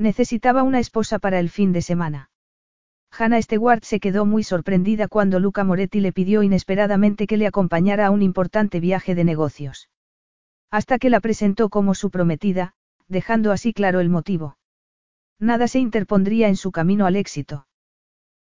Necesitaba 0.00 0.62
una 0.62 0.78
esposa 0.78 1.18
para 1.18 1.38
el 1.40 1.50
fin 1.50 1.74
de 1.74 1.82
semana. 1.82 2.30
Hannah 3.10 3.42
Stewart 3.42 3.84
se 3.84 4.00
quedó 4.00 4.24
muy 4.24 4.42
sorprendida 4.42 5.08
cuando 5.08 5.38
Luca 5.40 5.62
Moretti 5.62 6.00
le 6.00 6.10
pidió 6.10 6.42
inesperadamente 6.42 7.26
que 7.26 7.36
le 7.36 7.46
acompañara 7.46 8.06
a 8.06 8.10
un 8.10 8.22
importante 8.22 8.80
viaje 8.80 9.14
de 9.14 9.24
negocios. 9.24 9.90
Hasta 10.70 10.98
que 10.98 11.10
la 11.10 11.20
presentó 11.20 11.68
como 11.68 11.94
su 11.94 12.10
prometida, 12.10 12.72
dejando 13.08 13.52
así 13.52 13.74
claro 13.74 14.00
el 14.00 14.08
motivo. 14.08 14.56
Nada 15.38 15.68
se 15.68 15.80
interpondría 15.80 16.48
en 16.48 16.56
su 16.56 16.72
camino 16.72 17.04
al 17.04 17.16
éxito. 17.16 17.66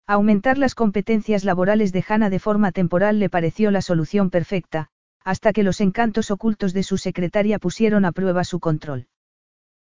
Aumentar 0.07 0.59
las 0.59 0.77
competencias 0.77 1.45
laborales 1.45 1.91
de 1.91 2.05
Hannah 2.09 2.31
de 2.31 2.39
forma 2.39 2.71
temporal 2.71 3.19
le 3.19 3.31
pareció 3.31 3.73
la 3.73 3.83
solución 3.83 4.31
perfecta, 4.31 4.91
hasta 5.25 5.53
que 5.53 5.65
los 5.65 5.81
encantos 5.81 6.31
ocultos 6.31 6.73
de 6.73 6.85
su 6.85 6.99
secretaria 6.99 7.59
pusieron 7.59 8.05
a 8.05 8.13
prueba 8.13 8.45
su 8.45 8.61
control. 8.61 9.09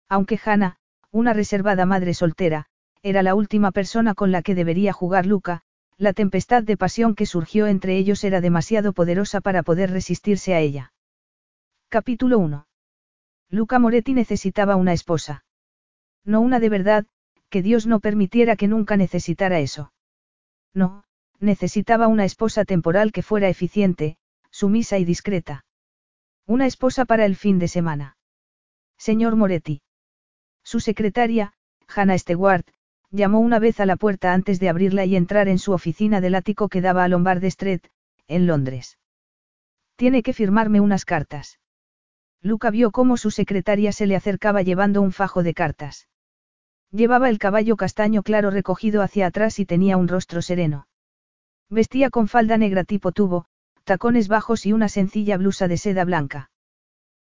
Aunque 0.08 0.40
Hannah, 0.42 0.78
una 1.16 1.32
reservada 1.32 1.86
madre 1.86 2.12
soltera, 2.12 2.66
era 3.02 3.22
la 3.22 3.34
última 3.34 3.72
persona 3.72 4.14
con 4.14 4.32
la 4.32 4.42
que 4.42 4.54
debería 4.54 4.92
jugar 4.92 5.24
Luca, 5.24 5.62
la 5.96 6.12
tempestad 6.12 6.62
de 6.62 6.76
pasión 6.76 7.14
que 7.14 7.24
surgió 7.24 7.66
entre 7.66 7.96
ellos 7.96 8.22
era 8.22 8.42
demasiado 8.42 8.92
poderosa 8.92 9.40
para 9.40 9.62
poder 9.62 9.90
resistirse 9.90 10.52
a 10.52 10.60
ella. 10.60 10.92
Capítulo 11.88 12.38
1. 12.38 12.66
Luca 13.48 13.78
Moretti 13.78 14.12
necesitaba 14.12 14.76
una 14.76 14.92
esposa. 14.92 15.44
No 16.22 16.42
una 16.42 16.60
de 16.60 16.68
verdad, 16.68 17.06
que 17.48 17.62
Dios 17.62 17.86
no 17.86 18.00
permitiera 18.00 18.54
que 18.56 18.68
nunca 18.68 18.98
necesitara 18.98 19.60
eso. 19.60 19.94
No, 20.74 21.04
necesitaba 21.40 22.08
una 22.08 22.26
esposa 22.26 22.66
temporal 22.66 23.10
que 23.12 23.22
fuera 23.22 23.48
eficiente, 23.48 24.18
sumisa 24.50 24.98
y 24.98 25.06
discreta. 25.06 25.64
Una 26.44 26.66
esposa 26.66 27.06
para 27.06 27.24
el 27.24 27.36
fin 27.36 27.58
de 27.58 27.68
semana. 27.68 28.18
Señor 28.98 29.36
Moretti. 29.36 29.80
Su 30.66 30.80
secretaria, 30.80 31.52
Hannah 31.86 32.18
Stewart, 32.18 32.66
llamó 33.12 33.38
una 33.38 33.60
vez 33.60 33.78
a 33.78 33.86
la 33.86 33.94
puerta 33.94 34.32
antes 34.32 34.58
de 34.58 34.68
abrirla 34.68 35.04
y 35.04 35.14
entrar 35.14 35.46
en 35.46 35.60
su 35.60 35.70
oficina 35.70 36.20
del 36.20 36.34
ático 36.34 36.68
que 36.68 36.80
daba 36.80 37.04
a 37.04 37.08
Lombard 37.08 37.44
Street, 37.44 37.82
en 38.26 38.48
Londres. 38.48 38.98
Tiene 39.94 40.24
que 40.24 40.32
firmarme 40.32 40.80
unas 40.80 41.04
cartas. 41.04 41.60
Luca 42.42 42.72
vio 42.72 42.90
cómo 42.90 43.16
su 43.16 43.30
secretaria 43.30 43.92
se 43.92 44.08
le 44.08 44.16
acercaba 44.16 44.62
llevando 44.62 45.02
un 45.02 45.12
fajo 45.12 45.44
de 45.44 45.54
cartas. 45.54 46.08
Llevaba 46.90 47.30
el 47.30 47.38
caballo 47.38 47.76
castaño 47.76 48.24
claro 48.24 48.50
recogido 48.50 49.02
hacia 49.02 49.28
atrás 49.28 49.60
y 49.60 49.66
tenía 49.66 49.96
un 49.96 50.08
rostro 50.08 50.42
sereno. 50.42 50.88
Vestía 51.70 52.10
con 52.10 52.26
falda 52.26 52.58
negra 52.58 52.82
tipo 52.82 53.12
tubo, 53.12 53.46
tacones 53.84 54.26
bajos 54.26 54.66
y 54.66 54.72
una 54.72 54.88
sencilla 54.88 55.36
blusa 55.36 55.68
de 55.68 55.76
seda 55.76 56.04
blanca. 56.04 56.50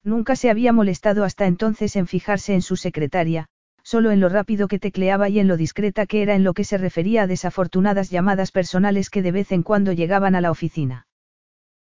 Nunca 0.04 0.36
se 0.36 0.50
había 0.50 0.74
molestado 0.74 1.24
hasta 1.24 1.46
entonces 1.46 1.96
en 1.96 2.08
fijarse 2.08 2.54
en 2.54 2.62
su 2.62 2.76
secretaria, 2.76 3.48
solo 3.84 4.12
en 4.12 4.20
lo 4.20 4.30
rápido 4.30 4.68
que 4.68 4.80
tecleaba 4.80 5.30
y 5.30 5.40
en 5.40 5.48
lo 5.48 5.58
discreta 5.58 6.06
que 6.06 6.22
era 6.22 6.36
en 6.36 6.44
lo 6.44 6.54
que 6.54 6.64
se 6.64 6.78
refería 6.78 7.24
a 7.24 7.28
desafortunadas 7.28 8.10
llamadas 8.10 8.52
personales 8.52 9.10
que 9.10 9.22
de 9.22 9.32
vez 9.32 9.52
en 9.52 9.64
cuando 9.64 9.92
llegaban 9.92 10.36
a 10.36 10.42
la 10.42 10.52
oficina. 10.52 11.08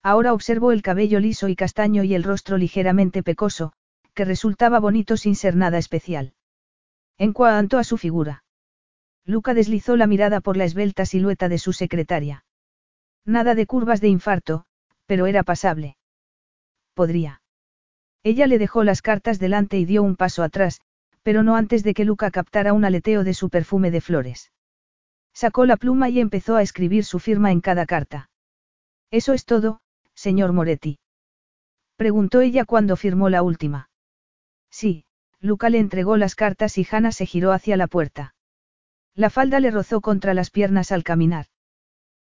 Ahora 0.02 0.34
observó 0.34 0.70
el 0.72 0.82
cabello 0.82 1.18
liso 1.18 1.48
y 1.48 1.56
castaño 1.56 2.04
y 2.04 2.14
el 2.14 2.24
rostro 2.24 2.58
ligeramente 2.58 3.22
pecoso, 3.22 3.72
que 4.12 4.24
resultaba 4.24 4.78
bonito 4.78 5.16
sin 5.16 5.34
ser 5.34 5.56
nada 5.56 5.78
especial. 5.78 6.34
En 7.16 7.32
cuanto 7.32 7.78
a 7.78 7.84
su 7.84 7.96
figura. 7.96 8.44
Luca 9.24 9.54
deslizó 9.54 9.96
la 9.96 10.06
mirada 10.06 10.40
por 10.40 10.56
la 10.56 10.64
esbelta 10.64 11.06
silueta 11.06 11.48
de 11.48 11.58
su 11.58 11.72
secretaria. 11.72 12.44
Nada 13.24 13.54
de 13.54 13.66
curvas 13.66 14.02
de 14.02 14.08
infarto, 14.08 14.66
pero 15.06 15.26
era 15.26 15.42
pasable. 15.42 15.96
Podría. 16.92 17.40
Ella 18.24 18.46
le 18.46 18.58
dejó 18.58 18.84
las 18.84 19.02
cartas 19.02 19.38
delante 19.38 19.78
y 19.78 19.84
dio 19.84 20.02
un 20.02 20.16
paso 20.16 20.42
atrás, 20.42 20.80
pero 21.22 21.42
no 21.42 21.56
antes 21.56 21.84
de 21.84 21.92
que 21.92 22.06
Luca 22.06 22.30
captara 22.30 22.72
un 22.72 22.84
aleteo 22.84 23.22
de 23.22 23.34
su 23.34 23.50
perfume 23.50 23.90
de 23.90 24.00
flores. 24.00 24.50
Sacó 25.34 25.66
la 25.66 25.76
pluma 25.76 26.08
y 26.08 26.20
empezó 26.20 26.56
a 26.56 26.62
escribir 26.62 27.04
su 27.04 27.18
firma 27.18 27.52
en 27.52 27.60
cada 27.60 27.84
carta. 27.84 28.30
Eso 29.10 29.34
es 29.34 29.44
todo, 29.44 29.80
señor 30.14 30.52
Moretti. 30.52 30.98
Preguntó 31.96 32.40
ella 32.40 32.64
cuando 32.64 32.96
firmó 32.96 33.28
la 33.28 33.42
última. 33.42 33.90
Sí, 34.70 35.04
Luca 35.38 35.68
le 35.68 35.78
entregó 35.78 36.16
las 36.16 36.34
cartas 36.34 36.78
y 36.78 36.86
Hannah 36.90 37.12
se 37.12 37.26
giró 37.26 37.52
hacia 37.52 37.76
la 37.76 37.88
puerta. 37.88 38.34
La 39.14 39.28
falda 39.28 39.60
le 39.60 39.70
rozó 39.70 40.00
contra 40.00 40.32
las 40.32 40.50
piernas 40.50 40.92
al 40.92 41.04
caminar. 41.04 41.46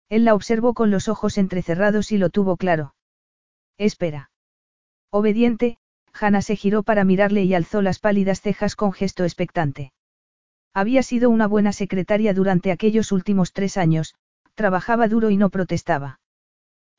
Él 0.08 0.24
la 0.24 0.34
observó 0.34 0.74
con 0.74 0.90
los 0.90 1.08
ojos 1.08 1.38
entrecerrados 1.38 2.12
y 2.12 2.18
lo 2.18 2.28
tuvo 2.28 2.56
claro. 2.56 2.94
Espera. 3.78 4.30
Obediente, 5.10 5.78
Hannah 6.12 6.42
se 6.42 6.56
giró 6.56 6.82
para 6.82 7.04
mirarle 7.04 7.44
y 7.44 7.54
alzó 7.54 7.82
las 7.82 7.98
pálidas 7.98 8.40
cejas 8.40 8.76
con 8.76 8.92
gesto 8.92 9.24
expectante. 9.24 9.92
Había 10.74 11.02
sido 11.02 11.30
una 11.30 11.46
buena 11.46 11.72
secretaria 11.72 12.34
durante 12.34 12.72
aquellos 12.72 13.12
últimos 13.12 13.52
tres 13.52 13.76
años, 13.76 14.14
trabajaba 14.54 15.08
duro 15.08 15.30
y 15.30 15.36
no 15.36 15.50
protestaba. 15.50 16.20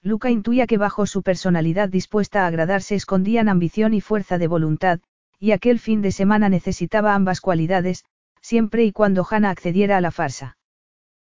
Luca 0.01 0.29
intuía 0.29 0.67
que 0.67 0.77
bajo 0.77 1.05
su 1.05 1.23
personalidad 1.23 1.89
dispuesta 1.89 2.43
a 2.43 2.47
agradarse 2.47 2.95
escondían 2.95 3.49
ambición 3.49 3.93
y 3.93 4.01
fuerza 4.01 4.37
de 4.37 4.47
voluntad, 4.47 4.99
y 5.39 5.51
aquel 5.51 5.79
fin 5.79 6.01
de 6.01 6.11
semana 6.11 6.49
necesitaba 6.49 7.15
ambas 7.15 7.41
cualidades, 7.41 8.05
siempre 8.41 8.83
y 8.83 8.91
cuando 8.91 9.25
Hannah 9.29 9.49
accediera 9.49 9.97
a 9.97 10.01
la 10.01 10.11
farsa. 10.11 10.57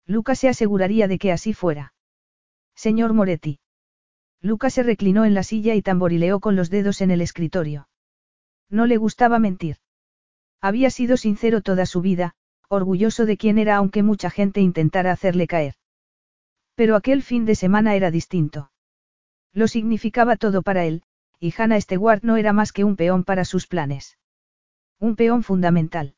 Luca 0.05 0.35
se 0.35 0.49
aseguraría 0.49 1.07
de 1.07 1.19
que 1.19 1.31
así 1.31 1.53
fuera. 1.53 1.93
Señor 2.75 3.13
Moretti. 3.13 3.60
Luca 4.41 4.69
se 4.69 4.83
reclinó 4.83 5.25
en 5.25 5.33
la 5.33 5.43
silla 5.43 5.75
y 5.75 5.81
tamborileó 5.81 6.39
con 6.39 6.55
los 6.55 6.69
dedos 6.69 7.01
en 7.01 7.11
el 7.11 7.21
escritorio. 7.21 7.87
No 8.69 8.87
le 8.87 8.97
gustaba 8.97 9.37
mentir. 9.37 9.77
Había 10.61 10.89
sido 10.89 11.17
sincero 11.17 11.61
toda 11.61 11.85
su 11.85 12.01
vida, 12.01 12.33
orgulloso 12.67 13.25
de 13.25 13.37
quién 13.37 13.57
era 13.57 13.75
aunque 13.75 14.01
mucha 14.01 14.29
gente 14.29 14.61
intentara 14.61 15.11
hacerle 15.11 15.45
caer. 15.45 15.75
Pero 16.75 16.95
aquel 16.95 17.21
fin 17.21 17.45
de 17.45 17.55
semana 17.55 17.95
era 17.95 18.09
distinto. 18.09 18.71
Lo 19.53 19.67
significaba 19.67 20.37
todo 20.37 20.61
para 20.61 20.85
él, 20.85 21.03
y 21.39 21.53
Hannah 21.55 21.81
Stewart 21.81 22.23
no 22.23 22.37
era 22.37 22.53
más 22.53 22.71
que 22.71 22.83
un 22.83 22.95
peón 22.95 23.23
para 23.23 23.45
sus 23.45 23.67
planes. 23.67 24.17
Un 24.99 25.15
peón 25.15 25.43
fundamental. 25.43 26.15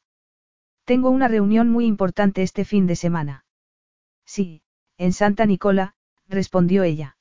Tengo 0.86 1.10
una 1.10 1.28
reunión 1.28 1.70
muy 1.70 1.86
importante 1.86 2.44
este 2.44 2.66
fin 2.66 2.88
de 2.88 2.96
semana. 2.96 3.46
Sí, 4.26 4.62
en 4.98 5.14
Santa 5.14 5.46
Nicola, 5.46 5.96
respondió 6.28 6.84
ella. 6.84 7.18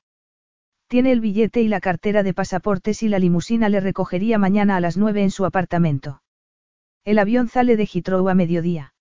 Tiene 0.93 1.11
el 1.11 1.21
billete 1.21 1.59
y 1.63 1.69
la 1.69 1.79
cartera 1.79 2.21
de 2.21 2.35
pasaportes 2.35 3.01
y 3.01 3.07
la 3.07 3.17
limusina 3.17 3.67
le 3.67 3.79
recogería 3.79 4.37
mañana 4.37 4.75
a 4.75 4.79
las 4.79 4.95
nueve 4.95 5.23
en 5.23 5.31
su 5.31 5.43
apartamento. 5.43 6.21
El 7.03 7.17
avión 7.17 7.47
sale 7.47 7.77
de 7.77 7.89
Heathrow 7.91 8.29
a 8.29 8.35
mediodía. 8.35 8.93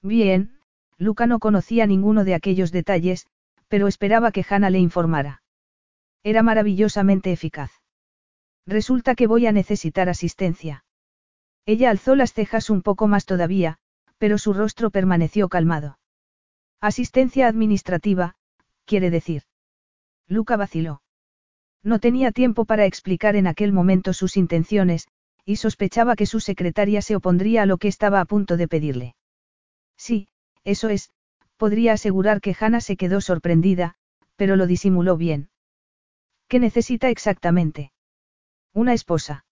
Bien, 0.00 0.58
Luca 0.96 1.26
no 1.26 1.38
conocía 1.38 1.86
ninguno 1.86 2.24
de 2.24 2.32
aquellos 2.32 2.72
detalles, 2.72 3.26
pero 3.68 3.86
esperaba 3.86 4.32
que 4.32 4.46
Hannah 4.48 4.70
le 4.70 4.78
informara. 4.78 5.42
Era 6.22 6.42
maravillosamente 6.42 7.32
eficaz. 7.32 7.70
Resulta 8.66 9.14
que 9.14 9.26
voy 9.26 9.46
a 9.46 9.52
necesitar 9.52 10.08
asistencia. 10.08 10.86
Ella 11.66 11.90
alzó 11.90 12.14
las 12.14 12.32
cejas 12.32 12.70
un 12.70 12.80
poco 12.80 13.08
más 13.08 13.26
todavía, 13.26 13.76
pero 14.16 14.38
su 14.38 14.54
rostro 14.54 14.88
permaneció 14.88 15.50
calmado. 15.50 15.98
Asistencia 16.80 17.46
administrativa, 17.46 18.36
quiere 18.86 19.10
decir. 19.10 19.42
Luca 20.26 20.56
vaciló. 20.56 21.02
No 21.82 21.98
tenía 21.98 22.32
tiempo 22.32 22.64
para 22.64 22.84
explicar 22.86 23.36
en 23.36 23.46
aquel 23.46 23.72
momento 23.72 24.12
sus 24.12 24.36
intenciones, 24.36 25.08
y 25.44 25.56
sospechaba 25.56 26.16
que 26.16 26.26
su 26.26 26.40
secretaria 26.40 27.02
se 27.02 27.16
opondría 27.16 27.62
a 27.62 27.66
lo 27.66 27.78
que 27.78 27.88
estaba 27.88 28.20
a 28.20 28.24
punto 28.24 28.56
de 28.56 28.68
pedirle. 28.68 29.14
Sí, 29.96 30.28
eso 30.64 30.88
es, 30.88 31.10
podría 31.56 31.94
asegurar 31.94 32.40
que 32.40 32.56
Hannah 32.58 32.80
se 32.80 32.96
quedó 32.96 33.20
sorprendida, 33.20 33.94
pero 34.36 34.56
lo 34.56 34.66
disimuló 34.66 35.16
bien. 35.16 35.50
¿Qué 36.48 36.58
necesita 36.58 37.10
exactamente? 37.10 37.92
Una 38.72 38.92
esposa. 38.92 39.44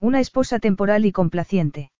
Una 0.00 0.20
esposa 0.20 0.58
temporal 0.58 1.06
y 1.06 1.12
complaciente. 1.12 1.90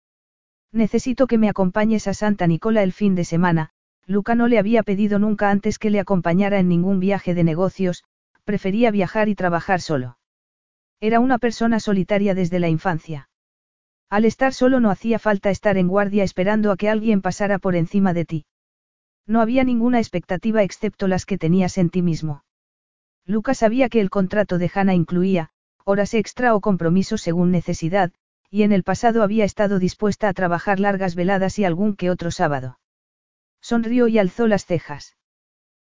Necesito 0.72 1.26
que 1.26 1.38
me 1.38 1.48
acompañes 1.48 2.08
a 2.08 2.14
Santa 2.14 2.46
Nicola 2.46 2.82
el 2.82 2.92
fin 2.92 3.14
de 3.14 3.24
semana, 3.24 3.70
Luca 4.06 4.34
no 4.34 4.48
le 4.48 4.58
había 4.58 4.82
pedido 4.82 5.18
nunca 5.18 5.50
antes 5.50 5.78
que 5.78 5.90
le 5.90 6.00
acompañara 6.00 6.58
en 6.58 6.68
ningún 6.68 7.00
viaje 7.00 7.34
de 7.34 7.44
negocios, 7.44 8.04
prefería 8.44 8.91
viajar 8.91 9.29
y 9.29 9.35
trabajar 9.35 9.81
solo. 9.81 10.19
Era 11.00 11.20
una 11.20 11.38
persona 11.38 11.81
solitaria 11.81 12.35
desde 12.35 12.61
la 12.61 12.69
infancia. 12.69 13.29
Al 14.08 14.25
estar 14.25 14.52
solo 14.52 14.81
no 14.81 14.91
hacía 14.91 15.19
falta 15.19 15.50
estar 15.50 15.76
en 15.76 15.88
guardia 15.88 16.25
esperando 16.25 16.70
a 16.70 16.76
que 16.76 16.88
alguien 16.88 17.20
pasara 17.20 17.58
por 17.58 17.75
encima 17.75 18.14
de 18.14 18.25
ti. 18.25 18.46
No 19.26 19.41
había 19.41 19.64
ninguna 19.64 19.99
expectativa 19.99 20.62
excepto 20.62 21.08
las 21.08 21.26
que 21.26 21.38
tenías 21.38 21.79
en 21.79 21.91
ti 21.91 22.02
mismo. 22.02 22.44
Lucas 23.26 23.58
sabía 23.58 23.88
que 23.88 24.00
el 24.00 24.11
contrato 24.11 24.58
de 24.58 24.70
Hannah 24.73 24.94
incluía, 24.94 25.50
horas 25.85 26.14
extra 26.14 26.55
o 26.55 26.61
compromisos 26.61 27.23
según 27.23 27.50
necesidad, 27.50 28.12
y 28.50 28.62
en 28.62 28.73
el 28.73 28.85
pasado 28.85 29.23
había 29.23 29.44
estado 29.44 29.79
dispuesta 29.79 30.29
a 30.29 30.35
trabajar 30.35 30.79
largas 30.79 31.14
veladas 31.14 31.58
y 31.58 31.64
algún 31.64 31.96
que 31.96 32.11
otro 32.11 32.31
sábado. 32.31 32.79
Sonrió 33.61 34.08
y 34.08 34.19
alzó 34.19 34.46
las 34.46 34.67
cejas. 34.67 35.17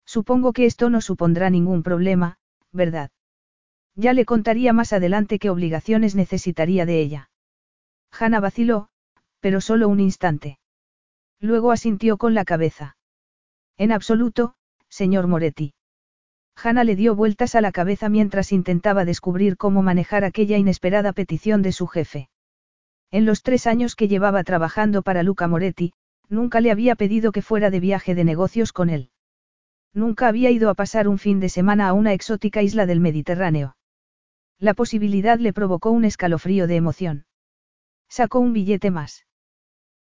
Supongo 0.05 0.51
que 0.51 0.65
esto 0.65 0.89
no 0.89 0.99
supondrá 0.99 1.49
ningún 1.49 1.83
problema, 1.83 2.37
¿verdad? 2.71 3.11
Ya 3.95 4.13
le 4.13 4.25
contaría 4.25 4.73
más 4.73 4.93
adelante 4.93 5.39
qué 5.39 5.49
obligaciones 5.49 6.15
necesitaría 6.15 6.85
de 6.85 7.01
ella. 7.01 7.29
Hannah 8.11 8.39
vaciló, 8.39 8.89
pero 9.39 9.61
solo 9.61 9.89
un 9.89 9.99
instante. 9.99 10.59
Luego 11.39 11.71
asintió 11.71 12.17
con 12.17 12.33
la 12.33 12.45
cabeza. 12.45 12.95
En 13.77 13.91
absoluto, 13.91 14.55
señor 14.89 15.27
Moretti. 15.27 15.73
Hannah 16.55 16.83
le 16.83 16.95
dio 16.95 17.15
vueltas 17.15 17.55
a 17.55 17.61
la 17.61 17.71
cabeza 17.71 18.09
mientras 18.09 18.51
intentaba 18.51 19.05
descubrir 19.05 19.57
cómo 19.57 19.81
manejar 19.81 20.23
aquella 20.23 20.57
inesperada 20.57 21.13
petición 21.13 21.61
de 21.61 21.71
su 21.71 21.87
jefe. 21.87 22.29
En 23.09 23.25
los 23.25 23.41
tres 23.41 23.67
años 23.67 23.95
que 23.95 24.07
llevaba 24.07 24.43
trabajando 24.43 25.01
para 25.01 25.23
Luca 25.23 25.47
Moretti, 25.47 25.93
nunca 26.29 26.61
le 26.61 26.71
había 26.71 26.95
pedido 26.95 27.31
que 27.31 27.41
fuera 27.41 27.69
de 27.69 27.79
viaje 27.79 28.15
de 28.15 28.23
negocios 28.23 28.71
con 28.71 28.89
él. 28.89 29.09
Nunca 29.93 30.27
había 30.27 30.51
ido 30.51 30.69
a 30.69 30.73
pasar 30.73 31.07
un 31.07 31.17
fin 31.17 31.39
de 31.39 31.49
semana 31.49 31.89
a 31.89 31.93
una 31.93 32.13
exótica 32.13 32.61
isla 32.61 32.85
del 32.85 32.99
Mediterráneo. 32.99 33.75
La 34.57 34.73
posibilidad 34.73 35.39
le 35.39 35.53
provocó 35.53 35.91
un 35.91 36.05
escalofrío 36.05 36.67
de 36.67 36.75
emoción. 36.75 37.25
Sacó 38.07 38.39
un 38.39 38.53
billete 38.53 38.91
más. 38.91 39.25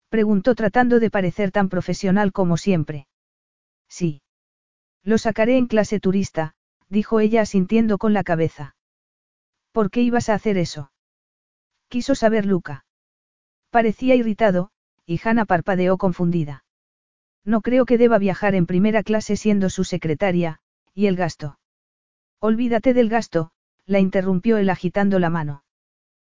Preguntó 0.08 0.54
tratando 0.54 1.00
de 1.00 1.10
parecer 1.10 1.50
tan 1.52 1.68
profesional 1.68 2.32
como 2.32 2.56
siempre. 2.56 3.06
Sí. 3.88 4.22
Lo 5.02 5.16
sacaré 5.16 5.56
en 5.56 5.66
clase 5.66 6.00
turista, 6.00 6.54
dijo 6.88 7.20
ella 7.20 7.42
asintiendo 7.42 7.98
con 7.98 8.12
la 8.12 8.24
cabeza. 8.24 8.76
¿Por 9.72 9.90
qué 9.90 10.00
ibas 10.02 10.28
a 10.28 10.34
hacer 10.34 10.58
eso? 10.58 10.90
Quiso 11.88 12.14
saber 12.14 12.44
Luca. 12.46 12.84
Parecía 13.70 14.14
irritado, 14.14 14.70
y 15.06 15.20
Hannah 15.22 15.44
parpadeó 15.44 15.98
confundida. 15.98 16.64
No 17.44 17.60
creo 17.60 17.84
que 17.86 17.98
deba 17.98 18.18
viajar 18.18 18.54
en 18.54 18.66
primera 18.66 19.02
clase 19.02 19.36
siendo 19.36 19.70
su 19.70 19.84
secretaria, 19.84 20.60
y 20.94 21.06
el 21.06 21.16
gasto. 21.16 21.58
Olvídate 22.40 22.94
del 22.94 23.08
gasto, 23.08 23.50
la 23.86 24.00
interrumpió 24.00 24.58
él 24.58 24.70
agitando 24.70 25.18
la 25.18 25.30
mano. 25.30 25.64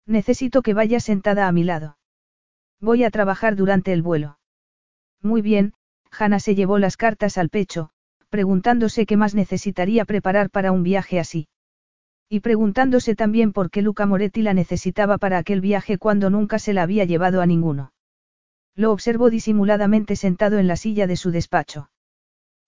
Necesito 0.05 0.61
que 0.61 0.73
vayas 0.73 1.03
sentada 1.03 1.47
a 1.47 1.51
mi 1.51 1.63
lado. 1.63 1.97
Voy 2.79 3.03
a 3.03 3.09
trabajar 3.09 3.55
durante 3.55 3.91
el 3.91 4.01
vuelo. 4.01 4.39
Muy 5.21 5.41
bien, 5.41 5.73
Hannah 6.11 6.39
se 6.39 6.55
llevó 6.55 6.79
las 6.79 6.97
cartas 6.97 7.37
al 7.37 7.49
pecho, 7.49 7.89
preguntándose 8.29 9.05
qué 9.05 9.17
más 9.17 9.35
necesitaría 9.35 10.05
preparar 10.05 10.49
para 10.49 10.71
un 10.71 10.83
viaje 10.83 11.19
así. 11.19 11.47
Y 12.29 12.41
preguntándose 12.41 13.15
también 13.15 13.53
por 13.53 13.71
qué 13.71 13.81
Luca 13.81 14.05
Moretti 14.05 14.41
la 14.41 14.53
necesitaba 14.53 15.17
para 15.17 15.39
aquel 15.39 15.61
viaje 15.61 15.97
cuando 15.97 16.29
nunca 16.29 16.59
se 16.59 16.73
la 16.73 16.83
había 16.83 17.05
llevado 17.05 17.41
a 17.41 17.45
ninguno. 17.45 17.91
Lo 18.79 18.93
observó 18.93 19.29
disimuladamente 19.29 20.15
sentado 20.15 20.57
en 20.57 20.65
la 20.65 20.77
silla 20.77 21.05
de 21.05 21.17
su 21.17 21.31
despacho. 21.31 21.89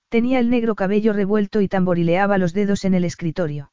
Tenía 0.10 0.40
el 0.40 0.50
negro 0.50 0.76
cabello 0.76 1.14
revuelto 1.14 1.62
y 1.62 1.70
tamborileaba 1.70 2.38
los 2.38 2.52
dedos 2.52 2.84
en 2.84 2.96
el 2.96 3.06
escritorio. 3.06 3.72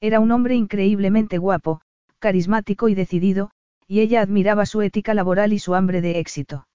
Era 0.00 0.20
un 0.20 0.30
hombre 0.30 0.54
increíblemente 0.54 1.36
guapo, 1.36 1.80
carismático 2.20 2.88
y 2.88 2.94
decidido, 2.94 3.50
y 3.88 3.98
ella 3.98 4.20
admiraba 4.20 4.66
su 4.66 4.82
ética 4.82 5.14
laboral 5.14 5.52
y 5.52 5.58
su 5.58 5.74
hambre 5.74 6.00
de 6.00 6.20
éxito. 6.20 6.68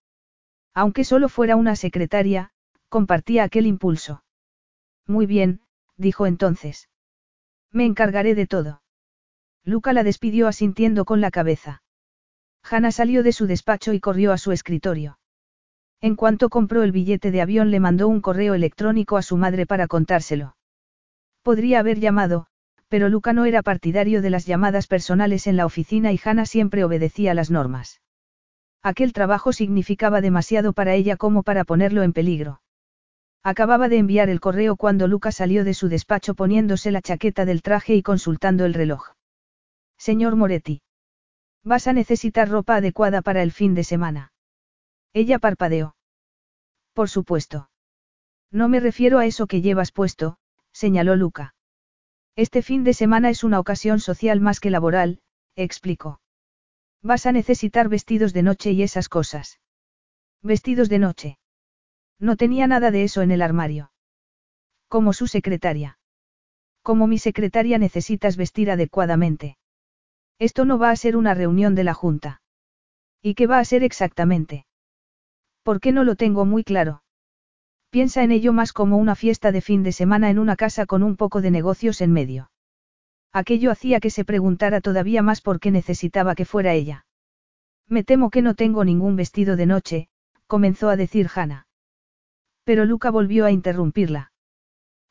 Aunque 0.74 1.06
solo 1.06 1.29
fuera 1.29 1.56
una 1.56 1.77
secretaria, 1.77 2.51
compartía 2.89 3.45
aquel 3.45 3.68
impulso. 3.68 4.25
Muy 5.07 5.27
bien, 5.27 5.62
dijo 5.95 6.27
entonces. 6.27 6.89
Me 7.71 7.86
encargaré 7.86 8.36
de 8.36 8.47
todo. 8.47 8.81
Luca 9.63 9.94
la 9.94 10.03
despidió 10.03 10.50
asintiendo 10.50 11.06
con 11.06 11.21
la 11.21 11.31
cabeza. 11.31 11.82
Hannah 12.69 12.92
salió 12.92 13.24
de 13.24 13.31
su 13.31 13.45
despacho 13.45 13.94
y 13.94 14.00
corrió 14.00 14.31
a 14.31 14.38
su 14.38 14.51
escritorio. 14.51 15.19
En 16.01 16.15
cuanto 16.15 16.50
compró 16.50 16.83
el 16.83 16.92
billete 16.92 17.31
de 17.31 17.42
avión 17.42 17.71
le 17.71 17.80
mandó 17.80 18.07
un 18.07 18.21
correo 18.21 18.54
electrónico 18.54 19.18
a 19.18 19.21
su 19.21 19.38
madre 19.38 19.65
para 19.65 19.88
contárselo. 19.88 20.56
Podría 21.44 21.80
haber 21.80 22.00
llamado, 22.00 22.48
pero 22.88 23.10
Luca 23.10 23.33
no 23.33 23.45
era 23.45 23.63
partidario 23.63 24.21
de 24.21 24.30
las 24.30 24.45
llamadas 24.45 24.88
personales 24.88 25.48
en 25.48 25.57
la 25.57 25.65
oficina 25.65 26.12
y 26.12 26.19
Hannah 26.24 26.45
siempre 26.45 26.83
obedecía 26.83 27.33
las 27.33 27.51
normas. 27.51 28.01
Aquel 28.81 29.13
trabajo 29.13 29.54
significaba 29.54 30.19
demasiado 30.19 30.74
para 30.74 30.94
ella 30.94 31.15
como 31.15 31.44
para 31.44 31.63
ponerlo 31.63 32.04
en 32.04 32.13
peligro. 32.13 32.62
Acababa 33.42 33.89
de 33.89 33.98
enviar 33.98 34.30
el 34.30 34.39
correo 34.39 34.75
cuando 34.75 35.07
Luca 35.07 35.31
salió 35.31 35.63
de 35.63 35.74
su 35.74 35.89
despacho 35.89 36.36
poniéndose 36.36 36.92
la 36.92 37.01
chaqueta 37.01 37.45
del 37.45 37.62
traje 37.62 37.95
y 37.95 38.01
consultando 38.01 38.65
el 38.65 38.74
reloj. 38.74 39.13
Señor 39.98 40.36
Moretti. 40.36 40.81
Vas 41.63 41.88
a 41.88 41.94
necesitar 41.94 42.50
ropa 42.50 42.75
adecuada 42.75 43.21
para 43.21 43.42
el 43.42 43.51
fin 43.51 43.74
de 43.74 43.83
semana. 43.83 44.33
Ella 45.13 45.39
parpadeó. 45.39 45.95
Por 46.94 47.10
supuesto. 47.10 47.69
No 48.51 48.69
me 48.69 48.80
refiero 48.80 49.19
a 49.19 49.25
eso 49.25 49.48
que 49.48 49.62
llevas 49.62 49.92
puesto, 49.92 50.38
señaló 50.71 51.15
Luca. 51.15 51.56
Este 52.36 52.62
fin 52.62 52.83
de 52.83 52.94
semana 52.94 53.30
es 53.30 53.44
una 53.44 53.60
ocasión 53.60 54.00
social 54.00 54.42
más 54.42 54.60
que 54.60 54.71
laboral, 54.71 55.21
explicó. 55.56 56.19
Vas 57.01 57.25
a 57.25 57.31
necesitar 57.31 57.89
vestidos 57.89 58.33
de 58.33 58.44
noche 58.44 58.71
y 58.71 58.83
esas 58.83 59.10
cosas. 59.10 59.60
Vestidos 60.42 60.89
de 60.89 61.00
noche. 61.00 61.38
No 62.19 62.36
tenía 62.38 62.68
nada 62.68 62.92
de 62.92 63.04
eso 63.04 63.21
en 63.21 63.31
el 63.31 63.42
armario. 63.42 63.92
Como 64.88 65.13
su 65.13 65.27
secretaria. 65.27 66.00
Como 66.81 67.07
mi 67.07 67.18
secretaria 67.18 67.77
necesitas 67.77 68.36
vestir 68.38 68.71
adecuadamente. 68.71 69.57
Esto 70.43 70.65
no 70.65 70.77
va 70.77 70.89
a 70.89 70.95
ser 70.97 71.15
una 71.15 71.33
reunión 71.33 71.73
de 71.73 71.85
la 71.85 71.93
Junta. 71.93 72.41
¿Y 73.21 73.33
qué 73.33 73.47
va 73.47 73.59
a 73.59 73.63
ser 73.63 73.81
exactamente? 73.81 74.65
¿Por 75.63 75.79
qué 75.79 75.93
no 75.93 76.03
lo 76.03 76.17
tengo 76.17 76.43
muy 76.43 76.65
claro? 76.65 77.01
Piensa 77.89 78.23
en 78.23 78.31
ello 78.33 78.51
más 78.51 78.73
como 78.73 78.97
una 78.97 79.15
fiesta 79.15 79.53
de 79.53 79.61
fin 79.61 79.83
de 79.83 79.93
semana 79.93 80.29
en 80.29 80.39
una 80.39 80.57
casa 80.57 80.85
con 80.85 81.01
un 81.01 81.15
poco 81.15 81.39
de 81.39 81.49
negocios 81.49 82.01
en 82.01 82.11
medio. 82.11 82.51
Aquello 83.31 83.71
hacía 83.71 84.01
que 84.01 84.09
se 84.09 84.25
preguntara 84.25 84.81
todavía 84.81 85.21
más 85.21 85.39
por 85.39 85.61
qué 85.61 85.71
necesitaba 85.71 86.35
que 86.35 86.43
fuera 86.43 86.73
ella. 86.73 87.05
Me 87.87 88.03
temo 88.03 88.29
que 88.29 88.41
no 88.41 88.53
tengo 88.53 88.83
ningún 88.83 89.15
vestido 89.15 89.55
de 89.55 89.65
noche, 89.65 90.09
comenzó 90.47 90.89
a 90.89 90.97
decir 90.97 91.29
Hannah. 91.33 91.67
Pero 92.65 92.83
Luca 92.83 93.12
volvió 93.12 93.45
a 93.45 93.51
interrumpirla. 93.51 94.33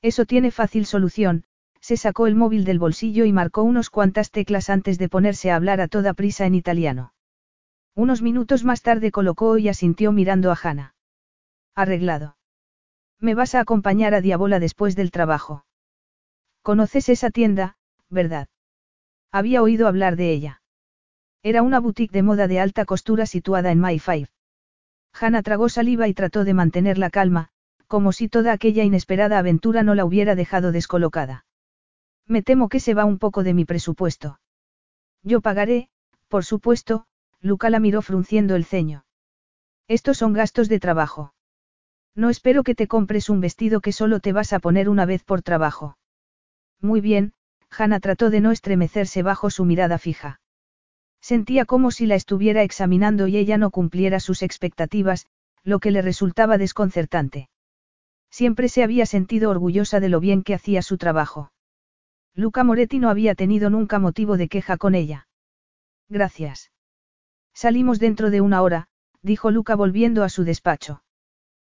Eso 0.03 0.27
tiene 0.27 0.51
fácil 0.51 0.85
solución, 0.85 1.47
se 1.83 1.97
sacó 1.97 2.29
el 2.29 2.37
móvil 2.37 2.65
del 2.65 2.79
bolsillo 2.79 3.25
y 3.25 3.33
marcó 3.33 3.65
unos 3.65 3.91
cuantas 3.91 4.31
teclas 4.31 4.71
antes 4.71 4.99
de 4.99 5.09
ponerse 5.09 5.51
a 5.51 5.57
hablar 5.57 5.81
a 5.81 5.89
toda 5.89 6.15
prisa 6.15 6.47
en 6.47 6.55
italiano. 6.55 7.13
Unos 7.97 8.23
minutos 8.23 8.65
más 8.65 8.83
tarde 8.83 9.11
colocó 9.11 9.59
y 9.59 9.69
asintió 9.69 10.13
mirando 10.13 10.53
a 10.53 10.59
Hannah. 10.63 10.95
Arreglado. 11.75 12.37
Me 13.19 13.35
vas 13.35 13.57
a 13.57 13.61
acompañar 13.61 14.15
a 14.15 14.21
Diabola 14.21 14.61
después 14.61 14.95
del 14.95 15.11
trabajo. 15.11 15.67
Conoces 16.63 17.09
esa 17.09 17.31
tienda, 17.31 17.77
¿verdad? 18.09 18.49
Había 19.33 19.61
oído 19.61 19.89
hablar 19.89 20.15
de 20.15 20.31
ella. 20.31 20.63
Era 21.43 21.63
una 21.63 21.81
boutique 21.81 22.13
de 22.13 22.23
moda 22.23 22.47
de 22.47 22.61
alta 22.61 22.85
costura 22.85 23.27
situada 23.27 23.73
en 23.73 23.83
Five. 23.99 24.29
Hannah 25.13 25.43
tragó 25.43 25.69
saliva 25.69 26.07
y 26.07 26.15
trató 26.15 26.45
de 26.45 26.55
mantener 26.55 26.97
la 26.99 27.11
calma, 27.11 27.49
como 27.89 28.13
si 28.13 28.29
toda 28.29 28.53
aquella 28.53 28.85
inesperada 28.85 29.39
aventura 29.39 29.83
no 29.83 29.97
la 29.97 30.05
hubiera 30.05 30.37
dejado 30.37 30.71
descolocada. 30.71 31.45
Me 32.33 32.43
temo 32.43 32.71
que 32.71 32.81
se 32.81 32.95
va 32.95 33.05
un 33.05 33.19
poco 33.19 33.43
de 33.43 33.53
mi 33.53 33.67
presupuesto. 33.67 34.41
Yo 35.23 35.43
pagaré, 35.43 35.91
por 36.29 36.47
supuesto, 36.47 37.05
Luca 37.43 37.69
la 37.69 37.79
miró 37.79 38.01
frunciendo 38.01 38.57
el 38.57 38.65
ceño. 38.65 39.05
Estos 39.87 40.17
son 40.17 40.33
gastos 40.33 40.71
de 40.71 40.81
trabajo. 40.81 41.35
No 42.15 42.31
espero 42.31 42.63
que 42.63 42.75
te 42.75 42.89
compres 42.89 43.29
un 43.29 43.43
vestido 43.43 43.83
que 43.83 43.93
solo 43.93 44.19
te 44.19 44.33
vas 44.33 44.55
a 44.55 44.61
poner 44.61 44.89
una 44.89 45.05
vez 45.05 45.23
por 45.25 45.43
trabajo. 45.43 45.99
Muy 46.81 47.03
bien, 47.03 47.35
Hannah 47.69 48.01
trató 48.01 48.31
de 48.31 48.41
no 48.41 48.51
estremecerse 48.51 49.23
bajo 49.23 49.51
su 49.51 49.67
mirada 49.67 49.99
fija. 49.99 50.41
Sentía 51.21 51.67
como 51.67 51.91
si 51.91 52.07
la 52.07 52.15
estuviera 52.15 52.63
examinando 52.63 53.27
y 53.27 53.37
ella 53.37 53.59
no 53.59 53.71
cumpliera 53.71 54.21
sus 54.21 54.43
expectativas, 54.43 55.27
lo 55.65 55.81
que 55.81 55.91
le 55.91 56.01
resultaba 56.01 56.57
desconcertante. 56.57 57.51
Siempre 58.31 58.71
se 58.71 58.83
había 58.83 59.05
sentido 59.05 59.51
orgullosa 59.51 60.01
de 60.01 60.09
lo 60.09 60.19
bien 60.19 60.43
que 60.43 60.55
hacía 60.55 60.81
su 60.81 60.97
trabajo. 60.97 61.53
Luca 62.35 62.65
Moretti 62.65 62.99
no 62.99 63.11
había 63.11 63.35
tenido 63.35 63.69
nunca 63.69 63.99
motivo 63.99 64.39
de 64.39 64.49
queja 64.49 64.79
con 64.79 64.95
ella. 64.95 65.29
Gracias. 66.09 66.71
Salimos 67.53 67.99
dentro 67.99 68.31
de 68.31 68.41
una 68.41 68.63
hora, 68.63 68.89
dijo 69.21 69.51
Luca 69.51 69.75
volviendo 69.75 70.25
a 70.25 70.31
su 70.31 70.45
despacho. 70.45 71.03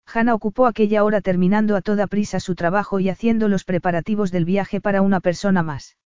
Hanna 0.05 0.35
ocupó 0.35 0.67
aquella 0.67 1.03
hora 1.03 1.21
terminando 1.21 1.75
a 1.75 1.81
toda 1.81 2.07
prisa 2.07 2.39
su 2.39 2.53
trabajo 2.53 2.99
y 2.99 3.09
haciendo 3.09 3.47
los 3.47 3.63
preparativos 3.63 4.31
del 4.31 4.45
viaje 4.45 4.79
para 4.79 5.01
una 5.01 5.21
persona 5.21 5.63
más. 5.63 5.97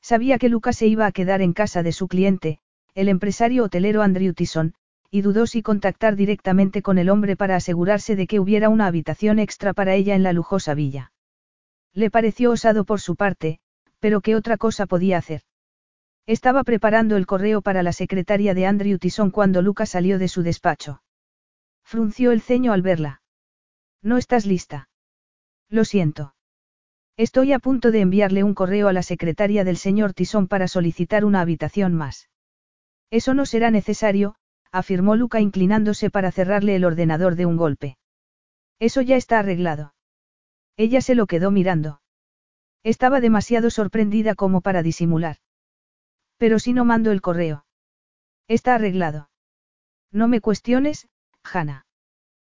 Sabía 0.00 0.38
que 0.38 0.48
Lucas 0.48 0.76
se 0.76 0.86
iba 0.86 1.04
a 1.04 1.12
quedar 1.12 1.42
en 1.42 1.52
casa 1.52 1.82
de 1.82 1.92
su 1.92 2.08
cliente, 2.08 2.60
el 2.94 3.08
empresario 3.08 3.64
hotelero 3.64 4.02
Andrew 4.02 4.32
Tyson, 4.32 4.74
y 5.10 5.20
dudó 5.20 5.46
si 5.46 5.62
contactar 5.62 6.16
directamente 6.16 6.80
con 6.80 6.98
el 6.98 7.10
hombre 7.10 7.36
para 7.36 7.56
asegurarse 7.56 8.16
de 8.16 8.26
que 8.26 8.40
hubiera 8.40 8.68
una 8.68 8.86
habitación 8.86 9.38
extra 9.38 9.74
para 9.74 9.94
ella 9.94 10.14
en 10.14 10.22
la 10.22 10.32
lujosa 10.32 10.74
villa. 10.74 11.12
Le 11.92 12.10
pareció 12.10 12.50
osado 12.50 12.84
por 12.84 13.00
su 13.00 13.16
parte, 13.16 13.58
pero 13.98 14.20
¿qué 14.20 14.36
otra 14.36 14.56
cosa 14.56 14.86
podía 14.86 15.18
hacer? 15.18 15.42
Estaba 16.26 16.64
preparando 16.64 17.16
el 17.16 17.26
correo 17.26 17.62
para 17.62 17.82
la 17.82 17.92
secretaria 17.92 18.52
de 18.54 18.66
Andrew 18.66 18.98
Tyson 18.98 19.30
cuando 19.30 19.62
Luca 19.62 19.86
salió 19.86 20.18
de 20.18 20.28
su 20.28 20.42
despacho. 20.42 21.02
Frunció 21.84 22.32
el 22.32 22.40
ceño 22.40 22.72
al 22.72 22.82
verla. 22.82 23.22
No 24.02 24.16
estás 24.18 24.44
lista. 24.44 24.88
Lo 25.68 25.84
siento. 25.84 26.34
Estoy 27.16 27.52
a 27.52 27.60
punto 27.60 27.92
de 27.92 28.00
enviarle 28.00 28.42
un 28.42 28.54
correo 28.54 28.88
a 28.88 28.92
la 28.92 29.02
secretaria 29.02 29.64
del 29.64 29.76
señor 29.76 30.12
Tyson 30.12 30.48
para 30.48 30.68
solicitar 30.68 31.24
una 31.24 31.40
habitación 31.40 31.94
más. 31.94 32.28
Eso 33.10 33.32
no 33.32 33.46
será 33.46 33.70
necesario, 33.70 34.34
afirmó 34.72 35.16
Luca 35.16 35.40
inclinándose 35.40 36.10
para 36.10 36.32
cerrarle 36.32 36.76
el 36.76 36.84
ordenador 36.84 37.36
de 37.36 37.46
un 37.46 37.56
golpe. 37.56 37.96
Eso 38.78 39.00
ya 39.00 39.16
está 39.16 39.38
arreglado. 39.38 39.94
Ella 40.76 41.00
se 41.00 41.14
lo 41.14 41.26
quedó 41.26 41.50
mirando. 41.50 42.00
Estaba 42.86 43.20
demasiado 43.20 43.70
sorprendida 43.70 44.36
como 44.36 44.60
para 44.60 44.80
disimular. 44.80 45.38
Pero 46.36 46.60
si 46.60 46.72
no 46.72 46.84
mando 46.84 47.10
el 47.10 47.20
correo. 47.20 47.66
Está 48.46 48.76
arreglado. 48.76 49.28
No 50.12 50.28
me 50.28 50.40
cuestiones, 50.40 51.08
Hannah. 51.42 51.84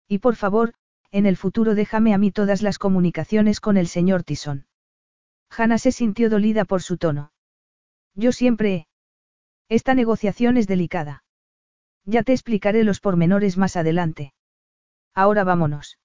Y 0.05 0.17
por 0.19 0.36
favor, 0.36 0.74
en 1.12 1.27
el 1.27 1.38
futuro 1.38 1.75
déjame 1.75 2.13
a 2.13 2.17
mí 2.17 2.34
todas 2.34 2.62
las 2.62 2.77
comunicaciones 2.77 3.62
con 3.62 3.77
el 3.77 3.88
señor 3.88 4.25
Tyson. 4.25 4.67
Hannah 5.50 5.77
se 5.77 5.93
sintió 5.93 6.29
dolida 6.29 6.65
por 6.65 6.81
su 6.81 6.98
tono. 6.98 7.31
Yo 8.13 8.34
siempre 8.34 8.75
he. 8.75 8.88
Esta 9.69 9.93
negociación 9.93 10.57
es 10.57 10.67
delicada. 10.67 11.24
Ya 12.03 12.24
te 12.24 12.34
explicaré 12.34 12.84
los 12.84 13.00
pormenores 13.00 13.57
más 13.57 13.77
adelante. 13.77 14.34
Ahora 15.13 15.46
vámonos. 15.46 16.00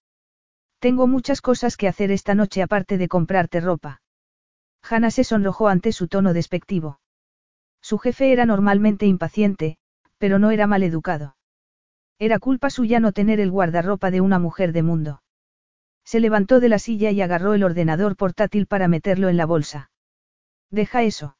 Tengo 0.79 1.09
muchas 1.09 1.41
cosas 1.41 1.77
que 1.77 1.89
hacer 1.89 2.13
esta 2.13 2.37
noche 2.37 2.63
aparte 2.63 2.99
de 2.99 3.09
comprarte 3.09 3.61
ropa. 3.61 3.99
Hannah 4.83 5.11
se 5.11 5.25
sonrojó 5.25 5.69
ante 5.69 5.93
su 5.93 6.09
tono 6.09 6.33
despectivo. 6.33 7.01
Su 7.81 7.99
jefe 7.99 8.33
era 8.33 8.47
normalmente 8.47 9.07
impaciente, 9.07 9.79
pero 10.19 10.39
no 10.39 10.51
era 10.51 10.67
mal 10.67 10.83
educado. 10.83 11.37
Era 12.19 12.39
culpa 12.39 12.71
suya 12.71 13.01
no 13.01 13.13
tener 13.13 13.41
el 13.41 13.51
guardarropa 13.51 14.11
de 14.11 14.21
una 14.21 14.39
mujer 14.39 14.73
de 14.73 14.83
mundo. 14.83 15.23
Se 16.05 16.21
levantó 16.21 16.61
de 16.61 16.69
la 16.69 16.79
silla 16.79 17.11
y 17.11 17.21
agarró 17.21 17.55
el 17.55 17.65
ordenador 17.65 18.17
portátil 18.17 18.67
para 18.67 18.89
meterlo 18.89 19.29
en 19.29 19.37
la 19.37 19.47
bolsa. 19.47 19.91
Deja 20.71 21.03
eso. 21.03 21.37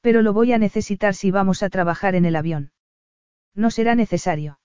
Pero 0.00 0.22
lo 0.22 0.32
voy 0.32 0.52
a 0.52 0.58
necesitar 0.58 1.14
si 1.14 1.30
vamos 1.30 1.62
a 1.62 1.68
trabajar 1.68 2.14
en 2.14 2.24
el 2.24 2.36
avión. 2.36 2.72
No 3.54 3.70
será 3.70 3.94
necesario. 3.94 4.60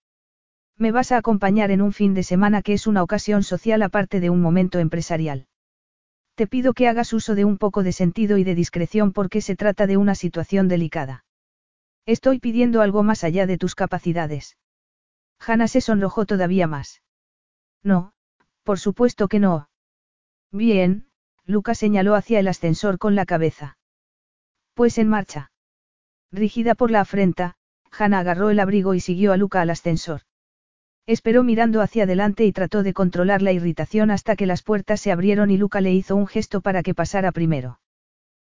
Me 0.77 0.91
vas 0.91 1.11
a 1.11 1.17
acompañar 1.17 1.71
en 1.71 1.81
un 1.81 1.93
fin 1.93 2.13
de 2.13 2.23
semana 2.23 2.61
que 2.61 2.73
es 2.73 2.87
una 2.87 3.03
ocasión 3.03 3.43
social 3.43 3.81
aparte 3.81 4.19
de 4.19 4.29
un 4.29 4.41
momento 4.41 4.79
empresarial. 4.79 5.47
Te 6.35 6.47
pido 6.47 6.73
que 6.73 6.89
hagas 6.89 7.13
uso 7.13 7.33
de 7.33 7.45
un 7.45 7.57
poco 7.57 7.81
de 7.81 7.93
sentido 7.93 8.37
y 8.37 8.43
de 8.43 8.55
discreción 8.55 9.13
porque 9.13 9.41
se 9.41 9.55
trata 9.55 9.87
de 9.87 9.95
una 9.95 10.15
situación 10.15 10.67
delicada. 10.67 11.23
Estoy 12.05 12.39
pidiendo 12.39 12.81
algo 12.81 13.03
más 13.03 13.23
allá 13.23 13.47
de 13.47 13.57
tus 13.57 13.73
capacidades. 13.73 14.57
Hannah 15.39 15.69
se 15.69 15.81
sonrojó 15.81 16.25
todavía 16.25 16.67
más. 16.67 17.01
No, 17.83 18.13
por 18.63 18.79
supuesto 18.79 19.27
que 19.27 19.39
no. 19.39 19.69
Bien, 20.51 21.07
Luca 21.45 21.73
señaló 21.73 22.15
hacia 22.15 22.39
el 22.39 22.47
ascensor 22.47 22.97
con 22.97 23.15
la 23.15 23.25
cabeza. 23.25 23.77
Pues 24.73 24.97
en 24.97 25.07
marcha. 25.07 25.51
Rígida 26.31 26.75
por 26.75 26.91
la 26.91 27.01
afrenta, 27.01 27.55
Hannah 27.91 28.19
agarró 28.19 28.49
el 28.49 28.59
abrigo 28.59 28.93
y 28.93 28.99
siguió 28.99 29.31
a 29.31 29.37
Luca 29.37 29.61
al 29.61 29.69
ascensor. 29.69 30.21
Esperó 31.07 31.43
mirando 31.43 31.81
hacia 31.81 32.03
adelante 32.03 32.45
y 32.45 32.51
trató 32.51 32.81
de 32.81 32.93
controlar 32.93 33.41
la 33.43 33.51
irritación 33.51 34.09
hasta 34.09 34.35
que 34.35 34.47
las 34.47 34.63
puertas 34.63 34.99
se 34.99 35.11
abrieron 35.11 35.51
y 35.51 35.57
Luca 35.57 35.79
le 35.79 35.93
hizo 35.93 36.15
un 36.15 36.25
gesto 36.25 36.61
para 36.61 36.81
que 36.81 36.95
pasara 36.95 37.31
primero. 37.31 37.79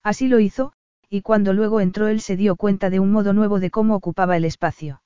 Así 0.02 0.30
lo 0.30 0.40
hizo, 0.40 0.72
y 1.10 1.22
cuando 1.22 1.52
luego 1.52 1.82
entró 1.82 2.08
él 2.08 2.22
se 2.22 2.38
dio 2.38 2.56
cuenta 2.56 2.90
de 2.90 3.02
un 3.02 3.12
modo 3.12 3.34
nuevo 3.34 3.60
de 3.60 3.70
cómo 3.70 3.96
ocupaba 3.96 4.38
el 4.38 4.46
espacio. 4.46 5.02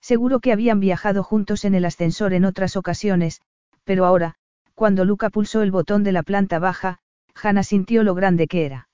Seguro 0.00 0.40
que 0.40 0.52
habían 0.52 0.80
viajado 0.80 1.22
juntos 1.22 1.64
en 1.64 1.74
el 1.74 1.84
ascensor 1.84 2.32
en 2.32 2.44
otras 2.46 2.76
ocasiones, 2.76 3.42
pero 3.84 4.06
ahora, 4.06 4.36
cuando 4.74 5.04
Luca 5.04 5.30
pulsó 5.30 5.62
el 5.62 5.70
botón 5.70 6.02
de 6.02 6.12
la 6.12 6.22
planta 6.22 6.58
baja, 6.58 6.98
Hannah 7.34 7.62
sintió 7.62 8.02
lo 8.02 8.14
grande 8.14 8.46
que 8.46 8.64
era. 8.64 8.88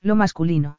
Lo 0.00 0.16
masculino. 0.16 0.78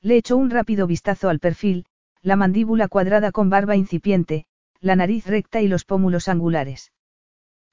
Le 0.00 0.16
echó 0.16 0.36
un 0.36 0.50
rápido 0.50 0.86
vistazo 0.86 1.28
al 1.28 1.40
perfil, 1.40 1.86
la 2.22 2.36
mandíbula 2.36 2.88
cuadrada 2.88 3.32
con 3.32 3.50
barba 3.50 3.76
incipiente, 3.76 4.46
la 4.86 4.96
nariz 4.96 5.26
recta 5.26 5.60
y 5.60 5.68
los 5.68 5.84
pómulos 5.84 6.28
angulares. 6.28 6.92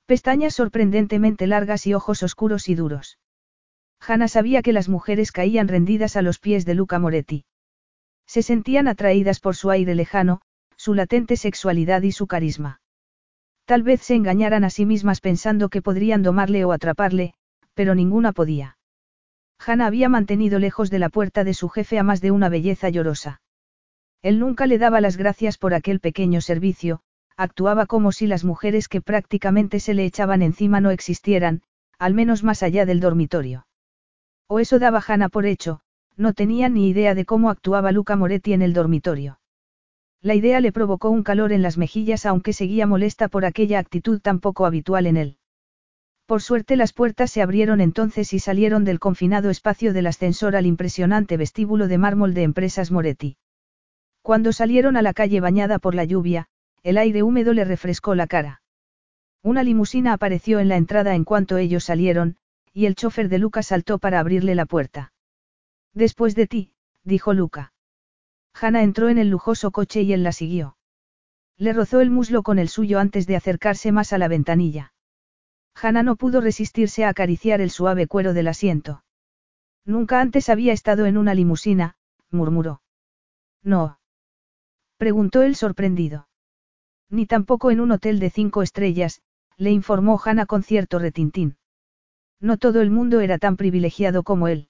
Pestañas 0.05 0.55
sorprendentemente 0.55 1.47
largas 1.47 1.87
y 1.87 1.93
ojos 1.93 2.23
oscuros 2.23 2.67
y 2.67 2.75
duros. 2.75 3.19
Hannah 4.05 4.27
sabía 4.27 4.61
que 4.61 4.73
las 4.73 4.89
mujeres 4.89 5.31
caían 5.31 5.67
rendidas 5.67 6.17
a 6.17 6.21
los 6.21 6.39
pies 6.39 6.65
de 6.65 6.73
Luca 6.73 6.99
Moretti. 6.99 7.45
Se 8.25 8.41
sentían 8.41 8.87
atraídas 8.87 9.39
por 9.39 9.55
su 9.55 9.69
aire 9.69 9.95
lejano, 9.95 10.41
su 10.75 10.93
latente 10.93 11.37
sexualidad 11.37 12.01
y 12.01 12.11
su 12.11 12.27
carisma. 12.27 12.81
Tal 13.65 13.83
vez 13.83 14.01
se 14.01 14.15
engañaran 14.15 14.65
a 14.65 14.69
sí 14.69 14.85
mismas 14.85 15.21
pensando 15.21 15.69
que 15.69 15.81
podrían 15.81 16.23
domarle 16.23 16.65
o 16.65 16.73
atraparle, 16.73 17.35
pero 17.75 17.95
ninguna 17.95 18.33
podía. 18.33 18.77
Hannah 19.65 19.85
había 19.85 20.09
mantenido 20.09 20.59
lejos 20.59 20.89
de 20.89 20.99
la 20.99 21.09
puerta 21.09 21.43
de 21.43 21.53
su 21.53 21.69
jefe 21.69 21.99
a 21.99 22.03
más 22.03 22.19
de 22.19 22.31
una 22.31 22.49
belleza 22.49 22.89
llorosa. 22.89 23.42
Él 24.23 24.39
nunca 24.39 24.65
le 24.67 24.77
daba 24.77 25.01
las 25.01 25.17
gracias 25.17 25.57
por 25.57 25.73
aquel 25.73 25.99
pequeño 25.99 26.39
servicio, 26.39 27.01
actuaba 27.35 27.85
como 27.85 28.13
si 28.13 28.25
las 28.25 28.45
mujeres 28.45 28.87
que 28.87 29.01
prácticamente 29.01 29.81
se 29.81 29.93
le 29.93 30.05
echaban 30.05 30.41
encima 30.41 30.79
no 30.79 30.91
existieran, 30.91 31.61
al 31.99 32.13
menos 32.13 32.41
más 32.41 32.63
allá 32.63 32.85
del 32.85 33.01
dormitorio. 33.01 33.67
O 34.47 34.59
eso 34.59 34.79
daba 34.79 35.03
Hannah 35.05 35.27
por 35.27 35.45
hecho, 35.45 35.81
no 36.15 36.31
tenía 36.33 36.69
ni 36.69 36.87
idea 36.87 37.15
de 37.15 37.25
cómo 37.25 37.49
actuaba 37.49 37.91
Luca 37.91 38.15
Moretti 38.15 38.53
en 38.53 38.61
el 38.61 38.73
dormitorio. 38.73 39.39
La 40.21 40.35
idea 40.35 40.61
le 40.61 40.71
provocó 40.71 41.09
un 41.09 41.23
calor 41.23 41.51
en 41.51 41.61
las 41.61 41.77
mejillas 41.77 42.25
aunque 42.25 42.53
seguía 42.53 42.87
molesta 42.87 43.27
por 43.27 43.43
aquella 43.43 43.79
actitud 43.79 44.21
tan 44.21 44.39
poco 44.39 44.65
habitual 44.65 45.05
en 45.05 45.17
él. 45.17 45.37
Por 46.25 46.41
suerte 46.41 46.77
las 46.77 46.93
puertas 46.93 47.29
se 47.29 47.41
abrieron 47.41 47.81
entonces 47.81 48.31
y 48.31 48.39
salieron 48.39 48.85
del 48.85 48.99
confinado 48.99 49.49
espacio 49.49 49.91
del 49.91 50.07
ascensor 50.07 50.55
al 50.55 50.65
impresionante 50.65 51.35
vestíbulo 51.35 51.89
de 51.89 51.97
mármol 51.97 52.33
de 52.33 52.43
empresas 52.43 52.89
Moretti. 52.89 53.35
Cuando 54.23 54.53
salieron 54.53 54.95
a 54.95 55.01
la 55.01 55.13
calle 55.13 55.41
bañada 55.41 55.79
por 55.79 55.95
la 55.95 56.05
lluvia, 56.05 56.47
el 56.81 56.97
aire 56.97 57.23
húmedo 57.23 57.51
le 57.51 57.65
refrescó 57.65 58.15
la 58.15 58.25
cara. 58.25 58.61
Una 59.41 59.63
limusina 59.63 60.13
apareció 60.13 60.61
en 60.61 60.69
la 60.69 60.77
entrada 60.77 61.13
en 61.13 61.25
cuanto 61.25 61.57
ellos 61.57 61.83
salieron, 61.83 62.37
y 62.71 62.85
el 62.85 62.95
chofer 62.95 63.27
de 63.27 63.37
Luca 63.37 63.63
saltó 63.63 63.99
para 63.99 64.21
abrirle 64.21 64.55
la 64.55 64.65
puerta. 64.65 65.11
Después 65.93 66.35
de 66.35 66.47
ti, 66.47 66.71
dijo 67.03 67.33
Luca. 67.33 67.73
Hanna 68.53 68.81
entró 68.81 69.09
en 69.09 69.17
el 69.17 69.29
lujoso 69.29 69.71
coche 69.71 70.03
y 70.03 70.13
él 70.13 70.23
la 70.23 70.31
siguió. 70.31 70.77
Le 71.57 71.73
rozó 71.73 71.99
el 71.99 72.09
muslo 72.09 72.43
con 72.43 72.59
el 72.59 72.69
suyo 72.69 72.99
antes 72.99 73.27
de 73.27 73.35
acercarse 73.35 73.91
más 73.91 74.13
a 74.13 74.17
la 74.17 74.29
ventanilla. 74.29 74.93
Hanna 75.75 76.01
no 76.01 76.15
pudo 76.15 76.39
resistirse 76.39 77.03
a 77.03 77.09
acariciar 77.09 77.59
el 77.59 77.71
suave 77.71 78.07
cuero 78.07 78.33
del 78.33 78.47
asiento. 78.47 79.03
Nunca 79.83 80.21
antes 80.21 80.47
había 80.47 80.71
estado 80.71 81.07
en 81.07 81.17
una 81.17 81.33
limusina, 81.33 81.97
murmuró. 82.31 82.81
No. 83.63 83.99
Preguntó 85.03 85.41
él 85.41 85.57
sorprendido. 85.57 86.29
Ni 87.09 87.25
tampoco 87.25 87.71
en 87.71 87.81
un 87.81 87.91
hotel 87.91 88.21
de 88.21 88.29
cinco 88.29 88.61
estrellas, 88.61 89.21
le 89.57 89.69
informó 89.69 90.17
Hannah 90.23 90.45
con 90.45 90.63
cierto 90.63 90.97
retintín. 90.97 91.57
No 92.39 92.57
todo 92.57 92.79
el 92.79 92.89
mundo 92.89 93.19
era 93.19 93.37
tan 93.37 93.57
privilegiado 93.57 94.23
como 94.23 94.47
él. 94.47 94.69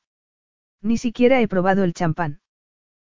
Ni 0.82 0.98
siquiera 0.98 1.40
he 1.40 1.48
probado 1.48 1.84
el 1.84 1.94
champán. 1.94 2.42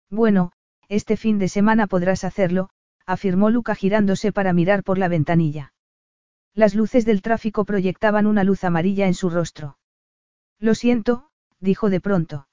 Bueno, 0.08 0.52
este 0.88 1.18
fin 1.18 1.38
de 1.38 1.48
semana 1.48 1.86
podrás 1.88 2.24
hacerlo, 2.24 2.70
afirmó 3.04 3.50
Luca 3.50 3.74
girándose 3.74 4.32
para 4.32 4.54
mirar 4.54 4.82
por 4.82 4.96
la 4.96 5.08
ventanilla. 5.08 5.74
Las 6.54 6.74
luces 6.74 7.04
del 7.04 7.20
tráfico 7.20 7.66
proyectaban 7.66 8.26
una 8.26 8.44
luz 8.44 8.64
amarilla 8.64 9.06
en 9.06 9.14
su 9.14 9.28
rostro. 9.28 9.76
Lo 10.58 10.74
siento, 10.74 11.28
dijo 11.58 11.90
de 11.90 12.00
pronto. 12.00 12.48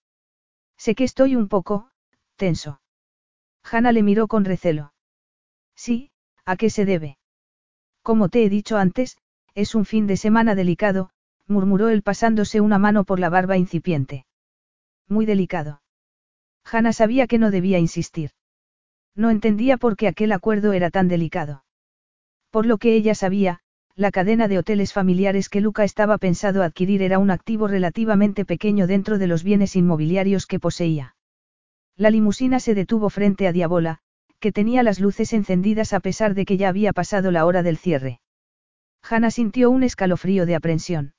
Sé 0.76 0.94
que 0.94 1.06
estoy 1.06 1.38
un 1.38 1.48
poco, 1.48 1.90
tenso. 2.36 2.82
Hanna 3.70 3.92
le 3.92 4.04
miró 4.04 4.28
con 4.28 4.46
recelo. 4.46 4.94
Sí, 5.76 6.12
¿a 6.46 6.56
qué 6.56 6.70
se 6.70 6.86
debe? 6.86 7.18
Como 8.02 8.30
te 8.30 8.44
he 8.44 8.50
dicho 8.50 8.78
antes, 8.78 9.18
es 9.54 9.76
un 9.76 9.86
fin 9.86 10.08
de 10.08 10.18
semana 10.18 10.56
delicado, 10.56 11.10
murmuró 11.48 11.90
él 11.90 12.02
pasándose 12.02 12.62
una 12.62 12.78
mano 12.78 13.04
por 13.04 13.20
la 13.20 13.30
barba 13.30 13.58
incipiente. 13.58 14.26
Muy 15.08 15.26
delicado. 15.26 15.82
Hanna 16.64 16.94
sabía 16.94 17.28
que 17.28 17.38
no 17.38 17.52
debía 17.52 17.80
insistir. 17.80 18.32
No 19.16 19.30
entendía 19.30 19.78
por 19.78 19.98
qué 19.98 20.08
aquel 20.08 20.32
acuerdo 20.32 20.74
era 20.74 20.90
tan 20.90 21.08
delicado. 21.08 21.66
Por 22.52 22.66
lo 22.66 22.78
que 22.78 22.96
ella 22.96 23.16
sabía, 23.16 23.60
la 23.96 24.12
cadena 24.12 24.48
de 24.48 24.60
hoteles 24.60 24.94
familiares 24.94 25.50
que 25.50 25.60
Luca 25.60 25.84
estaba 25.84 26.18
pensado 26.18 26.64
adquirir 26.64 27.02
era 27.02 27.20
un 27.20 27.32
activo 27.32 27.68
relativamente 27.68 28.46
pequeño 28.46 28.88
dentro 28.88 29.18
de 29.18 29.28
los 29.28 29.44
bienes 29.44 29.76
inmobiliarios 29.76 30.46
que 30.46 30.60
poseía. 30.60 31.17
La 31.98 32.12
limusina 32.12 32.60
se 32.60 32.76
detuvo 32.76 33.10
frente 33.10 33.48
a 33.48 33.52
Diabola, 33.52 34.00
que 34.40 34.52
tenía 34.52 34.84
las 34.84 35.00
luces 35.00 35.34
encendidas 35.34 35.94
a 35.94 36.00
pesar 36.00 36.36
de 36.36 36.46
que 36.46 36.56
ya 36.56 36.70
había 36.70 36.94
pasado 36.94 37.32
la 37.32 37.46
hora 37.46 37.64
del 37.64 37.78
cierre. 37.78 38.22
Hannah 39.02 39.32
sintió 39.32 39.72
un 39.72 39.82
escalofrío 39.82 40.46
de 40.46 40.56
aprensión. 40.56 41.16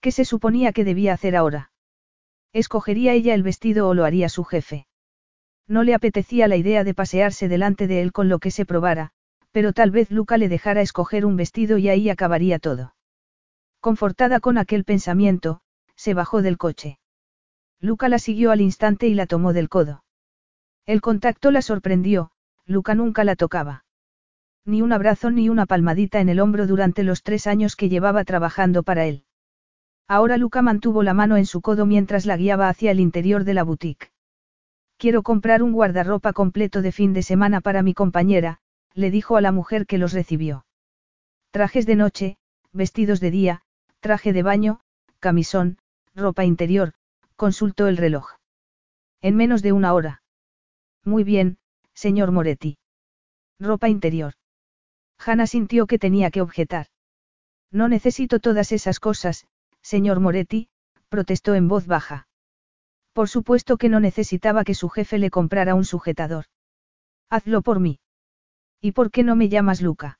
¿Qué 0.00 0.12
se 0.12 0.26
suponía 0.26 0.72
que 0.72 0.84
debía 0.84 1.14
hacer 1.14 1.34
ahora? 1.34 1.72
¿Escogería 2.52 3.14
ella 3.14 3.34
el 3.34 3.42
vestido 3.42 3.88
o 3.88 3.94
lo 3.94 4.04
haría 4.04 4.28
su 4.28 4.44
jefe? 4.44 4.86
No 5.66 5.82
le 5.82 5.94
apetecía 5.94 6.46
la 6.46 6.56
idea 6.56 6.84
de 6.84 6.94
pasearse 6.94 7.48
delante 7.48 7.86
de 7.86 8.02
él 8.02 8.12
con 8.12 8.28
lo 8.28 8.38
que 8.38 8.50
se 8.50 8.66
probara, 8.66 9.12
pero 9.50 9.72
tal 9.72 9.90
vez 9.90 10.10
Luca 10.10 10.36
le 10.36 10.48
dejara 10.48 10.82
escoger 10.82 11.24
un 11.24 11.36
vestido 11.36 11.78
y 11.78 11.88
ahí 11.88 12.10
acabaría 12.10 12.58
todo. 12.58 12.94
Confortada 13.80 14.40
con 14.40 14.58
aquel 14.58 14.84
pensamiento, 14.84 15.60
se 15.94 16.12
bajó 16.12 16.42
del 16.42 16.58
coche. 16.58 16.98
Luca 17.80 18.08
la 18.08 18.18
siguió 18.18 18.50
al 18.50 18.60
instante 18.60 19.06
y 19.06 19.14
la 19.14 19.26
tomó 19.26 19.52
del 19.52 19.68
codo. 19.68 20.04
El 20.86 21.00
contacto 21.00 21.50
la 21.50 21.62
sorprendió, 21.62 22.30
Luca 22.64 22.94
nunca 22.94 23.24
la 23.24 23.36
tocaba. 23.36 23.84
Ni 24.64 24.82
un 24.82 24.92
abrazo 24.92 25.30
ni 25.30 25.48
una 25.48 25.66
palmadita 25.66 26.20
en 26.20 26.28
el 26.28 26.40
hombro 26.40 26.66
durante 26.66 27.04
los 27.04 27.22
tres 27.22 27.46
años 27.46 27.76
que 27.76 27.88
llevaba 27.88 28.24
trabajando 28.24 28.82
para 28.82 29.06
él. 29.06 29.24
Ahora 30.08 30.36
Luca 30.36 30.62
mantuvo 30.62 31.02
la 31.02 31.14
mano 31.14 31.36
en 31.36 31.46
su 31.46 31.60
codo 31.60 31.86
mientras 31.86 32.26
la 32.26 32.36
guiaba 32.36 32.68
hacia 32.68 32.90
el 32.90 33.00
interior 33.00 33.44
de 33.44 33.54
la 33.54 33.64
boutique. 33.64 34.10
Quiero 34.98 35.22
comprar 35.22 35.62
un 35.62 35.72
guardarropa 35.72 36.32
completo 36.32 36.80
de 36.80 36.92
fin 36.92 37.12
de 37.12 37.22
semana 37.22 37.60
para 37.60 37.82
mi 37.82 37.92
compañera, 37.92 38.58
le 38.94 39.10
dijo 39.10 39.36
a 39.36 39.40
la 39.40 39.52
mujer 39.52 39.86
que 39.86 39.98
los 39.98 40.12
recibió. 40.12 40.64
Trajes 41.50 41.86
de 41.86 41.96
noche, 41.96 42.38
vestidos 42.72 43.20
de 43.20 43.30
día, 43.30 43.62
traje 44.00 44.32
de 44.32 44.42
baño, 44.42 44.80
camisón, 45.20 45.78
ropa 46.14 46.44
interior, 46.44 46.94
consultó 47.36 47.86
el 47.86 47.96
reloj. 47.96 48.32
En 49.20 49.36
menos 49.36 49.62
de 49.62 49.72
una 49.72 49.94
hora. 49.94 50.22
Muy 51.04 51.22
bien, 51.22 51.58
señor 51.94 52.32
Moretti. 52.32 52.78
Ropa 53.60 53.88
interior. 53.88 54.34
Hanna 55.18 55.46
sintió 55.46 55.86
que 55.86 55.98
tenía 55.98 56.30
que 56.30 56.42
objetar. 56.42 56.88
No 57.70 57.88
necesito 57.88 58.40
todas 58.40 58.72
esas 58.72 59.00
cosas, 59.00 59.46
señor 59.82 60.20
Moretti, 60.20 60.68
protestó 61.08 61.54
en 61.54 61.68
voz 61.68 61.86
baja. 61.86 62.28
Por 63.12 63.28
supuesto 63.28 63.76
que 63.76 63.88
no 63.88 64.00
necesitaba 64.00 64.64
que 64.64 64.74
su 64.74 64.88
jefe 64.88 65.18
le 65.18 65.30
comprara 65.30 65.74
un 65.74 65.84
sujetador. 65.84 66.46
Hazlo 67.30 67.62
por 67.62 67.80
mí. 67.80 67.98
¿Y 68.80 68.92
por 68.92 69.10
qué 69.10 69.22
no 69.22 69.36
me 69.36 69.48
llamas 69.48 69.80
Luca? 69.80 70.18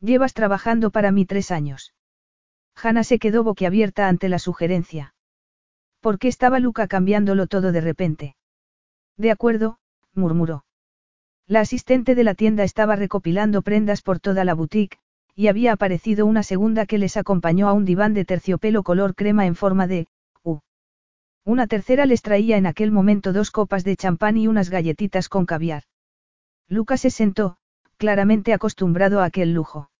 Llevas 0.00 0.34
trabajando 0.34 0.90
para 0.90 1.12
mí 1.12 1.26
tres 1.26 1.50
años. 1.50 1.94
Hanna 2.74 3.04
se 3.04 3.18
quedó 3.18 3.44
boquiabierta 3.44 4.08
ante 4.08 4.28
la 4.28 4.38
sugerencia. 4.38 5.14
¿Por 6.00 6.18
qué 6.18 6.28
estaba 6.28 6.60
Luca 6.60 6.86
cambiándolo 6.86 7.46
todo 7.46 7.72
de 7.72 7.80
repente? 7.80 8.36
De 9.16 9.30
acuerdo, 9.30 9.78
murmuró. 10.14 10.64
La 11.46 11.60
asistente 11.60 12.14
de 12.14 12.24
la 12.24 12.34
tienda 12.34 12.64
estaba 12.64 12.96
recopilando 12.96 13.62
prendas 13.62 14.02
por 14.02 14.18
toda 14.18 14.44
la 14.44 14.54
boutique, 14.54 14.98
y 15.34 15.48
había 15.48 15.72
aparecido 15.72 16.26
una 16.26 16.42
segunda 16.42 16.86
que 16.86 16.98
les 16.98 17.16
acompañó 17.16 17.68
a 17.68 17.72
un 17.72 17.84
diván 17.84 18.14
de 18.14 18.24
terciopelo 18.24 18.82
color 18.82 19.14
crema 19.14 19.46
en 19.46 19.54
forma 19.54 19.86
de 19.86 20.08
U. 20.42 20.60
Una 21.44 21.66
tercera 21.66 22.06
les 22.06 22.22
traía 22.22 22.56
en 22.56 22.66
aquel 22.66 22.90
momento 22.90 23.32
dos 23.32 23.50
copas 23.50 23.84
de 23.84 23.96
champán 23.96 24.36
y 24.36 24.48
unas 24.48 24.70
galletitas 24.70 25.28
con 25.28 25.46
caviar. 25.46 25.84
Lucas 26.68 27.02
se 27.02 27.10
sentó, 27.10 27.58
claramente 27.96 28.52
acostumbrado 28.52 29.20
a 29.20 29.26
aquel 29.26 29.52
lujo. 29.52 29.90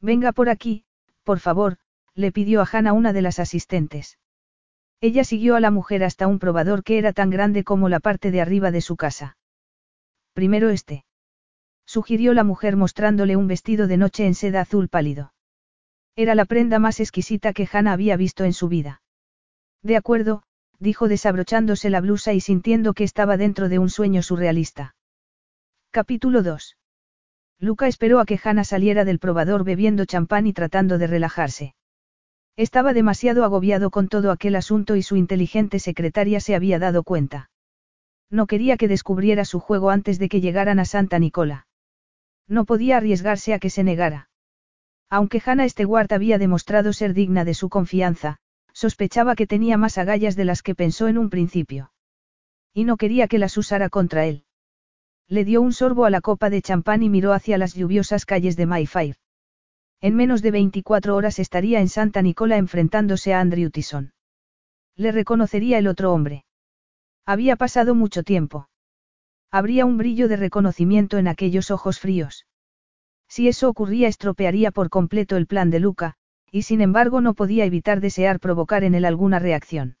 Venga 0.00 0.32
por 0.32 0.48
aquí, 0.48 0.84
por 1.22 1.38
favor, 1.38 1.76
le 2.14 2.32
pidió 2.32 2.60
a 2.60 2.68
Hannah 2.70 2.92
una 2.92 3.12
de 3.12 3.22
las 3.22 3.38
asistentes. 3.38 4.18
Ella 5.00 5.24
siguió 5.24 5.56
a 5.56 5.60
la 5.60 5.70
mujer 5.70 6.04
hasta 6.04 6.26
un 6.26 6.38
probador 6.38 6.82
que 6.82 6.98
era 6.98 7.12
tan 7.12 7.30
grande 7.30 7.64
como 7.64 7.88
la 7.88 8.00
parte 8.00 8.30
de 8.30 8.40
arriba 8.40 8.70
de 8.70 8.80
su 8.80 8.96
casa. 8.96 9.36
Primero 10.32 10.70
este. 10.70 11.04
Sugirió 11.86 12.32
la 12.34 12.44
mujer 12.44 12.76
mostrándole 12.76 13.36
un 13.36 13.46
vestido 13.46 13.86
de 13.86 13.96
noche 13.96 14.26
en 14.26 14.34
seda 14.34 14.62
azul 14.62 14.88
pálido. 14.88 15.32
Era 16.16 16.34
la 16.34 16.44
prenda 16.44 16.78
más 16.78 17.00
exquisita 17.00 17.52
que 17.52 17.68
Hannah 17.70 17.92
había 17.92 18.16
visto 18.16 18.44
en 18.44 18.52
su 18.52 18.68
vida. 18.68 19.02
De 19.82 19.96
acuerdo, 19.96 20.42
dijo 20.78 21.08
desabrochándose 21.08 21.90
la 21.90 22.00
blusa 22.00 22.32
y 22.32 22.40
sintiendo 22.40 22.94
que 22.94 23.04
estaba 23.04 23.36
dentro 23.36 23.68
de 23.68 23.78
un 23.78 23.90
sueño 23.90 24.22
surrealista. 24.22 24.94
Capítulo 25.90 26.42
2. 26.42 26.76
Luca 27.60 27.86
esperó 27.86 28.20
a 28.20 28.26
que 28.26 28.40
Hannah 28.42 28.64
saliera 28.64 29.04
del 29.04 29.18
probador 29.18 29.64
bebiendo 29.64 30.04
champán 30.04 30.46
y 30.46 30.52
tratando 30.52 30.98
de 30.98 31.06
relajarse. 31.06 31.74
Estaba 32.56 32.92
demasiado 32.92 33.44
agobiado 33.44 33.90
con 33.90 34.08
todo 34.08 34.30
aquel 34.30 34.54
asunto 34.54 34.94
y 34.94 35.02
su 35.02 35.16
inteligente 35.16 35.80
secretaria 35.80 36.38
se 36.38 36.54
había 36.54 36.78
dado 36.78 37.02
cuenta. 37.02 37.50
No 38.30 38.46
quería 38.46 38.76
que 38.76 38.88
descubriera 38.88 39.44
su 39.44 39.58
juego 39.58 39.90
antes 39.90 40.18
de 40.18 40.28
que 40.28 40.40
llegaran 40.40 40.78
a 40.78 40.84
Santa 40.84 41.18
Nicola. 41.18 41.66
No 42.46 42.64
podía 42.64 42.98
arriesgarse 42.98 43.54
a 43.54 43.58
que 43.58 43.70
se 43.70 43.82
negara. 43.82 44.28
Aunque 45.10 45.42
Hannah 45.44 45.68
Stewart 45.68 46.12
había 46.12 46.38
demostrado 46.38 46.92
ser 46.92 47.12
digna 47.12 47.44
de 47.44 47.54
su 47.54 47.68
confianza, 47.68 48.38
sospechaba 48.72 49.34
que 49.34 49.46
tenía 49.46 49.76
más 49.76 49.98
agallas 49.98 50.36
de 50.36 50.44
las 50.44 50.62
que 50.62 50.74
pensó 50.74 51.08
en 51.08 51.18
un 51.18 51.30
principio. 51.30 51.92
Y 52.72 52.84
no 52.84 52.96
quería 52.96 53.28
que 53.28 53.38
las 53.38 53.56
usara 53.56 53.88
contra 53.88 54.26
él. 54.26 54.44
Le 55.28 55.44
dio 55.44 55.62
un 55.62 55.72
sorbo 55.72 56.04
a 56.04 56.10
la 56.10 56.20
copa 56.20 56.50
de 56.50 56.62
champán 56.62 57.02
y 57.02 57.08
miró 57.08 57.32
hacia 57.32 57.58
las 57.58 57.74
lluviosas 57.74 58.26
calles 58.26 58.56
de 58.56 58.66
Mayfair. 58.66 59.16
En 60.00 60.16
menos 60.16 60.42
de 60.42 60.50
24 60.50 61.16
horas 61.16 61.38
estaría 61.38 61.80
en 61.80 61.88
Santa 61.88 62.22
Nicola 62.22 62.56
enfrentándose 62.56 63.32
a 63.32 63.40
Andrew 63.40 63.70
Tyson. 63.70 64.12
Le 64.96 65.12
reconocería 65.12 65.78
el 65.78 65.86
otro 65.86 66.12
hombre. 66.12 66.44
Había 67.26 67.56
pasado 67.56 67.94
mucho 67.94 68.22
tiempo. 68.22 68.68
Habría 69.50 69.86
un 69.86 69.98
brillo 69.98 70.28
de 70.28 70.36
reconocimiento 70.36 71.16
en 71.18 71.28
aquellos 71.28 71.70
ojos 71.70 72.00
fríos. 72.00 72.46
Si 73.28 73.48
eso 73.48 73.68
ocurría 73.68 74.08
estropearía 74.08 74.70
por 74.70 74.90
completo 74.90 75.36
el 75.36 75.46
plan 75.46 75.70
de 75.70 75.80
Luca, 75.80 76.14
y 76.50 76.62
sin 76.62 76.80
embargo 76.80 77.20
no 77.20 77.34
podía 77.34 77.64
evitar 77.64 78.00
desear 78.00 78.40
provocar 78.40 78.84
en 78.84 78.94
él 78.94 79.04
alguna 79.04 79.38
reacción. 79.38 79.96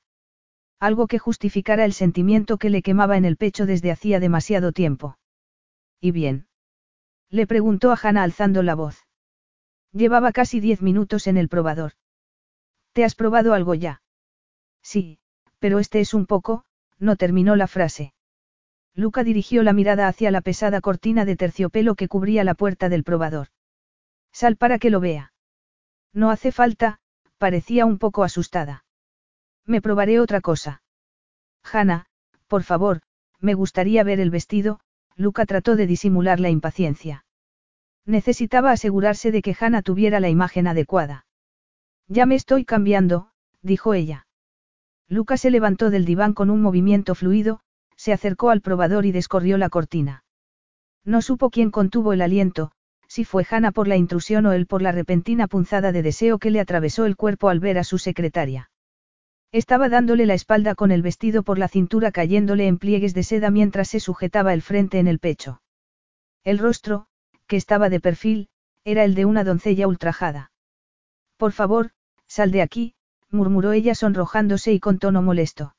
Algo 0.78 1.06
que 1.06 1.18
justificara 1.18 1.84
el 1.84 1.92
sentimiento 1.92 2.58
que 2.58 2.70
le 2.70 2.82
quemaba 2.82 3.16
en 3.16 3.24
el 3.24 3.36
pecho 3.36 3.64
desde 3.64 3.90
hacía 3.90 4.20
demasiado 4.20 4.72
tiempo. 4.72 5.18
¿Y 6.00 6.10
bien? 6.10 6.46
Le 7.30 7.46
preguntó 7.46 7.90
a 7.90 7.98
Hannah 8.00 8.22
alzando 8.22 8.62
la 8.62 8.74
voz. 8.74 9.03
Llevaba 9.94 10.32
casi 10.32 10.58
diez 10.58 10.82
minutos 10.82 11.28
en 11.28 11.36
el 11.36 11.48
probador. 11.48 11.92
¿Te 12.92 13.04
has 13.04 13.14
probado 13.14 13.54
algo 13.54 13.74
ya? 13.74 14.02
Sí, 14.82 15.18
pero 15.60 15.78
este 15.78 16.00
es 16.00 16.14
un 16.14 16.26
poco, 16.26 16.64
no 16.98 17.14
terminó 17.14 17.54
la 17.54 17.68
frase. 17.68 18.12
Luca 18.94 19.22
dirigió 19.22 19.62
la 19.62 19.72
mirada 19.72 20.08
hacia 20.08 20.32
la 20.32 20.40
pesada 20.40 20.80
cortina 20.80 21.24
de 21.24 21.36
terciopelo 21.36 21.94
que 21.94 22.08
cubría 22.08 22.42
la 22.42 22.54
puerta 22.54 22.88
del 22.88 23.04
probador. 23.04 23.48
Sal 24.32 24.56
para 24.56 24.80
que 24.80 24.90
lo 24.90 24.98
vea. 24.98 25.32
No 26.12 26.30
hace 26.30 26.50
falta, 26.50 26.98
parecía 27.38 27.86
un 27.86 27.98
poco 27.98 28.24
asustada. 28.24 28.84
Me 29.64 29.80
probaré 29.80 30.18
otra 30.18 30.40
cosa. 30.40 30.82
Hanna, 31.62 32.06
por 32.48 32.64
favor, 32.64 33.00
me 33.38 33.54
gustaría 33.54 34.02
ver 34.02 34.18
el 34.18 34.30
vestido, 34.30 34.80
Luca 35.14 35.46
trató 35.46 35.76
de 35.76 35.86
disimular 35.86 36.40
la 36.40 36.50
impaciencia. 36.50 37.24
Necesitaba 38.06 38.70
asegurarse 38.70 39.30
de 39.32 39.40
que 39.42 39.56
Hannah 39.58 39.82
tuviera 39.82 40.20
la 40.20 40.28
imagen 40.28 40.66
adecuada. 40.66 41.26
Ya 42.06 42.26
me 42.26 42.34
estoy 42.34 42.64
cambiando, 42.64 43.30
dijo 43.62 43.94
ella. 43.94 44.26
Lucas 45.08 45.40
se 45.40 45.50
levantó 45.50 45.90
del 45.90 46.04
diván 46.04 46.34
con 46.34 46.50
un 46.50 46.60
movimiento 46.60 47.14
fluido, 47.14 47.60
se 47.96 48.12
acercó 48.12 48.50
al 48.50 48.60
probador 48.60 49.06
y 49.06 49.12
descorrió 49.12 49.56
la 49.58 49.70
cortina. 49.70 50.24
No 51.04 51.22
supo 51.22 51.50
quién 51.50 51.70
contuvo 51.70 52.12
el 52.12 52.22
aliento, 52.22 52.72
si 53.08 53.24
fue 53.24 53.46
Hannah 53.48 53.72
por 53.72 53.88
la 53.88 53.96
intrusión 53.96 54.46
o 54.46 54.52
él 54.52 54.66
por 54.66 54.82
la 54.82 54.92
repentina 54.92 55.46
punzada 55.46 55.92
de 55.92 56.02
deseo 56.02 56.38
que 56.38 56.50
le 56.50 56.60
atravesó 56.60 57.06
el 57.06 57.16
cuerpo 57.16 57.48
al 57.48 57.60
ver 57.60 57.78
a 57.78 57.84
su 57.84 57.98
secretaria. 57.98 58.70
Estaba 59.52 59.88
dándole 59.88 60.26
la 60.26 60.34
espalda 60.34 60.74
con 60.74 60.90
el 60.90 61.02
vestido 61.02 61.42
por 61.42 61.58
la 61.58 61.68
cintura 61.68 62.10
cayéndole 62.10 62.66
en 62.66 62.78
pliegues 62.78 63.14
de 63.14 63.22
seda 63.22 63.50
mientras 63.50 63.88
se 63.88 64.00
sujetaba 64.00 64.52
el 64.52 64.62
frente 64.62 64.98
en 64.98 65.06
el 65.06 65.20
pecho. 65.20 65.62
El 66.42 66.58
rostro, 66.58 67.06
que 67.46 67.56
estaba 67.56 67.88
de 67.88 68.00
perfil, 68.00 68.48
era 68.84 69.04
el 69.04 69.14
de 69.14 69.24
una 69.24 69.44
doncella 69.44 69.88
ultrajada. 69.88 70.52
Por 71.36 71.52
favor, 71.52 71.90
sal 72.26 72.50
de 72.50 72.62
aquí, 72.62 72.94
murmuró 73.30 73.72
ella 73.72 73.94
sonrojándose 73.94 74.72
y 74.72 74.80
con 74.80 74.98
tono 74.98 75.22
molesto. 75.22 75.74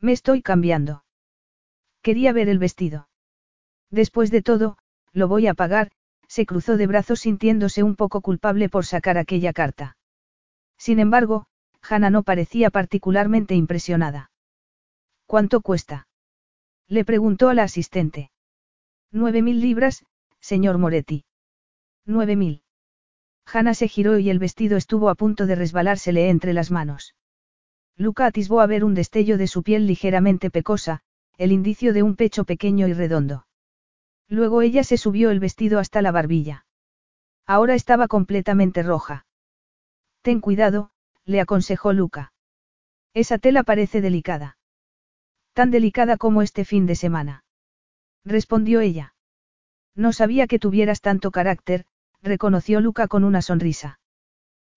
Me 0.00 0.12
estoy 0.12 0.42
cambiando. 0.42 1.04
Quería 2.02 2.32
ver 2.32 2.48
el 2.48 2.58
vestido. 2.58 3.08
Después 3.90 4.30
de 4.30 4.42
todo, 4.42 4.78
lo 5.12 5.28
voy 5.28 5.46
a 5.46 5.54
pagar, 5.54 5.90
se 6.28 6.44
cruzó 6.44 6.76
de 6.76 6.86
brazos 6.86 7.20
sintiéndose 7.20 7.82
un 7.82 7.96
poco 7.96 8.20
culpable 8.20 8.68
por 8.68 8.84
sacar 8.84 9.16
aquella 9.16 9.52
carta. 9.52 9.96
Sin 10.76 10.98
embargo, 10.98 11.46
Hannah 11.82 12.10
no 12.10 12.22
parecía 12.22 12.70
particularmente 12.70 13.54
impresionada. 13.54 14.30
¿Cuánto 15.24 15.60
cuesta? 15.60 16.08
Le 16.88 17.04
preguntó 17.04 17.48
a 17.48 17.54
la 17.54 17.64
asistente. 17.64 18.30
Nueve 19.10 19.42
mil 19.42 19.60
libras, 19.60 20.04
señor 20.46 20.78
Moretti. 20.78 21.24
Nueve 22.04 22.36
mil. 22.36 22.62
Hanna 23.52 23.74
se 23.74 23.88
giró 23.88 24.16
y 24.20 24.30
el 24.30 24.38
vestido 24.38 24.76
estuvo 24.76 25.08
a 25.08 25.16
punto 25.16 25.44
de 25.46 25.56
resbalársele 25.56 26.30
entre 26.30 26.52
las 26.52 26.70
manos. 26.70 27.16
Luca 27.96 28.26
atisbó 28.26 28.60
a 28.60 28.66
ver 28.66 28.84
un 28.84 28.94
destello 28.94 29.38
de 29.38 29.48
su 29.48 29.64
piel 29.64 29.88
ligeramente 29.88 30.52
pecosa, 30.52 31.00
el 31.36 31.50
indicio 31.50 31.92
de 31.92 32.04
un 32.04 32.14
pecho 32.14 32.44
pequeño 32.44 32.86
y 32.86 32.92
redondo. 32.92 33.48
Luego 34.28 34.62
ella 34.62 34.84
se 34.84 34.98
subió 34.98 35.30
el 35.30 35.40
vestido 35.40 35.80
hasta 35.80 36.00
la 36.00 36.12
barbilla. 36.12 36.64
Ahora 37.44 37.74
estaba 37.74 38.06
completamente 38.06 38.84
roja. 38.84 39.26
Ten 40.22 40.40
cuidado, 40.40 40.90
le 41.24 41.40
aconsejó 41.40 41.92
Luca. 41.92 42.32
Esa 43.14 43.38
tela 43.38 43.64
parece 43.64 44.00
delicada. 44.00 44.58
Tan 45.54 45.72
delicada 45.72 46.16
como 46.16 46.42
este 46.42 46.64
fin 46.64 46.86
de 46.86 46.94
semana. 46.94 47.44
Respondió 48.24 48.80
ella. 48.80 49.15
No 49.96 50.12
sabía 50.12 50.46
que 50.46 50.58
tuvieras 50.58 51.00
tanto 51.00 51.30
carácter, 51.30 51.86
reconoció 52.22 52.80
Luca 52.80 53.08
con 53.08 53.24
una 53.24 53.40
sonrisa. 53.40 53.98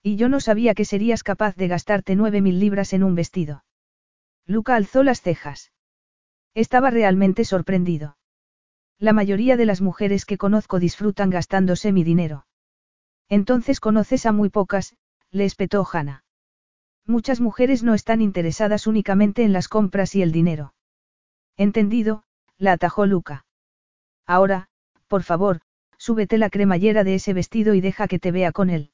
Y 0.02 0.16
yo 0.16 0.30
no 0.30 0.40
sabía 0.40 0.74
que 0.74 0.86
serías 0.86 1.24
capaz 1.24 1.56
de 1.58 1.68
gastarte 1.68 2.16
nueve 2.16 2.42
mil 2.42 2.60
libras 2.60 2.94
en 2.94 3.04
un 3.04 3.16
vestido. 3.16 3.66
Luca 4.46 4.76
alzó 4.76 5.04
las 5.04 5.22
cejas. 5.22 5.74
Estaba 6.56 6.90
realmente 6.90 7.44
sorprendido. 7.44 8.18
La 8.98 9.14
mayoría 9.14 9.58
de 9.58 9.66
las 9.66 9.82
mujeres 9.82 10.26
que 10.26 10.38
conozco 10.38 10.80
disfrutan 10.80 11.30
gastándose 11.30 11.92
mi 11.92 12.04
dinero. 12.04 12.46
Entonces 13.28 13.80
conoces 13.80 14.26
a 14.26 14.32
muy 14.32 14.50
pocas, 14.50 14.96
le 15.32 15.46
espetó 15.46 15.86
Hannah. 15.92 16.24
Muchas 17.06 17.42
mujeres 17.42 17.84
no 17.84 17.94
están 17.94 18.22
interesadas 18.22 18.88
únicamente 18.88 19.44
en 19.44 19.52
las 19.54 19.68
compras 19.68 20.16
y 20.16 20.22
el 20.22 20.32
dinero. 20.32 20.74
Entendido, 21.58 22.24
la 22.58 22.74
atajó 22.74 23.06
Luca. 23.06 23.46
Ahora, 24.26 24.69
por 25.10 25.24
favor, 25.24 25.60
súbete 25.98 26.38
la 26.38 26.50
cremallera 26.50 27.04
de 27.04 27.16
ese 27.16 27.34
vestido 27.34 27.74
y 27.74 27.82
deja 27.82 28.08
que 28.08 28.20
te 28.20 28.32
vea 28.32 28.54
con 28.54 28.70
él. 28.70 28.92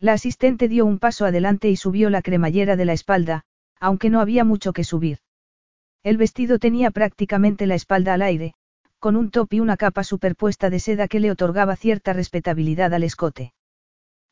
La 0.00 0.14
asistente 0.14 0.68
dio 0.68 0.86
un 0.86 0.98
paso 0.98 1.26
adelante 1.26 1.68
y 1.68 1.76
subió 1.76 2.08
la 2.08 2.22
cremallera 2.22 2.76
de 2.76 2.84
la 2.86 2.94
espalda, 2.94 3.44
aunque 3.78 4.08
no 4.08 4.20
había 4.20 4.44
mucho 4.44 4.72
que 4.72 4.84
subir. 4.84 5.18
El 6.02 6.16
vestido 6.16 6.58
tenía 6.58 6.90
prácticamente 6.90 7.66
la 7.66 7.74
espalda 7.74 8.14
al 8.14 8.22
aire, 8.22 8.54
con 8.98 9.16
un 9.16 9.30
top 9.30 9.52
y 9.52 9.60
una 9.60 9.76
capa 9.76 10.04
superpuesta 10.04 10.70
de 10.70 10.80
seda 10.80 11.08
que 11.08 11.20
le 11.20 11.30
otorgaba 11.30 11.76
cierta 11.76 12.12
respetabilidad 12.12 12.94
al 12.94 13.02
escote. 13.02 13.52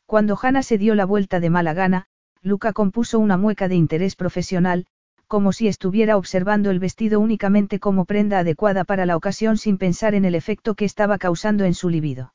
Cuando 0.07 0.39
Hannah 0.41 0.63
se 0.63 0.79
dio 0.79 0.95
la 0.95 1.05
vuelta 1.05 1.41
de 1.41 1.51
mala 1.51 1.75
gana, 1.75 2.07
Luca 2.43 2.73
compuso 2.73 3.19
una 3.19 3.37
mueca 3.37 3.69
de 3.69 3.77
interés 3.77 4.17
profesional, 4.17 4.87
como 5.33 5.55
si 5.55 5.67
estuviera 5.67 6.19
observando 6.19 6.71
el 6.71 6.79
vestido 6.79 7.19
únicamente 7.19 7.81
como 7.81 8.05
prenda 8.05 8.41
adecuada 8.41 8.85
para 8.85 9.07
la 9.07 9.17
ocasión 9.17 9.57
sin 9.57 9.79
pensar 9.79 10.15
en 10.15 10.27
el 10.27 10.35
efecto 10.35 10.75
que 10.75 10.85
estaba 10.85 11.17
causando 11.17 11.65
en 11.65 11.73
su 11.73 11.89
libido. 11.89 12.35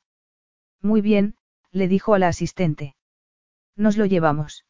Muy 0.81 1.01
bien, 1.01 1.35
le 1.71 1.87
dijo 1.87 2.15
a 2.15 2.17
la 2.17 2.27
asistente. 2.27 2.95
Nos 3.75 3.97
lo 3.97 4.07
llevamos. 4.07 4.65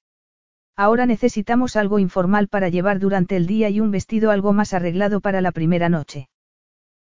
Ahora 0.75 1.05
necesitamos 1.05 1.77
algo 1.77 1.99
informal 1.99 2.49
para 2.49 2.67
llevar 2.67 2.99
durante 2.99 3.37
el 3.37 3.47
día 3.47 3.69
y 3.69 3.79
un 3.79 3.91
vestido 3.91 4.29
algo 4.29 4.51
más 4.51 4.73
arreglado 4.73 5.21
para 5.21 5.39
la 5.39 5.53
primera 5.53 5.87
noche. 5.87 6.27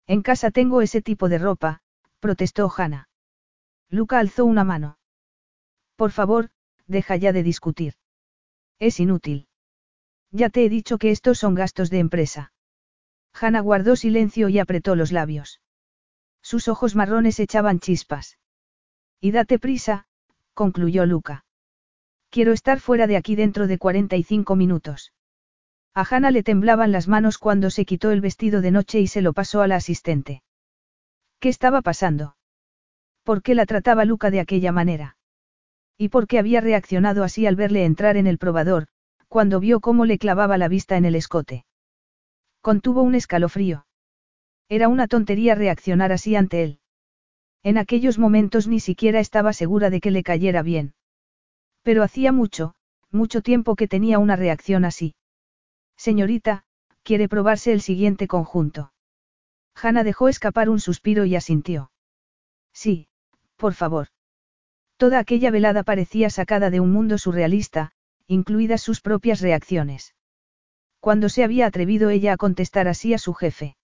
En 0.07 0.23
casa 0.23 0.51
tengo 0.51 0.81
ese 0.81 1.01
tipo 1.01 1.29
de 1.29 1.37
ropa, 1.37 1.79
protestó 2.19 2.69
Hannah. 2.69 3.07
Luca 3.89 4.19
alzó 4.19 4.43
una 4.43 4.65
mano. 4.65 4.97
Por 5.95 6.11
favor, 6.11 6.49
deja 6.85 7.15
ya 7.15 7.31
de 7.31 7.43
discutir. 7.43 7.93
Es 8.77 8.99
inútil. 8.99 9.47
Ya 10.33 10.49
te 10.49 10.65
he 10.65 10.69
dicho 10.69 10.97
que 10.97 11.11
estos 11.11 11.37
son 11.37 11.53
gastos 11.53 11.91
de 11.91 11.99
empresa. 11.99 12.51
Hannah 13.39 13.61
guardó 13.61 13.95
silencio 13.95 14.49
y 14.49 14.57
apretó 14.57 14.95
los 14.95 15.11
labios. 15.11 15.61
Sus 16.41 16.67
ojos 16.67 16.95
marrones 16.95 17.39
echaban 17.39 17.79
chispas. 17.79 18.39
Y 19.21 19.29
date 19.31 19.59
prisa, 19.59 20.07
concluyó 20.55 21.05
Luca. 21.05 21.45
Quiero 22.31 22.51
estar 22.51 22.79
fuera 22.79 23.05
de 23.05 23.15
aquí 23.15 23.35
dentro 23.35 23.67
de 23.67 23.77
45 23.77 24.55
minutos. 24.55 25.13
A 25.93 26.01
Hannah 26.01 26.31
le 26.31 26.41
temblaban 26.41 26.91
las 26.91 27.07
manos 27.07 27.37
cuando 27.37 27.69
se 27.69 27.85
quitó 27.85 28.09
el 28.09 28.19
vestido 28.19 28.61
de 28.61 28.71
noche 28.71 28.99
y 28.99 29.07
se 29.07 29.21
lo 29.21 29.33
pasó 29.33 29.61
a 29.61 29.67
la 29.67 29.75
asistente. 29.75 30.41
¿Qué 31.39 31.49
estaba 31.49 31.83
pasando? 31.83 32.35
¿Por 33.21 33.43
qué 33.43 33.53
la 33.53 33.67
trataba 33.67 34.03
Luca 34.03 34.31
de 34.31 34.39
aquella 34.39 34.71
manera? 34.71 35.15
¿Y 35.95 36.09
por 36.09 36.25
qué 36.25 36.39
había 36.39 36.59
reaccionado 36.59 37.23
así 37.23 37.45
al 37.45 37.55
verle 37.55 37.85
entrar 37.85 38.17
en 38.17 38.25
el 38.25 38.39
probador, 38.39 38.87
cuando 39.33 39.59
vio 39.59 39.79
cómo 39.79 40.05
le 40.05 40.19
clavaba 40.19 40.59
la 40.59 40.67
vista 40.67 40.95
en 40.95 41.05
el 41.05 41.15
escote? 41.15 41.65
Contuvo 42.61 43.01
un 43.01 43.15
escalofrío. 43.15 43.87
Era 44.69 44.89
una 44.89 45.07
tontería 45.07 45.55
reaccionar 45.55 46.11
así 46.11 46.35
ante 46.35 46.61
él. 46.61 46.79
En 47.63 47.79
aquellos 47.79 48.19
momentos 48.19 48.67
ni 48.67 48.79
siquiera 48.79 49.19
estaba 49.19 49.51
segura 49.51 49.89
de 49.89 50.01
que 50.01 50.11
le 50.11 50.21
cayera 50.21 50.61
bien. 50.61 50.93
Pero 51.81 52.03
hacía 52.03 52.31
mucho, 52.31 52.75
mucho 53.09 53.41
tiempo 53.41 53.75
que 53.75 53.87
tenía 53.87 54.19
una 54.19 54.35
reacción 54.35 54.85
así. 54.85 55.15
Señorita, 55.97 56.65
quiere 57.01 57.27
probarse 57.27 57.73
el 57.73 57.81
siguiente 57.81 58.27
conjunto. 58.27 58.93
Hanna 59.73 60.03
dejó 60.03 60.29
escapar 60.29 60.69
un 60.69 60.79
suspiro 60.79 61.25
y 61.25 61.35
asintió. 61.35 61.89
Sí, 62.71 63.07
por 63.55 63.73
favor. 63.73 64.09
Toda 64.97 65.17
aquella 65.17 65.49
velada 65.49 65.81
parecía 65.81 66.29
sacada 66.29 66.69
de 66.69 66.79
un 66.79 66.91
mundo 66.91 67.17
surrealista, 67.17 67.93
incluidas 68.33 68.81
sus 68.81 68.99
propias 68.99 69.39
reacciones. 69.39 70.13
Cuando 70.99 71.29
se 71.29 71.43
había 71.43 71.65
atrevido 71.65 72.09
ella 72.09 72.33
a 72.33 72.37
contestar 72.37 72.87
así 72.87 73.13
a 73.13 73.17
su 73.17 73.33
jefe. 73.33 73.77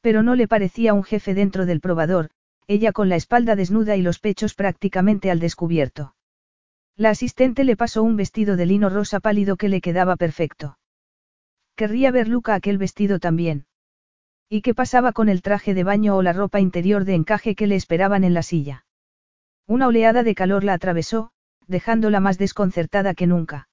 Pero 0.00 0.22
no 0.22 0.34
le 0.34 0.48
parecía 0.48 0.94
un 0.94 1.04
jefe 1.04 1.34
dentro 1.34 1.66
del 1.66 1.80
probador, 1.80 2.30
ella 2.66 2.92
con 2.92 3.08
la 3.08 3.16
espalda 3.16 3.56
desnuda 3.56 3.96
y 3.96 4.02
los 4.02 4.18
pechos 4.18 4.54
prácticamente 4.54 5.30
al 5.30 5.40
descubierto. 5.40 6.14
La 6.96 7.10
asistente 7.10 7.64
le 7.64 7.76
pasó 7.76 8.02
un 8.02 8.16
vestido 8.16 8.56
de 8.56 8.66
lino 8.66 8.90
rosa 8.90 9.20
pálido 9.20 9.56
que 9.56 9.68
le 9.68 9.80
quedaba 9.80 10.16
perfecto. 10.16 10.78
Querría 11.74 12.10
ver 12.10 12.28
Luca 12.28 12.54
aquel 12.54 12.78
vestido 12.78 13.18
también. 13.18 13.66
¿Y 14.48 14.60
qué 14.60 14.74
pasaba 14.74 15.12
con 15.12 15.28
el 15.28 15.40
traje 15.40 15.72
de 15.72 15.84
baño 15.84 16.16
o 16.16 16.22
la 16.22 16.34
ropa 16.34 16.60
interior 16.60 17.04
de 17.04 17.14
encaje 17.14 17.54
que 17.54 17.66
le 17.66 17.76
esperaban 17.76 18.24
en 18.24 18.34
la 18.34 18.42
silla? 18.42 18.84
Una 19.66 19.86
oleada 19.86 20.22
de 20.22 20.34
calor 20.34 20.64
la 20.64 20.74
atravesó, 20.74 21.30
dejándola 21.72 22.20
más 22.20 22.38
desconcertada 22.38 23.14
que 23.14 23.26
nunca. 23.26 23.68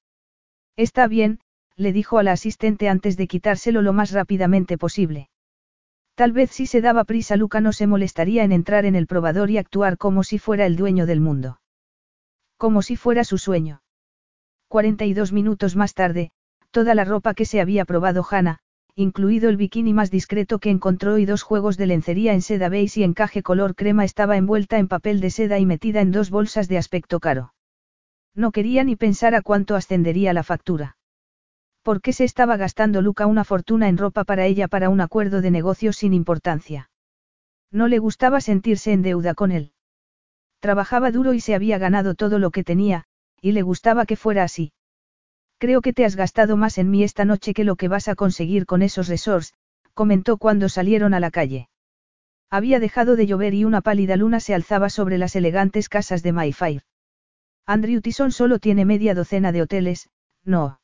Está 0.75 1.07
bien, 1.07 1.39
le 1.75 1.93
dijo 1.93 2.17
a 2.17 2.23
la 2.23 2.31
asistente 2.31 2.89
antes 2.89 3.15
de 3.15 3.27
quitárselo 3.27 3.83
lo 3.83 3.93
más 3.93 4.12
rápidamente 4.12 4.79
posible. 4.79 5.29
Tal 6.15 6.31
vez 6.31 6.51
si 6.51 6.65
se 6.65 6.81
daba 6.81 7.03
prisa 7.03 7.38
Luca 7.38 7.62
no 7.62 7.71
se 7.71 7.85
molestaría 7.85 8.43
en 8.43 8.51
entrar 8.51 8.85
en 8.85 8.95
el 8.95 9.07
probador 9.07 9.51
y 9.51 9.57
actuar 9.57 9.97
como 9.97 10.23
si 10.23 10.39
fuera 10.39 10.65
el 10.65 10.75
dueño 10.75 11.05
del 11.05 11.21
mundo. 11.21 11.62
Como 12.57 12.81
si 12.81 12.95
fuera 12.95 13.23
su 13.23 13.38
sueño. 13.38 13.81
42 14.67 15.31
minutos 15.31 15.75
más 15.75 15.93
tarde, 15.93 16.31
toda 16.71 16.95
la 16.95 17.05
ropa 17.05 17.33
que 17.33 17.45
se 17.45 17.62
había 17.62 17.85
probado 17.85 18.25
Hannah, 18.29 18.59
incluido 18.95 19.49
el 19.49 19.55
bikini 19.55 19.93
más 19.93 20.12
discreto 20.12 20.59
que 20.59 20.69
encontró 20.69 21.17
y 21.17 21.25
dos 21.25 21.41
juegos 21.41 21.77
de 21.77 21.88
lencería 21.88 22.33
en 22.33 22.41
seda 22.41 22.67
beige 22.67 22.99
y 22.99 23.03
encaje 23.03 23.41
color 23.41 23.75
crema 23.75 24.03
estaba 24.03 24.35
envuelta 24.35 24.77
en 24.77 24.89
papel 24.89 25.21
de 25.21 25.29
seda 25.29 25.57
y 25.57 25.65
metida 25.65 26.01
en 26.01 26.12
dos 26.12 26.29
bolsas 26.29 26.67
de 26.67 26.77
aspecto 26.77 27.21
caro. 27.21 27.53
No 28.39 28.54
quería 28.54 28.86
ni 28.86 28.95
pensar 28.95 29.36
a 29.36 29.41
cuánto 29.41 29.75
ascendería 29.75 30.32
la 30.32 30.43
factura. 30.43 30.95
¿Por 31.84 31.99
qué 32.02 32.13
se 32.13 32.23
estaba 32.23 32.56
gastando 32.56 33.02
Luca 33.02 33.25
una 33.25 33.43
fortuna 33.43 33.89
en 33.89 33.97
ropa 33.97 34.23
para 34.23 34.45
ella 34.45 34.69
para 34.69 34.88
un 34.88 35.02
acuerdo 35.02 35.41
de 35.41 35.52
negocios 35.52 35.97
sin 35.97 36.13
importancia? 36.13 36.89
No 37.69 37.89
le 37.89 37.99
gustaba 37.99 38.39
sentirse 38.39 38.93
en 38.93 39.02
deuda 39.02 39.34
con 39.34 39.52
él. 39.52 39.73
Trabajaba 40.62 41.12
duro 41.12 41.34
y 41.34 41.41
se 41.41 41.54
había 41.54 41.78
ganado 41.80 42.15
todo 42.15 42.39
lo 42.39 42.49
que 42.52 42.63
tenía, 42.63 43.04
y 43.41 43.52
le 43.52 43.62
gustaba 43.62 44.06
que 44.06 44.15
fuera 44.15 44.45
así. 44.45 44.71
Creo 45.58 45.82
que 45.82 45.91
te 45.91 46.06
has 46.06 46.15
gastado 46.15 46.56
más 46.56 46.78
en 46.78 46.89
mí 46.89 47.04
esta 47.04 47.25
noche 47.25 47.54
que 47.54 47.65
lo 47.65 47.75
que 47.75 47.89
vas 47.89 48.08
a 48.08 48.15
conseguir 48.15 48.65
con 48.65 48.84
esos 48.84 49.10
resorts, 49.10 49.54
comentó 49.93 50.38
cuando 50.38 50.69
salieron 50.69 51.13
a 51.13 51.19
la 51.19 51.30
calle. 51.30 51.67
Había 52.49 52.80
dejado 52.80 53.17
de 53.17 53.28
llover 53.28 53.54
y 53.54 53.65
una 53.65 53.82
pálida 53.82 54.15
luna 54.15 54.39
se 54.39 54.54
alzaba 54.54 54.89
sobre 54.89 55.17
las 55.17 55.36
elegantes 55.36 55.89
casas 55.89 56.23
de 56.23 56.32
Mayfair. 56.32 56.84
Andrew 57.69 58.01
Tison 58.01 58.32
solo 58.32 58.58
tiene 58.58 58.84
media 58.84 59.13
docena 59.13 59.51
de 59.51 59.62
hoteles, 59.62 60.10
no. 60.43 60.82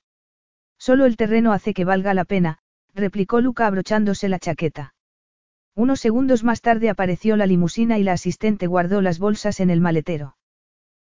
Solo 0.77 1.07
el 1.07 1.17
terreno 1.17 1.51
hace 1.51 1.73
que 1.73 1.83
valga 1.83 2.13
la 2.13 2.25
pena, 2.25 2.59
replicó 2.93 3.41
Luca 3.41 3.65
abrochándose 3.65 4.29
la 4.29 4.37
chaqueta. 4.37 4.93
Unos 5.73 5.99
segundos 5.99 6.43
más 6.43 6.61
tarde 6.61 6.91
apareció 6.91 7.37
la 7.37 7.47
limusina 7.47 7.97
y 7.97 8.03
la 8.03 8.13
asistente 8.13 8.67
guardó 8.67 9.01
las 9.01 9.17
bolsas 9.17 9.61
en 9.61 9.71
el 9.71 9.81
maletero. 9.81 10.37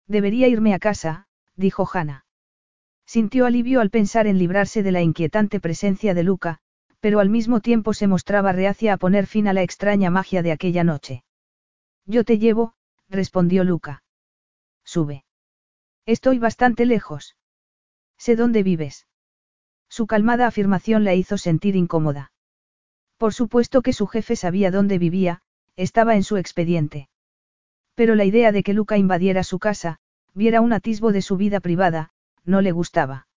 Debería 0.07 0.47
irme 0.47 0.75
a 0.75 0.79
casa, 0.79 1.27
dijo 1.57 1.89
Hannah. 1.93 2.25
Sintió 3.05 3.45
alivio 3.45 3.81
al 3.81 3.91
pensar 3.91 4.29
en 4.29 4.39
librarse 4.39 4.85
de 4.85 4.93
la 4.93 5.03
inquietante 5.03 5.59
presencia 5.59 6.15
de 6.15 6.23
Luca, 6.23 6.61
pero 7.01 7.19
al 7.19 7.31
mismo 7.31 7.59
tiempo 7.59 7.95
se 7.95 8.07
mostraba 8.07 8.53
reacia 8.53 8.93
a 8.93 8.97
poner 8.97 9.27
fin 9.27 9.49
a 9.49 9.53
la 9.53 9.65
extraña 9.65 10.09
magia 10.09 10.41
de 10.45 10.53
aquella 10.53 10.85
noche. 10.85 11.25
Yo 12.07 12.23
te 12.23 12.39
llevo, 12.39 12.75
respondió 13.09 13.65
Luca. 13.65 14.05
Sube. 14.85 15.25
Estoy 16.07 16.38
bastante 16.38 16.85
lejos. 16.85 17.37
Sé 18.19 18.37
dónde 18.37 18.62
vives. 18.62 19.07
Su 19.88 20.07
calmada 20.07 20.47
afirmación 20.47 21.05
la 21.05 21.14
hizo 21.14 21.38
sentir 21.38 21.77
incómoda. 21.77 22.33
Por 23.17 23.33
supuesto 23.33 23.81
que 23.81 23.93
su 23.93 24.07
jefe 24.07 24.37
sabía 24.37 24.71
dónde 24.71 24.99
vivía, 24.99 25.40
estaba 25.77 26.14
en 26.14 26.23
su 26.23 26.37
expediente. 26.37 27.09
Pero 27.95 28.14
la 28.17 28.25
idea 28.25 28.53
de 28.53 28.62
que 28.62 28.75
Luca 28.75 28.99
invadiera 28.99 29.45
su 29.45 29.59
casa, 29.59 29.99
viera 30.35 30.61
un 30.61 30.73
atisbo 30.73 31.12
de 31.12 31.23
su 31.23 31.37
vida 31.37 31.61
privada, 31.61 32.11
no 32.45 32.61
le 32.61 32.73
gustaba. 32.73 33.29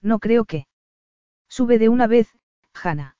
No 0.00 0.18
creo 0.18 0.44
que. 0.44 0.66
Sube 1.48 1.78
de 1.78 1.88
una 1.88 2.06
vez, 2.06 2.28
Hannah. 2.74 3.16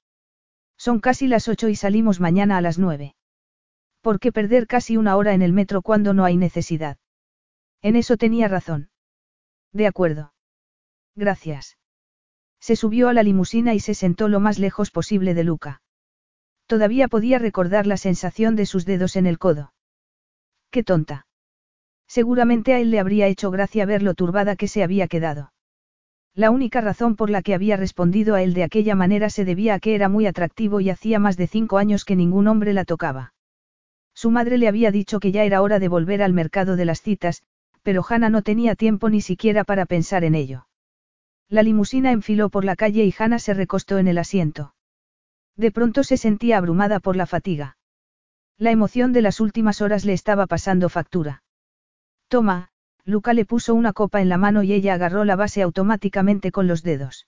Son 0.77 1.01
casi 1.01 1.27
las 1.27 1.49
ocho 1.49 1.69
y 1.69 1.75
salimos 1.75 2.21
mañana 2.21 2.59
a 2.59 2.61
las 2.61 2.79
nueve. 2.79 3.17
¿Por 4.03 4.21
qué 4.21 4.31
perder 4.31 4.67
casi 4.67 4.97
una 4.97 5.17
hora 5.17 5.35
en 5.35 5.43
el 5.43 5.53
metro 5.53 5.83
cuando 5.83 6.14
no 6.14 6.25
hay 6.25 6.37
necesidad? 6.37 6.99
En 7.83 7.97
eso 7.97 8.17
tenía 8.17 8.49
razón. 8.49 8.91
De 9.73 9.87
acuerdo. 9.87 10.33
Gracias. 11.14 11.79
Se 12.61 12.77
subió 12.77 13.09
a 13.09 13.12
la 13.12 13.23
limusina 13.23 13.75
y 13.75 13.81
se 13.81 13.95
sentó 13.95 14.29
lo 14.29 14.41
más 14.41 14.59
lejos 14.59 14.91
posible 14.91 15.35
de 15.35 15.45
Luca. 15.45 15.83
Todavía 16.67 17.09
podía 17.09 17.38
recordar 17.38 17.87
la 17.87 17.97
sensación 17.97 18.57
de 18.57 18.67
sus 18.67 18.85
dedos 18.85 19.17
en 19.17 19.27
el 19.27 19.38
codo. 19.38 19.73
Qué 20.71 20.83
tonta. 20.83 21.27
Seguramente 22.07 22.75
a 22.75 22.81
él 22.81 22.91
le 22.91 23.01
habría 23.01 23.27
hecho 23.27 23.51
gracia 23.51 23.87
ver 23.87 24.03
lo 24.03 24.14
turbada 24.14 24.57
que 24.57 24.69
se 24.69 24.83
había 24.83 25.09
quedado. 25.09 25.53
La 26.35 26.51
única 26.51 26.81
razón 26.81 27.17
por 27.17 27.31
la 27.31 27.43
que 27.43 27.55
había 27.55 27.77
respondido 27.77 28.35
a 28.35 28.43
él 28.43 28.55
de 28.55 28.64
aquella 28.64 28.95
manera 28.95 29.29
se 29.31 29.45
debía 29.45 29.75
a 29.75 29.81
que 29.81 29.95
era 29.95 30.09
muy 30.09 30.27
atractivo 30.27 30.81
y 30.81 30.91
hacía 30.91 31.19
más 31.19 31.37
de 31.37 31.47
cinco 31.47 31.79
años 31.79 32.05
que 32.05 32.17
ningún 32.17 32.49
hombre 32.49 32.73
la 32.73 32.85
tocaba. 32.85 33.35
Su 34.14 34.31
madre 34.31 34.59
le 34.59 34.69
había 34.69 34.91
dicho 34.91 35.21
que 35.21 35.33
ya 35.33 35.45
era 35.45 35.62
hora 35.62 35.79
de 35.79 35.88
volver 35.88 36.23
al 36.23 36.33
mercado 36.33 36.77
de 36.77 36.85
las 36.85 37.03
citas, 37.03 37.43
pero 37.83 38.05
Hannah 38.09 38.31
no 38.31 38.43
tenía 38.43 38.75
tiempo 38.75 39.11
ni 39.11 39.21
siquiera 39.21 39.64
para 39.64 39.87
pensar 39.87 40.25
en 40.25 40.35
ello. 40.35 40.67
La 41.49 41.62
limusina 41.62 42.12
enfiló 42.12 42.51
por 42.51 42.64
la 42.64 42.77
calle 42.77 43.05
y 43.05 43.14
Hannah 43.17 43.38
se 43.38 43.55
recostó 43.55 43.99
en 43.99 44.09
el 44.09 44.19
asiento. 44.19 44.75
De 45.57 45.71
pronto 45.71 46.05
se 46.05 46.17
sentía 46.17 46.59
abrumada 46.59 47.01
por 47.01 47.17
la 47.17 47.27
fatiga. 47.27 47.77
La 48.59 48.71
emoción 48.71 49.12
de 49.12 49.23
las 49.23 49.41
últimas 49.41 49.81
horas 49.81 50.05
le 50.05 50.12
estaba 50.12 50.47
pasando 50.47 50.88
factura. 50.88 51.45
Toma, 52.29 52.71
Luca 53.05 53.33
le 53.33 53.45
puso 53.45 53.75
una 53.75 53.93
copa 53.93 54.21
en 54.21 54.29
la 54.29 54.37
mano 54.37 54.62
y 54.62 54.73
ella 54.73 54.95
agarró 54.95 55.25
la 55.25 55.37
base 55.37 55.62
automáticamente 55.62 56.51
con 56.51 56.67
los 56.67 56.83
dedos. 56.83 57.27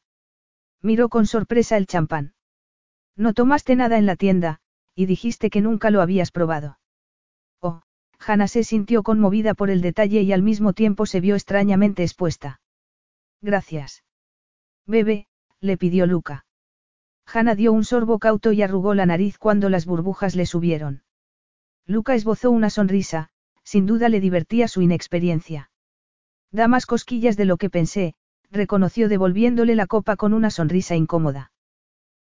Miró 0.82 1.08
con 1.08 1.26
sorpresa 1.26 1.76
el 1.76 1.86
champán. 1.86 2.34
No 3.16 3.32
tomaste 3.32 3.76
nada 3.76 3.96
en 3.96 4.06
la 4.06 4.16
tienda, 4.16 4.58
y 4.94 5.06
dijiste 5.06 5.50
que 5.50 5.60
nunca 5.60 5.90
lo 5.90 6.02
habías 6.02 6.32
probado. 6.32 6.79
Hannah 8.24 8.48
se 8.48 8.64
sintió 8.64 9.02
conmovida 9.02 9.54
por 9.54 9.70
el 9.70 9.80
detalle 9.80 10.20
y 10.22 10.32
al 10.32 10.42
mismo 10.42 10.72
tiempo 10.72 11.06
se 11.06 11.20
vio 11.20 11.34
extrañamente 11.34 12.02
expuesta. 12.02 12.60
Gracias. 13.40 14.04
Bebe, 14.86 15.26
le 15.60 15.78
pidió 15.78 16.06
Luca. 16.06 16.44
Hannah 17.26 17.54
dio 17.54 17.72
un 17.72 17.84
sorbo 17.84 18.18
cauto 18.18 18.52
y 18.52 18.62
arrugó 18.62 18.94
la 18.94 19.06
nariz 19.06 19.38
cuando 19.38 19.70
las 19.70 19.86
burbujas 19.86 20.36
le 20.36 20.46
subieron. 20.46 21.02
Luca 21.86 22.14
esbozó 22.14 22.50
una 22.50 22.70
sonrisa, 22.70 23.30
sin 23.64 23.86
duda 23.86 24.08
le 24.08 24.20
divertía 24.20 24.68
su 24.68 24.82
inexperiencia. 24.82 25.70
Da 26.50 26.68
más 26.68 26.86
cosquillas 26.86 27.36
de 27.36 27.44
lo 27.44 27.56
que 27.56 27.70
pensé, 27.70 28.14
reconoció 28.50 29.08
devolviéndole 29.08 29.76
la 29.76 29.86
copa 29.86 30.16
con 30.16 30.34
una 30.34 30.50
sonrisa 30.50 30.96
incómoda. 30.96 31.52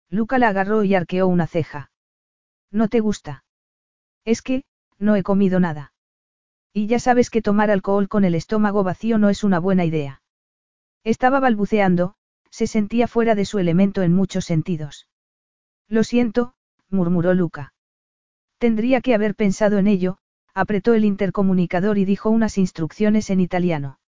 Luca 0.09 0.37
la 0.37 0.49
agarró 0.49 0.83
y 0.83 0.93
arqueó 0.93 1.27
una 1.27 1.47
ceja. 1.47 1.91
¿No 2.71 2.89
te 2.89 2.99
gusta? 2.99 3.45
Es 4.25 4.41
que, 4.41 4.63
no 4.99 5.15
he 5.15 5.23
comido 5.23 5.59
nada. 5.59 5.93
Y 6.73 6.87
ya 6.87 6.99
sabes 6.99 7.29
que 7.29 7.41
tomar 7.41 7.71
alcohol 7.71 8.07
con 8.07 8.25
el 8.25 8.35
estómago 8.35 8.83
vacío 8.83 9.17
no 9.17 9.29
es 9.29 9.43
una 9.43 9.59
buena 9.59 9.85
idea. 9.85 10.21
Estaba 11.03 11.39
balbuceando, 11.39 12.15
se 12.49 12.67
sentía 12.67 13.07
fuera 13.07 13.35
de 13.35 13.45
su 13.45 13.59
elemento 13.59 14.01
en 14.01 14.13
muchos 14.13 14.45
sentidos. 14.45 15.07
Lo 15.87 16.03
siento, 16.03 16.53
murmuró 16.89 17.33
Luca. 17.33 17.73
Tendría 18.57 19.01
que 19.01 19.13
haber 19.13 19.35
pensado 19.35 19.77
en 19.77 19.87
ello, 19.87 20.17
apretó 20.53 20.93
el 20.93 21.05
intercomunicador 21.05 21.97
y 21.97 22.05
dijo 22.05 22.29
unas 22.29 22.57
instrucciones 22.57 23.29
en 23.29 23.39
italiano. 23.39 23.99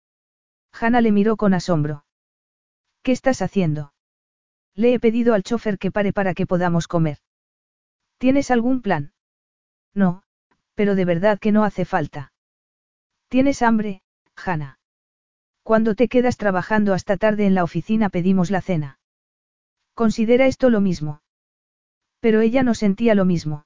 Hanna 0.72 1.00
le 1.00 1.12
miró 1.12 1.36
con 1.36 1.54
asombro. 1.54 2.04
¿Qué 3.02 3.12
estás 3.12 3.42
haciendo? 3.42 3.92
Le 4.74 4.94
he 4.94 5.00
pedido 5.00 5.34
al 5.34 5.42
chofer 5.42 5.78
que 5.78 5.90
pare 5.90 6.12
para 6.12 6.34
que 6.34 6.46
podamos 6.46 6.88
comer. 6.88 7.18
¿Tienes 8.18 8.50
algún 8.50 8.80
plan? 8.80 9.12
No, 9.94 10.22
pero 10.78 10.94
de 10.94 11.04
verdad 11.04 11.40
que 11.40 11.50
no 11.50 11.64
hace 11.64 11.84
falta. 11.84 12.32
¿Tienes 13.26 13.62
hambre, 13.62 14.02
Hanna? 14.36 14.78
Cuando 15.64 15.96
te 15.96 16.06
quedas 16.06 16.36
trabajando 16.36 16.94
hasta 16.94 17.16
tarde 17.16 17.46
en 17.46 17.56
la 17.56 17.64
oficina 17.64 18.10
pedimos 18.10 18.52
la 18.52 18.60
cena. 18.60 19.00
Considera 19.94 20.46
esto 20.46 20.70
lo 20.70 20.80
mismo. 20.80 21.20
Pero 22.20 22.42
ella 22.42 22.62
no 22.62 22.74
sentía 22.74 23.16
lo 23.16 23.24
mismo. 23.24 23.64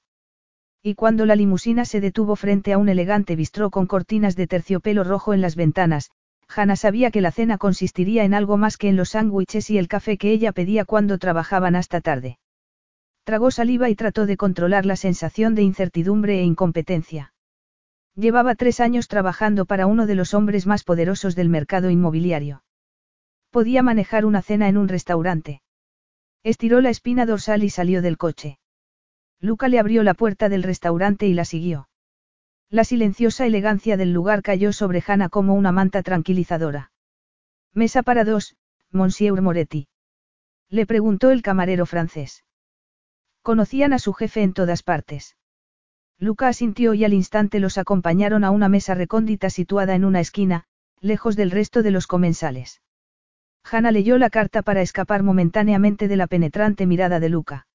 Y 0.83 0.95
cuando 0.95 1.27
la 1.27 1.37
limusina 1.37 1.85
se 1.85 2.01
detuvo 2.01 2.35
frente 2.35 2.73
a 2.73 2.79
un 2.79 2.89
elegante 2.89 3.37
bistró 3.37 3.69
con 3.69 3.87
cortinas 3.87 4.35
de 4.35 4.47
terciopelo 4.47 5.05
rojo 5.05 5.35
en 5.35 5.43
las 5.43 5.55
ventanas, 5.55 6.11
Hannah 6.49 6.77
sabía 6.77 7.11
que 7.11 7.21
la 7.21 7.31
cena 7.31 7.59
consistiría 7.59 8.25
en 8.25 8.33
algo 8.33 8.57
más 8.57 8.79
que 8.79 8.89
en 8.89 8.97
los 8.97 9.11
sándwiches 9.11 9.69
y 9.69 9.77
el 9.77 9.87
café 9.87 10.17
que 10.17 10.33
ella 10.33 10.53
pedía 10.53 10.87
cuando 10.87 11.19
trabajaban 11.19 11.77
hasta 11.77 12.01
tarde. 12.01 12.39
Tragó 13.25 13.51
saliva 13.51 13.89
y 13.89 13.95
trató 13.95 14.27
de 14.27 14.37
controlar 14.37 14.85
la 14.85 14.97
sensación 14.97 15.55
de 15.55 15.63
incertidumbre 15.63 16.41
e 16.41 16.43
incompetencia. 16.43 17.33
Llevaba 18.17 18.57
tres 18.57 18.81
años 18.81 19.07
trabajando 19.07 19.65
para 19.65 19.87
uno 19.87 20.07
de 20.07 20.17
los 20.17 20.35
hombres 20.35 20.67
más 20.67 20.83
poderosos 20.83 21.37
del 21.37 21.49
mercado 21.49 21.89
inmobiliario. 21.89 22.65
Podía 23.51 23.83
manejar 23.83 24.25
una 24.25 24.43
cena 24.43 24.69
en 24.69 24.77
un 24.77 24.89
restaurante. 24.89 25.63
Estiró 26.43 26.81
la 26.81 26.91
espina 26.91 27.25
dorsal 27.25 27.63
y 27.63 27.71
salió 27.71 28.03
del 28.03 28.19
coche. 28.19 28.59
Luca 29.41 29.69
le 29.69 29.79
abrió 29.79 30.03
la 30.03 30.15
puerta 30.15 30.49
del 30.49 30.63
restaurante 30.63 31.27
y 31.27 31.35
la 31.35 31.45
siguió. 31.45 31.89
La 32.69 32.85
silenciosa 32.85 33.47
elegancia 33.47 33.97
del 33.97 34.13
lugar 34.13 34.43
cayó 34.43 34.73
sobre 34.73 35.03
Hannah 35.07 35.29
como 35.29 35.55
una 35.55 35.73
manta 35.73 36.03
tranquilizadora. 36.03 36.91
Mesa 37.73 38.03
para 38.03 38.25
dos, 38.25 38.57
Monsieur 38.91 39.41
Moretti. 39.41 39.89
Le 40.69 40.87
preguntó 40.87 41.31
el 41.31 41.43
camarero 41.43 41.87
francés. 41.87 42.45
Conocían 43.43 43.93
a 43.93 43.99
su 43.99 44.13
jefe 44.13 44.43
en 44.43 44.55
todas 44.55 44.83
partes. 44.83 45.37
Luca 46.19 46.47
asintió 46.47 46.95
y 46.95 47.05
al 47.05 47.13
instante 47.13 47.59
los 47.59 47.77
acompañaron 47.77 48.45
a 48.45 48.51
una 48.53 48.69
mesa 48.69 48.95
recóndita 48.95 49.51
situada 49.51 49.97
en 49.97 50.05
una 50.05 50.21
esquina, 50.21 50.65
lejos 51.01 51.35
del 51.35 51.51
resto 51.51 51.83
de 51.83 51.91
los 51.91 52.07
comensales. 52.07 52.81
Hannah 53.65 53.91
leyó 53.91 54.19
la 54.19 54.31
carta 54.31 54.63
para 54.63 54.83
escapar 54.83 55.25
momentáneamente 55.25 56.07
de 56.07 56.17
la 56.17 56.29
penetrante 56.29 56.87
mirada 56.87 57.19
de 57.19 57.29
Luca. 57.29 57.67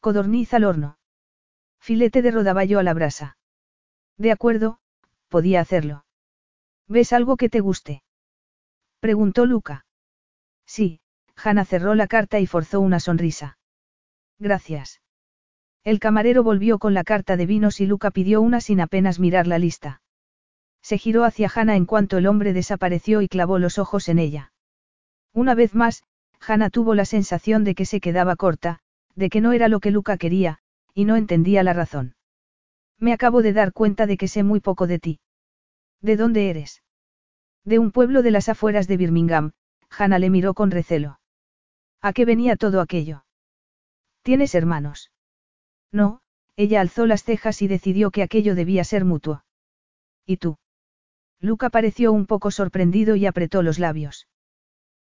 Codorniz 0.00 0.54
al 0.54 0.64
horno. 0.64 0.98
Filete 1.80 2.22
de 2.22 2.30
rodaballo 2.30 2.78
a 2.78 2.82
la 2.82 2.94
brasa. 2.94 3.36
De 4.16 4.32
acuerdo, 4.32 4.78
podía 5.28 5.60
hacerlo. 5.60 6.04
¿Ves 6.88 7.12
algo 7.12 7.36
que 7.36 7.50
te 7.50 7.60
guste? 7.60 8.02
Preguntó 9.00 9.44
Luca. 9.44 9.84
Sí, 10.66 11.00
Hannah 11.36 11.64
cerró 11.64 11.94
la 11.94 12.06
carta 12.06 12.40
y 12.40 12.46
forzó 12.46 12.80
una 12.80 13.00
sonrisa. 13.00 13.58
Gracias. 14.40 15.02
El 15.84 16.00
camarero 16.00 16.42
volvió 16.42 16.78
con 16.78 16.94
la 16.94 17.04
carta 17.04 17.36
de 17.36 17.44
vinos 17.44 17.80
y 17.80 17.86
Luca 17.86 18.10
pidió 18.10 18.40
una 18.40 18.62
sin 18.62 18.80
apenas 18.80 19.20
mirar 19.20 19.46
la 19.46 19.58
lista. 19.58 20.00
Se 20.82 20.96
giró 20.96 21.24
hacia 21.24 21.50
Hannah 21.54 21.76
en 21.76 21.84
cuanto 21.84 22.16
el 22.16 22.26
hombre 22.26 22.54
desapareció 22.54 23.20
y 23.20 23.28
clavó 23.28 23.58
los 23.58 23.78
ojos 23.78 24.08
en 24.08 24.18
ella. 24.18 24.52
Una 25.34 25.54
vez 25.54 25.74
más, 25.74 26.04
Hannah 26.40 26.70
tuvo 26.70 26.94
la 26.94 27.04
sensación 27.04 27.64
de 27.64 27.74
que 27.74 27.84
se 27.84 28.00
quedaba 28.00 28.34
corta, 28.34 28.80
de 29.14 29.28
que 29.28 29.42
no 29.42 29.52
era 29.52 29.68
lo 29.68 29.78
que 29.78 29.90
Luca 29.90 30.16
quería, 30.16 30.58
y 30.94 31.04
no 31.04 31.16
entendía 31.16 31.62
la 31.62 31.74
razón. 31.74 32.14
Me 32.98 33.12
acabo 33.12 33.42
de 33.42 33.52
dar 33.52 33.74
cuenta 33.74 34.06
de 34.06 34.16
que 34.16 34.26
sé 34.26 34.42
muy 34.42 34.60
poco 34.60 34.86
de 34.86 34.98
ti. 34.98 35.20
¿De 36.00 36.16
dónde 36.16 36.48
eres? 36.48 36.82
De 37.64 37.78
un 37.78 37.92
pueblo 37.92 38.22
de 38.22 38.30
las 38.30 38.48
afueras 38.48 38.88
de 38.88 38.96
Birmingham, 38.96 39.52
Hannah 39.90 40.18
le 40.18 40.30
miró 40.30 40.54
con 40.54 40.70
recelo. 40.70 41.20
¿A 42.00 42.14
qué 42.14 42.24
venía 42.24 42.56
todo 42.56 42.80
aquello? 42.80 43.24
¿Tienes 44.22 44.54
hermanos? 44.54 45.10
No, 45.92 46.20
ella 46.56 46.80
alzó 46.80 47.06
las 47.06 47.24
cejas 47.24 47.62
y 47.62 47.68
decidió 47.68 48.10
que 48.10 48.22
aquello 48.22 48.54
debía 48.54 48.84
ser 48.84 49.04
mutuo. 49.04 49.44
¿Y 50.26 50.36
tú? 50.36 50.58
Luca 51.40 51.70
pareció 51.70 52.12
un 52.12 52.26
poco 52.26 52.50
sorprendido 52.50 53.16
y 53.16 53.26
apretó 53.26 53.62
los 53.62 53.78
labios. 53.78 54.28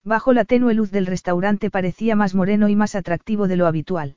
Bajo 0.02 0.32
la 0.32 0.44
tenue 0.44 0.74
luz 0.74 0.90
del 0.90 1.06
restaurante 1.06 1.70
parecía 1.70 2.16
más 2.16 2.34
moreno 2.34 2.68
y 2.68 2.76
más 2.76 2.94
atractivo 2.94 3.48
de 3.48 3.56
lo 3.56 3.66
habitual. 3.66 4.16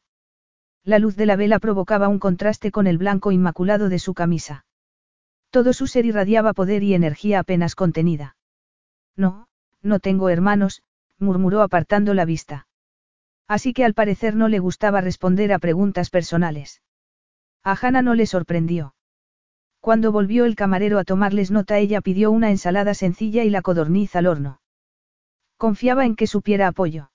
La 0.83 0.99
luz 0.99 1.15
de 1.15 1.25
la 1.25 1.35
vela 1.35 1.59
provocaba 1.59 2.07
un 2.07 2.19
contraste 2.19 2.71
con 2.71 2.87
el 2.87 2.97
blanco 2.97 3.31
inmaculado 3.31 3.89
de 3.89 3.99
su 3.99 4.13
camisa. 4.13 4.65
Todo 5.49 5.73
su 5.73 5.87
ser 5.87 6.05
irradiaba 6.05 6.53
poder 6.53 6.83
y 6.83 6.93
energía 6.93 7.39
apenas 7.39 7.75
contenida. 7.75 8.35
No, 9.15 9.47
no 9.81 9.99
tengo 9.99 10.29
hermanos, 10.29 10.81
murmuró 11.19 11.61
apartando 11.61 12.13
la 12.13 12.25
vista. 12.25 12.67
Así 13.47 13.73
que 13.73 13.85
al 13.85 13.93
parecer 13.93 14.35
no 14.35 14.49
le 14.49 14.59
gustaba 14.59 15.01
responder 15.01 15.53
a 15.53 15.59
preguntas 15.59 16.09
personales. 16.09 16.81
A 17.63 17.77
Hannah 17.81 18.01
no 18.01 18.13
le 18.13 18.25
sorprendió. 18.25 18.93
Cuando 19.79 20.11
volvió 20.11 20.43
el 20.43 20.55
camarero 20.55 20.99
a 20.99 21.05
tomarles 21.05 21.49
nota 21.49 21.77
ella 21.77 22.01
pidió 22.01 22.31
una 22.31 22.49
ensalada 22.49 22.93
sencilla 22.93 23.45
y 23.45 23.49
la 23.49 23.61
codorniz 23.61 24.15
al 24.17 24.27
horno. 24.27 24.59
Confiaba 25.55 26.05
en 26.05 26.15
que 26.15 26.27
supiera 26.27 26.67
apoyo. 26.67 27.09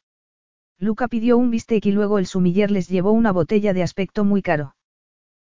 Luca 0.79 1.07
pidió 1.09 1.37
un 1.37 1.51
bistec 1.51 1.85
y 1.85 1.92
luego 1.92 2.18
el 2.18 2.27
sumiller 2.27 2.71
les 2.71 2.88
llevó 2.88 3.12
una 3.12 3.31
botella 3.31 3.75
de 3.75 3.83
aspecto 3.83 4.25
muy 4.25 4.40
caro. 4.40 4.75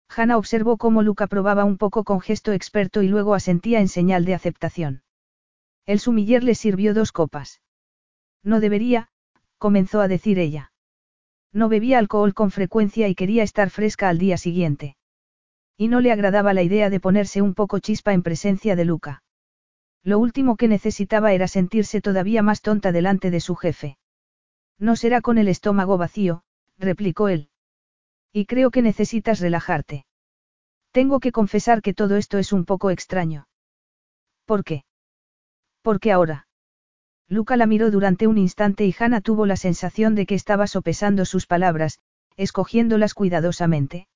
Hannah 0.10 0.38
observó 0.38 0.78
cómo 0.78 1.02
Luca 1.02 1.28
probaba 1.28 1.64
un 1.64 1.78
poco 1.78 2.04
con 2.04 2.20
gesto 2.20 2.52
experto 2.52 3.02
y 3.02 3.08
luego 3.08 3.34
asentía 3.36 3.80
en 3.80 3.88
señal 3.88 4.26
de 4.26 4.36
aceptación. 4.36 5.04
El 5.86 6.00
sumiller 6.00 6.44
les 6.44 6.60
sirvió 6.60 6.94
dos 6.94 7.12
copas. 7.12 7.62
No 8.44 8.60
debería, 8.60 9.10
comenzó 9.58 10.02
a 10.02 10.10
decir 10.10 10.40
ella. 10.40 10.73
No 11.54 11.70
bebía 11.70 12.00
alcohol 12.00 12.34
con 12.34 12.50
frecuencia 12.50 13.08
y 13.08 13.16
quería 13.16 13.44
estar 13.44 13.70
fresca 13.70 14.10
al 14.10 14.18
día 14.18 14.38
siguiente. 14.38 14.98
Y 15.78 15.88
no 15.88 16.02
le 16.02 16.12
agradaba 16.12 16.54
la 16.54 16.64
idea 16.64 16.90
de 16.90 17.00
ponerse 17.00 17.42
un 17.42 17.54
poco 17.54 17.80
chispa 17.80 18.14
en 18.14 18.24
presencia 18.24 18.76
de 18.76 18.86
Luca. 18.86 19.24
Lo 20.04 20.20
último 20.20 20.58
que 20.58 20.68
necesitaba 20.68 21.32
era 21.32 21.48
sentirse 21.48 22.02
todavía 22.02 22.42
más 22.42 22.62
tonta 22.62 22.92
delante 22.92 23.32
de 23.32 23.40
su 23.40 23.56
jefe. 23.56 23.98
No 24.80 24.96
será 24.96 25.22
con 25.22 25.38
el 25.38 25.48
estómago 25.48 25.98
vacío, 25.98 26.44
replicó 26.78 27.30
él. 27.30 27.50
Y 28.34 28.46
creo 28.46 28.72
que 28.72 28.82
necesitas 28.82 29.40
relajarte. 29.40 30.06
Tengo 30.92 31.20
que 31.20 31.32
confesar 31.32 31.82
que 31.82 31.94
todo 31.94 32.18
esto 32.18 32.38
es 32.38 32.52
un 32.52 32.66
poco 32.66 32.90
extraño. 32.90 33.48
¿Por 34.46 34.64
qué? 34.64 34.84
Porque 35.82 36.12
ahora. 36.12 36.48
Luca 37.30 37.58
la 37.58 37.66
miró 37.66 37.90
durante 37.92 38.28
un 38.28 38.38
instante 38.38 38.86
y 38.86 38.96
Hannah 38.98 39.22
tuvo 39.22 39.46
la 39.46 39.56
sensación 39.56 40.16
de 40.16 40.26
que 40.26 40.36
estaba 40.36 40.68
sopesando 40.68 41.26
sus 41.26 41.48
palabras, 41.48 42.00
escogiéndolas 42.38 43.14
cuidadosamente. 43.14 44.08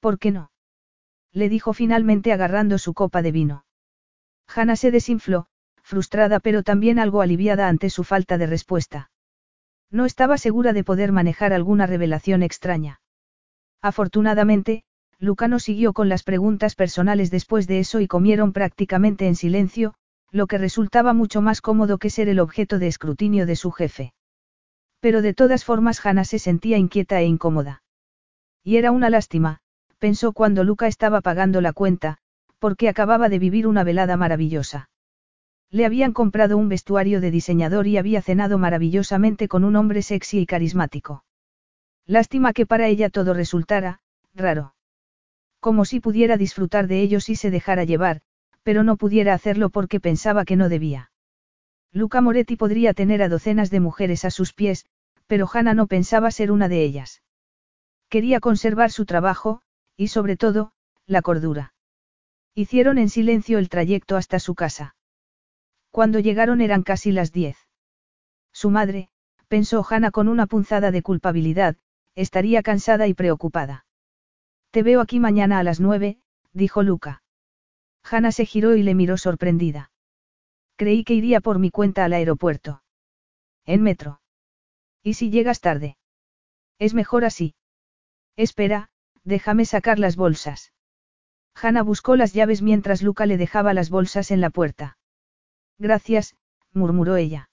¿Por 0.00 0.18
qué 0.18 0.30
no? 0.30 0.50
Le 1.32 1.48
dijo 1.48 1.72
finalmente 1.72 2.32
agarrando 2.32 2.78
su 2.78 2.94
copa 2.94 3.22
de 3.22 3.32
vino. 3.32 3.64
Hannah 4.46 4.76
se 4.76 4.90
desinfló, 4.90 5.46
frustrada 5.82 6.40
pero 6.40 6.62
también 6.62 6.98
algo 6.98 7.22
aliviada 7.22 7.68
ante 7.68 7.90
su 7.90 8.04
falta 8.04 8.38
de 8.38 8.46
respuesta. 8.46 9.10
No 9.90 10.04
estaba 10.04 10.36
segura 10.38 10.72
de 10.72 10.84
poder 10.84 11.12
manejar 11.12 11.52
alguna 11.52 11.86
revelación 11.86 12.42
extraña. 12.42 13.00
Afortunadamente, 13.80 14.84
Lucano 15.18 15.58
siguió 15.58 15.92
con 15.92 16.08
las 16.08 16.22
preguntas 16.22 16.74
personales 16.74 17.30
después 17.30 17.66
de 17.66 17.80
eso 17.80 18.00
y 18.00 18.06
comieron 18.06 18.52
prácticamente 18.52 19.26
en 19.26 19.34
silencio, 19.34 19.94
lo 20.30 20.46
que 20.46 20.58
resultaba 20.58 21.12
mucho 21.12 21.40
más 21.40 21.60
cómodo 21.60 21.98
que 21.98 22.10
ser 22.10 22.28
el 22.28 22.40
objeto 22.40 22.78
de 22.78 22.86
escrutinio 22.86 23.46
de 23.46 23.56
su 23.56 23.70
jefe. 23.70 24.12
Pero 25.00 25.22
de 25.22 25.34
todas 25.34 25.64
formas 25.64 26.04
Hannah 26.04 26.24
se 26.24 26.38
sentía 26.38 26.76
inquieta 26.76 27.20
e 27.20 27.24
incómoda. 27.24 27.82
Y 28.62 28.76
era 28.76 28.90
una 28.90 29.10
lástima, 29.10 29.60
pensó 29.98 30.32
cuando 30.32 30.64
Luca 30.64 30.86
estaba 30.86 31.20
pagando 31.20 31.60
la 31.60 31.72
cuenta, 31.72 32.18
porque 32.58 32.88
acababa 32.88 33.28
de 33.28 33.38
vivir 33.38 33.66
una 33.66 33.84
velada 33.84 34.16
maravillosa. 34.16 34.90
Le 35.70 35.84
habían 35.84 36.12
comprado 36.12 36.56
un 36.56 36.68
vestuario 36.68 37.20
de 37.20 37.30
diseñador 37.30 37.86
y 37.86 37.98
había 37.98 38.22
cenado 38.22 38.58
maravillosamente 38.58 39.48
con 39.48 39.64
un 39.64 39.76
hombre 39.76 40.02
sexy 40.02 40.40
y 40.40 40.46
carismático. 40.46 41.24
Lástima 42.06 42.52
que 42.52 42.66
para 42.66 42.88
ella 42.88 43.10
todo 43.10 43.34
resultara, 43.34 44.00
raro. 44.34 44.74
Como 45.60 45.84
si 45.84 46.00
pudiera 46.00 46.36
disfrutar 46.36 46.86
de 46.86 47.02
ello 47.02 47.20
si 47.20 47.36
se 47.36 47.50
dejara 47.50 47.84
llevar, 47.84 48.22
pero 48.68 48.84
no 48.84 48.98
pudiera 48.98 49.32
hacerlo 49.32 49.70
porque 49.70 49.98
pensaba 49.98 50.44
que 50.44 50.54
no 50.54 50.68
debía. 50.68 51.10
Luca 51.90 52.20
Moretti 52.20 52.54
podría 52.54 52.92
tener 52.92 53.22
a 53.22 53.30
docenas 53.30 53.70
de 53.70 53.80
mujeres 53.80 54.26
a 54.26 54.30
sus 54.30 54.52
pies, 54.52 54.84
pero 55.26 55.48
Hannah 55.50 55.72
no 55.72 55.86
pensaba 55.86 56.30
ser 56.30 56.52
una 56.52 56.68
de 56.68 56.84
ellas. 56.84 57.22
Quería 58.10 58.40
conservar 58.40 58.90
su 58.90 59.06
trabajo, 59.06 59.62
y 59.96 60.08
sobre 60.08 60.36
todo, 60.36 60.72
la 61.06 61.22
cordura. 61.22 61.72
Hicieron 62.54 62.98
en 62.98 63.08
silencio 63.08 63.56
el 63.56 63.70
trayecto 63.70 64.18
hasta 64.18 64.38
su 64.38 64.54
casa. 64.54 64.96
Cuando 65.90 66.18
llegaron 66.18 66.60
eran 66.60 66.82
casi 66.82 67.10
las 67.10 67.32
diez. 67.32 67.56
Su 68.52 68.68
madre, 68.68 69.08
pensó 69.48 69.82
Hannah 69.88 70.10
con 70.10 70.28
una 70.28 70.46
punzada 70.46 70.90
de 70.90 71.00
culpabilidad, 71.00 71.76
estaría 72.14 72.62
cansada 72.62 73.06
y 73.06 73.14
preocupada. 73.14 73.86
Te 74.72 74.82
veo 74.82 75.00
aquí 75.00 75.20
mañana 75.20 75.58
a 75.58 75.62
las 75.62 75.80
nueve, 75.80 76.18
dijo 76.52 76.82
Luca. 76.82 77.22
Hannah 78.10 78.32
se 78.32 78.46
giró 78.46 78.74
y 78.74 78.82
le 78.82 78.94
miró 78.94 79.16
sorprendida. 79.16 79.90
Creí 80.76 81.04
que 81.04 81.14
iría 81.14 81.40
por 81.40 81.58
mi 81.58 81.70
cuenta 81.70 82.04
al 82.04 82.12
aeropuerto. 82.12 82.82
En 83.66 83.82
metro. 83.82 84.20
¿Y 85.02 85.14
si 85.14 85.30
llegas 85.30 85.60
tarde? 85.60 85.96
Es 86.78 86.94
mejor 86.94 87.24
así. 87.24 87.54
Espera, 88.36 88.90
déjame 89.24 89.64
sacar 89.64 89.98
las 89.98 90.16
bolsas. 90.16 90.72
Hannah 91.54 91.82
buscó 91.82 92.16
las 92.16 92.32
llaves 92.32 92.62
mientras 92.62 93.02
Luca 93.02 93.26
le 93.26 93.36
dejaba 93.36 93.74
las 93.74 93.90
bolsas 93.90 94.30
en 94.30 94.40
la 94.40 94.50
puerta. 94.50 94.96
Gracias, 95.78 96.36
murmuró 96.72 97.16
ella. 97.16 97.50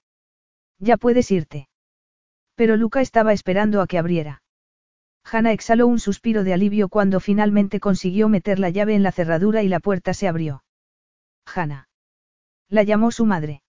Ya 0.80 0.98
puedes 0.98 1.32
irte. 1.32 1.70
Pero 2.56 2.78
Luca 2.78 3.02
estaba 3.02 3.34
esperando 3.34 3.82
a 3.82 3.88
que 3.88 3.98
abriera. 3.98 4.44
Hannah 5.30 5.54
exhaló 5.54 5.88
un 5.88 6.00
suspiro 6.00 6.44
de 6.44 6.54
alivio 6.54 6.88
cuando 6.88 7.20
finalmente 7.20 7.80
consiguió 7.80 8.30
meter 8.30 8.60
la 8.60 8.70
llave 8.70 8.94
en 8.94 9.02
la 9.02 9.12
cerradura 9.12 9.64
y 9.64 9.68
la 9.68 9.80
puerta 9.80 10.14
se 10.14 10.28
abrió. 10.28 10.64
Hannah. 11.46 11.90
La 12.70 12.84
llamó 12.84 13.12
su 13.12 13.26
madre. 13.26 13.64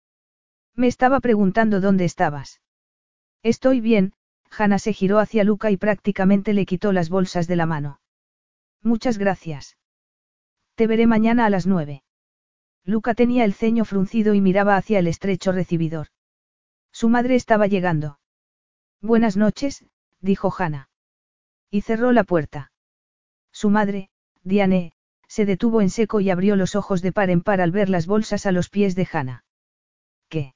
Me 0.74 0.86
estaba 0.86 1.20
preguntando 1.20 1.80
dónde 1.80 2.04
estabas. 2.04 2.60
Estoy 3.42 3.80
bien, 3.80 4.12
Hannah 4.50 4.78
se 4.78 4.92
giró 4.92 5.18
hacia 5.18 5.44
Luca 5.44 5.70
y 5.70 5.78
prácticamente 5.78 6.52
le 6.52 6.66
quitó 6.66 6.92
las 6.92 7.08
bolsas 7.08 7.46
de 7.46 7.56
la 7.56 7.64
mano. 7.64 8.00
Muchas 8.82 9.16
gracias. 9.16 9.78
Te 10.74 10.86
veré 10.86 11.06
mañana 11.06 11.46
a 11.46 11.50
las 11.50 11.66
nueve. 11.66 12.02
Luca 12.84 13.14
tenía 13.14 13.44
el 13.44 13.54
ceño 13.54 13.84
fruncido 13.84 14.34
y 14.34 14.40
miraba 14.40 14.76
hacia 14.76 14.98
el 14.98 15.06
estrecho 15.06 15.52
recibidor. 15.52 16.08
Su 16.92 17.08
madre 17.08 17.34
estaba 17.34 17.66
llegando. 17.66 18.18
Buenas 19.00 19.36
noches, 19.36 19.84
dijo 20.20 20.52
Hannah. 20.56 20.88
Y 21.70 21.82
cerró 21.82 22.12
la 22.12 22.24
puerta. 22.24 22.72
Su 23.52 23.70
madre, 23.70 24.10
Diane, 24.42 24.92
se 25.28 25.44
detuvo 25.44 25.80
en 25.80 25.90
seco 25.90 26.20
y 26.20 26.30
abrió 26.30 26.56
los 26.56 26.76
ojos 26.76 27.02
de 27.02 27.12
par 27.12 27.30
en 27.30 27.42
par 27.42 27.60
al 27.60 27.72
ver 27.72 27.88
las 27.88 28.06
bolsas 28.06 28.46
a 28.46 28.52
los 28.52 28.68
pies 28.68 28.94
de 28.94 29.08
Hannah. 29.10 29.44
¿Qué? 30.28 30.54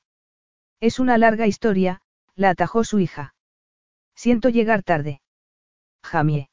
Es 0.81 0.99
una 0.99 1.19
larga 1.19 1.47
historia, 1.47 2.01
la 2.35 2.51
atajó 2.51 2.85
su 2.85 2.99
hija. 3.01 3.35
Siento 4.15 4.49
llegar 4.49 4.83
tarde. 4.83 5.21
Jamie. 6.03 6.51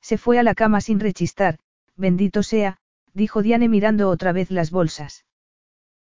Se 0.00 0.18
fue 0.18 0.38
a 0.38 0.42
la 0.42 0.54
cama 0.54 0.80
sin 0.80 1.00
rechistar, 1.00 1.58
bendito 1.96 2.42
sea, 2.42 2.78
dijo 3.12 3.42
Diane 3.42 3.68
mirando 3.68 4.08
otra 4.08 4.32
vez 4.32 4.50
las 4.50 4.70
bolsas. 4.70 5.24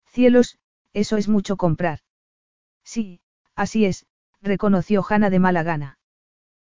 Cielos, 0.07 0.59
eso 0.93 1.17
es 1.17 1.29
mucho 1.29 1.57
comprar. 1.57 2.01
Sí, 2.85 3.21
así 3.55 3.85
es, 3.85 4.07
reconoció 4.41 5.05
Hannah 5.09 5.31
de 5.31 5.39
mala 5.39 5.63
gana. 5.63 5.98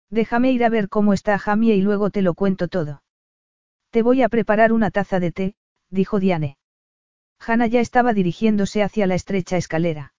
Déjame 0.10 0.52
ir 0.52 0.64
a 0.64 0.70
ver 0.70 0.90
cómo 0.90 1.14
está 1.14 1.38
Jamie 1.38 1.76
y 1.76 1.82
luego 1.82 2.10
te 2.10 2.22
lo 2.22 2.34
cuento 2.34 2.68
todo. 2.68 3.04
Te 3.92 4.02
voy 4.02 4.22
a 4.22 4.30
preparar 4.30 4.72
una 4.74 4.92
taza 4.92 5.20
de 5.20 5.32
té, 5.32 5.56
dijo 5.90 6.20
Diane. 6.20 6.58
Hannah 7.40 7.68
ya 7.68 7.80
estaba 7.80 8.14
dirigiéndose 8.14 8.84
hacia 8.84 9.08
la 9.08 9.16
estrecha 9.16 9.58
escalera. 9.58 10.14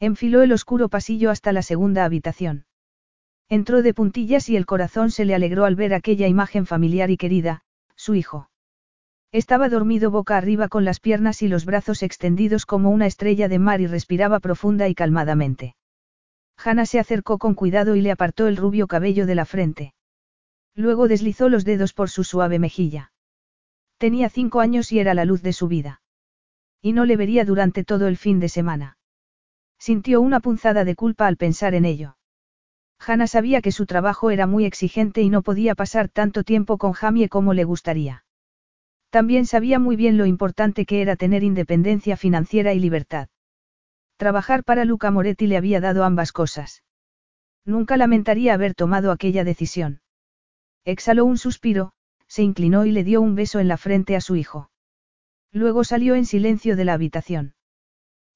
Enfiló 0.00 0.42
el 0.42 0.52
oscuro 0.52 0.88
pasillo 0.88 1.30
hasta 1.30 1.52
la 1.52 1.62
segunda 1.62 2.04
habitación. 2.04 2.66
Entró 3.48 3.82
de 3.82 3.94
puntillas 3.94 4.48
y 4.48 4.56
el 4.56 4.66
corazón 4.66 5.10
se 5.10 5.24
le 5.24 5.34
alegró 5.34 5.64
al 5.64 5.76
ver 5.76 5.94
aquella 5.94 6.28
imagen 6.28 6.66
familiar 6.66 7.10
y 7.10 7.16
querida, 7.16 7.62
su 7.94 8.14
hijo. 8.14 8.50
Estaba 9.32 9.68
dormido 9.68 10.10
boca 10.10 10.36
arriba 10.36 10.68
con 10.68 10.84
las 10.84 11.00
piernas 11.00 11.42
y 11.42 11.48
los 11.48 11.64
brazos 11.64 12.02
extendidos 12.02 12.66
como 12.66 12.90
una 12.90 13.06
estrella 13.06 13.48
de 13.48 13.58
mar 13.58 13.80
y 13.80 13.86
respiraba 13.86 14.40
profunda 14.40 14.88
y 14.88 14.94
calmadamente. 14.94 15.74
Hannah 16.56 16.86
se 16.86 16.98
acercó 16.98 17.38
con 17.38 17.54
cuidado 17.54 17.96
y 17.96 18.00
le 18.00 18.10
apartó 18.10 18.46
el 18.46 18.56
rubio 18.56 18.86
cabello 18.86 19.26
de 19.26 19.34
la 19.34 19.44
frente. 19.44 19.94
Luego 20.74 21.08
deslizó 21.08 21.48
los 21.48 21.64
dedos 21.64 21.92
por 21.92 22.10
su 22.10 22.24
suave 22.24 22.58
mejilla. 22.58 23.12
Tenía 23.98 24.28
cinco 24.28 24.60
años 24.60 24.90
y 24.92 24.98
era 24.98 25.14
la 25.14 25.24
luz 25.24 25.42
de 25.42 25.52
su 25.52 25.68
vida. 25.68 26.02
Y 26.82 26.92
no 26.92 27.04
le 27.04 27.16
vería 27.16 27.44
durante 27.44 27.84
todo 27.84 28.08
el 28.08 28.16
fin 28.16 28.40
de 28.40 28.48
semana. 28.48 28.98
Sintió 29.78 30.20
una 30.20 30.40
punzada 30.40 30.84
de 30.84 30.94
culpa 30.94 31.26
al 31.26 31.36
pensar 31.36 31.74
en 31.74 31.84
ello. 31.84 32.16
Hannah 32.98 33.26
sabía 33.26 33.60
que 33.60 33.72
su 33.72 33.86
trabajo 33.86 34.30
era 34.30 34.46
muy 34.46 34.64
exigente 34.64 35.20
y 35.22 35.28
no 35.28 35.42
podía 35.42 35.74
pasar 35.74 36.08
tanto 36.08 36.42
tiempo 36.42 36.78
con 36.78 36.92
Jamie 36.92 37.28
como 37.28 37.52
le 37.52 37.64
gustaría. 37.64 38.24
También 39.10 39.46
sabía 39.46 39.78
muy 39.78 39.96
bien 39.96 40.16
lo 40.16 40.26
importante 40.26 40.86
que 40.86 41.02
era 41.02 41.16
tener 41.16 41.44
independencia 41.44 42.16
financiera 42.16 42.72
y 42.72 42.80
libertad. 42.80 43.28
Trabajar 44.16 44.64
para 44.64 44.84
Luca 44.84 45.10
Moretti 45.10 45.46
le 45.46 45.56
había 45.56 45.80
dado 45.80 46.04
ambas 46.04 46.32
cosas. 46.32 46.82
Nunca 47.64 47.96
lamentaría 47.96 48.54
haber 48.54 48.74
tomado 48.74 49.10
aquella 49.10 49.44
decisión. 49.44 50.00
Exhaló 50.84 51.24
un 51.24 51.38
suspiro, 51.38 51.92
se 52.28 52.42
inclinó 52.42 52.84
y 52.84 52.92
le 52.92 53.04
dio 53.04 53.20
un 53.20 53.34
beso 53.34 53.58
en 53.58 53.68
la 53.68 53.76
frente 53.76 54.16
a 54.16 54.20
su 54.20 54.36
hijo. 54.36 54.70
Luego 55.50 55.84
salió 55.84 56.14
en 56.14 56.26
silencio 56.26 56.76
de 56.76 56.84
la 56.84 56.94
habitación. 56.94 57.54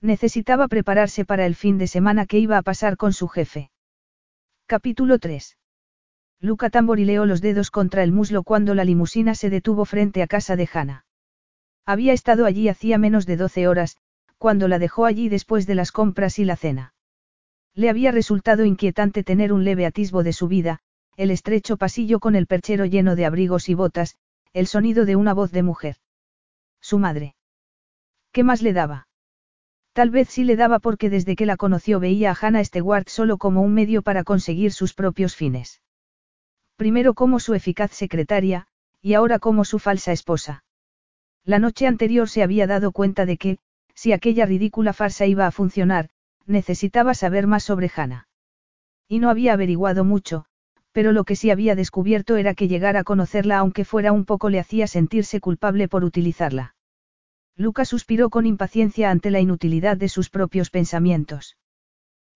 Necesitaba 0.01 0.69
prepararse 0.69 1.25
para 1.25 1.47
el 1.47 1.55
fin 1.55 1.79
de 1.79 1.89
semana 1.89 2.27
que 2.27 2.39
iba 2.39 2.57
a 2.57 2.63
pasar 2.63 2.97
con 2.97 3.13
su 3.13 3.29
jefe. 3.29 3.71
Capítulo 4.67 5.19
3. 5.19 5.57
Luca 6.41 6.71
tamborileó 6.71 7.27
los 7.27 7.41
dedos 7.41 7.71
contra 7.71 8.03
el 8.05 8.13
muslo 8.13 8.45
cuando 8.45 8.75
la 8.75 8.85
limusina 8.85 9.35
se 9.35 9.51
detuvo 9.51 9.85
frente 9.85 10.23
a 10.23 10.29
casa 10.29 10.55
de 10.55 10.69
Hannah. 10.73 11.05
Había 11.85 12.13
estado 12.13 12.47
allí 12.47 12.69
hacía 12.69 12.99
menos 12.99 13.27
de 13.27 13.37
doce 13.37 13.67
horas, 13.67 13.97
cuando 14.39 14.69
la 14.69 14.79
dejó 14.79 15.05
allí 15.05 15.29
después 15.29 15.67
de 15.67 15.75
las 15.75 15.93
compras 15.93 16.39
y 16.39 16.45
la 16.45 16.57
cena. 16.57 16.95
Le 17.75 17.91
había 17.91 18.13
resultado 18.13 18.65
inquietante 18.65 19.23
tener 19.23 19.53
un 19.53 19.65
leve 19.65 19.85
atisbo 19.85 20.23
de 20.23 20.33
su 20.33 20.49
vida, 20.49 20.81
el 21.17 21.31
estrecho 21.31 21.77
pasillo 21.77 22.21
con 22.21 22.37
el 22.37 22.47
perchero 22.47 22.87
lleno 22.87 23.17
de 23.17 23.27
abrigos 23.27 23.69
y 23.69 23.75
botas, 23.75 24.17
el 24.53 24.67
sonido 24.67 25.05
de 25.05 25.17
una 25.17 25.35
voz 25.35 25.53
de 25.53 25.63
mujer. 25.63 25.97
Su 26.81 26.99
madre. 26.99 27.35
¿Qué 28.33 28.45
más 28.45 28.63
le 28.63 28.73
daba? 28.73 29.09
Tal 29.93 30.11
vez 30.11 30.29
sí 30.29 30.45
le 30.45 30.55
daba 30.55 30.79
porque 30.79 31.11
desde 31.11 31.35
que 31.35 31.47
la 31.47 31.57
conoció 31.57 31.99
veía 31.99 32.31
a 32.31 32.37
Hannah 32.41 32.65
Stewart 32.65 33.09
solo 33.09 33.37
como 33.37 33.63
un 33.63 33.75
medio 33.75 34.03
para 34.03 34.23
conseguir 34.23 34.73
sus 34.73 34.95
propios 34.95 35.35
fines. 35.35 35.83
Primero 36.77 37.15
como 37.15 37.41
su 37.41 37.55
eficaz 37.55 37.91
secretaria, 37.91 38.69
y 39.03 39.15
ahora 39.15 39.41
como 39.41 39.65
su 39.65 39.81
falsa 39.81 40.13
esposa. 40.13 40.63
La 41.45 41.59
noche 41.59 41.87
anterior 41.89 42.29
se 42.29 42.45
había 42.45 42.69
dado 42.69 42.93
cuenta 42.93 43.27
de 43.27 43.39
que, 43.39 43.59
si 43.99 44.13
aquella 44.13 44.47
ridícula 44.47 44.93
farsa 44.93 45.27
iba 45.27 45.49
a 45.49 45.51
funcionar, 45.51 46.09
necesitaba 46.47 47.15
saber 47.15 47.49
más 47.49 47.65
sobre 47.65 47.91
Hannah. 47.93 48.29
Y 49.09 49.19
no 49.19 49.29
había 49.29 49.55
averiguado 49.55 50.05
mucho, 50.05 50.45
pero 50.93 51.11
lo 51.11 51.25
que 51.25 51.35
sí 51.35 51.51
había 51.51 51.75
descubierto 51.75 52.37
era 52.37 52.55
que 52.55 52.69
llegar 52.69 52.97
a 52.97 53.03
conocerla 53.03 53.59
aunque 53.59 53.85
fuera 53.85 54.13
un 54.13 54.25
poco 54.25 54.51
le 54.51 54.61
hacía 54.61 54.87
sentirse 54.87 55.41
culpable 55.41 55.89
por 55.89 56.05
utilizarla. 56.05 56.77
Lucas 57.57 57.89
suspiró 57.89 58.31
con 58.31 58.47
impaciencia 58.47 59.11
ante 59.11 59.33
la 59.33 59.41
inutilidad 59.41 59.97
de 59.97 60.09
sus 60.09 60.31
propios 60.31 60.71
pensamientos. 60.71 61.57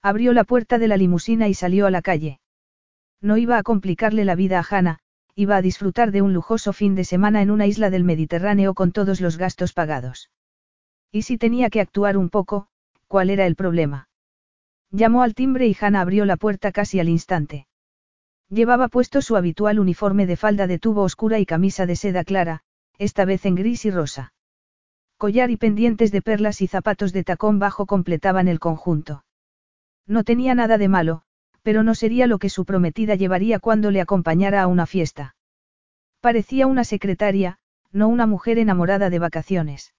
Abrió 0.02 0.32
la 0.32 0.42
puerta 0.42 0.80
de 0.80 0.88
la 0.88 0.96
limusina 0.96 1.46
y 1.46 1.54
salió 1.54 1.86
a 1.86 1.92
la 1.92 2.02
calle. 2.02 2.40
No 3.20 3.36
iba 3.36 3.56
a 3.56 3.62
complicarle 3.62 4.24
la 4.24 4.34
vida 4.34 4.58
a 4.58 4.66
Hannah, 4.68 4.98
iba 5.36 5.54
a 5.54 5.62
disfrutar 5.62 6.10
de 6.10 6.22
un 6.22 6.32
lujoso 6.32 6.72
fin 6.72 6.96
de 6.96 7.04
semana 7.04 7.40
en 7.40 7.52
una 7.52 7.68
isla 7.68 7.88
del 7.88 8.02
Mediterráneo 8.02 8.74
con 8.74 8.90
todos 8.90 9.20
los 9.20 9.36
gastos 9.36 9.72
pagados. 9.72 10.28
Y 11.12 11.22
si 11.22 11.36
tenía 11.36 11.68
que 11.68 11.80
actuar 11.80 12.16
un 12.16 12.30
poco, 12.30 12.68
¿cuál 13.06 13.28
era 13.28 13.46
el 13.46 13.54
problema? 13.54 14.08
Llamó 14.90 15.22
al 15.22 15.34
timbre 15.34 15.66
y 15.66 15.76
Hannah 15.78 16.00
abrió 16.00 16.24
la 16.24 16.38
puerta 16.38 16.72
casi 16.72 17.00
al 17.00 17.10
instante. 17.10 17.66
Llevaba 18.48 18.88
puesto 18.88 19.20
su 19.22 19.36
habitual 19.36 19.78
uniforme 19.78 20.26
de 20.26 20.36
falda 20.36 20.66
de 20.66 20.78
tubo 20.78 21.02
oscura 21.02 21.38
y 21.38 21.46
camisa 21.46 21.86
de 21.86 21.96
seda 21.96 22.24
clara, 22.24 22.62
esta 22.98 23.26
vez 23.26 23.44
en 23.44 23.54
gris 23.54 23.84
y 23.84 23.90
rosa. 23.90 24.32
Collar 25.18 25.50
y 25.50 25.56
pendientes 25.56 26.12
de 26.12 26.22
perlas 26.22 26.62
y 26.62 26.66
zapatos 26.66 27.12
de 27.12 27.24
tacón 27.24 27.58
bajo 27.58 27.86
completaban 27.86 28.48
el 28.48 28.58
conjunto. 28.58 29.24
No 30.06 30.24
tenía 30.24 30.54
nada 30.54 30.78
de 30.78 30.88
malo, 30.88 31.22
pero 31.62 31.82
no 31.82 31.94
sería 31.94 32.26
lo 32.26 32.38
que 32.38 32.48
su 32.48 32.64
prometida 32.64 33.14
llevaría 33.14 33.58
cuando 33.58 33.90
le 33.90 34.00
acompañara 34.00 34.62
a 34.62 34.66
una 34.66 34.86
fiesta. 34.86 35.36
Parecía 36.20 36.66
una 36.66 36.84
secretaria, 36.84 37.58
no 37.92 38.08
una 38.08 38.26
mujer 38.26 38.58
enamorada 38.58 39.10
de 39.10 39.18
vacaciones. 39.18 39.94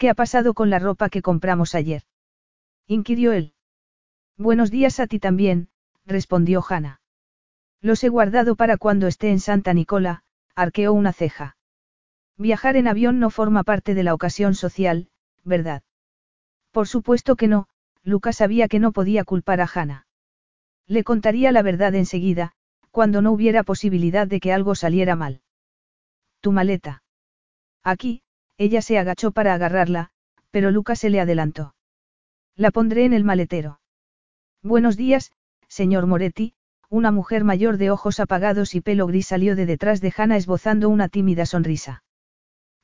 ¿Qué 0.00 0.08
ha 0.08 0.14
pasado 0.14 0.54
con 0.54 0.70
la 0.70 0.78
ropa 0.78 1.10
que 1.10 1.20
compramos 1.20 1.74
ayer? 1.74 2.04
inquirió 2.86 3.32
él. 3.32 3.52
Buenos 4.38 4.70
días 4.70 4.98
a 4.98 5.06
ti 5.06 5.18
también, 5.18 5.68
respondió 6.06 6.64
Hannah. 6.66 7.02
Los 7.82 8.02
he 8.02 8.08
guardado 8.08 8.56
para 8.56 8.78
cuando 8.78 9.08
esté 9.08 9.30
en 9.30 9.40
Santa 9.40 9.74
Nicola, 9.74 10.22
arqueó 10.54 10.94
una 10.94 11.12
ceja. 11.12 11.58
Viajar 12.38 12.76
en 12.76 12.88
avión 12.88 13.20
no 13.20 13.28
forma 13.28 13.62
parte 13.62 13.92
de 13.94 14.02
la 14.02 14.14
ocasión 14.14 14.54
social, 14.54 15.10
¿verdad? 15.44 15.82
Por 16.70 16.88
supuesto 16.88 17.36
que 17.36 17.46
no, 17.46 17.68
Lucas 18.02 18.36
sabía 18.36 18.68
que 18.68 18.78
no 18.78 18.92
podía 18.92 19.24
culpar 19.24 19.60
a 19.60 19.68
Hannah. 19.72 20.06
Le 20.86 21.04
contaría 21.04 21.52
la 21.52 21.60
verdad 21.60 21.94
enseguida, 21.94 22.52
cuando 22.90 23.20
no 23.20 23.32
hubiera 23.32 23.64
posibilidad 23.64 24.26
de 24.26 24.40
que 24.40 24.54
algo 24.54 24.74
saliera 24.74 25.14
mal. 25.14 25.42
Tu 26.40 26.52
maleta. 26.52 27.02
Aquí, 27.84 28.22
ella 28.60 28.82
se 28.82 28.98
agachó 28.98 29.30
para 29.30 29.54
agarrarla, 29.54 30.10
pero 30.50 30.70
Lucas 30.70 30.98
se 30.98 31.08
le 31.08 31.18
adelantó. 31.18 31.74
La 32.56 32.70
pondré 32.70 33.06
en 33.06 33.14
el 33.14 33.24
maletero. 33.24 33.80
Buenos 34.62 34.98
días, 34.98 35.32
señor 35.66 36.06
Moretti, 36.06 36.52
una 36.90 37.10
mujer 37.10 37.42
mayor 37.42 37.78
de 37.78 37.90
ojos 37.90 38.20
apagados 38.20 38.74
y 38.74 38.82
pelo 38.82 39.06
gris 39.06 39.28
salió 39.28 39.56
de 39.56 39.64
detrás 39.64 40.02
de 40.02 40.12
Hannah 40.14 40.36
esbozando 40.36 40.90
una 40.90 41.08
tímida 41.08 41.46
sonrisa. 41.46 42.04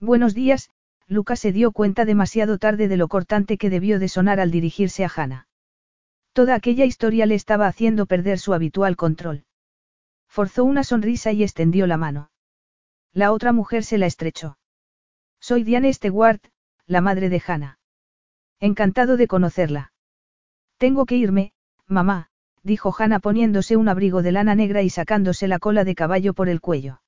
Buenos 0.01 0.33
días, 0.33 0.71
Lucas 1.09 1.41
se 1.41 1.53
dio 1.53 1.73
cuenta 1.73 2.07
demasiado 2.07 2.57
tarde 2.57 2.89
de 2.89 2.97
lo 2.97 3.09
cortante 3.09 3.59
que 3.59 3.69
debió 3.69 3.99
de 3.99 4.09
sonar 4.09 4.41
al 4.41 4.51
dirigirse 4.51 5.05
a 5.05 5.13
Hannah. 5.15 5.47
Toda 6.33 6.55
aquella 6.55 6.87
historia 6.87 7.27
le 7.27 7.35
estaba 7.35 7.67
haciendo 7.67 8.07
perder 8.07 8.39
su 8.39 8.55
habitual 8.55 8.97
control. 8.97 9.45
Forzó 10.27 10.65
una 10.65 10.85
sonrisa 10.85 11.33
y 11.33 11.43
extendió 11.43 11.87
la 11.87 11.99
mano. 11.99 12.31
La 13.13 13.31
otra 13.31 13.53
mujer 13.53 13.85
se 13.85 13.99
la 13.99 14.07
estrechó. 14.07 14.57
Soy 15.49 15.63
Diane 15.63 15.93
Stewart, 15.93 16.41
la 16.89 17.01
madre 17.01 17.29
de 17.29 17.41
Hannah. 17.47 17.79
Encantado 18.59 19.17
de 19.17 19.29
conocerla. 19.29 19.93
Tengo 20.77 21.07
que 21.07 21.15
irme, 21.15 21.53
mamá, 21.87 22.31
dijo 22.65 22.93
Hannah 22.93 23.21
poniéndose 23.21 23.77
un 23.77 23.89
abrigo 23.89 24.23
de 24.23 24.33
lana 24.33 24.57
negra 24.57 24.83
y 24.83 24.91
sacándose 24.91 25.47
la 25.47 25.61
cola 25.61 25.85
de 25.85 25.95
caballo 25.95 26.35
por 26.35 26.49
el 26.49 26.61
cuello. 26.61 27.01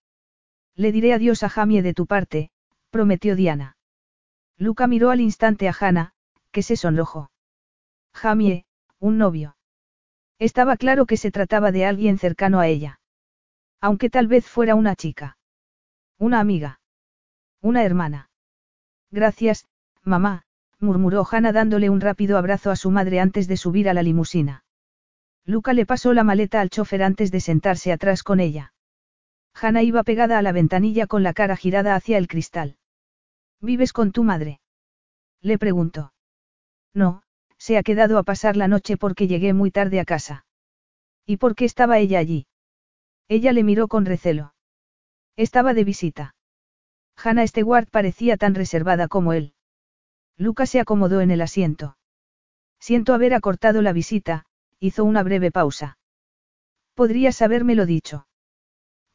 Le 0.76 0.92
diré 0.92 1.14
adiós 1.14 1.42
a 1.42 1.48
Jamie 1.48 1.82
de 1.82 1.94
tu 1.94 2.06
parte, 2.06 2.52
prometió 2.90 3.34
Diana. 3.34 3.76
Luca 4.56 4.86
miró 4.86 5.10
al 5.10 5.20
instante 5.20 5.68
a 5.68 5.74
Hannah, 5.76 6.12
que 6.52 6.62
se 6.62 6.76
sonrojó. 6.76 7.32
Jamie, 8.14 8.66
un 9.00 9.18
novio. 9.18 9.56
Estaba 10.38 10.76
claro 10.76 11.06
que 11.06 11.16
se 11.16 11.32
trataba 11.32 11.72
de 11.72 11.86
alguien 11.86 12.18
cercano 12.18 12.60
a 12.60 12.68
ella. 12.68 13.00
Aunque 13.80 14.10
tal 14.10 14.28
vez 14.28 14.46
fuera 14.46 14.76
una 14.76 14.94
chica. 14.94 15.38
Una 16.18 16.38
amiga. 16.38 16.78
Una 17.60 17.82
hermana. 17.82 18.27
Gracias, 19.10 19.66
mamá, 20.02 20.44
murmuró 20.78 21.26
Hannah 21.30 21.52
dándole 21.52 21.90
un 21.90 22.00
rápido 22.00 22.38
abrazo 22.38 22.70
a 22.70 22.76
su 22.76 22.90
madre 22.90 23.20
antes 23.20 23.48
de 23.48 23.56
subir 23.56 23.88
a 23.88 23.94
la 23.94 24.02
limusina. 24.02 24.64
Luca 25.44 25.72
le 25.72 25.86
pasó 25.86 26.12
la 26.12 26.24
maleta 26.24 26.60
al 26.60 26.70
chofer 26.70 27.02
antes 27.02 27.30
de 27.30 27.40
sentarse 27.40 27.90
atrás 27.90 28.22
con 28.22 28.38
ella. 28.38 28.74
Hannah 29.54 29.82
iba 29.82 30.02
pegada 30.02 30.38
a 30.38 30.42
la 30.42 30.52
ventanilla 30.52 31.06
con 31.06 31.22
la 31.22 31.32
cara 31.32 31.56
girada 31.56 31.94
hacia 31.94 32.18
el 32.18 32.28
cristal. 32.28 32.76
¿Vives 33.60 33.92
con 33.92 34.12
tu 34.12 34.24
madre? 34.24 34.60
Le 35.40 35.58
preguntó. 35.58 36.12
No, 36.94 37.22
se 37.56 37.76
ha 37.76 37.82
quedado 37.82 38.18
a 38.18 38.22
pasar 38.22 38.56
la 38.56 38.68
noche 38.68 38.96
porque 38.96 39.26
llegué 39.26 39.52
muy 39.52 39.70
tarde 39.70 40.00
a 40.00 40.04
casa. 40.04 40.44
¿Y 41.26 41.38
por 41.38 41.54
qué 41.54 41.64
estaba 41.64 41.98
ella 41.98 42.18
allí? 42.18 42.46
Ella 43.26 43.52
le 43.52 43.64
miró 43.64 43.88
con 43.88 44.06
recelo. 44.06 44.54
Estaba 45.36 45.74
de 45.74 45.84
visita. 45.84 46.34
Hannah 47.22 47.46
Stewart 47.46 47.88
parecía 47.90 48.36
tan 48.36 48.54
reservada 48.54 49.08
como 49.08 49.32
él. 49.32 49.52
Lucas 50.36 50.70
se 50.70 50.80
acomodó 50.80 51.20
en 51.20 51.32
el 51.32 51.40
asiento. 51.40 51.96
Siento 52.78 53.12
haber 53.12 53.34
acortado 53.34 53.82
la 53.82 53.92
visita, 53.92 54.44
hizo 54.78 55.04
una 55.04 55.24
breve 55.24 55.50
pausa. 55.50 55.98
Podrías 56.94 57.42
habérmelo 57.42 57.86
dicho. 57.86 58.26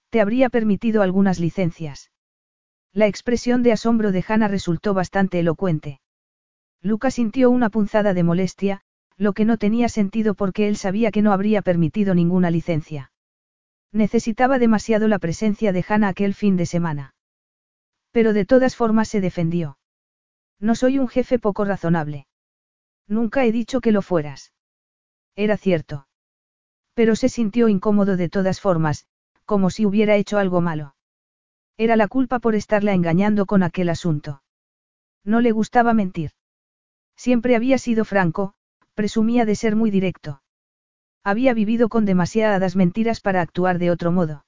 Te 0.10 0.20
habría 0.20 0.50
permitido 0.50 1.02
algunas 1.02 1.40
licencias. 1.40 2.12
La 2.92 3.08
expresión 3.08 3.64
de 3.64 3.72
asombro 3.72 4.12
de 4.12 4.24
Hannah 4.28 4.48
resultó 4.48 4.94
bastante 4.94 5.40
elocuente. 5.40 6.02
Lucas 6.82 7.16
sintió 7.16 7.50
una 7.50 7.70
punzada 7.70 8.14
de 8.14 8.24
molestia, 8.24 8.82
lo 9.18 9.34
que 9.34 9.46
no 9.46 9.58
tenía 9.58 9.88
sentido 9.90 10.34
porque 10.34 10.68
él 10.68 10.76
sabía 10.76 11.12
que 11.12 11.22
no 11.22 11.32
habría 11.32 11.62
permitido 11.62 12.14
ninguna 12.14 12.52
licencia. 12.52 13.12
Necesitaba 13.92 14.60
demasiado 14.60 15.08
la 15.08 15.20
presencia 15.20 15.72
de 15.72 15.86
Hannah 15.88 16.10
aquel 16.10 16.34
fin 16.34 16.58
de 16.58 16.66
semana. 16.66 17.14
Pero 18.14 18.32
de 18.32 18.46
todas 18.46 18.78
formas 18.78 19.10
se 19.10 19.20
defendió. 19.20 19.78
No 20.60 20.76
soy 20.76 21.00
un 21.00 21.10
jefe 21.10 21.40
poco 21.40 21.66
razonable. 21.66 22.28
Nunca 23.08 23.44
he 23.44 23.52
dicho 23.52 23.82
que 23.82 23.92
lo 23.92 24.02
fueras. 24.02 24.54
Era 25.36 25.58
cierto. 25.58 26.08
Pero 26.94 27.16
se 27.16 27.28
sintió 27.28 27.68
incómodo 27.68 28.16
de 28.16 28.30
todas 28.30 28.62
formas, 28.62 29.08
como 29.46 29.72
si 29.72 29.86
hubiera 29.86 30.16
hecho 30.16 30.38
algo 30.38 30.62
malo. 30.62 30.96
Era 31.76 31.96
la 31.96 32.08
culpa 32.08 32.38
por 32.38 32.54
estarla 32.54 32.94
engañando 32.94 33.48
con 33.48 33.64
aquel 33.64 33.90
asunto. 33.90 34.44
No 35.26 35.42
le 35.42 35.52
gustaba 35.52 35.94
mentir. 35.94 36.32
Siempre 37.18 37.56
había 37.56 37.80
sido 37.80 38.06
franco, 38.06 38.54
presumía 38.94 39.46
de 39.46 39.56
ser 39.56 39.76
muy 39.76 39.90
directo. 39.90 40.44
Había 41.24 41.56
vivido 41.56 41.90
con 41.90 42.06
demasiadas 42.06 42.76
mentiras 42.76 43.22
para 43.22 43.42
actuar 43.42 43.80
de 43.80 43.90
otro 43.90 44.12
modo. 44.12 44.46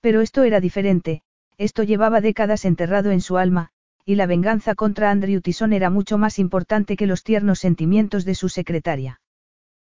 Pero 0.00 0.20
esto 0.20 0.42
era 0.42 0.58
diferente, 0.58 1.22
esto 1.62 1.84
llevaba 1.84 2.20
décadas 2.20 2.64
enterrado 2.64 3.12
en 3.12 3.20
su 3.20 3.38
alma, 3.38 3.70
y 4.04 4.16
la 4.16 4.26
venganza 4.26 4.74
contra 4.74 5.12
Andrew 5.12 5.40
Tison 5.40 5.72
era 5.72 5.90
mucho 5.90 6.18
más 6.18 6.40
importante 6.40 6.96
que 6.96 7.06
los 7.06 7.22
tiernos 7.22 7.60
sentimientos 7.60 8.24
de 8.24 8.34
su 8.34 8.48
secretaria. 8.48 9.20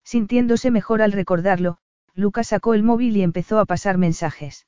Sintiéndose 0.04 0.70
mejor 0.70 1.00
al 1.00 1.12
recordarlo, 1.12 1.78
Lucas 2.14 2.48
sacó 2.48 2.74
el 2.74 2.82
móvil 2.82 3.16
y 3.16 3.22
empezó 3.22 3.58
a 3.58 3.64
pasar 3.64 3.96
mensajes. 3.96 4.66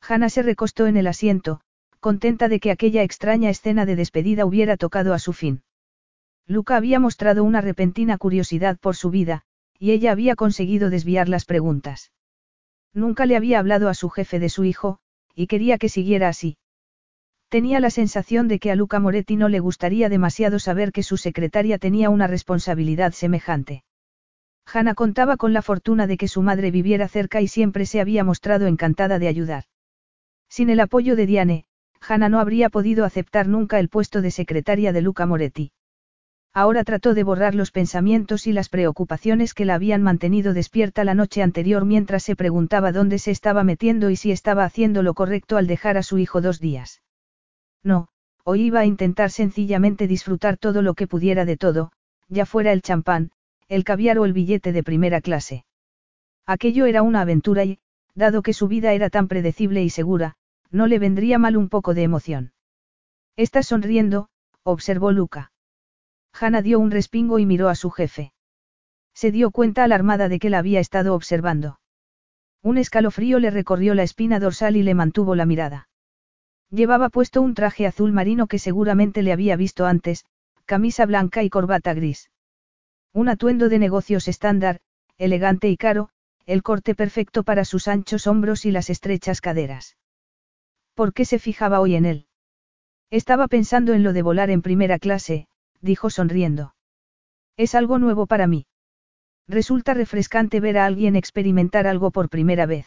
Hannah 0.00 0.30
se 0.30 0.40
recostó 0.40 0.86
en 0.86 0.96
el 0.96 1.06
asiento, 1.06 1.60
contenta 2.00 2.48
de 2.48 2.60
que 2.60 2.70
aquella 2.70 3.02
extraña 3.02 3.50
escena 3.50 3.84
de 3.84 3.96
despedida 3.96 4.46
hubiera 4.46 4.78
tocado 4.78 5.12
a 5.12 5.18
su 5.18 5.34
fin. 5.34 5.64
Luca 6.46 6.76
había 6.76 6.98
mostrado 6.98 7.44
una 7.44 7.60
repentina 7.60 8.16
curiosidad 8.16 8.78
por 8.78 8.96
su 8.96 9.10
vida, 9.10 9.42
y 9.78 9.90
ella 9.90 10.12
había 10.12 10.34
conseguido 10.34 10.88
desviar 10.88 11.28
las 11.28 11.44
preguntas. 11.44 12.12
Nunca 12.94 13.26
le 13.26 13.36
había 13.36 13.58
hablado 13.58 13.90
a 13.90 13.94
su 13.94 14.08
jefe 14.08 14.38
de 14.38 14.48
su 14.48 14.64
hijo, 14.64 14.98
y 15.36 15.46
quería 15.46 15.78
que 15.78 15.88
siguiera 15.88 16.28
así. 16.28 16.56
Tenía 17.48 17.78
la 17.78 17.90
sensación 17.90 18.48
de 18.48 18.58
que 18.58 18.72
a 18.72 18.74
Luca 18.74 18.98
Moretti 18.98 19.36
no 19.36 19.48
le 19.48 19.60
gustaría 19.60 20.08
demasiado 20.08 20.58
saber 20.58 20.90
que 20.90 21.04
su 21.04 21.16
secretaria 21.16 21.78
tenía 21.78 22.10
una 22.10 22.26
responsabilidad 22.26 23.12
semejante. 23.12 23.84
Hanna 24.66 24.94
contaba 24.94 25.36
con 25.36 25.52
la 25.52 25.62
fortuna 25.62 26.08
de 26.08 26.16
que 26.16 26.26
su 26.26 26.42
madre 26.42 26.72
viviera 26.72 27.06
cerca 27.06 27.40
y 27.40 27.46
siempre 27.46 27.86
se 27.86 28.00
había 28.00 28.24
mostrado 28.24 28.66
encantada 28.66 29.20
de 29.20 29.28
ayudar. 29.28 29.64
Sin 30.48 30.70
el 30.70 30.80
apoyo 30.80 31.14
de 31.14 31.26
Diane, 31.26 31.64
Hanna 32.00 32.28
no 32.28 32.40
habría 32.40 32.68
podido 32.68 33.04
aceptar 33.04 33.46
nunca 33.46 33.78
el 33.78 33.88
puesto 33.88 34.22
de 34.22 34.32
secretaria 34.32 34.92
de 34.92 35.02
Luca 35.02 35.26
Moretti. 35.26 35.70
Ahora 36.56 36.84
trató 36.84 37.12
de 37.12 37.22
borrar 37.22 37.54
los 37.54 37.70
pensamientos 37.70 38.46
y 38.46 38.52
las 38.54 38.70
preocupaciones 38.70 39.52
que 39.52 39.66
la 39.66 39.74
habían 39.74 40.00
mantenido 40.00 40.54
despierta 40.54 41.04
la 41.04 41.12
noche 41.12 41.42
anterior 41.42 41.84
mientras 41.84 42.22
se 42.22 42.34
preguntaba 42.34 42.92
dónde 42.92 43.18
se 43.18 43.30
estaba 43.30 43.62
metiendo 43.62 44.08
y 44.08 44.16
si 44.16 44.32
estaba 44.32 44.64
haciendo 44.64 45.02
lo 45.02 45.12
correcto 45.12 45.58
al 45.58 45.66
dejar 45.66 45.98
a 45.98 46.02
su 46.02 46.16
hijo 46.16 46.40
dos 46.40 46.58
días. 46.58 47.02
No, 47.84 48.08
hoy 48.42 48.62
iba 48.62 48.80
a 48.80 48.86
intentar 48.86 49.30
sencillamente 49.30 50.06
disfrutar 50.06 50.56
todo 50.56 50.80
lo 50.80 50.94
que 50.94 51.06
pudiera 51.06 51.44
de 51.44 51.58
todo, 51.58 51.92
ya 52.30 52.46
fuera 52.46 52.72
el 52.72 52.80
champán, 52.80 53.32
el 53.68 53.84
caviar 53.84 54.18
o 54.18 54.24
el 54.24 54.32
billete 54.32 54.72
de 54.72 54.82
primera 54.82 55.20
clase. 55.20 55.66
Aquello 56.46 56.86
era 56.86 57.02
una 57.02 57.20
aventura 57.20 57.66
y, 57.66 57.80
dado 58.14 58.40
que 58.40 58.54
su 58.54 58.66
vida 58.66 58.94
era 58.94 59.10
tan 59.10 59.28
predecible 59.28 59.82
y 59.82 59.90
segura, 59.90 60.36
no 60.70 60.86
le 60.86 60.98
vendría 60.98 61.38
mal 61.38 61.58
un 61.58 61.68
poco 61.68 61.92
de 61.92 62.04
emoción. 62.04 62.54
Estás 63.36 63.66
sonriendo, 63.66 64.30
observó 64.62 65.12
Luca. 65.12 65.52
Hanna 66.38 66.62
dio 66.62 66.78
un 66.78 66.90
respingo 66.90 67.38
y 67.38 67.46
miró 67.46 67.68
a 67.68 67.74
su 67.74 67.90
jefe. 67.90 68.32
Se 69.14 69.30
dio 69.30 69.50
cuenta 69.50 69.84
alarmada 69.84 70.28
de 70.28 70.38
que 70.38 70.50
la 70.50 70.58
había 70.58 70.80
estado 70.80 71.14
observando. 71.14 71.80
Un 72.62 72.78
escalofrío 72.78 73.38
le 73.38 73.50
recorrió 73.50 73.94
la 73.94 74.02
espina 74.02 74.40
dorsal 74.40 74.76
y 74.76 74.82
le 74.82 74.94
mantuvo 74.94 75.34
la 75.34 75.46
mirada. 75.46 75.88
Llevaba 76.70 77.08
puesto 77.08 77.40
un 77.40 77.54
traje 77.54 77.86
azul 77.86 78.12
marino 78.12 78.46
que 78.46 78.58
seguramente 78.58 79.22
le 79.22 79.32
había 79.32 79.56
visto 79.56 79.86
antes, 79.86 80.24
camisa 80.64 81.06
blanca 81.06 81.42
y 81.42 81.48
corbata 81.48 81.94
gris. 81.94 82.30
Un 83.12 83.28
atuendo 83.28 83.68
de 83.68 83.78
negocios 83.78 84.28
estándar, 84.28 84.80
elegante 85.16 85.68
y 85.68 85.76
caro, 85.76 86.10
el 86.44 86.62
corte 86.62 86.94
perfecto 86.94 87.44
para 87.44 87.64
sus 87.64 87.88
anchos 87.88 88.26
hombros 88.26 88.66
y 88.66 88.72
las 88.72 88.90
estrechas 88.90 89.40
caderas. 89.40 89.96
¿Por 90.94 91.12
qué 91.12 91.24
se 91.24 91.38
fijaba 91.38 91.80
hoy 91.80 91.94
en 91.94 92.04
él? 92.04 92.26
Estaba 93.10 93.48
pensando 93.48 93.94
en 93.94 94.02
lo 94.02 94.12
de 94.12 94.22
volar 94.22 94.50
en 94.50 94.62
primera 94.62 94.98
clase, 94.98 95.46
dijo 95.86 96.10
sonriendo. 96.10 96.74
Es 97.56 97.74
algo 97.74 97.98
nuevo 97.98 98.26
para 98.26 98.46
mí. 98.46 98.66
Resulta 99.48 99.94
refrescante 99.94 100.60
ver 100.60 100.76
a 100.76 100.84
alguien 100.84 101.16
experimentar 101.16 101.86
algo 101.86 102.10
por 102.10 102.28
primera 102.28 102.66
vez. 102.66 102.86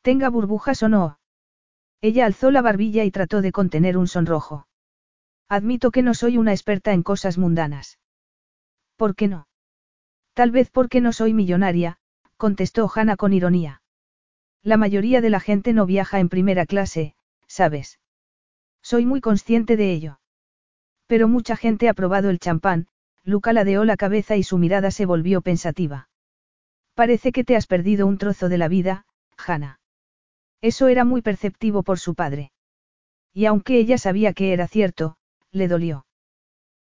Tenga 0.00 0.30
burbujas 0.30 0.82
o 0.82 0.88
no. 0.88 1.18
Ella 2.00 2.24
alzó 2.24 2.50
la 2.50 2.62
barbilla 2.62 3.04
y 3.04 3.10
trató 3.10 3.42
de 3.42 3.52
contener 3.52 3.98
un 3.98 4.06
sonrojo. 4.06 4.66
Admito 5.48 5.90
que 5.90 6.02
no 6.02 6.14
soy 6.14 6.38
una 6.38 6.52
experta 6.52 6.92
en 6.92 7.02
cosas 7.02 7.36
mundanas. 7.36 7.98
¿Por 8.96 9.14
qué 9.14 9.28
no? 9.28 9.48
Tal 10.32 10.52
vez 10.52 10.70
porque 10.70 11.00
no 11.00 11.12
soy 11.12 11.34
millonaria, 11.34 11.98
contestó 12.36 12.90
Hannah 12.94 13.16
con 13.16 13.32
ironía. 13.32 13.82
La 14.62 14.76
mayoría 14.76 15.20
de 15.20 15.30
la 15.30 15.40
gente 15.40 15.72
no 15.72 15.84
viaja 15.84 16.20
en 16.20 16.28
primera 16.28 16.64
clase, 16.64 17.14
¿sabes? 17.46 17.98
Soy 18.82 19.04
muy 19.04 19.20
consciente 19.20 19.76
de 19.76 19.92
ello. 19.92 20.19
Pero 21.10 21.26
mucha 21.26 21.56
gente 21.56 21.88
ha 21.88 21.94
probado 21.94 22.30
el 22.30 22.38
champán, 22.38 22.86
Luca 23.24 23.52
ladeó 23.52 23.84
la 23.84 23.96
cabeza 23.96 24.36
y 24.36 24.44
su 24.44 24.58
mirada 24.58 24.92
se 24.92 25.06
volvió 25.06 25.40
pensativa. 25.40 26.08
Parece 26.94 27.32
que 27.32 27.42
te 27.42 27.56
has 27.56 27.66
perdido 27.66 28.06
un 28.06 28.16
trozo 28.16 28.48
de 28.48 28.58
la 28.58 28.68
vida, 28.68 29.06
Hannah. 29.36 29.80
Eso 30.60 30.86
era 30.86 31.04
muy 31.04 31.20
perceptivo 31.20 31.82
por 31.82 31.98
su 31.98 32.14
padre. 32.14 32.52
Y 33.34 33.46
aunque 33.46 33.80
ella 33.80 33.98
sabía 33.98 34.34
que 34.34 34.52
era 34.52 34.68
cierto, 34.68 35.16
le 35.50 35.66
dolió. 35.66 36.06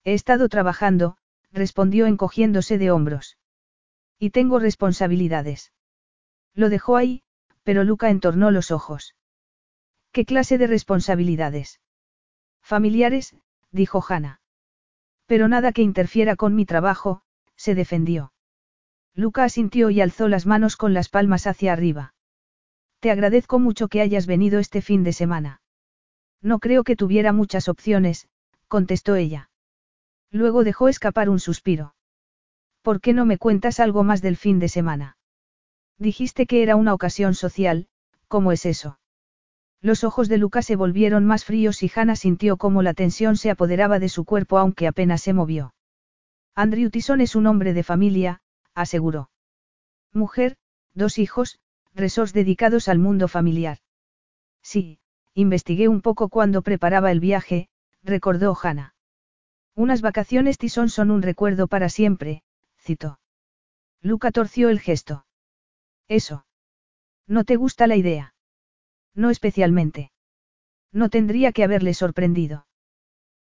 He 0.02 0.14
estado 0.14 0.48
trabajando, 0.48 1.18
respondió 1.52 2.06
encogiéndose 2.06 2.78
de 2.78 2.90
hombros. 2.90 3.38
Y 4.18 4.30
tengo 4.30 4.58
responsabilidades. 4.58 5.72
Lo 6.52 6.68
dejó 6.68 6.96
ahí, 6.96 7.22
pero 7.62 7.84
Luca 7.84 8.10
entornó 8.10 8.50
los 8.50 8.72
ojos. 8.72 9.14
¿Qué 10.10 10.24
clase 10.24 10.58
de 10.58 10.66
responsabilidades? 10.66 11.80
Familiares, 12.60 13.36
dijo 13.72 14.04
Hannah. 14.06 14.40
Pero 15.26 15.48
nada 15.48 15.72
que 15.72 15.82
interfiera 15.82 16.36
con 16.36 16.54
mi 16.54 16.66
trabajo, 16.66 17.22
se 17.56 17.74
defendió. 17.74 18.32
Luca 19.14 19.44
asintió 19.44 19.90
y 19.90 20.00
alzó 20.00 20.28
las 20.28 20.46
manos 20.46 20.76
con 20.76 20.94
las 20.94 21.08
palmas 21.08 21.46
hacia 21.46 21.72
arriba. 21.72 22.14
Te 23.00 23.10
agradezco 23.10 23.58
mucho 23.58 23.88
que 23.88 24.00
hayas 24.00 24.26
venido 24.26 24.58
este 24.58 24.82
fin 24.82 25.04
de 25.04 25.12
semana. 25.12 25.60
No 26.42 26.58
creo 26.58 26.84
que 26.84 26.96
tuviera 26.96 27.32
muchas 27.32 27.68
opciones, 27.68 28.28
contestó 28.68 29.14
ella. 29.16 29.50
Luego 30.30 30.64
dejó 30.64 30.88
escapar 30.88 31.28
un 31.28 31.40
suspiro. 31.40 31.94
¿Por 32.82 33.00
qué 33.00 33.12
no 33.12 33.24
me 33.24 33.38
cuentas 33.38 33.80
algo 33.80 34.04
más 34.04 34.22
del 34.22 34.36
fin 34.36 34.58
de 34.58 34.68
semana? 34.68 35.16
Dijiste 35.98 36.46
que 36.46 36.62
era 36.62 36.76
una 36.76 36.94
ocasión 36.94 37.34
social, 37.34 37.88
¿cómo 38.28 38.52
es 38.52 38.66
eso? 38.66 38.98
Los 39.86 40.02
ojos 40.02 40.28
de 40.28 40.36
Luca 40.36 40.62
se 40.62 40.74
volvieron 40.74 41.24
más 41.24 41.44
fríos 41.44 41.80
y 41.84 41.92
Hannah 41.94 42.16
sintió 42.16 42.56
cómo 42.56 42.82
la 42.82 42.92
tensión 42.92 43.36
se 43.36 43.52
apoderaba 43.52 44.00
de 44.00 44.08
su 44.08 44.24
cuerpo 44.24 44.58
aunque 44.58 44.88
apenas 44.88 45.22
se 45.22 45.32
movió. 45.32 45.76
Andrew 46.56 46.90
Tison 46.90 47.20
es 47.20 47.36
un 47.36 47.46
hombre 47.46 47.72
de 47.72 47.84
familia, 47.84 48.40
aseguró. 48.74 49.30
Mujer, 50.12 50.56
dos 50.92 51.18
hijos, 51.18 51.60
resorts 51.94 52.32
dedicados 52.32 52.88
al 52.88 52.98
mundo 52.98 53.28
familiar. 53.28 53.78
Sí, 54.60 54.98
investigué 55.34 55.86
un 55.86 56.00
poco 56.00 56.30
cuando 56.30 56.62
preparaba 56.62 57.12
el 57.12 57.20
viaje, 57.20 57.68
recordó 58.02 58.58
Hannah. 58.60 58.96
Unas 59.76 60.02
vacaciones 60.02 60.58
Tison 60.58 60.88
son 60.88 61.12
un 61.12 61.22
recuerdo 61.22 61.68
para 61.68 61.90
siempre, 61.90 62.42
citó. 62.76 63.20
Luca 64.02 64.32
torció 64.32 64.68
el 64.68 64.80
gesto. 64.80 65.26
Eso. 66.08 66.44
¿No 67.28 67.44
te 67.44 67.54
gusta 67.54 67.86
la 67.86 67.94
idea? 67.94 68.34
No 69.16 69.30
especialmente. 69.30 70.12
No 70.92 71.08
tendría 71.08 71.50
que 71.50 71.64
haberle 71.64 71.94
sorprendido. 71.94 72.66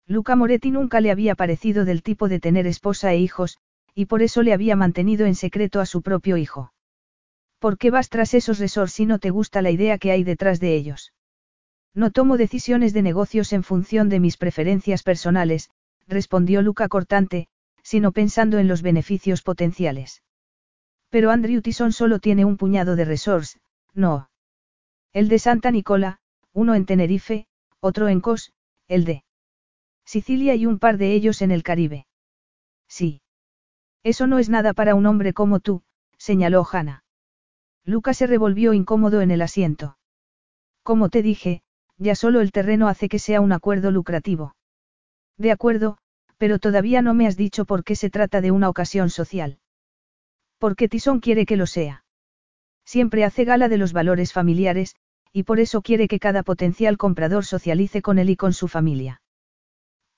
Luca 0.06 0.36
Moretti 0.36 0.70
nunca 0.70 1.00
le 1.00 1.10
había 1.10 1.34
parecido 1.34 1.84
del 1.84 2.02
tipo 2.02 2.28
de 2.28 2.40
tener 2.40 2.66
esposa 2.66 3.12
e 3.12 3.18
hijos, 3.18 3.58
y 3.94 4.06
por 4.06 4.22
eso 4.22 4.42
le 4.42 4.52
había 4.52 4.76
mantenido 4.76 5.26
en 5.26 5.34
secreto 5.34 5.80
a 5.80 5.86
su 5.86 6.00
propio 6.00 6.36
hijo. 6.36 6.72
¿Por 7.58 7.76
qué 7.76 7.90
vas 7.90 8.08
tras 8.08 8.34
esos 8.34 8.58
resorts 8.58 8.92
si 8.92 9.06
no 9.06 9.18
te 9.18 9.30
gusta 9.30 9.62
la 9.62 9.70
idea 9.70 9.98
que 9.98 10.10
hay 10.10 10.24
detrás 10.24 10.60
de 10.60 10.74
ellos? 10.74 11.12
No 11.94 12.10
tomo 12.10 12.36
decisiones 12.36 12.92
de 12.92 13.02
negocios 13.02 13.52
en 13.52 13.62
función 13.62 14.08
de 14.08 14.20
mis 14.20 14.36
preferencias 14.36 15.02
personales, 15.02 15.70
respondió 16.06 16.60
Luca 16.60 16.88
cortante, 16.88 17.48
sino 17.82 18.12
pensando 18.12 18.58
en 18.58 18.68
los 18.68 18.82
beneficios 18.82 19.42
potenciales. 19.42 20.22
Pero 21.08 21.30
Andrew 21.30 21.62
Tison 21.62 21.92
solo 21.92 22.18
tiene 22.18 22.44
un 22.44 22.56
puñado 22.56 22.96
de 22.96 23.04
resorts, 23.04 23.58
no. 23.94 24.28
El 25.14 25.28
de 25.28 25.38
Santa 25.38 25.70
Nicola, 25.70 26.18
uno 26.52 26.74
en 26.74 26.86
Tenerife, 26.86 27.46
otro 27.78 28.08
en 28.08 28.20
Kos, 28.20 28.52
el 28.88 29.04
de 29.04 29.24
Sicilia 30.04 30.56
y 30.56 30.66
un 30.66 30.80
par 30.80 30.98
de 30.98 31.12
ellos 31.14 31.40
en 31.40 31.52
el 31.52 31.62
Caribe. 31.62 32.08
Sí. 32.88 33.22
Eso 34.02 34.26
no 34.26 34.40
es 34.40 34.48
nada 34.48 34.74
para 34.74 34.96
un 34.96 35.06
hombre 35.06 35.32
como 35.32 35.60
tú, 35.60 35.84
señaló 36.18 36.66
Hannah. 36.70 37.04
Lucas 37.84 38.16
se 38.16 38.26
revolvió 38.26 38.74
incómodo 38.74 39.20
en 39.20 39.30
el 39.30 39.42
asiento. 39.42 39.98
Como 40.82 41.08
te 41.10 41.22
dije, 41.22 41.62
ya 41.96 42.16
solo 42.16 42.40
el 42.40 42.50
terreno 42.50 42.88
hace 42.88 43.08
que 43.08 43.20
sea 43.20 43.40
un 43.40 43.52
acuerdo 43.52 43.92
lucrativo. 43.92 44.56
De 45.38 45.52
acuerdo, 45.52 45.96
pero 46.38 46.58
todavía 46.58 47.02
no 47.02 47.14
me 47.14 47.28
has 47.28 47.36
dicho 47.36 47.66
por 47.66 47.84
qué 47.84 47.94
se 47.94 48.10
trata 48.10 48.40
de 48.40 48.50
una 48.50 48.68
ocasión 48.68 49.10
social. 49.10 49.60
Porque 50.58 50.88
Tison 50.88 51.20
quiere 51.20 51.46
que 51.46 51.56
lo 51.56 51.66
sea. 51.66 52.04
Siempre 52.84 53.24
hace 53.24 53.44
gala 53.44 53.68
de 53.68 53.78
los 53.78 53.92
valores 53.92 54.32
familiares, 54.32 54.96
y 55.36 55.42
por 55.42 55.58
eso 55.58 55.82
quiere 55.82 56.06
que 56.06 56.20
cada 56.20 56.44
potencial 56.44 56.96
comprador 56.96 57.44
socialice 57.44 58.02
con 58.02 58.20
él 58.20 58.30
y 58.30 58.36
con 58.36 58.52
su 58.52 58.68
familia. 58.68 59.20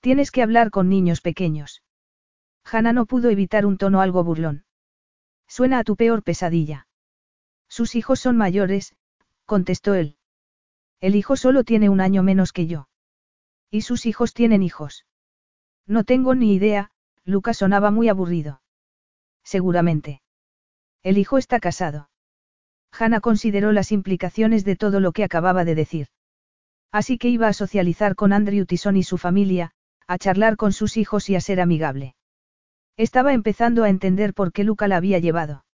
Tienes 0.00 0.30
que 0.30 0.42
hablar 0.42 0.70
con 0.70 0.90
niños 0.90 1.22
pequeños. 1.22 1.82
Hannah 2.70 2.92
no 2.92 3.06
pudo 3.06 3.30
evitar 3.30 3.64
un 3.64 3.78
tono 3.78 4.02
algo 4.02 4.22
burlón. 4.22 4.66
Suena 5.48 5.78
a 5.78 5.84
tu 5.84 5.96
peor 5.96 6.22
pesadilla. 6.22 6.86
Sus 7.66 7.94
hijos 7.94 8.20
son 8.20 8.36
mayores, 8.36 8.94
contestó 9.46 9.94
él. 9.94 10.18
El 11.00 11.14
hijo 11.14 11.36
solo 11.36 11.64
tiene 11.64 11.88
un 11.88 12.02
año 12.02 12.22
menos 12.22 12.52
que 12.52 12.66
yo. 12.66 12.88
Y 13.70 13.80
sus 13.80 14.04
hijos 14.04 14.34
tienen 14.34 14.62
hijos. 14.62 15.06
No 15.86 16.04
tengo 16.04 16.34
ni 16.34 16.52
idea, 16.52 16.90
Lucas 17.24 17.56
sonaba 17.56 17.90
muy 17.90 18.10
aburrido. 18.10 18.60
Seguramente. 19.44 20.20
El 21.02 21.16
hijo 21.16 21.38
está 21.38 21.58
casado. 21.58 22.10
Hannah 22.98 23.20
consideró 23.20 23.72
las 23.72 23.92
implicaciones 23.92 24.64
de 24.64 24.76
todo 24.76 25.00
lo 25.00 25.12
que 25.12 25.24
acababa 25.24 25.64
de 25.64 25.74
decir. 25.74 26.08
Así 26.92 27.18
que 27.18 27.28
iba 27.28 27.48
a 27.48 27.52
socializar 27.52 28.14
con 28.14 28.32
Andrew 28.32 28.64
Tison 28.66 28.96
y 28.96 29.02
su 29.02 29.18
familia, 29.18 29.72
a 30.06 30.18
charlar 30.18 30.56
con 30.56 30.72
sus 30.72 30.96
hijos 30.96 31.28
y 31.28 31.36
a 31.36 31.40
ser 31.40 31.60
amigable. 31.60 32.14
Estaba 32.96 33.32
empezando 33.32 33.84
a 33.84 33.90
entender 33.90 34.32
por 34.32 34.52
qué 34.52 34.64
Luca 34.64 34.88
la 34.88 34.96
había 34.96 35.18
llevado. 35.18 35.64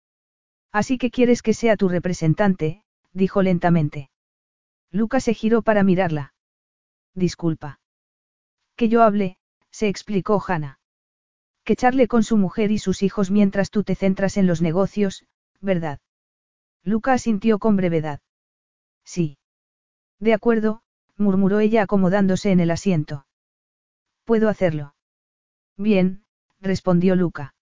Así 0.72 0.98
que 0.98 1.10
quieres 1.10 1.42
que 1.42 1.54
sea 1.54 1.76
tu 1.76 1.88
representante, 1.88 2.82
dijo 3.12 3.42
lentamente. 3.42 4.10
Luca 4.90 5.20
se 5.20 5.34
giró 5.34 5.62
para 5.62 5.84
mirarla. 5.84 6.34
Disculpa. 7.14 7.78
Que 8.74 8.88
yo 8.88 9.02
hable, 9.02 9.36
se 9.70 9.88
explicó 9.88 10.42
Hannah. 10.46 10.80
Que 11.64 11.76
charle 11.76 12.08
con 12.08 12.24
su 12.24 12.36
mujer 12.36 12.70
y 12.72 12.78
sus 12.78 13.02
hijos 13.02 13.30
mientras 13.30 13.70
tú 13.70 13.84
te 13.84 13.94
centras 13.94 14.36
en 14.36 14.46
los 14.46 14.62
negocios, 14.62 15.24
¿verdad? 15.60 16.00
Luca 16.84 17.12
asintió 17.12 17.58
con 17.58 17.76
brevedad. 17.76 18.20
Sí. 19.04 19.38
De 20.18 20.34
acuerdo, 20.34 20.82
murmuró 21.16 21.60
ella 21.60 21.82
acomodándose 21.82 22.50
en 22.50 22.60
el 22.60 22.70
asiento. 22.70 23.26
Puedo 24.24 24.48
hacerlo. 24.48 24.94
Bien, 25.76 26.24
respondió 26.60 27.16
Luca. 27.16 27.54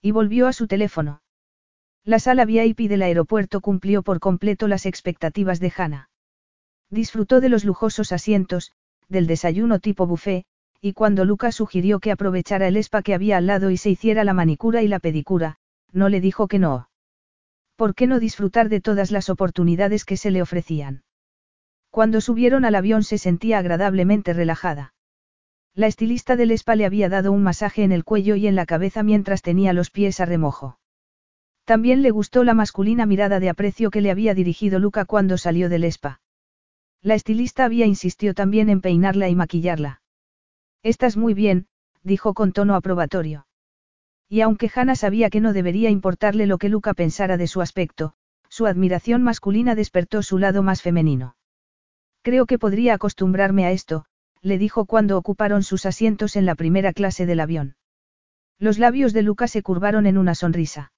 Y 0.00 0.12
volvió 0.12 0.46
a 0.46 0.52
su 0.52 0.66
teléfono. 0.66 1.22
La 2.04 2.18
sala 2.18 2.44
VIP 2.44 2.88
del 2.88 3.02
aeropuerto 3.02 3.60
cumplió 3.60 4.02
por 4.02 4.20
completo 4.20 4.68
las 4.68 4.86
expectativas 4.86 5.60
de 5.60 5.72
Hannah. 5.76 6.10
Disfrutó 6.90 7.40
de 7.40 7.50
los 7.50 7.64
lujosos 7.64 8.12
asientos, 8.12 8.72
del 9.08 9.26
desayuno 9.26 9.78
tipo 9.78 10.06
buffet, 10.06 10.46
y 10.80 10.92
cuando 10.92 11.24
Luca 11.24 11.52
sugirió 11.52 12.00
que 12.00 12.12
aprovechara 12.12 12.68
el 12.68 12.76
spa 12.78 13.02
que 13.02 13.14
había 13.14 13.36
al 13.36 13.46
lado 13.46 13.70
y 13.70 13.76
se 13.76 13.90
hiciera 13.90 14.24
la 14.24 14.32
manicura 14.32 14.82
y 14.82 14.88
la 14.88 15.00
pedicura, 15.00 15.56
no 15.92 16.08
le 16.08 16.20
dijo 16.20 16.48
que 16.48 16.58
no. 16.58 16.87
¿Por 17.78 17.94
qué 17.94 18.08
no 18.08 18.18
disfrutar 18.18 18.68
de 18.68 18.80
todas 18.80 19.12
las 19.12 19.30
oportunidades 19.30 20.04
que 20.04 20.16
se 20.16 20.32
le 20.32 20.42
ofrecían? 20.42 21.04
Cuando 21.90 22.20
subieron 22.20 22.64
al 22.64 22.74
avión 22.74 23.04
se 23.04 23.18
sentía 23.18 23.58
agradablemente 23.58 24.32
relajada. 24.32 24.94
La 25.76 25.86
estilista 25.86 26.34
del 26.34 26.50
spa 26.50 26.74
le 26.74 26.86
había 26.86 27.08
dado 27.08 27.30
un 27.30 27.44
masaje 27.44 27.84
en 27.84 27.92
el 27.92 28.02
cuello 28.02 28.34
y 28.34 28.48
en 28.48 28.56
la 28.56 28.66
cabeza 28.66 29.04
mientras 29.04 29.42
tenía 29.42 29.72
los 29.72 29.92
pies 29.92 30.18
a 30.18 30.24
remojo. 30.24 30.80
También 31.64 32.02
le 32.02 32.10
gustó 32.10 32.42
la 32.42 32.52
masculina 32.52 33.06
mirada 33.06 33.38
de 33.38 33.48
aprecio 33.48 33.90
que 33.92 34.00
le 34.00 34.10
había 34.10 34.34
dirigido 34.34 34.80
Luca 34.80 35.04
cuando 35.04 35.38
salió 35.38 35.68
del 35.68 35.84
spa. 35.84 36.20
La 37.00 37.14
estilista 37.14 37.64
había 37.64 37.86
insistido 37.86 38.34
también 38.34 38.70
en 38.70 38.80
peinarla 38.80 39.28
y 39.28 39.36
maquillarla. 39.36 40.02
Estás 40.82 41.16
muy 41.16 41.32
bien, 41.32 41.68
dijo 42.02 42.34
con 42.34 42.50
tono 42.50 42.74
aprobatorio. 42.74 43.46
Y 44.28 44.42
aunque 44.42 44.70
Hannah 44.74 44.94
sabía 44.94 45.30
que 45.30 45.40
no 45.40 45.52
debería 45.52 45.90
importarle 45.90 46.46
lo 46.46 46.58
que 46.58 46.68
Luca 46.68 46.94
pensara 46.94 47.36
de 47.36 47.46
su 47.46 47.60
aspecto, 47.60 48.12
su 48.48 48.66
admiración 48.66 49.22
masculina 49.22 49.74
despertó 49.74 50.22
su 50.22 50.38
lado 50.38 50.62
más 50.62 50.82
femenino. 50.82 51.36
Creo 52.22 52.46
que 52.46 52.58
podría 52.58 52.94
acostumbrarme 52.94 53.64
a 53.64 53.70
esto, 53.70 54.04
le 54.42 54.58
dijo 54.58 54.84
cuando 54.84 55.16
ocuparon 55.16 55.62
sus 55.62 55.86
asientos 55.86 56.36
en 56.36 56.46
la 56.46 56.54
primera 56.54 56.92
clase 56.92 57.26
del 57.26 57.40
avión. 57.40 57.76
Los 58.58 58.78
labios 58.78 59.12
de 59.12 59.22
Luca 59.22 59.48
se 59.48 59.62
curvaron 59.62 60.06
en 60.06 60.18
una 60.18 60.34
sonrisa. 60.34 60.92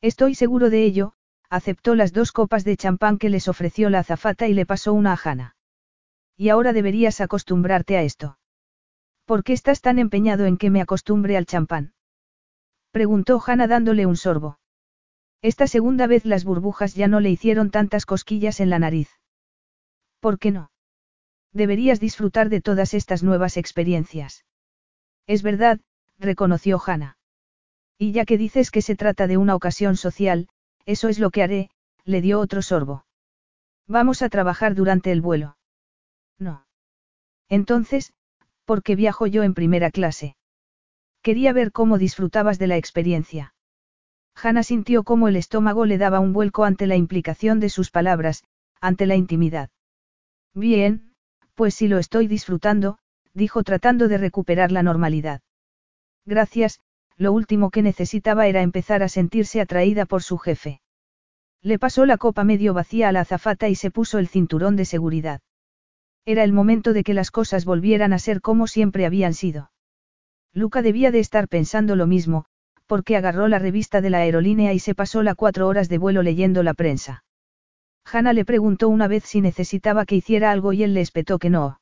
Estoy 0.00 0.34
seguro 0.34 0.70
de 0.70 0.84
ello, 0.84 1.12
aceptó 1.50 1.94
las 1.94 2.12
dos 2.12 2.32
copas 2.32 2.64
de 2.64 2.76
champán 2.76 3.18
que 3.18 3.28
les 3.28 3.48
ofreció 3.48 3.90
la 3.90 4.00
azafata 4.00 4.48
y 4.48 4.54
le 4.54 4.66
pasó 4.66 4.92
una 4.92 5.12
a 5.12 5.20
Hannah. 5.22 5.56
Y 6.36 6.48
ahora 6.50 6.72
deberías 6.72 7.20
acostumbrarte 7.20 7.96
a 7.96 8.02
esto. 8.02 8.38
¿Por 9.24 9.42
qué 9.42 9.52
estás 9.52 9.80
tan 9.80 9.98
empeñado 9.98 10.46
en 10.46 10.56
que 10.56 10.70
me 10.70 10.80
acostumbre 10.80 11.36
al 11.36 11.46
champán? 11.46 11.92
Preguntó 12.96 13.42
Hannah 13.46 13.66
dándole 13.66 14.06
un 14.06 14.16
sorbo. 14.16 14.58
Esta 15.42 15.66
segunda 15.66 16.06
vez 16.06 16.24
las 16.24 16.44
burbujas 16.44 16.94
ya 16.94 17.08
no 17.08 17.20
le 17.20 17.28
hicieron 17.28 17.70
tantas 17.70 18.06
cosquillas 18.06 18.58
en 18.58 18.70
la 18.70 18.78
nariz. 18.78 19.10
¿Por 20.18 20.38
qué 20.38 20.50
no? 20.50 20.70
Deberías 21.52 22.00
disfrutar 22.00 22.48
de 22.48 22.62
todas 22.62 22.94
estas 22.94 23.22
nuevas 23.22 23.58
experiencias. 23.58 24.46
Es 25.26 25.42
verdad, 25.42 25.78
reconoció 26.18 26.80
Hannah. 26.82 27.18
Y 27.98 28.12
ya 28.12 28.24
que 28.24 28.38
dices 28.38 28.70
que 28.70 28.80
se 28.80 28.96
trata 28.96 29.26
de 29.26 29.36
una 29.36 29.54
ocasión 29.54 29.98
social, 29.98 30.48
eso 30.86 31.10
es 31.10 31.18
lo 31.18 31.28
que 31.28 31.42
haré, 31.42 31.70
le 32.06 32.22
dio 32.22 32.40
otro 32.40 32.62
sorbo. 32.62 33.04
Vamos 33.86 34.22
a 34.22 34.30
trabajar 34.30 34.74
durante 34.74 35.12
el 35.12 35.20
vuelo. 35.20 35.58
No. 36.38 36.64
Entonces, 37.50 38.14
¿por 38.64 38.82
qué 38.82 38.96
viajo 38.96 39.26
yo 39.26 39.42
en 39.42 39.52
primera 39.52 39.90
clase? 39.90 40.34
Quería 41.26 41.52
ver 41.52 41.72
cómo 41.72 41.98
disfrutabas 41.98 42.56
de 42.60 42.68
la 42.68 42.76
experiencia. 42.76 43.52
Hannah 44.40 44.62
sintió 44.62 45.02
cómo 45.02 45.26
el 45.26 45.34
estómago 45.34 45.84
le 45.84 45.98
daba 45.98 46.20
un 46.20 46.32
vuelco 46.32 46.62
ante 46.62 46.86
la 46.86 46.94
implicación 46.94 47.58
de 47.58 47.68
sus 47.68 47.90
palabras, 47.90 48.44
ante 48.80 49.06
la 49.06 49.16
intimidad. 49.16 49.70
Bien, 50.54 51.14
pues 51.56 51.74
si 51.74 51.88
lo 51.88 51.98
estoy 51.98 52.28
disfrutando, 52.28 52.98
dijo 53.34 53.64
tratando 53.64 54.06
de 54.06 54.18
recuperar 54.18 54.70
la 54.70 54.84
normalidad. 54.84 55.40
Gracias, 56.26 56.78
lo 57.16 57.32
último 57.32 57.72
que 57.72 57.82
necesitaba 57.82 58.46
era 58.46 58.62
empezar 58.62 59.02
a 59.02 59.08
sentirse 59.08 59.60
atraída 59.60 60.06
por 60.06 60.22
su 60.22 60.38
jefe. 60.38 60.80
Le 61.60 61.80
pasó 61.80 62.06
la 62.06 62.18
copa 62.18 62.44
medio 62.44 62.72
vacía 62.72 63.08
a 63.08 63.12
la 63.12 63.22
azafata 63.22 63.68
y 63.68 63.74
se 63.74 63.90
puso 63.90 64.20
el 64.20 64.28
cinturón 64.28 64.76
de 64.76 64.84
seguridad. 64.84 65.40
Era 66.24 66.44
el 66.44 66.52
momento 66.52 66.92
de 66.92 67.02
que 67.02 67.14
las 67.14 67.32
cosas 67.32 67.64
volvieran 67.64 68.12
a 68.12 68.20
ser 68.20 68.40
como 68.40 68.68
siempre 68.68 69.06
habían 69.06 69.34
sido. 69.34 69.72
Luca 70.56 70.80
debía 70.80 71.10
de 71.10 71.18
estar 71.18 71.48
pensando 71.48 71.96
lo 71.96 72.06
mismo, 72.06 72.46
porque 72.86 73.14
agarró 73.14 73.46
la 73.46 73.58
revista 73.58 74.00
de 74.00 74.08
la 74.08 74.20
aerolínea 74.20 74.72
y 74.72 74.78
se 74.78 74.94
pasó 74.94 75.22
la 75.22 75.34
cuatro 75.34 75.68
horas 75.68 75.90
de 75.90 75.98
vuelo 75.98 76.22
leyendo 76.22 76.62
la 76.62 76.72
prensa. 76.72 77.24
Hannah 78.10 78.32
le 78.32 78.46
preguntó 78.46 78.88
una 78.88 79.06
vez 79.06 79.24
si 79.24 79.42
necesitaba 79.42 80.06
que 80.06 80.14
hiciera 80.14 80.50
algo 80.50 80.72
y 80.72 80.82
él 80.82 80.94
le 80.94 81.02
espetó 81.02 81.38
que 81.38 81.50
no. 81.50 81.78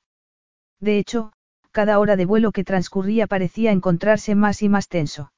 De 0.80 0.98
hecho, 0.98 1.32
cada 1.70 2.00
hora 2.00 2.16
de 2.16 2.26
vuelo 2.26 2.50
que 2.50 2.64
transcurría 2.64 3.28
parecía 3.28 3.70
encontrarse 3.70 4.34
más 4.34 4.60
y 4.60 4.68
más 4.68 4.88
tenso. 4.88 5.30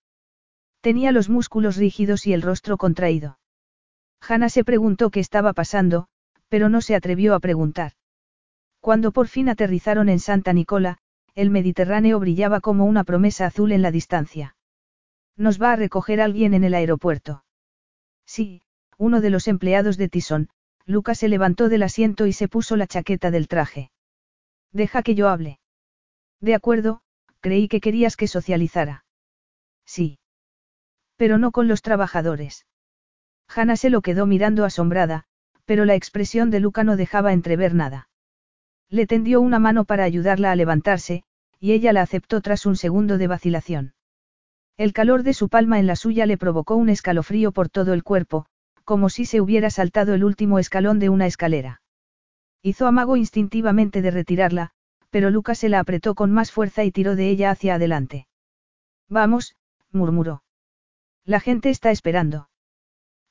Tenía 0.81 1.13
los 1.13 1.29
músculos 1.29 1.77
rígidos 1.77 2.27
y 2.27 2.33
el 2.33 2.41
rostro 2.41 2.79
contraído. 2.79 3.39
Hannah 4.27 4.49
se 4.49 4.65
preguntó 4.65 5.11
qué 5.11 5.21
estaba 5.21 5.53
pasando, 5.53 6.09
pero 6.49 6.71
no 6.71 6.81
se 6.81 6.95
atrevió 6.95 7.35
a 7.35 7.41
preguntar. 7.41 7.93
Cuando 8.81 9.13
por 9.13 9.29
fin 9.29 9.51
aterrizaron 9.51 10.09
en 10.09 10.21
Santa 10.21 10.55
Nicola, 10.55 11.01
el 11.37 11.51
Mediterráneo 11.51 12.19
brillaba 12.19 12.61
como 12.61 12.87
una 12.87 13.05
promesa 13.05 13.47
azul 13.47 13.71
en 13.71 13.83
la 13.83 13.91
distancia. 13.91 14.57
¿Nos 15.37 15.61
va 15.61 15.73
a 15.73 15.77
recoger 15.77 16.23
alguien 16.23 16.55
en 16.55 16.65
el 16.65 16.73
aeropuerto? 16.73 17.45
Sí, 18.25 18.63
uno 18.97 19.21
de 19.21 19.29
los 19.29 19.47
empleados 19.47 19.99
de 19.99 20.09
Tison, 20.09 20.49
Lucas 20.87 21.19
se 21.19 21.29
levantó 21.29 21.69
del 21.69 21.83
asiento 21.83 22.27
y 22.27 22.33
se 22.33 22.49
puso 22.49 22.75
la 22.75 22.87
chaqueta 22.87 23.31
del 23.31 23.49
traje. 23.49 23.91
Deja 24.73 25.03
que 25.03 25.15
yo 25.15 25.29
hable. 25.29 25.61
De 26.41 26.55
acuerdo, 26.55 27.03
creí 27.41 27.69
que 27.69 27.83
querías 27.83 28.17
que 28.17 28.29
socializara. 28.29 29.05
Sí. 29.85 30.19
Pero 31.17 31.37
no 31.37 31.53
con 31.53 31.69
los 31.69 31.83
trabajadores. 31.83 32.67
Hanna 33.47 33.77
se 33.77 33.91
lo 33.91 34.01
quedó 34.01 34.25
mirando 34.25 34.65
asombrada, 34.65 35.25
pero 35.67 35.85
la 35.85 35.97
expresión 35.97 36.51
de 36.51 36.61
Luca 36.61 36.83
no 36.83 36.97
dejaba 36.97 37.35
entrever 37.35 37.75
nada. 37.75 38.09
Le 38.89 39.07
tendió 39.07 39.43
una 39.43 39.59
mano 39.59 39.85
para 39.85 40.05
ayudarla 40.05 40.51
a 40.51 40.57
levantarse, 40.57 41.25
y 41.59 41.73
ella 41.73 41.93
la 41.93 42.03
aceptó 42.03 42.41
tras 42.41 42.67
un 42.67 42.77
segundo 42.77 43.19
de 43.19 43.27
vacilación. 43.27 43.95
El 44.77 44.93
calor 44.93 45.23
de 45.23 45.33
su 45.33 45.49
palma 45.49 45.79
en 45.79 45.87
la 45.87 45.97
suya 45.97 46.27
le 46.27 46.37
provocó 46.37 46.77
un 46.77 46.89
escalofrío 46.89 47.53
por 47.53 47.69
todo 47.69 47.95
el 47.95 48.03
cuerpo, 48.03 48.47
como 48.85 49.09
si 49.09 49.25
se 49.25 49.41
hubiera 49.41 49.71
saltado 49.71 50.15
el 50.15 50.23
último 50.23 50.59
escalón 50.59 50.99
de 50.99 51.09
una 51.09 51.27
escalera. 51.27 51.81
Hizo 52.63 52.87
amago 52.87 53.17
instintivamente 53.17 54.03
de 54.03 54.11
retirarla, 54.11 54.71
pero 55.11 55.31
Lucas 55.31 55.59
se 55.59 55.69
la 55.69 55.81
apretó 55.81 56.15
con 56.15 56.31
más 56.31 56.53
fuerza 56.53 56.85
y 56.85 56.93
tiró 56.93 57.17
de 57.17 57.31
ella 57.31 57.51
hacia 57.51 57.77
adelante. 57.77 58.27
Vamos, 59.09 59.57
murmuró. 59.93 60.43
La 61.25 61.41
gente 61.41 61.71
está 61.71 61.91
esperando. 61.91 62.49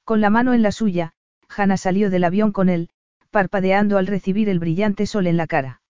Con 0.04 0.20
la 0.20 0.30
mano 0.30 0.54
en 0.54 0.62
la 0.62 0.72
suya, 0.72 1.14
Hannah 1.48 1.78
salió 1.78 2.10
del 2.10 2.24
avión 2.24 2.52
con 2.52 2.70
él, 2.70 2.90
parpadeando 3.30 3.98
al 3.98 4.08
recibir 4.08 4.50
el 4.50 4.60
brillante 4.60 5.06
sol 5.06 5.28
en 5.28 5.38
la 5.38 5.48
cara. 5.48 5.82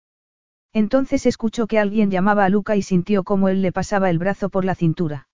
Entonces 0.76 1.26
escuchó 1.26 1.68
que 1.68 1.80
alguien 1.80 2.12
llamaba 2.12 2.44
a 2.44 2.50
Luca 2.50 2.76
y 2.76 2.82
sintió 2.82 3.24
cómo 3.24 3.48
él 3.48 3.62
le 3.62 3.72
pasaba 3.72 4.10
el 4.10 4.20
brazo 4.20 4.50
por 4.50 4.66
la 4.66 4.76
cintura. 4.76 5.30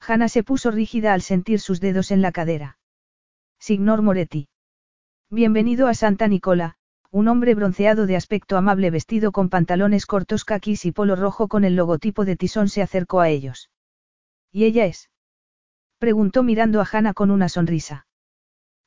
Hannah 0.00 0.28
se 0.28 0.42
puso 0.42 0.72
rígida 0.72 1.14
al 1.14 1.22
sentir 1.22 1.60
sus 1.60 1.78
dedos 1.78 2.10
en 2.10 2.20
la 2.20 2.32
cadera. 2.32 2.76
Signor 3.60 4.02
Moretti. 4.02 4.48
Bienvenido 5.30 5.86
a 5.86 5.94
Santa 5.94 6.26
Nicola, 6.26 6.74
un 7.12 7.28
hombre 7.28 7.54
bronceado 7.54 8.06
de 8.06 8.16
aspecto 8.16 8.56
amable 8.56 8.90
vestido 8.90 9.30
con 9.30 9.50
pantalones 9.50 10.04
cortos 10.04 10.44
caquis 10.44 10.84
y 10.84 10.90
polo 10.90 11.14
rojo 11.14 11.46
con 11.46 11.62
el 11.62 11.76
logotipo 11.76 12.24
de 12.24 12.34
Tisón 12.34 12.68
se 12.68 12.82
acercó 12.82 13.20
a 13.20 13.28
ellos. 13.28 13.70
¿Y 14.50 14.64
ella 14.64 14.86
es? 14.86 15.10
Preguntó 15.98 16.42
mirando 16.42 16.80
a 16.80 16.88
Hannah 16.90 17.14
con 17.14 17.30
una 17.30 17.48
sonrisa. 17.48 18.08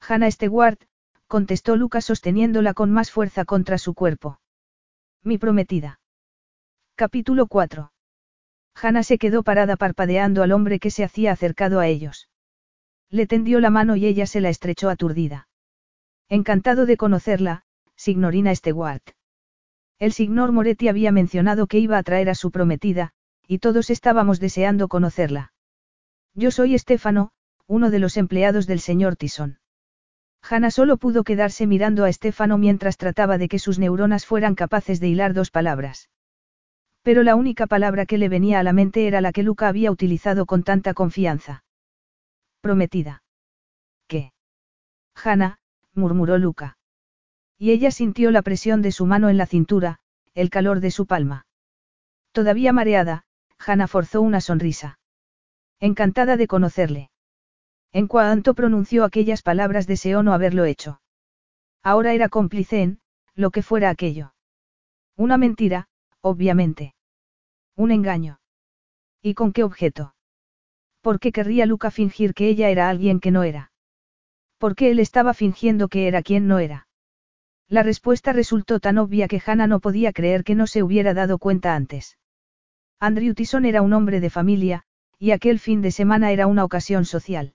Hannah 0.02 0.30
Stewart, 0.30 0.82
contestó 1.28 1.78
Lucas 1.78 2.04
sosteniéndola 2.04 2.74
con 2.74 2.92
más 2.92 3.12
fuerza 3.12 3.46
contra 3.46 3.78
su 3.78 3.94
cuerpo. 3.94 4.42
Mi 5.24 5.38
prometida. 5.38 6.00
Capítulo 6.96 7.48
4. 7.48 7.92
Hannah 8.76 9.04
se 9.04 9.18
quedó 9.18 9.44
parada 9.44 9.76
parpadeando 9.76 10.44
al 10.44 10.54
hombre 10.54 10.80
que 10.80 10.92
se 10.92 11.04
hacía 11.04 11.34
acercado 11.34 11.82
a 11.82 11.88
ellos. 11.88 12.30
Le 13.10 13.28
tendió 13.28 13.60
la 13.60 13.70
mano 13.70 13.98
y 13.98 14.06
ella 14.06 14.26
se 14.26 14.40
la 14.40 14.50
estrechó 14.50 14.90
aturdida. 14.90 15.50
Encantado 16.30 16.86
de 16.86 16.96
conocerla, 16.96 17.64
signorina 17.98 18.56
Stewart. 18.56 19.04
El 19.98 20.14
signor 20.14 20.54
Moretti 20.54 20.88
había 20.88 21.12
mencionado 21.12 21.68
que 21.68 21.80
iba 21.80 21.98
a 21.98 22.04
traer 22.04 22.30
a 22.30 22.36
su 22.36 22.52
prometida, 22.52 23.12
y 23.46 23.60
todos 23.60 23.90
estábamos 23.90 24.40
deseando 24.40 24.88
conocerla. 24.88 25.52
Yo 26.34 26.52
soy 26.52 26.76
Estefano, 26.76 27.32
uno 27.68 27.90
de 27.90 28.00
los 28.00 28.16
empleados 28.16 28.68
del 28.68 28.80
señor 28.80 29.18
Tison. 29.18 29.59
Hanna 30.42 30.72
solo 30.72 30.98
pudo 30.98 31.24
quedarse 31.24 31.68
mirando 31.68 32.04
a 32.04 32.10
Estefano 32.10 32.58
mientras 32.58 32.98
trataba 32.98 33.38
de 33.38 33.48
que 33.48 33.60
sus 33.60 33.80
neuronas 33.80 34.26
fueran 34.26 34.56
capaces 34.56 35.00
de 35.00 35.08
hilar 35.10 35.34
dos 35.34 35.52
palabras. 35.52 36.10
Pero 37.04 37.24
la 37.24 37.36
única 37.36 37.68
palabra 37.68 38.06
que 38.06 38.18
le 38.18 38.30
venía 38.30 38.60
a 38.60 38.64
la 38.64 38.74
mente 38.74 39.08
era 39.08 39.22
la 39.22 39.32
que 39.32 39.44
Luca 39.44 39.68
había 39.68 39.92
utilizado 39.92 40.46
con 40.46 40.64
tanta 40.64 40.94
confianza. 40.94 41.64
Prometida. 42.62 43.24
¿Qué? 44.08 44.34
Hanna, 45.16 45.60
murmuró 45.94 46.38
Luca. 46.38 46.78
Y 47.58 47.72
ella 47.72 47.92
sintió 47.92 48.32
la 48.32 48.42
presión 48.42 48.82
de 48.82 48.92
su 48.92 49.06
mano 49.06 49.30
en 49.30 49.38
la 49.38 49.46
cintura, 49.46 50.00
el 50.34 50.50
calor 50.50 50.80
de 50.80 50.92
su 50.92 51.06
palma. 51.06 51.46
Todavía 52.32 52.74
mareada, 52.74 53.26
Hannah 53.60 53.88
forzó 53.88 54.22
una 54.22 54.42
sonrisa. 54.42 55.00
Encantada 55.80 56.38
de 56.38 56.48
conocerle. 56.48 57.10
En 57.92 58.08
cuanto 58.08 58.54
pronunció 58.54 59.04
aquellas 59.04 59.42
palabras 59.42 59.88
deseó 59.88 60.22
no 60.22 60.34
haberlo 60.34 60.66
hecho. 60.66 61.02
Ahora 61.82 62.14
era 62.14 62.30
cómplice 62.30 62.82
en, 62.82 63.00
lo 63.36 63.52
que 63.52 63.64
fuera 63.64 63.90
aquello. 63.90 64.34
Una 65.16 65.38
mentira, 65.38 65.88
obviamente. 66.22 66.94
Un 67.76 67.92
engaño. 67.92 68.40
¿Y 69.22 69.34
con 69.34 69.54
qué 69.54 69.64
objeto? 69.64 70.14
¿Por 71.02 71.20
qué 71.20 71.32
querría 71.32 71.66
Luca 71.66 71.92
fingir 71.92 72.34
que 72.34 72.48
ella 72.50 72.70
era 72.70 72.90
alguien 72.90 73.20
que 73.20 73.32
no 73.32 73.44
era? 73.44 73.72
¿Por 74.58 74.76
qué 74.76 74.92
él 74.92 75.00
estaba 75.00 75.34
fingiendo 75.34 75.88
que 75.88 76.08
era 76.08 76.22
quien 76.22 76.48
no 76.48 76.60
era? 76.60 76.88
La 77.70 77.84
respuesta 77.84 78.34
resultó 78.34 78.80
tan 78.80 78.98
obvia 78.98 79.28
que 79.28 79.42
Hannah 79.46 79.68
no 79.68 79.80
podía 79.80 80.12
creer 80.12 80.44
que 80.44 80.56
no 80.56 80.68
se 80.68 80.84
hubiera 80.84 81.14
dado 81.14 81.38
cuenta 81.38 81.76
antes. 81.76 82.18
Andrew 83.00 83.34
Tyson 83.34 83.66
era 83.66 83.82
un 83.82 83.94
hombre 83.94 84.20
de 84.20 84.30
familia, 84.30 84.84
y 85.18 85.32
aquel 85.32 85.60
fin 85.60 85.82
de 85.82 85.92
semana 85.92 86.32
era 86.32 86.48
una 86.48 86.66
ocasión 86.66 87.06
social. 87.06 87.54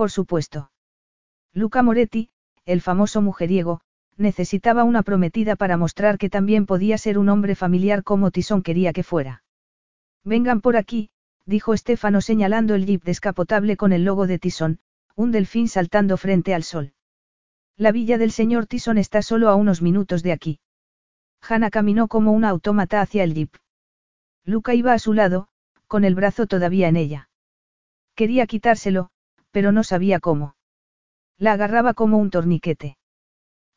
Por 0.00 0.10
supuesto. 0.10 0.70
Luca 1.52 1.82
Moretti, 1.82 2.30
el 2.64 2.80
famoso 2.80 3.20
mujeriego, 3.20 3.82
necesitaba 4.16 4.82
una 4.82 5.02
prometida 5.02 5.56
para 5.56 5.76
mostrar 5.76 6.16
que 6.16 6.30
también 6.30 6.64
podía 6.64 6.96
ser 6.96 7.18
un 7.18 7.28
hombre 7.28 7.54
familiar 7.54 8.02
como 8.02 8.30
Tyson 8.30 8.62
quería 8.62 8.94
que 8.94 9.02
fuera. 9.02 9.42
Vengan 10.24 10.62
por 10.62 10.78
aquí, 10.78 11.10
dijo 11.44 11.74
Estefano 11.74 12.22
señalando 12.22 12.74
el 12.74 12.86
jeep 12.86 13.04
descapotable 13.04 13.76
con 13.76 13.92
el 13.92 14.06
logo 14.06 14.26
de 14.26 14.38
Tyson, 14.38 14.78
un 15.16 15.32
delfín 15.32 15.68
saltando 15.68 16.16
frente 16.16 16.54
al 16.54 16.62
sol. 16.62 16.94
La 17.76 17.92
villa 17.92 18.16
del 18.16 18.30
señor 18.30 18.66
Tyson 18.66 18.96
está 18.96 19.20
solo 19.20 19.50
a 19.50 19.54
unos 19.54 19.82
minutos 19.82 20.22
de 20.22 20.32
aquí. 20.32 20.60
Hannah 21.46 21.68
caminó 21.68 22.08
como 22.08 22.32
una 22.32 22.48
autómata 22.48 23.02
hacia 23.02 23.22
el 23.22 23.34
jeep. 23.34 23.54
Luca 24.46 24.72
iba 24.72 24.94
a 24.94 24.98
su 24.98 25.12
lado, 25.12 25.48
con 25.88 26.04
el 26.04 26.14
brazo 26.14 26.46
todavía 26.46 26.88
en 26.88 26.96
ella. 26.96 27.28
Quería 28.14 28.46
quitárselo, 28.46 29.10
pero 29.50 29.72
no 29.72 29.84
sabía 29.84 30.20
cómo. 30.20 30.54
La 31.38 31.52
agarraba 31.52 31.94
como 31.94 32.18
un 32.18 32.30
torniquete. 32.30 32.98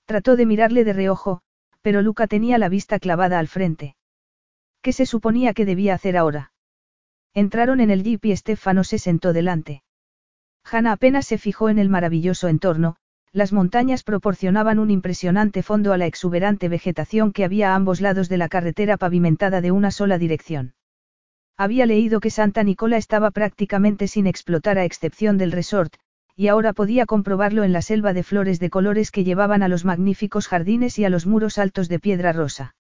Trató 0.06 0.36
de 0.36 0.46
mirarle 0.46 0.84
de 0.84 0.94
reojo, 0.94 1.42
pero 1.82 2.02
Luca 2.02 2.28
tenía 2.28 2.58
la 2.58 2.70
vista 2.70 3.00
clavada 3.00 3.40
al 3.40 3.48
frente. 3.48 3.96
¿Qué 4.82 4.92
se 4.92 5.06
suponía 5.06 5.54
que 5.54 5.66
debía 5.66 5.94
hacer 5.94 6.18
ahora? 6.18 6.52
Entraron 7.34 7.80
en 7.80 7.90
el 7.90 8.04
jeep 8.04 8.26
y 8.26 8.36
Stefano 8.36 8.84
se 8.84 9.00
sentó 9.00 9.34
delante. 9.34 9.84
Hannah 10.64 10.94
apenas 10.94 11.26
se 11.26 11.38
fijó 11.38 11.70
en 11.70 11.80
el 11.80 11.90
maravilloso 11.90 12.48
entorno, 12.48 12.98
las 13.32 13.52
montañas 13.52 14.04
proporcionaban 14.04 14.78
un 14.78 14.92
impresionante 14.92 15.64
fondo 15.64 15.92
a 15.92 15.98
la 15.98 16.06
exuberante 16.06 16.70
vegetación 16.70 17.34
que 17.34 17.44
había 17.44 17.72
a 17.72 17.76
ambos 17.76 18.00
lados 18.00 18.30
de 18.30 18.38
la 18.38 18.48
carretera 18.48 18.98
pavimentada 18.98 19.60
de 19.60 19.72
una 19.72 19.90
sola 19.90 20.18
dirección. 20.18 20.76
Había 21.58 21.86
leído 21.86 22.20
que 22.20 22.32
Santa 22.32 22.64
Nicola 22.64 22.98
estaba 22.98 23.32
prácticamente 23.32 24.08
sin 24.08 24.28
explotar 24.28 24.78
a 24.78 24.86
excepción 24.86 25.38
del 25.38 25.52
resort, 25.52 25.96
y 26.36 26.48
ahora 26.48 26.74
podía 26.74 27.06
comprobarlo 27.06 27.64
en 27.64 27.74
la 27.74 27.84
selva 27.84 28.14
de 28.14 28.24
flores 28.24 28.60
de 28.60 28.72
colores 28.72 29.12
que 29.12 29.24
llevaban 29.24 29.62
a 29.62 29.68
los 29.68 29.86
magníficos 29.86 30.48
jardines 30.48 30.98
y 30.98 31.06
a 31.06 31.10
los 31.10 31.28
muros 31.28 31.60
altos 31.60 31.90
de 31.90 32.00
piedra 32.00 32.34
rosa. 32.34 32.76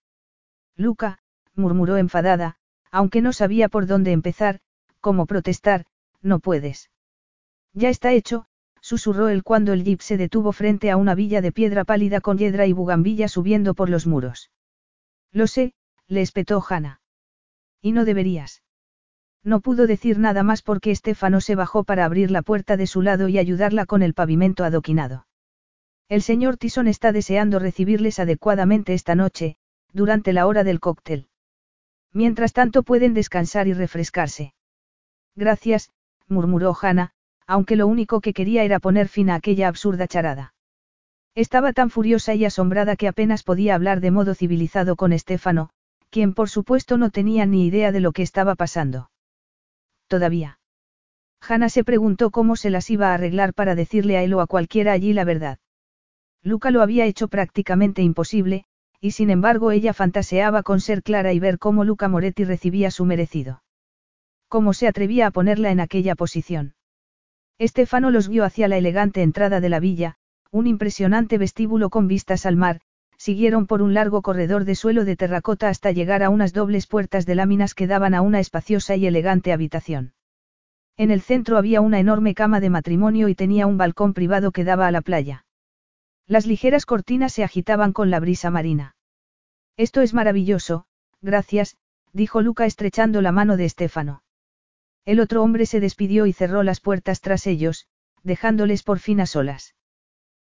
Luca, 0.76 1.19
murmuró 1.53 1.97
enfadada, 1.97 2.55
aunque 2.91 3.21
no 3.21 3.32
sabía 3.32 3.69
por 3.69 3.86
dónde 3.86 4.11
empezar, 4.11 4.59
cómo 5.01 5.28
protestar, 5.28 5.86
no 6.21 6.39
puedes. 6.39 6.89
Ya 7.74 7.89
está 7.89 8.11
hecho, 8.11 8.47
susurró 8.82 9.30
él 9.30 9.43
cuando 9.43 9.74
el 9.74 9.84
jeep 9.84 10.01
se 10.01 10.17
detuvo 10.17 10.51
frente 10.51 10.89
a 10.89 10.97
una 10.97 11.13
villa 11.13 11.41
de 11.41 11.51
piedra 11.51 11.86
pálida 11.86 12.21
con 12.21 12.39
hiedra 12.39 12.65
y 12.65 12.74
bugambilla 12.74 13.28
subiendo 13.28 13.76
por 13.76 13.89
los 13.89 14.07
muros. 14.07 14.49
Lo 15.32 15.45
sé, 15.45 15.74
le 16.07 16.21
espetó 16.21 16.63
Hanna. 16.67 17.01
Y 17.82 17.91
no 17.91 18.05
deberías. 18.05 18.62
No 19.44 19.60
pudo 19.60 19.88
decir 19.88 20.20
nada 20.20 20.44
más 20.44 20.62
porque 20.62 20.91
Estefano 20.91 21.41
se 21.41 21.56
bajó 21.56 21.84
para 21.84 22.06
abrir 22.06 22.32
la 22.32 22.41
puerta 22.41 22.78
de 22.78 22.88
su 22.88 23.02
lado 23.02 23.28
y 23.28 23.38
ayudarla 23.38 23.86
con 23.86 24.02
el 24.02 24.14
pavimento 24.14 24.64
adoquinado. 24.64 25.28
El 26.08 26.22
señor 26.22 26.58
Tison 26.58 26.88
está 26.88 27.12
deseando 27.12 27.60
recibirles 27.60 28.20
adecuadamente 28.20 28.94
esta 28.94 29.16
noche, 29.16 29.58
durante 29.91 30.32
la 30.32 30.48
hora 30.48 30.64
del 30.64 30.80
cóctel. 30.80 31.28
Mientras 32.14 32.54
tanto 32.54 32.84
pueden 32.84 33.14
descansar 33.14 33.68
y 33.68 33.74
refrescarse. 33.74 34.54
Gracias, 35.36 35.91
murmuró 36.28 36.76
Hanna, 36.80 37.12
aunque 37.48 37.76
lo 37.76 37.88
único 37.88 38.22
que 38.22 38.34
quería 38.34 38.64
era 38.64 38.80
poner 38.80 39.08
fin 39.08 39.30
a 39.30 39.36
aquella 39.36 39.68
absurda 39.68 40.08
charada. 40.08 40.54
Estaba 41.36 41.74
tan 41.74 41.89
furiosa 41.89 42.36
y 42.36 42.46
asombrada 42.46 42.96
que 42.96 43.08
apenas 43.08 43.44
podía 43.44 43.76
hablar 43.76 44.00
de 44.00 44.12
modo 44.12 44.36
civilizado 44.36 44.96
con 44.96 45.12
Estefano, 45.12 45.72
quien 46.12 46.34
por 46.34 46.50
supuesto 46.50 46.98
no 46.98 47.10
tenía 47.10 47.46
ni 47.46 47.66
idea 47.66 47.91
de 47.91 48.00
lo 48.00 48.12
que 48.12 48.22
estaba 48.22 48.54
pasando. 48.56 49.10
Todavía. 50.14 50.59
Hanna 51.41 51.70
se 51.70 51.84
preguntó 51.84 52.30
cómo 52.30 52.55
se 52.55 52.70
las 52.70 52.91
iba 52.91 53.07
a 53.09 53.14
arreglar 53.16 53.55
para 53.55 53.74
decirle 53.74 54.16
a 54.16 54.22
él 54.22 54.36
o 54.36 54.41
a 54.41 54.45
cualquiera 54.45 54.91
allí 54.91 55.11
la 55.11 55.24
verdad. 55.24 55.57
Luca 56.43 56.70
lo 56.70 56.84
había 56.84 57.07
hecho 57.07 57.30
prácticamente 57.30 58.03
imposible, 58.03 58.66
y 59.01 59.09
sin 59.09 59.32
embargo 59.32 59.72
ella 59.72 59.91
fantaseaba 59.91 60.61
con 60.61 60.82
ser 60.82 61.01
clara 61.01 61.34
y 61.34 61.39
ver 61.39 61.57
cómo 61.57 61.84
Luca 61.84 62.09
Moretti 62.09 62.43
recibía 62.43 62.91
su 62.91 63.05
merecido. 63.05 63.64
¿Cómo 64.49 64.74
se 64.74 64.88
atrevía 64.88 65.26
a 65.26 65.32
ponerla 65.32 65.72
en 65.72 65.80
aquella 65.80 66.14
posición? 66.14 66.76
Estefano 67.57 68.11
los 68.11 68.30
guió 68.30 68.43
hacia 68.43 68.68
la 68.68 68.78
elegante 68.78 69.24
entrada 69.24 69.61
de 69.61 69.70
la 69.70 69.80
villa, 69.80 70.18
un 70.51 70.68
impresionante 70.68 71.39
vestíbulo 71.39 71.89
con 71.89 72.07
vistas 72.07 72.45
al 72.45 72.55
mar, 72.55 72.82
siguieron 73.24 73.67
por 73.67 73.82
un 73.82 73.93
largo 73.93 74.21
corredor 74.21 74.65
de 74.65 74.76
suelo 74.76 75.05
de 75.05 75.15
terracota 75.15 75.69
hasta 75.69 75.93
llegar 75.93 76.24
a 76.24 76.30
unas 76.30 76.51
dobles 76.51 76.88
puertas 76.88 77.26
de 77.26 77.36
láminas 77.36 77.74
que 77.74 77.88
daban 77.88 78.13
a 78.15 78.21
una 78.21 78.41
espaciosa 78.41 78.97
y 78.97 79.07
elegante 79.07 79.53
habitación. 79.53 80.13
En 80.97 81.09
el 81.09 81.21
centro 81.21 81.57
había 81.57 81.80
una 81.80 82.01
enorme 82.01 82.36
cama 82.36 82.59
de 82.59 82.69
matrimonio 82.69 83.30
y 83.30 83.36
tenía 83.36 83.65
un 83.65 83.78
balcón 83.78 84.13
privado 84.13 84.51
que 84.51 84.65
daba 84.65 84.88
a 84.88 84.91
la 84.91 84.99
playa. 84.99 85.45
Las 86.28 86.45
ligeras 86.45 86.86
cortinas 86.86 87.32
se 87.32 87.45
agitaban 87.45 87.93
con 87.93 88.09
la 88.09 88.19
brisa 88.19 88.51
marina. 88.51 88.97
Esto 89.78 90.01
es 90.01 90.13
maravilloso, 90.13 90.86
gracias, 91.21 91.78
dijo 92.11 92.41
Luca 92.41 92.65
estrechando 92.65 93.21
la 93.21 93.32
mano 93.32 93.55
de 93.55 93.63
Estefano. 93.63 94.21
El 95.05 95.21
otro 95.21 95.43
hombre 95.43 95.65
se 95.65 95.80
despidió 95.80 96.26
y 96.26 96.34
cerró 96.34 96.61
las 96.61 96.82
puertas 96.82 97.21
tras 97.21 97.47
ellos, 97.47 97.88
dejándoles 98.21 98.84
por 98.84 98.99
fin 98.99 99.21
a 99.21 99.28
solas. 99.28 99.76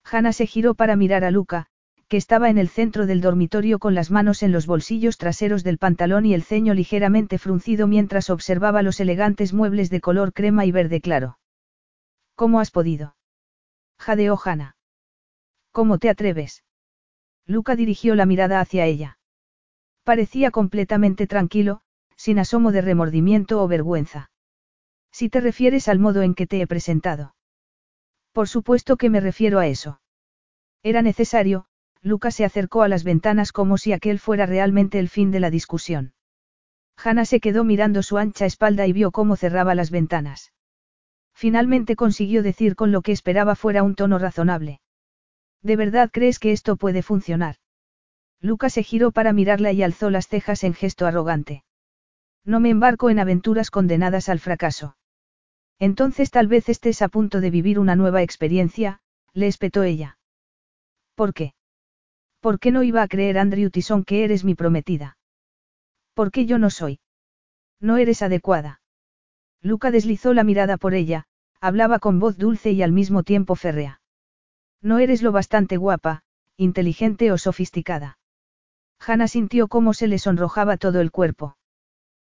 Hanna 0.05 0.33
se 0.33 0.47
giró 0.47 0.77
para 0.77 0.95
mirar 0.95 1.25
a 1.25 1.33
Luca, 1.33 1.67
que 2.11 2.17
estaba 2.17 2.51
en 2.51 2.59
el 2.59 2.69
centro 2.69 3.07
del 3.07 3.21
dormitorio 3.21 3.79
con 3.79 3.95
las 3.95 4.11
manos 4.11 4.43
en 4.43 4.51
los 4.51 4.67
bolsillos 4.67 5.17
traseros 5.17 5.63
del 5.63 5.79
pantalón 5.79 6.27
y 6.27 6.35
el 6.35 6.43
ceño 6.43 6.75
ligeramente 6.75 7.39
fruncido 7.39 7.87
mientras 7.87 8.31
observaba 8.31 8.83
los 8.83 8.99
elegantes 8.99 9.53
muebles 9.53 9.91
de 9.91 10.01
color 10.01 10.33
crema 10.33 10.67
y 10.67 10.73
verde 10.73 11.01
claro. 11.01 11.39
¿Cómo 12.35 12.59
has 12.59 12.73
podido? 12.73 13.15
jadeó 13.97 14.37
Hanna. 14.45 14.75
¿Cómo 15.71 15.99
te 15.99 16.11
atreves? 16.11 16.65
Luca 17.47 17.77
dirigió 17.77 18.17
la 18.17 18.27
mirada 18.27 18.59
hacia 18.59 18.87
ella. 18.87 19.21
Parecía 20.03 20.51
completamente 20.51 21.29
tranquilo, 21.29 21.81
sin 22.17 22.41
asomo 22.41 22.73
de 22.73 22.81
remordimiento 22.81 23.63
o 23.63 23.69
vergüenza. 23.69 24.33
Si 25.13 25.29
te 25.29 25.41
refieres 25.41 25.87
al 25.87 26.01
modo 26.01 26.23
en 26.23 26.35
que 26.35 26.49
te 26.49 26.61
he 26.61 26.67
presentado. 26.67 27.37
Por 28.33 28.49
supuesto 28.49 28.97
que 28.97 29.11
me 29.11 29.21
refiero 29.21 29.61
a 29.61 29.69
eso. 29.69 30.01
Era 30.83 31.03
necesario, 31.03 31.67
Lucas 32.03 32.35
se 32.35 32.45
acercó 32.45 32.83
a 32.83 32.89
las 32.89 33.05
ventanas 33.05 33.53
como 33.53 33.77
si 33.77 33.93
aquel 33.93 34.19
fuera 34.19 34.47
realmente 34.47 34.99
el 34.99 35.09
fin 35.09 35.31
de 35.31 35.41
la 35.41 35.51
discusión. 35.51 36.15
Hannah 36.97 37.25
se 37.25 37.41
quedó 37.41 37.65
mirando 37.65 38.03
su 38.03 38.19
ancha 38.19 38.47
espalda 38.47 38.87
y 38.87 38.93
vio 38.93 39.11
cómo 39.11 39.37
cerraba 39.37 39.75
las 39.75 39.91
ventanas. 39.91 40.53
Finalmente 41.35 41.97
consiguió 41.97 42.43
decir 42.43 42.77
con 42.77 42.93
lo 42.93 43.03
que 43.03 43.13
esperaba 43.13 43.55
fuera 43.55 43.83
un 43.83 43.95
tono 43.95 44.19
razonable. 44.19 44.81
¿De 45.63 45.77
verdad 45.77 46.11
crees 46.13 46.39
que 46.39 46.53
esto 46.53 46.77
puede 46.77 47.03
funcionar? 47.03 47.57
Lucas 48.41 48.73
se 48.75 48.83
giró 48.83 49.11
para 49.11 49.33
mirarla 49.33 49.73
y 49.73 49.83
alzó 49.83 50.09
las 50.11 50.27
cejas 50.29 50.65
en 50.65 50.75
gesto 50.75 51.07
arrogante. 51.07 51.65
No 52.45 52.61
me 52.61 52.71
embarco 52.71 53.11
en 53.11 53.19
aventuras 53.19 53.71
condenadas 53.71 54.31
al 54.31 54.41
fracaso. 54.41 54.97
Entonces 55.79 56.31
tal 56.31 56.47
vez 56.47 56.69
estés 56.69 57.03
a 57.03 57.09
punto 57.09 57.41
de 57.41 57.51
vivir 57.51 57.79
una 57.79 57.97
nueva 57.97 58.23
experiencia, 58.23 59.01
le 59.35 59.47
espetó 59.47 59.83
ella. 59.83 60.19
¿Por 61.15 61.35
qué? 61.35 61.55
¿Por 62.41 62.59
qué 62.59 62.71
no 62.71 62.83
iba 62.83 63.03
a 63.03 63.09
creer 63.09 63.39
Andrew 63.39 63.71
Tison 63.71 64.05
que 64.05 64.25
eres 64.25 64.45
mi 64.45 64.55
prometida? 64.55 65.19
¿Por 66.15 66.31
qué 66.31 66.47
yo 66.47 66.59
no 66.59 66.71
soy? 66.71 67.01
No 67.81 67.97
eres 67.99 68.23
adecuada. 68.23 68.81
Luca 69.63 69.91
deslizó 69.91 70.33
la 70.33 70.45
mirada 70.45 70.79
por 70.79 70.95
ella, 70.95 71.27
hablaba 71.61 71.99
con 71.99 72.19
voz 72.19 72.39
dulce 72.39 72.73
y 72.73 72.83
al 72.83 72.93
mismo 72.93 73.23
tiempo 73.23 73.57
férrea. 73.57 74.01
No 74.81 74.99
eres 74.99 75.23
lo 75.23 75.33
bastante 75.33 75.77
guapa, 75.77 76.23
inteligente 76.57 77.31
o 77.31 77.39
sofisticada. 77.39 78.19
Hannah 78.99 79.29
sintió 79.29 79.69
cómo 79.69 79.93
se 79.93 80.09
le 80.09 80.19
sonrojaba 80.19 80.79
todo 80.79 81.01
el 81.01 81.11
cuerpo. 81.11 81.57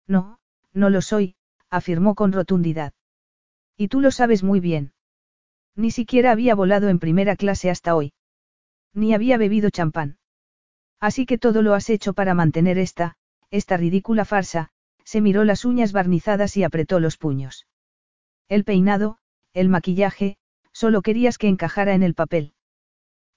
No, 0.07 0.39
no 0.73 0.89
lo 0.89 1.01
soy, 1.01 1.35
afirmó 1.69 2.15
con 2.15 2.31
rotundidad. 2.31 2.93
Y 3.77 3.87
tú 3.87 4.01
lo 4.01 4.11
sabes 4.11 4.43
muy 4.43 4.59
bien. 4.59 4.93
Ni 5.75 5.91
siquiera 5.91 6.31
había 6.31 6.55
volado 6.55 6.89
en 6.89 6.99
primera 6.99 7.35
clase 7.35 7.69
hasta 7.69 7.95
hoy. 7.95 8.13
Ni 8.93 9.13
había 9.13 9.37
bebido 9.37 9.69
champán. 9.69 10.17
Así 10.99 11.25
que 11.25 11.37
todo 11.37 11.61
lo 11.61 11.73
has 11.73 11.89
hecho 11.89 12.13
para 12.13 12.33
mantener 12.33 12.77
esta, 12.77 13.15
esta 13.51 13.77
ridícula 13.77 14.25
farsa, 14.25 14.69
se 15.03 15.21
miró 15.21 15.43
las 15.43 15.65
uñas 15.65 15.91
barnizadas 15.91 16.57
y 16.57 16.63
apretó 16.63 16.99
los 16.99 17.17
puños. 17.17 17.67
El 18.47 18.63
peinado, 18.63 19.17
el 19.53 19.69
maquillaje, 19.69 20.37
solo 20.71 21.01
querías 21.01 21.37
que 21.37 21.47
encajara 21.47 21.93
en 21.93 22.03
el 22.03 22.13
papel. 22.13 22.53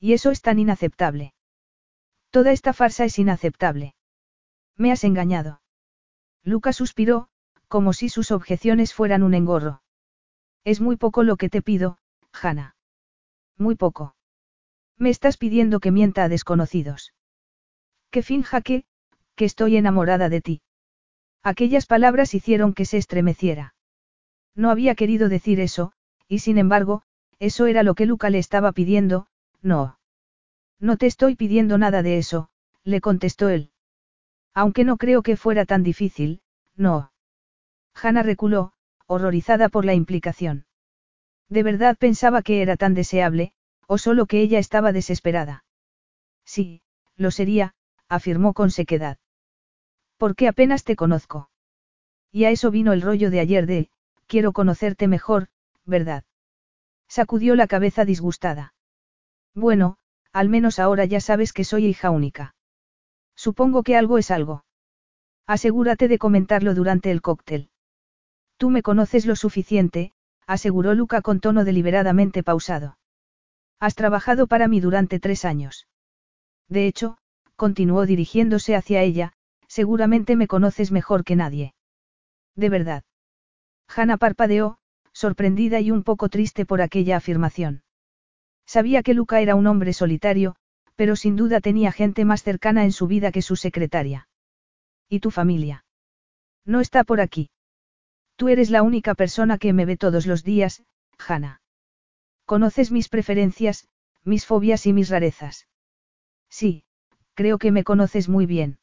Y 0.00 0.12
eso 0.12 0.30
es 0.30 0.42
tan 0.42 0.58
inaceptable. 0.58 1.34
Toda 2.30 2.52
esta 2.52 2.72
farsa 2.72 3.04
es 3.04 3.18
inaceptable. 3.18 3.94
Me 4.76 4.90
has 4.90 5.04
engañado. 5.04 5.60
Luca 6.42 6.72
suspiró, 6.72 7.28
como 7.68 7.92
si 7.92 8.08
sus 8.08 8.30
objeciones 8.30 8.94
fueran 8.94 9.22
un 9.22 9.34
engorro. 9.34 9.82
Es 10.64 10.80
muy 10.80 10.96
poco 10.96 11.22
lo 11.22 11.36
que 11.36 11.48
te 11.48 11.62
pido, 11.62 11.98
Hannah. 12.32 12.74
Muy 13.56 13.76
poco. 13.76 14.14
Me 15.02 15.10
estás 15.10 15.36
pidiendo 15.36 15.80
que 15.80 15.90
mienta 15.90 16.22
a 16.22 16.28
desconocidos. 16.28 17.12
Que 18.12 18.22
finja 18.22 18.60
que, 18.60 18.84
que 19.34 19.44
estoy 19.44 19.76
enamorada 19.76 20.28
de 20.28 20.40
ti. 20.40 20.62
Aquellas 21.42 21.86
palabras 21.86 22.34
hicieron 22.34 22.72
que 22.72 22.84
se 22.84 22.98
estremeciera. 22.98 23.74
No 24.54 24.70
había 24.70 24.94
querido 24.94 25.28
decir 25.28 25.58
eso, 25.58 25.90
y 26.28 26.38
sin 26.38 26.56
embargo, 26.56 27.02
eso 27.40 27.66
era 27.66 27.82
lo 27.82 27.96
que 27.96 28.06
Luca 28.06 28.30
le 28.30 28.38
estaba 28.38 28.70
pidiendo, 28.70 29.26
no. 29.60 29.98
No 30.78 30.96
te 30.96 31.06
estoy 31.06 31.34
pidiendo 31.34 31.78
nada 31.78 32.04
de 32.04 32.18
eso, 32.18 32.48
le 32.84 33.00
contestó 33.00 33.48
él. 33.48 33.72
Aunque 34.54 34.84
no 34.84 34.98
creo 34.98 35.24
que 35.24 35.36
fuera 35.36 35.64
tan 35.64 35.82
difícil, 35.82 36.42
no. 36.76 37.10
Hannah 38.00 38.22
reculó, 38.22 38.72
horrorizada 39.08 39.68
por 39.68 39.84
la 39.84 39.94
implicación. 39.94 40.64
¿De 41.48 41.64
verdad 41.64 41.96
pensaba 41.98 42.42
que 42.42 42.62
era 42.62 42.76
tan 42.76 42.94
deseable, 42.94 43.52
o 43.92 43.98
solo 43.98 44.24
que 44.24 44.40
ella 44.40 44.58
estaba 44.58 44.90
desesperada? 44.90 45.66
Sí, 46.46 46.80
lo 47.14 47.30
sería, 47.30 47.74
afirmó 48.08 48.54
con 48.54 48.70
sequedad. 48.70 49.18
Porque 50.16 50.48
apenas 50.48 50.82
te 50.84 50.96
conozco. 50.96 51.50
Y 52.30 52.46
a 52.46 52.50
eso 52.50 52.70
vino 52.70 52.94
el 52.94 53.02
rollo 53.02 53.28
de 53.30 53.40
ayer 53.40 53.66
de, 53.66 53.90
quiero 54.26 54.52
conocerte 54.52 55.08
mejor, 55.08 55.48
¿verdad? 55.84 56.24
Sacudió 57.06 57.54
la 57.54 57.66
cabeza 57.66 58.06
disgustada. 58.06 58.72
Bueno, 59.54 59.98
al 60.32 60.48
menos 60.48 60.78
ahora 60.78 61.04
ya 61.04 61.20
sabes 61.20 61.52
que 61.52 61.64
soy 61.64 61.84
hija 61.84 62.08
única. 62.08 62.54
Supongo 63.36 63.82
que 63.82 63.98
algo 63.98 64.16
es 64.16 64.30
algo. 64.30 64.64
Asegúrate 65.46 66.08
de 66.08 66.16
comentarlo 66.16 66.72
durante 66.72 67.10
el 67.10 67.20
cóctel. 67.20 67.68
Tú 68.56 68.70
me 68.70 68.80
conoces 68.80 69.26
lo 69.26 69.36
suficiente, 69.36 70.14
aseguró 70.46 70.94
Luca 70.94 71.20
con 71.20 71.40
tono 71.40 71.66
deliberadamente 71.66 72.42
pausado. 72.42 72.96
Has 73.82 73.96
trabajado 73.96 74.46
para 74.46 74.68
mí 74.68 74.78
durante 74.78 75.18
tres 75.18 75.44
años. 75.44 75.88
De 76.68 76.86
hecho, 76.86 77.18
continuó 77.56 78.06
dirigiéndose 78.06 78.76
hacia 78.76 79.02
ella, 79.02 79.32
seguramente 79.66 80.36
me 80.36 80.46
conoces 80.46 80.92
mejor 80.92 81.24
que 81.24 81.34
nadie. 81.34 81.74
De 82.54 82.68
verdad. 82.68 83.02
Hanna 83.88 84.18
parpadeó, 84.18 84.78
sorprendida 85.12 85.80
y 85.80 85.90
un 85.90 86.04
poco 86.04 86.28
triste 86.28 86.64
por 86.64 86.80
aquella 86.80 87.16
afirmación. 87.16 87.82
Sabía 88.66 89.02
que 89.02 89.14
Luca 89.14 89.40
era 89.40 89.56
un 89.56 89.66
hombre 89.66 89.92
solitario, 89.92 90.54
pero 90.94 91.16
sin 91.16 91.34
duda 91.34 91.60
tenía 91.60 91.90
gente 91.90 92.24
más 92.24 92.44
cercana 92.44 92.84
en 92.84 92.92
su 92.92 93.08
vida 93.08 93.32
que 93.32 93.42
su 93.42 93.56
secretaria. 93.56 94.28
¿Y 95.08 95.18
tu 95.18 95.32
familia? 95.32 95.84
No 96.64 96.80
está 96.80 97.02
por 97.02 97.20
aquí. 97.20 97.50
Tú 98.36 98.48
eres 98.48 98.70
la 98.70 98.84
única 98.84 99.16
persona 99.16 99.58
que 99.58 99.72
me 99.72 99.86
ve 99.86 99.96
todos 99.96 100.24
los 100.28 100.44
días, 100.44 100.84
Hanna. 101.18 101.61
Conoces 102.52 102.92
mis 102.92 103.08
preferencias, 103.08 103.88
mis 104.24 104.44
fobias 104.44 104.84
y 104.84 104.92
mis 104.92 105.08
rarezas. 105.08 105.68
Sí, 106.50 106.84
creo 107.32 107.56
que 107.56 107.72
me 107.72 107.82
conoces 107.82 108.28
muy 108.28 108.44
bien. 108.44 108.78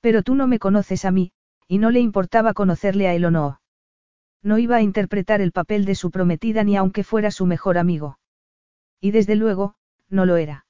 Pero 0.00 0.22
tú 0.22 0.36
no 0.36 0.46
me 0.46 0.60
conoces 0.60 1.04
a 1.04 1.10
mí, 1.10 1.32
y 1.66 1.78
no 1.78 1.90
le 1.90 1.98
importaba 1.98 2.54
conocerle 2.54 3.08
a 3.08 3.14
él 3.14 3.24
o 3.24 3.32
no. 3.32 3.60
No 4.40 4.58
iba 4.58 4.76
a 4.76 4.82
interpretar 4.82 5.40
el 5.40 5.50
papel 5.50 5.84
de 5.84 5.96
su 5.96 6.12
prometida 6.12 6.62
ni 6.62 6.76
aunque 6.76 7.02
fuera 7.02 7.32
su 7.32 7.44
mejor 7.44 7.76
amigo. 7.76 8.20
Y 9.00 9.10
desde 9.10 9.34
luego, 9.34 9.74
no 10.08 10.24
lo 10.24 10.36
era. 10.36 10.64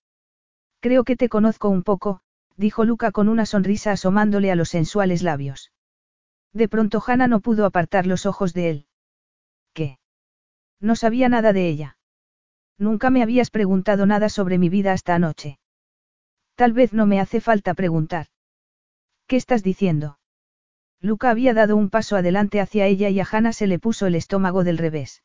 Creo 0.81 1.05
que 1.05 1.17
te 1.17 1.29
conozco 1.29 1.69
un 1.69 1.83
poco, 1.83 2.23
dijo 2.57 2.87
Luca 2.87 3.13
con 3.13 3.29
una 3.29 3.45
sonrisa 3.45 3.93
asomándole 3.93 4.51
a 4.51 4.57
los 4.57 4.71
sensuales 4.71 5.23
labios. 5.23 5.71
De 6.55 6.67
pronto 6.67 7.03
Hannah 7.07 7.29
no 7.29 7.41
pudo 7.41 7.67
apartar 7.67 8.07
los 8.07 8.25
ojos 8.25 8.55
de 8.55 8.71
él. 8.71 8.87
¿Qué? 9.75 9.99
No 10.81 10.97
sabía 10.97 11.29
nada 11.29 11.53
de 11.53 11.69
ella. 11.69 11.96
Nunca 12.79 13.11
me 13.11 13.23
habías 13.23 13.51
preguntado 13.51 14.07
nada 14.07 14.29
sobre 14.29 14.59
mi 14.59 14.69
vida 14.69 14.93
hasta 14.93 15.15
anoche. 15.15 15.59
Tal 16.55 16.73
vez 16.73 16.93
no 16.93 17.07
me 17.07 17.21
hace 17.21 17.41
falta 17.41 17.75
preguntar. 17.75 18.27
¿Qué 19.27 19.37
estás 19.37 19.63
diciendo? 19.63 20.19
Luca 21.01 21.31
había 21.31 21.55
dado 21.55 21.77
un 21.77 21.91
paso 21.91 22.17
adelante 22.17 22.61
hacia 22.61 22.87
ella 22.87 23.09
y 23.11 23.21
a 23.21 23.27
Hannah 23.31 23.53
se 23.53 23.67
le 23.67 23.79
puso 23.79 24.07
el 24.07 24.15
estómago 24.15 24.65
del 24.65 24.79
revés. 24.79 25.23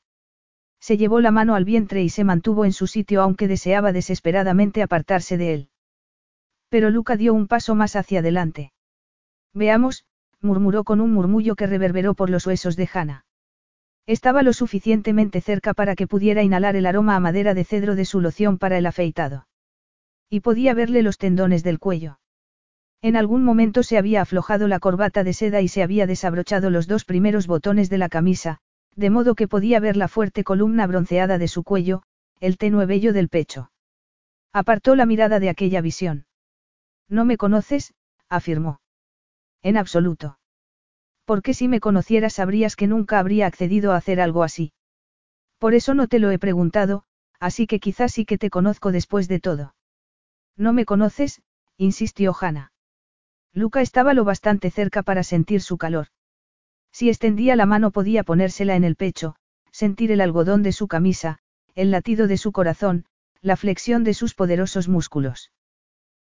Se 0.79 0.97
llevó 0.97 1.21
la 1.21 1.31
mano 1.31 1.55
al 1.55 1.65
vientre 1.65 2.01
y 2.01 2.09
se 2.09 2.23
mantuvo 2.23 2.65
en 2.65 2.73
su 2.73 2.87
sitio 2.87 3.21
aunque 3.21 3.47
deseaba 3.47 3.91
desesperadamente 3.91 4.81
apartarse 4.81 5.37
de 5.37 5.53
él. 5.53 5.69
Pero 6.69 6.89
Luca 6.89 7.17
dio 7.17 7.33
un 7.33 7.47
paso 7.47 7.75
más 7.75 7.95
hacia 7.95 8.19
adelante. 8.19 8.73
Veamos, 9.53 10.05
murmuró 10.41 10.83
con 10.83 11.01
un 11.01 11.13
murmullo 11.13 11.55
que 11.55 11.67
reverberó 11.67 12.13
por 12.15 12.29
los 12.29 12.47
huesos 12.47 12.75
de 12.75 12.89
Hannah. 12.91 13.25
Estaba 14.07 14.43
lo 14.43 14.53
suficientemente 14.53 15.41
cerca 15.41 15.73
para 15.73 15.95
que 15.95 16.07
pudiera 16.07 16.43
inhalar 16.43 16.75
el 16.75 16.85
aroma 16.85 17.15
a 17.15 17.19
madera 17.19 17.53
de 17.53 17.63
cedro 17.63 17.95
de 17.95 18.05
su 18.05 18.19
loción 18.19 18.57
para 18.57 18.77
el 18.77 18.85
afeitado. 18.85 19.47
Y 20.29 20.39
podía 20.39 20.73
verle 20.73 21.03
los 21.03 21.17
tendones 21.17 21.63
del 21.63 21.79
cuello. 21.79 22.19
En 23.01 23.15
algún 23.15 23.43
momento 23.43 23.83
se 23.83 23.97
había 23.97 24.21
aflojado 24.21 24.67
la 24.67 24.79
corbata 24.79 25.23
de 25.23 25.33
seda 25.33 25.61
y 25.61 25.67
se 25.67 25.83
había 25.83 26.07
desabrochado 26.07 26.69
los 26.69 26.87
dos 26.87 27.05
primeros 27.05 27.47
botones 27.47 27.89
de 27.89 27.97
la 27.97 28.09
camisa, 28.09 28.59
de 28.95 29.09
modo 29.09 29.35
que 29.35 29.47
podía 29.47 29.79
ver 29.79 29.97
la 29.97 30.07
fuerte 30.07 30.43
columna 30.43 30.85
bronceada 30.87 31.37
de 31.37 31.47
su 31.47 31.63
cuello, 31.63 32.03
el 32.39 32.57
tenue 32.57 32.85
vello 32.85 33.13
del 33.13 33.29
pecho. 33.29 33.71
Apartó 34.53 34.95
la 34.95 35.05
mirada 35.05 35.39
de 35.39 35.49
aquella 35.49 35.81
visión. 35.81 36.25
No 37.07 37.25
me 37.25 37.37
conoces, 37.37 37.93
afirmó. 38.29 38.81
En 39.63 39.77
absoluto. 39.77 40.37
Porque 41.25 41.53
si 41.53 41.67
me 41.67 41.79
conocieras 41.79 42.33
sabrías 42.33 42.75
que 42.75 42.87
nunca 42.87 43.19
habría 43.19 43.47
accedido 43.47 43.91
a 43.91 43.97
hacer 43.97 44.19
algo 44.19 44.43
así. 44.43 44.73
Por 45.57 45.73
eso 45.73 45.93
no 45.93 46.07
te 46.07 46.19
lo 46.19 46.31
he 46.31 46.39
preguntado, 46.39 47.03
así 47.39 47.67
que 47.67 47.79
quizás 47.79 48.13
sí 48.13 48.25
que 48.25 48.37
te 48.37 48.49
conozco 48.49 48.91
después 48.91 49.27
de 49.27 49.39
todo. 49.39 49.75
No 50.57 50.73
me 50.73 50.85
conoces, 50.85 51.41
insistió 51.77 52.35
Hannah. 52.39 52.71
Luca 53.53 53.81
estaba 53.81 54.13
lo 54.13 54.23
bastante 54.23 54.71
cerca 54.71 55.03
para 55.03 55.23
sentir 55.23 55.61
su 55.61 55.77
calor. 55.77 56.07
Si 56.91 57.09
extendía 57.09 57.55
la 57.55 57.65
mano 57.65 57.91
podía 57.91 58.23
ponérsela 58.23 58.75
en 58.75 58.83
el 58.83 58.95
pecho, 58.95 59.35
sentir 59.71 60.11
el 60.11 60.21
algodón 60.21 60.63
de 60.63 60.71
su 60.71 60.87
camisa, 60.87 61.39
el 61.75 61.91
latido 61.91 62.27
de 62.27 62.37
su 62.37 62.51
corazón, 62.51 63.05
la 63.41 63.57
flexión 63.57 64.03
de 64.03 64.13
sus 64.13 64.33
poderosos 64.33 64.87
músculos. 64.87 65.51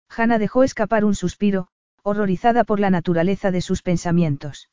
Hannah 0.10 0.40
dejó 0.40 0.64
escapar 0.64 1.04
un 1.06 1.16
suspiro, 1.16 1.68
horrorizada 2.04 2.64
por 2.64 2.80
la 2.80 2.90
naturaleza 2.90 3.52
de 3.52 3.62
sus 3.62 3.82
pensamientos. 3.82 4.70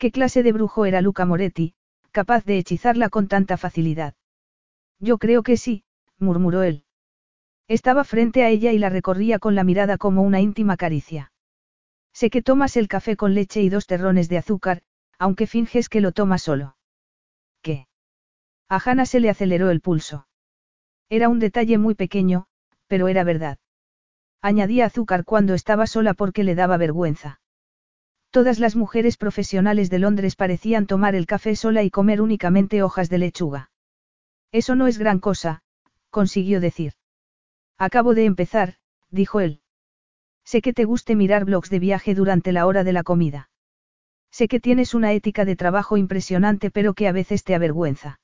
¿Qué 0.00 0.10
clase 0.10 0.42
de 0.42 0.52
brujo 0.52 0.86
era 0.86 1.02
Luca 1.02 1.26
Moretti, 1.26 1.74
capaz 2.10 2.46
de 2.46 2.56
hechizarla 2.56 3.10
con 3.10 3.28
tanta 3.28 3.58
facilidad? 3.58 4.14
Yo 4.98 5.18
creo 5.18 5.42
que 5.42 5.58
sí, 5.58 5.84
murmuró 6.18 6.62
él. 6.62 6.84
Estaba 7.68 8.02
frente 8.04 8.42
a 8.42 8.48
ella 8.48 8.72
y 8.72 8.78
la 8.78 8.88
recorría 8.88 9.38
con 9.38 9.54
la 9.54 9.62
mirada 9.62 9.98
como 9.98 10.22
una 10.22 10.40
íntima 10.40 10.78
caricia. 10.78 11.32
Sé 12.14 12.30
que 12.30 12.40
tomas 12.40 12.78
el 12.78 12.88
café 12.88 13.14
con 13.14 13.34
leche 13.34 13.60
y 13.60 13.68
dos 13.68 13.86
terrones 13.86 14.30
de 14.30 14.38
azúcar, 14.38 14.80
aunque 15.18 15.46
finges 15.46 15.90
que 15.90 16.00
lo 16.00 16.12
tomas 16.12 16.40
solo. 16.40 16.76
¿Qué? 17.60 17.86
A 18.70 18.80
Hannah 18.82 19.04
se 19.04 19.20
le 19.20 19.28
aceleró 19.28 19.68
el 19.68 19.82
pulso. 19.82 20.26
Era 21.10 21.28
un 21.28 21.40
detalle 21.40 21.76
muy 21.76 21.94
pequeño, 21.94 22.46
pero 22.86 23.08
era 23.08 23.22
verdad. 23.22 23.58
Añadía 24.40 24.86
azúcar 24.86 25.26
cuando 25.26 25.52
estaba 25.52 25.86
sola 25.86 26.14
porque 26.14 26.42
le 26.42 26.54
daba 26.54 26.78
vergüenza. 26.78 27.39
Todas 28.30 28.60
las 28.60 28.76
mujeres 28.76 29.16
profesionales 29.16 29.90
de 29.90 29.98
Londres 29.98 30.36
parecían 30.36 30.86
tomar 30.86 31.16
el 31.16 31.26
café 31.26 31.56
sola 31.56 31.82
y 31.82 31.90
comer 31.90 32.20
únicamente 32.20 32.82
hojas 32.82 33.10
de 33.10 33.18
lechuga. 33.18 33.70
Eso 34.52 34.76
no 34.76 34.86
es 34.86 34.98
gran 34.98 35.18
cosa, 35.18 35.62
consiguió 36.10 36.60
decir. 36.60 36.92
Acabo 37.76 38.14
de 38.14 38.26
empezar, 38.26 38.74
dijo 39.10 39.40
él. 39.40 39.62
Sé 40.44 40.62
que 40.62 40.72
te 40.72 40.84
guste 40.84 41.16
mirar 41.16 41.44
blogs 41.44 41.70
de 41.70 41.80
viaje 41.80 42.14
durante 42.14 42.52
la 42.52 42.66
hora 42.66 42.84
de 42.84 42.92
la 42.92 43.02
comida. 43.02 43.50
Sé 44.30 44.46
que 44.46 44.60
tienes 44.60 44.94
una 44.94 45.12
ética 45.12 45.44
de 45.44 45.56
trabajo 45.56 45.96
impresionante 45.96 46.70
pero 46.70 46.94
que 46.94 47.08
a 47.08 47.12
veces 47.12 47.42
te 47.42 47.56
avergüenza. 47.56 48.20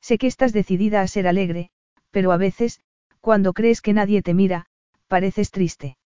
Sé 0.00 0.18
que 0.18 0.26
estás 0.26 0.52
decidida 0.52 1.02
a 1.02 1.06
ser 1.06 1.28
alegre, 1.28 1.70
pero 2.10 2.32
a 2.32 2.36
veces, 2.36 2.80
cuando 3.20 3.52
crees 3.52 3.80
que 3.80 3.92
nadie 3.92 4.22
te 4.22 4.34
mira, 4.34 4.66
pareces 5.06 5.52
triste. 5.52 5.98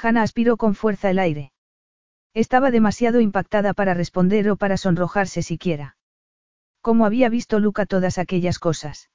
Hannah 0.00 0.22
aspiró 0.22 0.56
con 0.56 0.74
fuerza 0.76 1.10
el 1.10 1.18
aire. 1.18 1.52
Estaba 2.36 2.70
demasiado 2.70 3.22
impactada 3.22 3.72
para 3.72 3.94
responder 3.94 4.50
o 4.50 4.56
para 4.56 4.76
sonrojarse 4.76 5.40
siquiera. 5.40 5.96
¿Cómo 6.82 7.06
había 7.06 7.30
visto 7.30 7.60
Luca 7.60 7.86
todas 7.86 8.18
aquellas 8.18 8.58
cosas? 8.58 9.08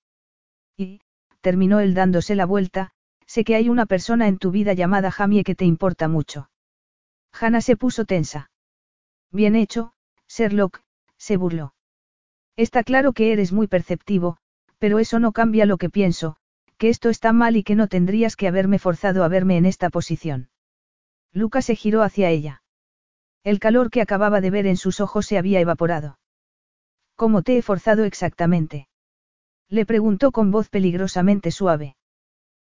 Y, 0.76 1.02
terminó 1.40 1.82
él 1.82 1.94
dándose 1.94 2.34
la 2.34 2.48
vuelta, 2.48 2.94
sé 3.28 3.44
que 3.44 3.54
hay 3.54 3.70
una 3.70 3.86
persona 3.86 4.28
en 4.28 4.40
tu 4.40 4.50
vida 4.50 4.74
llamada 4.74 5.12
Jamie 5.12 5.44
que 5.44 5.54
te 5.54 5.66
importa 5.66 6.08
mucho. 6.08 6.50
Hannah 7.32 7.62
se 7.62 7.78
puso 7.78 8.06
tensa. 8.06 8.50
Bien 9.32 9.56
hecho, 9.56 9.94
Sherlock, 10.28 10.82
se 11.18 11.38
burló. 11.38 11.76
Está 12.58 12.84
claro 12.84 13.14
que 13.14 13.34
eres 13.34 13.52
muy 13.52 13.68
perceptivo, 13.68 14.38
pero 14.80 14.98
eso 14.98 15.20
no 15.20 15.32
cambia 15.32 15.68
lo 15.68 15.78
que 15.78 15.92
pienso, 15.92 16.38
que 16.80 16.90
esto 16.90 17.10
está 17.10 17.34
mal 17.34 17.56
y 17.56 17.62
que 17.62 17.76
no 17.76 17.88
tendrías 17.88 18.36
que 18.36 18.48
haberme 18.48 18.80
forzado 18.80 19.24
a 19.24 19.28
verme 19.28 19.58
en 19.58 19.68
esta 19.68 19.92
posición. 19.92 20.50
Luca 21.34 21.62
se 21.62 21.76
giró 21.76 22.02
hacia 22.02 22.32
ella. 22.32 22.61
El 23.44 23.60
calor 23.60 23.90
que 23.90 24.02
acababa 24.02 24.40
de 24.40 24.52
ver 24.52 24.68
en 24.68 24.78
sus 24.78 25.00
ojos 25.00 25.26
se 25.26 25.38
había 25.38 25.60
evaporado. 25.60 26.20
¿Cómo 27.16 27.42
te 27.42 27.58
he 27.58 27.62
forzado 27.62 28.04
exactamente? 28.04 28.88
Le 29.68 29.86
preguntó 29.86 30.32
con 30.32 30.52
voz 30.52 30.70
peligrosamente 30.70 31.50
suave. 31.50 31.96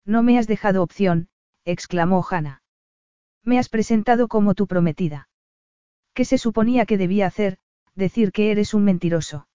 No 0.06 0.22
me 0.22 0.38
has 0.38 0.48
dejado 0.48 0.84
opción, 0.84 1.30
exclamó 1.66 2.26
Hannah. 2.30 2.62
Me 3.44 3.58
has 3.58 3.70
presentado 3.70 4.28
como 4.28 4.54
tu 4.54 4.68
prometida. 4.68 5.30
¿Qué 6.14 6.26
se 6.26 6.38
suponía 6.38 6.86
que 6.86 6.98
debía 6.98 7.26
hacer? 7.26 7.58
Decir 7.96 8.32
que 8.32 8.52
eres 8.52 8.74
un 8.74 8.84
mentiroso. 8.84 9.48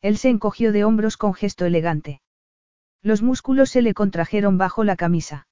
Él 0.00 0.16
se 0.16 0.30
encogió 0.30 0.72
de 0.72 0.84
hombros 0.84 1.18
con 1.18 1.34
gesto 1.34 1.66
elegante. 1.66 2.22
Los 3.02 3.20
músculos 3.20 3.70
se 3.70 3.82
le 3.82 3.92
contrajeron 3.92 4.56
bajo 4.56 4.84
la 4.84 4.96
camisa. 4.96 5.46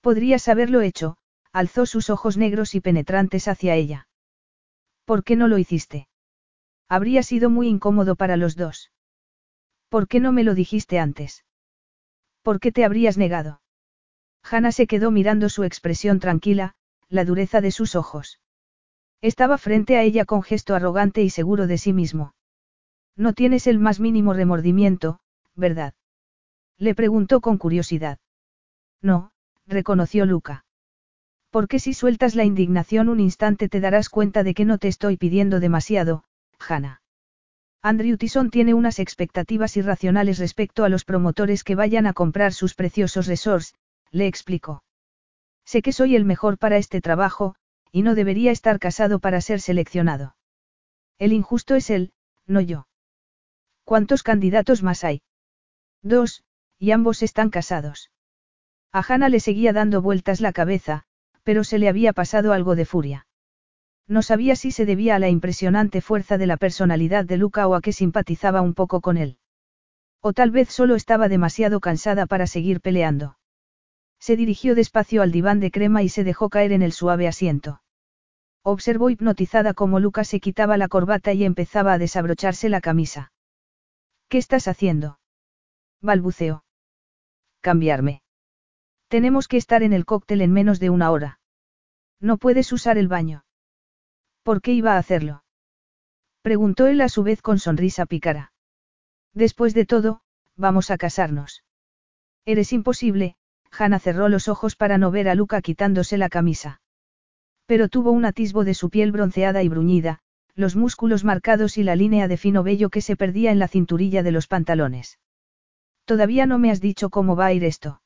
Podrías 0.00 0.48
haberlo 0.48 0.80
hecho, 0.80 1.17
alzó 1.52 1.86
sus 1.86 2.10
ojos 2.10 2.36
negros 2.36 2.74
y 2.74 2.80
penetrantes 2.80 3.48
hacia 3.48 3.74
ella. 3.74 4.08
¿Por 5.04 5.24
qué 5.24 5.36
no 5.36 5.48
lo 5.48 5.58
hiciste? 5.58 6.08
Habría 6.88 7.22
sido 7.22 7.50
muy 7.50 7.68
incómodo 7.68 8.16
para 8.16 8.36
los 8.36 8.56
dos. 8.56 8.92
¿Por 9.88 10.08
qué 10.08 10.20
no 10.20 10.32
me 10.32 10.44
lo 10.44 10.54
dijiste 10.54 10.98
antes? 10.98 11.44
¿Por 12.42 12.60
qué 12.60 12.72
te 12.72 12.84
habrías 12.84 13.16
negado? 13.18 13.60
Hannah 14.42 14.72
se 14.72 14.86
quedó 14.86 15.10
mirando 15.10 15.48
su 15.48 15.64
expresión 15.64 16.20
tranquila, 16.20 16.74
la 17.08 17.24
dureza 17.24 17.60
de 17.60 17.70
sus 17.70 17.94
ojos. 17.94 18.40
Estaba 19.20 19.58
frente 19.58 19.96
a 19.96 20.02
ella 20.02 20.24
con 20.24 20.42
gesto 20.42 20.74
arrogante 20.74 21.22
y 21.22 21.30
seguro 21.30 21.66
de 21.66 21.78
sí 21.78 21.92
mismo. 21.92 22.34
No 23.16 23.32
tienes 23.32 23.66
el 23.66 23.78
más 23.78 23.98
mínimo 23.98 24.32
remordimiento, 24.32 25.20
¿verdad? 25.54 25.94
Le 26.76 26.94
preguntó 26.94 27.40
con 27.40 27.58
curiosidad. 27.58 28.18
No, 29.02 29.32
reconoció 29.66 30.24
Luca. 30.24 30.64
Porque 31.58 31.80
si 31.80 31.92
sueltas 31.92 32.36
la 32.36 32.44
indignación 32.44 33.08
un 33.08 33.18
instante 33.18 33.68
te 33.68 33.80
darás 33.80 34.08
cuenta 34.10 34.44
de 34.44 34.54
que 34.54 34.64
no 34.64 34.78
te 34.78 34.86
estoy 34.86 35.16
pidiendo 35.16 35.58
demasiado, 35.58 36.22
Hannah. 36.60 37.02
Andrew 37.82 38.16
Tison 38.16 38.50
tiene 38.50 38.74
unas 38.74 39.00
expectativas 39.00 39.76
irracionales 39.76 40.38
respecto 40.38 40.84
a 40.84 40.88
los 40.88 41.04
promotores 41.04 41.64
que 41.64 41.74
vayan 41.74 42.06
a 42.06 42.12
comprar 42.12 42.52
sus 42.52 42.74
preciosos 42.74 43.26
resorts, 43.26 43.74
le 44.12 44.28
explicó. 44.28 44.84
Sé 45.64 45.82
que 45.82 45.90
soy 45.90 46.14
el 46.14 46.24
mejor 46.24 46.58
para 46.58 46.76
este 46.76 47.00
trabajo, 47.00 47.56
y 47.90 48.02
no 48.02 48.14
debería 48.14 48.52
estar 48.52 48.78
casado 48.78 49.18
para 49.18 49.40
ser 49.40 49.60
seleccionado. 49.60 50.36
El 51.18 51.32
injusto 51.32 51.74
es 51.74 51.90
él, 51.90 52.12
no 52.46 52.60
yo. 52.60 52.86
¿Cuántos 53.82 54.22
candidatos 54.22 54.84
más 54.84 55.02
hay? 55.02 55.22
Dos, 56.02 56.44
y 56.78 56.92
ambos 56.92 57.24
están 57.24 57.50
casados. 57.50 58.12
A 58.92 59.00
Hannah 59.00 59.28
le 59.28 59.40
seguía 59.40 59.72
dando 59.72 60.00
vueltas 60.00 60.40
la 60.40 60.52
cabeza, 60.52 61.06
pero 61.48 61.64
se 61.64 61.78
le 61.78 61.88
había 61.88 62.12
pasado 62.12 62.52
algo 62.52 62.76
de 62.76 62.84
furia. 62.84 63.26
No 64.06 64.20
sabía 64.20 64.54
si 64.54 64.70
se 64.70 64.84
debía 64.84 65.16
a 65.16 65.18
la 65.18 65.30
impresionante 65.30 66.02
fuerza 66.02 66.36
de 66.36 66.46
la 66.46 66.58
personalidad 66.58 67.24
de 67.24 67.38
Luca 67.38 67.66
o 67.66 67.74
a 67.74 67.80
que 67.80 67.94
simpatizaba 67.94 68.60
un 68.60 68.74
poco 68.74 69.00
con 69.00 69.16
él. 69.16 69.38
O 70.20 70.34
tal 70.34 70.50
vez 70.50 70.68
solo 70.68 70.94
estaba 70.94 71.30
demasiado 71.30 71.80
cansada 71.80 72.26
para 72.26 72.46
seguir 72.46 72.82
peleando. 72.82 73.38
Se 74.20 74.36
dirigió 74.36 74.74
despacio 74.74 75.22
al 75.22 75.32
diván 75.32 75.58
de 75.58 75.70
crema 75.70 76.02
y 76.02 76.10
se 76.10 76.22
dejó 76.22 76.50
caer 76.50 76.72
en 76.72 76.82
el 76.82 76.92
suave 76.92 77.26
asiento. 77.26 77.80
Observó 78.62 79.08
hipnotizada 79.08 79.72
cómo 79.72 80.00
Luca 80.00 80.24
se 80.24 80.40
quitaba 80.40 80.76
la 80.76 80.88
corbata 80.88 81.32
y 81.32 81.44
empezaba 81.44 81.94
a 81.94 81.98
desabrocharse 81.98 82.68
la 82.68 82.82
camisa. 82.82 83.32
¿Qué 84.28 84.36
estás 84.36 84.68
haciendo? 84.68 85.18
balbuceó. 86.02 86.62
Cambiarme. 87.62 88.20
Tenemos 89.08 89.48
que 89.48 89.56
estar 89.56 89.82
en 89.82 89.92
el 89.92 90.04
cóctel 90.04 90.42
en 90.42 90.52
menos 90.52 90.80
de 90.80 90.90
una 90.90 91.10
hora. 91.10 91.40
No 92.20 92.36
puedes 92.36 92.72
usar 92.72 92.98
el 92.98 93.08
baño. 93.08 93.44
¿Por 94.42 94.60
qué 94.60 94.72
iba 94.72 94.94
a 94.94 94.98
hacerlo? 94.98 95.44
Preguntó 96.42 96.86
él 96.86 97.00
a 97.00 97.08
su 97.08 97.22
vez 97.22 97.42
con 97.42 97.58
sonrisa 97.58 98.06
pícara. 98.06 98.52
Después 99.34 99.74
de 99.74 99.86
todo, 99.86 100.20
vamos 100.56 100.90
a 100.90 100.98
casarnos. 100.98 101.64
Eres 102.44 102.72
imposible, 102.72 103.36
Hannah 103.70 103.98
cerró 103.98 104.28
los 104.28 104.48
ojos 104.48 104.76
para 104.76 104.98
no 104.98 105.10
ver 105.10 105.28
a 105.28 105.34
Luca 105.34 105.60
quitándose 105.62 106.18
la 106.18 106.28
camisa. 106.28 106.80
Pero 107.66 107.88
tuvo 107.88 108.10
un 108.10 108.24
atisbo 108.24 108.64
de 108.64 108.74
su 108.74 108.88
piel 108.88 109.12
bronceada 109.12 109.62
y 109.62 109.68
bruñida, 109.68 110.20
los 110.54 110.74
músculos 110.74 111.24
marcados 111.24 111.78
y 111.78 111.82
la 111.82 111.96
línea 111.96 112.28
de 112.28 112.36
fino 112.36 112.62
vello 112.62 112.90
que 112.90 113.02
se 113.02 113.16
perdía 113.16 113.52
en 113.52 113.58
la 113.58 113.68
cinturilla 113.68 114.22
de 114.22 114.32
los 114.32 114.46
pantalones. 114.46 115.18
Todavía 116.04 116.46
no 116.46 116.58
me 116.58 116.70
has 116.70 116.80
dicho 116.80 117.10
cómo 117.10 117.36
va 117.36 117.46
a 117.46 117.52
ir 117.52 117.64
esto. 117.64 118.00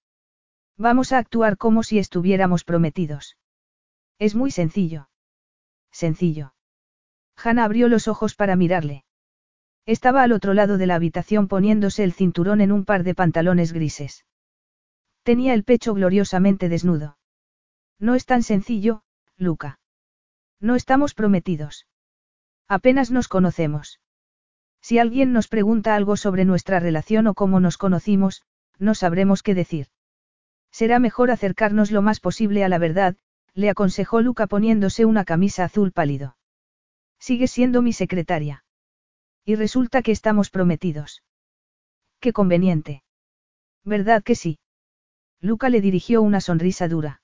Vamos 0.82 1.12
a 1.12 1.18
actuar 1.18 1.58
como 1.58 1.84
si 1.84 2.00
estuviéramos 2.00 2.64
prometidos. 2.64 3.36
Es 4.18 4.34
muy 4.34 4.50
sencillo. 4.50 5.08
Sencillo. 5.92 6.54
Hannah 7.36 7.66
abrió 7.66 7.86
los 7.86 8.08
ojos 8.08 8.34
para 8.34 8.56
mirarle. 8.56 9.04
Estaba 9.86 10.24
al 10.24 10.32
otro 10.32 10.54
lado 10.54 10.78
de 10.78 10.88
la 10.88 10.96
habitación 10.96 11.46
poniéndose 11.46 12.02
el 12.02 12.12
cinturón 12.12 12.60
en 12.60 12.72
un 12.72 12.84
par 12.84 13.04
de 13.04 13.14
pantalones 13.14 13.72
grises. 13.72 14.26
Tenía 15.22 15.54
el 15.54 15.62
pecho 15.62 15.94
gloriosamente 15.94 16.68
desnudo. 16.68 17.16
No 18.00 18.16
es 18.16 18.26
tan 18.26 18.42
sencillo, 18.42 19.04
Luca. 19.36 19.78
No 20.58 20.74
estamos 20.74 21.14
prometidos. 21.14 21.86
Apenas 22.66 23.12
nos 23.12 23.28
conocemos. 23.28 24.00
Si 24.80 24.98
alguien 24.98 25.32
nos 25.32 25.46
pregunta 25.46 25.94
algo 25.94 26.16
sobre 26.16 26.44
nuestra 26.44 26.80
relación 26.80 27.28
o 27.28 27.34
cómo 27.34 27.60
nos 27.60 27.78
conocimos, 27.78 28.42
no 28.80 28.96
sabremos 28.96 29.44
qué 29.44 29.54
decir. 29.54 29.86
Será 30.72 30.98
mejor 30.98 31.30
acercarnos 31.30 31.90
lo 31.90 32.02
más 32.02 32.18
posible 32.18 32.64
a 32.64 32.68
la 32.68 32.78
verdad, 32.78 33.16
le 33.54 33.68
aconsejó 33.68 34.22
Luca 34.22 34.46
poniéndose 34.46 35.04
una 35.04 35.24
camisa 35.24 35.64
azul 35.64 35.92
pálido. 35.92 36.36
Sigue 37.20 37.46
siendo 37.46 37.82
mi 37.82 37.92
secretaria. 37.92 38.64
Y 39.44 39.54
resulta 39.54 40.02
que 40.02 40.12
estamos 40.12 40.50
prometidos. 40.50 41.22
Qué 42.20 42.32
conveniente. 42.32 43.02
¿Verdad 43.84 44.22
que 44.22 44.34
sí? 44.34 44.58
Luca 45.40 45.68
le 45.68 45.80
dirigió 45.80 46.22
una 46.22 46.40
sonrisa 46.40 46.88
dura. 46.88 47.20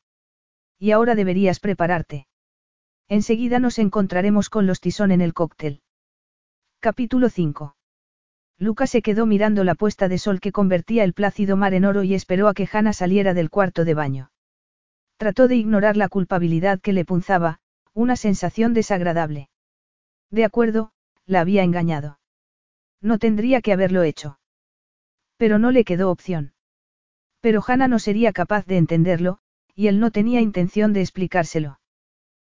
Y 0.79 0.91
ahora 0.91 1.15
deberías 1.15 1.59
prepararte. 1.59 2.27
Enseguida 3.09 3.59
nos 3.59 3.79
encontraremos 3.79 4.51
con 4.51 4.67
los 4.67 4.81
tisón 4.81 5.11
en 5.13 5.23
el 5.23 5.33
cóctel. 5.33 5.81
Capítulo 6.81 7.31
5. 7.31 7.78
Luca 8.59 8.89
se 8.89 9.03
quedó 9.03 9.25
mirando 9.25 9.63
la 9.63 9.77
puesta 9.77 10.09
de 10.09 10.19
sol 10.19 10.41
que 10.41 10.51
convertía 10.51 11.05
el 11.05 11.13
plácido 11.13 11.57
mar 11.57 11.75
en 11.75 11.85
oro 11.85 12.03
y 12.03 12.15
esperó 12.15 12.49
a 12.49 12.55
que 12.55 12.69
Hannah 12.71 12.93
saliera 12.93 13.33
del 13.33 13.51
cuarto 13.51 13.85
de 13.85 13.95
baño. 13.95 14.33
Trató 15.17 15.47
de 15.47 15.57
ignorar 15.57 15.97
la 15.97 16.09
culpabilidad 16.09 16.81
que 16.81 16.93
le 16.93 17.05
punzaba, 17.05 17.61
una 17.95 18.17
sensación 18.17 18.75
desagradable. 18.75 19.49
De 20.31 20.45
acuerdo, 20.45 20.93
la 21.25 21.41
había 21.41 21.63
engañado. 21.63 22.19
No 23.01 23.19
tendría 23.19 23.61
que 23.61 23.73
haberlo 23.73 24.03
hecho. 24.03 24.39
Pero 25.37 25.59
no 25.59 25.71
le 25.71 25.85
quedó 25.85 26.11
opción. 26.11 26.53
Pero 27.41 27.63
Hannah 27.65 27.89
no 27.89 28.01
sería 28.01 28.33
capaz 28.33 28.67
de 28.67 28.77
entenderlo, 28.77 29.39
y 29.75 29.87
él 29.87 30.01
no 30.01 30.11
tenía 30.11 30.41
intención 30.41 30.93
de 30.93 31.01
explicárselo. 31.01 31.79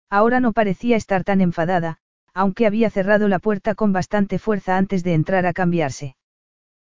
Ahora 0.09 0.39
no 0.39 0.53
parecía 0.53 0.97
estar 0.97 1.25
tan 1.25 1.41
enfadada, 1.41 1.99
aunque 2.37 2.67
había 2.67 2.91
cerrado 2.91 3.29
la 3.29 3.39
puerta 3.39 3.75
con 3.75 3.95
bastante 3.95 4.39
fuerza 4.39 4.77
antes 4.77 5.03
de 5.03 5.15
entrar 5.15 5.47
a 5.47 5.55
cambiarse. 5.55 6.17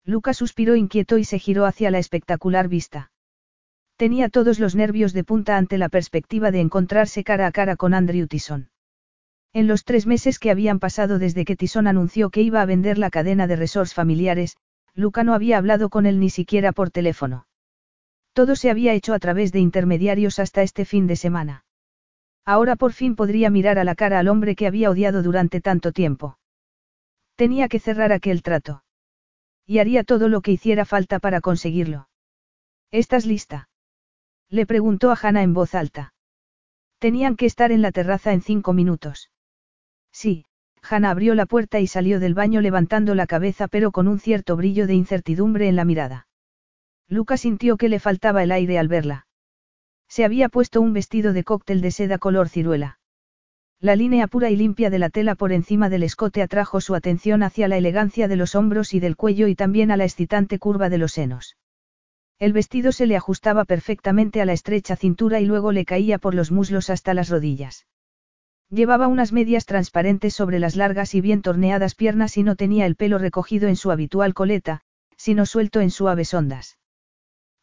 Luca 0.05 0.33
suspiró 0.33 0.77
inquieto 0.77 1.17
y 1.17 1.25
se 1.25 1.37
giró 1.37 1.65
hacia 1.65 1.91
la 1.91 1.99
espectacular 1.99 2.69
vista. 2.69 3.11
Tenía 3.97 4.29
todos 4.29 4.57
los 4.59 4.73
nervios 4.73 5.11
de 5.11 5.25
punta 5.25 5.57
ante 5.57 5.77
la 5.77 5.89
perspectiva 5.89 6.49
de 6.49 6.61
encontrarse 6.61 7.25
cara 7.25 7.45
a 7.45 7.51
cara 7.51 7.75
con 7.75 7.93
Andrew 7.93 8.25
Tison. 8.25 8.69
En 9.51 9.67
los 9.67 9.83
tres 9.83 10.07
meses 10.07 10.39
que 10.39 10.49
habían 10.49 10.79
pasado 10.79 11.19
desde 11.19 11.43
que 11.43 11.57
Tison 11.57 11.87
anunció 11.87 12.29
que 12.29 12.41
iba 12.41 12.61
a 12.61 12.65
vender 12.65 12.97
la 12.97 13.09
cadena 13.09 13.45
de 13.45 13.57
resorts 13.57 13.93
familiares, 13.93 14.55
Luca 14.93 15.25
no 15.25 15.33
había 15.33 15.57
hablado 15.57 15.89
con 15.89 16.05
él 16.05 16.21
ni 16.21 16.29
siquiera 16.29 16.71
por 16.71 16.89
teléfono. 16.89 17.47
Todo 18.31 18.55
se 18.55 18.69
había 18.69 18.93
hecho 18.93 19.13
a 19.13 19.19
través 19.19 19.51
de 19.51 19.59
intermediarios 19.59 20.39
hasta 20.39 20.63
este 20.63 20.85
fin 20.85 21.05
de 21.05 21.17
semana. 21.17 21.65
Ahora 22.45 22.75
por 22.75 22.93
fin 22.93 23.15
podría 23.15 23.49
mirar 23.49 23.79
a 23.79 23.83
la 23.83 23.95
cara 23.95 24.19
al 24.19 24.27
hombre 24.27 24.55
que 24.55 24.67
había 24.67 24.89
odiado 24.89 25.23
durante 25.23 25.61
tanto 25.61 25.91
tiempo. 25.91 26.37
Tenía 27.35 27.67
que 27.69 27.79
cerrar 27.79 28.11
aquel 28.11 28.43
trato. 28.43 28.83
Y 29.65 29.79
haría 29.79 30.03
todo 30.03 30.27
lo 30.27 30.41
que 30.41 30.51
hiciera 30.51 30.85
falta 30.85 31.19
para 31.19 31.39
conseguirlo. 31.39 32.09
¿Estás 32.91 33.25
lista? 33.25 33.69
Le 34.49 34.65
preguntó 34.65 35.11
a 35.11 35.17
Hannah 35.19 35.41
en 35.41 35.53
voz 35.53 35.73
alta. 35.73 36.13
Tenían 36.99 37.37
que 37.37 37.45
estar 37.45 37.71
en 37.71 37.81
la 37.81 37.91
terraza 37.91 38.33
en 38.33 38.41
cinco 38.41 38.73
minutos. 38.73 39.31
Sí, 40.11 40.45
Hannah 40.81 41.11
abrió 41.11 41.33
la 41.33 41.45
puerta 41.45 41.79
y 41.79 41.87
salió 41.87 42.19
del 42.19 42.33
baño 42.33 42.61
levantando 42.61 43.15
la 43.15 43.25
cabeza 43.25 43.67
pero 43.67 43.91
con 43.91 44.07
un 44.07 44.19
cierto 44.19 44.57
brillo 44.57 44.85
de 44.85 44.93
incertidumbre 44.93 45.69
en 45.69 45.75
la 45.77 45.85
mirada. 45.85 46.27
Luca 47.07 47.37
sintió 47.37 47.77
que 47.77 47.89
le 47.89 47.99
faltaba 47.99 48.43
el 48.43 48.51
aire 48.51 48.77
al 48.77 48.89
verla. 48.89 49.27
Se 50.15 50.23
había 50.23 50.47
puesto 50.47 50.79
un 50.79 50.93
vestido 50.93 51.33
de 51.33 51.43
cóctel 51.43 51.81
de 51.81 51.89
seda 51.89 52.19
color 52.19 52.47
ciruela. 52.47 52.99
La 53.79 53.95
línea 53.95 54.27
pura 54.27 54.51
y 54.51 54.55
limpia 54.55 54.91
de 54.91 54.99
la 54.99 55.09
tela 55.09 55.33
por 55.33 55.51
encima 55.51 55.89
del 55.89 56.03
escote 56.03 56.43
atrajo 56.43 56.81
su 56.81 56.93
atención 56.93 57.41
hacia 57.41 57.67
la 57.67 57.77
elegancia 57.77 58.27
de 58.27 58.35
los 58.35 58.53
hombros 58.53 58.93
y 58.93 58.99
del 58.99 59.15
cuello 59.15 59.47
y 59.47 59.55
también 59.55 59.89
a 59.89 59.97
la 59.97 60.03
excitante 60.03 60.59
curva 60.59 60.89
de 60.89 60.99
los 60.99 61.13
senos. 61.13 61.57
El 62.37 62.53
vestido 62.53 62.91
se 62.91 63.07
le 63.07 63.15
ajustaba 63.15 63.65
perfectamente 63.65 64.39
a 64.39 64.45
la 64.45 64.53
estrecha 64.53 64.95
cintura 64.95 65.39
y 65.39 65.47
luego 65.47 65.71
le 65.71 65.83
caía 65.83 66.19
por 66.19 66.35
los 66.35 66.51
muslos 66.51 66.91
hasta 66.91 67.15
las 67.15 67.29
rodillas. 67.29 67.87
Llevaba 68.69 69.07
unas 69.07 69.31
medias 69.31 69.65
transparentes 69.65 70.35
sobre 70.35 70.59
las 70.59 70.75
largas 70.75 71.15
y 71.15 71.21
bien 71.21 71.41
torneadas 71.41 71.95
piernas 71.95 72.37
y 72.37 72.43
no 72.43 72.55
tenía 72.55 72.85
el 72.85 72.95
pelo 72.95 73.17
recogido 73.17 73.67
en 73.67 73.75
su 73.75 73.89
habitual 73.89 74.35
coleta, 74.35 74.81
sino 75.17 75.47
suelto 75.47 75.81
en 75.81 75.89
suaves 75.89 76.35
ondas. 76.35 76.77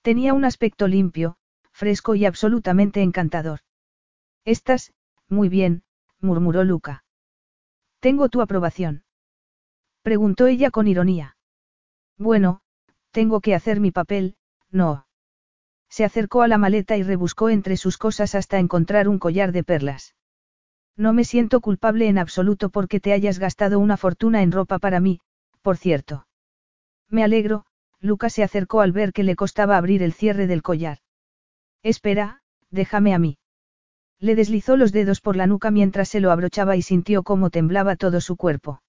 Tenía 0.02 0.34
un 0.34 0.44
aspecto 0.44 0.88
limpio, 0.88 1.36
fresco 1.80 2.14
y 2.14 2.26
absolutamente 2.26 3.00
encantador. 3.00 3.60
Estás, 4.44 4.92
muy 5.30 5.48
bien, 5.48 5.82
murmuró 6.20 6.62
Luca. 6.62 7.04
Tengo 8.00 8.28
tu 8.28 8.42
aprobación. 8.42 9.04
Preguntó 10.02 10.46
ella 10.46 10.70
con 10.70 10.88
ironía. 10.88 11.38
Bueno, 12.18 12.60
tengo 13.12 13.40
que 13.40 13.54
hacer 13.54 13.80
mi 13.80 13.92
papel, 13.92 14.36
no. 14.70 15.06
Se 15.88 16.04
acercó 16.04 16.42
a 16.42 16.48
la 16.48 16.58
maleta 16.58 16.98
y 16.98 17.02
rebuscó 17.02 17.48
entre 17.48 17.78
sus 17.78 17.96
cosas 17.96 18.34
hasta 18.34 18.58
encontrar 18.58 19.08
un 19.08 19.18
collar 19.18 19.50
de 19.50 19.64
perlas. 19.64 20.14
No 20.98 21.14
me 21.14 21.24
siento 21.24 21.62
culpable 21.62 22.08
en 22.08 22.18
absoluto 22.18 22.68
porque 22.68 23.00
te 23.00 23.14
hayas 23.14 23.38
gastado 23.38 23.78
una 23.78 23.96
fortuna 23.96 24.42
en 24.42 24.52
ropa 24.52 24.78
para 24.78 25.00
mí, 25.00 25.20
por 25.62 25.78
cierto. 25.78 26.26
Me 27.08 27.24
alegro, 27.24 27.64
Luca 28.00 28.28
se 28.28 28.42
acercó 28.42 28.82
al 28.82 28.92
ver 28.92 29.14
que 29.14 29.22
le 29.22 29.34
costaba 29.34 29.78
abrir 29.78 30.02
el 30.02 30.12
cierre 30.12 30.46
del 30.46 30.60
collar. 30.60 30.98
Espera, 31.82 32.40
déjame 32.70 33.14
a 33.14 33.18
mí. 33.18 33.38
Le 34.18 34.34
deslizó 34.34 34.76
los 34.76 34.92
dedos 34.92 35.20
por 35.20 35.36
la 35.36 35.46
nuca 35.46 35.70
mientras 35.70 36.08
se 36.08 36.20
lo 36.20 36.30
abrochaba 36.30 36.76
y 36.76 36.82
sintió 36.82 37.22
cómo 37.22 37.48
temblaba 37.50 37.96
todo 37.96 38.20
su 38.20 38.36
cuerpo. 38.36 38.82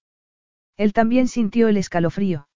Él 0.76 0.92
también 0.92 1.26
sintió 1.28 1.68
el 1.68 1.78
escalofrío. 1.78 2.48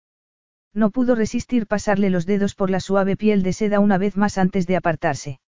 No 0.75 0.91
pudo 0.91 1.15
resistir 1.15 1.67
pasarle 1.67 2.11
los 2.11 2.27
dedos 2.27 2.55
por 2.55 2.69
la 2.69 2.81
suave 2.81 3.17
piel 3.17 3.43
de 3.43 3.55
seda 3.55 3.81
una 3.81 3.97
vez 3.97 4.17
más 4.19 4.37
antes 4.37 4.67
de 4.67 4.77
apartarse. 4.77 5.41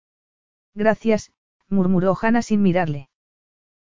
Gracias, 0.75 1.33
murmuró 1.69 2.17
Hannah 2.21 2.41
sin 2.41 2.63
mirarle. 2.63 3.11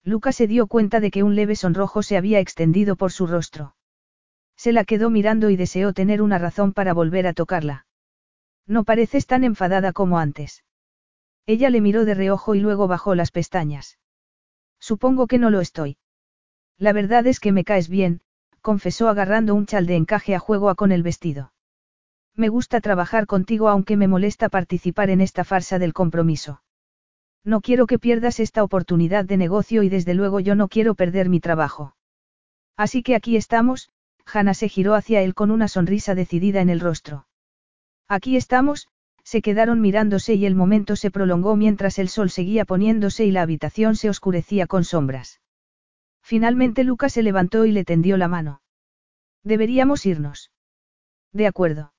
Luca 0.04 0.32
se 0.32 0.46
dio 0.46 0.68
cuenta 0.68 1.00
de 1.00 1.10
que 1.10 1.24
un 1.24 1.36
leve 1.36 1.56
sonrojo 1.56 2.04
se 2.04 2.18
había 2.18 2.40
extendido 2.40 2.96
por 2.96 3.12
su 3.12 3.26
rostro. 3.26 3.76
Se 4.56 4.72
la 4.72 4.84
quedó 4.84 5.10
mirando 5.10 5.50
y 5.50 5.56
deseó 5.56 5.94
tener 5.94 6.22
una 6.22 6.38
razón 6.38 6.74
para 6.74 6.94
volver 6.94 7.26
a 7.26 7.34
tocarla. 7.34 7.88
No 8.68 8.84
pareces 8.84 9.26
tan 9.26 9.44
enfadada 9.44 9.94
como 9.94 10.20
antes. 10.20 10.64
Ella 11.46 11.70
le 11.70 11.82
miró 11.82 12.06
de 12.06 12.14
reojo 12.14 12.56
y 12.56 12.60
luego 12.60 12.88
bajó 12.88 13.16
las 13.16 13.32
pestañas. 13.32 13.98
Supongo 14.80 15.28
que 15.28 15.38
no 15.38 15.50
lo 15.50 15.62
estoy. 15.62 15.98
La 16.78 16.94
verdad 16.94 17.28
es 17.28 17.40
que 17.40 17.52
me 17.52 17.64
caes 17.64 17.90
bien, 17.90 18.22
confesó 18.62 19.10
agarrando 19.10 19.56
un 19.56 19.66
chal 19.66 19.86
de 19.86 19.96
encaje 19.96 20.36
a 20.36 20.40
juego 20.40 20.70
a 20.70 20.76
con 20.76 20.92
el 20.92 21.04
vestido. 21.04 21.54
Me 22.36 22.50
gusta 22.50 22.82
trabajar 22.82 23.28
contigo 23.28 23.70
aunque 23.70 23.98
me 23.98 24.08
molesta 24.08 24.50
participar 24.50 25.10
en 25.10 25.22
esta 25.22 25.44
farsa 25.44 25.80
del 25.80 25.94
compromiso. 25.94 26.62
No 27.44 27.62
quiero 27.62 27.88
que 27.88 28.00
pierdas 28.00 28.40
esta 28.40 28.64
oportunidad 28.64 29.26
de 29.26 29.38
negocio 29.38 29.84
y 29.84 29.90
desde 29.90 30.14
luego 30.14 30.40
yo 30.40 30.56
no 30.56 30.68
quiero 30.68 30.96
perder 30.96 31.28
mi 31.28 31.40
trabajo. 31.40 31.96
Así 32.78 33.04
que 33.04 33.16
aquí 33.16 33.36
estamos, 33.36 33.90
Hannah 34.26 34.54
se 34.54 34.70
giró 34.70 34.94
hacia 34.94 35.22
él 35.22 35.34
con 35.34 35.52
una 35.52 35.68
sonrisa 35.68 36.16
decidida 36.16 36.62
en 36.62 36.70
el 36.70 36.80
rostro. 36.80 37.28
Aquí 38.08 38.38
estamos, 38.38 38.88
se 39.24 39.42
quedaron 39.42 39.82
mirándose 39.82 40.34
y 40.36 40.46
el 40.46 40.56
momento 40.56 40.96
se 40.96 41.12
prolongó 41.12 41.56
mientras 41.56 42.00
el 42.00 42.10
sol 42.10 42.30
seguía 42.30 42.66
poniéndose 42.66 43.26
y 43.26 43.32
la 43.32 43.42
habitación 43.42 43.96
se 43.96 44.10
oscurecía 44.10 44.68
con 44.68 44.84
sombras. 44.84 45.42
Finalmente 46.22 46.84
Lucas 46.84 47.14
se 47.14 47.24
levantó 47.24 47.66
y 47.66 47.72
le 47.72 47.84
tendió 47.84 48.18
la 48.18 48.28
mano. 48.28 48.62
Deberíamos 49.44 50.06
irnos. 50.06 50.52
De 51.34 51.48
acuerdo. 51.48 51.94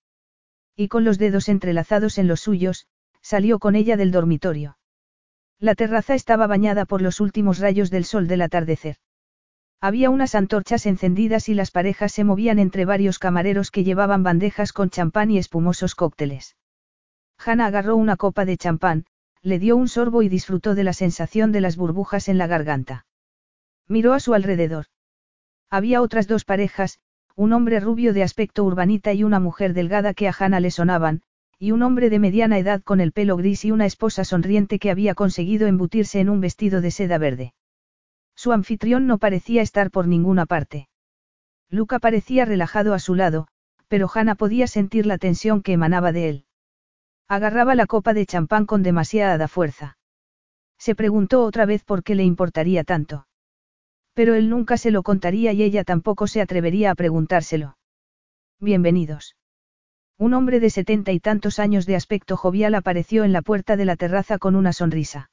Y 0.76 0.88
con 0.88 1.04
los 1.04 1.18
dedos 1.18 1.48
entrelazados 1.48 2.18
en 2.18 2.28
los 2.28 2.40
suyos, 2.40 2.86
salió 3.20 3.58
con 3.58 3.74
ella 3.76 3.96
del 3.96 4.10
dormitorio. 4.10 4.78
La 5.58 5.74
terraza 5.74 6.14
estaba 6.14 6.46
bañada 6.46 6.86
por 6.86 7.02
los 7.02 7.20
últimos 7.20 7.58
rayos 7.58 7.90
del 7.90 8.04
sol 8.04 8.26
del 8.26 8.42
atardecer. 8.42 8.96
Había 9.80 10.10
unas 10.10 10.34
antorchas 10.34 10.86
encendidas 10.86 11.48
y 11.48 11.54
las 11.54 11.70
parejas 11.70 12.12
se 12.12 12.24
movían 12.24 12.58
entre 12.58 12.84
varios 12.84 13.18
camareros 13.18 13.70
que 13.70 13.84
llevaban 13.84 14.22
bandejas 14.22 14.72
con 14.72 14.90
champán 14.90 15.30
y 15.30 15.38
espumosos 15.38 15.94
cócteles. 15.94 16.56
Hannah 17.44 17.66
agarró 17.66 17.96
una 17.96 18.16
copa 18.16 18.44
de 18.44 18.56
champán, 18.56 19.04
le 19.42 19.58
dio 19.58 19.76
un 19.76 19.88
sorbo 19.88 20.22
y 20.22 20.28
disfrutó 20.28 20.74
de 20.74 20.84
la 20.84 20.92
sensación 20.92 21.52
de 21.52 21.60
las 21.60 21.76
burbujas 21.76 22.28
en 22.28 22.38
la 22.38 22.46
garganta. 22.46 23.06
Miró 23.88 24.12
a 24.12 24.20
su 24.20 24.34
alrededor. 24.34 24.86
Había 25.68 26.02
otras 26.02 26.28
dos 26.28 26.44
parejas, 26.44 27.00
un 27.34 27.52
hombre 27.52 27.80
rubio 27.80 28.12
de 28.12 28.22
aspecto 28.22 28.62
urbanita 28.64 29.12
y 29.12 29.24
una 29.24 29.40
mujer 29.40 29.74
delgada 29.74 30.14
que 30.14 30.28
a 30.28 30.34
Hannah 30.38 30.60
le 30.60 30.70
sonaban, 30.70 31.22
y 31.58 31.72
un 31.72 31.82
hombre 31.82 32.10
de 32.10 32.18
mediana 32.18 32.58
edad 32.58 32.82
con 32.82 33.00
el 33.00 33.12
pelo 33.12 33.36
gris 33.36 33.64
y 33.64 33.70
una 33.70 33.86
esposa 33.86 34.24
sonriente 34.24 34.78
que 34.78 34.90
había 34.90 35.14
conseguido 35.14 35.66
embutirse 35.66 36.20
en 36.20 36.28
un 36.28 36.40
vestido 36.40 36.80
de 36.80 36.90
seda 36.90 37.18
verde. 37.18 37.54
Su 38.34 38.52
anfitrión 38.52 39.06
no 39.06 39.18
parecía 39.18 39.62
estar 39.62 39.90
por 39.90 40.06
ninguna 40.06 40.46
parte. 40.46 40.88
Luca 41.70 41.98
parecía 41.98 42.44
relajado 42.44 42.94
a 42.94 42.98
su 42.98 43.14
lado, 43.14 43.48
pero 43.88 44.10
Hannah 44.12 44.34
podía 44.34 44.66
sentir 44.66 45.06
la 45.06 45.18
tensión 45.18 45.62
que 45.62 45.72
emanaba 45.72 46.12
de 46.12 46.28
él. 46.28 46.44
Agarraba 47.28 47.74
la 47.74 47.86
copa 47.86 48.14
de 48.14 48.26
champán 48.26 48.66
con 48.66 48.82
demasiada 48.82 49.48
fuerza. 49.48 49.96
Se 50.78 50.94
preguntó 50.94 51.44
otra 51.44 51.64
vez 51.64 51.84
por 51.84 52.02
qué 52.02 52.14
le 52.14 52.24
importaría 52.24 52.84
tanto. 52.84 53.26
Pero 54.14 54.34
él 54.34 54.50
nunca 54.50 54.76
se 54.76 54.90
lo 54.90 55.02
contaría 55.02 55.52
y 55.52 55.62
ella 55.62 55.84
tampoco 55.84 56.26
se 56.26 56.40
atrevería 56.40 56.90
a 56.90 56.94
preguntárselo. 56.94 57.78
Bienvenidos. 58.60 59.36
Un 60.18 60.34
hombre 60.34 60.60
de 60.60 60.70
setenta 60.70 61.12
y 61.12 61.20
tantos 61.20 61.58
años 61.58 61.86
de 61.86 61.96
aspecto 61.96 62.36
jovial 62.36 62.74
apareció 62.74 63.24
en 63.24 63.32
la 63.32 63.42
puerta 63.42 63.76
de 63.76 63.84
la 63.84 63.96
terraza 63.96 64.38
con 64.38 64.54
una 64.54 64.72
sonrisa. 64.72 65.30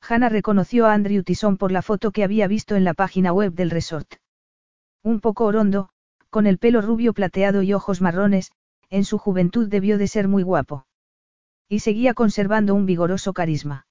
Hannah 0.00 0.28
reconoció 0.28 0.86
a 0.86 0.94
Andrew 0.94 1.22
Tison 1.22 1.56
por 1.56 1.70
la 1.70 1.82
foto 1.82 2.10
que 2.10 2.24
había 2.24 2.48
visto 2.48 2.74
en 2.74 2.84
la 2.84 2.94
página 2.94 3.32
web 3.32 3.52
del 3.52 3.70
resort. 3.70 4.14
Un 5.04 5.20
poco 5.20 5.44
orondo, 5.44 5.90
con 6.30 6.46
el 6.46 6.58
pelo 6.58 6.80
rubio 6.80 7.12
plateado 7.12 7.62
y 7.62 7.72
ojos 7.72 8.00
marrones, 8.00 8.50
en 8.90 9.04
su 9.04 9.18
juventud 9.18 9.68
debió 9.68 9.98
de 9.98 10.08
ser 10.08 10.28
muy 10.28 10.42
guapo. 10.42 10.86
Y 11.68 11.80
seguía 11.80 12.14
conservando 12.14 12.74
un 12.74 12.86
vigoroso 12.86 13.32
carisma. 13.32 13.86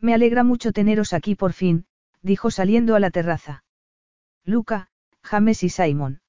Me 0.00 0.14
alegra 0.14 0.44
mucho 0.44 0.72
teneros 0.72 1.12
aquí 1.12 1.34
por 1.34 1.52
fin, 1.52 1.86
dijo 2.22 2.50
saliendo 2.50 2.94
a 2.94 3.00
la 3.00 3.10
terraza. 3.10 3.64
Luca, 4.44 4.88
James 5.22 5.62
y 5.62 5.68
Simon. 5.68 6.20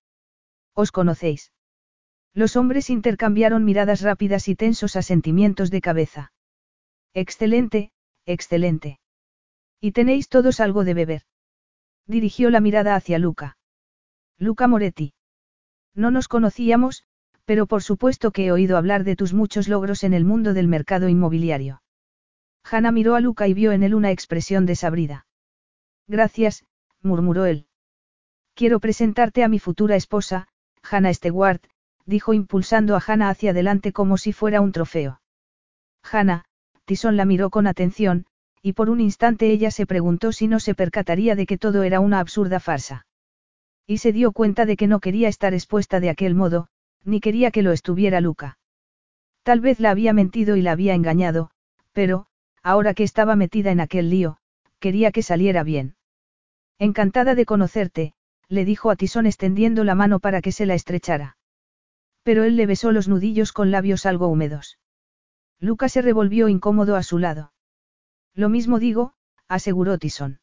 ¿Os 0.73 0.91
conocéis? 0.91 1.51
Los 2.33 2.55
hombres 2.57 2.89
intercambiaron 2.89 3.63
miradas 3.63 4.01
rápidas 4.01 4.47
y 4.49 4.55
tensos 4.55 4.95
asentimientos 4.95 5.71
de 5.71 5.81
cabeza. 5.81 6.33
Excelente, 7.13 7.91
excelente. 8.25 8.99
¿Y 9.79 9.93
tenéis 9.93 10.27
todos 10.27 10.59
algo 10.59 10.83
de 10.83 10.93
beber? 10.93 11.21
Dirigió 12.07 12.49
la 12.49 12.59
mirada 12.59 12.95
hacia 12.95 13.19
Luca. 13.19 13.57
Luca 14.37 14.67
Moretti. 14.67 15.13
No 15.93 16.11
nos 16.11 16.27
conocíamos, 16.27 17.05
pero 17.45 17.67
por 17.67 17.83
supuesto 17.83 18.31
que 18.31 18.45
he 18.45 18.51
oído 18.51 18.77
hablar 18.77 19.03
de 19.03 19.15
tus 19.15 19.33
muchos 19.33 19.67
logros 19.67 20.03
en 20.03 20.13
el 20.13 20.25
mundo 20.25 20.53
del 20.53 20.67
mercado 20.67 21.07
inmobiliario. 21.07 21.81
Hannah 22.69 22.91
miró 22.91 23.15
a 23.15 23.21
Luca 23.21 23.47
y 23.47 23.53
vio 23.53 23.71
en 23.71 23.83
él 23.83 23.93
una 23.93 24.11
expresión 24.11 24.65
desabrida. 24.65 25.27
Gracias, 26.07 26.65
murmuró 27.01 27.45
él. 27.45 27.67
Quiero 28.55 28.79
presentarte 28.79 29.43
a 29.43 29.47
mi 29.47 29.59
futura 29.59 29.95
esposa, 29.95 30.47
Hannah 30.81 31.13
Stewart, 31.13 31.63
dijo 32.05 32.33
impulsando 32.33 32.95
a 32.95 33.03
Hannah 33.05 33.29
hacia 33.29 33.51
adelante 33.51 33.91
como 33.91 34.17
si 34.17 34.33
fuera 34.33 34.61
un 34.61 34.71
trofeo. 34.71 35.21
Hannah, 36.03 36.45
Tison 36.85 37.17
la 37.17 37.25
miró 37.25 37.49
con 37.49 37.67
atención, 37.67 38.25
y 38.61 38.73
por 38.73 38.89
un 38.89 39.01
instante 39.01 39.51
ella 39.51 39.71
se 39.71 39.85
preguntó 39.85 40.31
si 40.31 40.47
no 40.47 40.59
se 40.59 40.73
percataría 40.73 41.35
de 41.35 41.45
que 41.45 41.57
todo 41.57 41.83
era 41.83 41.99
una 41.99 42.19
absurda 42.19 42.59
farsa. 42.59 43.05
Y 43.85 43.99
se 43.99 44.11
dio 44.11 44.31
cuenta 44.31 44.65
de 44.65 44.77
que 44.77 44.87
no 44.87 44.99
quería 44.99 45.27
estar 45.27 45.53
expuesta 45.53 45.99
de 45.99 46.09
aquel 46.09 46.33
modo, 46.33 46.67
ni 47.05 47.21
quería 47.21 47.51
que 47.51 47.61
lo 47.61 47.71
estuviera 47.71 48.19
Luca. 48.19 48.57
Tal 49.43 49.61
vez 49.61 49.79
la 49.79 49.91
había 49.91 50.11
mentido 50.11 50.55
y 50.55 50.61
la 50.61 50.71
había 50.71 50.95
engañado, 50.95 51.51
pero, 51.93 52.25
ahora 52.63 52.93
que 52.93 53.03
estaba 53.03 53.35
metida 53.35 53.71
en 53.71 53.79
aquel 53.79 54.09
lío, 54.09 54.37
quería 54.79 55.11
que 55.11 55.21
saliera 55.21 55.63
bien. 55.63 55.95
Encantada 56.79 57.35
de 57.35 57.45
conocerte, 57.45 58.13
le 58.49 58.65
dijo 58.65 58.89
a 58.89 58.95
Tisón 58.95 59.27
extendiendo 59.27 59.83
la 59.83 59.95
mano 59.95 60.19
para 60.19 60.41
que 60.41 60.51
se 60.51 60.65
la 60.65 60.73
estrechara. 60.73 61.37
Pero 62.23 62.43
él 62.43 62.57
le 62.57 62.65
besó 62.65 62.91
los 62.91 63.07
nudillos 63.07 63.53
con 63.53 63.71
labios 63.71 64.05
algo 64.05 64.27
húmedos. 64.27 64.79
Luca 65.59 65.89
se 65.89 66.01
revolvió 66.01 66.49
incómodo 66.49 66.95
a 66.95 67.03
su 67.03 67.19
lado. 67.19 67.53
Lo 68.33 68.49
mismo 68.49 68.79
digo, 68.79 69.13
aseguró 69.47 69.97
Tisón. 69.97 70.39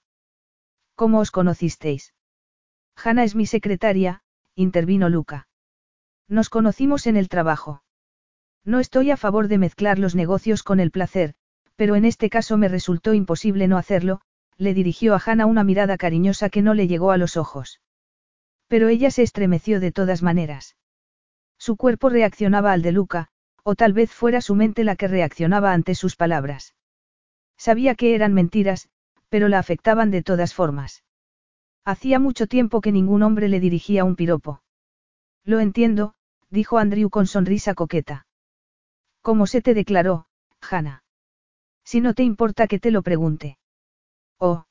¿Cómo 0.95 1.19
os 1.19 1.31
conocisteis? 1.31 2.15
Hanna 2.97 3.25
es 3.25 3.35
mi 3.35 3.47
secretaria, 3.47 4.23
intervino 4.55 5.09
Luca. 5.09 5.49
Nos 6.33 6.49
conocimos 6.49 7.07
en 7.07 7.19
el 7.19 7.29
trabajo. 7.29 7.83
No 8.65 8.81
estoy 8.81 9.11
a 9.11 9.19
favor 9.19 9.49
de 9.49 9.59
mezclar 9.59 9.99
los 9.99 10.15
negocios 10.15 10.63
con 10.63 10.81
el 10.81 10.91
placer, 10.91 11.35
pero 11.77 11.95
en 11.95 12.07
este 12.07 12.31
caso 12.31 12.57
me 12.57 12.69
resultó 12.69 13.13
imposible 13.13 13.69
no 13.69 13.77
hacerlo, 13.77 14.23
le 14.57 14.73
dirigió 14.73 15.15
a 15.15 15.21
Hannah 15.23 15.45
una 15.45 15.63
mirada 15.63 15.99
cariñosa 15.99 16.49
que 16.49 16.63
no 16.63 16.73
le 16.73 16.89
llegó 16.89 17.11
a 17.11 17.19
los 17.19 17.37
ojos. 17.37 17.83
Pero 18.67 18.89
ella 18.89 19.11
se 19.11 19.23
estremeció 19.23 19.79
de 19.79 19.93
todas 19.93 20.23
maneras. 20.23 20.75
Su 21.59 21.77
cuerpo 21.77 22.09
reaccionaba 22.09 22.73
al 22.73 22.81
de 22.81 22.93
Luca, 22.93 23.29
o 23.63 23.75
tal 23.75 23.93
vez 23.93 24.11
fuera 24.11 24.41
su 24.41 24.55
mente 24.55 24.85
la 24.85 24.97
que 24.97 25.09
reaccionaba 25.09 25.75
ante 25.75 25.95
sus 25.95 26.17
palabras. 26.17 26.75
Sabía 27.59 27.95
que 27.95 28.15
eran 28.15 28.33
mentiras, 28.33 28.89
pero 29.29 29.49
la 29.49 29.59
afectaban 29.59 30.11
de 30.11 30.23
todas 30.23 30.55
formas. 30.55 31.05
Hacía 31.85 32.19
mucho 32.19 32.47
tiempo 32.47 32.81
que 32.81 32.91
ningún 32.91 33.23
hombre 33.23 33.51
le 33.51 33.61
dirigía 33.61 34.05
un 34.05 34.17
piropo. 34.17 34.63
Lo 35.45 35.61
entiendo, 35.61 36.15
dijo 36.53 36.79
Andrew 36.79 37.09
con 37.09 37.27
sonrisa 37.27 37.75
coqueta. 37.75 38.27
¿Cómo 39.23 39.47
se 39.47 39.63
te 39.63 39.73
declaró, 39.73 40.27
Hannah? 40.61 41.03
Si 41.83 42.01
no 42.01 42.13
te 42.15 42.23
importa 42.23 42.69
que 42.69 42.79
te 42.79 42.91
lo 42.91 43.03
pregunte. 43.03 43.59
Oh. 44.39 44.67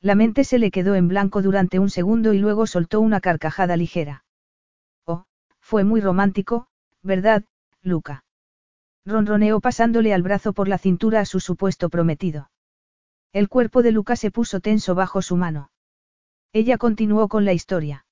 La 0.00 0.14
mente 0.14 0.44
se 0.44 0.58
le 0.58 0.70
quedó 0.70 0.94
en 0.94 1.08
blanco 1.08 1.42
durante 1.42 1.78
un 1.78 1.90
segundo 1.90 2.32
y 2.32 2.38
luego 2.38 2.66
soltó 2.66 3.00
una 3.00 3.20
carcajada 3.20 3.76
ligera. 3.76 4.24
Oh, 5.04 5.24
fue 5.60 5.84
muy 5.84 6.00
romántico, 6.00 6.68
¿verdad, 7.02 7.44
Luca? 7.82 8.24
Ronroneó 9.04 9.60
pasándole 9.60 10.14
al 10.14 10.22
brazo 10.22 10.54
por 10.54 10.68
la 10.68 10.78
cintura 10.78 11.20
a 11.20 11.26
su 11.26 11.38
supuesto 11.38 11.90
prometido. 11.90 12.50
El 13.32 13.48
cuerpo 13.48 13.82
de 13.82 13.92
Luca 13.92 14.16
se 14.16 14.30
puso 14.30 14.60
tenso 14.60 14.94
bajo 14.94 15.20
su 15.20 15.36
mano. 15.36 15.70
Ella 16.52 16.78
continuó 16.78 17.28
con 17.28 17.44
la 17.44 17.52
historia. 17.52 18.03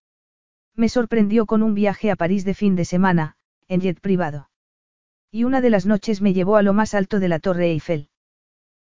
Me 0.74 0.88
sorprendió 0.88 1.46
con 1.46 1.62
un 1.62 1.74
viaje 1.74 2.10
a 2.10 2.16
París 2.16 2.44
de 2.44 2.54
fin 2.54 2.76
de 2.76 2.84
semana, 2.84 3.36
en 3.68 3.80
jet 3.80 4.00
privado. 4.00 4.50
Y 5.30 5.44
una 5.44 5.60
de 5.60 5.70
las 5.70 5.86
noches 5.86 6.20
me 6.20 6.34
llevó 6.34 6.56
a 6.56 6.62
lo 6.62 6.72
más 6.72 6.94
alto 6.94 7.20
de 7.20 7.28
la 7.28 7.38
Torre 7.38 7.70
Eiffel. 7.70 8.08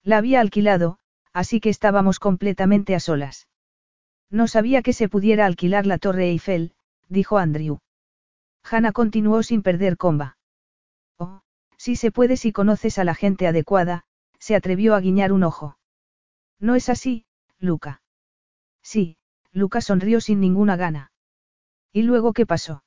La 0.04 0.18
había 0.18 0.42
alquilado, 0.42 1.00
así 1.32 1.60
que 1.60 1.70
estábamos 1.70 2.20
completamente 2.20 2.96
a 2.96 3.00
solas. 3.00 3.48
No 4.30 4.48
sabía 4.48 4.82
que 4.82 4.94
se 4.94 5.08
pudiera 5.08 5.46
alquilar 5.46 5.86
la 5.86 5.98
Torre 5.98 6.30
Eiffel, 6.30 6.74
dijo 7.08 7.38
Andrew. 7.38 7.80
Hannah 8.64 8.92
continuó 8.92 9.44
sin 9.44 9.62
perder 9.62 9.98
comba. 9.98 10.38
Oh, 11.18 11.42
sí 11.78 11.96
se 11.96 12.12
puede 12.12 12.36
si 12.38 12.52
conoces 12.52 12.98
a 12.98 13.04
la 13.04 13.16
gente 13.16 13.48
adecuada, 13.48 14.04
se 14.40 14.56
atrevió 14.56 14.96
a 14.96 15.00
guiñar 15.00 15.32
un 15.32 15.44
ojo. 15.44 15.78
No 16.60 16.76
es 16.76 16.90
así, 16.90 17.26
Luca. 17.60 18.02
Sí, 18.82 19.18
Luca 19.54 19.80
sonrió 19.80 20.20
sin 20.20 20.42
ninguna 20.42 20.76
gana. 20.76 21.13
¿Y 21.94 22.02
luego 22.02 22.34
qué 22.34 22.48
pasó? 22.48 22.84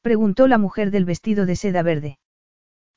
Preguntó 0.00 0.48
la 0.48 0.58
mujer 0.58 0.90
del 0.90 1.04
vestido 1.04 1.44
de 1.44 1.56
seda 1.56 1.82
verde. 1.82 2.18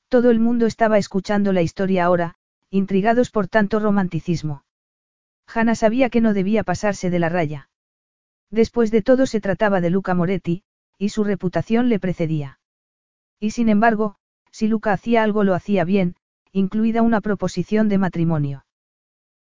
Todo 0.08 0.30
el 0.30 0.40
mundo 0.40 0.64
estaba 0.64 0.96
escuchando 0.96 1.52
la 1.52 1.60
historia 1.60 2.06
ahora, 2.06 2.36
intrigados 2.70 3.30
por 3.30 3.46
tanto 3.46 3.78
romanticismo. 3.78 4.64
Hanna 5.46 5.74
sabía 5.74 6.08
que 6.08 6.22
no 6.22 6.32
debía 6.32 6.64
pasarse 6.64 7.10
de 7.10 7.18
la 7.18 7.28
raya. 7.28 7.68
Después 8.50 8.90
de 8.90 9.02
todo 9.02 9.26
se 9.26 9.40
trataba 9.40 9.82
de 9.82 9.90
Luca 9.90 10.14
Moretti, 10.14 10.62
y 10.96 11.10
su 11.10 11.24
reputación 11.24 11.90
le 11.90 12.00
precedía. 12.00 12.58
Y 13.38 13.50
sin 13.50 13.68
embargo, 13.68 14.16
si 14.50 14.66
Luca 14.66 14.92
hacía 14.92 15.22
algo 15.22 15.44
lo 15.44 15.54
hacía 15.54 15.84
bien, 15.84 16.16
incluida 16.52 17.02
una 17.02 17.20
proposición 17.20 17.88
de 17.88 17.98
matrimonio. 17.98 18.64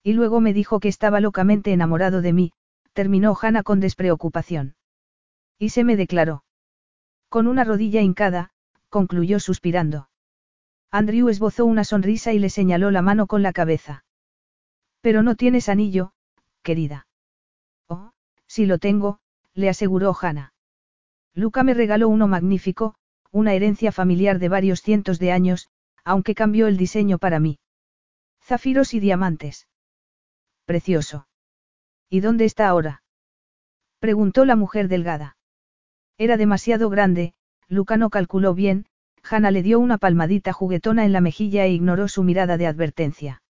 Y 0.03 0.15
luego 0.15 0.41
me 0.41 0.55
dijo 0.55 0.81
que 0.81 0.89
estaba 0.89 1.21
locamente 1.21 1.73
enamorado 1.73 2.23
de 2.23 2.33
mí, 2.33 2.53
terminó 2.95 3.37
Hanna 3.41 3.63
con 3.63 3.81
despreocupación. 3.81 4.77
Y 5.59 5.71
se 5.71 5.85
me 5.85 5.97
declaró. 5.97 6.45
Con 7.29 7.47
una 7.47 7.65
rodilla 7.65 8.01
hincada, 8.01 8.51
concluyó 8.89 9.41
suspirando. 9.41 10.09
Andrew 10.91 11.29
esbozó 11.29 11.65
una 11.65 11.85
sonrisa 11.85 12.33
y 12.33 12.39
le 12.39 12.51
señaló 12.51 12.91
la 12.91 13.03
mano 13.03 13.27
con 13.27 13.43
la 13.43 13.53
cabeza. 13.53 14.05
Pero 15.01 15.23
no 15.23 15.35
tienes 15.35 15.69
anillo, 15.69 16.13
querida. 16.63 17.07
Oh, 17.89 18.13
sí 18.47 18.67
lo 18.67 18.79
tengo, 18.79 19.19
le 19.55 19.69
aseguró 19.69 20.15
Hannah. 20.21 20.53
Luca 21.35 21.65
me 21.65 21.75
regaló 21.75 22.09
uno 22.09 22.29
magnífico, 22.29 22.95
una 23.33 23.55
herencia 23.55 23.91
familiar 23.91 24.39
de 24.39 24.49
varios 24.49 24.81
cientos 24.83 25.19
de 25.19 25.33
años, 25.33 25.69
aunque 26.05 26.37
cambió 26.37 26.69
el 26.69 26.77
diseño 26.77 27.19
para 27.19 27.41
mí. 27.41 27.59
Zafiros 28.41 28.95
y 28.95 29.01
diamantes. 29.01 29.67
Precioso. 30.65 31.27
¿Y 32.09 32.21
dónde 32.21 32.45
está 32.45 32.69
ahora? 32.69 33.03
Preguntó 33.99 34.45
la 34.45 34.55
mujer 34.55 34.87
delgada. 34.87 35.37
Era 36.19 36.37
demasiado 36.37 36.91
grande, 36.91 37.35
Luca 37.69 37.97
no 37.97 38.11
calculó 38.11 38.55
bien, 38.55 38.87
Hannah 39.23 39.51
le 39.51 39.63
dio 39.63 39.81
una 39.81 39.99
palmadita 39.99 40.53
juguetona 40.53 41.05
en 41.05 41.13
la 41.13 41.21
mejilla 41.21 41.65
e 41.65 41.71
ignoró 41.71 42.09
su 42.09 42.23
mirada 42.23 42.57
de 42.57 42.67
advertencia. 42.67 43.43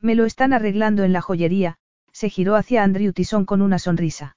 Me 0.00 0.14
lo 0.14 0.24
están 0.24 0.52
arreglando 0.52 1.04
en 1.04 1.12
la 1.12 1.20
joyería, 1.20 1.78
se 2.12 2.28
giró 2.28 2.56
hacia 2.56 2.84
Andrew 2.84 3.12
Tison 3.12 3.44
con 3.44 3.62
una 3.62 3.78
sonrisa. 3.78 4.36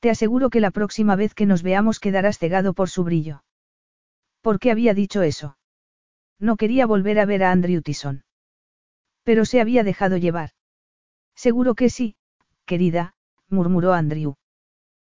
Te 0.00 0.10
aseguro 0.10 0.50
que 0.50 0.60
la 0.60 0.70
próxima 0.70 1.16
vez 1.16 1.34
que 1.34 1.46
nos 1.46 1.62
veamos 1.62 2.00
quedarás 2.00 2.38
cegado 2.38 2.72
por 2.74 2.88
su 2.88 3.04
brillo. 3.04 3.42
¿Por 4.40 4.58
qué 4.58 4.70
había 4.70 4.94
dicho 4.94 5.22
eso? 5.22 5.58
No 6.38 6.56
quería 6.56 6.86
volver 6.86 7.18
a 7.18 7.26
ver 7.26 7.42
a 7.42 7.50
Andrew 7.50 7.82
Tison. 7.82 8.24
Pero 9.24 9.44
se 9.44 9.60
había 9.60 9.82
dejado 9.82 10.16
llevar. 10.16 10.50
Seguro 11.34 11.74
que 11.74 11.90
sí, 11.90 12.16
querida, 12.64 13.14
murmuró 13.48 13.92
Andrew. 13.92 14.37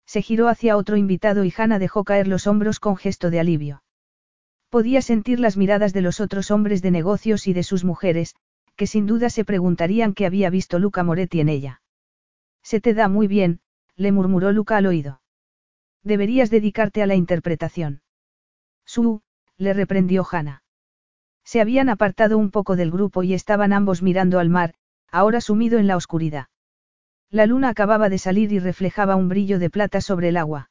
Se 0.06 0.22
giró 0.22 0.48
hacia 0.48 0.78
otro 0.78 0.98
invitado 0.98 1.44
y 1.44 1.54
Hannah 1.56 1.80
dejó 1.80 2.04
caer 2.04 2.28
los 2.28 2.48
hombros 2.48 2.80
con 2.80 2.96
gesto 2.96 3.30
de 3.30 3.40
alivio. 3.40 3.84
Podía 4.70 5.02
sentir 5.02 5.40
las 5.40 5.58
miradas 5.58 5.94
de 5.94 6.02
los 6.02 6.20
otros 6.20 6.52
hombres 6.52 6.82
de 6.82 6.92
negocios 6.92 7.48
y 7.48 7.54
de 7.54 7.64
sus 7.64 7.84
mujeres, 7.84 8.36
que 8.76 8.88
sin 8.88 9.06
duda 9.06 9.30
se 9.30 9.46
preguntarían 9.46 10.14
qué 10.14 10.26
había 10.26 10.50
visto 10.50 10.80
Luca 10.80 11.04
Moretti 11.04 11.40
en 11.40 11.50
ella. 11.50 11.82
Se 12.62 12.82
te 12.82 12.94
da 12.94 13.08
muy 13.08 13.28
bien, 13.28 13.62
le 13.96 14.12
murmuró 14.12 14.52
Luca 14.52 14.78
al 14.78 14.86
oído. 14.86 15.22
Deberías 16.04 16.50
dedicarte 16.50 17.02
a 17.02 17.08
la 17.08 17.16
interpretación. 17.16 18.02
Su, 18.86 19.22
le 19.58 19.74
reprendió 19.74 20.26
Hannah. 20.30 20.64
Se 21.44 21.62
habían 21.62 21.90
apartado 21.90 22.38
un 22.38 22.52
poco 22.52 22.76
del 22.76 22.92
grupo 22.92 23.24
y 23.24 23.34
estaban 23.34 23.72
ambos 23.72 24.02
mirando 24.02 24.40
al 24.40 24.50
mar, 24.50 24.74
ahora 25.10 25.42
sumido 25.42 25.80
en 25.80 25.88
la 25.88 25.96
oscuridad. 25.96 26.48
La 27.36 27.48
luna 27.48 27.68
acababa 27.68 28.08
de 28.08 28.18
salir 28.18 28.54
y 28.54 28.60
reflejaba 28.60 29.18
un 29.18 29.28
brillo 29.28 29.60
de 29.60 29.70
plata 29.70 30.00
sobre 30.00 30.30
el 30.30 30.38
agua. 30.38 30.70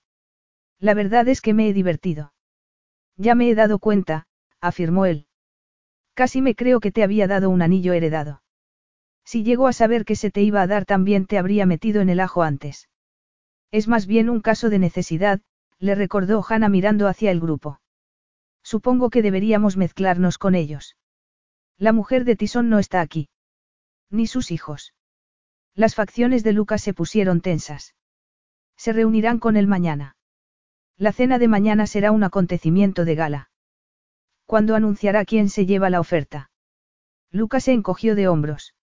La 0.80 0.94
verdad 0.94 1.28
es 1.28 1.42
que 1.42 1.52
me 1.52 1.68
he 1.68 1.74
divertido. 1.74 2.32
Ya 3.18 3.34
me 3.34 3.50
he 3.50 3.54
dado 3.54 3.78
cuenta, 3.78 4.28
afirmó 4.62 5.04
él. 5.04 5.26
Casi 6.14 6.40
me 6.40 6.54
creo 6.54 6.80
que 6.80 6.90
te 6.90 7.02
había 7.02 7.26
dado 7.26 7.50
un 7.50 7.60
anillo 7.60 7.92
heredado. 7.92 8.42
Si 9.26 9.42
llego 9.44 9.66
a 9.66 9.74
saber 9.74 10.06
que 10.06 10.16
se 10.16 10.30
te 10.30 10.40
iba 10.40 10.62
a 10.62 10.66
dar 10.66 10.86
también 10.86 11.26
te 11.26 11.36
habría 11.36 11.66
metido 11.66 12.00
en 12.00 12.08
el 12.08 12.18
ajo 12.18 12.42
antes. 12.42 12.88
Es 13.70 13.86
más 13.86 14.06
bien 14.06 14.30
un 14.30 14.40
caso 14.40 14.70
de 14.70 14.78
necesidad, 14.78 15.42
le 15.78 15.94
recordó 15.94 16.42
Hannah 16.48 16.70
mirando 16.70 17.08
hacia 17.08 17.30
el 17.30 17.40
grupo. 17.40 17.78
Supongo 18.62 19.10
que 19.10 19.20
deberíamos 19.20 19.76
mezclarnos 19.76 20.38
con 20.38 20.54
ellos. 20.54 20.96
La 21.76 21.92
mujer 21.92 22.24
de 22.24 22.36
Tison 22.36 22.70
no 22.70 22.78
está 22.78 23.02
aquí. 23.02 23.28
Ni 24.08 24.26
sus 24.26 24.50
hijos. 24.50 24.94
Las 25.74 25.94
facciones 25.94 26.44
de 26.44 26.52
Lucas 26.52 26.82
se 26.82 26.94
pusieron 26.94 27.40
tensas. 27.40 27.94
Se 28.76 28.92
reunirán 28.92 29.38
con 29.38 29.56
él 29.56 29.66
mañana. 29.66 30.16
La 30.96 31.12
cena 31.12 31.38
de 31.38 31.48
mañana 31.48 31.86
será 31.86 32.12
un 32.12 32.22
acontecimiento 32.22 33.04
de 33.04 33.14
gala. 33.16 33.50
¿Cuándo 34.46 34.76
anunciará 34.76 35.24
quién 35.24 35.48
se 35.48 35.66
lleva 35.66 35.90
la 35.90 36.00
oferta? 36.00 36.50
Lucas 37.30 37.64
se 37.64 37.72
encogió 37.72 38.14
de 38.14 38.28
hombros. 38.28 38.74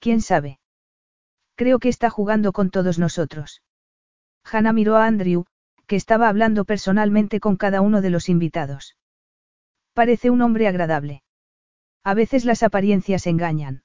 ¿Quién 0.00 0.20
sabe? 0.20 0.58
Creo 1.54 1.78
que 1.78 1.88
está 1.88 2.10
jugando 2.10 2.52
con 2.52 2.70
todos 2.70 2.98
nosotros. 2.98 3.62
Hannah 4.42 4.72
miró 4.72 4.96
a 4.96 5.06
Andrew, 5.06 5.44
que 5.86 5.94
estaba 5.94 6.28
hablando 6.28 6.64
personalmente 6.64 7.38
con 7.38 7.56
cada 7.56 7.80
uno 7.80 8.00
de 8.00 8.10
los 8.10 8.28
invitados. 8.28 8.96
Parece 9.92 10.30
un 10.30 10.42
hombre 10.42 10.66
agradable. 10.66 11.22
A 12.02 12.14
veces 12.14 12.44
las 12.44 12.64
apariencias 12.64 13.26
engañan. 13.28 13.84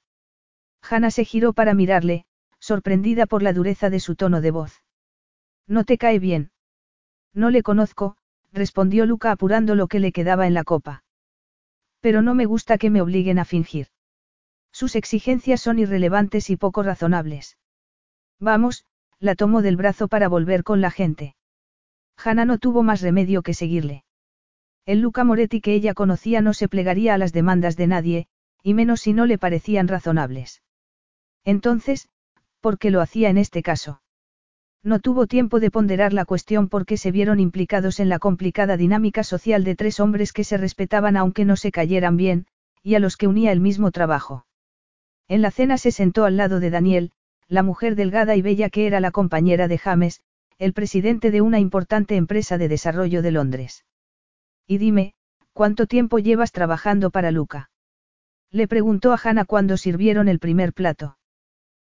Hannah 0.81 1.11
se 1.11 1.25
giró 1.25 1.53
para 1.53 1.73
mirarle, 1.73 2.25
sorprendida 2.59 3.25
por 3.25 3.43
la 3.43 3.53
dureza 3.53 3.89
de 3.89 3.99
su 3.99 4.15
tono 4.15 4.41
de 4.41 4.51
voz. 4.51 4.83
No 5.67 5.83
te 5.83 5.97
cae 5.97 6.19
bien. 6.19 6.51
No 7.33 7.49
le 7.49 7.61
conozco, 7.61 8.17
respondió 8.51 9.05
Luca 9.05 9.31
apurando 9.31 9.75
lo 9.75 9.87
que 9.87 9.99
le 9.99 10.11
quedaba 10.11 10.47
en 10.47 10.53
la 10.53 10.63
copa. 10.63 11.03
Pero 11.99 12.21
no 12.21 12.33
me 12.33 12.45
gusta 12.45 12.77
que 12.77 12.89
me 12.89 13.01
obliguen 13.01 13.39
a 13.39 13.45
fingir. 13.45 13.87
Sus 14.71 14.95
exigencias 14.95 15.61
son 15.61 15.79
irrelevantes 15.79 16.49
y 16.49 16.55
poco 16.55 16.83
razonables. 16.83 17.57
Vamos, 18.39 18.85
la 19.19 19.35
tomó 19.35 19.61
del 19.61 19.77
brazo 19.77 20.07
para 20.07 20.27
volver 20.27 20.63
con 20.63 20.81
la 20.81 20.91
gente. 20.91 21.35
Hannah 22.17 22.45
no 22.45 22.57
tuvo 22.57 22.83
más 22.83 23.01
remedio 23.01 23.41
que 23.41 23.53
seguirle. 23.53 24.03
El 24.85 25.01
Luca 25.01 25.23
Moretti 25.23 25.61
que 25.61 25.73
ella 25.73 25.93
conocía 25.93 26.41
no 26.41 26.53
se 26.53 26.69
plegaría 26.69 27.13
a 27.13 27.17
las 27.17 27.33
demandas 27.33 27.75
de 27.75 27.87
nadie, 27.87 28.27
y 28.63 28.73
menos 28.73 29.01
si 29.01 29.13
no 29.13 29.25
le 29.25 29.37
parecían 29.37 29.87
razonables. 29.87 30.61
Entonces, 31.47 32.09
¿por 32.59 32.77
qué 32.77 32.91
lo 32.91 32.99
hacía 32.99 33.29
en 33.29 33.37
este 33.37 33.63
caso? 33.63 34.01
No 34.83 34.99
tuvo 34.99 35.27
tiempo 35.27 35.61
de 35.61 35.71
ponderar 35.71 36.11
la 36.11 36.25
cuestión 36.25 36.67
porque 36.67 36.97
se 36.97 37.09
vieron 37.09 37.39
implicados 37.39 38.01
en 38.01 38.09
la 38.09 38.19
complicada 38.19 38.75
dinámica 38.75 39.23
social 39.23 39.63
de 39.63 39.73
tres 39.73 40.01
hombres 40.01 40.33
que 40.33 40.43
se 40.43 40.57
respetaban 40.57 41.15
aunque 41.15 41.45
no 41.45 41.55
se 41.55 41.71
cayeran 41.71 42.17
bien, 42.17 42.47
y 42.83 42.95
a 42.95 42.99
los 42.99 43.15
que 43.15 43.27
unía 43.27 43.53
el 43.53 43.61
mismo 43.61 43.91
trabajo. 43.91 44.45
En 45.29 45.41
la 45.41 45.49
cena 45.49 45.77
se 45.77 45.93
sentó 45.93 46.25
al 46.25 46.35
lado 46.35 46.59
de 46.59 46.69
Daniel, 46.69 47.11
la 47.47 47.63
mujer 47.63 47.95
delgada 47.95 48.35
y 48.35 48.41
bella 48.41 48.69
que 48.69 48.85
era 48.85 48.99
la 48.99 49.11
compañera 49.11 49.69
de 49.69 49.77
James, 49.77 50.19
el 50.57 50.73
presidente 50.73 51.31
de 51.31 51.39
una 51.39 51.59
importante 51.59 52.17
empresa 52.17 52.57
de 52.57 52.67
desarrollo 52.67 53.21
de 53.21 53.31
Londres. 53.31 53.85
Y 54.67 54.79
dime, 54.79 55.13
¿cuánto 55.53 55.87
tiempo 55.87 56.19
llevas 56.19 56.51
trabajando 56.51 57.09
para 57.09 57.31
Luca? 57.31 57.69
Le 58.51 58.67
preguntó 58.67 59.13
a 59.13 59.19
Hannah 59.23 59.45
cuando 59.45 59.77
sirvieron 59.77 60.27
el 60.27 60.39
primer 60.39 60.73
plato. 60.73 61.17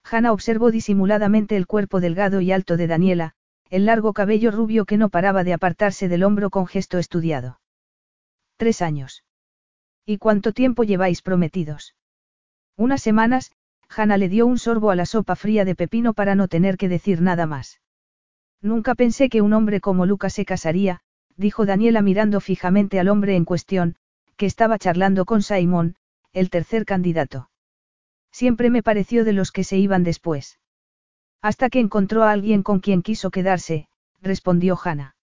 Hannah 0.03 0.31
observó 0.31 0.71
disimuladamente 0.71 1.55
el 1.55 1.67
cuerpo 1.67 1.99
delgado 1.99 2.41
y 2.41 2.51
alto 2.51 2.77
de 2.77 2.87
Daniela, 2.87 3.33
el 3.69 3.85
largo 3.85 4.13
cabello 4.13 4.51
rubio 4.51 4.85
que 4.85 4.97
no 4.97 5.09
paraba 5.09 5.43
de 5.43 5.53
apartarse 5.53 6.09
del 6.09 6.23
hombro 6.23 6.49
con 6.49 6.67
gesto 6.67 6.97
estudiado. 6.97 7.59
Tres 8.57 8.81
años. 8.81 9.23
¿Y 10.05 10.17
cuánto 10.17 10.51
tiempo 10.51 10.83
lleváis 10.83 11.21
prometidos? 11.21 11.95
Unas 12.75 13.01
semanas, 13.01 13.51
Hannah 13.89 14.17
le 14.17 14.29
dio 14.29 14.45
un 14.47 14.57
sorbo 14.57 14.91
a 14.91 14.95
la 14.95 15.05
sopa 15.05 15.35
fría 15.35 15.65
de 15.65 15.75
pepino 15.75 16.13
para 16.13 16.35
no 16.35 16.47
tener 16.47 16.77
que 16.77 16.89
decir 16.89 17.21
nada 17.21 17.45
más. 17.45 17.81
Nunca 18.61 18.95
pensé 18.95 19.29
que 19.29 19.41
un 19.41 19.53
hombre 19.53 19.81
como 19.81 20.05
Lucas 20.05 20.33
se 20.33 20.45
casaría, 20.45 21.01
dijo 21.35 21.65
Daniela 21.65 22.01
mirando 22.01 22.39
fijamente 22.39 22.99
al 22.99 23.09
hombre 23.09 23.35
en 23.35 23.45
cuestión, 23.45 23.95
que 24.37 24.45
estaba 24.45 24.79
charlando 24.79 25.25
con 25.25 25.41
Simon, 25.41 25.95
el 26.33 26.49
tercer 26.49 26.85
candidato. 26.85 27.50
Siempre 28.31 28.69
me 28.69 28.83
pareció 28.83 29.23
de 29.25 29.33
los 29.33 29.51
que 29.51 29.63
se 29.63 29.77
iban 29.77 30.03
después. 30.03 30.59
Hasta 31.41 31.69
que 31.69 31.79
encontró 31.79 32.23
a 32.23 32.31
alguien 32.31 32.63
con 32.63 32.79
quien 32.79 33.01
quiso 33.01 33.31
quedarse, 33.31 33.87
respondió 34.21 34.77
Hannah. 34.81 35.15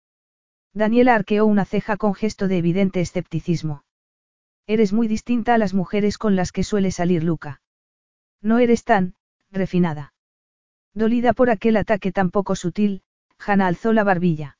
Daniela 0.75 1.15
arqueó 1.15 1.47
una 1.47 1.65
ceja 1.65 1.97
con 1.97 2.15
gesto 2.15 2.47
de 2.47 2.59
evidente 2.59 3.01
escepticismo. 3.01 3.85
Eres 4.67 4.93
muy 4.93 5.09
distinta 5.09 5.55
a 5.55 5.59
las 5.59 5.75
mujeres 5.75 6.19
con 6.19 6.37
las 6.37 6.53
que 6.53 6.63
suele 6.63 6.91
salir 6.91 7.25
Luca. 7.25 7.63
No 8.43 8.59
eres 8.59 8.85
tan, 8.85 9.15
refinada. 9.51 10.13
Dolida 10.95 11.33
por 11.33 11.51
aquel 11.51 11.77
ataque 11.77 12.13
tan 12.13 12.31
poco 12.31 12.55
sutil, 12.55 13.03
Hannah 13.39 13.67
alzó 13.67 13.93
la 13.93 14.05
barbilla. 14.05 14.59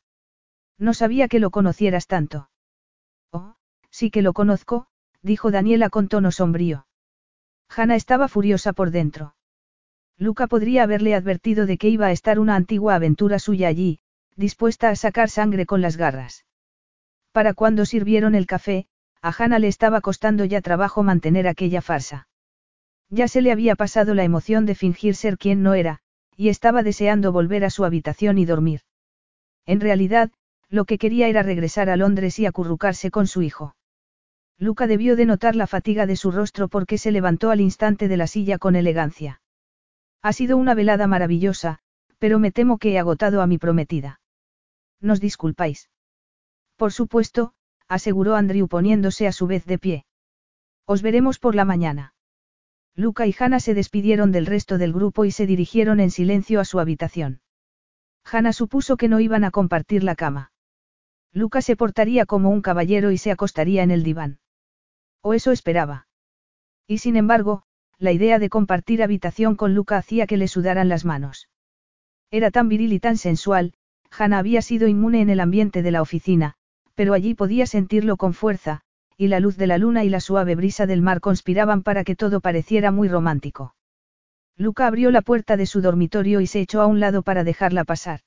No 0.79 0.95
sabía 0.95 1.29
que 1.29 1.41
lo 1.41 1.51
conocieras 1.51 2.07
tanto. 2.07 2.51
Oh, 3.31 3.57
sí 3.91 4.11
que 4.11 4.23
lo 4.23 4.33
conozco, 4.33 4.87
dijo 5.23 5.51
Daniela 5.51 5.91
con 5.91 6.09
tono 6.09 6.31
sombrío. 6.31 6.88
Hannah 7.69 7.97
estaba 7.97 8.29
furiosa 8.29 8.73
por 8.73 8.91
dentro. 8.91 9.35
Luca 10.17 10.47
podría 10.47 10.83
haberle 10.83 11.15
advertido 11.15 11.67
de 11.67 11.79
que 11.79 11.89
iba 11.89 12.07
a 12.07 12.13
estar 12.13 12.39
una 12.39 12.57
antigua 12.57 12.95
aventura 12.95 13.39
suya 13.39 13.69
allí, 13.69 14.01
dispuesta 14.37 14.89
a 14.89 14.97
sacar 14.97 15.31
sangre 15.31 15.67
con 15.67 15.81
las 15.81 15.97
garras. 15.97 16.45
Para 17.33 17.55
cuando 17.55 17.87
sirvieron 17.87 18.35
el 18.35 18.47
café, 18.47 18.87
a 19.23 19.33
Hannah 19.37 19.59
le 19.59 19.69
estaba 19.69 20.01
costando 20.01 20.45
ya 20.45 20.61
trabajo 20.61 21.03
mantener 21.03 21.47
aquella 21.47 21.83
farsa. 21.83 22.29
Ya 23.11 23.29
se 23.29 23.43
le 23.43 23.53
había 23.53 23.75
pasado 23.75 24.15
la 24.15 24.25
emoción 24.25 24.67
de 24.67 24.75
fingir 24.75 25.15
ser 25.15 25.39
quien 25.39 25.63
no 25.63 25.75
era, 25.75 26.01
y 26.37 26.49
estaba 26.51 26.83
deseando 26.83 27.33
volver 27.33 27.65
a 27.65 27.71
su 27.71 27.85
habitación 27.85 28.39
y 28.39 28.45
dormir. 28.45 28.83
En 29.67 29.81
realidad, 29.81 30.31
lo 30.69 30.85
que 30.85 30.99
quería 30.99 31.29
era 31.29 31.43
regresar 31.43 31.91
a 31.91 31.97
Londres 31.97 32.39
y 32.39 32.47
acurrucarse 32.47 33.11
con 33.11 33.27
su 33.27 33.43
hijo. 33.43 33.75
Luca 34.61 34.89
debió 34.89 35.15
de 35.15 35.25
notar 35.25 35.55
la 35.55 35.69
fatiga 35.69 36.07
de 36.07 36.17
su 36.17 36.33
rostro 36.33 36.67
porque 36.69 36.99
se 36.99 37.13
levantó 37.13 37.51
al 37.51 37.61
instante 37.61 38.09
de 38.09 38.17
la 38.17 38.27
silla 38.27 38.59
con 38.59 38.75
elegancia. 38.75 39.41
Ha 40.21 40.33
sido 40.33 40.57
una 40.57 40.75
velada 40.75 41.07
maravillosa, 41.07 41.79
pero 42.19 42.41
me 42.41 42.51
temo 42.51 42.79
que 42.79 42.93
he 42.93 42.99
agotado 42.99 43.41
a 43.41 43.47
mi 43.47 43.59
prometida. 43.59 44.21
¿Nos 45.01 45.21
disculpáis? 45.21 45.91
Por 46.77 46.93
supuesto, 46.93 47.53
aseguró 47.87 48.35
Andrew 48.35 48.67
poniéndose 48.67 49.29
a 49.29 49.33
su 49.33 49.47
vez 49.47 49.65
de 49.65 49.79
pie. 49.79 50.07
Os 50.87 51.03
veremos 51.03 51.39
por 51.39 51.55
la 51.55 51.65
mañana. 51.65 52.15
Luca 52.97 53.29
y 53.29 53.35
Hannah 53.39 53.61
se 53.61 53.75
despidieron 53.75 54.33
del 54.33 54.47
resto 54.47 54.77
del 54.77 54.93
grupo 54.93 55.25
y 55.25 55.31
se 55.31 55.47
dirigieron 55.47 56.01
en 56.01 56.11
silencio 56.11 56.59
a 56.59 56.65
su 56.65 56.81
habitación. 56.81 57.43
Hannah 58.25 58.53
supuso 58.53 58.97
que 58.97 59.09
no 59.09 59.21
iban 59.21 59.45
a 59.45 59.53
compartir 59.53 60.03
la 60.03 60.17
cama. 60.17 60.51
Luca 61.33 61.63
se 61.63 61.77
portaría 61.77 62.27
como 62.27 62.51
un 62.51 62.61
caballero 62.61 63.13
y 63.13 63.19
se 63.19 63.31
acostaría 63.31 63.85
en 63.85 63.93
el 63.93 64.03
diván. 64.03 64.41
O 65.23 65.35
eso 65.35 65.53
esperaba. 65.53 66.07
Y 66.87 66.99
sin 66.99 67.17
embargo, 67.17 67.63
la 67.99 68.13
idea 68.13 68.39
de 68.39 68.49
compartir 68.49 69.03
habitación 69.03 69.57
con 69.57 69.75
Luca 69.75 69.97
hacía 69.97 70.27
que 70.27 70.37
le 70.37 70.49
sudaran 70.49 70.89
las 70.89 71.05
manos. 71.05 71.49
Era 72.31 72.51
tan 72.51 72.69
viril 72.69 72.93
y 72.93 73.01
tan 73.01 73.17
sensual, 73.17 73.75
Hannah 74.11 74.39
había 74.39 74.63
sido 74.63 74.89
inmune 74.89 75.21
en 75.21 75.31
el 75.31 75.41
ambiente 75.41 75.83
de 75.83 75.91
la 75.91 76.03
oficina, 76.03 76.55
pero 76.95 77.15
allí 77.15 77.35
podía 77.35 77.67
sentirlo 77.67 78.17
con 78.17 78.35
fuerza, 78.35 78.83
y 79.17 79.29
la 79.29 79.41
luz 79.41 79.57
de 79.57 79.67
la 79.67 79.79
luna 79.79 80.05
y 80.05 80.09
la 80.09 80.21
suave 80.21 80.55
brisa 80.55 80.87
del 80.87 81.03
mar 81.03 81.21
conspiraban 81.21 81.83
para 81.83 82.05
que 82.05 82.17
todo 82.17 82.41
pareciera 82.41 82.91
muy 82.93 83.09
romántico. 83.09 83.75
Luca 84.57 84.87
abrió 84.87 85.11
la 85.11 85.23
puerta 85.23 85.57
de 85.57 85.67
su 85.67 85.81
dormitorio 85.81 86.41
y 86.41 86.47
se 86.47 86.61
echó 86.61 86.81
a 86.81 86.87
un 86.87 87.01
lado 87.01 87.23
para 87.23 87.45
dejarla 87.45 87.85
pasar. 87.85 88.21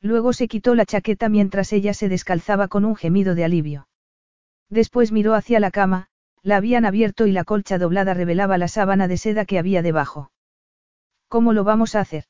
Luego 0.00 0.32
se 0.32 0.48
quitó 0.48 0.74
la 0.74 0.86
chaqueta 0.86 1.28
mientras 1.28 1.72
ella 1.72 1.94
se 1.94 2.08
descalzaba 2.08 2.68
con 2.68 2.84
un 2.84 2.96
gemido 2.96 3.34
de 3.34 3.44
alivio. 3.44 3.88
Después 4.70 5.12
miró 5.12 5.34
hacia 5.34 5.60
la 5.60 5.70
cama, 5.70 6.08
la 6.42 6.56
habían 6.56 6.84
abierto 6.84 7.26
y 7.26 7.32
la 7.32 7.44
colcha 7.44 7.78
doblada 7.78 8.14
revelaba 8.14 8.58
la 8.58 8.68
sábana 8.68 9.08
de 9.08 9.16
seda 9.16 9.44
que 9.44 9.58
había 9.58 9.82
debajo. 9.82 10.30
¿Cómo 11.28 11.52
lo 11.52 11.64
vamos 11.64 11.94
a 11.94 12.00
hacer? 12.00 12.24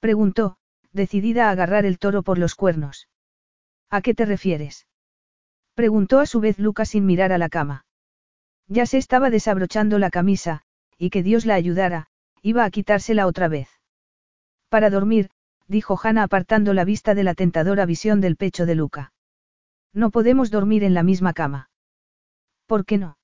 preguntó, 0.00 0.56
decidida 0.92 1.48
a 1.48 1.50
agarrar 1.50 1.86
el 1.86 1.98
toro 1.98 2.22
por 2.22 2.38
los 2.38 2.54
cuernos. 2.54 3.08
¿A 3.88 4.02
qué 4.02 4.14
te 4.14 4.24
refieres? 4.24 4.86
Preguntó 5.74 6.18
a 6.18 6.26
su 6.26 6.40
vez 6.40 6.58
Lucas 6.58 6.90
sin 6.90 7.06
mirar 7.06 7.32
a 7.32 7.38
la 7.38 7.48
cama. 7.48 7.86
Ya 8.66 8.86
se 8.86 8.98
estaba 8.98 9.30
desabrochando 9.30 9.98
la 9.98 10.10
camisa, 10.10 10.62
y 10.98 11.10
que 11.10 11.22
Dios 11.22 11.46
la 11.46 11.54
ayudara, 11.54 12.08
iba 12.42 12.64
a 12.64 12.70
quitársela 12.70 13.26
otra 13.26 13.48
vez. 13.48 13.68
Para 14.68 14.90
dormir, 14.90 15.30
dijo 15.66 15.98
Hannah 16.02 16.24
apartando 16.24 16.74
la 16.74 16.84
vista 16.84 17.14
de 17.14 17.24
la 17.24 17.34
tentadora 17.34 17.86
visión 17.86 18.20
del 18.20 18.36
pecho 18.36 18.66
de 18.66 18.74
Luca. 18.74 19.12
No 19.92 20.10
podemos 20.10 20.50
dormir 20.50 20.84
en 20.84 20.94
la 20.94 21.02
misma 21.02 21.32
cama. 21.32 21.70
¿Por 22.66 22.84
qué 22.84 22.98
no? 22.98 23.18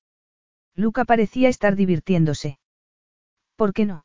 Luca 0.75 1.05
parecía 1.05 1.49
estar 1.49 1.77
divirtiéndose. 1.77 2.59
¿Por 3.57 3.73
qué 3.73 3.87
no? 3.87 4.05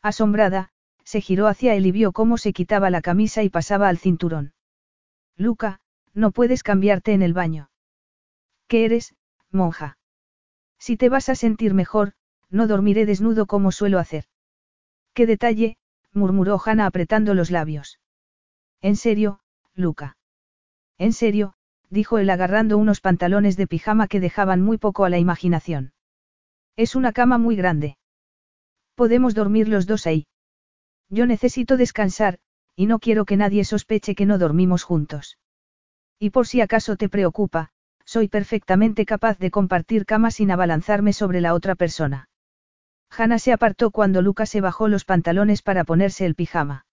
Asombrada, 0.00 0.72
se 1.04 1.20
giró 1.20 1.46
hacia 1.48 1.74
él 1.74 1.86
y 1.86 1.92
vio 1.92 2.12
cómo 2.12 2.38
se 2.38 2.52
quitaba 2.52 2.90
la 2.90 3.02
camisa 3.02 3.42
y 3.42 3.50
pasaba 3.50 3.88
al 3.88 3.98
cinturón. 3.98 4.54
Luca, 5.36 5.80
no 6.14 6.30
puedes 6.30 6.62
cambiarte 6.62 7.12
en 7.12 7.22
el 7.22 7.34
baño. 7.34 7.70
¿Qué 8.68 8.84
eres, 8.84 9.14
monja? 9.50 9.98
Si 10.78 10.96
te 10.96 11.08
vas 11.08 11.28
a 11.28 11.34
sentir 11.34 11.74
mejor, 11.74 12.14
no 12.48 12.66
dormiré 12.66 13.06
desnudo 13.06 13.46
como 13.46 13.72
suelo 13.72 13.98
hacer. 13.98 14.24
¿Qué 15.14 15.26
detalle? 15.26 15.76
murmuró 16.12 16.60
Hannah 16.64 16.86
apretando 16.86 17.34
los 17.34 17.50
labios. 17.50 17.98
En 18.80 18.96
serio, 18.96 19.40
Luca. 19.74 20.16
En 20.98 21.12
serio, 21.12 21.54
dijo 21.92 22.18
él 22.18 22.30
agarrando 22.30 22.78
unos 22.78 23.00
pantalones 23.00 23.56
de 23.56 23.66
pijama 23.66 24.08
que 24.08 24.18
dejaban 24.18 24.62
muy 24.62 24.78
poco 24.78 25.04
a 25.04 25.10
la 25.10 25.18
imaginación. 25.18 25.92
Es 26.74 26.96
una 26.96 27.12
cama 27.12 27.36
muy 27.36 27.54
grande. 27.54 27.98
Podemos 28.94 29.34
dormir 29.34 29.68
los 29.68 29.86
dos 29.86 30.06
ahí. 30.06 30.26
Yo 31.10 31.26
necesito 31.26 31.76
descansar, 31.76 32.38
y 32.74 32.86
no 32.86 32.98
quiero 32.98 33.26
que 33.26 33.36
nadie 33.36 33.64
sospeche 33.64 34.14
que 34.14 34.24
no 34.24 34.38
dormimos 34.38 34.84
juntos. 34.84 35.38
Y 36.18 36.30
por 36.30 36.46
si 36.46 36.62
acaso 36.62 36.96
te 36.96 37.10
preocupa, 37.10 37.70
soy 38.06 38.28
perfectamente 38.28 39.04
capaz 39.04 39.38
de 39.38 39.50
compartir 39.50 40.06
cama 40.06 40.30
sin 40.30 40.50
abalanzarme 40.50 41.12
sobre 41.12 41.42
la 41.42 41.52
otra 41.52 41.74
persona. 41.74 42.30
Hannah 43.10 43.38
se 43.38 43.52
apartó 43.52 43.90
cuando 43.90 44.22
Lucas 44.22 44.48
se 44.48 44.62
bajó 44.62 44.88
los 44.88 45.04
pantalones 45.04 45.60
para 45.60 45.84
ponerse 45.84 46.24
el 46.24 46.34
pijama. 46.34 46.86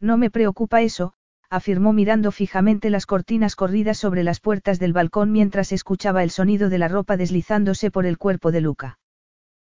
No 0.00 0.16
me 0.16 0.30
preocupa 0.30 0.82
eso, 0.82 1.14
afirmó 1.50 1.92
mirando 1.92 2.32
fijamente 2.32 2.90
las 2.90 3.06
cortinas 3.06 3.56
corridas 3.56 3.98
sobre 3.98 4.24
las 4.24 4.40
puertas 4.40 4.78
del 4.78 4.92
balcón 4.92 5.32
mientras 5.32 5.72
escuchaba 5.72 6.22
el 6.22 6.30
sonido 6.30 6.68
de 6.68 6.78
la 6.78 6.88
ropa 6.88 7.16
deslizándose 7.16 7.90
por 7.90 8.06
el 8.06 8.18
cuerpo 8.18 8.52
de 8.52 8.60
Luca. 8.60 8.98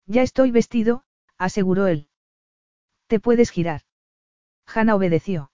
Ya 0.07 0.23
estoy 0.23 0.51
vestido, 0.51 1.05
aseguró 1.39 1.87
él. 1.87 2.09
Te 3.07 3.21
puedes 3.21 3.51
girar. 3.51 3.83
Hannah 4.67 4.95
obedeció. 4.95 5.51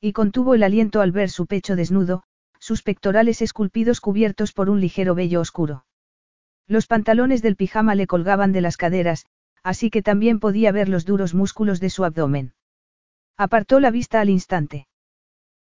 Y 0.00 0.12
contuvo 0.12 0.54
el 0.54 0.62
aliento 0.62 1.00
al 1.00 1.12
ver 1.12 1.30
su 1.30 1.46
pecho 1.46 1.76
desnudo, 1.76 2.22
sus 2.58 2.82
pectorales 2.82 3.42
esculpidos 3.42 4.00
cubiertos 4.00 4.52
por 4.52 4.70
un 4.70 4.80
ligero 4.80 5.14
vello 5.14 5.40
oscuro. 5.40 5.84
Los 6.66 6.86
pantalones 6.86 7.42
del 7.42 7.56
pijama 7.56 7.94
le 7.94 8.06
colgaban 8.06 8.52
de 8.52 8.60
las 8.60 8.76
caderas, 8.76 9.26
así 9.62 9.90
que 9.90 10.02
también 10.02 10.40
podía 10.40 10.72
ver 10.72 10.88
los 10.88 11.04
duros 11.04 11.34
músculos 11.34 11.80
de 11.80 11.90
su 11.90 12.04
abdomen. 12.04 12.54
Apartó 13.36 13.80
la 13.80 13.90
vista 13.90 14.20
al 14.20 14.30
instante. 14.30 14.86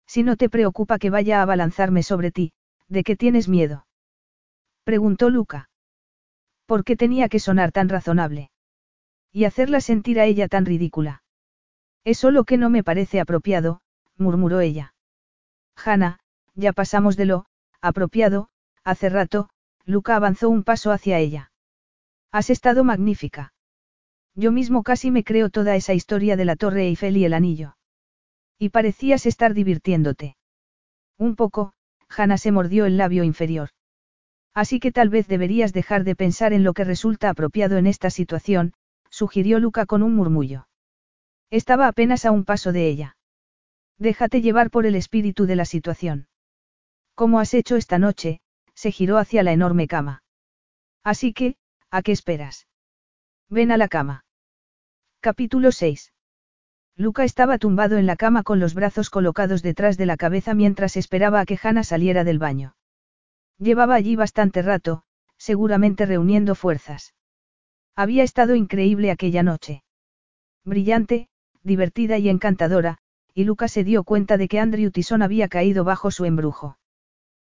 Si 0.09 0.23
no 0.23 0.37
te 0.37 0.49
preocupa 0.49 0.99
que 0.99 1.11
vaya 1.11 1.39
a 1.39 1.43
abalanzarme 1.43 2.03
sobre 2.03 2.33
ti, 2.33 2.53
¿de 2.89 3.05
qué 3.05 3.15
tienes 3.15 3.47
miedo? 3.47 3.87
Preguntó 4.83 5.29
Luca. 5.29 5.69
¿Por 6.65 6.83
qué 6.83 6.97
tenía 6.97 7.29
que 7.29 7.39
sonar 7.39 7.73
tan 7.73 7.91
razonable? 7.91 8.51
Y 9.33 9.45
hacerla 9.45 9.83
sentir 9.83 10.19
a 10.19 10.25
ella 10.25 10.49
tan 10.49 10.65
ridícula. 10.65 11.23
Es 12.05 12.19
solo 12.19 12.45
que 12.45 12.57
no 12.57 12.71
me 12.71 12.83
parece 12.83 13.21
apropiado, 13.21 13.83
murmuró 14.17 14.61
ella. 14.61 14.95
Hanna, 15.77 16.21
ya 16.55 16.73
pasamos 16.73 17.17
de 17.19 17.27
lo, 17.27 17.45
apropiado, 17.83 18.49
hace 18.85 19.11
rato, 19.11 19.51
Luca 19.85 20.17
avanzó 20.17 20.49
un 20.49 20.65
paso 20.65 20.91
hacia 20.91 21.19
ella. 21.19 21.53
Has 22.33 22.49
estado 22.49 22.83
magnífica. 22.83 23.53
Yo 24.35 24.53
mismo 24.53 24.83
casi 24.83 25.11
me 25.11 25.25
creo 25.25 25.51
toda 25.51 25.77
esa 25.77 25.93
historia 25.93 26.37
de 26.37 26.45
la 26.47 26.57
Torre 26.57 26.87
Eiffel 26.87 27.17
y 27.17 27.25
el 27.25 27.35
anillo. 27.35 27.78
Y 28.59 28.71
parecías 28.71 29.27
estar 29.27 29.55
divirtiéndote. 29.55 30.37
Un 31.17 31.37
poco, 31.37 31.73
Hannah 32.09 32.39
se 32.39 32.53
mordió 32.53 32.87
el 32.87 32.97
labio 32.97 33.25
inferior. 33.25 33.71
Así 34.55 34.81
que 34.81 34.91
tal 34.91 35.09
vez 35.09 35.29
deberías 35.29 35.73
dejar 35.73 36.05
de 36.05 36.17
pensar 36.17 36.53
en 36.53 36.65
lo 36.65 36.75
que 36.75 36.85
resulta 36.85 37.31
apropiado 37.31 37.77
en 37.77 37.87
esta 37.87 38.11
situación, 38.11 38.73
sugirió 39.11 39.61
Luca 39.61 39.87
con 39.87 40.03
un 40.03 40.15
murmullo. 40.15 40.69
Estaba 41.51 41.87
apenas 41.87 42.25
a 42.25 42.33
un 42.33 42.45
paso 42.45 42.73
de 42.73 42.89
ella. 42.89 43.17
Déjate 43.99 44.41
llevar 44.41 44.71
por 44.71 44.87
el 44.87 44.95
espíritu 44.95 45.47
de 45.47 45.57
la 45.57 45.65
situación. 45.65 46.29
Como 47.15 47.41
has 47.41 47.55
hecho 47.55 47.77
esta 47.77 47.99
noche, 47.99 48.41
se 48.75 48.93
giró 48.93 49.19
hacia 49.19 49.43
la 49.43 49.53
enorme 49.53 49.89
cama. 49.89 50.23
Así 51.03 51.33
que, 51.33 51.57
¿a 51.91 52.03
qué 52.03 52.13
esperas? 52.13 52.67
Ven 53.49 53.73
a 53.73 53.77
la 53.77 53.89
cama. 53.89 54.25
Capítulo 55.21 55.73
6. 55.73 56.13
Luca 56.99 57.23
estaba 57.23 57.59
tumbado 57.59 57.97
en 57.97 58.07
la 58.07 58.17
cama 58.17 58.43
con 58.43 58.59
los 58.59 58.75
brazos 58.75 59.09
colocados 59.09 59.63
detrás 59.63 59.97
de 59.97 60.05
la 60.05 60.17
cabeza 60.17 60.53
mientras 60.53 60.97
esperaba 60.97 61.39
a 61.39 61.47
que 61.47 61.57
Hannah 61.63 61.85
saliera 61.85 62.25
del 62.25 62.41
baño. 62.41 62.75
Llevaba 63.57 63.95
allí 63.95 64.17
bastante 64.17 64.63
rato, 64.63 65.05
seguramente 65.37 66.07
reuniendo 66.07 66.57
fuerzas. 66.57 67.15
Había 67.95 68.25
estado 68.25 68.57
increíble 68.57 69.13
aquella 69.13 69.45
noche. 69.45 69.85
Brillante, 70.65 71.29
divertida 71.63 72.19
y 72.19 72.29
encantadora, 72.29 72.99
y 73.33 73.45
Luca 73.45 73.69
se 73.69 73.85
dio 73.85 74.03
cuenta 74.03 74.37
de 74.37 74.49
que 74.49 74.59
Andrew 74.59 74.91
Tison 74.91 75.23
había 75.23 75.47
caído 75.47 75.85
bajo 75.85 76.11
su 76.11 76.25
embrujo. 76.25 76.79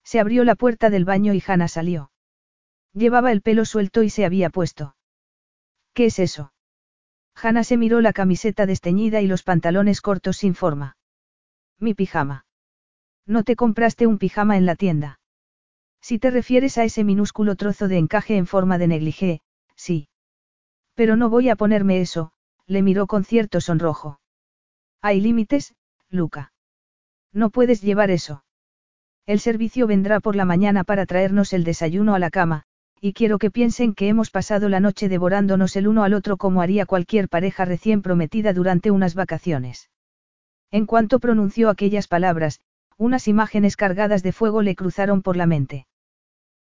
Se 0.03 0.19
abrió 0.19 0.43
la 0.43 0.53
puerta 0.53 0.91
del 0.91 1.03
baño 1.03 1.33
y 1.33 1.43
Hannah 1.45 1.67
salió. 1.67 2.11
Llevaba 2.93 3.31
el 3.31 3.41
pelo 3.41 3.65
suelto 3.65 4.03
y 4.03 4.11
se 4.11 4.23
había 4.23 4.51
puesto. 4.51 4.95
¿Qué 5.95 6.05
es 6.05 6.19
eso? 6.19 6.53
Hannah 7.35 7.63
se 7.63 7.77
miró 7.77 8.01
la 8.01 8.13
camiseta 8.13 8.65
desteñida 8.65 9.21
y 9.21 9.27
los 9.27 9.43
pantalones 9.43 10.01
cortos 10.01 10.37
sin 10.37 10.55
forma. 10.55 10.97
Mi 11.79 11.93
pijama. 11.93 12.45
¿No 13.25 13.43
te 13.43 13.55
compraste 13.55 14.07
un 14.07 14.17
pijama 14.17 14.57
en 14.57 14.65
la 14.65 14.75
tienda? 14.75 15.19
Si 16.01 16.19
te 16.19 16.31
refieres 16.31 16.77
a 16.77 16.83
ese 16.83 17.03
minúsculo 17.03 17.55
trozo 17.55 17.87
de 17.87 17.97
encaje 17.97 18.35
en 18.35 18.47
forma 18.47 18.77
de 18.77 18.87
negligé, 18.87 19.41
sí. 19.75 20.09
Pero 20.95 21.15
no 21.15 21.29
voy 21.29 21.49
a 21.49 21.55
ponerme 21.55 22.01
eso, 22.01 22.31
le 22.65 22.81
miró 22.81 23.07
con 23.07 23.23
cierto 23.23 23.61
sonrojo. 23.61 24.19
Hay 25.01 25.21
límites, 25.21 25.75
Luca. 26.09 26.53
No 27.31 27.49
puedes 27.49 27.81
llevar 27.81 28.11
eso. 28.11 28.43
El 29.25 29.39
servicio 29.39 29.87
vendrá 29.87 30.19
por 30.19 30.35
la 30.35 30.45
mañana 30.45 30.83
para 30.83 31.05
traernos 31.05 31.53
el 31.53 31.63
desayuno 31.63 32.15
a 32.15 32.19
la 32.19 32.29
cama, 32.29 32.65
y 33.03 33.13
quiero 33.13 33.39
que 33.39 33.49
piensen 33.49 33.95
que 33.95 34.07
hemos 34.07 34.29
pasado 34.29 34.69
la 34.69 34.79
noche 34.79 35.09
devorándonos 35.09 35.75
el 35.75 35.87
uno 35.87 36.03
al 36.03 36.13
otro 36.13 36.37
como 36.37 36.61
haría 36.61 36.85
cualquier 36.85 37.29
pareja 37.29 37.65
recién 37.65 38.03
prometida 38.03 38.53
durante 38.53 38.91
unas 38.91 39.15
vacaciones. 39.15 39.89
En 40.69 40.85
cuanto 40.85 41.19
pronunció 41.19 41.71
aquellas 41.71 42.07
palabras, 42.07 42.61
unas 42.97 43.27
imágenes 43.27 43.75
cargadas 43.75 44.21
de 44.21 44.31
fuego 44.31 44.61
le 44.61 44.75
cruzaron 44.75 45.23
por 45.23 45.35
la 45.35 45.47
mente. 45.47 45.87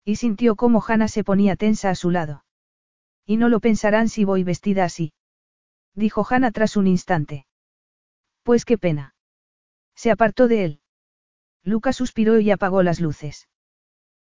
Y 0.05 0.15
sintió 0.15 0.55
cómo 0.55 0.81
Hannah 0.87 1.09
se 1.09 1.25
ponía 1.25 1.57
tensa 1.57 1.91
a 1.91 1.97
su 1.97 2.11
lado. 2.11 2.45
Y 3.27 3.37
no 3.37 3.49
lo 3.49 3.59
pensarán 3.59 4.09
si 4.09 4.25
voy 4.25 4.45
vestida 4.45 4.85
así. 4.85 5.13
Dijo 5.97 6.25
Hannah 6.31 6.53
tras 6.53 6.77
un 6.77 6.87
instante. 6.87 7.47
Pues 8.45 8.65
qué 8.65 8.79
pena. 8.79 9.17
Se 9.97 10.13
apartó 10.13 10.47
de 10.47 10.65
él. 10.65 10.81
Luca 11.65 11.93
suspiró 11.93 12.39
y 12.39 12.53
apagó 12.53 12.85
las 12.85 13.01
luces. 13.01 13.49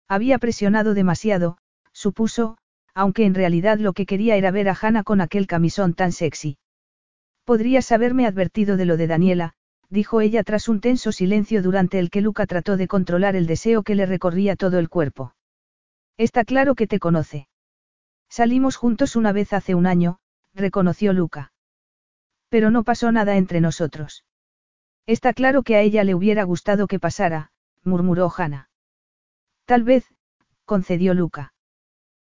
Había 0.09 0.39
presionado 0.39 0.95
demasiado, 0.95 1.59
supuso, 1.97 2.59
aunque 2.95 3.25
en 3.25 3.35
realidad 3.35 3.79
lo 3.79 3.95
que 3.95 4.05
quería 4.05 4.37
era 4.37 4.51
ver 4.51 4.69
a 4.69 4.77
Hannah 4.79 5.03
con 5.03 5.23
aquel 5.23 5.47
camisón 5.47 5.95
tan 5.95 6.13
sexy. 6.13 6.59
Podrías 7.45 7.91
haberme 7.91 8.27
advertido 8.27 8.77
de 8.77 8.85
lo 8.85 8.99
de 8.99 9.07
Daniela, 9.07 9.55
dijo 9.89 10.21
ella 10.21 10.43
tras 10.45 10.69
un 10.69 10.81
tenso 10.81 11.11
silencio 11.11 11.63
durante 11.63 11.99
el 11.99 12.11
que 12.11 12.21
Luca 12.21 12.47
trató 12.47 12.77
de 12.77 12.87
controlar 12.87 13.35
el 13.35 13.47
deseo 13.47 13.83
que 13.83 13.95
le 13.95 14.05
recorría 14.05 14.57
todo 14.57 14.79
el 14.79 14.91
cuerpo. 14.91 15.35
Está 16.19 16.45
claro 16.45 16.75
que 16.75 16.87
te 16.87 16.99
conoce. 16.99 17.49
Salimos 18.29 18.77
juntos 18.77 19.17
una 19.17 19.33
vez 19.33 19.55
hace 19.55 19.75
un 19.75 19.87
año, 19.87 20.19
reconoció 20.55 21.15
Luca. 21.15 21.53
Pero 22.51 22.71
no 22.71 22.85
pasó 22.85 23.11
nada 23.11 23.37
entre 23.37 23.61
nosotros. 23.61 24.25
Está 25.07 25.33
claro 25.33 25.63
que 25.63 25.77
a 25.77 25.81
ella 25.81 26.05
le 26.05 26.15
hubiera 26.15 26.45
gustado 26.45 26.89
que 26.89 26.99
pasara, 26.99 27.53
murmuró 27.85 28.31
Hannah. 28.37 28.69
Tal 29.65 29.83
vez, 29.83 30.05
concedió 30.65 31.15
Luca. 31.15 31.55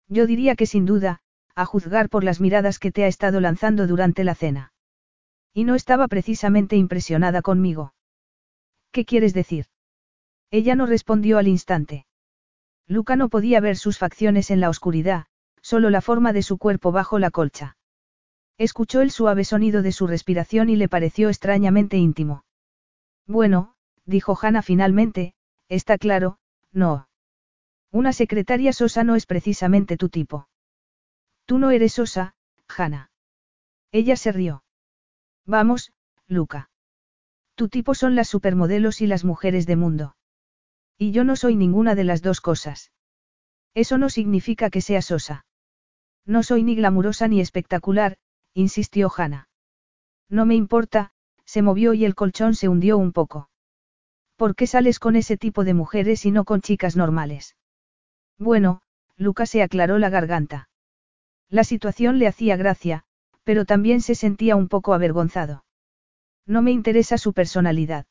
Yo 0.09 0.25
diría 0.25 0.55
que 0.55 0.65
sin 0.65 0.85
duda, 0.85 1.21
a 1.55 1.65
juzgar 1.65 2.09
por 2.09 2.23
las 2.23 2.41
miradas 2.41 2.79
que 2.79 2.91
te 2.91 3.03
ha 3.03 3.07
estado 3.07 3.39
lanzando 3.39 3.87
durante 3.87 4.23
la 4.23 4.35
cena. 4.35 4.73
Y 5.53 5.63
no 5.63 5.75
estaba 5.75 6.07
precisamente 6.07 6.75
impresionada 6.75 7.41
conmigo. 7.41 7.93
¿Qué 8.91 9.05
quieres 9.05 9.33
decir? 9.33 9.67
Ella 10.51 10.75
no 10.75 10.87
respondió 10.87 11.37
al 11.37 11.47
instante. 11.47 12.07
Luca 12.87 13.15
no 13.15 13.29
podía 13.29 13.59
ver 13.59 13.77
sus 13.77 13.99
facciones 13.99 14.49
en 14.49 14.59
la 14.59 14.69
oscuridad, 14.69 15.27
solo 15.61 15.91
la 15.91 16.01
forma 16.01 16.33
de 16.33 16.41
su 16.41 16.57
cuerpo 16.57 16.91
bajo 16.91 17.19
la 17.19 17.29
colcha. 17.29 17.77
Escuchó 18.57 19.01
el 19.01 19.11
suave 19.11 19.43
sonido 19.43 19.83
de 19.83 19.91
su 19.91 20.07
respiración 20.07 20.69
y 20.69 20.75
le 20.75 20.89
pareció 20.89 21.29
extrañamente 21.29 21.97
íntimo. 21.97 22.45
Bueno, 23.27 23.75
dijo 24.05 24.37
Hannah 24.41 24.63
finalmente, 24.63 25.35
está 25.67 25.99
claro, 25.99 26.39
no. 26.71 27.08
Una 27.91 28.13
secretaria 28.13 28.71
sosa 28.73 29.03
no 29.03 29.15
es 29.15 29.25
precisamente 29.25 29.97
tu 29.97 30.09
tipo. 30.09 30.47
Tú 31.45 31.57
no 31.57 31.71
eres 31.71 31.93
sosa, 31.93 32.35
Hannah. 32.67 33.09
Ella 33.91 34.15
se 34.15 34.31
rió. 34.31 34.63
Vamos, 35.45 35.91
Luca. 36.27 36.69
Tu 37.55 37.69
tipo 37.69 37.95
son 37.95 38.15
las 38.15 38.27
supermodelos 38.27 39.01
y 39.01 39.07
las 39.07 39.25
mujeres 39.25 39.65
de 39.65 39.75
mundo. 39.75 40.15
Y 40.97 41.11
yo 41.11 41.23
no 41.23 41.35
soy 41.35 41.55
ninguna 41.55 41.95
de 41.95 42.03
las 42.03 42.21
dos 42.21 42.41
cosas. 42.41 42.91
Eso 43.73 43.97
no 43.97 44.09
significa 44.09 44.69
que 44.69 44.81
sea 44.81 45.01
sosa. 45.01 45.45
No 46.25 46.43
soy 46.43 46.63
ni 46.63 46.75
glamurosa 46.75 47.27
ni 47.27 47.41
espectacular, 47.41 48.17
insistió 48.53 49.11
Hannah. 49.15 49.49
No 50.29 50.45
me 50.45 50.55
importa, 50.55 51.11
se 51.45 51.63
movió 51.63 51.95
y 51.95 52.05
el 52.05 52.13
colchón 52.13 52.53
se 52.53 52.69
hundió 52.69 52.97
un 52.99 53.11
poco. 53.11 53.49
¿Por 54.35 54.55
qué 54.55 54.67
sales 54.67 54.99
con 54.99 55.15
ese 55.15 55.37
tipo 55.37 55.63
de 55.63 55.73
mujeres 55.73 56.25
y 56.25 56.31
no 56.31 56.45
con 56.45 56.61
chicas 56.61 56.95
normales? 56.95 57.55
Bueno, 58.39 58.81
Lucas 59.17 59.49
se 59.49 59.61
aclaró 59.61 59.99
la 59.99 60.09
garganta. 60.09 60.69
La 61.49 61.63
situación 61.63 62.19
le 62.19 62.27
hacía 62.27 62.55
gracia, 62.55 63.03
pero 63.43 63.65
también 63.65 64.01
se 64.01 64.15
sentía 64.15 64.55
un 64.55 64.69
poco 64.69 64.93
avergonzado. 64.93 65.65
No 66.45 66.61
me 66.61 66.71
interesa 66.71 67.17
su 67.17 67.33
personalidad. 67.33 68.05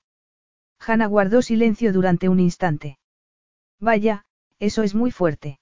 Hannah 0.78 1.06
guardó 1.06 1.42
silencio 1.42 1.92
durante 1.92 2.28
un 2.28 2.40
instante. 2.40 2.98
Vaya, 3.80 4.26
eso 4.58 4.82
es 4.82 4.94
muy 4.94 5.10
fuerte. 5.10 5.60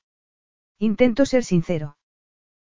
Intento 0.78 1.24
ser 1.26 1.44
sincero. 1.44 1.96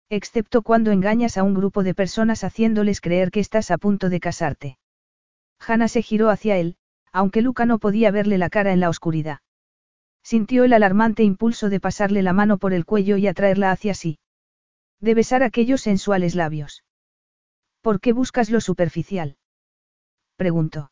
Excepto 0.09 0.63
cuando 0.63 0.93
engañas 0.93 1.37
a 1.39 1.43
un 1.43 1.55
grupo 1.55 1.83
de 1.83 1.95
personas 1.95 2.45
haciéndoles 2.45 3.01
creer 3.01 3.31
que 3.31 3.41
estás 3.41 3.71
a 3.71 3.79
punto 3.79 4.09
de 4.09 4.21
casarte. 4.21 4.79
Hannah 5.59 5.89
se 5.89 6.03
giró 6.03 6.31
hacia 6.31 6.57
él, 6.59 6.77
aunque 7.11 7.43
Luca 7.43 7.65
no 7.65 7.79
podía 7.79 8.11
verle 8.11 8.39
la 8.39 8.51
cara 8.51 8.73
en 8.73 8.81
la 8.81 8.91
oscuridad. 8.91 9.41
Sintió 10.27 10.65
el 10.65 10.73
alarmante 10.73 11.23
impulso 11.23 11.69
de 11.69 11.79
pasarle 11.79 12.21
la 12.21 12.33
mano 12.33 12.59
por 12.59 12.73
el 12.75 12.85
cuello 12.85 13.17
y 13.17 13.29
atraerla 13.29 13.71
hacia 13.71 13.95
sí. 13.95 14.19
De 15.01 15.15
besar 15.15 15.45
aquellos 15.45 15.83
sensuales 15.83 16.35
labios. 16.35 16.83
¿Por 17.81 18.01
qué 18.01 18.13
buscas 18.13 18.51
lo 18.51 18.61
superficial? 18.61 19.37
Preguntó. 20.35 20.91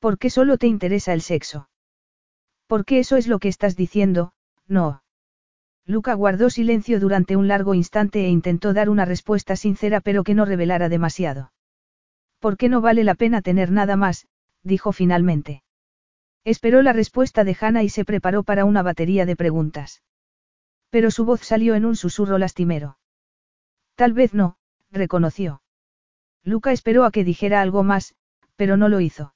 ¿Por 0.00 0.18
qué 0.18 0.28
solo 0.28 0.58
te 0.58 0.66
interesa 0.66 1.14
el 1.14 1.22
sexo? 1.22 1.70
¿Por 2.66 2.84
qué 2.84 2.98
eso 2.98 3.16
es 3.16 3.26
lo 3.26 3.38
que 3.38 3.48
estás 3.48 3.74
diciendo, 3.74 4.34
no. 4.66 5.02
Luca 5.86 6.12
guardó 6.12 6.50
silencio 6.50 7.00
durante 7.00 7.36
un 7.36 7.48
largo 7.48 7.72
instante 7.72 8.26
e 8.26 8.28
intentó 8.28 8.74
dar 8.74 8.90
una 8.90 9.06
respuesta 9.06 9.56
sincera 9.56 10.02
pero 10.02 10.24
que 10.24 10.34
no 10.34 10.44
revelara 10.44 10.90
demasiado. 10.90 11.52
¿Por 12.38 12.58
qué 12.58 12.68
no 12.68 12.82
vale 12.82 13.02
la 13.02 13.14
pena 13.14 13.40
tener 13.40 13.70
nada 13.70 13.96
más? 13.96 14.26
dijo 14.62 14.92
finalmente. 14.92 15.62
Esperó 16.46 16.80
la 16.80 16.92
respuesta 16.92 17.42
de 17.42 17.56
Hannah 17.60 17.82
y 17.82 17.88
se 17.88 18.04
preparó 18.04 18.44
para 18.44 18.64
una 18.64 18.84
batería 18.84 19.26
de 19.26 19.34
preguntas. 19.34 20.04
Pero 20.90 21.10
su 21.10 21.24
voz 21.24 21.40
salió 21.40 21.74
en 21.74 21.84
un 21.84 21.96
susurro 21.96 22.38
lastimero. 22.38 22.98
Tal 23.96 24.12
vez 24.12 24.32
no, 24.32 24.56
reconoció. 24.92 25.60
Luca 26.44 26.70
esperó 26.70 27.04
a 27.04 27.10
que 27.10 27.24
dijera 27.24 27.62
algo 27.62 27.82
más, 27.82 28.14
pero 28.54 28.76
no 28.76 28.88
lo 28.88 29.00
hizo. 29.00 29.34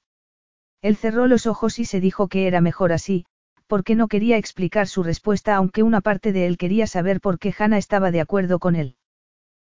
Él 0.81 0.95
cerró 0.95 1.27
los 1.27 1.47
ojos 1.47 1.79
y 1.79 1.85
se 1.85 1.99
dijo 1.99 2.29
que 2.29 2.47
era 2.47 2.61
mejor 2.61 2.93
así, 2.93 3.25
porque 3.67 3.95
no 3.95 4.07
quería 4.07 4.37
explicar 4.37 4.87
su 4.87 5.03
respuesta 5.03 5.57
aunque 5.57 5.83
una 5.83 5.99
parte 5.99 6.31
de 6.31 6.47
él 6.47 6.57
quería 6.57 6.87
saber 6.87 7.19
por 7.19 7.39
qué 7.39 7.53
Hannah 7.59 7.77
estaba 7.77 8.11
de 8.11 8.21
acuerdo 8.21 8.57
con 8.57 8.77
él. 8.77 8.95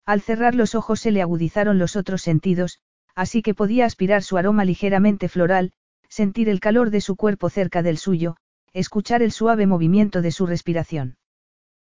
Al 0.07 0.21
cerrar 0.21 0.55
los 0.55 0.73
ojos 0.73 1.01
se 1.01 1.11
le 1.11 1.21
agudizaron 1.21 1.77
los 1.77 1.97
otros 1.97 2.23
sentidos, 2.23 2.79
así 3.13 3.43
que 3.43 3.53
podía 3.53 3.85
aspirar 3.85 4.23
su 4.23 4.37
aroma 4.37 4.65
ligeramente 4.65 5.29
floral, 5.29 5.73
sentir 6.09 6.49
el 6.49 6.59
calor 6.59 6.89
de 6.89 7.01
su 7.01 7.15
cuerpo 7.15 7.49
cerca 7.49 7.81
del 7.83 7.97
suyo, 7.97 8.37
escuchar 8.73 9.21
el 9.21 9.31
suave 9.31 9.65
movimiento 9.65 10.21
de 10.21 10.31
su 10.31 10.45
respiración. 10.45 11.17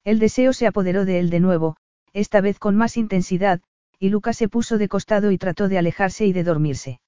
El 0.03 0.19
deseo 0.19 0.53
se 0.53 0.67
apoderó 0.67 1.05
de 1.05 1.19
él 1.19 1.29
de 1.29 1.39
nuevo, 1.39 1.77
esta 2.13 2.41
vez 2.41 2.59
con 2.59 2.75
más 2.75 2.97
intensidad, 2.97 3.61
y 3.99 4.09
Luca 4.09 4.33
se 4.33 4.49
puso 4.49 4.77
de 4.77 4.87
costado 4.87 5.31
y 5.31 5.37
trató 5.37 5.67
de 5.67 5.77
alejarse 5.77 6.25
y 6.25 6.33
de 6.33 6.43
dormirse. 6.43 7.01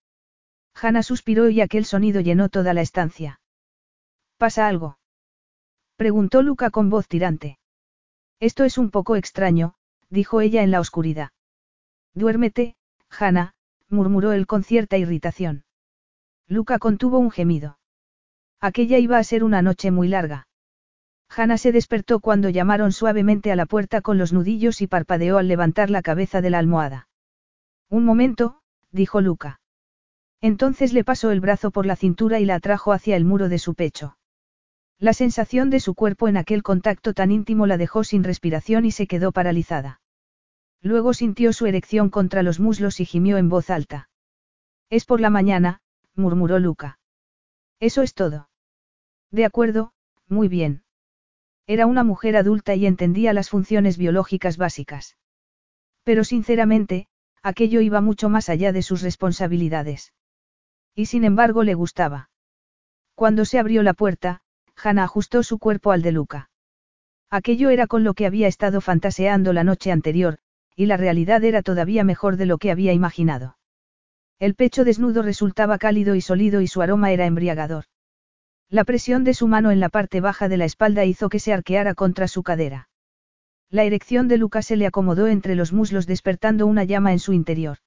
Hanna 0.75 1.03
suspiró 1.03 1.49
y 1.49 1.61
aquel 1.61 1.85
sonido 1.85 2.21
llenó 2.21 2.49
toda 2.49 2.73
la 2.73 2.81
estancia. 2.81 3.39
¿Pasa 4.38 4.67
algo? 4.67 4.97
Preguntó 5.95 6.41
Luca 6.41 6.69
con 6.69 6.89
voz 6.89 7.07
tirante. 7.07 7.57
Esto 8.39 8.63
es 8.63 8.77
un 8.77 8.91
poco 8.91 9.15
extraño, 9.15 9.75
dijo 10.09 10.41
ella 10.41 10.63
en 10.63 10.71
la 10.71 10.80
oscuridad. 10.80 11.30
Duérmete, 12.13 12.75
Hanna, 13.09 13.55
murmuró 13.89 14.34
él 14.34 14.47
con 14.47 14.63
cierta 14.63 14.97
irritación. 14.97 15.63
Luca 16.47 16.79
contuvo 16.79 17.19
un 17.19 17.31
gemido. 17.31 17.79
Aquella 18.59 18.97
iba 18.97 19.17
a 19.17 19.23
ser 19.23 19.43
una 19.43 19.61
noche 19.61 19.91
muy 19.91 20.07
larga. 20.07 20.47
Hanna 21.29 21.57
se 21.57 21.71
despertó 21.71 22.19
cuando 22.19 22.49
llamaron 22.49 22.91
suavemente 22.91 23.51
a 23.51 23.55
la 23.55 23.65
puerta 23.65 24.01
con 24.01 24.17
los 24.17 24.33
nudillos 24.33 24.81
y 24.81 24.87
parpadeó 24.87 25.37
al 25.37 25.47
levantar 25.47 25.89
la 25.89 26.01
cabeza 26.01 26.41
de 26.41 26.49
la 26.49 26.59
almohada. 26.59 27.07
Un 27.89 28.05
momento, 28.05 28.61
dijo 28.91 29.21
Luca. 29.21 29.59
Entonces 30.41 30.93
le 30.93 31.03
pasó 31.03 31.31
el 31.31 31.39
brazo 31.39 31.71
por 31.71 31.85
la 31.85 31.95
cintura 31.95 32.39
y 32.39 32.45
la 32.45 32.55
atrajo 32.55 32.91
hacia 32.91 33.15
el 33.15 33.25
muro 33.25 33.49
de 33.49 33.59
su 33.59 33.75
pecho. 33.75 34.17
La 34.99 35.13
sensación 35.13 35.69
de 35.69 35.79
su 35.79 35.95
cuerpo 35.95 36.27
en 36.27 36.37
aquel 36.37 36.63
contacto 36.63 37.13
tan 37.13 37.31
íntimo 37.31 37.65
la 37.65 37.77
dejó 37.77 38.03
sin 38.03 38.23
respiración 38.23 38.85
y 38.85 38.91
se 38.91 39.07
quedó 39.07 39.31
paralizada. 39.31 40.01
Luego 40.81 41.13
sintió 41.13 41.53
su 41.53 41.65
erección 41.65 42.09
contra 42.09 42.43
los 42.43 42.59
muslos 42.59 42.99
y 42.99 43.05
gimió 43.05 43.37
en 43.37 43.49
voz 43.49 43.69
alta. 43.69 44.09
Es 44.89 45.05
por 45.05 45.21
la 45.21 45.29
mañana, 45.29 45.79
murmuró 46.15 46.60
Luca. 46.60 46.99
Eso 47.80 48.02
es 48.02 48.14
todo. 48.14 48.49
De 49.31 49.45
acuerdo, 49.45 49.94
muy 50.27 50.48
bien. 50.48 50.84
Era 51.65 51.85
una 51.85 52.03
mujer 52.03 52.35
adulta 52.35 52.76
y 52.76 52.85
entendía 52.85 53.34
las 53.34 53.49
funciones 53.49 53.98
biológicas 53.98 54.57
básicas. 54.57 55.18
Pero 56.03 56.23
sinceramente, 56.23 57.07
aquello 57.41 57.81
iba 57.81 58.02
mucho 58.02 58.30
más 58.30 58.49
allá 58.49 58.72
de 58.72 58.81
sus 58.81 59.02
responsabilidades. 59.02 60.14
Y 60.94 61.07
sin 61.07 61.23
embargo 61.23 61.64
le 61.64 61.73
gustaba. 61.73 62.30
Cuando 63.15 63.45
se 63.45 63.60
abrió 63.60 63.84
la 63.84 63.94
puerta, 63.94 64.41
Hannah 64.76 65.03
ajustó 65.03 65.44
su 65.44 65.60
cuerpo 65.60 65.91
al 65.91 66.02
de 66.02 66.11
Luca. 66.11 66.49
Aquello 67.30 67.69
era 67.69 67.88
con 67.88 68.03
lo 68.03 68.14
que 68.14 68.26
había 68.26 68.48
estado 68.48 68.81
fantaseando 68.81 69.53
la 69.53 69.64
noche 69.64 69.91
anterior, 69.91 70.38
y 70.76 70.85
la 70.85 70.98
realidad 70.98 71.44
era 71.44 71.61
todavía 71.61 72.03
mejor 72.03 72.38
de 72.38 72.45
lo 72.45 72.57
que 72.57 72.72
había 72.72 72.94
imaginado. 72.94 73.57
El 74.43 74.55
pecho 74.55 74.83
desnudo 74.83 75.21
resultaba 75.21 75.77
cálido 75.77 76.15
y 76.15 76.19
sólido 76.19 76.59
y 76.59 76.67
su 76.67 76.81
aroma 76.81 77.13
era 77.13 77.25
embriagador. 77.25 77.85
La 78.69 78.83
presión 78.83 79.23
de 79.23 79.33
su 79.33 79.47
mano 79.47 79.71
en 79.71 79.79
la 79.79 79.87
parte 79.87 80.19
baja 80.19 80.49
de 80.49 80.57
la 80.57 80.65
espalda 80.65 81.05
hizo 81.05 81.29
que 81.29 81.39
se 81.39 81.53
arqueara 81.53 81.93
contra 81.95 82.27
su 82.27 82.43
cadera. 82.43 82.89
La 83.69 83.85
erección 83.85 84.27
de 84.27 84.35
Luca 84.35 84.61
se 84.61 84.75
le 84.75 84.85
acomodó 84.85 85.27
entre 85.27 85.55
los 85.55 85.71
muslos 85.71 86.07
despertando 86.07 86.67
una 86.67 86.83
llama 86.83 87.13
en 87.13 87.19
su 87.19 87.31
interior. 87.31 87.77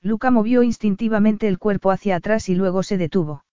Luca 0.00 0.30
movió 0.30 0.62
instintivamente 0.62 1.48
el 1.48 1.58
cuerpo 1.58 1.90
hacia 1.90 2.14
atrás 2.14 2.48
y 2.48 2.54
luego 2.54 2.84
se 2.84 2.96
detuvo. 2.96 3.44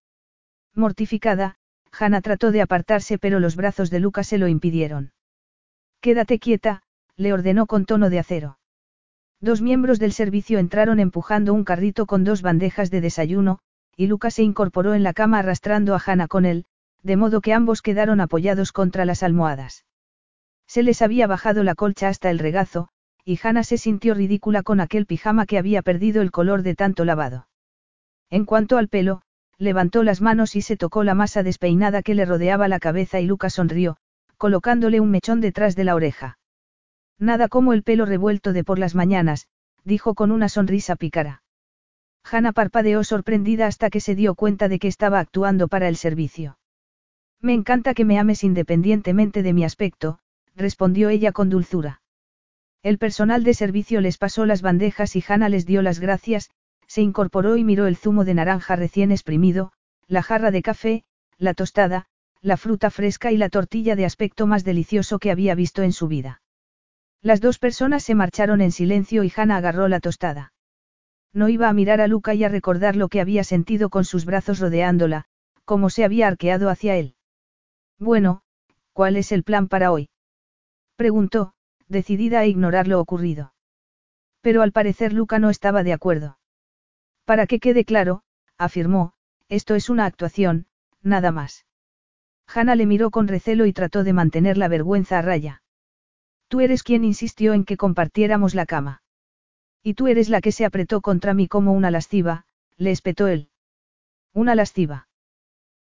Mortificada, 0.75 1.55
Hannah 1.91 2.21
trató 2.21 2.51
de 2.51 2.61
apartarse 2.61 3.17
pero 3.17 3.39
los 3.39 3.55
brazos 3.55 3.89
de 3.89 4.01
Luca 4.01 4.23
se 4.23 4.37
lo 4.37 4.47
impidieron. 4.47 5.13
Quédate 5.99 6.37
quieta, 6.37 6.83
le 7.15 7.33
ordenó 7.33 7.65
con 7.65 7.85
tono 7.85 8.11
de 8.11 8.19
acero. 8.19 8.58
Dos 9.41 9.61
miembros 9.61 9.99
del 9.99 10.11
servicio 10.11 10.59
entraron 10.59 10.99
empujando 10.99 11.53
un 11.53 11.63
carrito 11.63 12.05
con 12.05 12.25
dos 12.25 12.41
bandejas 12.41 12.91
de 12.91 12.99
desayuno, 12.99 13.59
y 13.95 14.07
Luca 14.07 14.31
se 14.31 14.43
incorporó 14.43 14.93
en 14.95 15.03
la 15.03 15.13
cama 15.13 15.39
arrastrando 15.39 15.95
a 15.95 16.01
Hannah 16.05 16.27
con 16.27 16.45
él, 16.45 16.65
de 17.03 17.15
modo 17.15 17.39
que 17.39 17.53
ambos 17.53 17.81
quedaron 17.81 18.19
apoyados 18.19 18.71
contra 18.73 19.05
las 19.05 19.23
almohadas. 19.23 19.85
Se 20.67 20.83
les 20.83 21.01
había 21.01 21.27
bajado 21.27 21.63
la 21.63 21.75
colcha 21.75 22.09
hasta 22.09 22.29
el 22.29 22.39
regazo, 22.39 22.89
y 23.23 23.39
Hannah 23.41 23.63
se 23.63 23.77
sintió 23.77 24.13
ridícula 24.13 24.63
con 24.63 24.81
aquel 24.81 25.05
pijama 25.05 25.45
que 25.45 25.57
había 25.57 25.81
perdido 25.81 26.21
el 26.21 26.31
color 26.31 26.63
de 26.63 26.75
tanto 26.75 27.05
lavado. 27.05 27.47
En 28.29 28.45
cuanto 28.45 28.77
al 28.77 28.89
pelo, 28.89 29.21
levantó 29.57 30.03
las 30.03 30.19
manos 30.19 30.55
y 30.55 30.61
se 30.61 30.77
tocó 30.77 31.03
la 31.03 31.13
masa 31.13 31.43
despeinada 31.43 32.01
que 32.01 32.15
le 32.15 32.25
rodeaba 32.25 32.67
la 32.67 32.79
cabeza 32.79 33.19
y 33.19 33.25
Lucas 33.25 33.53
sonrió, 33.53 33.97
colocándole 34.37 34.99
un 34.99 35.11
mechón 35.11 35.41
detrás 35.41 35.75
de 35.75 35.83
la 35.83 35.95
oreja. 35.95 36.38
Nada 37.19 37.49
como 37.49 37.73
el 37.73 37.83
pelo 37.83 38.05
revuelto 38.05 38.53
de 38.53 38.63
por 38.63 38.79
las 38.79 38.95
mañanas, 38.95 39.47
dijo 39.83 40.15
con 40.15 40.31
una 40.31 40.47
sonrisa 40.47 40.95
pícara. 40.95 41.43
Hannah 42.23 42.53
parpadeó 42.53 43.03
sorprendida 43.03 43.67
hasta 43.67 43.89
que 43.89 43.99
se 43.99 44.15
dio 44.15 44.35
cuenta 44.35 44.69
de 44.69 44.79
que 44.79 44.87
estaba 44.87 45.19
actuando 45.19 45.67
para 45.67 45.87
el 45.87 45.97
servicio. 45.97 46.57
Me 47.41 47.53
encanta 47.53 47.93
que 47.93 48.05
me 48.05 48.19
ames 48.19 48.43
independientemente 48.43 49.43
de 49.43 49.53
mi 49.53 49.63
aspecto, 49.63 50.19
respondió 50.55 51.09
ella 51.09 51.31
con 51.31 51.49
dulzura. 51.49 52.01
El 52.83 52.97
personal 52.97 53.43
de 53.43 53.53
servicio 53.53 53.99
les 53.99 54.17
pasó 54.17 54.45
las 54.45 54.61
bandejas 54.61 55.15
y 55.15 55.23
Hannah 55.27 55.49
les 55.49 55.65
dio 55.65 55.81
las 55.81 55.99
gracias, 55.99 56.49
se 56.87 57.01
incorporó 57.01 57.57
y 57.57 57.63
miró 57.63 57.87
el 57.87 57.97
zumo 57.97 58.23
de 58.25 58.33
naranja 58.33 58.75
recién 58.75 59.11
exprimido, 59.11 59.71
la 60.07 60.23
jarra 60.23 60.51
de 60.51 60.61
café, 60.61 61.03
la 61.37 61.53
tostada, 61.53 62.07
la 62.41 62.57
fruta 62.57 62.89
fresca 62.89 63.31
y 63.31 63.37
la 63.37 63.49
tortilla 63.49 63.95
de 63.95 64.05
aspecto 64.05 64.47
más 64.47 64.63
delicioso 64.63 65.19
que 65.19 65.31
había 65.31 65.55
visto 65.55 65.83
en 65.83 65.91
su 65.91 66.07
vida. 66.07 66.41
Las 67.21 67.41
dos 67.41 67.59
personas 67.59 68.03
se 68.03 68.15
marcharon 68.15 68.61
en 68.61 68.71
silencio 68.71 69.23
y 69.23 69.33
Hannah 69.35 69.57
agarró 69.57 69.87
la 69.87 69.99
tostada. 69.99 70.53
No 71.33 71.49
iba 71.49 71.69
a 71.69 71.73
mirar 71.73 72.01
a 72.01 72.07
Luca 72.07 72.33
y 72.33 72.43
a 72.43 72.49
recordar 72.49 72.95
lo 72.95 73.09
que 73.09 73.21
había 73.21 73.43
sentido 73.43 73.89
con 73.89 74.05
sus 74.05 74.25
brazos 74.25 74.59
rodeándola, 74.59 75.25
cómo 75.65 75.89
se 75.89 76.03
había 76.03 76.27
arqueado 76.27 76.69
hacia 76.69 76.95
él. 76.95 77.15
Bueno, 77.99 78.41
¿cuál 78.93 79.17
es 79.17 79.31
el 79.31 79.43
plan 79.43 79.67
para 79.67 79.91
hoy? 79.91 80.09
Preguntó, 80.95 81.53
decidida 81.87 82.39
a 82.39 82.45
ignorar 82.45 82.87
lo 82.87 82.99
ocurrido. 82.99 83.53
Pero 84.41 84.61
al 84.61 84.71
parecer 84.71 85.13
Luca 85.13 85.39
no 85.39 85.49
estaba 85.49 85.83
de 85.83 85.93
acuerdo. 85.93 86.39
Para 87.25 87.45
que 87.45 87.59
quede 87.59 87.83
claro, 87.83 88.23
afirmó, 88.57 89.13
esto 89.49 89.75
es 89.75 89.89
una 89.89 90.05
actuación, 90.05 90.67
nada 91.03 91.31
más. 91.31 91.65
Hannah 92.47 92.75
le 92.75 92.85
miró 92.85 93.11
con 93.11 93.27
recelo 93.27 93.65
y 93.65 93.73
trató 93.73 94.03
de 94.03 94.13
mantener 94.13 94.57
la 94.57 94.69
vergüenza 94.69 95.19
a 95.19 95.21
raya. 95.21 95.61
Tú 96.49 96.61
eres 96.61 96.83
quien 96.83 97.05
insistió 97.05 97.53
en 97.53 97.63
que 97.63 97.77
compartiéramos 97.77 98.55
la 98.55 98.65
cama. 98.65 99.01
Y 99.83 99.93
tú 99.93 100.07
eres 100.07 100.29
la 100.29 100.41
que 100.41 100.51
se 100.51 100.65
apretó 100.65 100.99
contra 100.99 101.33
mí 101.33 101.47
como 101.47 101.73
una 101.73 101.91
lasciva, 101.91 102.45
le 102.75 102.91
espetó 102.91 103.27
él. 103.27 103.49
Una 104.33 104.55
lasciva. 104.55 105.07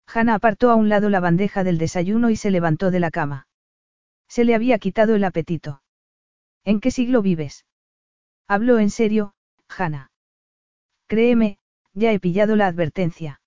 Hannah 0.05 0.35
apartó 0.35 0.69
a 0.69 0.75
un 0.75 0.89
lado 0.89 1.09
la 1.09 1.21
bandeja 1.21 1.63
del 1.63 1.77
desayuno 1.77 2.29
y 2.29 2.35
se 2.35 2.51
levantó 2.51 2.91
de 2.91 2.99
la 2.99 3.11
cama. 3.11 3.47
Se 4.27 4.43
le 4.43 4.55
había 4.55 4.77
quitado 4.77 5.15
el 5.15 5.23
apetito. 5.23 5.81
¿En 6.65 6.81
qué 6.81 6.91
siglo 6.91 7.21
vives? 7.21 7.65
Habló 8.47 8.77
en 8.79 8.89
serio, 8.89 9.33
Hannah. 9.69 10.11
Créeme, 11.07 11.59
ya 11.93 12.11
he 12.11 12.19
pillado 12.19 12.57
la 12.57 12.67
advertencia. 12.67 13.41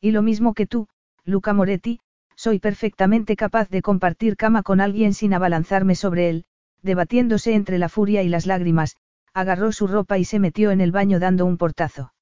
Y 0.00 0.12
lo 0.12 0.22
mismo 0.22 0.54
que 0.54 0.66
tú, 0.66 0.88
Luca 1.24 1.52
Moretti, 1.52 2.00
soy 2.36 2.60
perfectamente 2.60 3.34
capaz 3.34 3.68
de 3.70 3.82
compartir 3.82 4.36
cama 4.36 4.62
con 4.62 4.80
alguien 4.80 5.14
sin 5.14 5.34
abalanzarme 5.34 5.94
sobre 5.94 6.28
él, 6.28 6.44
debatiéndose 6.82 7.54
entre 7.54 7.78
la 7.78 7.88
furia 7.88 8.22
y 8.22 8.28
las 8.28 8.46
lágrimas, 8.46 8.96
agarró 9.32 9.72
su 9.72 9.86
ropa 9.86 10.18
y 10.18 10.24
se 10.24 10.38
metió 10.38 10.70
en 10.70 10.80
el 10.80 10.92
baño 10.92 11.18
dando 11.18 11.44
un 11.44 11.56
portazo. 11.56 12.12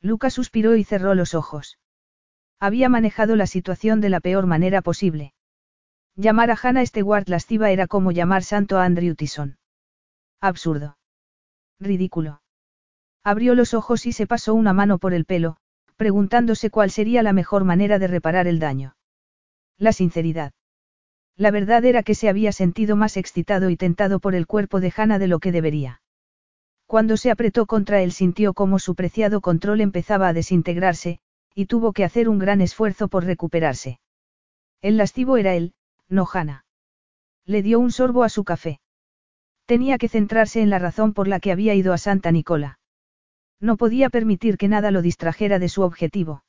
Luca 0.00 0.30
suspiró 0.30 0.76
y 0.76 0.84
cerró 0.84 1.14
los 1.14 1.34
ojos. 1.34 1.78
Había 2.58 2.88
manejado 2.88 3.36
la 3.36 3.46
situación 3.46 4.00
de 4.00 4.08
la 4.08 4.20
peor 4.20 4.46
manera 4.46 4.82
posible. 4.82 5.34
Llamar 6.16 6.50
a 6.50 6.58
Hannah 6.60 6.86
Stewart 6.86 7.28
lasciva 7.28 7.70
era 7.70 7.86
como 7.86 8.12
llamar 8.12 8.44
santo 8.44 8.78
a 8.78 8.84
Andrew 8.84 9.14
Tyson. 9.14 9.58
Absurdo. 10.40 10.98
Ridículo. 11.80 12.42
Abrió 13.24 13.54
los 13.54 13.74
ojos 13.74 14.06
y 14.06 14.12
se 14.12 14.26
pasó 14.26 14.54
una 14.54 14.72
mano 14.72 14.98
por 14.98 15.14
el 15.14 15.24
pelo, 15.24 15.56
preguntándose 15.96 16.70
cuál 16.70 16.90
sería 16.90 17.22
la 17.22 17.32
mejor 17.32 17.64
manera 17.64 17.98
de 17.98 18.08
reparar 18.08 18.46
el 18.46 18.58
daño. 18.58 18.94
La 19.82 19.92
sinceridad. 19.92 20.52
La 21.36 21.50
verdad 21.50 21.84
era 21.84 22.04
que 22.04 22.14
se 22.14 22.28
había 22.28 22.52
sentido 22.52 22.94
más 22.94 23.16
excitado 23.16 23.68
y 23.68 23.76
tentado 23.76 24.20
por 24.20 24.36
el 24.36 24.46
cuerpo 24.46 24.78
de 24.78 24.92
Hannah 24.96 25.18
de 25.18 25.26
lo 25.26 25.40
que 25.40 25.50
debería. 25.50 26.02
Cuando 26.86 27.16
se 27.16 27.32
apretó 27.32 27.66
contra 27.66 28.00
él 28.00 28.12
sintió 28.12 28.54
como 28.54 28.78
su 28.78 28.94
preciado 28.94 29.40
control 29.40 29.80
empezaba 29.80 30.28
a 30.28 30.32
desintegrarse, 30.32 31.18
y 31.52 31.66
tuvo 31.66 31.92
que 31.92 32.04
hacer 32.04 32.28
un 32.28 32.38
gran 32.38 32.60
esfuerzo 32.60 33.08
por 33.08 33.24
recuperarse. 33.24 33.98
El 34.82 34.98
lascivo 34.98 35.36
era 35.36 35.56
él, 35.56 35.74
no 36.08 36.28
Hannah. 36.32 36.64
Le 37.44 37.60
dio 37.64 37.80
un 37.80 37.90
sorbo 37.90 38.22
a 38.22 38.28
su 38.28 38.44
café. 38.44 38.78
Tenía 39.66 39.98
que 39.98 40.08
centrarse 40.08 40.62
en 40.62 40.70
la 40.70 40.78
razón 40.78 41.12
por 41.12 41.26
la 41.26 41.40
que 41.40 41.50
había 41.50 41.74
ido 41.74 41.92
a 41.92 41.98
Santa 41.98 42.30
Nicola. 42.30 42.78
No 43.58 43.76
podía 43.76 44.10
permitir 44.10 44.58
que 44.58 44.68
nada 44.68 44.92
lo 44.92 45.02
distrajera 45.02 45.58
de 45.58 45.68
su 45.68 45.82
objetivo. 45.82 46.44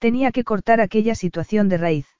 Tenía 0.00 0.32
que 0.32 0.42
cortar 0.42 0.80
aquella 0.80 1.14
situación 1.14 1.68
de 1.68 1.78
raíz. 1.78 2.19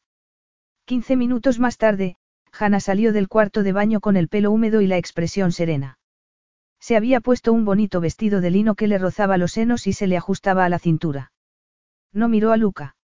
Quince 0.91 1.15
minutos 1.15 1.61
más 1.61 1.79
tarde, 1.79 2.17
Hannah 2.51 2.81
salió 2.81 3.13
del 3.13 3.29
cuarto 3.29 3.63
de 3.63 3.71
baño 3.71 4.01
con 4.01 4.17
el 4.17 4.27
pelo 4.27 4.51
húmedo 4.51 4.81
y 4.81 4.89
la 4.89 4.97
expresión 4.97 5.53
serena. 5.53 6.01
Se 6.81 6.97
había 6.97 7.21
puesto 7.21 7.53
un 7.53 7.65
bonito 7.65 8.01
vestido 8.01 8.41
de 8.41 8.51
lino 8.51 8.75
que 8.75 8.89
le 8.89 8.99
rozaba 8.99 9.39
los 9.39 9.53
senos 9.53 9.87
y 9.87 9.93
se 9.93 10.09
le 10.09 10.17
ajustaba 10.17 10.65
a 10.65 10.69
la 10.69 10.81
cintura. 10.81 11.31
No 12.13 12.29
miró 12.29 12.51
a 12.51 12.57
Luca. 12.57 12.97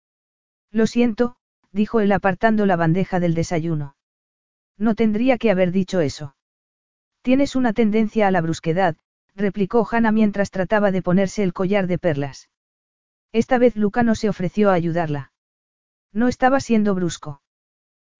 Lo 0.72 0.88
siento, 0.88 1.36
dijo 1.72 2.00
él 2.00 2.12
apartando 2.12 2.66
la 2.66 2.76
bandeja 2.76 3.20
del 3.20 3.36
desayuno. 3.36 3.96
No 4.80 4.96
tendría 4.96 5.38
que 5.38 5.52
haber 5.52 5.72
dicho 5.72 6.00
eso. 6.00 6.36
Tienes 7.22 7.56
una 7.56 7.72
tendencia 7.72 8.28
a 8.28 8.32
la 8.32 8.42
brusquedad, 8.42 8.96
replicó 9.36 9.88
Hannah 9.88 10.12
mientras 10.12 10.50
trataba 10.50 10.90
de 10.90 11.04
ponerse 11.04 11.44
el 11.44 11.54
collar 11.54 11.86
de 11.86 12.00
perlas. 12.00 12.50
Esta 13.32 13.60
vez 13.60 13.76
Luca 13.76 14.02
no 14.02 14.16
se 14.16 14.28
ofreció 14.28 14.72
a 14.72 14.74
ayudarla. 14.74 15.34
No 16.12 16.28
estaba 16.28 16.60
siendo 16.60 16.96
brusco. 16.96 17.44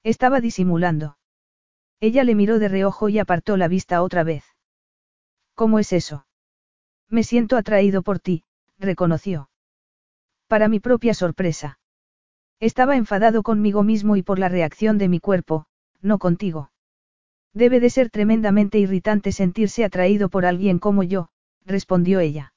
Estaba 0.06 0.40
disimulando. 0.40 1.18
Ella 2.00 2.24
le 2.24 2.36
miró 2.36 2.60
de 2.60 2.68
reojo 2.68 3.10
y 3.10 3.18
apartó 3.18 3.58
la 3.58 3.68
vista 3.68 4.04
otra 4.04 4.24
vez. 4.24 4.44
¿Cómo 5.56 5.80
es 5.80 5.92
eso? 5.94 6.28
Me 7.10 7.24
siento 7.24 7.58
atraído 7.58 8.04
por 8.04 8.20
ti, 8.20 8.44
reconoció. 8.78 9.50
Para 10.48 10.68
mi 10.68 10.80
propia 10.80 11.16
sorpresa. 11.16 11.80
Estaba 12.60 12.96
enfadado 12.98 13.42
conmigo 13.42 13.82
mismo 13.82 14.16
y 14.16 14.22
por 14.22 14.38
la 14.38 14.48
reacción 14.48 15.00
de 15.00 15.10
mi 15.10 15.20
cuerpo, 15.20 15.66
no 16.02 16.20
contigo. 16.20 16.70
Debe 17.52 17.80
de 17.80 17.90
ser 17.90 18.12
tremendamente 18.12 18.78
irritante 18.78 19.32
sentirse 19.32 19.84
atraído 19.84 20.30
por 20.30 20.46
alguien 20.46 20.78
como 20.78 21.02
yo, 21.02 21.30
respondió 21.66 22.20
ella. 22.20 22.54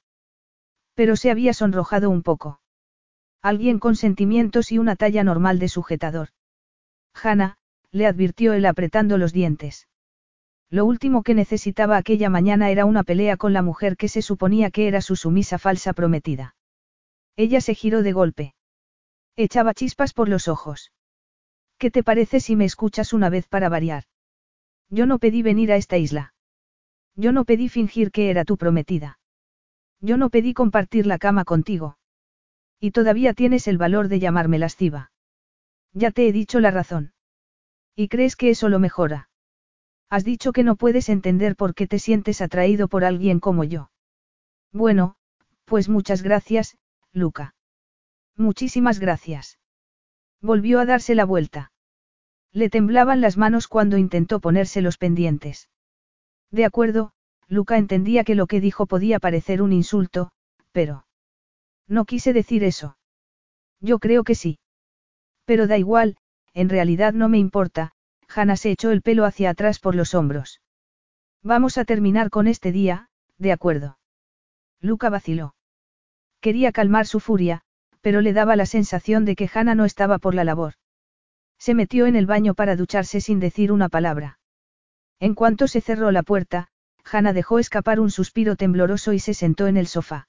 Pero 0.93 1.15
se 1.15 1.31
había 1.31 1.55
sonrojado 1.55 2.11
un 2.11 2.21
poco. 2.21 2.61
Alguien 3.41 3.79
con 3.79 3.95
sentimientos 3.95 4.71
y 4.71 4.77
una 4.77 4.95
talla 4.95 5.23
normal 5.23 5.57
de 5.57 5.69
sujetador. 5.69 6.29
Hanna, 7.13 7.57
le 7.91 8.05
advirtió 8.05 8.53
él 8.53 8.65
apretando 8.65 9.17
los 9.17 9.33
dientes. 9.33 9.87
Lo 10.69 10.85
último 10.85 11.23
que 11.23 11.33
necesitaba 11.33 11.97
aquella 11.97 12.29
mañana 12.29 12.69
era 12.69 12.85
una 12.85 13.03
pelea 13.03 13.37
con 13.37 13.53
la 13.53 13.63
mujer 13.63 13.97
que 13.97 14.07
se 14.07 14.21
suponía 14.21 14.69
que 14.69 14.87
era 14.87 15.01
su 15.01 15.15
sumisa 15.15 15.57
falsa 15.57 15.93
prometida. 15.93 16.55
Ella 17.35 17.61
se 17.61 17.73
giró 17.73 18.03
de 18.03 18.11
golpe. 18.11 18.53
Echaba 19.35 19.73
chispas 19.73 20.13
por 20.13 20.29
los 20.29 20.47
ojos. 20.47 20.91
¿Qué 21.77 21.89
te 21.89 22.03
parece 22.03 22.39
si 22.39 22.55
me 22.55 22.65
escuchas 22.65 23.13
una 23.13 23.29
vez 23.29 23.47
para 23.47 23.69
variar? 23.69 24.03
Yo 24.89 25.05
no 25.05 25.17
pedí 25.17 25.41
venir 25.41 25.71
a 25.71 25.77
esta 25.77 25.97
isla. 25.97 26.33
Yo 27.15 27.31
no 27.31 27.45
pedí 27.45 27.69
fingir 27.69 28.11
que 28.11 28.29
era 28.29 28.45
tu 28.45 28.57
prometida. 28.57 29.19
Yo 30.01 30.17
no 30.17 30.29
pedí 30.29 30.53
compartir 30.53 31.05
la 31.05 31.17
cama 31.17 31.45
contigo. 31.45 31.97
Y 32.79 32.91
todavía 32.91 33.33
tienes 33.33 33.67
el 33.67 33.77
valor 33.77 34.07
de 34.07 34.19
llamarme 34.19 34.59
lasciva. 34.59 35.11
Ya 35.93 36.11
te 36.11 36.27
he 36.27 36.31
dicho 36.31 36.59
la 36.59 36.71
razón. 36.71 37.13
¿Y 37.95 38.07
crees 38.07 38.35
que 38.35 38.49
eso 38.49 38.69
lo 38.69 38.79
mejora? 38.79 39.29
Has 40.09 40.23
dicho 40.23 40.51
que 40.53 40.63
no 40.63 40.75
puedes 40.75 41.09
entender 41.09 41.55
por 41.55 41.75
qué 41.75 41.87
te 41.87 41.99
sientes 41.99 42.41
atraído 42.41 42.87
por 42.87 43.03
alguien 43.03 43.39
como 43.39 43.63
yo. 43.63 43.91
Bueno, 44.71 45.15
pues 45.65 45.89
muchas 45.89 46.21
gracias, 46.23 46.77
Luca. 47.11 47.55
Muchísimas 48.35 48.99
gracias. 48.99 49.59
Volvió 50.41 50.79
a 50.79 50.85
darse 50.85 51.13
la 51.13 51.25
vuelta. 51.25 51.71
Le 52.51 52.69
temblaban 52.69 53.21
las 53.21 53.37
manos 53.37 53.67
cuando 53.67 53.97
intentó 53.97 54.39
ponerse 54.39 54.81
los 54.81 54.97
pendientes. 54.97 55.69
De 56.49 56.65
acuerdo, 56.65 57.11
Luca 57.47 57.77
entendía 57.77 58.23
que 58.23 58.35
lo 58.35 58.47
que 58.47 58.61
dijo 58.61 58.87
podía 58.87 59.19
parecer 59.19 59.61
un 59.61 59.73
insulto, 59.73 60.31
pero... 60.71 61.05
No 61.87 62.05
quise 62.05 62.33
decir 62.33 62.63
eso. 62.63 62.97
Yo 63.79 63.99
creo 63.99 64.23
que 64.23 64.35
sí. 64.35 64.59
Pero 65.49 65.65
da 65.65 65.79
igual, 65.79 66.15
en 66.53 66.69
realidad 66.69 67.13
no 67.13 67.27
me 67.27 67.39
importa, 67.39 67.89
Hannah 68.27 68.55
se 68.55 68.69
echó 68.69 68.91
el 68.91 69.01
pelo 69.01 69.25
hacia 69.25 69.49
atrás 69.49 69.79
por 69.79 69.95
los 69.95 70.13
hombros. 70.13 70.61
Vamos 71.41 71.79
a 71.79 71.85
terminar 71.85 72.29
con 72.29 72.45
este 72.45 72.71
día, 72.71 73.09
de 73.39 73.51
acuerdo. 73.51 73.97
Luca 74.79 75.09
vaciló. 75.09 75.55
Quería 76.39 76.71
calmar 76.71 77.07
su 77.07 77.19
furia, 77.19 77.63
pero 78.01 78.21
le 78.21 78.33
daba 78.33 78.55
la 78.55 78.67
sensación 78.67 79.25
de 79.25 79.35
que 79.35 79.49
Hannah 79.51 79.73
no 79.73 79.85
estaba 79.85 80.19
por 80.19 80.35
la 80.35 80.43
labor. 80.43 80.75
Se 81.57 81.73
metió 81.73 82.05
en 82.05 82.15
el 82.15 82.27
baño 82.27 82.53
para 82.53 82.75
ducharse 82.75 83.19
sin 83.19 83.39
decir 83.39 83.71
una 83.71 83.89
palabra. 83.89 84.37
En 85.19 85.33
cuanto 85.33 85.67
se 85.67 85.81
cerró 85.81 86.11
la 86.11 86.21
puerta, 86.21 86.67
Hannah 87.11 87.33
dejó 87.33 87.57
escapar 87.57 87.99
un 87.99 88.11
suspiro 88.11 88.55
tembloroso 88.55 89.13
y 89.13 89.19
se 89.19 89.33
sentó 89.33 89.65
en 89.65 89.77
el 89.77 89.87
sofá. 89.87 90.27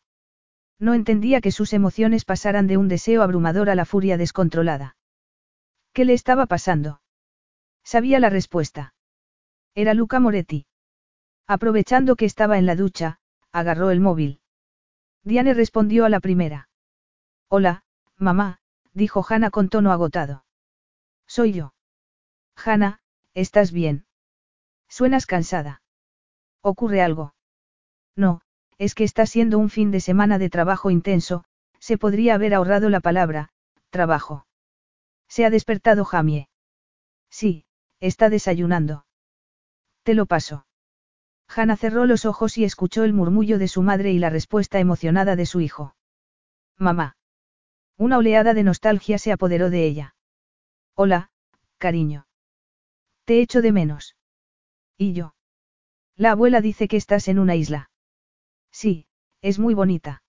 No 0.78 0.94
entendía 0.94 1.42
que 1.42 1.52
sus 1.52 1.74
emociones 1.74 2.24
pasaran 2.24 2.66
de 2.66 2.78
un 2.78 2.88
deseo 2.88 3.22
abrumador 3.22 3.68
a 3.68 3.74
la 3.74 3.84
furia 3.84 4.16
descontrolada. 4.16 4.96
¿Qué 5.92 6.04
le 6.04 6.12
estaba 6.14 6.46
pasando? 6.46 7.00
Sabía 7.82 8.20
la 8.20 8.30
respuesta. 8.30 8.94
Era 9.74 9.94
Luca 9.94 10.20
Moretti. 10.20 10.66
Aprovechando 11.46 12.16
que 12.16 12.26
estaba 12.26 12.58
en 12.58 12.66
la 12.66 12.76
ducha, 12.76 13.18
agarró 13.52 13.90
el 13.90 14.00
móvil. 14.00 14.40
Diane 15.24 15.54
respondió 15.54 16.04
a 16.04 16.08
la 16.08 16.20
primera. 16.20 16.68
Hola, 17.48 17.82
mamá, 18.16 18.60
dijo 18.92 19.24
Hannah 19.28 19.50
con 19.50 19.68
tono 19.68 19.92
agotado. 19.92 20.44
Soy 21.26 21.52
yo. 21.52 21.74
Hannah, 22.56 23.00
¿estás 23.34 23.72
bien? 23.72 24.06
Suenas 24.88 25.26
cansada. 25.26 25.82
¿Ocurre 26.62 27.02
algo? 27.02 27.34
No, 28.16 28.42
es 28.78 28.94
que 28.94 29.04
está 29.04 29.26
siendo 29.26 29.58
un 29.58 29.70
fin 29.70 29.90
de 29.90 30.00
semana 30.00 30.38
de 30.38 30.50
trabajo 30.50 30.90
intenso, 30.90 31.44
se 31.78 31.98
podría 31.98 32.34
haber 32.34 32.54
ahorrado 32.54 32.90
la 32.90 33.00
palabra, 33.00 33.50
trabajo. 33.90 34.46
Se 35.30 35.44
ha 35.44 35.50
despertado 35.50 36.04
Jamie. 36.04 36.48
Sí, 37.30 37.64
está 38.00 38.28
desayunando. 38.28 39.06
Te 40.02 40.14
lo 40.14 40.26
paso. 40.26 40.66
Hannah 41.46 41.76
cerró 41.76 42.04
los 42.04 42.24
ojos 42.24 42.58
y 42.58 42.64
escuchó 42.64 43.04
el 43.04 43.12
murmullo 43.12 43.58
de 43.58 43.68
su 43.68 43.82
madre 43.82 44.10
y 44.10 44.18
la 44.18 44.30
respuesta 44.30 44.80
emocionada 44.80 45.36
de 45.36 45.46
su 45.46 45.60
hijo. 45.60 45.94
Mamá. 46.76 47.16
Una 47.96 48.18
oleada 48.18 48.54
de 48.54 48.64
nostalgia 48.64 49.18
se 49.18 49.30
apoderó 49.30 49.70
de 49.70 49.84
ella. 49.84 50.16
Hola, 50.94 51.30
cariño. 51.78 52.26
Te 53.24 53.40
echo 53.40 53.62
de 53.62 53.72
menos. 53.72 54.16
¿Y 54.96 55.12
yo? 55.12 55.34
La 56.16 56.32
abuela 56.32 56.60
dice 56.60 56.88
que 56.88 56.96
estás 56.96 57.28
en 57.28 57.38
una 57.38 57.54
isla. 57.54 57.90
Sí, 58.72 59.06
es 59.42 59.58
muy 59.60 59.74
bonita. 59.74 60.22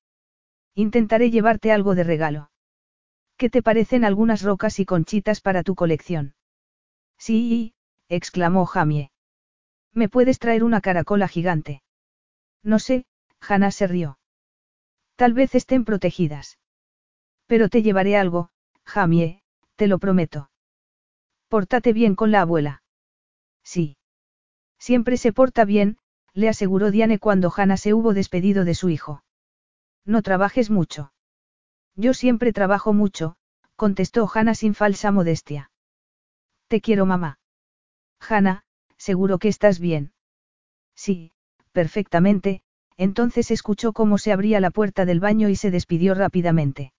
Intentaré 0.76 1.32
llevarte 1.32 1.72
algo 1.72 1.96
de 1.96 2.04
regalo. 2.04 2.52
¿Qué 3.42 3.50
te 3.50 3.64
parecen 3.64 4.06
algunas 4.06 4.44
rocas 4.44 4.80
y 4.80 4.86
conchitas 4.86 5.42
para 5.42 5.64
tu 5.64 5.74
colección? 5.74 6.36
Sí, 7.18 7.74
exclamó 8.08 8.68
Jamie. 8.68 9.10
¿Me 9.94 10.10
puedes 10.10 10.38
traer 10.38 10.64
una 10.64 10.80
caracola 10.80 11.28
gigante? 11.28 11.82
No 12.62 12.78
sé, 12.78 13.08
Hannah 13.40 13.72
se 13.72 13.88
rió. 13.88 14.20
Tal 15.16 15.34
vez 15.34 15.56
estén 15.56 15.86
protegidas. 15.86 16.60
Pero 17.48 17.68
te 17.68 17.82
llevaré 17.82 18.16
algo, 18.16 18.52
Jamie, 18.86 19.42
te 19.76 19.88
lo 19.88 19.98
prometo. 19.98 20.52
Pórtate 21.48 21.94
bien 21.94 22.14
con 22.14 22.30
la 22.30 22.42
abuela. 22.42 22.84
Sí. 23.64 23.98
Siempre 24.78 25.18
se 25.18 25.34
porta 25.34 25.66
bien, 25.66 25.98
le 26.36 26.48
aseguró 26.48 26.92
Diane 26.92 27.18
cuando 27.18 27.52
Hannah 27.52 27.78
se 27.78 27.96
hubo 27.96 28.14
despedido 28.14 28.66
de 28.66 28.76
su 28.76 28.90
hijo. 28.90 29.24
No 30.06 30.22
trabajes 30.22 30.70
mucho. 30.70 31.12
Yo 31.96 32.14
siempre 32.14 32.54
trabajo 32.54 32.94
mucho, 32.94 33.36
contestó 33.76 34.30
Hannah 34.34 34.56
sin 34.56 34.74
falsa 34.74 35.12
modestia. 35.12 35.72
Te 36.68 36.82
quiero 36.82 37.06
mamá. 37.06 37.40
Hannah, 38.20 38.64
seguro 38.98 39.40
que 39.40 39.48
estás 39.48 39.80
bien. 39.80 40.14
Sí, 40.96 41.32
perfectamente, 41.72 42.62
entonces 42.98 43.50
escuchó 43.52 43.94
cómo 43.94 44.18
se 44.18 44.32
abría 44.32 44.60
la 44.60 44.70
puerta 44.70 45.06
del 45.06 45.20
baño 45.20 45.50
y 45.50 45.56
se 45.56 45.72
despidió 45.72 46.14
rápidamente. 46.14 46.94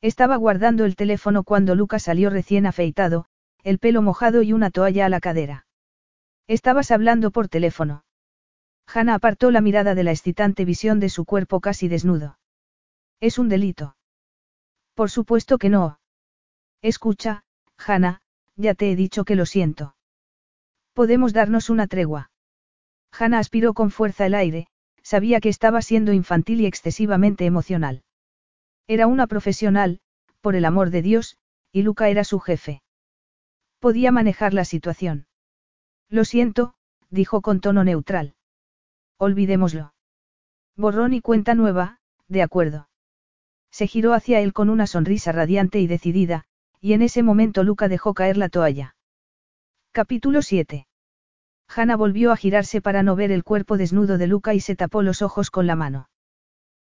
Estaba 0.00 0.36
guardando 0.36 0.84
el 0.84 0.96
teléfono 0.96 1.42
cuando 1.42 1.74
Lucas 1.74 2.04
salió 2.04 2.30
recién 2.30 2.66
afeitado, 2.66 3.26
el 3.62 3.78
pelo 3.78 4.00
mojado 4.00 4.42
y 4.42 4.52
una 4.52 4.70
toalla 4.70 5.06
a 5.06 5.08
la 5.08 5.20
cadera. 5.20 5.66
Estabas 6.46 6.90
hablando 6.90 7.30
por 7.30 7.48
teléfono. 7.48 8.04
Hannah 8.86 9.16
apartó 9.16 9.50
la 9.50 9.60
mirada 9.60 9.94
de 9.94 10.04
la 10.04 10.12
excitante 10.12 10.64
visión 10.64 10.98
de 11.00 11.10
su 11.10 11.26
cuerpo 11.26 11.60
casi 11.60 11.88
desnudo. 11.88 12.38
Es 13.20 13.38
un 13.38 13.50
delito. 13.50 13.97
Por 14.98 15.10
supuesto 15.12 15.58
que 15.58 15.68
no. 15.68 16.00
Escucha, 16.82 17.44
Hannah, 17.76 18.20
ya 18.56 18.74
te 18.74 18.90
he 18.90 18.96
dicho 18.96 19.24
que 19.24 19.36
lo 19.36 19.46
siento. 19.46 19.94
Podemos 20.92 21.32
darnos 21.32 21.70
una 21.70 21.86
tregua. 21.86 22.32
Hannah 23.12 23.38
aspiró 23.38 23.74
con 23.74 23.92
fuerza 23.92 24.26
el 24.26 24.34
aire, 24.34 24.66
sabía 25.04 25.38
que 25.38 25.50
estaba 25.50 25.82
siendo 25.82 26.12
infantil 26.12 26.62
y 26.62 26.66
excesivamente 26.66 27.46
emocional. 27.46 28.02
Era 28.88 29.06
una 29.06 29.28
profesional, 29.28 30.00
por 30.40 30.56
el 30.56 30.64
amor 30.64 30.90
de 30.90 31.02
Dios, 31.02 31.36
y 31.70 31.82
Luca 31.82 32.08
era 32.08 32.24
su 32.24 32.40
jefe. 32.40 32.82
Podía 33.78 34.10
manejar 34.10 34.52
la 34.52 34.64
situación. 34.64 35.28
Lo 36.08 36.24
siento, 36.24 36.74
dijo 37.08 37.40
con 37.40 37.60
tono 37.60 37.84
neutral. 37.84 38.34
Olvidémoslo. 39.16 39.94
Borrón 40.74 41.12
y 41.12 41.20
cuenta 41.20 41.54
nueva, 41.54 42.00
de 42.26 42.42
acuerdo. 42.42 42.87
Se 43.78 43.86
giró 43.86 44.12
hacia 44.12 44.40
él 44.40 44.52
con 44.52 44.70
una 44.70 44.88
sonrisa 44.88 45.30
radiante 45.30 45.78
y 45.78 45.86
decidida, 45.86 46.46
y 46.80 46.94
en 46.94 47.02
ese 47.02 47.22
momento 47.22 47.62
Luca 47.62 47.86
dejó 47.86 48.12
caer 48.12 48.36
la 48.36 48.48
toalla. 48.48 48.96
Capítulo 49.92 50.42
7. 50.42 50.88
Hanna 51.68 51.94
volvió 51.94 52.32
a 52.32 52.36
girarse 52.36 52.80
para 52.80 53.04
no 53.04 53.14
ver 53.14 53.30
el 53.30 53.44
cuerpo 53.44 53.76
desnudo 53.76 54.18
de 54.18 54.26
Luca 54.26 54.52
y 54.52 54.58
se 54.58 54.74
tapó 54.74 55.02
los 55.02 55.22
ojos 55.22 55.52
con 55.52 55.68
la 55.68 55.76
mano. 55.76 56.10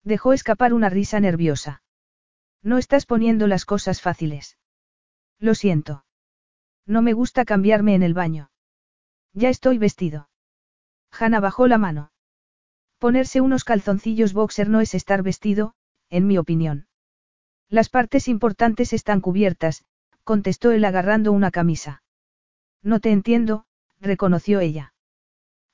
Dejó 0.02 0.32
escapar 0.32 0.74
una 0.74 0.88
risa 0.88 1.20
nerviosa. 1.20 1.80
No 2.60 2.76
estás 2.76 3.06
poniendo 3.06 3.46
las 3.46 3.64
cosas 3.66 4.02
fáciles. 4.02 4.58
Lo 5.38 5.54
siento. 5.54 6.04
No 6.86 7.02
me 7.02 7.12
gusta 7.12 7.44
cambiarme 7.44 7.94
en 7.94 8.02
el 8.02 8.14
baño. 8.14 8.50
Ya 9.32 9.48
estoy 9.48 9.78
vestido. 9.78 10.28
Hanna 11.12 11.38
bajó 11.38 11.68
la 11.68 11.78
mano. 11.78 12.10
Ponerse 12.98 13.40
unos 13.40 13.62
calzoncillos 13.62 14.32
boxer 14.32 14.68
no 14.68 14.80
es 14.80 14.96
estar 14.96 15.22
vestido, 15.22 15.76
en 16.10 16.26
mi 16.26 16.38
opinión. 16.38 16.86
Las 17.68 17.88
partes 17.88 18.28
importantes 18.28 18.92
están 18.92 19.20
cubiertas, 19.20 19.84
contestó 20.24 20.72
él 20.72 20.84
agarrando 20.84 21.32
una 21.32 21.50
camisa. 21.50 22.02
No 22.82 23.00
te 23.00 23.10
entiendo, 23.10 23.64
reconoció 24.00 24.60
ella. 24.60 24.92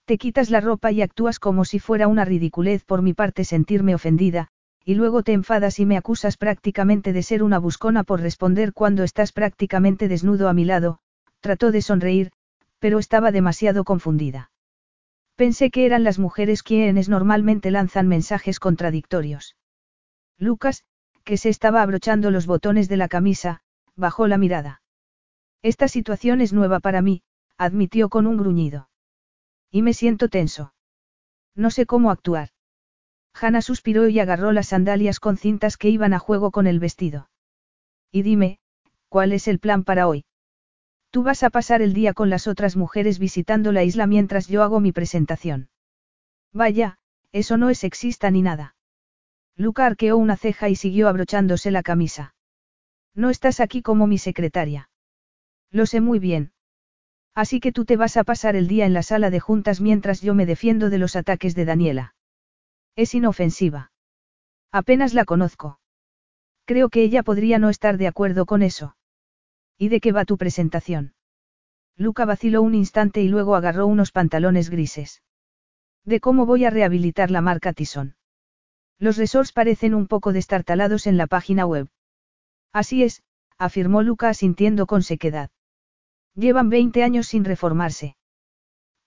Te 0.04 0.18
quitas 0.18 0.50
la 0.50 0.60
ropa 0.60 0.92
y 0.92 1.02
actúas 1.02 1.38
como 1.38 1.64
si 1.64 1.78
fuera 1.78 2.06
una 2.06 2.24
ridiculez 2.24 2.84
por 2.84 3.02
mi 3.02 3.12
parte 3.12 3.44
sentirme 3.44 3.94
ofendida, 3.94 4.48
y 4.84 4.94
luego 4.94 5.24
te 5.24 5.32
enfadas 5.32 5.80
y 5.80 5.86
me 5.86 5.96
acusas 5.96 6.36
prácticamente 6.36 7.12
de 7.12 7.24
ser 7.24 7.42
una 7.42 7.58
buscona 7.58 8.04
por 8.04 8.20
responder 8.20 8.72
cuando 8.72 9.02
estás 9.02 9.32
prácticamente 9.32 10.06
desnudo 10.06 10.48
a 10.48 10.52
mi 10.52 10.64
lado, 10.64 11.00
trató 11.40 11.72
de 11.72 11.82
sonreír, 11.82 12.30
pero 12.78 13.00
estaba 13.00 13.32
demasiado 13.32 13.82
confundida. 13.82 14.52
Pensé 15.34 15.70
que 15.70 15.86
eran 15.86 16.04
las 16.04 16.20
mujeres 16.20 16.62
quienes 16.62 17.08
normalmente 17.08 17.72
lanzan 17.72 18.06
mensajes 18.06 18.60
contradictorios. 18.60 19.55
Lucas, 20.38 20.84
que 21.24 21.36
se 21.36 21.48
estaba 21.48 21.82
abrochando 21.82 22.30
los 22.30 22.46
botones 22.46 22.88
de 22.88 22.96
la 22.96 23.08
camisa, 23.08 23.62
bajó 23.96 24.26
la 24.26 24.38
mirada. 24.38 24.82
Esta 25.62 25.88
situación 25.88 26.40
es 26.40 26.52
nueva 26.52 26.80
para 26.80 27.02
mí, 27.02 27.22
admitió 27.56 28.08
con 28.08 28.26
un 28.26 28.36
gruñido. 28.36 28.88
Y 29.70 29.82
me 29.82 29.94
siento 29.94 30.28
tenso. 30.28 30.74
No 31.54 31.70
sé 31.70 31.86
cómo 31.86 32.10
actuar. 32.10 32.50
Hanna 33.34 33.62
suspiró 33.62 34.08
y 34.08 34.20
agarró 34.20 34.52
las 34.52 34.68
sandalias 34.68 35.20
con 35.20 35.36
cintas 35.36 35.76
que 35.76 35.88
iban 35.88 36.14
a 36.14 36.18
juego 36.18 36.50
con 36.50 36.66
el 36.66 36.78
vestido. 36.78 37.28
Y 38.12 38.22
dime, 38.22 38.60
¿cuál 39.08 39.32
es 39.32 39.48
el 39.48 39.58
plan 39.58 39.84
para 39.84 40.06
hoy? 40.06 40.24
Tú 41.10 41.22
vas 41.22 41.42
a 41.42 41.50
pasar 41.50 41.82
el 41.82 41.92
día 41.92 42.14
con 42.14 42.30
las 42.30 42.46
otras 42.46 42.76
mujeres 42.76 43.18
visitando 43.18 43.72
la 43.72 43.84
isla 43.84 44.06
mientras 44.06 44.48
yo 44.48 44.62
hago 44.62 44.80
mi 44.80 44.92
presentación. 44.92 45.68
Vaya, 46.52 46.98
eso 47.32 47.56
no 47.56 47.70
es 47.70 47.78
sexista 47.78 48.30
ni 48.30 48.42
nada. 48.42 48.76
Luca 49.56 49.86
arqueó 49.86 50.16
una 50.18 50.36
ceja 50.36 50.68
y 50.68 50.76
siguió 50.76 51.08
abrochándose 51.08 51.70
la 51.70 51.82
camisa. 51.82 52.34
No 53.14 53.30
estás 53.30 53.60
aquí 53.60 53.80
como 53.80 54.06
mi 54.06 54.18
secretaria. 54.18 54.90
Lo 55.70 55.86
sé 55.86 56.00
muy 56.00 56.18
bien. 56.18 56.52
Así 57.34 57.60
que 57.60 57.72
tú 57.72 57.84
te 57.84 57.96
vas 57.96 58.16
a 58.16 58.24
pasar 58.24 58.56
el 58.56 58.68
día 58.68 58.86
en 58.86 58.92
la 58.92 59.02
sala 59.02 59.30
de 59.30 59.40
juntas 59.40 59.80
mientras 59.80 60.20
yo 60.20 60.34
me 60.34 60.46
defiendo 60.46 60.90
de 60.90 60.98
los 60.98 61.16
ataques 61.16 61.54
de 61.54 61.64
Daniela. 61.64 62.14
Es 62.94 63.14
inofensiva. 63.14 63.92
Apenas 64.72 65.14
la 65.14 65.24
conozco. 65.24 65.80
Creo 66.66 66.88
que 66.88 67.02
ella 67.02 67.22
podría 67.22 67.58
no 67.58 67.70
estar 67.70 67.96
de 67.96 68.08
acuerdo 68.08 68.44
con 68.44 68.62
eso. 68.62 68.96
¿Y 69.78 69.88
de 69.88 70.00
qué 70.00 70.12
va 70.12 70.24
tu 70.24 70.36
presentación? 70.36 71.14
Luca 71.96 72.24
vaciló 72.24 72.62
un 72.62 72.74
instante 72.74 73.22
y 73.22 73.28
luego 73.28 73.54
agarró 73.54 73.86
unos 73.86 74.12
pantalones 74.12 74.68
grises. 74.68 75.22
De 76.04 76.20
cómo 76.20 76.44
voy 76.44 76.64
a 76.64 76.70
rehabilitar 76.70 77.30
la 77.30 77.40
marca 77.40 77.72
Tison. 77.72 78.16
Los 78.98 79.16
resorts 79.16 79.52
parecen 79.52 79.94
un 79.94 80.06
poco 80.06 80.32
destartalados 80.32 81.06
en 81.06 81.16
la 81.16 81.27
página 81.27 81.66
web. 81.66 81.89
Así 82.73 83.02
es, 83.02 83.23
afirmó 83.59 84.02
Luca 84.02 84.28
asintiendo 84.28 84.86
con 84.86 85.02
sequedad. 85.02 85.51
Llevan 86.35 86.68
20 86.68 87.02
años 87.02 87.27
sin 87.27 87.44
reformarse. 87.44 88.16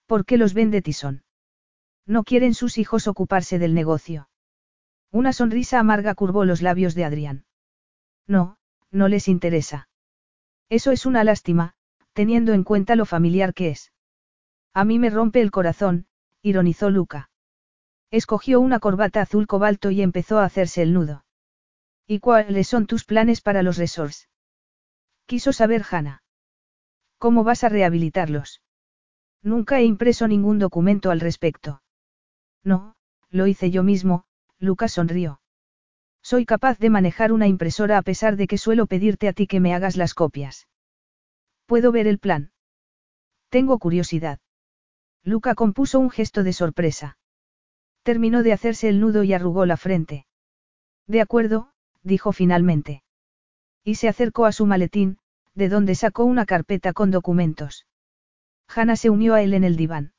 ¿Por 0.05 0.25
qué 0.25 0.37
los 0.37 0.53
vende 0.53 0.81
Tison? 0.81 1.23
No 2.05 2.23
quieren 2.23 2.53
sus 2.55 2.77
hijos 2.77 3.07
ocuparse 3.07 3.59
del 3.59 3.75
negocio. 3.75 4.29
Una 5.11 5.33
sonrisa 5.33 5.79
amarga 5.79 6.15
curvó 6.15 6.45
los 6.45 6.61
labios 6.61 6.95
de 6.95 7.05
Adrián. 7.05 7.45
No, 8.27 8.57
no 8.91 9.07
les 9.07 9.27
interesa. 9.27 9.89
Eso 10.69 10.91
es 10.91 11.05
una 11.05 11.23
lástima, 11.23 11.73
teniendo 12.13 12.53
en 12.53 12.63
cuenta 12.63 12.95
lo 12.95 13.05
familiar 13.05 13.53
que 13.53 13.69
es. 13.69 13.91
A 14.73 14.85
mí 14.85 14.99
me 14.99 15.09
rompe 15.09 15.41
el 15.41 15.51
corazón, 15.51 16.07
ironizó 16.41 16.89
Luca. 16.89 17.28
Escogió 18.11 18.59
una 18.59 18.79
corbata 18.79 19.21
azul 19.21 19.45
cobalto 19.45 19.91
y 19.91 20.01
empezó 20.01 20.39
a 20.39 20.45
hacerse 20.45 20.81
el 20.81 20.93
nudo. 20.93 21.25
¿Y 22.07 22.19
cuáles 22.19 22.67
son 22.67 22.87
tus 22.87 23.05
planes 23.05 23.41
para 23.41 23.61
los 23.61 23.77
resorts? 23.77 24.29
Quiso 25.27 25.53
saber 25.53 25.85
Hannah. 25.89 26.23
¿Cómo 27.19 27.43
vas 27.43 27.63
a 27.63 27.69
rehabilitarlos? 27.69 28.63
Nunca 29.43 29.79
he 29.79 29.83
impreso 29.83 30.27
ningún 30.27 30.57
documento 30.57 31.11
al 31.11 31.19
respecto. 31.19 31.83
No, 32.63 32.95
lo 33.29 33.45
hice 33.45 33.69
yo 33.69 33.83
mismo, 33.83 34.25
Luca 34.57 34.87
sonrió. 34.87 35.39
Soy 36.23 36.47
capaz 36.47 36.79
de 36.79 36.89
manejar 36.89 37.31
una 37.31 37.47
impresora 37.47 37.99
a 37.99 38.01
pesar 38.01 38.37
de 38.37 38.47
que 38.47 38.57
suelo 38.57 38.87
pedirte 38.87 39.27
a 39.27 39.33
ti 39.33 39.45
que 39.45 39.59
me 39.59 39.75
hagas 39.75 39.97
las 39.97 40.15
copias. 40.15 40.67
¿Puedo 41.67 41.91
ver 41.91 42.07
el 42.07 42.17
plan? 42.17 42.51
Tengo 43.49 43.77
curiosidad. 43.77 44.39
Luca 45.23 45.53
compuso 45.53 45.99
un 45.99 46.09
gesto 46.09 46.43
de 46.43 46.53
sorpresa. 46.53 47.18
Terminó 48.09 48.41
de 48.41 48.53
hacerse 48.53 48.89
el 48.89 48.99
nudo 48.99 49.23
y 49.23 49.33
arrugó 49.33 49.67
la 49.67 49.77
frente. 49.77 50.25
De 51.05 51.21
acuerdo, 51.21 51.69
dijo 52.01 52.31
finalmente. 52.31 53.03
Y 53.83 53.95
se 54.01 54.07
acercó 54.07 54.47
a 54.47 54.51
su 54.51 54.65
maletín, 54.65 55.19
de 55.53 55.69
donde 55.69 55.93
sacó 55.93 56.23
una 56.23 56.47
carpeta 56.47 56.91
con 56.91 57.11
documentos. 57.11 57.85
Hannah 58.67 58.95
se 58.95 59.11
unió 59.11 59.35
a 59.35 59.43
él 59.43 59.53
en 59.53 59.63
el 59.63 59.75
diván. 59.75 60.13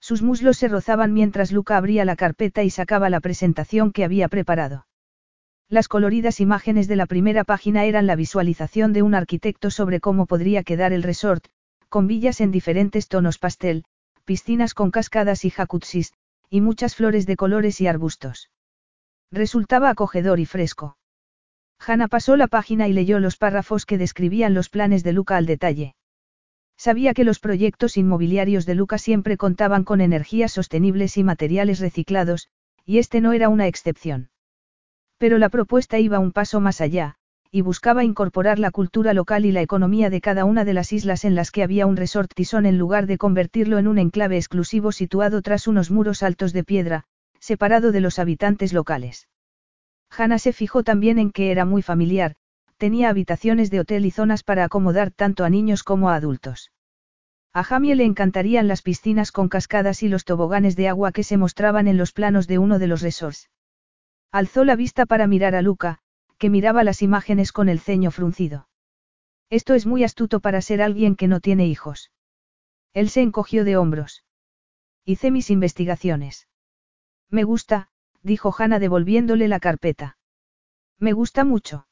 Sus 0.00 0.22
muslos 0.22 0.56
se 0.56 0.66
rozaban 0.66 1.12
mientras 1.12 1.52
Luca 1.52 1.76
abría 1.76 2.04
la 2.04 2.16
carpeta 2.16 2.64
y 2.64 2.70
sacaba 2.70 3.08
la 3.10 3.20
presentación 3.20 3.92
que 3.92 4.02
había 4.02 4.26
preparado. 4.26 4.88
Las 5.68 5.86
coloridas 5.86 6.40
imágenes 6.40 6.88
de 6.88 6.96
la 6.96 7.06
primera 7.06 7.44
página 7.44 7.84
eran 7.84 8.08
la 8.08 8.16
visualización 8.16 8.92
de 8.92 9.02
un 9.02 9.14
arquitecto 9.14 9.70
sobre 9.70 10.00
cómo 10.00 10.26
podría 10.26 10.64
quedar 10.64 10.92
el 10.92 11.04
resort, 11.04 11.46
con 11.88 12.08
villas 12.08 12.40
en 12.40 12.50
diferentes 12.50 13.06
tonos 13.06 13.38
pastel, 13.38 13.84
piscinas 14.24 14.74
con 14.74 14.90
cascadas 14.90 15.44
y 15.44 15.50
jacuzzis, 15.50 16.12
y 16.54 16.60
muchas 16.60 16.94
flores 16.94 17.26
de 17.26 17.34
colores 17.34 17.80
y 17.80 17.88
arbustos. 17.88 18.48
Resultaba 19.32 19.90
acogedor 19.90 20.38
y 20.38 20.46
fresco. 20.46 20.96
Hanna 21.84 22.06
pasó 22.06 22.36
la 22.36 22.46
página 22.46 22.86
y 22.86 22.92
leyó 22.92 23.18
los 23.18 23.36
párrafos 23.36 23.86
que 23.86 23.98
describían 23.98 24.54
los 24.54 24.68
planes 24.68 25.02
de 25.02 25.12
Luca 25.12 25.36
al 25.36 25.46
detalle. 25.46 25.96
Sabía 26.76 27.12
que 27.12 27.24
los 27.24 27.40
proyectos 27.40 27.96
inmobiliarios 27.96 28.66
de 28.66 28.76
Luca 28.76 28.98
siempre 28.98 29.36
contaban 29.36 29.82
con 29.82 30.00
energías 30.00 30.52
sostenibles 30.52 31.16
y 31.16 31.24
materiales 31.24 31.80
reciclados, 31.80 32.46
y 32.84 32.98
este 32.98 33.20
no 33.20 33.32
era 33.32 33.48
una 33.48 33.66
excepción. 33.66 34.30
Pero 35.18 35.38
la 35.38 35.48
propuesta 35.48 35.98
iba 35.98 36.20
un 36.20 36.30
paso 36.30 36.60
más 36.60 36.80
allá, 36.80 37.16
y 37.54 37.60
buscaba 37.60 38.02
incorporar 38.02 38.58
la 38.58 38.72
cultura 38.72 39.14
local 39.14 39.46
y 39.46 39.52
la 39.52 39.62
economía 39.62 40.10
de 40.10 40.20
cada 40.20 40.44
una 40.44 40.64
de 40.64 40.74
las 40.74 40.92
islas 40.92 41.24
en 41.24 41.36
las 41.36 41.52
que 41.52 41.62
había 41.62 41.86
un 41.86 41.96
resort 41.96 42.34
tisón 42.34 42.66
en 42.66 42.78
lugar 42.78 43.06
de 43.06 43.16
convertirlo 43.16 43.78
en 43.78 43.86
un 43.86 43.98
enclave 43.98 44.36
exclusivo 44.36 44.90
situado 44.90 45.40
tras 45.40 45.68
unos 45.68 45.88
muros 45.92 46.24
altos 46.24 46.52
de 46.52 46.64
piedra, 46.64 47.04
separado 47.38 47.92
de 47.92 48.00
los 48.00 48.18
habitantes 48.18 48.72
locales. 48.72 49.28
Hannah 50.10 50.40
se 50.40 50.52
fijó 50.52 50.82
también 50.82 51.20
en 51.20 51.30
que 51.30 51.52
era 51.52 51.64
muy 51.64 51.80
familiar, 51.80 52.34
tenía 52.76 53.08
habitaciones 53.08 53.70
de 53.70 53.78
hotel 53.78 54.04
y 54.04 54.10
zonas 54.10 54.42
para 54.42 54.64
acomodar 54.64 55.12
tanto 55.12 55.44
a 55.44 55.48
niños 55.48 55.84
como 55.84 56.10
a 56.10 56.16
adultos. 56.16 56.72
A 57.52 57.62
Jamie 57.62 57.94
le 57.94 58.04
encantarían 58.04 58.66
las 58.66 58.82
piscinas 58.82 59.30
con 59.30 59.48
cascadas 59.48 60.02
y 60.02 60.08
los 60.08 60.24
toboganes 60.24 60.74
de 60.74 60.88
agua 60.88 61.12
que 61.12 61.22
se 61.22 61.36
mostraban 61.36 61.86
en 61.86 61.98
los 61.98 62.10
planos 62.10 62.48
de 62.48 62.58
uno 62.58 62.80
de 62.80 62.88
los 62.88 63.00
resorts. 63.00 63.48
Alzó 64.32 64.64
la 64.64 64.74
vista 64.74 65.06
para 65.06 65.28
mirar 65.28 65.54
a 65.54 65.62
Luca, 65.62 66.00
que 66.38 66.50
miraba 66.50 66.84
las 66.84 67.02
imágenes 67.02 67.52
con 67.52 67.68
el 67.68 67.80
ceño 67.80 68.10
fruncido. 68.10 68.68
Esto 69.50 69.74
es 69.74 69.86
muy 69.86 70.04
astuto 70.04 70.40
para 70.40 70.60
ser 70.60 70.82
alguien 70.82 71.16
que 71.16 71.28
no 71.28 71.40
tiene 71.40 71.66
hijos. 71.66 72.10
Él 72.92 73.10
se 73.10 73.22
encogió 73.22 73.64
de 73.64 73.76
hombros. 73.76 74.24
Hice 75.04 75.30
mis 75.30 75.50
investigaciones. 75.50 76.48
Me 77.30 77.44
gusta, 77.44 77.88
dijo 78.22 78.54
Hannah 78.56 78.78
devolviéndole 78.78 79.48
la 79.48 79.60
carpeta. 79.60 80.16
Me 80.98 81.12
gusta 81.12 81.44
mucho. 81.44 81.86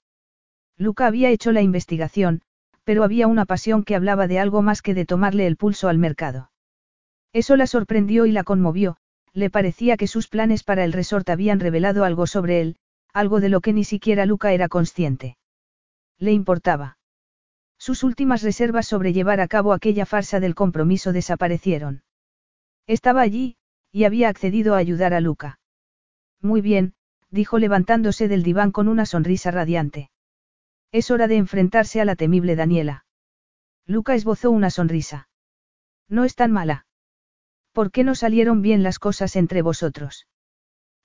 Luca 0.76 1.06
había 1.06 1.30
hecho 1.30 1.52
la 1.52 1.60
investigación, 1.60 2.42
pero 2.84 3.04
había 3.04 3.26
una 3.26 3.44
pasión 3.44 3.84
que 3.84 3.94
hablaba 3.94 4.26
de 4.26 4.38
algo 4.38 4.62
más 4.62 4.82
que 4.82 4.94
de 4.94 5.04
tomarle 5.04 5.46
el 5.46 5.56
pulso 5.56 5.88
al 5.88 5.98
mercado. 5.98 6.50
Eso 7.32 7.56
la 7.56 7.66
sorprendió 7.66 8.26
y 8.26 8.32
la 8.32 8.44
conmovió, 8.44 8.96
le 9.32 9.50
parecía 9.50 9.96
que 9.96 10.06
sus 10.06 10.28
planes 10.28 10.64
para 10.64 10.84
el 10.84 10.92
resort 10.92 11.28
habían 11.30 11.60
revelado 11.60 12.04
algo 12.04 12.26
sobre 12.26 12.60
él, 12.60 12.76
algo 13.12 13.40
de 13.40 13.48
lo 13.48 13.60
que 13.60 13.72
ni 13.72 13.84
siquiera 13.84 14.26
Luca 14.26 14.52
era 14.52 14.68
consciente. 14.68 15.36
Le 16.18 16.32
importaba. 16.32 16.98
Sus 17.78 18.04
últimas 18.04 18.42
reservas 18.42 18.86
sobre 18.86 19.12
llevar 19.12 19.40
a 19.40 19.48
cabo 19.48 19.72
aquella 19.72 20.06
farsa 20.06 20.40
del 20.40 20.54
compromiso 20.54 21.12
desaparecieron. 21.12 22.04
Estaba 22.86 23.22
allí, 23.22 23.56
y 23.90 24.04
había 24.04 24.28
accedido 24.28 24.74
a 24.74 24.78
ayudar 24.78 25.14
a 25.14 25.20
Luca. 25.20 25.58
Muy 26.40 26.60
bien, 26.60 26.94
dijo 27.30 27.58
levantándose 27.58 28.28
del 28.28 28.42
diván 28.42 28.72
con 28.72 28.88
una 28.88 29.06
sonrisa 29.06 29.50
radiante. 29.50 30.10
Es 30.92 31.10
hora 31.10 31.26
de 31.26 31.36
enfrentarse 31.36 32.00
a 32.00 32.04
la 32.04 32.16
temible 32.16 32.54
Daniela. 32.56 33.04
Luca 33.86 34.14
esbozó 34.14 34.50
una 34.50 34.70
sonrisa. 34.70 35.28
No 36.08 36.24
es 36.24 36.34
tan 36.34 36.52
mala. 36.52 36.86
¿Por 37.72 37.90
qué 37.90 38.04
no 38.04 38.14
salieron 38.14 38.62
bien 38.62 38.82
las 38.82 38.98
cosas 38.98 39.34
entre 39.34 39.62
vosotros? 39.62 40.26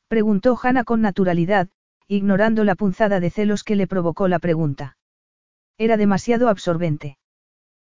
Preguntó 0.08 0.58
Hannah 0.62 0.84
con 0.84 1.02
naturalidad, 1.02 1.70
ignorando 2.08 2.64
la 2.64 2.76
punzada 2.76 3.20
de 3.20 3.30
celos 3.30 3.64
que 3.64 3.76
le 3.76 3.88
provocó 3.88 4.28
la 4.28 4.40
pregunta. 4.40 4.98
Era 5.78 5.98
demasiado 5.98 6.50
absorbente. 6.50 7.18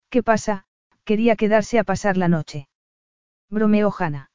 ¿Qué 0.09 0.23
pasa? 0.23 0.65
Quería 1.03 1.35
quedarse 1.35 1.79
a 1.79 1.83
pasar 1.83 2.17
la 2.17 2.27
noche. 2.27 2.67
Bromeó 3.49 3.93
Hannah. 3.97 4.31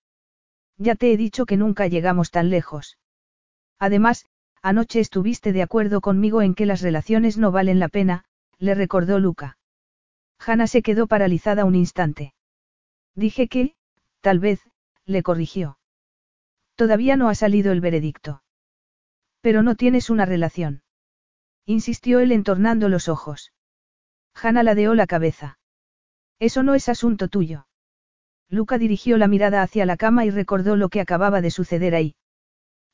Ya 0.77 0.95
te 0.95 1.13
he 1.13 1.17
dicho 1.17 1.47
que 1.47 1.57
nunca 1.57 1.87
llegamos 1.87 2.31
tan 2.31 2.51
lejos. 2.51 2.99
Además, 3.79 4.27
anoche 4.63 5.01
estuviste 5.01 5.53
de 5.53 5.63
acuerdo 5.63 6.01
conmigo 6.01 6.43
en 6.43 6.55
que 6.55 6.67
las 6.67 6.83
relaciones 6.83 7.39
no 7.39 7.53
valen 7.53 7.79
la 7.79 7.89
pena, 7.89 8.25
le 8.59 8.75
recordó 8.75 9.19
Luca. 9.19 9.59
Hannah 10.39 10.67
se 10.67 10.83
quedó 10.83 11.07
paralizada 11.07 11.65
un 11.65 11.75
instante. 11.75 12.35
Dije 13.15 13.49
que, 13.49 13.75
tal 14.21 14.39
vez, 14.39 14.61
le 15.05 15.23
corrigió. 15.23 15.79
Todavía 16.77 17.17
no 17.17 17.29
ha 17.29 17.35
salido 17.35 17.73
el 17.73 17.81
veredicto. 17.81 18.43
Pero 19.41 19.63
no 19.63 19.75
tienes 19.75 20.11
una 20.11 20.25
relación. 20.25 20.83
Insistió 21.67 22.21
él 22.21 22.33
entornando 22.33 22.89
los 22.89 23.09
ojos. 23.09 23.53
Hannah 24.35 24.63
ladeó 24.63 24.95
la 24.95 25.07
cabeza. 25.07 25.59
Eso 26.39 26.63
no 26.63 26.75
es 26.75 26.89
asunto 26.89 27.29
tuyo. 27.29 27.67
Luca 28.49 28.79
dirigió 28.79 29.19
la 29.19 29.29
mirada 29.29 29.63
hacia 29.63 29.85
la 29.85 29.97
cama 29.97 30.25
y 30.25 30.31
recordó 30.31 30.77
lo 30.77 30.89
que 30.89 31.01
acababa 31.01 31.41
de 31.41 31.51
suceder 31.51 31.95
ahí. 31.95 32.15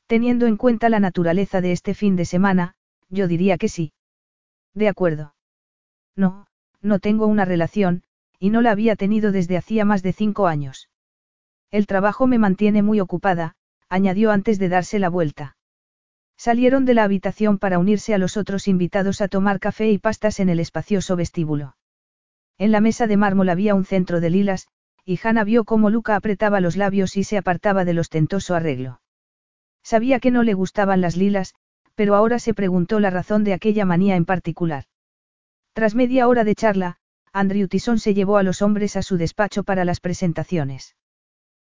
Teniendo 0.06 0.46
en 0.46 0.56
cuenta 0.56 0.88
la 0.88 1.00
naturaleza 1.00 1.60
de 1.60 1.72
este 1.72 1.94
fin 1.94 2.16
de 2.16 2.24
semana, 2.24 2.74
yo 3.08 3.28
diría 3.28 3.56
que 3.56 3.68
sí. 3.68 3.92
De 4.74 4.88
acuerdo. 4.88 5.34
No, 6.16 6.46
no 6.80 6.98
tengo 6.98 7.26
una 7.26 7.44
relación, 7.44 8.02
y 8.38 8.50
no 8.50 8.60
la 8.60 8.72
había 8.72 8.96
tenido 8.96 9.32
desde 9.32 9.56
hacía 9.56 9.84
más 9.84 10.02
de 10.02 10.12
cinco 10.12 10.46
años. 10.46 10.90
El 11.70 11.86
trabajo 11.86 12.26
me 12.26 12.38
mantiene 12.38 12.82
muy 12.82 13.00
ocupada, 13.00 13.54
añadió 13.88 14.30
antes 14.30 14.58
de 14.58 14.68
darse 14.68 14.98
la 14.98 15.08
vuelta. 15.08 15.56
Salieron 16.36 16.84
de 16.84 16.94
la 16.94 17.04
habitación 17.04 17.58
para 17.58 17.78
unirse 17.78 18.14
a 18.14 18.18
los 18.18 18.36
otros 18.36 18.68
invitados 18.68 19.20
a 19.20 19.28
tomar 19.28 19.60
café 19.60 19.90
y 19.90 19.98
pastas 19.98 20.40
en 20.40 20.48
el 20.48 20.60
espacioso 20.60 21.16
vestíbulo. 21.16 21.76
En 22.58 22.72
la 22.72 22.80
mesa 22.80 23.06
de 23.06 23.16
mármol 23.16 23.48
había 23.48 23.74
un 23.74 23.84
centro 23.84 24.20
de 24.20 24.30
lilas, 24.30 24.68
y 25.04 25.18
Hannah 25.22 25.44
vio 25.44 25.64
cómo 25.64 25.90
Luca 25.90 26.16
apretaba 26.16 26.60
los 26.60 26.76
labios 26.76 27.16
y 27.16 27.24
se 27.24 27.36
apartaba 27.36 27.84
del 27.84 27.98
ostentoso 27.98 28.54
arreglo. 28.54 29.00
Sabía 29.82 30.18
que 30.18 30.30
no 30.30 30.42
le 30.42 30.54
gustaban 30.54 31.00
las 31.00 31.16
lilas, 31.16 31.54
pero 31.94 32.14
ahora 32.14 32.38
se 32.38 32.54
preguntó 32.54 33.00
la 33.00 33.10
razón 33.10 33.44
de 33.44 33.52
aquella 33.52 33.84
manía 33.84 34.16
en 34.16 34.24
particular. 34.24 34.84
Tras 35.74 35.94
media 35.94 36.26
hora 36.26 36.44
de 36.44 36.54
charla, 36.54 36.98
Andrew 37.32 37.68
Tison 37.68 37.98
se 37.98 38.14
llevó 38.14 38.38
a 38.38 38.42
los 38.42 38.62
hombres 38.62 38.96
a 38.96 39.02
su 39.02 39.16
despacho 39.16 39.64
para 39.64 39.84
las 39.84 40.00
presentaciones. 40.00 40.96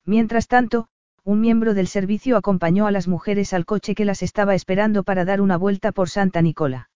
Mientras 0.06 0.48
tanto, 0.48 0.90
un 1.24 1.40
miembro 1.40 1.76
del 1.76 1.88
servicio 1.88 2.36
acompañó 2.36 2.88
a 2.88 2.92
las 2.92 3.08
mujeres 3.08 3.54
al 3.54 3.66
coche 3.66 3.94
que 3.94 4.06
las 4.06 4.24
estaba 4.24 4.56
esperando 4.56 5.04
para 5.04 5.24
dar 5.24 5.40
una 5.40 5.56
vuelta 5.56 5.92
por 5.92 6.10
Santa 6.10 6.42
Nicola. 6.42 6.90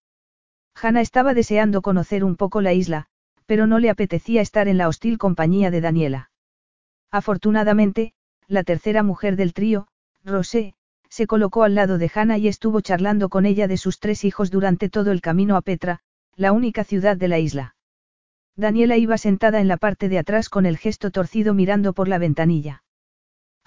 Hannah 0.81 1.01
estaba 1.01 1.33
deseando 1.33 1.81
conocer 1.81 2.23
un 2.23 2.35
poco 2.35 2.61
la 2.61 2.73
isla, 2.73 3.05
pero 3.45 3.67
no 3.67 3.77
le 3.77 3.91
apetecía 3.91 4.41
estar 4.41 4.67
en 4.67 4.77
la 4.77 4.87
hostil 4.87 5.19
compañía 5.19 5.69
de 5.69 5.81
Daniela. 5.81 6.31
Afortunadamente, 7.11 8.13
la 8.47 8.63
tercera 8.63 9.03
mujer 9.03 9.35
del 9.35 9.53
trío, 9.53 9.87
Rosé, 10.23 10.73
se 11.07 11.27
colocó 11.27 11.63
al 11.63 11.75
lado 11.75 11.99
de 11.99 12.11
Hannah 12.13 12.39
y 12.39 12.47
estuvo 12.47 12.81
charlando 12.81 13.29
con 13.29 13.45
ella 13.45 13.67
de 13.67 13.77
sus 13.77 13.99
tres 13.99 14.23
hijos 14.25 14.49
durante 14.49 14.89
todo 14.89 15.11
el 15.11 15.21
camino 15.21 15.55
a 15.55 15.61
Petra, 15.61 15.99
la 16.35 16.51
única 16.51 16.83
ciudad 16.83 17.15
de 17.15 17.27
la 17.27 17.37
isla. 17.37 17.75
Daniela 18.55 18.97
iba 18.97 19.17
sentada 19.17 19.61
en 19.61 19.67
la 19.67 19.77
parte 19.77 20.09
de 20.09 20.17
atrás 20.17 20.49
con 20.49 20.65
el 20.65 20.77
gesto 20.77 21.11
torcido 21.11 21.53
mirando 21.53 21.93
por 21.93 22.07
la 22.07 22.17
ventanilla. 22.17 22.83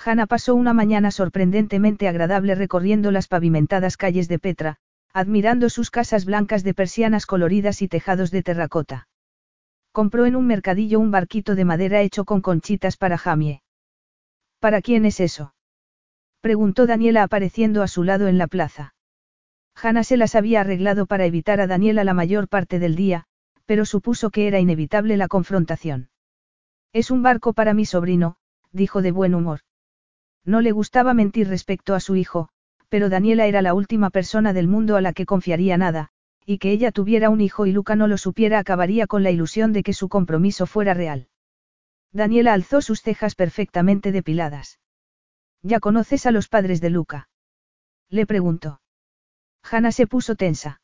Hannah 0.05 0.27
pasó 0.27 0.55
una 0.55 0.73
mañana 0.73 1.11
sorprendentemente 1.11 2.07
agradable 2.07 2.55
recorriendo 2.55 3.11
las 3.11 3.27
pavimentadas 3.27 3.97
calles 3.97 4.29
de 4.29 4.39
Petra, 4.39 4.77
admirando 5.13 5.69
sus 5.71 5.91
casas 5.91 6.25
blancas 6.25 6.63
de 6.63 6.73
persianas 6.73 7.27
coloridas 7.27 7.83
y 7.83 7.89
tejados 7.89 8.31
de 8.31 8.43
terracota. 8.43 9.09
Compró 9.91 10.27
en 10.27 10.37
un 10.37 10.47
mercadillo 10.47 11.01
un 11.01 11.11
barquito 11.11 11.57
de 11.57 11.65
madera 11.65 12.01
hecho 12.03 12.25
con 12.25 12.41
conchitas 12.41 12.97
para 12.97 13.19
Jamie. 13.19 13.63
¿Para 14.61 14.81
quién 14.83 15.05
es 15.05 15.19
eso? 15.19 15.55
Preguntó 16.41 16.87
Daniela 16.87 17.25
apareciendo 17.25 17.83
a 17.83 17.89
su 17.89 18.05
lado 18.05 18.29
en 18.29 18.39
la 18.39 18.47
plaza. 18.47 18.95
Hannah 19.75 20.05
se 20.05 20.17
las 20.17 20.37
había 20.37 20.61
arreglado 20.61 21.07
para 21.07 21.27
evitar 21.27 21.61
a 21.61 21.67
Daniela 21.67 22.05
la 22.05 22.15
mayor 22.15 22.49
parte 22.49 22.79
del 22.79 22.95
día, 22.95 23.25
pero 23.67 23.85
supuso 23.85 24.31
que 24.31 24.47
era 24.47 24.61
inevitable 24.61 25.17
la 25.17 25.29
confrontación. 25.29 26.11
Es 26.93 27.11
un 27.11 27.23
barco 27.23 27.53
para 27.53 27.75
mi 27.75 27.85
sobrino, 27.85 28.37
dijo 28.73 29.03
de 29.03 29.11
buen 29.11 29.35
humor. 29.35 29.61
No 30.49 30.63
le 30.63 30.73
gustaba 30.73 31.13
mentir 31.13 31.47
respecto 31.47 31.95
a 31.95 32.01
su 32.01 32.17
hijo, 32.17 32.49
pero 32.89 33.11
Daniela 33.11 33.45
era 33.45 33.61
la 33.61 33.75
última 33.75 34.09
persona 34.09 34.55
del 34.55 34.67
mundo 34.67 34.97
a 34.97 35.03
la 35.03 35.13
que 35.13 35.27
confiaría 35.27 35.77
nada, 35.77 36.09
y 36.47 36.57
que 36.57 36.71
ella 36.73 36.91
tuviera 36.91 37.29
un 37.29 37.43
hijo 37.43 37.67
y 37.67 37.73
Luca 37.73 37.97
no 37.97 38.09
lo 38.09 38.17
supiera 38.17 38.59
acabaría 38.59 39.07
con 39.07 39.23
la 39.23 39.31
ilusión 39.31 39.75
de 39.75 39.83
que 39.83 39.93
su 39.93 40.09
compromiso 40.09 40.65
fuera 40.65 40.95
real. 40.95 41.29
Daniela 42.13 42.55
alzó 42.55 42.81
sus 42.81 43.03
cejas 43.03 43.35
perfectamente 43.35 44.11
depiladas. 44.11 44.81
¿Ya 45.61 45.81
conoces 45.81 46.25
a 46.25 46.31
los 46.31 46.49
padres 46.49 46.81
de 46.81 46.89
Luca? 46.89 47.29
Le 48.09 48.25
preguntó. 48.25 48.81
Hannah 49.71 49.93
se 49.93 50.07
puso 50.07 50.35
tensa. 50.35 50.81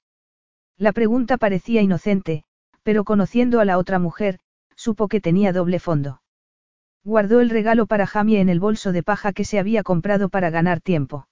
La 0.77 0.93
pregunta 0.93 1.39
parecía 1.39 1.81
inocente, 1.81 2.45
pero 2.83 3.05
conociendo 3.05 3.61
a 3.61 3.65
la 3.65 3.79
otra 3.79 3.99
mujer, 3.99 4.41
supo 4.77 5.09
que 5.09 5.23
tenía 5.23 5.55
doble 5.55 5.79
fondo. 5.79 6.21
Guardó 7.05 7.41
el 7.41 7.51
regalo 7.51 7.87
para 7.87 8.07
Jamie 8.07 8.41
en 8.41 8.49
el 8.49 8.61
bolso 8.61 8.91
de 8.91 9.03
paja 9.03 9.33
que 9.33 9.45
se 9.45 9.59
había 9.59 9.83
comprado 9.83 10.29
para 10.29 10.51
ganar 10.51 10.81
tiempo. 10.81 11.29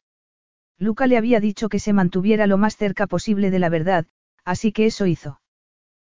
Luca 0.78 1.06
le 1.06 1.16
había 1.16 1.40
dicho 1.40 1.68
que 1.68 1.78
se 1.78 1.92
mantuviera 1.92 2.46
lo 2.46 2.58
más 2.58 2.76
cerca 2.76 3.06
posible 3.06 3.50
de 3.50 3.58
la 3.58 3.68
verdad, 3.68 4.06
Así 4.44 4.72
que 4.72 4.86
eso 4.86 5.06
hizo. 5.06 5.40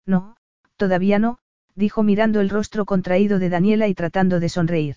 No, 0.04 0.36
todavía 0.76 1.18
no, 1.18 1.38
dijo 1.74 2.02
mirando 2.02 2.40
el 2.40 2.50
rostro 2.50 2.84
contraído 2.84 3.38
de 3.38 3.48
Daniela 3.48 3.88
y 3.88 3.94
tratando 3.94 4.40
de 4.40 4.48
sonreír. 4.48 4.96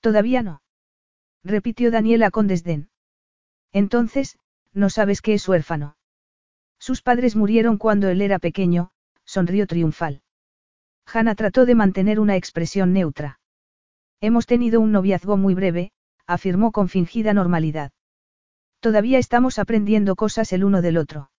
Todavía 0.00 0.42
no. 0.42 0.62
Repitió 1.42 1.90
Daniela 1.90 2.30
con 2.30 2.46
desdén. 2.46 2.90
Entonces, 3.72 4.38
no 4.72 4.90
sabes 4.90 5.22
que 5.22 5.34
es 5.34 5.48
huérfano. 5.48 5.96
Sus 6.78 7.02
padres 7.02 7.36
murieron 7.36 7.76
cuando 7.76 8.08
él 8.08 8.22
era 8.22 8.38
pequeño, 8.38 8.92
sonrió 9.24 9.66
triunfal. 9.66 10.22
Hannah 11.06 11.34
trató 11.34 11.66
de 11.66 11.74
mantener 11.74 12.20
una 12.20 12.36
expresión 12.36 12.92
neutra. 12.92 13.39
Hemos 14.20 14.46
tenido 14.46 14.80
un 14.80 14.92
noviazgo 14.92 15.36
muy 15.36 15.54
breve, 15.54 15.92
afirmó 16.26 16.72
con 16.72 16.88
fingida 16.88 17.32
normalidad. 17.32 17.92
Todavía 18.80 19.18
estamos 19.18 19.58
aprendiendo 19.58 20.14
cosas 20.16 20.52
el 20.52 20.64
uno 20.64 20.82
del 20.82 20.98
otro. 20.98 21.30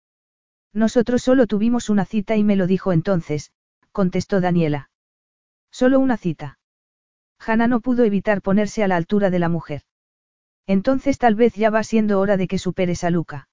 Nosotros 0.74 1.22
solo 1.22 1.48
tuvimos 1.48 1.90
una 1.90 2.06
cita 2.06 2.36
y 2.38 2.44
me 2.44 2.56
lo 2.56 2.66
dijo 2.66 2.92
entonces, 2.92 3.52
contestó 3.92 4.42
Daniela. 4.42 4.90
Solo 5.72 6.00
una 6.00 6.18
cita. 6.18 6.60
Hannah 7.40 7.68
no 7.68 7.82
pudo 7.82 8.04
evitar 8.04 8.42
ponerse 8.42 8.84
a 8.84 8.88
la 8.88 8.96
altura 8.96 9.30
de 9.30 9.40
la 9.40 9.50
mujer. 9.50 9.84
Entonces 10.68 11.18
tal 11.18 11.36
vez 11.36 11.56
ya 11.56 11.70
va 11.70 11.84
siendo 11.84 12.20
hora 12.20 12.38
de 12.38 12.48
que 12.48 12.58
superes 12.58 13.04
a 13.04 13.10
Luca. 13.10 13.48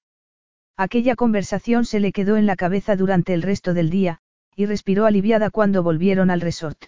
Aquella 0.77 1.15
conversación 1.15 1.85
se 1.85 1.99
le 1.99 2.11
quedó 2.11 2.37
en 2.37 2.45
la 2.45 2.55
cabeza 2.55 2.95
durante 2.95 3.33
el 3.33 3.41
resto 3.41 3.73
del 3.73 3.89
día, 3.89 4.21
y 4.55 4.65
respiró 4.65 5.05
aliviada 5.05 5.49
cuando 5.49 5.83
volvieron 5.83 6.29
al 6.29 6.41
resort. 6.41 6.85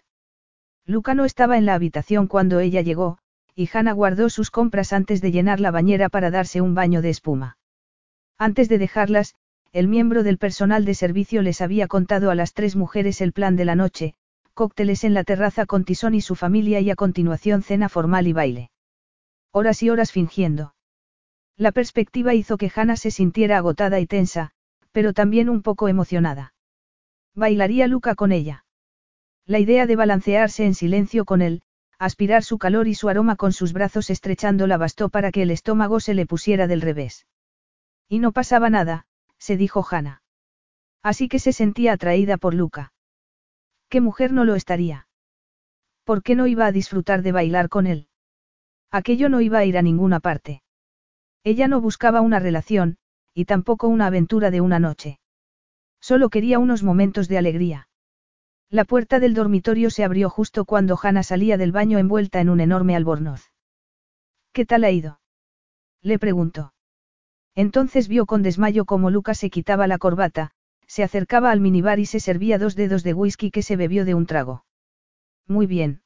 Luca 0.92 1.16
no 1.16 1.24
estaba 1.24 1.58
en 1.58 1.66
la 1.66 1.74
habitación 1.74 2.28
cuando 2.28 2.60
ella 2.60 2.82
llegó, 2.82 3.18
y 3.56 3.70
Hannah 3.72 3.94
guardó 3.94 4.30
sus 4.30 4.52
compras 4.52 4.92
antes 4.92 5.22
de 5.22 5.32
llenar 5.32 5.62
la 5.62 5.72
bañera 5.72 6.10
para 6.10 6.32
darse 6.32 6.60
un 6.60 6.76
baño 6.76 7.02
de 7.02 7.10
espuma. 7.10 7.58
Antes 8.38 8.68
de 8.68 8.78
dejarlas, 8.78 9.36
el 9.72 9.88
miembro 9.88 10.24
del 10.24 10.38
personal 10.38 10.84
de 10.84 10.94
servicio 10.94 11.44
les 11.44 11.62
había 11.62 11.88
contado 11.88 12.30
a 12.30 12.36
las 12.36 12.54
tres 12.54 12.76
mujeres 12.76 13.22
el 13.22 13.32
plan 13.32 13.56
de 13.56 13.64
la 13.64 13.76
noche, 13.76 14.16
cócteles 14.54 15.06
en 15.06 15.14
la 15.14 15.24
terraza 15.24 15.66
con 15.66 15.86
Tisón 15.86 16.14
y 16.14 16.20
su 16.20 16.36
familia 16.36 16.82
y 16.82 16.90
a 16.90 16.96
continuación 16.96 17.64
cena 17.64 17.88
formal 17.88 18.28
y 18.28 18.34
baile. 18.34 18.72
Horas 19.54 19.82
y 19.84 19.90
horas 19.90 20.12
fingiendo. 20.12 20.76
La 21.56 21.72
perspectiva 21.72 22.34
hizo 22.34 22.58
que 22.58 22.70
Hannah 22.76 22.98
se 22.98 23.12
sintiera 23.12 23.58
agotada 23.58 24.02
y 24.02 24.08
tensa, 24.08 24.52
pero 24.92 25.14
también 25.14 25.48
un 25.50 25.62
poco 25.62 25.88
emocionada. 25.88 26.54
Bailaría 27.34 27.88
Luca 27.88 28.14
con 28.16 28.34
ella. 28.34 28.66
La 29.52 29.60
idea 29.60 29.86
de 29.86 29.98
balancearse 29.98 30.66
en 30.66 30.74
silencio 30.74 31.26
con 31.26 31.42
él, 31.42 31.62
aspirar 32.00 32.42
su 32.42 32.58
calor 32.58 32.88
y 32.88 32.96
su 32.96 33.10
aroma 33.10 33.36
con 33.36 33.52
sus 33.52 33.74
brazos 33.74 34.10
estrechándola 34.10 34.78
bastó 34.78 35.10
para 35.10 35.30
que 35.30 35.42
el 35.42 35.52
estómago 35.52 36.00
se 36.00 36.14
le 36.14 36.26
pusiera 36.26 36.68
del 36.68 36.80
revés. 36.80 37.28
Y 38.08 38.20
no 38.20 38.32
pasaba 38.32 38.70
nada, 38.70 39.08
se 39.40 39.58
dijo 39.58 39.86
Hannah. 39.86 40.24
Así 41.04 41.28
que 41.28 41.38
se 41.38 41.52
sentía 41.52 41.92
atraída 41.92 42.38
por 42.38 42.54
Luca. 42.54 42.94
¿Qué 43.90 44.00
mujer 44.00 44.32
no 44.32 44.46
lo 44.46 44.56
estaría? 44.56 45.10
¿Por 46.06 46.24
qué 46.24 46.36
no 46.36 46.48
iba 46.48 46.66
a 46.66 46.72
disfrutar 46.72 47.22
de 47.22 47.34
bailar 47.34 47.68
con 47.68 47.88
él? 47.88 48.08
Aquello 48.90 49.28
no 49.28 49.42
iba 49.42 49.58
a 49.58 49.66
ir 49.66 49.78
a 49.78 49.82
ninguna 49.82 50.22
parte. 50.22 50.64
Ella 51.44 51.68
no 51.68 51.82
buscaba 51.82 52.22
una 52.22 52.40
relación, 52.40 53.00
y 53.34 53.44
tampoco 53.44 53.90
una 53.90 54.06
aventura 54.06 54.50
de 54.50 54.62
una 54.62 54.80
noche. 54.80 55.20
Solo 56.00 56.30
quería 56.30 56.58
unos 56.58 56.84
momentos 56.84 57.28
de 57.28 57.38
alegría. 57.38 57.90
La 58.72 58.86
puerta 58.86 59.20
del 59.20 59.34
dormitorio 59.34 59.90
se 59.90 60.06
abrió 60.06 60.30
justo 60.30 60.64
cuando 60.64 60.98
Hannah 61.02 61.24
salía 61.24 61.58
del 61.58 61.74
baño 61.74 61.98
envuelta 61.98 62.40
en 62.40 62.50
un 62.50 62.62
enorme 62.62 62.96
albornoz. 62.96 63.52
¿Qué 64.54 64.66
tal 64.66 64.86
ha 64.86 64.92
ido? 64.92 65.20
Le 66.02 66.18
preguntó. 66.18 66.74
Entonces 67.54 68.08
vio 68.08 68.26
con 68.26 68.44
desmayo 68.44 68.86
cómo 68.86 69.10
Lucas 69.10 69.40
se 69.40 69.50
quitaba 69.50 69.88
la 69.88 69.98
corbata, 69.98 70.52
se 70.88 71.04
acercaba 71.04 71.52
al 71.52 71.60
minibar 71.60 72.00
y 72.00 72.06
se 72.06 72.22
servía 72.22 72.58
dos 72.58 72.78
dedos 72.78 73.04
de 73.04 73.14
whisky 73.14 73.52
que 73.52 73.62
se 73.62 73.76
bebió 73.76 74.06
de 74.06 74.14
un 74.14 74.26
trago. 74.26 74.64
Muy 75.48 75.68
bien. 75.68 76.02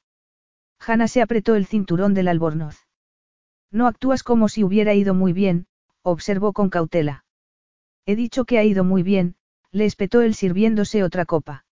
Hannah 0.79 1.07
se 1.07 1.21
apretó 1.21 1.53
el 1.53 1.67
cinturón 1.67 2.15
del 2.15 2.27
albornoz. 2.27 2.87
No 3.69 3.85
actúas 3.85 4.23
como 4.23 4.49
si 4.49 4.63
hubiera 4.63 4.95
ido 4.95 5.13
muy 5.13 5.33
bien, 5.33 5.67
observó 6.01 6.51
con 6.51 6.71
cautela. 6.71 7.25
He 8.07 8.15
dicho 8.15 8.45
que 8.45 8.57
ha 8.57 8.63
ido 8.63 8.83
muy 8.83 9.03
bien, 9.03 9.35
le 9.69 9.85
espetó 9.85 10.21
él 10.21 10.33
sirviéndose 10.33 11.03
otra 11.03 11.25
copa. 11.25 11.64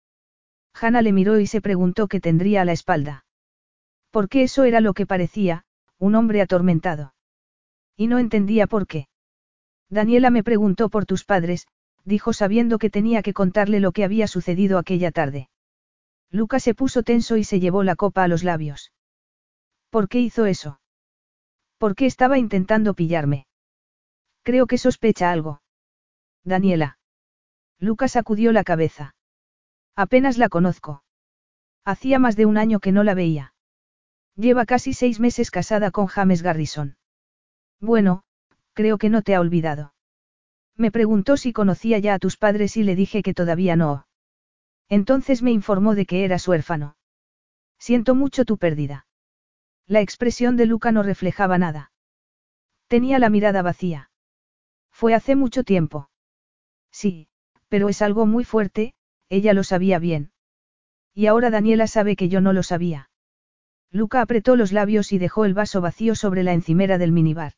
Hanna 0.73 1.01
le 1.01 1.13
miró 1.13 1.39
y 1.39 1.47
se 1.47 1.61
preguntó 1.61 2.07
qué 2.07 2.19
tendría 2.19 2.61
a 2.61 2.65
la 2.65 2.71
espalda. 2.71 3.25
Porque 4.11 4.43
eso 4.43 4.63
era 4.63 4.81
lo 4.81 4.93
que 4.93 5.05
parecía, 5.05 5.65
un 5.97 6.15
hombre 6.15 6.41
atormentado. 6.41 7.13
Y 7.95 8.07
no 8.07 8.19
entendía 8.19 8.67
por 8.67 8.87
qué. 8.87 9.07
Daniela 9.89 10.29
me 10.29 10.43
preguntó 10.43 10.89
por 10.89 11.05
tus 11.05 11.23
padres, 11.23 11.67
dijo 12.03 12.33
sabiendo 12.33 12.79
que 12.79 12.89
tenía 12.89 13.21
que 13.21 13.33
contarle 13.33 13.79
lo 13.79 13.91
que 13.91 14.03
había 14.03 14.27
sucedido 14.27 14.77
aquella 14.77 15.11
tarde. 15.11 15.49
Lucas 16.29 16.63
se 16.63 16.73
puso 16.73 17.03
tenso 17.03 17.37
y 17.37 17.43
se 17.43 17.59
llevó 17.59 17.83
la 17.83 17.95
copa 17.95 18.23
a 18.23 18.27
los 18.27 18.43
labios. 18.43 18.91
¿Por 19.89 20.09
qué 20.09 20.19
hizo 20.19 20.45
eso? 20.47 20.79
¿Por 21.77 21.95
qué 21.95 22.07
estaba 22.07 22.39
intentando 22.39 22.95
pillarme? 22.95 23.45
Creo 24.41 24.65
que 24.65 24.77
sospecha 24.77 25.31
algo. 25.31 25.61
Daniela. 26.43 26.97
Lucas 27.79 28.13
sacudió 28.13 28.51
la 28.51 28.63
cabeza. 28.63 29.15
Apenas 29.95 30.37
la 30.37 30.49
conozco. 30.49 31.03
Hacía 31.85 32.17
más 32.19 32.35
de 32.35 32.45
un 32.45 32.57
año 32.57 32.79
que 32.79 32.91
no 32.91 33.03
la 33.03 33.13
veía. 33.13 33.53
Lleva 34.35 34.65
casi 34.65 34.93
seis 34.93 35.19
meses 35.19 35.51
casada 35.51 35.91
con 35.91 36.07
James 36.07 36.41
Garrison. 36.41 36.97
Bueno, 37.79 38.23
creo 38.73 38.97
que 38.97 39.09
no 39.09 39.21
te 39.21 39.35
ha 39.35 39.39
olvidado. 39.39 39.93
Me 40.75 40.91
preguntó 40.91 41.37
si 41.37 41.53
conocía 41.53 41.99
ya 41.99 42.15
a 42.15 42.19
tus 42.19 42.37
padres 42.37 42.77
y 42.77 42.83
le 42.83 42.95
dije 42.95 43.21
que 43.21 43.33
todavía 43.33 43.75
no. 43.75 44.07
Entonces 44.89 45.43
me 45.43 45.51
informó 45.51 45.93
de 45.93 46.05
que 46.05 46.25
eras 46.25 46.47
huérfano. 46.47 46.95
Siento 47.77 48.15
mucho 48.15 48.45
tu 48.45 48.57
pérdida. 48.57 49.05
La 49.85 50.01
expresión 50.01 50.55
de 50.57 50.65
Luca 50.65 50.91
no 50.91 51.03
reflejaba 51.03 51.57
nada. 51.57 51.91
Tenía 52.87 53.19
la 53.19 53.29
mirada 53.29 53.61
vacía. 53.61 54.09
Fue 54.91 55.13
hace 55.13 55.35
mucho 55.35 55.63
tiempo. 55.63 56.09
Sí, 56.91 57.27
pero 57.67 57.89
es 57.89 58.01
algo 58.01 58.25
muy 58.25 58.43
fuerte, 58.43 58.93
ella 59.33 59.53
lo 59.53 59.63
sabía 59.63 59.97
bien. 59.97 60.31
Y 61.15 61.25
ahora 61.25 61.49
Daniela 61.49 61.87
sabe 61.87 62.15
que 62.15 62.29
yo 62.29 62.39
no 62.39 62.53
lo 62.53 62.61
sabía. 62.61 63.09
Luca 63.89 64.21
apretó 64.21 64.55
los 64.55 64.71
labios 64.71 65.11
y 65.11 65.17
dejó 65.17 65.45
el 65.45 65.55
vaso 65.55 65.81
vacío 65.81 66.13
sobre 66.13 66.43
la 66.43 66.53
encimera 66.53 66.99
del 66.99 67.11
minibar. 67.11 67.53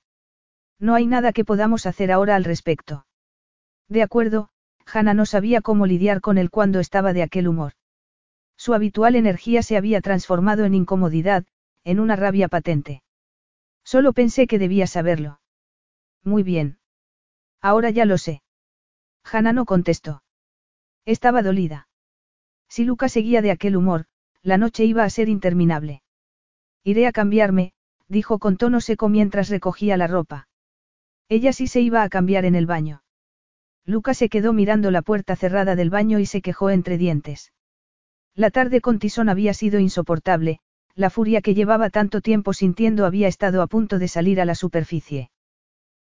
No 0.80 0.96
hay 0.96 1.06
nada 1.06 1.34
que 1.34 1.44
podamos 1.44 1.86
hacer 1.86 2.14
ahora 2.14 2.38
al 2.38 2.46
respecto. 2.46 3.06
De 3.90 4.04
acuerdo, 4.04 4.50
Hannah 4.86 5.14
no 5.14 5.26
sabía 5.26 5.60
cómo 5.60 5.86
lidiar 5.86 6.22
con 6.22 6.38
él 6.38 6.50
cuando 6.50 6.80
estaba 6.80 7.12
de 7.12 7.24
aquel 7.24 7.48
humor. 7.48 7.74
Su 8.58 8.74
habitual 8.74 9.16
energía 9.16 9.62
se 9.62 9.76
había 9.76 10.00
transformado 10.00 10.64
en 10.64 10.76
incomodidad, 10.76 11.46
en 11.84 12.00
una 12.00 12.16
rabia 12.16 12.48
patente. 12.48 13.04
Solo 13.84 14.14
pensé 14.14 14.48
que 14.48 14.60
debía 14.60 14.88
saberlo. 14.88 15.42
Muy 16.24 16.44
bien. 16.44 16.80
Ahora 17.62 17.90
ya 17.90 18.06
lo 18.06 18.18
sé. 18.18 18.44
Hannah 19.24 19.54
no 19.54 19.66
contestó. 19.66 20.22
Estaba 21.06 21.44
dolida. 21.44 21.88
Si 22.68 22.84
Luca 22.84 23.10
seguía 23.10 23.42
de 23.42 23.52
aquel 23.52 23.76
humor, 23.76 24.06
la 24.42 24.58
noche 24.58 24.86
iba 24.86 25.04
a 25.04 25.10
ser 25.10 25.30
interminable. 25.30 26.02
Iré 26.84 27.08
a 27.08 27.12
cambiarme, 27.12 27.74
dijo 28.08 28.40
con 28.40 28.58
tono 28.58 28.82
seco 28.82 29.10
mientras 29.10 29.50
recogía 29.50 29.98
la 29.98 30.08
ropa. 30.08 30.48
Ella 31.30 31.54
sí 31.54 31.68
se 31.68 31.82
iba 31.82 32.04
a 32.04 32.10
cambiar 32.10 32.46
en 32.46 32.56
el 32.56 32.66
baño. 32.66 33.04
Luca 33.86 34.14
se 34.14 34.30
quedó 34.30 34.52
mirando 34.52 34.90
la 34.90 35.04
puerta 35.04 35.36
cerrada 35.36 35.76
del 35.76 35.90
baño 35.90 36.20
y 36.20 36.26
se 36.26 36.42
quejó 36.42 36.72
entre 36.72 36.98
dientes. 36.98 37.54
La 38.34 38.50
tarde 38.50 38.82
con 38.82 39.00
Tison 39.00 39.30
había 39.30 39.54
sido 39.54 39.80
insoportable, 39.80 40.60
la 40.96 41.10
furia 41.10 41.42
que 41.42 41.54
llevaba 41.54 41.90
tanto 41.90 42.22
tiempo 42.22 42.54
sintiendo 42.54 43.06
había 43.06 43.28
estado 43.28 43.62
a 43.62 43.68
punto 43.68 44.00
de 44.00 44.08
salir 44.08 44.42
a 44.42 44.46
la 44.46 44.56
superficie. 44.56 45.30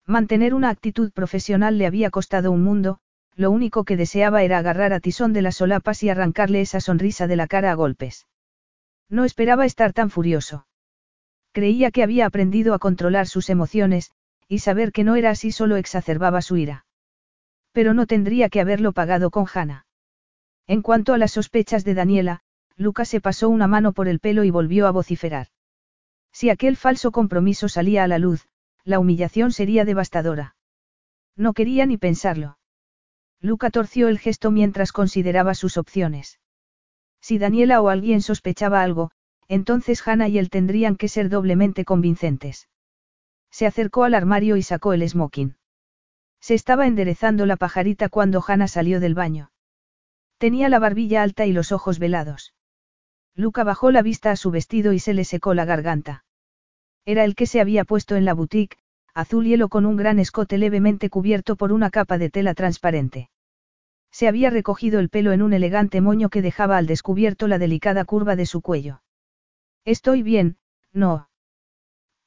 Mantener 0.07 0.55
una 0.55 0.71
actitud 0.71 1.13
profesional 1.13 1.79
le 1.79 1.87
había 1.87 2.11
costado 2.11 2.51
un 2.51 2.63
mundo, 2.63 2.99
lo 3.39 3.53
único 3.53 3.85
que 3.85 3.97
deseaba 3.97 4.43
era 4.43 4.59
agarrar 4.59 4.93
a 4.93 4.99
Tison 4.99 5.33
de 5.33 5.43
las 5.43 5.55
solapas 5.55 6.03
y 6.03 6.11
arrancarle 6.11 6.61
esa 6.61 6.81
sonrisa 6.81 7.29
de 7.29 7.37
la 7.37 7.47
cara 7.47 7.71
a 7.71 7.75
golpes. 7.75 8.27
No 9.09 9.25
esperaba 9.25 9.65
estar 9.65 9.93
tan 9.93 10.11
furioso. 10.11 10.67
Creía 11.53 11.93
que 11.93 12.03
había 12.03 12.27
aprendido 12.27 12.75
a 12.75 12.81
controlar 12.81 13.29
sus 13.29 13.49
emociones, 13.49 14.11
y 14.49 14.59
saber 14.59 14.91
que 14.91 15.05
no 15.05 15.15
era 15.15 15.31
así 15.31 15.53
solo 15.53 15.77
exacerbaba 15.77 16.43
su 16.43 16.57
ira. 16.57 16.85
Pero 17.71 17.95
no 17.95 18.07
tendría 18.07 18.49
que 18.49 18.61
haberlo 18.61 18.93
pagado 18.93 19.31
con 19.31 19.47
Hannah. 19.55 19.87
En 20.67 20.83
cuanto 20.83 21.15
a 21.15 21.19
las 21.19 21.31
sospechas 21.31 21.85
de 21.85 21.95
Daniela, 21.95 22.41
Lucas 22.77 23.09
se 23.09 23.21
pasó 23.21 23.49
una 23.51 23.69
mano 23.69 23.93
por 23.93 24.09
el 24.09 24.19
pelo 24.19 24.43
y 24.43 24.51
volvió 24.51 24.89
a 24.89 24.91
vociferar. 24.91 25.47
Si 26.33 26.51
aquel 26.51 26.77
falso 26.77 27.13
compromiso 27.13 27.69
salía 27.69 28.03
a 28.03 28.09
la 28.09 28.19
luz, 28.19 28.49
la 28.83 28.99
humillación 28.99 29.53
sería 29.53 29.85
devastadora. 29.85 30.57
No 31.37 31.53
quería 31.53 31.87
ni 31.87 31.99
pensarlo. 31.99 32.58
Luca 33.41 33.71
torció 33.71 34.09
el 34.09 34.19
gesto 34.19 34.51
mientras 34.51 34.93
consideraba 34.93 35.55
sus 35.55 35.77
opciones. 35.77 36.41
Si 37.21 37.39
Daniela 37.39 37.81
o 37.81 37.89
alguien 37.89 38.21
sospechaba 38.21 38.83
algo, 38.83 39.11
entonces 39.49 40.07
Hannah 40.07 40.29
y 40.29 40.39
él 40.39 40.51
tendrían 40.51 40.97
que 40.97 41.09
ser 41.09 41.29
doblemente 41.29 41.85
convincentes. 41.85 42.69
Se 43.51 43.67
acercó 43.67 44.05
al 44.05 44.15
armario 44.15 44.57
y 44.57 44.63
sacó 44.63 44.93
el 44.93 45.09
smoking. 45.09 45.57
Se 46.41 46.55
estaba 46.55 46.87
enderezando 46.87 47.47
la 47.47 47.57
pajarita 47.57 48.09
cuando 48.09 48.45
Hannah 48.47 48.69
salió 48.69 49.01
del 49.01 49.15
baño. 49.15 49.51
Tenía 50.39 50.69
la 50.69 50.79
barbilla 50.79 51.23
alta 51.23 51.47
y 51.47 51.53
los 51.53 51.73
ojos 51.73 51.99
velados. 51.99 52.55
Luca 53.35 53.65
bajó 53.65 53.91
la 53.91 54.03
vista 54.03 54.31
a 54.31 54.37
su 54.37 54.51
vestido 54.51 54.93
y 54.93 54.99
se 54.99 55.15
le 55.15 55.25
secó 55.25 55.55
la 55.55 55.65
garganta. 55.65 56.25
Era 57.05 57.25
el 57.25 57.35
que 57.35 57.47
se 57.47 57.61
había 57.61 57.85
puesto 57.85 58.17
en 58.17 58.25
la 58.25 58.35
boutique, 58.35 58.79
azul 59.19 59.47
hielo 59.47 59.69
con 59.69 59.85
un 59.85 59.97
gran 59.97 60.21
escote 60.21 60.59
levemente 60.59 61.11
cubierto 61.11 61.57
por 61.57 61.73
una 61.73 61.91
capa 61.91 62.19
de 62.19 62.31
tela 62.31 62.55
transparente. 62.55 63.31
Se 64.13 64.29
había 64.29 64.49
recogido 64.49 65.01
el 65.01 65.09
pelo 65.09 65.33
en 65.33 65.43
un 65.43 65.53
elegante 65.53 66.01
moño 66.01 66.29
que 66.29 66.41
dejaba 66.41 66.77
al 66.77 66.87
descubierto 66.87 67.49
la 67.49 67.59
delicada 67.59 68.05
curva 68.05 68.37
de 68.37 68.47
su 68.47 68.63
cuello. 68.63 69.03
Estoy 69.85 70.23
bien, 70.23 70.59
no. 70.93 71.31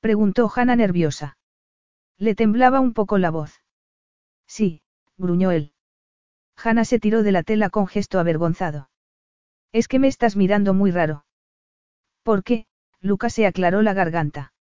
Preguntó 0.02 0.52
Hannah 0.54 0.76
nerviosa. 0.76 1.38
Le 2.18 2.36
temblaba 2.36 2.82
un 2.82 2.94
poco 2.94 3.18
la 3.18 3.32
voz. 3.32 3.62
Sí, 4.46 4.82
gruñó 5.18 5.52
él. 5.52 5.72
Hannah 6.58 6.84
se 6.84 7.00
tiró 7.00 7.24
de 7.24 7.32
la 7.32 7.44
tela 7.44 7.70
con 7.70 7.88
gesto 7.88 8.20
avergonzado. 8.20 8.90
Es 9.72 9.88
que 9.88 9.98
me 9.98 10.10
estás 10.10 10.36
mirando 10.36 10.74
muy 10.74 10.92
raro. 10.92 11.24
¿Por 12.24 12.44
qué? 12.44 12.66
Lucas 13.00 13.34
se 13.34 13.48
aclaró 13.48 13.82
la 13.82 13.94
garganta. 13.94 14.52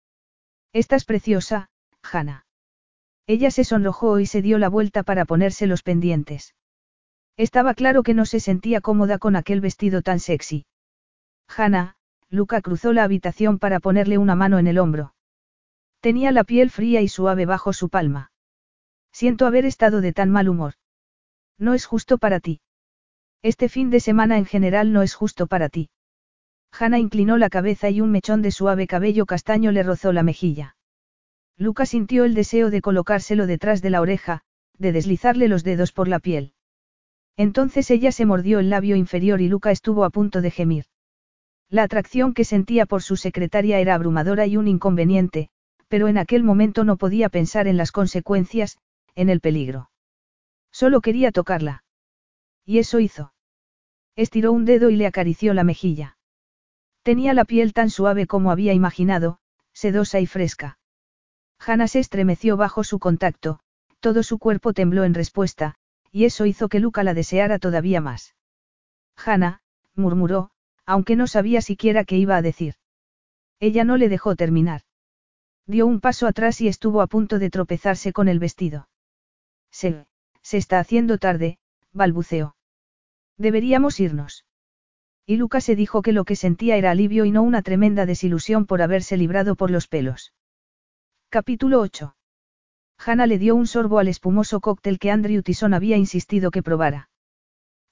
Estás 0.72 1.04
preciosa, 1.04 1.69
Hannah. 2.02 2.46
Ella 3.26 3.50
se 3.50 3.64
sonrojó 3.64 4.18
y 4.18 4.26
se 4.26 4.42
dio 4.42 4.58
la 4.58 4.68
vuelta 4.68 5.02
para 5.02 5.24
ponerse 5.24 5.66
los 5.66 5.82
pendientes. 5.82 6.54
Estaba 7.36 7.74
claro 7.74 8.02
que 8.02 8.14
no 8.14 8.26
se 8.26 8.40
sentía 8.40 8.80
cómoda 8.80 9.18
con 9.18 9.36
aquel 9.36 9.60
vestido 9.60 10.02
tan 10.02 10.20
sexy. 10.20 10.66
Hannah, 11.48 11.96
Luca 12.28 12.60
cruzó 12.60 12.92
la 12.92 13.04
habitación 13.04 13.58
para 13.58 13.80
ponerle 13.80 14.18
una 14.18 14.34
mano 14.34 14.58
en 14.58 14.66
el 14.66 14.78
hombro. 14.78 15.14
Tenía 16.00 16.32
la 16.32 16.44
piel 16.44 16.70
fría 16.70 17.00
y 17.02 17.08
suave 17.08 17.46
bajo 17.46 17.72
su 17.72 17.88
palma. 17.88 18.30
Siento 19.12 19.46
haber 19.46 19.64
estado 19.64 20.00
de 20.00 20.12
tan 20.12 20.30
mal 20.30 20.48
humor. 20.48 20.74
No 21.58 21.74
es 21.74 21.86
justo 21.86 22.18
para 22.18 22.40
ti. 22.40 22.60
Este 23.42 23.68
fin 23.68 23.90
de 23.90 24.00
semana 24.00 24.38
en 24.38 24.46
general 24.46 24.92
no 24.92 25.02
es 25.02 25.14
justo 25.14 25.46
para 25.46 25.68
ti. 25.68 25.90
Hanna 26.72 26.98
inclinó 26.98 27.36
la 27.36 27.50
cabeza 27.50 27.90
y 27.90 28.00
un 28.00 28.10
mechón 28.10 28.42
de 28.42 28.50
suave 28.50 28.86
cabello 28.86 29.26
castaño 29.26 29.72
le 29.72 29.82
rozó 29.82 30.12
la 30.12 30.22
mejilla. 30.22 30.76
Luca 31.60 31.84
sintió 31.84 32.24
el 32.24 32.32
deseo 32.32 32.70
de 32.70 32.80
colocárselo 32.80 33.46
detrás 33.46 33.82
de 33.82 33.90
la 33.90 34.00
oreja, 34.00 34.40
de 34.78 34.92
deslizarle 34.92 35.46
los 35.46 35.62
dedos 35.62 35.92
por 35.92 36.08
la 36.08 36.18
piel. 36.18 36.54
Entonces 37.36 37.90
ella 37.90 38.12
se 38.12 38.24
mordió 38.24 38.60
el 38.60 38.70
labio 38.70 38.96
inferior 38.96 39.42
y 39.42 39.48
Luca 39.48 39.70
estuvo 39.70 40.04
a 40.04 40.10
punto 40.10 40.40
de 40.40 40.50
gemir. 40.50 40.86
La 41.68 41.82
atracción 41.82 42.32
que 42.32 42.46
sentía 42.46 42.86
por 42.86 43.02
su 43.02 43.16
secretaria 43.16 43.78
era 43.78 43.94
abrumadora 43.94 44.46
y 44.46 44.56
un 44.56 44.68
inconveniente, 44.68 45.50
pero 45.88 46.08
en 46.08 46.16
aquel 46.16 46.44
momento 46.44 46.82
no 46.84 46.96
podía 46.96 47.28
pensar 47.28 47.68
en 47.68 47.76
las 47.76 47.92
consecuencias, 47.92 48.78
en 49.14 49.28
el 49.28 49.40
peligro. 49.40 49.90
Solo 50.72 51.02
quería 51.02 51.30
tocarla. 51.30 51.84
Y 52.64 52.78
eso 52.78 53.00
hizo. 53.00 53.34
Estiró 54.16 54.52
un 54.52 54.64
dedo 54.64 54.88
y 54.88 54.96
le 54.96 55.06
acarició 55.06 55.52
la 55.52 55.64
mejilla. 55.64 56.16
Tenía 57.02 57.34
la 57.34 57.44
piel 57.44 57.74
tan 57.74 57.90
suave 57.90 58.26
como 58.26 58.50
había 58.50 58.72
imaginado, 58.72 59.40
sedosa 59.74 60.20
y 60.20 60.26
fresca. 60.26 60.78
Hannah 61.64 61.88
se 61.88 61.98
estremeció 61.98 62.56
bajo 62.56 62.84
su 62.84 62.98
contacto, 62.98 63.60
todo 64.00 64.22
su 64.22 64.38
cuerpo 64.38 64.72
tembló 64.72 65.04
en 65.04 65.14
respuesta, 65.14 65.74
y 66.10 66.24
eso 66.24 66.46
hizo 66.46 66.68
que 66.68 66.80
Luca 66.80 67.04
la 67.04 67.14
deseara 67.14 67.58
todavía 67.58 68.00
más. 68.00 68.34
Hannah, 69.16 69.60
murmuró, 69.94 70.50
aunque 70.86 71.16
no 71.16 71.26
sabía 71.26 71.60
siquiera 71.60 72.04
qué 72.04 72.16
iba 72.16 72.36
a 72.36 72.42
decir. 72.42 72.74
Ella 73.60 73.84
no 73.84 73.98
le 73.98 74.08
dejó 74.08 74.36
terminar. 74.36 74.82
Dio 75.66 75.86
un 75.86 76.00
paso 76.00 76.26
atrás 76.26 76.60
y 76.62 76.68
estuvo 76.68 77.02
a 77.02 77.06
punto 77.06 77.38
de 77.38 77.50
tropezarse 77.50 78.12
con 78.12 78.28
el 78.28 78.38
vestido. 78.38 78.88
Se, 79.70 80.06
se 80.42 80.56
está 80.56 80.80
haciendo 80.80 81.18
tarde, 81.18 81.58
balbuceó. 81.92 82.56
Deberíamos 83.36 84.00
irnos. 84.00 84.46
Y 85.26 85.36
Lucas 85.36 85.64
se 85.64 85.76
dijo 85.76 86.02
que 86.02 86.12
lo 86.12 86.24
que 86.24 86.34
sentía 86.34 86.76
era 86.76 86.90
alivio 86.90 87.24
y 87.24 87.30
no 87.30 87.42
una 87.42 87.62
tremenda 87.62 88.06
desilusión 88.06 88.66
por 88.66 88.82
haberse 88.82 89.16
librado 89.16 89.54
por 89.54 89.70
los 89.70 89.86
pelos. 89.86 90.32
Capítulo 91.32 91.78
8. 91.78 92.16
Hannah 93.06 93.28
le 93.28 93.38
dio 93.38 93.54
un 93.54 93.68
sorbo 93.68 94.00
al 94.00 94.08
espumoso 94.08 94.58
cóctel 94.58 94.98
que 94.98 95.12
Andrew 95.12 95.44
Tison 95.44 95.74
había 95.74 95.96
insistido 95.96 96.50
que 96.50 96.60
probara. 96.60 97.08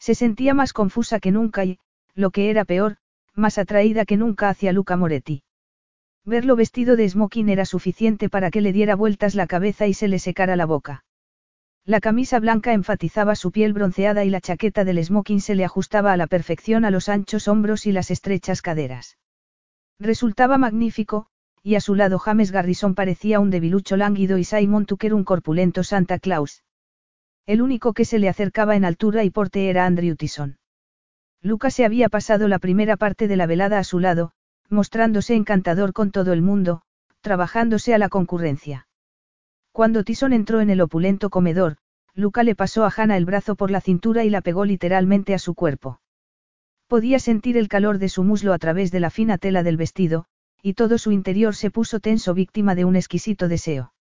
Se 0.01 0.17
sentía 0.17 0.55
más 0.55 0.73
confusa 0.73 1.21
que 1.21 1.31
nunca 1.31 1.65
y, 1.65 1.79
lo 2.17 2.33
que 2.33 2.51
era 2.51 2.65
peor, 2.65 2.97
más 3.35 3.57
atraída 3.59 4.07
que 4.07 4.17
nunca 4.17 4.49
hacia 4.49 4.73
Luca 4.73 4.97
Moretti. 4.97 5.45
Verlo 6.25 6.57
vestido 6.57 6.97
de 6.97 7.09
smoking 7.09 7.49
era 7.49 7.65
suficiente 7.65 8.29
para 8.29 8.51
que 8.51 8.61
le 8.61 8.73
diera 8.73 8.97
vueltas 8.97 9.37
la 9.37 9.47
cabeza 9.47 9.87
y 9.87 9.95
se 9.95 10.09
le 10.09 10.19
secara 10.19 10.57
la 10.57 10.67
boca. 10.67 11.05
La 11.85 12.01
camisa 12.01 12.41
blanca 12.41 12.73
enfatizaba 12.73 13.37
su 13.37 13.53
piel 13.53 13.73
bronceada 13.73 14.25
y 14.25 14.31
la 14.31 14.41
chaqueta 14.41 14.83
del 14.83 15.05
smoking 15.05 15.41
se 15.41 15.55
le 15.55 15.65
ajustaba 15.65 16.13
a 16.13 16.17
la 16.17 16.27
perfección 16.27 16.85
a 16.85 16.91
los 16.91 17.09
anchos 17.09 17.47
hombros 17.47 17.87
y 17.87 17.93
las 17.93 18.11
estrechas 18.11 18.63
caderas. 18.63 19.17
Resultaba 20.01 20.59
magnífico, 20.59 21.29
y 21.63 21.75
a 21.75 21.81
su 21.81 21.95
lado 21.95 22.19
James 22.19 22.51
Garrison 22.51 22.95
parecía 22.95 23.41
un 23.41 23.51
debilucho 23.51 23.97
lánguido 23.97 24.39
y 24.39 24.45
Simon 24.45 24.87
Tucker 24.87 25.15
un 25.15 25.25
corpulento 25.25 25.85
Santa 25.85 26.19
Claus. 26.19 26.63
El 27.47 27.63
único 27.63 27.93
que 27.93 28.05
se 28.05 28.19
le 28.19 28.29
acercaba 28.29 28.77
en 28.77 28.85
altura 28.85 29.25
y 29.25 29.31
porte 29.31 29.71
era 29.71 29.87
Andrew 29.87 30.17
Tison. 30.17 30.59
Lucas 31.41 31.75
se 31.75 31.85
había 31.85 32.09
pasado 32.09 32.49
la 32.49 32.59
primera 32.59 32.97
parte 32.97 33.29
de 33.29 33.37
la 33.37 33.47
velada 33.47 33.79
a 33.79 33.85
su 33.85 34.01
lado, 34.01 34.33
mostrándose 34.69 35.35
encantador 35.35 35.93
con 35.93 36.11
todo 36.11 36.33
el 36.33 36.43
mundo, 36.43 36.83
trabajándose 37.21 37.95
a 37.95 37.99
la 37.99 38.09
concurrencia. 38.09 38.87
Cuando 39.73 40.05
Tison 40.05 40.33
entró 40.33 40.61
en 40.61 40.71
el 40.71 40.81
opulento 40.81 41.31
comedor, 41.31 41.77
Luca 42.15 42.43
le 42.43 42.57
pasó 42.57 42.85
a 42.85 42.93
Hannah 42.95 43.17
el 43.17 43.25
brazo 43.25 43.55
por 43.55 43.71
la 43.71 43.81
cintura 43.81 44.25
y 44.25 44.31
la 44.31 44.41
pegó 44.41 44.65
literalmente 44.65 45.35
a 45.35 45.39
su 45.39 45.55
cuerpo. 45.55 46.01
Podía 46.89 47.21
sentir 47.21 47.57
el 47.57 47.69
calor 47.69 47.99
de 47.99 48.09
su 48.09 48.25
muslo 48.25 48.53
a 48.53 48.59
través 48.59 48.91
de 48.91 48.99
la 48.99 49.11
fina 49.11 49.39
tela 49.39 49.63
del 49.63 49.77
vestido, 49.77 50.27
y 50.63 50.75
todo 50.75 50.99
su 50.99 51.13
interior 51.13 51.55
se 51.55 51.71
puso 51.71 52.01
tenso 52.01 52.35
víctima 52.35 52.75
de 52.75 52.85
un 52.85 52.97
exquisito 52.97 53.49
deseo. 53.49 53.93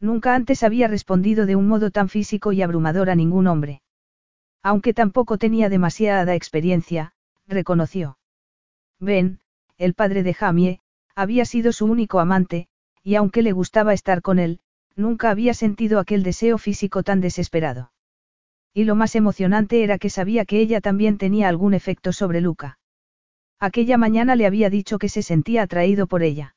Nunca 0.00 0.34
antes 0.34 0.62
había 0.62 0.88
respondido 0.88 1.46
de 1.46 1.56
un 1.56 1.68
modo 1.68 1.90
tan 1.90 2.08
físico 2.08 2.52
y 2.52 2.62
abrumador 2.62 3.10
a 3.10 3.14
ningún 3.14 3.46
hombre. 3.46 3.82
Aunque 4.62 4.94
tampoco 4.94 5.38
tenía 5.38 5.68
demasiada 5.68 6.34
experiencia, 6.34 7.12
reconoció. 7.46 8.18
Ben, 8.98 9.40
el 9.76 9.94
padre 9.94 10.22
de 10.22 10.34
Jamie, 10.34 10.80
había 11.14 11.44
sido 11.44 11.72
su 11.72 11.86
único 11.86 12.20
amante, 12.20 12.68
y 13.02 13.14
aunque 13.16 13.42
le 13.42 13.52
gustaba 13.52 13.92
estar 13.92 14.22
con 14.22 14.38
él, 14.38 14.60
Nunca 14.96 15.30
había 15.30 15.54
sentido 15.54 15.98
aquel 15.98 16.22
deseo 16.22 16.56
físico 16.56 17.02
tan 17.02 17.20
desesperado. 17.20 17.90
Y 18.72 18.84
lo 18.84 18.94
más 18.94 19.14
emocionante 19.16 19.82
era 19.82 19.98
que 19.98 20.10
sabía 20.10 20.44
que 20.44 20.60
ella 20.60 20.80
también 20.80 21.18
tenía 21.18 21.48
algún 21.48 21.74
efecto 21.74 22.12
sobre 22.12 22.40
Luca. 22.40 22.78
Aquella 23.60 23.96
mañana 23.96 24.36
le 24.36 24.46
había 24.46 24.70
dicho 24.70 24.98
que 24.98 25.08
se 25.08 25.22
sentía 25.22 25.62
atraído 25.62 26.06
por 26.06 26.22
ella. 26.22 26.56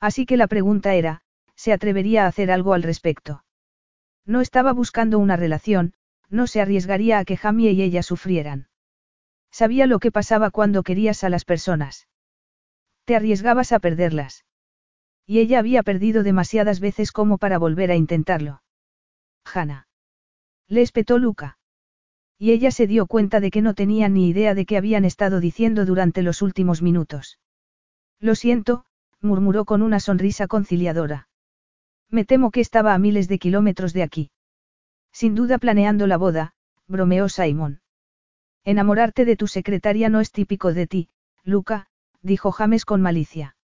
Así 0.00 0.26
que 0.26 0.36
la 0.36 0.46
pregunta 0.46 0.94
era, 0.94 1.22
¿se 1.54 1.72
atrevería 1.72 2.24
a 2.24 2.28
hacer 2.28 2.50
algo 2.50 2.74
al 2.74 2.82
respecto? 2.82 3.44
No 4.24 4.40
estaba 4.40 4.72
buscando 4.72 5.18
una 5.18 5.36
relación, 5.36 5.94
no 6.28 6.46
se 6.46 6.60
arriesgaría 6.60 7.18
a 7.18 7.24
que 7.24 7.36
Jamie 7.36 7.72
y 7.72 7.82
ella 7.82 8.02
sufrieran. 8.02 8.68
Sabía 9.50 9.86
lo 9.86 9.98
que 9.98 10.12
pasaba 10.12 10.50
cuando 10.50 10.82
querías 10.82 11.24
a 11.24 11.30
las 11.30 11.44
personas. 11.44 12.08
Te 13.04 13.16
arriesgabas 13.16 13.72
a 13.72 13.78
perderlas. 13.78 14.44
Y 15.26 15.40
ella 15.40 15.58
había 15.58 15.82
perdido 15.82 16.22
demasiadas 16.22 16.80
veces 16.80 17.12
como 17.12 17.38
para 17.38 17.58
volver 17.58 17.90
a 17.90 17.96
intentarlo. 17.96 18.62
Hanna. 19.44 19.88
Le 20.68 20.82
espetó 20.82 21.18
Luca. 21.18 21.57
Y 22.38 22.52
ella 22.52 22.70
se 22.70 22.86
dio 22.86 23.06
cuenta 23.06 23.40
de 23.40 23.50
que 23.50 23.62
no 23.62 23.74
tenía 23.74 24.08
ni 24.08 24.28
idea 24.28 24.54
de 24.54 24.64
qué 24.64 24.76
habían 24.76 25.04
estado 25.04 25.40
diciendo 25.40 25.84
durante 25.84 26.22
los 26.22 26.40
últimos 26.40 26.82
minutos. 26.82 27.38
Lo 28.20 28.34
siento, 28.34 28.84
murmuró 29.20 29.64
con 29.64 29.82
una 29.82 29.98
sonrisa 29.98 30.46
conciliadora. 30.46 31.28
Me 32.08 32.24
temo 32.24 32.50
que 32.50 32.60
estaba 32.60 32.94
a 32.94 32.98
miles 32.98 33.28
de 33.28 33.38
kilómetros 33.38 33.92
de 33.92 34.02
aquí. 34.02 34.30
Sin 35.12 35.34
duda 35.34 35.58
planeando 35.58 36.06
la 36.06 36.16
boda, 36.16 36.54
bromeó 36.86 37.28
Simon. 37.28 37.80
Enamorarte 38.64 39.24
de 39.24 39.36
tu 39.36 39.46
secretaria 39.46 40.08
no 40.08 40.20
es 40.20 40.30
típico 40.30 40.72
de 40.72 40.86
ti, 40.86 41.08
Luca, 41.42 41.88
dijo 42.22 42.52
James 42.52 42.84
con 42.84 43.00
malicia. 43.02 43.56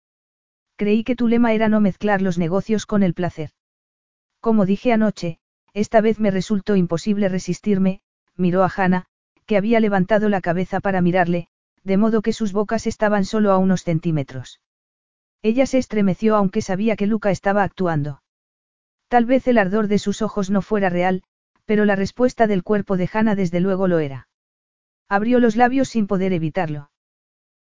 Creí 0.75 1.03
que 1.03 1.15
tu 1.15 1.27
lema 1.27 1.53
era 1.53 1.69
no 1.69 1.79
mezclar 1.79 2.21
los 2.21 2.37
negocios 2.37 2.85
con 2.85 3.03
el 3.03 3.13
placer. 3.13 3.51
Como 4.39 4.65
dije 4.65 4.91
anoche, 4.91 5.39
esta 5.73 6.01
vez 6.01 6.19
me 6.19 6.31
resultó 6.31 6.75
imposible 6.75 7.29
resistirme, 7.29 8.01
miró 8.35 8.64
a 8.64 8.72
Hannah, 8.76 9.05
que 9.45 9.57
había 9.57 9.80
levantado 9.80 10.30
la 10.30 10.41
cabeza 10.41 10.80
para 10.80 11.01
mirarle, 11.01 11.47
de 11.84 11.97
modo 11.97 12.22
que 12.22 12.34
sus 12.34 12.53
bocas 12.53 12.88
estaban 12.88 13.26
solo 13.26 13.51
a 13.51 13.57
unos 13.57 13.84
centímetros. 13.84 14.61
Ella 15.41 15.65
se 15.65 15.77
estremeció 15.77 16.35
aunque 16.35 16.61
sabía 16.61 16.95
que 16.95 17.07
Luca 17.07 17.30
estaba 17.30 17.64
actuando. 17.64 18.23
Tal 19.10 19.26
vez 19.26 19.47
el 19.47 19.57
ardor 19.57 19.88
de 19.88 19.99
sus 19.99 20.22
ojos 20.22 20.49
no 20.49 20.61
fuera 20.61 20.89
real, 20.89 21.23
pero 21.65 21.85
la 21.85 21.95
respuesta 21.95 22.47
del 22.47 22.64
cuerpo 22.64 22.97
de 22.97 23.10
Hannah 23.11 23.35
desde 23.35 23.60
luego 23.60 23.88
lo 23.88 23.99
era. 23.99 24.27
Abrió 25.10 25.39
los 25.39 25.55
labios 25.55 25.89
sin 25.89 26.07
poder 26.07 26.34
evitarlo. 26.34 26.89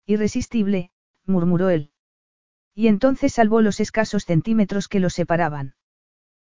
Irresistible, 0.06 0.90
murmuró 1.26 1.68
él. 1.68 1.90
Y 2.74 2.88
entonces 2.88 3.32
salvó 3.32 3.60
los 3.60 3.80
escasos 3.80 4.24
centímetros 4.24 4.88
que 4.88 5.00
los 5.00 5.14
separaban. 5.14 5.74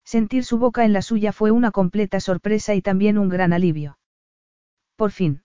Sentir 0.04 0.44
su 0.44 0.58
boca 0.58 0.84
en 0.84 0.92
la 0.92 1.02
suya 1.02 1.32
fue 1.32 1.50
una 1.50 1.70
completa 1.70 2.20
sorpresa 2.20 2.74
y 2.74 2.82
también 2.82 3.18
un 3.18 3.28
gran 3.28 3.52
alivio. 3.52 3.98
Por 5.02 5.10
fin. 5.10 5.42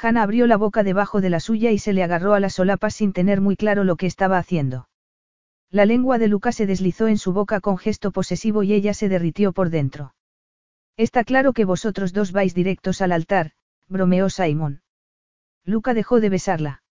Hannah 0.00 0.22
abrió 0.22 0.46
la 0.46 0.56
boca 0.56 0.84
debajo 0.84 1.20
de 1.20 1.28
la 1.28 1.40
suya 1.40 1.72
y 1.72 1.78
se 1.80 1.92
le 1.92 2.04
agarró 2.04 2.34
a 2.34 2.38
las 2.38 2.54
solapas 2.54 2.94
sin 2.94 3.12
tener 3.12 3.40
muy 3.40 3.56
claro 3.56 3.82
lo 3.82 3.96
que 3.96 4.06
estaba 4.06 4.38
haciendo. 4.38 4.88
La 5.72 5.86
lengua 5.86 6.18
de 6.18 6.28
Luca 6.28 6.52
se 6.52 6.66
deslizó 6.66 7.08
en 7.08 7.18
su 7.18 7.32
boca 7.32 7.58
con 7.60 7.78
gesto 7.78 8.12
posesivo 8.12 8.62
y 8.62 8.72
ella 8.72 8.94
se 8.94 9.08
derritió 9.08 9.52
por 9.52 9.70
dentro. 9.70 10.14
Está 10.96 11.24
claro 11.24 11.52
que 11.52 11.64
vosotros 11.64 12.12
dos 12.12 12.30
vais 12.30 12.54
directos 12.54 13.02
al 13.02 13.10
altar, 13.10 13.54
bromeó 13.88 14.30
Simon. 14.30 14.82
Luca 15.64 15.92
dejó 15.92 16.20
de 16.20 16.28
besarla. 16.28 16.84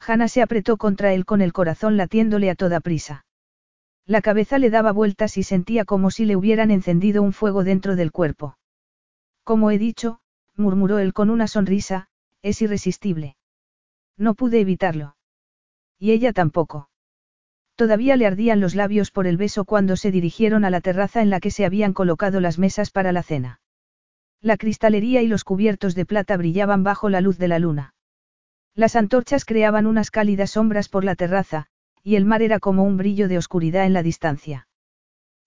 Hannah 0.00 0.26
se 0.26 0.42
apretó 0.42 0.76
contra 0.76 1.12
él 1.12 1.24
con 1.24 1.40
el 1.40 1.52
corazón 1.52 1.96
latiéndole 1.96 2.50
a 2.50 2.56
toda 2.56 2.80
prisa. 2.80 3.26
La 4.06 4.22
cabeza 4.22 4.58
le 4.58 4.70
daba 4.70 4.90
vueltas 4.90 5.36
y 5.36 5.44
sentía 5.44 5.84
como 5.84 6.10
si 6.10 6.24
le 6.24 6.34
hubieran 6.34 6.72
encendido 6.72 7.22
un 7.22 7.32
fuego 7.32 7.62
dentro 7.62 7.94
del 7.94 8.10
cuerpo. 8.10 8.58
Como 9.44 9.70
he 9.70 9.78
dicho, 9.78 10.18
murmuró 10.56 10.98
él 10.98 11.12
con 11.12 11.30
una 11.30 11.48
sonrisa, 11.48 12.08
es 12.42 12.62
irresistible. 12.62 13.36
No 14.16 14.34
pude 14.34 14.60
evitarlo. 14.60 15.16
Y 15.98 16.12
ella 16.12 16.32
tampoco. 16.32 16.88
Todavía 17.74 18.16
le 18.16 18.26
ardían 18.26 18.60
los 18.60 18.74
labios 18.74 19.10
por 19.10 19.26
el 19.26 19.36
beso 19.36 19.64
cuando 19.64 19.96
se 19.96 20.10
dirigieron 20.10 20.64
a 20.64 20.70
la 20.70 20.80
terraza 20.80 21.20
en 21.20 21.28
la 21.28 21.40
que 21.40 21.50
se 21.50 21.66
habían 21.66 21.92
colocado 21.92 22.40
las 22.40 22.58
mesas 22.58 22.90
para 22.90 23.12
la 23.12 23.22
cena. 23.22 23.60
La 24.40 24.56
cristalería 24.56 25.22
y 25.22 25.28
los 25.28 25.44
cubiertos 25.44 25.94
de 25.94 26.06
plata 26.06 26.36
brillaban 26.36 26.84
bajo 26.84 27.08
la 27.08 27.20
luz 27.20 27.36
de 27.38 27.48
la 27.48 27.58
luna. 27.58 27.94
Las 28.74 28.96
antorchas 28.96 29.44
creaban 29.44 29.86
unas 29.86 30.10
cálidas 30.10 30.50
sombras 30.52 30.88
por 30.88 31.04
la 31.04 31.16
terraza, 31.16 31.66
y 32.02 32.16
el 32.16 32.24
mar 32.24 32.42
era 32.42 32.60
como 32.60 32.84
un 32.84 32.96
brillo 32.96 33.28
de 33.28 33.38
oscuridad 33.38 33.84
en 33.84 33.92
la 33.92 34.02
distancia. 34.02 34.68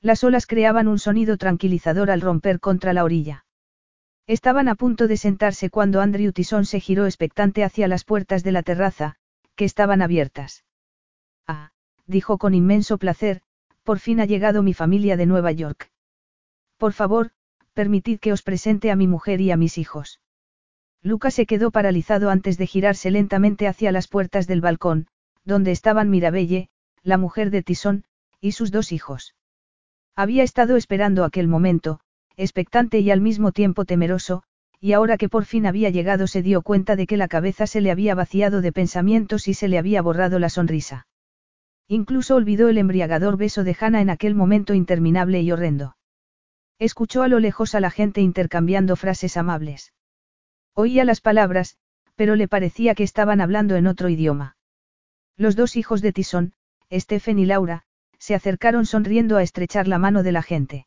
Las 0.02 0.24
olas 0.24 0.46
creaban 0.46 0.88
un 0.88 1.00
sonido 1.00 1.38
tranquilizador 1.38 2.12
al 2.12 2.22
romper 2.22 2.60
contra 2.60 2.94
la 2.94 3.04
orilla. 3.04 3.46
Estaban 4.30 4.68
a 4.68 4.76
punto 4.76 5.08
de 5.08 5.18
sentarse 5.18 5.72
cuando 5.72 6.02
Andrew 6.02 6.32
Tison 6.32 6.64
se 6.64 6.80
giró 6.80 7.08
expectante 7.08 7.64
hacia 7.64 7.88
las 7.88 8.04
puertas 8.04 8.44
de 8.44 8.52
la 8.52 8.62
terraza, 8.62 9.16
que 9.56 9.66
estaban 9.66 10.04
abiertas. 10.04 10.66
Ah, 11.48 11.72
dijo 12.06 12.38
con 12.38 12.54
inmenso 12.54 13.00
placer, 13.00 13.42
por 13.82 13.98
fin 13.98 14.20
ha 14.20 14.26
llegado 14.26 14.62
mi 14.62 14.76
familia 14.76 15.18
de 15.18 15.26
Nueva 15.26 15.52
York. 15.52 15.90
Por 16.78 16.94
favor, 16.94 17.32
permitid 17.74 18.20
que 18.20 18.32
os 18.32 18.44
presente 18.44 18.92
a 18.92 18.96
mi 18.96 19.08
mujer 19.08 19.42
y 19.42 19.50
a 19.50 19.58
mis 19.58 19.80
hijos. 19.80 20.22
Luca 21.02 21.32
se 21.32 21.48
quedó 21.48 21.72
paralizado 21.72 22.30
antes 22.30 22.60
de 22.60 22.68
girarse 22.68 23.10
lentamente 23.10 23.68
hacia 23.68 23.92
las 23.92 24.08
puertas 24.08 24.46
del 24.46 24.62
balcón, 24.62 25.08
donde 25.44 25.72
estaban 25.72 26.12
Mirabelle, 26.12 26.70
la 27.02 27.18
mujer 27.18 27.50
de 27.50 27.64
Tisón, 27.64 28.04
y 28.40 28.52
sus 28.52 28.70
dos 28.70 28.92
hijos. 28.92 29.34
Había 30.16 30.44
estado 30.44 30.76
esperando 30.76 31.24
aquel 31.24 31.48
momento, 31.48 32.02
expectante 32.40 33.00
y 33.00 33.12
al 33.12 33.20
mismo 33.20 33.52
tiempo 33.52 33.84
temeroso, 33.84 34.44
y 34.80 34.94
ahora 34.94 35.18
que 35.18 35.28
por 35.28 35.44
fin 35.44 35.66
había 35.66 35.90
llegado 35.90 36.26
se 36.26 36.42
dio 36.42 36.62
cuenta 36.62 36.96
de 36.96 37.06
que 37.06 37.18
la 37.18 37.28
cabeza 37.28 37.68
se 37.68 37.82
le 37.82 37.92
había 37.92 38.16
vaciado 38.16 38.62
de 38.62 38.72
pensamientos 38.72 39.50
y 39.50 39.54
se 39.54 39.68
le 39.68 39.78
había 39.78 40.02
borrado 40.02 40.40
la 40.40 40.48
sonrisa. 40.48 41.06
Incluso 41.90 42.36
olvidó 42.36 42.70
el 42.70 42.78
embriagador 42.78 43.36
beso 43.36 43.66
de 43.66 43.76
Hannah 43.78 44.00
en 44.00 44.10
aquel 44.10 44.36
momento 44.36 44.74
interminable 44.74 45.42
y 45.42 45.52
horrendo. 45.52 45.98
Escuchó 46.78 47.24
a 47.24 47.28
lo 47.28 47.40
lejos 47.40 47.76
a 47.76 47.82
la 47.82 47.92
gente 47.92 48.22
intercambiando 48.22 48.96
frases 48.96 49.36
amables. 49.36 49.92
Oía 50.74 51.04
las 51.04 51.20
palabras, 51.20 51.76
pero 52.16 52.38
le 52.38 52.48
parecía 52.48 52.96
que 52.96 53.04
estaban 53.04 53.42
hablando 53.42 53.76
en 53.76 53.86
otro 53.86 54.08
idioma. 54.08 54.56
Los 55.36 55.58
dos 55.58 55.76
hijos 55.76 56.02
de 56.02 56.14
Tisón, 56.14 56.54
Stephen 56.90 57.38
y 57.38 57.46
Laura, 57.46 57.84
se 58.18 58.34
acercaron 58.34 58.86
sonriendo 58.86 59.36
a 59.36 59.44
estrechar 59.44 59.90
la 59.90 59.98
mano 59.98 60.24
de 60.24 60.32
la 60.32 60.42
gente. 60.42 60.86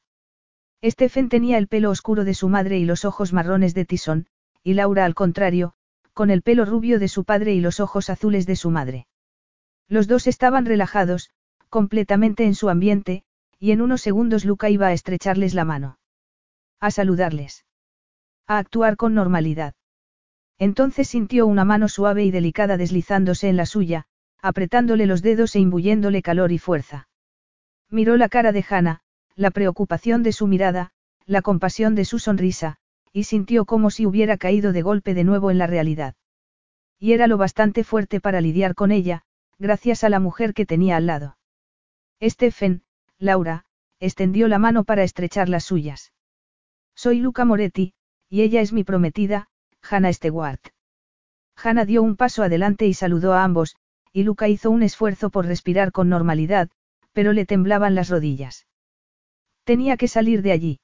Stephen 0.85 1.29
tenía 1.29 1.59
el 1.59 1.69
pelo 1.69 1.91
oscuro 1.91 2.25
de 2.25 2.35
su 2.35 2.49
madre 2.49 2.79
y 2.79 2.85
los 2.85 3.05
ojos 3.05 3.33
marrones 3.33 3.75
de 3.75 3.85
Tisón, 3.85 4.27
y 4.65 4.75
Laura 4.75 5.05
al 5.05 5.15
contrario, 5.15 5.75
con 6.13 6.31
el 6.31 6.43
pelo 6.43 6.65
rubio 6.65 6.99
de 6.99 7.09
su 7.09 7.25
padre 7.25 7.55
y 7.55 7.61
los 7.61 7.81
ojos 7.81 8.11
azules 8.11 8.47
de 8.47 8.57
su 8.57 8.71
madre. 8.71 9.07
Los 9.89 10.09
dos 10.09 10.27
estaban 10.27 10.67
relajados, 10.67 11.31
completamente 11.69 12.45
en 12.45 12.55
su 12.55 12.69
ambiente, 12.69 13.25
y 13.59 13.71
en 13.71 13.81
unos 13.81 14.03
segundos 14.03 14.45
Luca 14.45 14.71
iba 14.71 14.89
a 14.89 14.93
estrecharles 14.93 15.55
la 15.55 15.65
mano. 15.65 15.99
A 16.81 16.91
saludarles. 16.91 17.65
A 18.49 18.59
actuar 18.59 18.97
con 18.97 19.15
normalidad. 19.15 19.75
Entonces 20.59 21.09
sintió 21.09 21.47
una 21.47 21.65
mano 21.65 21.89
suave 21.89 22.25
y 22.25 22.31
delicada 22.31 22.77
deslizándose 22.77 23.49
en 23.49 23.57
la 23.57 23.67
suya, 23.67 24.07
apretándole 24.41 25.07
los 25.07 25.23
dedos 25.23 25.55
e 25.55 25.61
imbuyéndole 25.61 26.23
calor 26.23 26.51
y 26.51 26.59
fuerza. 26.59 27.09
Miró 27.89 28.17
la 28.17 28.29
cara 28.29 28.51
de 28.53 28.65
Hannah, 28.69 29.02
la 29.37 29.51
preocupación 29.51 30.23
de 30.23 30.33
su 30.33 30.47
mirada, 30.47 30.93
la 31.27 31.43
compasión 31.43 31.95
de 31.95 32.05
su 32.05 32.19
sonrisa, 32.19 32.77
y 33.13 33.25
sintió 33.25 33.65
como 33.65 33.91
si 33.91 34.07
hubiera 34.07 34.37
caído 34.37 34.73
de 34.73 34.83
golpe 34.83 35.15
de 35.15 35.25
nuevo 35.25 35.51
en 35.51 35.59
la 35.59 35.67
realidad. 35.67 36.15
Y 36.99 37.13
era 37.13 37.27
lo 37.27 37.37
bastante 37.37 37.85
fuerte 37.85 38.21
para 38.21 38.41
lidiar 38.41 38.75
con 38.75 38.91
ella, 38.93 39.23
gracias 39.59 40.05
a 40.05 40.09
la 40.09 40.21
mujer 40.21 40.55
que 40.55 40.67
tenía 40.67 40.97
al 40.97 41.07
lado. 41.07 41.37
Stephen, 42.23 42.83
Laura, 43.19 43.65
extendió 44.01 44.49
la 44.49 44.59
mano 44.59 44.85
para 44.85 45.03
estrechar 45.03 45.49
las 45.49 45.65
suyas. 45.65 46.13
Soy 46.95 47.21
Luca 47.21 47.45
Moretti, 47.45 47.95
y 48.29 48.43
ella 48.43 48.61
es 48.61 48.73
mi 48.73 48.85
prometida, 48.85 49.49
Hannah 49.83 50.13
Stewart. 50.13 50.61
Hannah 51.57 51.85
dio 51.85 52.03
un 52.03 52.17
paso 52.17 52.43
adelante 52.43 52.87
y 52.87 52.95
saludó 52.95 53.33
a 53.35 53.45
ambos, 53.45 53.77
y 54.13 54.25
Luca 54.25 54.49
hizo 54.49 54.71
un 54.71 54.83
esfuerzo 54.83 55.31
por 55.31 55.47
respirar 55.47 55.93
con 55.93 56.09
normalidad, 56.09 56.71
pero 57.13 57.33
le 57.33 57.47
temblaban 57.47 57.95
las 57.95 58.09
rodillas. 58.09 58.67
Tenía 59.65 59.97
que 59.97 60.09
salir 60.09 60.43
de 60.43 60.53
allí. 60.53 60.81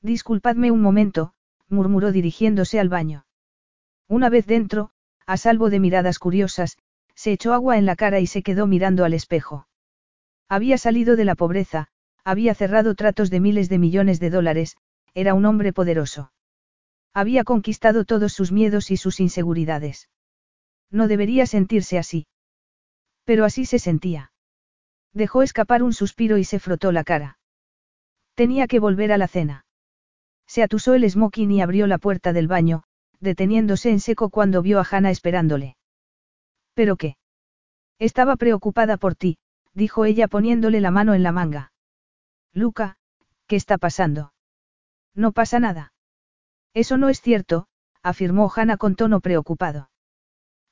Disculpadme 0.00 0.70
un 0.70 0.82
momento, 0.82 1.34
murmuró 1.68 2.12
dirigiéndose 2.12 2.80
al 2.80 2.88
baño. 2.88 3.26
Una 4.08 4.28
vez 4.28 4.46
dentro, 4.46 4.90
a 5.26 5.36
salvo 5.36 5.70
de 5.70 5.80
miradas 5.80 6.18
curiosas, 6.18 6.76
se 7.14 7.32
echó 7.32 7.52
agua 7.52 7.78
en 7.78 7.86
la 7.86 7.96
cara 7.96 8.20
y 8.20 8.26
se 8.26 8.42
quedó 8.42 8.66
mirando 8.66 9.04
al 9.04 9.14
espejo. 9.14 9.68
Había 10.48 10.78
salido 10.78 11.16
de 11.16 11.24
la 11.24 11.34
pobreza, 11.34 11.88
había 12.24 12.54
cerrado 12.54 12.94
tratos 12.94 13.30
de 13.30 13.40
miles 13.40 13.68
de 13.68 13.78
millones 13.78 14.20
de 14.20 14.30
dólares, 14.30 14.76
era 15.14 15.34
un 15.34 15.44
hombre 15.44 15.72
poderoso. 15.72 16.32
Había 17.14 17.44
conquistado 17.44 18.04
todos 18.04 18.32
sus 18.32 18.52
miedos 18.52 18.90
y 18.90 18.96
sus 18.96 19.20
inseguridades. 19.20 20.08
No 20.90 21.08
debería 21.08 21.46
sentirse 21.46 21.98
así. 21.98 22.26
Pero 23.24 23.44
así 23.44 23.64
se 23.66 23.78
sentía. 23.78 24.32
Dejó 25.12 25.42
escapar 25.42 25.82
un 25.82 25.92
suspiro 25.92 26.38
y 26.38 26.44
se 26.44 26.58
frotó 26.58 26.90
la 26.90 27.04
cara. 27.04 27.38
Tenía 28.34 28.66
que 28.66 28.80
volver 28.80 29.12
a 29.12 29.18
la 29.18 29.28
cena. 29.28 29.66
Se 30.46 30.62
atusó 30.62 30.94
el 30.94 31.08
smoking 31.08 31.50
y 31.50 31.62
abrió 31.62 31.86
la 31.86 31.98
puerta 31.98 32.32
del 32.32 32.48
baño, 32.48 32.84
deteniéndose 33.20 33.90
en 33.90 34.00
seco 34.00 34.30
cuando 34.30 34.62
vio 34.62 34.80
a 34.80 34.86
Hannah 34.90 35.10
esperándole. 35.10 35.76
¿Pero 36.74 36.96
qué? 36.96 37.16
Estaba 37.98 38.36
preocupada 38.36 38.96
por 38.96 39.14
ti, 39.14 39.38
dijo 39.74 40.04
ella 40.04 40.28
poniéndole 40.28 40.80
la 40.80 40.90
mano 40.90 41.14
en 41.14 41.22
la 41.22 41.32
manga. 41.32 41.72
Luca, 42.52 42.96
¿qué 43.46 43.56
está 43.56 43.78
pasando? 43.78 44.32
No 45.14 45.32
pasa 45.32 45.60
nada. 45.60 45.92
Eso 46.74 46.96
no 46.96 47.08
es 47.08 47.20
cierto, 47.20 47.66
afirmó 48.02 48.50
Hannah 48.54 48.76
con 48.76 48.96
tono 48.96 49.20
preocupado. 49.20 49.90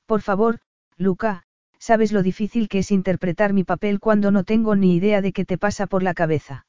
Por 0.05 0.21
favor, 0.21 0.59
Luca, 0.97 1.43
sabes 1.77 2.11
lo 2.11 2.21
difícil 2.21 2.67
que 2.67 2.79
es 2.79 2.91
interpretar 2.91 3.53
mi 3.53 3.63
papel 3.63 3.99
cuando 3.99 4.31
no 4.31 4.43
tengo 4.43 4.75
ni 4.75 4.95
idea 4.95 5.21
de 5.21 5.31
qué 5.31 5.45
te 5.45 5.57
pasa 5.57 5.87
por 5.87 6.03
la 6.03 6.13
cabeza. 6.13 6.65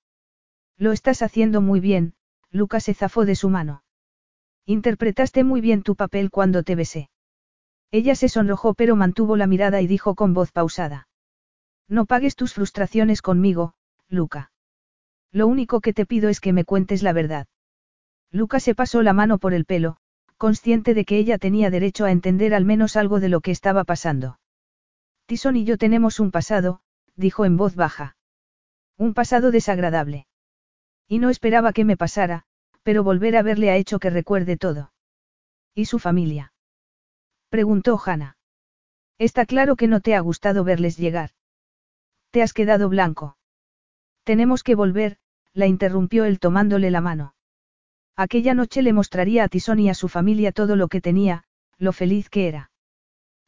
Lo 0.83 0.91
estás 0.91 1.23
haciendo 1.23 1.61
muy 1.61 1.79
bien, 1.79 2.15
Luca 2.51 2.81
se 2.81 2.93
zafó 2.93 3.25
de 3.25 3.37
su 3.37 3.49
mano. 3.49 3.85
Interpretaste 4.67 5.45
muy 5.45 5.61
bien 5.61 5.85
tu 5.85 5.95
papel 5.95 6.29
cuando 6.29 6.65
te 6.65 6.75
besé. 6.75 7.09
Ella 7.93 8.17
se 8.17 8.29
sonrojó 8.29 8.75
pero 8.75 8.97
mantuvo 8.97 9.37
la 9.37 9.47
mirada 9.47 9.81
y 9.81 9.87
dijo 9.87 10.17
con 10.17 10.35
voz 10.35 10.51
pausada. 10.51 11.07
No 11.87 12.05
pagues 12.05 12.35
tus 12.35 12.55
frustraciones 12.55 13.23
conmigo, 13.23 13.75
Luca. 14.09 14.51
Lo 15.31 15.47
único 15.47 15.81
que 15.81 15.93
te 15.93 16.05
pido 16.05 16.29
es 16.29 16.41
que 16.41 16.53
me 16.53 16.65
cuentes 16.65 17.05
la 17.05 17.13
verdad. 17.13 17.47
Luca 18.33 18.59
se 18.59 18.75
pasó 18.75 19.03
la 19.03 19.13
mano 19.13 19.39
por 19.39 19.55
el 19.55 19.65
pelo, 19.65 19.99
consciente 20.37 20.95
de 20.95 21.05
que 21.05 21.17
ella 21.17 21.39
tenía 21.39 21.71
derecho 21.71 22.07
a 22.07 22.11
entender 22.11 22.55
al 22.55 22.65
menos 22.65 22.97
algo 22.97 23.21
de 23.21 23.29
lo 23.29 23.41
que 23.41 23.53
estaba 23.53 23.85
pasando. 23.85 24.41
Tison 25.27 25.55
y 25.55 25.63
yo 25.63 25.79
tenemos 25.79 26.19
un 26.19 26.33
pasado, 26.33 26.81
dijo 27.15 27.45
en 27.45 27.57
voz 27.57 27.77
baja. 27.77 28.17
Un 28.99 29.15
pasado 29.15 29.53
desagradable. 29.53 30.27
Y 31.13 31.19
no 31.19 31.29
esperaba 31.29 31.75
que 31.75 31.85
me 31.85 31.99
pasara, 31.99 32.45
pero 32.83 33.05
volver 33.05 33.37
a 33.37 33.43
verle 33.43 33.69
ha 33.69 33.77
hecho 33.77 33.99
que 33.99 34.09
recuerde 34.09 34.57
todo. 34.57 34.95
¿Y 35.75 35.85
su 35.85 35.99
familia? 35.99 36.55
Preguntó 37.51 38.01
Hannah. 38.03 38.39
Está 39.19 39.45
claro 39.45 39.77
que 39.77 39.89
no 39.89 40.01
te 40.01 40.15
ha 40.15 40.21
gustado 40.21 40.65
verles 40.65 40.97
llegar. 40.97 41.33
Te 42.31 42.41
has 42.41 42.55
quedado 42.55 42.89
blanco. 42.89 43.37
Tenemos 44.25 44.63
que 44.63 44.75
volver, 44.75 45.19
la 45.53 45.67
interrumpió 45.67 46.25
él 46.25 46.41
tomándole 46.41 46.91
la 46.91 47.03
mano. 47.03 47.35
Aquella 48.17 48.55
noche 48.55 48.81
le 48.81 48.95
mostraría 48.95 49.45
a 49.45 49.49
Tison 49.49 49.81
y 49.81 49.91
a 49.91 49.95
su 49.95 50.09
familia 50.09 50.51
todo 50.51 50.77
lo 50.77 50.89
que 50.89 51.03
tenía, 51.03 51.45
lo 51.77 51.93
feliz 51.93 52.31
que 52.31 52.49
era. 52.49 52.71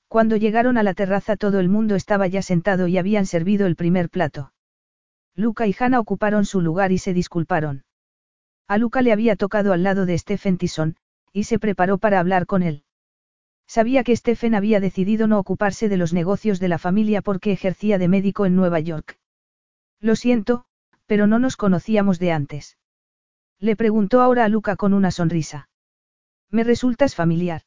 Cuando 0.09 0.37
llegaron 0.37 0.77
a 0.77 0.83
la 0.83 0.93
terraza 0.93 1.39
todo 1.39 1.61
el 1.61 1.71
mundo 1.71 1.95
estaba 1.95 2.27
ya 2.27 2.43
sentado 2.43 2.89
y 2.89 2.99
habían 2.99 3.25
servido 3.25 3.67
el 3.67 3.75
primer 3.75 4.11
plato. 4.11 4.53
Luca 5.37 5.67
y 5.67 5.75
Hannah 5.79 6.01
ocuparon 6.01 6.45
su 6.45 6.61
lugar 6.61 6.93
y 6.93 6.99
se 6.99 7.13
disculparon. 7.13 7.85
A 8.69 8.79
Luca 8.79 9.03
le 9.03 9.13
había 9.13 9.37
tocado 9.37 9.73
al 9.73 9.83
lado 9.83 10.07
de 10.07 10.17
Stephen 10.17 10.59
Tison, 10.59 10.97
y 11.33 11.45
se 11.45 11.59
preparó 11.59 11.99
para 11.99 12.21
hablar 12.21 12.47
con 12.47 12.63
él. 12.63 12.85
Sabía 13.67 14.05
que 14.05 14.17
Stephen 14.17 14.55
había 14.55 14.79
decidido 14.79 15.27
no 15.27 15.39
ocuparse 15.39 15.89
de 15.89 15.97
los 15.97 16.13
negocios 16.13 16.61
de 16.61 16.69
la 16.69 16.79
familia 16.79 17.23
porque 17.23 17.53
ejercía 17.53 17.99
de 17.99 18.09
médico 18.09 18.47
en 18.47 18.57
Nueva 18.57 18.79
York. 18.81 19.19
Lo 20.01 20.17
siento, 20.17 20.67
pero 21.07 21.27
no 21.27 21.39
nos 21.39 21.57
conocíamos 21.57 22.19
de 22.19 22.33
antes. 22.33 22.79
Le 23.59 23.77
preguntó 23.77 24.21
ahora 24.21 24.45
a 24.45 24.49
Luca 24.49 24.77
con 24.77 24.95
una 24.95 25.11
sonrisa. 25.11 25.69
Me 26.51 26.63
resultas 26.63 27.15
familiar. 27.15 27.63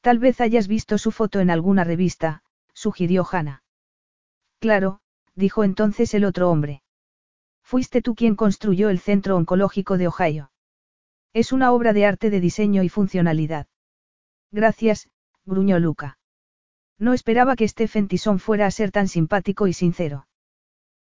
Tal 0.00 0.18
vez 0.18 0.40
hayas 0.40 0.68
visto 0.68 0.98
su 0.98 1.12
foto 1.12 1.40
en 1.40 1.50
alguna 1.50 1.84
revista, 1.84 2.42
sugirió 2.74 3.24
Hannah. 3.30 3.62
Claro, 4.58 5.00
dijo 5.34 5.64
entonces 5.64 6.14
el 6.14 6.24
otro 6.24 6.50
hombre. 6.50 6.82
Fuiste 7.62 8.02
tú 8.02 8.14
quien 8.14 8.36
construyó 8.36 8.90
el 8.90 8.98
Centro 8.98 9.36
Oncológico 9.36 9.98
de 9.98 10.08
Ohio. 10.08 10.50
Es 11.32 11.52
una 11.52 11.72
obra 11.72 11.92
de 11.92 12.06
arte 12.06 12.30
de 12.30 12.40
diseño 12.40 12.82
y 12.82 12.88
funcionalidad. 12.88 13.66
Gracias, 14.52 15.08
gruñó 15.44 15.78
Luca. 15.80 16.18
No 16.98 17.12
esperaba 17.12 17.56
que 17.56 17.66
Stephen 17.66 18.06
Tison 18.06 18.38
fuera 18.38 18.66
a 18.66 18.70
ser 18.70 18.92
tan 18.92 19.08
simpático 19.08 19.66
y 19.66 19.72
sincero. 19.72 20.28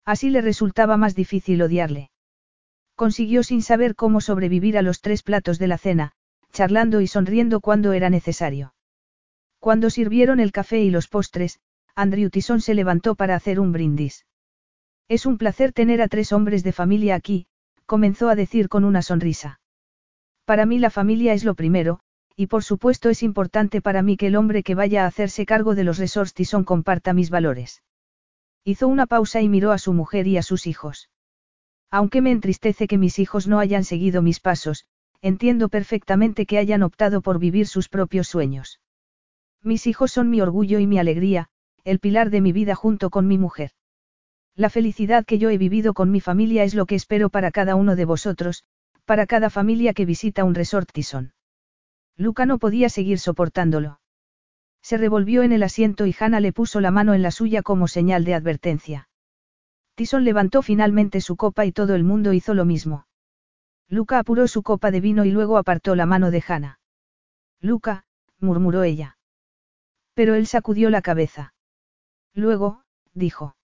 Así 0.05 0.31
le 0.31 0.41
resultaba 0.41 0.97
más 0.97 1.15
difícil 1.15 1.61
odiarle. 1.63 2.11
Consiguió 2.95 3.43
sin 3.43 3.63
saber 3.63 3.97
cómo 3.97 4.21
sobrevivir 4.21 4.79
a 4.79 4.83
los 4.83 5.01
tres 5.01 5.23
platos 5.23 5.59
de 5.59 5.67
la 5.67 5.79
cena, 5.79 6.13
charlando 6.53 7.01
y 7.01 7.07
sonriendo 7.07 7.61
cuando 7.61 7.93
era 7.93 8.11
necesario. 8.11 8.75
Cuando 9.59 9.91
sirvieron 9.91 10.41
el 10.41 10.53
café 10.53 10.81
y 10.81 10.91
los 10.91 11.09
postres, 11.09 11.61
Andrew 11.95 12.31
Tison 12.31 12.61
se 12.61 12.75
levantó 12.75 13.15
para 13.15 13.35
hacer 13.35 13.61
un 13.61 13.73
brindis. 13.73 14.27
Es 15.09 15.27
un 15.27 15.39
placer 15.39 15.73
tener 15.73 16.03
a 16.03 16.09
tres 16.09 16.33
hombres 16.33 16.63
de 16.63 16.73
familia 16.73 17.15
aquí, 17.15 17.47
comenzó 17.87 18.29
a 18.29 18.37
decir 18.37 18.69
con 18.69 18.85
una 18.85 19.03
sonrisa. 19.03 19.61
Para 20.45 20.67
mí 20.67 20.79
la 20.79 20.91
familia 20.91 21.33
es 21.33 21.45
lo 21.45 21.55
primero, 21.55 22.01
y 22.37 22.47
por 22.47 22.65
supuesto 22.65 23.11
es 23.11 23.23
importante 23.23 23.81
para 23.81 24.03
mí 24.03 24.17
que 24.17 24.29
el 24.29 24.37
hombre 24.37 24.63
que 24.63 24.75
vaya 24.75 25.05
a 25.05 25.07
hacerse 25.07 25.45
cargo 25.47 25.75
de 25.75 25.85
los 25.85 25.99
resorts 25.99 26.35
Tison 26.35 26.65
comparta 26.65 27.13
mis 27.13 27.31
valores. 27.31 27.83
Hizo 28.65 28.89
una 28.89 29.07
pausa 29.07 29.41
y 29.41 29.49
miró 29.49 29.73
a 29.73 29.79
su 29.79 29.93
mujer 29.93 30.27
y 30.27 30.37
a 30.37 30.43
sus 30.43 30.67
hijos. 30.67 31.11
Aunque 31.91 32.21
me 32.21 32.31
entristece 32.31 32.87
que 32.87 32.99
mis 32.99 33.19
hijos 33.19 33.49
no 33.49 33.59
hayan 33.59 33.85
seguido 33.85 34.23
mis 34.23 34.39
pasos, 34.39 34.87
entiendo 35.23 35.69
perfectamente 35.69 36.47
que 36.47 36.59
hayan 36.59 36.83
optado 36.83 37.21
por 37.21 37.39
vivir 37.39 37.67
sus 37.67 37.89
propios 37.89 38.29
sueños. 38.29 38.81
Mis 39.63 39.87
hijos 39.87 40.13
son 40.13 40.31
mi 40.31 40.41
orgullo 40.41 40.79
y 40.79 40.87
mi 40.87 40.99
alegría, 40.99 41.51
el 41.85 41.99
pilar 41.99 42.31
de 42.31 42.41
mi 42.41 42.53
vida 42.53 42.75
junto 42.75 43.11
con 43.11 43.27
mi 43.27 43.39
mujer. 43.39 43.73
La 44.57 44.71
felicidad 44.71 45.25
que 45.25 45.39
yo 45.39 45.51
he 45.51 45.59
vivido 45.59 45.95
con 45.95 46.11
mi 46.11 46.21
familia 46.21 46.65
es 46.65 46.75
lo 46.75 46.87
que 46.87 46.95
espero 46.95 47.31
para 47.31 47.51
cada 47.51 47.75
uno 47.77 47.97
de 47.97 48.05
vosotros, 48.05 48.65
para 49.05 49.27
cada 49.27 49.51
familia 49.51 49.95
que 49.95 50.05
visita 50.05 50.45
un 50.45 50.55
resort 50.55 50.91
Tison. 50.93 51.33
Luca 52.17 52.47
no 52.47 52.59
podía 52.59 52.89
seguir 52.89 53.19
soportándolo. 53.19 54.01
Se 54.83 54.97
revolvió 54.97 55.43
en 55.43 55.53
el 55.53 55.63
asiento 55.63 56.07
y 56.07 56.15
Hannah 56.19 56.41
le 56.41 56.53
puso 56.53 56.81
la 56.81 56.91
mano 56.91 57.15
en 57.15 57.23
la 57.23 57.31
suya 57.31 57.63
como 57.63 57.89
señal 57.89 58.25
de 58.25 58.35
advertencia. 58.35 59.09
Tison 59.95 60.25
levantó 60.25 60.63
finalmente 60.63 61.21
su 61.21 61.37
copa 61.37 61.67
y 61.67 61.73
todo 61.73 61.95
el 61.95 62.05
mundo 62.05 62.33
hizo 62.33 62.55
lo 62.55 62.65
mismo. 62.65 63.07
Luca 63.89 64.19
apuró 64.19 64.47
su 64.49 64.63
copa 64.63 64.91
de 64.91 65.01
vino 65.01 65.25
y 65.25 65.31
luego 65.31 65.59
apartó 65.59 65.95
la 65.95 66.07
mano 66.07 66.31
de 66.31 66.43
Hannah. 66.47 66.79
Luca, 67.61 68.05
murmuró 68.39 68.83
ella. 68.83 69.19
Pero 70.15 70.35
él 70.35 70.47
sacudió 70.47 70.91
la 70.91 71.03
cabeza. 71.03 71.53
Luego, 72.35 72.83
dijo. 73.15 73.57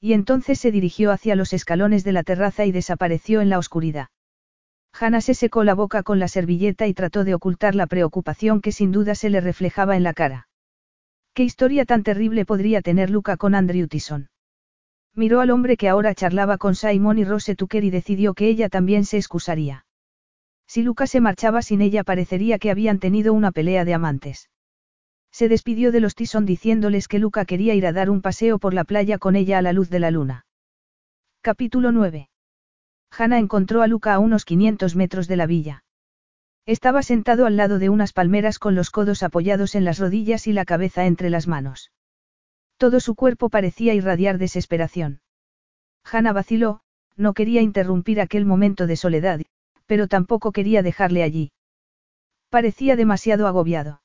Y 0.00 0.14
entonces 0.14 0.58
se 0.58 0.72
dirigió 0.72 1.12
hacia 1.12 1.36
los 1.36 1.52
escalones 1.52 2.04
de 2.04 2.12
la 2.12 2.22
terraza 2.22 2.64
y 2.64 2.72
desapareció 2.72 3.40
en 3.40 3.48
la 3.48 3.58
oscuridad. 3.58 4.08
Hannah 4.98 5.20
se 5.20 5.34
secó 5.34 5.64
la 5.64 5.74
boca 5.74 6.02
con 6.02 6.18
la 6.18 6.28
servilleta 6.28 6.86
y 6.86 6.94
trató 6.94 7.24
de 7.24 7.34
ocultar 7.34 7.74
la 7.74 7.86
preocupación 7.86 8.60
que 8.60 8.72
sin 8.72 8.92
duda 8.92 9.14
se 9.14 9.30
le 9.30 9.40
reflejaba 9.40 9.96
en 9.96 10.02
la 10.02 10.12
cara. 10.12 10.48
¿Qué 11.34 11.44
historia 11.44 11.86
tan 11.86 12.02
terrible 12.02 12.44
podría 12.44 12.82
tener 12.82 13.08
Luca 13.08 13.36
con 13.36 13.54
Andrew 13.54 13.88
Tison? 13.88 14.28
Miró 15.14 15.40
al 15.40 15.50
hombre 15.50 15.76
que 15.76 15.88
ahora 15.88 16.14
charlaba 16.14 16.58
con 16.58 16.74
Simon 16.74 17.18
y 17.18 17.24
Rose 17.24 17.54
Tucker 17.54 17.84
y 17.84 17.90
decidió 17.90 18.34
que 18.34 18.48
ella 18.48 18.68
también 18.68 19.04
se 19.04 19.16
excusaría. 19.16 19.86
Si 20.66 20.82
Luca 20.82 21.06
se 21.06 21.20
marchaba 21.20 21.62
sin 21.62 21.80
ella 21.80 22.04
parecería 22.04 22.58
que 22.58 22.70
habían 22.70 22.98
tenido 22.98 23.32
una 23.32 23.50
pelea 23.50 23.84
de 23.84 23.94
amantes. 23.94 24.50
Se 25.32 25.48
despidió 25.48 25.92
de 25.92 26.00
los 26.00 26.14
Tison 26.14 26.44
diciéndoles 26.44 27.08
que 27.08 27.18
Luca 27.18 27.46
quería 27.46 27.74
ir 27.74 27.86
a 27.86 27.92
dar 27.92 28.10
un 28.10 28.20
paseo 28.20 28.58
por 28.58 28.74
la 28.74 28.84
playa 28.84 29.16
con 29.18 29.34
ella 29.34 29.58
a 29.58 29.62
la 29.62 29.72
luz 29.72 29.88
de 29.88 29.98
la 29.98 30.10
luna. 30.10 30.46
Capítulo 31.40 31.90
9. 31.90 32.28
Hannah 33.10 33.38
encontró 33.38 33.82
a 33.82 33.86
Luca 33.86 34.14
a 34.14 34.18
unos 34.18 34.44
500 34.44 34.94
metros 34.94 35.28
de 35.28 35.36
la 35.36 35.46
villa. 35.46 35.84
Estaba 36.66 37.02
sentado 37.02 37.46
al 37.46 37.56
lado 37.56 37.78
de 37.78 37.88
unas 37.88 38.12
palmeras 38.12 38.58
con 38.58 38.74
los 38.74 38.90
codos 38.90 39.22
apoyados 39.22 39.74
en 39.74 39.84
las 39.84 39.98
rodillas 39.98 40.46
y 40.46 40.52
la 40.52 40.64
cabeza 40.64 41.06
entre 41.06 41.30
las 41.30 41.48
manos. 41.48 41.90
Todo 42.76 43.00
su 43.00 43.14
cuerpo 43.14 43.48
parecía 43.48 43.94
irradiar 43.94 44.38
desesperación. 44.38 45.22
Hannah 46.04 46.32
vaciló, 46.32 46.80
no 47.16 47.32
quería 47.32 47.62
interrumpir 47.62 48.20
aquel 48.20 48.44
momento 48.44 48.86
de 48.86 48.96
soledad, 48.96 49.40
pero 49.86 50.08
tampoco 50.08 50.52
quería 50.52 50.82
dejarle 50.82 51.22
allí. 51.22 51.52
Parecía 52.50 52.96
demasiado 52.96 53.46
agobiado. 53.46 54.01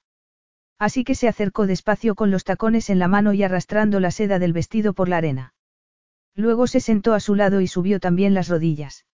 Así 0.80 1.04
que 1.04 1.16
se 1.16 1.28
acercó 1.28 1.66
despacio 1.66 2.14
con 2.16 2.30
los 2.30 2.44
tacones 2.44 2.90
en 2.90 3.00
la 3.00 3.08
mano 3.08 3.34
y 3.34 3.44
arrastrando 3.44 4.00
la 4.00 4.12
seda 4.12 4.38
del 4.40 4.54
vestido 4.54 4.94
por 4.94 5.10
la 5.10 5.18
arena. 5.18 5.54
Luego 6.36 6.68
se 6.68 6.80
sentó 6.80 7.14
a 7.14 7.20
su 7.20 7.34
lado 7.34 7.62
y 7.62 7.68
subió 7.68 8.00
también 8.00 8.36
las 8.36 8.48
rodillas. 8.48 9.06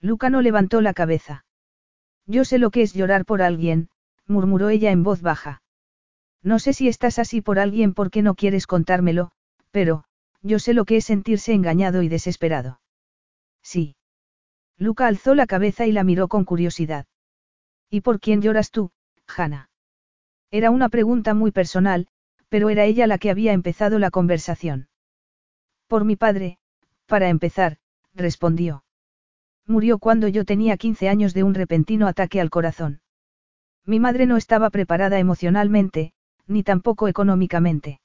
Luca 0.00 0.30
no 0.30 0.42
levantó 0.42 0.80
la 0.80 0.94
cabeza. 0.94 1.44
Yo 2.26 2.44
sé 2.44 2.58
lo 2.58 2.70
que 2.70 2.82
es 2.82 2.92
llorar 2.92 3.24
por 3.24 3.40
alguien, 3.40 3.88
murmuró 4.26 4.68
ella 4.68 4.90
en 4.90 5.04
voz 5.04 5.22
baja. 5.22 5.62
No 6.42 6.58
sé 6.58 6.72
si 6.72 6.88
estás 6.88 7.18
así 7.18 7.40
por 7.40 7.58
alguien 7.58 7.94
porque 7.94 8.22
no 8.22 8.34
quieres 8.34 8.66
contármelo, 8.66 9.30
pero, 9.70 10.04
yo 10.42 10.58
sé 10.58 10.74
lo 10.74 10.84
que 10.84 10.96
es 10.96 11.04
sentirse 11.04 11.52
engañado 11.52 12.02
y 12.02 12.08
desesperado. 12.08 12.80
Sí. 13.62 13.94
Luca 14.76 15.06
alzó 15.06 15.34
la 15.34 15.46
cabeza 15.46 15.86
y 15.86 15.92
la 15.92 16.02
miró 16.02 16.28
con 16.28 16.44
curiosidad. 16.44 17.06
¿Y 17.90 18.00
por 18.00 18.18
quién 18.18 18.40
lloras 18.40 18.70
tú, 18.70 18.90
Hannah? 19.26 19.69
Era 20.50 20.70
una 20.70 20.88
pregunta 20.88 21.34
muy 21.34 21.52
personal, 21.52 22.08
pero 22.48 22.70
era 22.70 22.84
ella 22.84 23.06
la 23.06 23.18
que 23.18 23.30
había 23.30 23.52
empezado 23.52 23.98
la 23.98 24.10
conversación. 24.10 24.88
Por 25.86 26.04
mi 26.04 26.16
padre, 26.16 26.58
para 27.06 27.28
empezar, 27.28 27.78
respondió. 28.14 28.84
Murió 29.66 29.98
cuando 29.98 30.26
yo 30.26 30.44
tenía 30.44 30.76
15 30.76 31.08
años 31.08 31.34
de 31.34 31.44
un 31.44 31.54
repentino 31.54 32.08
ataque 32.08 32.40
al 32.40 32.50
corazón. 32.50 33.00
Mi 33.86 34.00
madre 34.00 34.26
no 34.26 34.36
estaba 34.36 34.70
preparada 34.70 35.18
emocionalmente, 35.18 36.12
ni 36.46 36.64
tampoco 36.64 37.06
económicamente. 37.06 38.00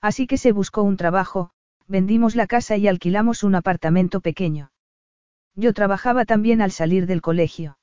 Así 0.00 0.26
que 0.26 0.38
se 0.38 0.52
buscó 0.52 0.82
un 0.82 0.96
trabajo, 0.96 1.50
vendimos 1.86 2.34
la 2.34 2.46
casa 2.46 2.76
y 2.76 2.88
alquilamos 2.88 3.44
un 3.44 3.54
apartamento 3.54 4.20
pequeño. 4.20 4.72
Yo 5.54 5.72
trabajaba 5.72 6.24
también 6.24 6.62
al 6.62 6.72
salir 6.72 7.06
del 7.06 7.22
colegio. 7.22 7.78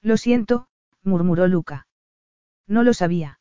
Lo 0.00 0.16
siento, 0.16 0.66
murmuró 1.02 1.46
Luca. 1.48 1.86
No 2.72 2.84
lo 2.84 2.94
sabía. 2.94 3.38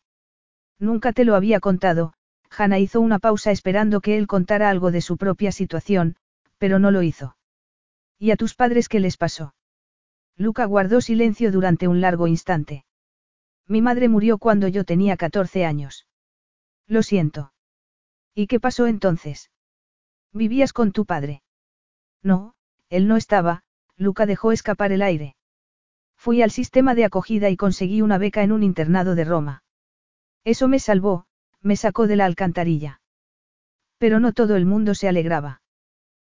Nunca 0.77 1.13
te 1.13 1.23
lo 1.23 1.35
había 1.35 1.61
contado, 1.61 2.11
Hannah 2.49 2.79
hizo 2.79 2.99
una 2.99 3.17
pausa 3.17 3.51
esperando 3.51 4.01
que 4.01 4.17
él 4.17 4.27
contara 4.27 4.69
algo 4.69 4.91
de 4.91 4.99
su 4.99 5.15
propia 5.15 5.53
situación, 5.53 6.17
pero 6.57 6.79
no 6.79 6.91
lo 6.91 7.01
hizo. 7.01 7.37
¿Y 8.19 8.31
a 8.31 8.35
tus 8.35 8.55
padres 8.55 8.89
qué 8.89 8.99
les 8.99 9.15
pasó? 9.15 9.55
Luca 10.35 10.65
guardó 10.65 10.99
silencio 10.99 11.49
durante 11.49 11.87
un 11.87 12.01
largo 12.01 12.27
instante. 12.27 12.83
Mi 13.69 13.81
madre 13.81 14.09
murió 14.09 14.37
cuando 14.37 14.67
yo 14.67 14.83
tenía 14.83 15.15
14 15.15 15.63
años. 15.63 16.07
Lo 16.85 17.01
siento. 17.01 17.53
¿Y 18.35 18.47
qué 18.47 18.59
pasó 18.59 18.85
entonces? 18.85 19.49
¿Vivías 20.33 20.73
con 20.73 20.91
tu 20.91 21.05
padre? 21.05 21.41
No, 22.21 22.53
él 22.89 23.07
no 23.07 23.15
estaba, 23.15 23.63
Luca 23.95 24.25
dejó 24.25 24.51
escapar 24.51 24.91
el 24.91 25.01
aire. 25.01 25.37
Fui 26.23 26.43
al 26.43 26.52
sistema 26.52 26.93
de 26.93 27.03
acogida 27.03 27.49
y 27.49 27.57
conseguí 27.57 28.03
una 28.03 28.19
beca 28.19 28.43
en 28.43 28.52
un 28.52 28.61
internado 28.61 29.15
de 29.15 29.23
Roma. 29.23 29.64
Eso 30.43 30.68
me 30.68 30.77
salvó, 30.77 31.26
me 31.61 31.76
sacó 31.76 32.06
de 32.06 32.15
la 32.15 32.26
alcantarilla. 32.26 33.02
Pero 33.98 34.19
no 34.19 34.31
todo 34.31 34.56
el 34.56 34.68
mundo 34.68 34.93
se 34.93 35.07
alegraba. 35.07 35.64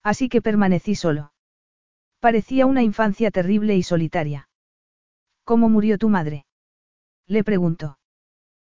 Así 0.04 0.28
que 0.28 0.40
permanecí 0.40 0.94
solo. 0.94 1.32
Parecía 2.20 2.66
una 2.66 2.84
infancia 2.84 3.32
terrible 3.32 3.74
y 3.74 3.82
solitaria. 3.82 4.48
¿Cómo 5.42 5.68
murió 5.68 5.98
tu 5.98 6.08
madre? 6.08 6.46
Le 7.26 7.42
preguntó. 7.42 7.98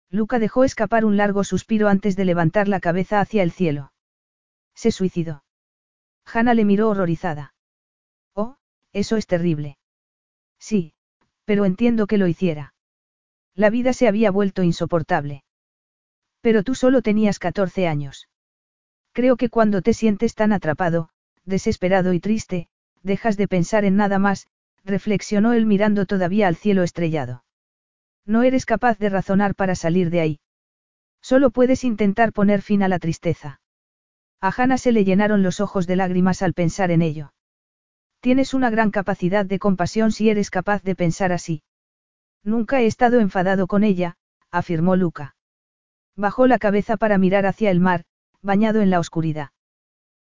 Luca 0.09 0.39
dejó 0.39 0.64
escapar 0.64 1.05
un 1.05 1.18
largo 1.18 1.44
suspiro 1.44 1.89
antes 1.89 2.16
de 2.16 2.24
levantar 2.24 2.68
la 2.68 2.80
cabeza 2.80 3.20
hacia 3.20 3.43
el 3.43 3.52
cielo. 3.52 3.93
Se 4.74 4.90
suicidó. 4.90 5.44
Hannah 6.24 6.55
le 6.55 6.64
miró 6.64 6.89
horrorizada. 6.89 7.52
Oh, 8.32 8.56
eso 8.94 9.18
es 9.18 9.26
terrible. 9.26 9.76
Sí, 10.59 10.94
pero 11.44 11.64
entiendo 11.64 12.06
que 12.06 12.19
lo 12.19 12.27
hiciera. 12.27 12.74
La 13.55 13.70
vida 13.70 13.93
se 13.93 14.09
había 14.09 14.31
vuelto 14.31 14.62
insoportable. 14.62 15.44
Pero 16.40 16.62
tú 16.62 16.74
solo 16.74 17.02
tenías 17.02 17.39
14 17.39 17.86
años. 17.86 18.28
Creo 19.12 19.36
que 19.36 19.51
cuando 19.51 19.82
te 19.82 19.93
sientes 19.93 20.35
tan 20.35 20.52
atrapado, 20.52 21.10
desesperado 21.44 22.12
y 22.12 22.20
triste, 22.20 22.69
dejas 23.02 23.36
de 23.36 23.48
pensar 23.48 23.85
en 23.85 23.97
nada 23.97 24.19
más, 24.19 24.47
reflexionó 24.85 25.52
él 25.52 25.66
mirando 25.66 26.06
todavía 26.06 26.48
al 26.48 26.56
cielo 26.56 26.82
estrellado. 26.82 27.44
No 28.24 28.43
eres 28.43 28.66
capaz 28.66 28.98
de 28.98 29.10
razonar 29.10 29.55
para 29.55 29.74
salir 29.74 30.10
de 30.10 30.20
ahí. 30.20 30.40
Solo 31.20 31.51
puedes 31.51 31.85
intentar 31.85 32.32
poner 32.32 32.62
fin 32.62 32.82
a 32.82 32.89
la 32.89 32.98
tristeza. 32.98 33.60
A 34.40 34.52
Hannah 34.56 34.78
se 34.78 34.93
le 34.93 35.05
llenaron 35.05 35.43
los 35.43 35.60
ojos 35.60 35.86
de 35.86 35.97
lágrimas 35.97 36.43
al 36.43 36.55
pensar 36.55 36.90
en 36.90 37.02
ello. 37.02 37.32
Tienes 38.22 38.54
una 38.54 38.70
gran 38.70 38.92
capacidad 38.92 39.44
de 39.44 39.58
compasión 39.58 40.12
si 40.12 40.30
eres 40.30 40.48
capaz 40.48 40.84
de 40.84 40.94
pensar 40.94 41.32
así. 41.32 41.64
Nunca 42.44 42.80
he 42.80 42.86
estado 42.86 43.18
enfadado 43.18 43.66
con 43.66 43.82
ella, 43.82 44.16
afirmó 44.52 44.94
Luca. 44.94 45.34
Bajó 46.14 46.46
la 46.46 46.60
cabeza 46.60 46.96
para 46.96 47.18
mirar 47.18 47.46
hacia 47.46 47.72
el 47.72 47.80
mar, 47.80 48.04
bañado 48.40 48.80
en 48.80 48.90
la 48.90 49.00
oscuridad. 49.00 49.50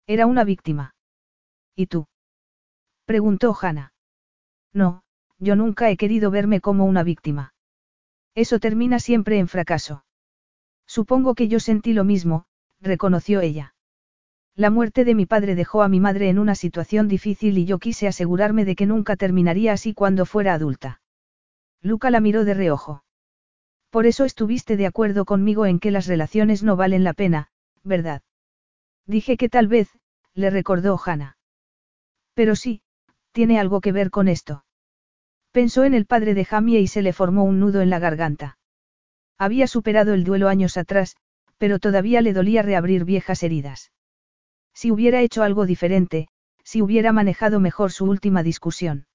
Era 0.07 0.26
una 0.26 0.43
víctima. 0.43 0.93
¿Y 1.73 1.88
tú? 1.88 2.07
preguntó 3.05 3.55
Hannah. 3.59 3.93
No, 4.73 5.03
yo 5.39 5.55
nunca 5.55 5.89
he 5.89 5.95
querido 5.95 6.31
verme 6.31 6.59
como 6.59 6.84
una 6.84 7.03
víctima. 7.03 7.53
Eso 8.34 8.59
termina 8.59 8.99
siempre 8.99 9.39
en 9.39 9.47
fracaso. 9.47 10.03
Supongo 10.85 11.34
que 11.34 11.47
yo 11.47 11.61
sentí 11.61 11.93
lo 11.93 12.03
mismo, 12.03 12.45
reconoció 12.81 13.39
ella. 13.39 13.74
La 14.57 14.69
muerte 14.69 15.03
de 15.03 15.15
mi 15.15 15.26
padre 15.26 15.53
dejó 15.53 15.82
a 15.82 15.90
mi 15.90 15.99
madre 15.99 16.30
en 16.30 16.40
una 16.40 16.56
situación 16.56 17.10
difícil 17.10 17.57
y 17.57 17.65
yo 17.65 17.77
quise 17.77 18.07
asegurarme 18.07 18.64
de 18.64 18.77
que 18.77 18.86
nunca 18.86 19.18
terminaría 19.18 19.73
así 19.73 19.94
cuando 19.94 20.26
fuera 20.26 20.53
adulta. 20.53 21.02
Luca 21.82 22.10
la 22.10 22.22
miró 22.22 22.45
de 22.45 22.53
reojo. 22.53 23.03
Por 23.90 24.06
eso 24.06 24.23
estuviste 24.23 24.77
de 24.77 24.88
acuerdo 24.88 25.26
conmigo 25.26 25.65
en 25.65 25.80
que 25.80 25.91
las 25.91 26.07
relaciones 26.07 26.64
no 26.64 26.77
valen 26.77 27.03
la 27.03 27.14
pena, 27.14 27.49
¿verdad? 27.84 28.22
Dije 29.06 29.36
que 29.36 29.49
tal 29.49 29.68
vez, 29.68 29.90
le 30.34 30.49
recordó 30.49 30.98
Hannah. 31.03 31.38
Pero 32.34 32.56
sí, 32.56 32.82
tiene 33.34 33.60
algo 33.60 33.82
que 33.82 33.91
ver 33.91 34.10
con 34.10 34.30
esto. 34.30 34.64
Pensó 35.52 35.84
en 35.84 35.94
el 35.94 36.06
padre 36.06 36.34
de 36.34 36.45
Jamie 36.45 36.80
y 36.80 36.88
se 36.88 37.02
le 37.02 37.11
formó 37.11 37.44
un 37.44 37.60
nudo 37.60 37.82
en 37.82 37.90
la 37.90 37.99
garganta. 37.99 38.57
Había 39.38 39.68
superado 39.68 40.14
el 40.14 40.23
duelo 40.23 40.48
años 40.48 40.77
atrás, 40.77 41.18
pero 41.57 41.80
todavía 41.80 42.22
le 42.22 42.32
dolía 42.32 42.61
reabrir 42.61 43.03
viejas 43.03 43.44
heridas. 43.44 43.91
Si 44.76 44.91
hubiera 44.91 45.22
hecho 45.22 45.41
algo 45.41 45.65
diferente, 45.65 46.27
si 46.64 46.81
hubiera 46.81 47.14
manejado 47.14 47.60
mejor 47.60 47.91
su 47.91 48.06
última 48.06 48.43
discusión. 48.43 49.07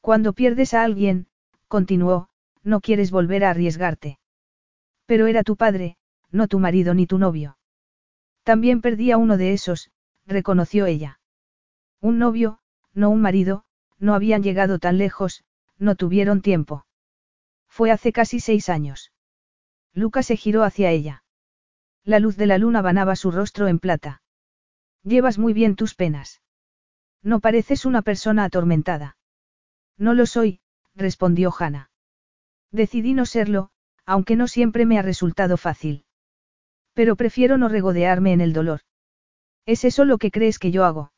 Cuando 0.00 0.32
pierdes 0.32 0.74
a 0.74 0.82
alguien, 0.82 1.28
continuó, 1.68 2.28
no 2.64 2.80
quieres 2.80 3.12
volver 3.12 3.44
a 3.44 3.50
arriesgarte. 3.50 4.18
Pero 5.06 5.28
era 5.28 5.44
tu 5.44 5.56
padre, 5.56 5.96
no 6.30 6.48
tu 6.48 6.58
marido 6.58 6.94
ni 6.94 7.06
tu 7.06 7.18
novio. 7.18 7.56
También 8.42 8.80
perdí 8.80 9.12
a 9.12 9.18
uno 9.18 9.36
de 9.36 9.52
esos, 9.52 9.92
reconoció 10.26 10.86
ella. 10.86 11.20
Un 12.00 12.18
novio, 12.18 12.58
no 12.92 13.10
un 13.10 13.20
marido, 13.20 13.64
no 13.98 14.14
habían 14.14 14.42
llegado 14.42 14.80
tan 14.80 14.98
lejos, 14.98 15.44
no 15.78 15.94
tuvieron 15.94 16.42
tiempo. 16.42 16.86
Fue 17.68 17.92
hace 17.92 18.12
casi 18.12 18.40
seis 18.40 18.68
años. 18.68 19.12
Luca 19.94 20.24
se 20.24 20.36
giró 20.36 20.64
hacia 20.64 20.90
ella. 20.90 21.22
La 22.02 22.18
luz 22.18 22.36
de 22.36 22.46
la 22.46 22.58
luna 22.58 22.82
banaba 22.82 23.14
su 23.14 23.30
rostro 23.30 23.68
en 23.68 23.78
plata. 23.78 24.21
Llevas 25.04 25.38
muy 25.38 25.52
bien 25.52 25.76
tus 25.76 25.94
penas. 25.94 26.42
No 27.22 27.40
pareces 27.40 27.84
una 27.84 28.02
persona 28.02 28.44
atormentada. 28.44 29.16
No 29.96 30.14
lo 30.14 30.26
soy, 30.26 30.60
respondió 30.94 31.52
Hannah. 31.56 31.90
Decidí 32.70 33.14
no 33.14 33.26
serlo, 33.26 33.70
aunque 34.06 34.36
no 34.36 34.48
siempre 34.48 34.86
me 34.86 34.98
ha 34.98 35.02
resultado 35.02 35.56
fácil. 35.56 36.04
Pero 36.94 37.16
prefiero 37.16 37.58
no 37.58 37.68
regodearme 37.68 38.32
en 38.32 38.40
el 38.40 38.52
dolor. 38.52 38.80
¿Es 39.66 39.84
eso 39.84 40.04
lo 40.04 40.18
que 40.18 40.30
crees 40.30 40.58
que 40.58 40.70
yo 40.70 40.84
hago? 40.84 41.12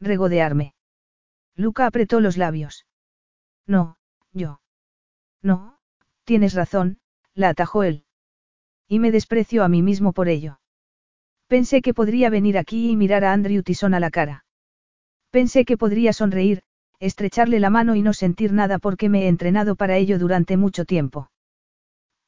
Regodearme. 0.00 0.74
Luca 1.54 1.86
apretó 1.86 2.20
los 2.20 2.36
labios. 2.36 2.86
No, 3.66 3.98
yo. 4.32 4.60
No, 5.42 5.78
tienes 6.24 6.54
razón, 6.54 7.00
la 7.34 7.50
atajó 7.50 7.82
él. 7.82 8.04
Y 8.86 8.98
me 9.00 9.10
desprecio 9.10 9.64
a 9.64 9.68
mí 9.68 9.82
mismo 9.82 10.12
por 10.12 10.28
ello. 10.28 10.60
Pensé 11.48 11.80
que 11.80 11.94
podría 11.94 12.28
venir 12.28 12.58
aquí 12.58 12.90
y 12.90 12.96
mirar 12.96 13.24
a 13.24 13.32
Andrew 13.32 13.62
Tison 13.62 13.94
a 13.94 14.00
la 14.00 14.10
cara. 14.10 14.44
Pensé 15.30 15.64
que 15.64 15.78
podría 15.78 16.12
sonreír, 16.12 16.62
estrecharle 17.00 17.58
la 17.58 17.70
mano 17.70 17.94
y 17.94 18.02
no 18.02 18.12
sentir 18.12 18.52
nada 18.52 18.78
porque 18.78 19.08
me 19.08 19.24
he 19.24 19.28
entrenado 19.28 19.74
para 19.74 19.96
ello 19.96 20.18
durante 20.18 20.58
mucho 20.58 20.84
tiempo. 20.84 21.30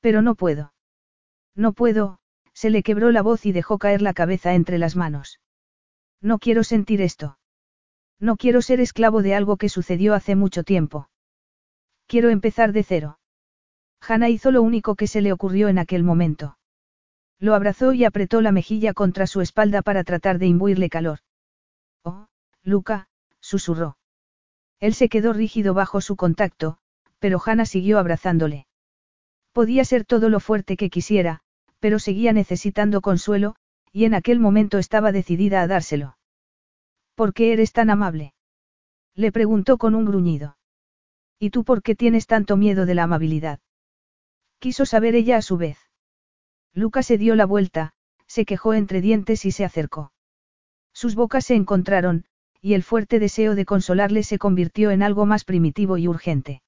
Pero 0.01 0.23
no 0.23 0.35
puedo. 0.35 0.73
No 1.55 1.75
puedo, 1.75 2.19
se 2.55 2.71
le 2.71 2.83
quebró 2.83 3.11
la 3.11 3.21
voz 3.21 3.45
y 3.45 3.53
dejó 3.53 3.79
caer 3.79 4.01
la 4.01 4.15
cabeza 4.15 4.55
entre 4.55 4.79
las 4.79 4.97
manos. 4.97 5.39
No 6.23 6.39
quiero 6.39 6.65
sentir 6.65 7.03
esto. 7.03 7.39
No 8.19 8.37
quiero 8.37 8.63
ser 8.63 8.81
esclavo 8.81 9.23
de 9.23 9.35
algo 9.35 9.57
que 9.59 9.69
sucedió 9.69 10.15
hace 10.15 10.35
mucho 10.35 10.63
tiempo. 10.63 11.11
Quiero 12.07 12.31
empezar 12.31 12.73
de 12.73 12.85
cero. 12.85 13.19
Hannah 14.01 14.31
hizo 14.31 14.51
lo 14.51 14.63
único 14.63 14.95
que 14.95 15.07
se 15.07 15.21
le 15.21 15.33
ocurrió 15.33 15.69
en 15.69 15.79
aquel 15.79 16.05
momento. 16.05 16.57
Lo 17.41 17.55
abrazó 17.55 17.95
y 17.95 18.05
apretó 18.05 18.43
la 18.43 18.53
mejilla 18.53 18.93
contra 18.93 19.27
su 19.27 19.41
espalda 19.41 19.81
para 19.81 20.05
tratar 20.05 20.39
de 20.39 20.47
imbuirle 20.47 20.91
calor. 20.91 21.21
Oh, 22.05 22.29
Luca, 22.63 23.09
susurró. 23.41 23.97
Él 24.79 24.95
se 24.95 25.09
quedó 25.09 25.33
rígido 25.33 25.73
bajo 25.73 26.03
su 26.03 26.17
contacto, 26.17 26.79
pero 27.19 27.41
Hannah 27.45 27.65
siguió 27.65 27.99
abrazándole. 27.99 28.67
Podía 29.53 29.85
ser 29.85 30.05
todo 30.05 30.29
lo 30.29 30.39
fuerte 30.39 30.77
que 30.77 30.91
quisiera, 30.91 31.41
pero 31.81 31.99
seguía 31.99 32.33
necesitando 32.33 33.01
consuelo, 33.01 33.57
y 33.91 34.05
en 34.05 34.15
aquel 34.15 34.39
momento 34.39 34.79
estaba 34.79 35.11
decidida 35.11 35.63
a 35.63 35.67
dárselo. 35.67 36.19
¿Por 37.15 37.33
qué 37.35 37.53
eres 37.53 37.73
tan 37.73 37.91
amable? 37.91 38.35
Le 39.15 39.33
preguntó 39.33 39.79
con 39.79 39.95
un 39.95 40.05
gruñido. 40.05 40.57
¿Y 41.39 41.51
tú 41.51 41.65
por 41.65 41.83
qué 41.83 41.95
tienes 41.95 42.27
tanto 42.27 42.57
miedo 42.57 42.87
de 42.87 42.95
la 42.95 43.05
amabilidad? 43.05 43.61
Quiso 44.59 44.85
saber 44.85 45.15
ella 45.15 45.39
a 45.39 45.43
su 45.43 45.57
vez. 45.57 45.90
Luca 46.75 47.03
se 47.03 47.19
dio 47.19 47.35
la 47.35 47.47
vuelta, 47.47 47.93
se 48.27 48.45
quejó 48.45 48.75
entre 48.75 49.01
dientes 49.01 49.45
y 49.45 49.51
se 49.51 49.65
acercó. 49.65 50.13
Sus 50.93 51.15
bocas 51.15 51.45
se 51.47 51.55
encontraron, 51.55 52.25
y 52.61 52.75
el 52.75 52.83
fuerte 52.83 53.19
deseo 53.19 53.55
de 53.55 53.65
consolarle 53.65 54.23
se 54.23 54.39
convirtió 54.39 54.91
en 54.91 55.03
algo 55.03 55.27
más 55.27 55.45
primitivo 55.45 55.97
y 55.99 56.07
urgente. 56.09 56.63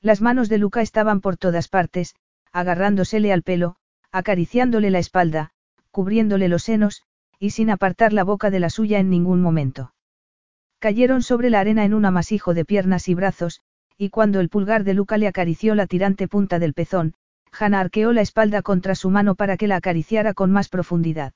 Las 0.00 0.20
manos 0.20 0.48
de 0.48 0.58
Luca 0.58 0.80
estaban 0.80 1.20
por 1.20 1.36
todas 1.36 1.68
partes, 1.68 2.14
agarrándosele 2.52 3.32
al 3.32 3.42
pelo, 3.42 3.76
acariciándole 4.12 4.90
la 4.90 5.00
espalda, 5.00 5.50
cubriéndole 5.90 6.48
los 6.48 6.62
senos, 6.62 7.02
y 7.38 7.50
sin 7.50 7.70
apartar 7.70 8.12
la 8.12 8.24
boca 8.24 8.50
de 8.50 8.60
la 8.60 8.70
suya 8.70 8.98
en 8.98 9.10
ningún 9.10 9.42
momento. 9.42 9.92
Cayeron 10.78 11.22
sobre 11.22 11.50
la 11.50 11.60
arena 11.60 11.84
en 11.84 11.94
un 11.94 12.04
amasijo 12.04 12.54
de 12.54 12.64
piernas 12.64 13.08
y 13.08 13.14
brazos, 13.14 13.60
y 13.96 14.10
cuando 14.10 14.40
el 14.40 14.48
pulgar 14.48 14.84
de 14.84 14.94
Luca 14.94 15.18
le 15.18 15.26
acarició 15.26 15.74
la 15.74 15.86
tirante 15.86 16.28
punta 16.28 16.60
del 16.60 16.74
pezón, 16.74 17.14
Hannah 17.52 17.80
arqueó 17.80 18.12
la 18.12 18.20
espalda 18.20 18.62
contra 18.62 18.94
su 18.94 19.10
mano 19.10 19.34
para 19.34 19.56
que 19.56 19.68
la 19.68 19.76
acariciara 19.76 20.34
con 20.34 20.50
más 20.50 20.68
profundidad. 20.68 21.32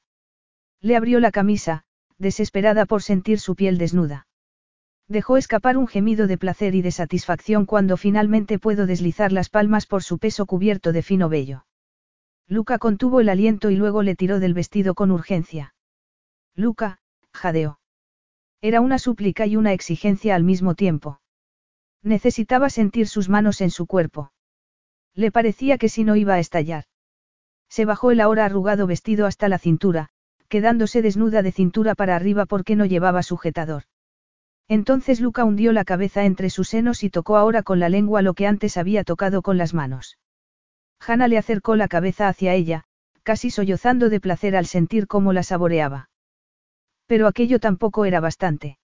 Le 0.81 0.97
abrió 0.97 1.21
la 1.21 1.31
camisa, 1.31 1.85
desesperada 2.19 2.87
por 2.87 3.03
sentir 3.03 3.39
su 3.41 3.55
piel 3.55 3.79
desnuda. 3.79 4.27
Dejó 5.09 5.37
escapar 5.37 5.77
un 5.77 5.87
gemido 5.87 6.27
de 6.27 6.39
placer 6.39 6.75
y 6.75 6.83
de 6.83 6.91
satisfacción 6.91 7.67
cuando 7.67 7.97
finalmente 7.97 8.59
pudo 8.59 8.87
deslizar 8.87 9.33
las 9.33 9.49
palmas 9.49 9.87
por 9.87 10.03
su 10.03 10.19
peso 10.19 10.47
cubierto 10.47 10.93
de 10.93 11.03
fino 11.03 11.29
vello. 11.29 11.67
Luca 12.49 12.79
contuvo 12.79 13.21
el 13.21 13.29
aliento 13.29 13.71
y 13.71 13.77
luego 13.77 14.03
le 14.03 14.15
tiró 14.15 14.41
del 14.41 14.55
vestido 14.55 14.95
con 14.95 15.11
urgencia. 15.11 15.75
Luca, 16.55 16.99
jadeó. 17.33 17.79
Era 18.61 18.81
una 18.81 18.99
súplica 18.99 19.47
y 19.47 19.57
una 19.57 19.73
exigencia 19.73 20.35
al 20.35 20.45
mismo 20.45 20.75
tiempo. 20.75 21.21
Necesitaba 22.03 22.71
sentir 22.71 23.09
sus 23.09 23.29
manos 23.29 23.61
en 23.61 23.71
su 23.71 23.87
cuerpo. 23.87 24.33
Le 25.15 25.31
parecía 25.31 25.79
que 25.79 25.89
si 25.89 26.05
no 26.05 26.17
iba 26.17 26.35
a 26.35 26.39
estallar. 26.39 26.85
Se 27.69 27.85
bajó 27.85 28.11
el 28.11 28.21
ahora 28.21 28.45
arrugado 28.45 28.87
vestido 28.87 29.27
hasta 29.27 29.49
la 29.49 29.59
cintura, 29.59 30.09
quedándose 30.49 31.03
desnuda 31.03 31.43
de 31.43 31.53
cintura 31.53 31.95
para 31.95 32.17
arriba 32.17 32.47
porque 32.47 32.77
no 32.77 32.85
llevaba 32.85 33.23
sujetador. 33.23 33.85
Entonces 34.69 35.21
Luca 35.21 35.45
hundió 35.45 35.73
la 35.73 35.85
cabeza 35.85 36.25
entre 36.25 36.51
sus 36.51 36.69
senos 36.69 37.03
y 37.03 37.11
tocó 37.11 37.37
ahora 37.37 37.63
con 37.63 37.81
la 37.81 37.89
lengua 37.89 38.23
lo 38.23 38.35
que 38.35 38.47
antes 38.47 38.77
había 38.77 39.05
tocado 39.05 39.43
con 39.43 39.59
las 39.59 39.75
manos. 39.75 40.19
Hannah 41.01 41.29
le 41.29 41.39
acercó 41.39 41.77
la 41.77 41.89
cabeza 41.89 42.29
hacia 42.29 42.55
ella, 42.55 42.85
casi 43.23 43.51
sollozando 43.51 44.09
de 44.09 44.21
placer 44.21 44.57
al 44.57 44.67
sentir 44.67 45.07
cómo 45.07 45.33
la 45.33 45.43
saboreaba. 45.43 46.11
Pero 47.07 47.27
aquello 47.27 47.59
tampoco 47.59 48.05
era 48.05 48.21
bastante. 48.21 48.79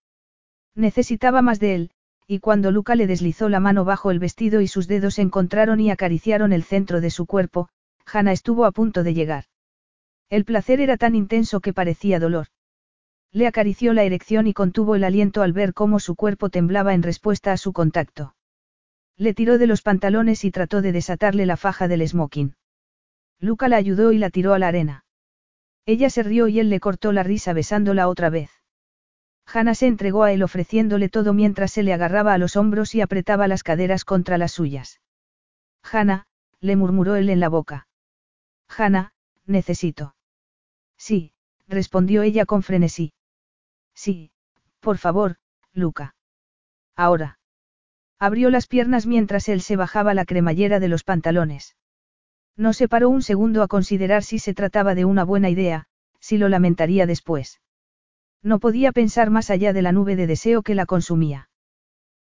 Necesitaba 0.75 1.43
más 1.43 1.61
de 1.61 1.75
él, 1.75 1.91
y 2.31 2.41
cuando 2.41 2.71
Luca 2.71 2.95
le 2.95 3.07
deslizó 3.07 3.49
la 3.49 3.59
mano 3.59 3.87
bajo 3.87 4.11
el 4.11 4.19
vestido 4.19 4.61
y 4.61 4.69
sus 4.69 4.87
dedos 4.87 5.19
encontraron 5.19 5.81
y 5.81 5.91
acariciaron 5.91 6.53
el 6.53 6.63
centro 6.63 7.01
de 7.01 7.09
su 7.09 7.25
cuerpo, 7.25 7.71
Hannah 8.05 8.33
estuvo 8.33 8.67
a 8.67 8.71
punto 8.71 9.03
de 9.03 9.15
llegar. 9.15 9.45
El 10.29 10.45
placer 10.45 10.83
era 10.83 10.99
tan 10.99 11.15
intenso 11.15 11.61
que 11.61 11.73
parecía 11.73 12.21
dolor. 12.21 12.49
Le 13.33 13.47
acarició 13.47 13.95
la 13.95 14.05
erección 14.05 14.47
y 14.47 14.53
contuvo 14.53 14.95
el 14.95 15.05
aliento 15.05 15.41
al 15.41 15.55
ver 15.55 15.73
cómo 15.73 16.01
su 16.01 16.17
cuerpo 16.17 16.51
temblaba 16.51 16.93
en 16.93 17.03
respuesta 17.03 17.53
a 17.53 17.57
su 17.57 17.73
contacto. 17.73 18.35
Le 19.17 19.33
tiró 19.33 19.57
de 19.57 19.67
los 19.67 19.81
pantalones 19.81 20.45
y 20.45 20.51
trató 20.51 20.83
de 20.83 20.93
desatarle 20.93 21.47
la 21.47 21.57
faja 21.57 21.89
del 21.89 22.07
smoking. 22.07 22.55
Luca 23.41 23.69
la 23.69 23.77
ayudó 23.77 24.13
y 24.13 24.19
la 24.19 24.29
tiró 24.29 24.53
a 24.53 24.59
la 24.59 24.69
arena. 24.69 25.07
Ella 25.87 26.11
se 26.11 26.23
rió 26.23 26.47
y 26.47 26.61
él 26.61 26.69
le 26.69 26.79
cortó 26.79 27.13
la 27.13 27.23
risa 27.23 27.55
besándola 27.55 28.07
otra 28.09 28.29
vez. 28.29 28.51
Hannah 29.51 29.75
se 29.75 29.87
entregó 29.87 30.25
a 30.25 30.33
él 30.33 30.43
ofreciéndole 30.43 31.09
todo 31.09 31.33
mientras 31.33 31.73
se 31.73 31.83
le 31.83 31.95
agarraba 31.95 32.35
a 32.35 32.39
los 32.39 32.57
hombros 32.57 32.95
y 32.95 33.01
apretaba 33.01 33.49
las 33.49 33.63
caderas 33.63 34.05
contra 34.05 34.37
las 34.37 34.53
suyas. 34.53 35.01
Hannah, 35.83 36.27
le 36.61 36.77
murmuró 36.77 37.17
él 37.17 37.31
en 37.31 37.41
la 37.41 37.49
boca. 37.49 37.89
Hannah, 38.69 39.13
necesito. 39.47 40.15
Sí, 40.99 41.33
respondió 41.67 42.23
ella 42.23 42.45
con 42.45 42.63
frenesí. 42.63 43.15
Sí, 43.95 44.31
por 44.81 44.99
favor, 44.99 45.37
Luca. 45.73 46.15
Ahora. 46.95 47.39
Abrió 48.19 48.51
las 48.51 48.67
piernas 48.67 49.07
mientras 49.07 49.49
él 49.49 49.63
se 49.63 49.77
bajaba 49.77 50.13
la 50.13 50.25
cremallera 50.25 50.81
de 50.81 50.89
los 50.89 51.05
pantalones. 51.05 51.77
No 52.57 52.73
se 52.73 52.89
paró 52.89 53.09
un 53.09 53.23
segundo 53.23 53.63
a 53.63 53.69
considerar 53.69 54.25
si 54.25 54.41
se 54.41 54.53
trataba 54.53 54.95
de 54.97 55.05
una 55.05 55.25
buena 55.25 55.49
idea, 55.49 55.87
si 56.19 56.37
lo 56.37 56.49
lamentaría 56.49 57.07
después. 57.07 57.61
No 58.43 58.59
podía 58.59 58.93
pensar 58.93 59.31
más 59.31 59.51
allá 59.51 59.73
de 59.73 59.83
la 59.83 59.93
nube 59.93 60.17
de 60.17 60.27
deseo 60.27 60.63
que 60.63 60.75
la 60.75 60.87
consumía. 60.87 61.49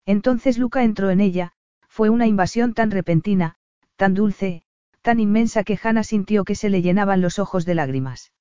Entonces 0.06 0.58
Luca 0.58 0.84
entró 0.84 1.10
en 1.10 1.22
ella, 1.22 1.54
fue 1.88 2.10
una 2.10 2.28
invasión 2.28 2.74
tan 2.74 2.92
repentina, 2.92 3.56
tan 3.96 4.14
dulce, 4.14 4.64
tan 5.02 5.20
inmensa 5.20 5.64
que 5.64 5.80
Hannah 5.82 6.04
sintió 6.04 6.44
que 6.44 6.56
se 6.56 6.70
le 6.70 6.82
llenaban 6.82 7.22
los 7.22 7.40
ojos 7.40 7.66
de 7.66 7.76
lágrimas. 7.76 8.32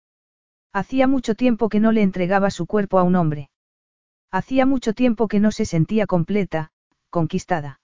Hacía 0.72 1.06
mucho 1.06 1.34
tiempo 1.34 1.68
que 1.68 1.80
no 1.80 1.92
le 1.92 2.02
entregaba 2.02 2.50
su 2.50 2.66
cuerpo 2.66 2.98
a 2.98 3.02
un 3.02 3.16
hombre. 3.16 3.50
Hacía 4.30 4.64
mucho 4.64 4.94
tiempo 4.94 5.28
que 5.28 5.40
no 5.40 5.50
se 5.50 5.66
sentía 5.66 6.06
completa, 6.06 6.70
conquistada. 7.10 7.80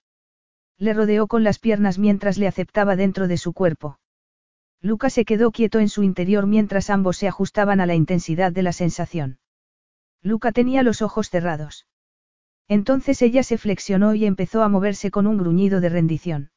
Le 0.77 0.93
rodeó 0.93 1.27
con 1.27 1.43
las 1.43 1.59
piernas 1.59 1.99
mientras 1.99 2.37
le 2.37 2.47
aceptaba 2.47 2.95
dentro 2.95 3.27
de 3.27 3.37
su 3.37 3.53
cuerpo. 3.53 3.99
Luca 4.81 5.09
se 5.09 5.25
quedó 5.25 5.51
quieto 5.51 5.79
en 5.79 5.89
su 5.89 6.03
interior 6.03 6.47
mientras 6.47 6.89
ambos 6.89 7.17
se 7.17 7.27
ajustaban 7.27 7.81
a 7.81 7.85
la 7.85 7.95
intensidad 7.95 8.53
de 8.53 8.63
la 8.63 8.71
sensación. 8.71 9.38
Luca 10.21 10.51
tenía 10.51 10.83
los 10.83 11.01
ojos 11.01 11.29
cerrados. 11.29 11.87
Entonces 12.67 13.21
ella 13.21 13.43
se 13.43 13.57
flexionó 13.57 14.13
y 14.13 14.25
empezó 14.25 14.61
a 14.63 14.69
moverse 14.69 15.11
con 15.11 15.27
un 15.27 15.37
gruñido 15.37 15.81
de 15.81 15.89
rendición. 15.89 16.51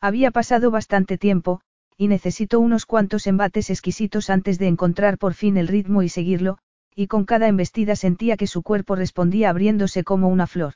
Había 0.00 0.30
pasado 0.30 0.70
bastante 0.70 1.18
tiempo, 1.18 1.60
y 1.96 2.08
necesitó 2.08 2.60
unos 2.60 2.86
cuantos 2.86 3.26
embates 3.26 3.70
exquisitos 3.70 4.30
antes 4.30 4.58
de 4.58 4.68
encontrar 4.68 5.18
por 5.18 5.34
fin 5.34 5.56
el 5.56 5.68
ritmo 5.68 6.02
y 6.02 6.08
seguirlo, 6.08 6.58
y 6.94 7.06
con 7.08 7.24
cada 7.24 7.48
embestida 7.48 7.96
sentía 7.96 8.36
que 8.36 8.46
su 8.46 8.62
cuerpo 8.62 8.96
respondía 8.96 9.50
abriéndose 9.50 10.04
como 10.04 10.28
una 10.28 10.46
flor. 10.46 10.74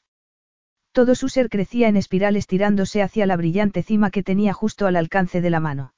Todo 0.93 1.15
su 1.15 1.29
ser 1.29 1.49
crecía 1.49 1.89
en 1.89 1.97
espiral 1.97 2.37
estirándose 2.37 3.03
hacia 3.03 3.27
la 3.27 3.37
brillante 3.37 3.83
cima 3.83 4.11
que 4.11 4.23
tenía 4.23 4.53
justo 4.53 4.87
al 4.87 4.97
alcance 4.97 5.41
de 5.41 5.51
la 5.51 5.61
mano. 5.61 5.95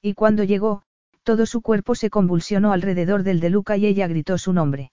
Y 0.00 0.14
cuando 0.14 0.42
llegó, 0.42 0.82
todo 1.22 1.44
su 1.46 1.60
cuerpo 1.60 1.94
se 1.94 2.08
convulsionó 2.08 2.72
alrededor 2.72 3.22
del 3.24 3.40
de 3.40 3.50
Luca 3.50 3.76
y 3.76 3.86
ella 3.86 4.06
gritó 4.06 4.38
su 4.38 4.52
nombre. 4.52 4.92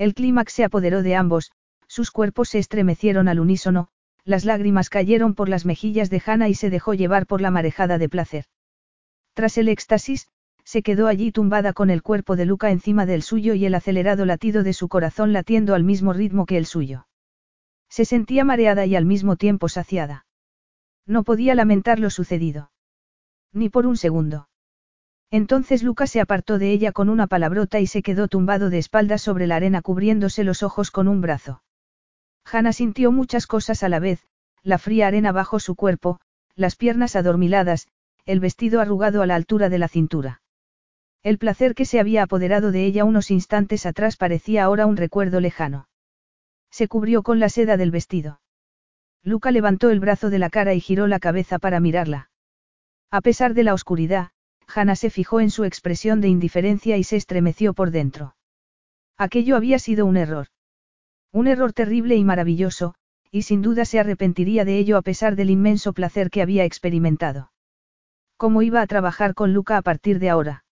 El 0.00 0.14
clímax 0.14 0.54
se 0.54 0.64
apoderó 0.64 1.02
de 1.02 1.14
ambos, 1.14 1.52
sus 1.86 2.10
cuerpos 2.10 2.48
se 2.48 2.58
estremecieron 2.58 3.28
al 3.28 3.38
unísono, 3.38 3.88
las 4.24 4.46
lágrimas 4.46 4.88
cayeron 4.88 5.34
por 5.34 5.50
las 5.50 5.66
mejillas 5.66 6.08
de 6.08 6.22
Hannah 6.24 6.48
y 6.48 6.54
se 6.54 6.70
dejó 6.70 6.94
llevar 6.94 7.26
por 7.26 7.42
la 7.42 7.50
marejada 7.50 7.98
de 7.98 8.08
placer. 8.08 8.46
Tras 9.34 9.58
el 9.58 9.68
éxtasis, 9.68 10.26
se 10.64 10.82
quedó 10.82 11.06
allí 11.06 11.32
tumbada 11.32 11.74
con 11.74 11.90
el 11.90 12.02
cuerpo 12.02 12.36
de 12.36 12.46
Luca 12.46 12.70
encima 12.70 13.04
del 13.04 13.20
suyo 13.22 13.52
y 13.52 13.66
el 13.66 13.74
acelerado 13.74 14.24
latido 14.24 14.62
de 14.62 14.72
su 14.72 14.88
corazón 14.88 15.34
latiendo 15.34 15.74
al 15.74 15.84
mismo 15.84 16.14
ritmo 16.14 16.46
que 16.46 16.56
el 16.56 16.64
suyo. 16.64 17.06
Se 17.90 18.06
sentía 18.06 18.42
mareada 18.42 18.86
y 18.86 18.96
al 18.96 19.04
mismo 19.04 19.36
tiempo 19.36 19.68
saciada. 19.68 20.24
No 21.04 21.24
podía 21.24 21.54
lamentar 21.54 21.98
lo 21.98 22.08
sucedido. 22.08 22.72
Ni 23.52 23.68
por 23.68 23.86
un 23.86 23.98
segundo. 23.98 24.48
Entonces 25.30 25.82
Lucas 25.82 26.10
se 26.10 26.20
apartó 26.20 26.58
de 26.58 26.72
ella 26.72 26.90
con 26.90 27.08
una 27.08 27.28
palabrota 27.28 27.78
y 27.78 27.86
se 27.86 28.02
quedó 28.02 28.26
tumbado 28.26 28.68
de 28.68 28.78
espaldas 28.78 29.22
sobre 29.22 29.46
la 29.46 29.56
arena 29.56 29.80
cubriéndose 29.80 30.42
los 30.42 30.62
ojos 30.62 30.90
con 30.90 31.06
un 31.06 31.20
brazo. 31.20 31.62
Hannah 32.44 32.72
sintió 32.72 33.12
muchas 33.12 33.46
cosas 33.46 33.82
a 33.84 33.88
la 33.88 34.00
vez, 34.00 34.26
la 34.62 34.78
fría 34.78 35.06
arena 35.06 35.30
bajo 35.30 35.60
su 35.60 35.76
cuerpo, 35.76 36.20
las 36.56 36.74
piernas 36.74 37.14
adormiladas, 37.14 37.86
el 38.26 38.40
vestido 38.40 38.80
arrugado 38.80 39.22
a 39.22 39.26
la 39.26 39.36
altura 39.36 39.68
de 39.68 39.78
la 39.78 39.88
cintura. 39.88 40.42
El 41.22 41.38
placer 41.38 41.74
que 41.74 41.84
se 41.84 42.00
había 42.00 42.24
apoderado 42.24 42.72
de 42.72 42.84
ella 42.84 43.04
unos 43.04 43.30
instantes 43.30 43.86
atrás 43.86 44.16
parecía 44.16 44.64
ahora 44.64 44.86
un 44.86 44.96
recuerdo 44.96 45.38
lejano. 45.40 45.86
Se 46.70 46.88
cubrió 46.88 47.22
con 47.22 47.38
la 47.38 47.48
seda 47.48 47.76
del 47.76 47.90
vestido. 47.90 48.40
Luca 49.22 49.50
levantó 49.50 49.90
el 49.90 50.00
brazo 50.00 50.30
de 50.30 50.38
la 50.38 50.50
cara 50.50 50.74
y 50.74 50.80
giró 50.80 51.06
la 51.06 51.20
cabeza 51.20 51.58
para 51.58 51.78
mirarla. 51.78 52.30
A 53.10 53.20
pesar 53.20 53.54
de 53.54 53.64
la 53.64 53.74
oscuridad, 53.74 54.30
Hannah 54.74 54.96
se 54.96 55.10
fijó 55.10 55.40
en 55.40 55.50
su 55.50 55.64
expresión 55.64 56.20
de 56.20 56.28
indiferencia 56.28 56.96
y 56.96 57.04
se 57.04 57.16
estremeció 57.16 57.74
por 57.74 57.90
dentro. 57.90 58.36
Aquello 59.16 59.56
había 59.56 59.78
sido 59.78 60.06
un 60.06 60.16
error. 60.16 60.48
Un 61.32 61.46
error 61.46 61.72
terrible 61.72 62.16
y 62.16 62.24
maravilloso, 62.24 62.94
y 63.30 63.42
sin 63.42 63.62
duda 63.62 63.84
se 63.84 64.00
arrepentiría 64.00 64.64
de 64.64 64.78
ello 64.78 64.96
a 64.96 65.02
pesar 65.02 65.36
del 65.36 65.50
inmenso 65.50 65.92
placer 65.92 66.30
que 66.30 66.42
había 66.42 66.64
experimentado. 66.64 67.52
¿Cómo 68.36 68.62
iba 68.62 68.80
a 68.80 68.86
trabajar 68.86 69.34
con 69.34 69.52
Luca 69.52 69.76
a 69.76 69.82
partir 69.82 70.18
de 70.18 70.30
ahora? 70.30 70.64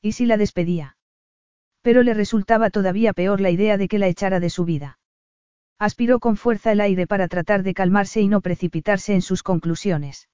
¿Y 0.00 0.12
si 0.12 0.26
la 0.26 0.36
despedía? 0.36 0.96
Pero 1.82 2.02
le 2.02 2.14
resultaba 2.14 2.70
todavía 2.70 3.12
peor 3.12 3.40
la 3.40 3.50
idea 3.50 3.76
de 3.76 3.86
que 3.86 3.98
la 3.98 4.08
echara 4.08 4.40
de 4.40 4.50
su 4.50 4.64
vida. 4.64 4.98
Aspiró 5.78 6.18
con 6.20 6.36
fuerza 6.36 6.72
el 6.72 6.80
aire 6.80 7.06
para 7.06 7.28
tratar 7.28 7.62
de 7.62 7.74
calmarse 7.74 8.20
y 8.20 8.28
no 8.28 8.40
precipitarse 8.40 9.14
en 9.14 9.22
sus 9.22 9.42
conclusiones. 9.42 10.28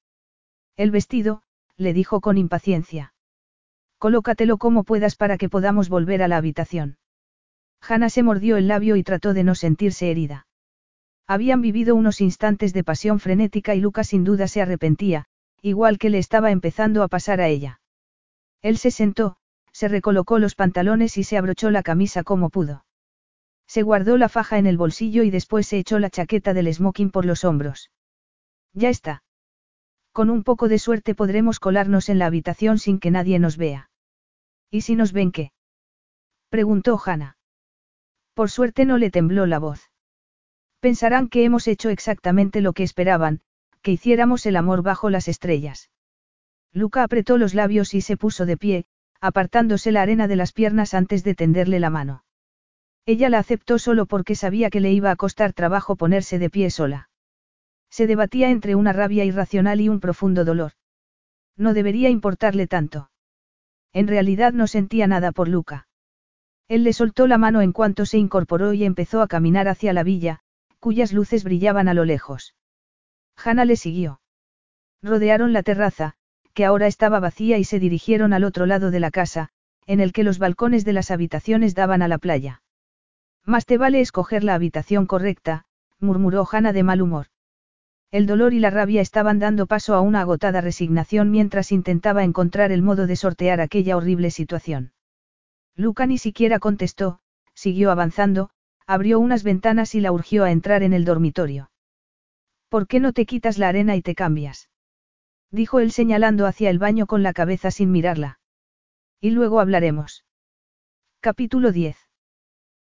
El 0.76 0.90
vestido, 0.90 1.42
le 1.76 1.92
dijo 1.92 2.20
con 2.20 2.38
impaciencia. 2.38 3.14
Colócatelo 3.98 4.58
como 4.58 4.84
puedas 4.84 5.16
para 5.16 5.38
que 5.38 5.48
podamos 5.48 5.88
volver 5.88 6.22
a 6.22 6.28
la 6.28 6.36
habitación. 6.36 6.98
Hannah 7.80 8.10
se 8.10 8.22
mordió 8.22 8.56
el 8.56 8.68
labio 8.68 8.96
y 8.96 9.02
trató 9.02 9.34
de 9.34 9.44
no 9.44 9.54
sentirse 9.54 10.10
herida. 10.10 10.46
Habían 11.26 11.60
vivido 11.60 11.94
unos 11.94 12.20
instantes 12.20 12.72
de 12.72 12.84
pasión 12.84 13.20
frenética 13.20 13.74
y 13.74 13.80
Lucas 13.80 14.08
sin 14.08 14.24
duda 14.24 14.48
se 14.48 14.60
arrepentía, 14.60 15.26
igual 15.60 15.98
que 15.98 16.10
le 16.10 16.18
estaba 16.18 16.50
empezando 16.50 17.02
a 17.02 17.08
pasar 17.08 17.40
a 17.40 17.48
ella. 17.48 17.80
Él 18.60 18.76
se 18.76 18.90
sentó, 18.90 19.36
se 19.72 19.88
recolocó 19.88 20.38
los 20.38 20.54
pantalones 20.54 21.16
y 21.18 21.24
se 21.24 21.36
abrochó 21.36 21.70
la 21.70 21.82
camisa 21.82 22.22
como 22.22 22.50
pudo. 22.50 22.84
Se 23.66 23.82
guardó 23.82 24.18
la 24.18 24.28
faja 24.28 24.58
en 24.58 24.66
el 24.66 24.76
bolsillo 24.76 25.22
y 25.22 25.30
después 25.30 25.66
se 25.66 25.78
echó 25.78 25.98
la 25.98 26.10
chaqueta 26.10 26.52
del 26.52 26.72
smoking 26.72 27.10
por 27.10 27.24
los 27.24 27.44
hombros. 27.44 27.90
Ya 28.74 28.90
está. 28.90 29.22
Con 30.12 30.28
un 30.28 30.44
poco 30.44 30.68
de 30.68 30.78
suerte 30.78 31.14
podremos 31.14 31.58
colarnos 31.58 32.08
en 32.08 32.18
la 32.18 32.26
habitación 32.26 32.78
sin 32.78 33.00
que 33.00 33.10
nadie 33.10 33.38
nos 33.38 33.56
vea. 33.56 33.90
¿Y 34.70 34.82
si 34.82 34.94
nos 34.94 35.12
ven 35.12 35.32
qué? 35.32 35.52
preguntó 36.50 37.00
Hannah. 37.02 37.38
Por 38.34 38.50
suerte 38.50 38.84
no 38.84 38.98
le 38.98 39.10
tembló 39.10 39.46
la 39.46 39.58
voz. 39.58 39.90
Pensarán 40.80 41.28
que 41.28 41.44
hemos 41.44 41.66
hecho 41.66 41.88
exactamente 41.88 42.60
lo 42.60 42.72
que 42.72 42.82
esperaban, 42.82 43.40
que 43.82 43.92
hiciéramos 43.92 44.44
el 44.46 44.56
amor 44.56 44.82
bajo 44.82 45.10
las 45.10 45.28
estrellas. 45.28 45.90
Luca 46.72 47.04
apretó 47.04 47.38
los 47.38 47.54
labios 47.54 47.94
y 47.94 48.00
se 48.00 48.16
puso 48.16 48.46
de 48.46 48.56
pie, 48.56 48.86
apartándose 49.20 49.92
la 49.92 50.02
arena 50.02 50.28
de 50.28 50.36
las 50.36 50.52
piernas 50.52 50.94
antes 50.94 51.24
de 51.24 51.34
tenderle 51.34 51.80
la 51.80 51.90
mano. 51.90 52.24
Ella 53.06 53.28
la 53.28 53.38
aceptó 53.38 53.78
solo 53.78 54.06
porque 54.06 54.34
sabía 54.34 54.70
que 54.70 54.80
le 54.80 54.92
iba 54.92 55.10
a 55.10 55.16
costar 55.16 55.52
trabajo 55.52 55.96
ponerse 55.96 56.38
de 56.38 56.50
pie 56.50 56.70
sola. 56.70 57.10
Se 57.92 58.06
debatía 58.06 58.48
entre 58.48 58.74
una 58.74 58.94
rabia 58.94 59.22
irracional 59.26 59.82
y 59.82 59.90
un 59.90 60.00
profundo 60.00 60.46
dolor. 60.46 60.72
No 61.58 61.74
debería 61.74 62.08
importarle 62.08 62.66
tanto. 62.66 63.10
En 63.92 64.08
realidad 64.08 64.54
no 64.54 64.66
sentía 64.66 65.06
nada 65.06 65.30
por 65.30 65.46
Luca. 65.46 65.88
Él 66.68 66.84
le 66.84 66.94
soltó 66.94 67.26
la 67.26 67.36
mano 67.36 67.60
en 67.60 67.72
cuanto 67.72 68.06
se 68.06 68.16
incorporó 68.16 68.72
y 68.72 68.84
empezó 68.84 69.20
a 69.20 69.28
caminar 69.28 69.68
hacia 69.68 69.92
la 69.92 70.04
villa, 70.04 70.40
cuyas 70.80 71.12
luces 71.12 71.44
brillaban 71.44 71.86
a 71.86 71.92
lo 71.92 72.06
lejos. 72.06 72.54
Hanna 73.36 73.66
le 73.66 73.76
siguió. 73.76 74.22
Rodearon 75.02 75.52
la 75.52 75.62
terraza, 75.62 76.14
que 76.54 76.64
ahora 76.64 76.86
estaba 76.86 77.20
vacía 77.20 77.58
y 77.58 77.64
se 77.64 77.78
dirigieron 77.78 78.32
al 78.32 78.44
otro 78.44 78.64
lado 78.64 78.90
de 78.90 79.00
la 79.00 79.10
casa, 79.10 79.50
en 79.86 80.00
el 80.00 80.14
que 80.14 80.24
los 80.24 80.38
balcones 80.38 80.86
de 80.86 80.94
las 80.94 81.10
habitaciones 81.10 81.74
daban 81.74 82.00
a 82.00 82.08
la 82.08 82.16
playa. 82.16 82.62
Más 83.44 83.66
te 83.66 83.76
vale 83.76 84.00
escoger 84.00 84.44
la 84.44 84.54
habitación 84.54 85.04
correcta, 85.04 85.66
murmuró 85.98 86.48
Hanna 86.50 86.72
de 86.72 86.84
mal 86.84 87.02
humor. 87.02 87.26
El 88.12 88.26
dolor 88.26 88.52
y 88.52 88.60
la 88.60 88.68
rabia 88.68 89.00
estaban 89.00 89.38
dando 89.38 89.66
paso 89.66 89.94
a 89.94 90.02
una 90.02 90.20
agotada 90.20 90.60
resignación 90.60 91.30
mientras 91.30 91.72
intentaba 91.72 92.24
encontrar 92.24 92.70
el 92.70 92.82
modo 92.82 93.06
de 93.06 93.16
sortear 93.16 93.62
aquella 93.62 93.96
horrible 93.96 94.30
situación. 94.30 94.92
Luca 95.76 96.04
ni 96.04 96.18
siquiera 96.18 96.58
contestó, 96.58 97.20
siguió 97.54 97.90
avanzando, 97.90 98.50
abrió 98.86 99.18
unas 99.18 99.44
ventanas 99.44 99.94
y 99.94 100.00
la 100.00 100.12
urgió 100.12 100.44
a 100.44 100.50
entrar 100.50 100.82
en 100.82 100.92
el 100.92 101.06
dormitorio. 101.06 101.70
¿Por 102.68 102.86
qué 102.86 103.00
no 103.00 103.14
te 103.14 103.24
quitas 103.24 103.56
la 103.56 103.68
arena 103.68 103.96
y 103.96 104.02
te 104.02 104.14
cambias? 104.14 104.68
Dijo 105.50 105.80
él 105.80 105.90
señalando 105.90 106.46
hacia 106.46 106.68
el 106.68 106.78
baño 106.78 107.06
con 107.06 107.22
la 107.22 107.32
cabeza 107.32 107.70
sin 107.70 107.90
mirarla. 107.90 108.40
Y 109.22 109.30
luego 109.30 109.58
hablaremos. 109.58 110.26
Capítulo 111.20 111.72
10. 111.72 111.96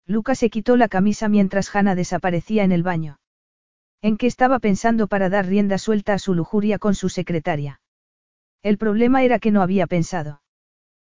Luca 0.05 0.35
se 0.35 0.51
quitó 0.51 0.77
la 0.77 0.87
camisa 0.87 1.29
mientras 1.29 1.75
Hannah 1.75 1.95
desaparecía 1.95 2.63
en 2.63 2.71
el 2.71 2.83
baño. 2.83 3.17
¿En 4.05 4.17
qué 4.17 4.27
estaba 4.27 4.59
pensando 4.59 5.07
para 5.07 5.29
dar 5.29 5.47
rienda 5.47 5.79
suelta 5.79 6.13
a 6.13 6.19
su 6.19 6.35
lujuria 6.35 6.77
con 6.77 6.93
su 6.93 7.09
secretaria? 7.09 7.81
El 8.61 8.77
problema 8.77 9.23
era 9.23 9.39
que 9.39 9.49
no 9.49 9.63
había 9.63 9.87
pensado. 9.87 10.43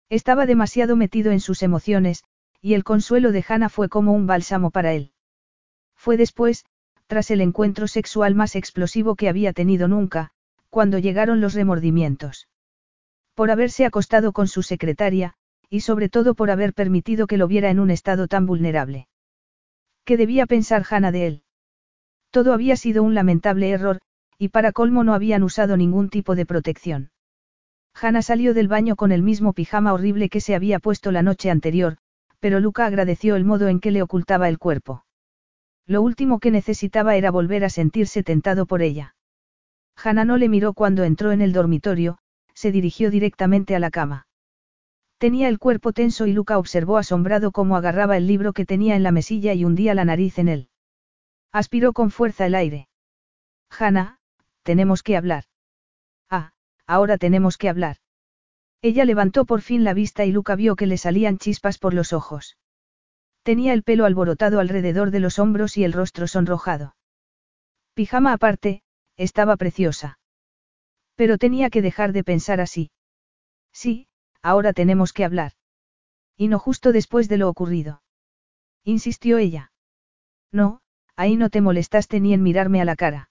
Estaba 0.08 0.44
demasiado 0.44 0.96
metido 0.96 1.30
en 1.30 1.38
sus 1.38 1.62
emociones, 1.62 2.24
y 2.60 2.74
el 2.74 2.82
consuelo 2.82 3.30
de 3.30 3.44
Hannah 3.46 3.68
fue 3.68 3.88
como 3.88 4.12
un 4.12 4.26
bálsamo 4.26 4.72
para 4.72 4.92
él. 4.92 5.12
Fue 5.94 6.16
después, 6.16 6.64
tras 7.06 7.30
el 7.30 7.42
encuentro 7.42 7.86
sexual 7.86 8.34
más 8.34 8.56
explosivo 8.56 9.14
que 9.14 9.28
había 9.28 9.52
tenido 9.52 9.86
nunca, 9.86 10.32
cuando 10.68 10.98
llegaron 10.98 11.40
los 11.40 11.54
remordimientos. 11.54 12.48
Por 13.36 13.52
haberse 13.52 13.84
acostado 13.84 14.32
con 14.32 14.48
su 14.48 14.64
secretaria, 14.64 15.34
y 15.68 15.82
sobre 15.82 16.08
todo 16.08 16.34
por 16.34 16.50
haber 16.50 16.74
permitido 16.74 17.28
que 17.28 17.36
lo 17.36 17.46
viera 17.46 17.70
en 17.70 17.78
un 17.78 17.92
estado 17.92 18.26
tan 18.26 18.46
vulnerable. 18.46 19.06
¿Qué 20.02 20.16
debía 20.16 20.46
pensar 20.46 20.84
Hannah 20.90 21.12
de 21.12 21.26
él? 21.28 21.44
Todo 22.30 22.52
había 22.52 22.76
sido 22.76 23.02
un 23.02 23.14
lamentable 23.14 23.70
error, 23.70 24.00
y 24.38 24.48
para 24.48 24.72
colmo 24.72 25.04
no 25.04 25.14
habían 25.14 25.42
usado 25.42 25.76
ningún 25.76 26.08
tipo 26.08 26.34
de 26.34 26.46
protección. 26.46 27.10
Hannah 27.94 28.22
salió 28.22 28.54
del 28.54 28.68
baño 28.68 28.96
con 28.96 29.12
el 29.12 29.22
mismo 29.22 29.52
pijama 29.52 29.92
horrible 29.92 30.28
que 30.28 30.40
se 30.40 30.54
había 30.54 30.78
puesto 30.78 31.12
la 31.12 31.22
noche 31.22 31.50
anterior, 31.50 31.96
pero 32.38 32.60
Luca 32.60 32.86
agradeció 32.86 33.36
el 33.36 33.44
modo 33.44 33.68
en 33.68 33.80
que 33.80 33.90
le 33.90 34.02
ocultaba 34.02 34.48
el 34.48 34.58
cuerpo. 34.58 35.04
Lo 35.86 36.02
último 36.02 36.38
que 36.38 36.50
necesitaba 36.50 37.16
era 37.16 37.30
volver 37.30 37.64
a 37.64 37.68
sentirse 37.68 38.22
tentado 38.22 38.64
por 38.64 38.80
ella. 38.80 39.16
Hannah 39.96 40.24
no 40.24 40.36
le 40.36 40.48
miró 40.48 40.72
cuando 40.72 41.04
entró 41.04 41.32
en 41.32 41.42
el 41.42 41.52
dormitorio, 41.52 42.18
se 42.54 42.72
dirigió 42.72 43.10
directamente 43.10 43.74
a 43.74 43.80
la 43.80 43.90
cama. 43.90 44.26
Tenía 45.18 45.48
el 45.48 45.58
cuerpo 45.58 45.92
tenso 45.92 46.26
y 46.26 46.32
Luca 46.32 46.58
observó 46.58 46.96
asombrado 46.96 47.50
cómo 47.52 47.76
agarraba 47.76 48.16
el 48.16 48.26
libro 48.26 48.52
que 48.52 48.64
tenía 48.64 48.96
en 48.96 49.02
la 49.02 49.12
mesilla 49.12 49.52
y 49.52 49.64
hundía 49.64 49.94
la 49.94 50.04
nariz 50.04 50.38
en 50.38 50.48
él. 50.48 50.68
Aspiró 51.52 51.92
con 51.92 52.10
fuerza 52.10 52.46
el 52.46 52.54
aire. 52.54 52.88
Hannah, 53.70 54.18
tenemos 54.62 55.02
que 55.02 55.16
hablar. 55.16 55.44
Ah, 56.28 56.52
ahora 56.86 57.18
tenemos 57.18 57.56
que 57.56 57.68
hablar. 57.68 57.96
Ella 58.82 59.04
levantó 59.04 59.44
por 59.44 59.60
fin 59.60 59.84
la 59.84 59.94
vista 59.94 60.24
y 60.24 60.32
Luca 60.32 60.54
vio 60.56 60.76
que 60.76 60.86
le 60.86 60.96
salían 60.96 61.38
chispas 61.38 61.78
por 61.78 61.92
los 61.92 62.12
ojos. 62.12 62.56
Tenía 63.42 63.72
el 63.72 63.82
pelo 63.82 64.04
alborotado 64.04 64.60
alrededor 64.60 65.10
de 65.10 65.20
los 65.20 65.38
hombros 65.38 65.76
y 65.76 65.84
el 65.84 65.92
rostro 65.92 66.26
sonrojado. 66.26 66.94
Pijama 67.94 68.32
aparte, 68.32 68.82
estaba 69.16 69.56
preciosa. 69.56 70.18
Pero 71.14 71.36
tenía 71.36 71.68
que 71.68 71.82
dejar 71.82 72.12
de 72.12 72.24
pensar 72.24 72.60
así. 72.60 72.90
Sí, 73.72 74.08
ahora 74.40 74.72
tenemos 74.72 75.12
que 75.12 75.24
hablar. 75.24 75.52
Y 76.36 76.48
no 76.48 76.58
justo 76.58 76.92
después 76.92 77.28
de 77.28 77.36
lo 77.38 77.48
ocurrido. 77.48 78.02
Insistió 78.84 79.36
ella. 79.36 79.72
No, 80.50 80.80
ahí 81.20 81.36
no 81.36 81.50
te 81.50 81.60
molestaste 81.60 82.18
ni 82.18 82.32
en 82.32 82.42
mirarme 82.42 82.80
a 82.80 82.86
la 82.86 82.96
cara. 82.96 83.28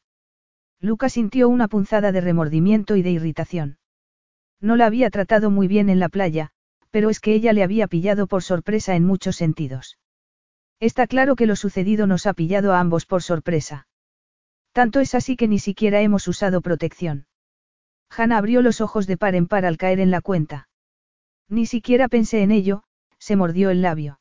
Luca 0.80 1.10
sintió 1.10 1.50
una 1.50 1.68
punzada 1.68 2.12
de 2.12 2.22
remordimiento 2.22 2.96
y 2.96 3.02
de 3.02 3.10
irritación. 3.10 3.80
No 4.62 4.76
la 4.76 4.86
había 4.86 5.10
tratado 5.10 5.50
muy 5.50 5.68
bien 5.68 5.90
en 5.90 6.00
la 6.00 6.08
playa, 6.08 6.52
pero 6.92 7.10
es 7.10 7.20
que 7.20 7.34
ella 7.34 7.52
le 7.52 7.64
había 7.64 7.88
pillado 7.88 8.28
por 8.28 8.44
sorpresa 8.44 8.96
en 8.96 9.06
muchos 9.06 9.38
sentidos. 9.38 9.98
Está 10.80 11.08
claro 11.08 11.36
que 11.36 11.48
lo 11.48 11.56
sucedido 11.56 12.06
nos 12.06 12.28
ha 12.28 12.34
pillado 12.34 12.74
a 12.74 12.80
ambos 12.80 13.08
por 13.08 13.24
sorpresa. 13.24 13.88
Tanto 14.72 15.00
es 15.00 15.16
así 15.16 15.36
que 15.36 15.48
ni 15.48 15.58
siquiera 15.58 16.02
hemos 16.02 16.28
usado 16.28 16.62
protección. 16.62 17.26
Hannah 18.16 18.38
abrió 18.38 18.62
los 18.62 18.82
ojos 18.82 19.08
de 19.08 19.18
par 19.18 19.34
en 19.34 19.48
par 19.48 19.66
al 19.66 19.78
caer 19.78 20.00
en 20.00 20.12
la 20.12 20.22
cuenta. 20.22 20.70
Ni 21.50 21.66
siquiera 21.66 22.08
pensé 22.08 22.44
en 22.44 22.52
ello, 22.52 22.84
se 23.18 23.36
mordió 23.36 23.72
el 23.72 23.82
labio. 23.82 24.20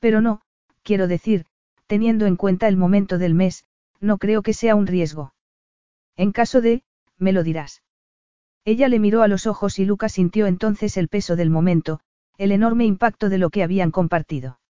Pero 0.00 0.20
no, 0.20 0.40
quiero 0.82 1.06
decir, 1.06 1.46
teniendo 1.86 2.26
en 2.26 2.36
cuenta 2.36 2.68
el 2.68 2.76
momento 2.76 3.18
del 3.18 3.34
mes, 3.34 3.64
no 4.00 4.18
creo 4.18 4.42
que 4.42 4.54
sea 4.54 4.74
un 4.74 4.86
riesgo. 4.86 5.34
En 6.16 6.32
caso 6.32 6.60
de, 6.60 6.82
me 7.18 7.32
lo 7.32 7.42
dirás. 7.42 7.82
Ella 8.64 8.88
le 8.88 8.98
miró 8.98 9.22
a 9.22 9.28
los 9.28 9.46
ojos 9.46 9.78
y 9.78 9.84
Lucas 9.84 10.12
sintió 10.12 10.46
entonces 10.46 10.96
el 10.96 11.08
peso 11.08 11.36
del 11.36 11.50
momento, 11.50 12.00
el 12.38 12.52
enorme 12.52 12.84
impacto 12.84 13.28
de 13.28 13.38
lo 13.38 13.50
que 13.50 13.62
habían 13.62 13.90
compartido. 13.90 14.60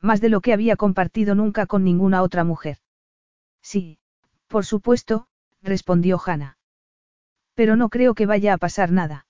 Más 0.00 0.20
de 0.20 0.30
lo 0.30 0.40
que 0.40 0.52
había 0.52 0.76
compartido 0.76 1.34
nunca 1.34 1.66
con 1.66 1.84
ninguna 1.84 2.22
otra 2.22 2.44
mujer. 2.44 2.78
Sí, 3.62 3.98
por 4.48 4.64
supuesto, 4.64 5.26
respondió 5.62 6.18
Hannah. 6.24 6.56
Pero 7.54 7.76
no 7.76 7.90
creo 7.90 8.14
que 8.14 8.26
vaya 8.26 8.54
a 8.54 8.58
pasar 8.58 8.90
nada. 8.90 9.26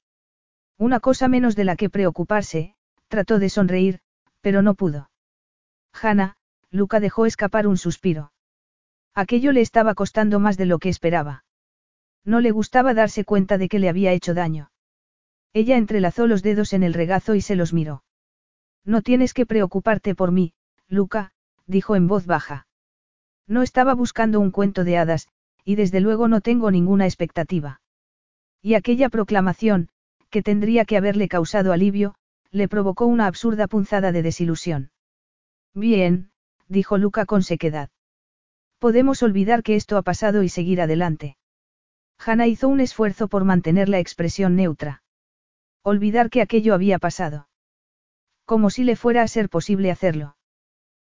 Una 0.79 1.01
cosa 1.01 1.29
menos 1.29 1.57
de 1.57 1.65
la 1.65 1.77
que 1.77 1.91
preocuparse, 1.91 2.75
trató 3.09 3.39
de 3.39 3.49
sonreír, 3.49 4.01
pero 4.41 4.63
no 4.63 4.75
pudo. 4.75 5.11
Hanna, 5.93 6.37
Luca 6.71 7.01
dejó 7.01 7.27
escapar 7.27 7.67
un 7.67 7.77
suspiro. 7.77 8.33
Aquello 9.15 9.53
le 9.53 9.61
estaba 9.61 9.95
costando 9.95 10.39
más 10.39 10.57
de 10.57 10.67
lo 10.67 10.79
que 10.79 10.89
esperaba. 10.89 11.45
No 12.25 12.41
le 12.41 12.51
gustaba 12.51 12.95
darse 12.95 13.25
cuenta 13.25 13.59
de 13.59 13.69
que 13.69 13.79
le 13.79 13.89
había 13.89 14.13
hecho 14.13 14.35
daño. 14.35 14.71
Ella 15.53 15.77
entrelazó 15.77 16.27
los 16.27 16.43
dedos 16.43 16.73
en 16.73 16.83
el 16.83 16.95
regazo 16.95 17.35
y 17.35 17.41
se 17.41 17.57
los 17.57 17.73
miró. 17.73 18.05
No 18.85 19.03
tienes 19.03 19.35
que 19.35 19.47
preocuparte 19.47 20.15
por 20.15 20.31
mí, 20.31 20.53
Luca, 20.89 21.33
dijo 21.67 21.97
en 21.97 22.07
voz 22.07 22.27
baja. 22.27 22.67
No 23.47 23.63
estaba 23.63 23.95
buscando 23.95 24.39
un 24.39 24.53
cuento 24.53 24.85
de 24.85 24.97
hadas, 24.97 25.29
y 25.65 25.75
desde 25.75 26.01
luego 26.01 26.29
no 26.29 26.41
tengo 26.41 26.71
ninguna 26.71 27.07
expectativa. 27.07 27.81
Y 28.63 28.75
aquella 28.75 29.09
proclamación, 29.09 29.89
que 30.31 30.43
tendría 30.43 30.85
que 30.85 30.97
haberle 30.97 31.29
causado 31.29 31.73
alivio, 31.73 32.15
le 32.53 32.69
provocó 32.69 33.07
una 33.07 33.27
absurda 33.27 33.67
punzada 33.67 34.13
de 34.13 34.23
desilusión. 34.23 34.91
Bien, 35.75 36.30
dijo 36.71 36.97
Luca 36.99 37.27
con 37.27 37.43
sequedad. 37.43 37.91
Podemos 38.79 39.23
olvidar 39.23 39.63
que 39.63 39.77
esto 39.77 39.99
ha 39.99 40.03
pasado 40.03 40.43
y 40.43 40.49
seguir 40.49 40.81
adelante. 40.81 41.37
Hannah 42.25 42.47
hizo 42.47 42.69
un 42.69 42.81
esfuerzo 42.81 43.29
por 43.29 43.45
mantener 43.45 43.89
la 43.89 43.99
expresión 43.99 44.57
neutra. 44.57 45.03
Olvidar 45.83 46.31
que 46.31 46.43
aquello 46.43 46.73
había 46.73 46.99
pasado. 46.99 47.49
Como 48.45 48.71
si 48.71 48.85
le 48.85 48.97
fuera 48.97 49.23
a 49.23 49.29
ser 49.29 49.49
posible 49.49 49.91
hacerlo. 49.91 50.37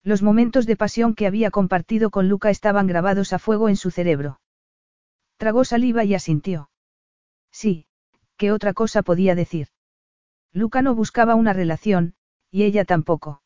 Los 0.03 0.22
momentos 0.22 0.65
de 0.65 0.76
pasión 0.76 1.15
que 1.15 1.26
había 1.26 1.52
compartido 1.52 2.11
con 2.11 2.27
Luca 2.27 2.49
estaban 2.49 2.86
grabados 2.86 3.34
a 3.34 3.40
fuego 3.40 3.69
en 3.69 3.76
su 3.76 3.91
cerebro. 3.91 4.40
Tragó 5.38 5.64
saliva 5.64 6.03
y 6.03 6.14
asintió. 6.14 6.69
Sí, 7.52 7.88
¿qué 8.38 8.52
otra 8.52 8.73
cosa 8.73 9.03
podía 9.03 9.36
decir? 9.36 9.69
Luca 10.52 10.82
no 10.82 10.95
buscaba 10.95 11.36
una 11.36 11.53
relación, 11.53 12.15
y 12.52 12.64
ella 12.64 12.86
tampoco. 12.86 13.41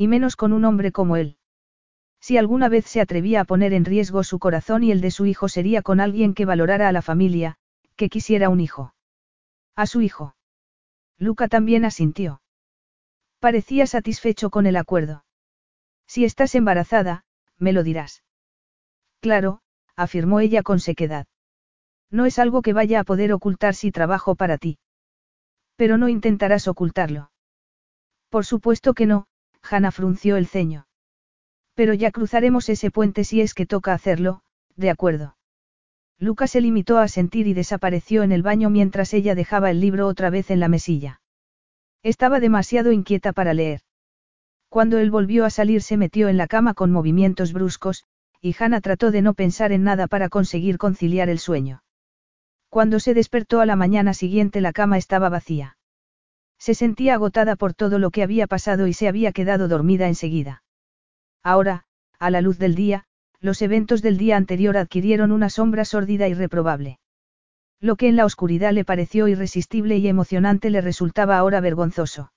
Y 0.00 0.06
menos 0.06 0.36
con 0.36 0.52
un 0.52 0.64
hombre 0.64 0.92
como 0.92 1.16
él. 1.16 1.36
Si 2.20 2.36
alguna 2.36 2.68
vez 2.68 2.86
se 2.86 3.00
atrevía 3.00 3.40
a 3.40 3.44
poner 3.44 3.72
en 3.72 3.84
riesgo 3.84 4.22
su 4.22 4.38
corazón 4.38 4.84
y 4.84 4.92
el 4.92 5.00
de 5.00 5.10
su 5.10 5.26
hijo 5.26 5.48
sería 5.48 5.82
con 5.82 5.98
alguien 5.98 6.34
que 6.34 6.44
valorara 6.44 6.88
a 6.88 6.92
la 6.92 7.02
familia, 7.02 7.56
que 7.96 8.08
quisiera 8.08 8.48
un 8.48 8.60
hijo. 8.60 8.94
A 9.74 9.86
su 9.86 10.00
hijo. 10.00 10.36
Luca 11.18 11.48
también 11.48 11.84
asintió. 11.84 12.40
Parecía 13.40 13.88
satisfecho 13.88 14.50
con 14.50 14.66
el 14.66 14.76
acuerdo. 14.76 15.24
Si 16.06 16.24
estás 16.24 16.54
embarazada, 16.54 17.24
me 17.58 17.72
lo 17.72 17.82
dirás. 17.82 18.22
Claro, 19.20 19.62
afirmó 19.96 20.38
ella 20.38 20.62
con 20.62 20.78
sequedad. 20.78 21.26
No 22.08 22.24
es 22.24 22.38
algo 22.38 22.62
que 22.62 22.72
vaya 22.72 23.00
a 23.00 23.04
poder 23.04 23.32
ocultar 23.32 23.74
si 23.74 23.90
trabajo 23.90 24.36
para 24.36 24.58
ti. 24.58 24.78
Pero 25.74 25.98
no 25.98 26.08
intentarás 26.08 26.68
ocultarlo. 26.68 27.32
Por 28.28 28.44
supuesto 28.44 28.94
que 28.94 29.06
no, 29.06 29.26
Hanna 29.62 29.90
frunció 29.90 30.36
el 30.36 30.46
ceño. 30.46 30.86
Pero 31.74 31.94
ya 31.94 32.10
cruzaremos 32.10 32.68
ese 32.68 32.90
puente 32.90 33.24
si 33.24 33.40
es 33.40 33.54
que 33.54 33.66
toca 33.66 33.92
hacerlo, 33.92 34.42
de 34.76 34.90
acuerdo. 34.90 35.36
Lucas 36.18 36.50
se 36.50 36.60
limitó 36.60 36.98
a 36.98 37.06
sentir 37.06 37.46
y 37.46 37.54
desapareció 37.54 38.24
en 38.24 38.32
el 38.32 38.42
baño 38.42 38.70
mientras 38.70 39.14
ella 39.14 39.36
dejaba 39.36 39.70
el 39.70 39.80
libro 39.80 40.08
otra 40.08 40.30
vez 40.30 40.50
en 40.50 40.58
la 40.58 40.68
mesilla. 40.68 41.20
Estaba 42.02 42.40
demasiado 42.40 42.90
inquieta 42.90 43.32
para 43.32 43.54
leer. 43.54 43.82
Cuando 44.68 44.98
él 44.98 45.10
volvió 45.10 45.44
a 45.44 45.50
salir 45.50 45.80
se 45.82 45.96
metió 45.96 46.28
en 46.28 46.36
la 46.36 46.46
cama 46.46 46.74
con 46.74 46.90
movimientos 46.90 47.52
bruscos, 47.52 48.04
y 48.40 48.54
Hannah 48.58 48.80
trató 48.80 49.10
de 49.10 49.22
no 49.22 49.34
pensar 49.34 49.72
en 49.72 49.84
nada 49.84 50.08
para 50.08 50.28
conseguir 50.28 50.76
conciliar 50.78 51.28
el 51.28 51.38
sueño. 51.38 51.82
Cuando 52.68 53.00
se 53.00 53.14
despertó 53.14 53.60
a 53.60 53.66
la 53.66 53.76
mañana 53.76 54.12
siguiente 54.12 54.60
la 54.60 54.72
cama 54.72 54.98
estaba 54.98 55.28
vacía. 55.28 55.77
Se 56.58 56.74
sentía 56.74 57.14
agotada 57.14 57.56
por 57.56 57.74
todo 57.74 57.98
lo 57.98 58.10
que 58.10 58.22
había 58.22 58.46
pasado 58.46 58.86
y 58.86 58.92
se 58.92 59.08
había 59.08 59.32
quedado 59.32 59.68
dormida 59.68 60.08
enseguida. 60.08 60.62
Ahora, 61.42 61.84
a 62.18 62.30
la 62.30 62.40
luz 62.40 62.58
del 62.58 62.74
día, 62.74 63.04
los 63.40 63.62
eventos 63.62 64.02
del 64.02 64.18
día 64.18 64.36
anterior 64.36 64.76
adquirieron 64.76 65.30
una 65.30 65.50
sombra 65.50 65.84
sórdida 65.84 66.28
y 66.28 66.34
reprobable. 66.34 66.98
Lo 67.80 67.94
que 67.94 68.08
en 68.08 68.16
la 68.16 68.24
oscuridad 68.24 68.72
le 68.72 68.84
pareció 68.84 69.28
irresistible 69.28 69.98
y 69.98 70.08
emocionante 70.08 70.70
le 70.70 70.80
resultaba 70.80 71.38
ahora 71.38 71.60
vergonzoso. 71.60 72.32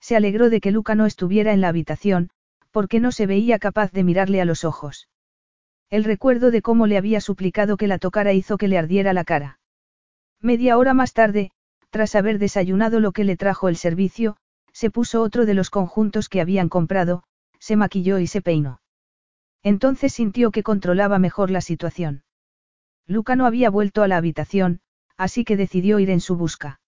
Se 0.00 0.16
alegró 0.16 0.48
de 0.48 0.60
que 0.60 0.70
Luca 0.70 0.94
no 0.94 1.04
estuviera 1.04 1.52
en 1.52 1.60
la 1.60 1.68
habitación, 1.68 2.30
porque 2.70 2.98
no 2.98 3.12
se 3.12 3.26
veía 3.26 3.58
capaz 3.58 3.92
de 3.92 4.04
mirarle 4.04 4.40
a 4.40 4.46
los 4.46 4.64
ojos. 4.64 5.08
El 5.90 6.04
recuerdo 6.04 6.50
de 6.50 6.62
cómo 6.62 6.86
le 6.86 6.96
había 6.96 7.20
suplicado 7.20 7.76
que 7.76 7.86
la 7.86 7.98
tocara 7.98 8.32
hizo 8.32 8.56
que 8.56 8.68
le 8.68 8.78
ardiera 8.78 9.12
la 9.12 9.24
cara. 9.24 9.60
Media 10.40 10.78
hora 10.78 10.94
más 10.94 11.12
tarde, 11.12 11.52
tras 11.94 12.16
haber 12.16 12.40
desayunado 12.40 12.98
lo 12.98 13.12
que 13.12 13.22
le 13.22 13.36
trajo 13.36 13.68
el 13.68 13.76
servicio, 13.76 14.36
se 14.72 14.90
puso 14.90 15.22
otro 15.22 15.46
de 15.46 15.54
los 15.54 15.70
conjuntos 15.70 16.28
que 16.28 16.40
habían 16.40 16.68
comprado, 16.68 17.22
se 17.60 17.76
maquilló 17.76 18.18
y 18.18 18.26
se 18.26 18.42
peinó. 18.42 18.80
Entonces 19.62 20.12
sintió 20.12 20.50
que 20.50 20.64
controlaba 20.64 21.20
mejor 21.20 21.52
la 21.52 21.60
situación. 21.60 22.24
Luca 23.06 23.36
no 23.36 23.46
había 23.46 23.70
vuelto 23.70 24.02
a 24.02 24.08
la 24.08 24.16
habitación, 24.16 24.80
así 25.16 25.44
que 25.44 25.56
decidió 25.56 26.00
ir 26.00 26.10
en 26.10 26.18
su 26.18 26.34
busca. 26.34 26.80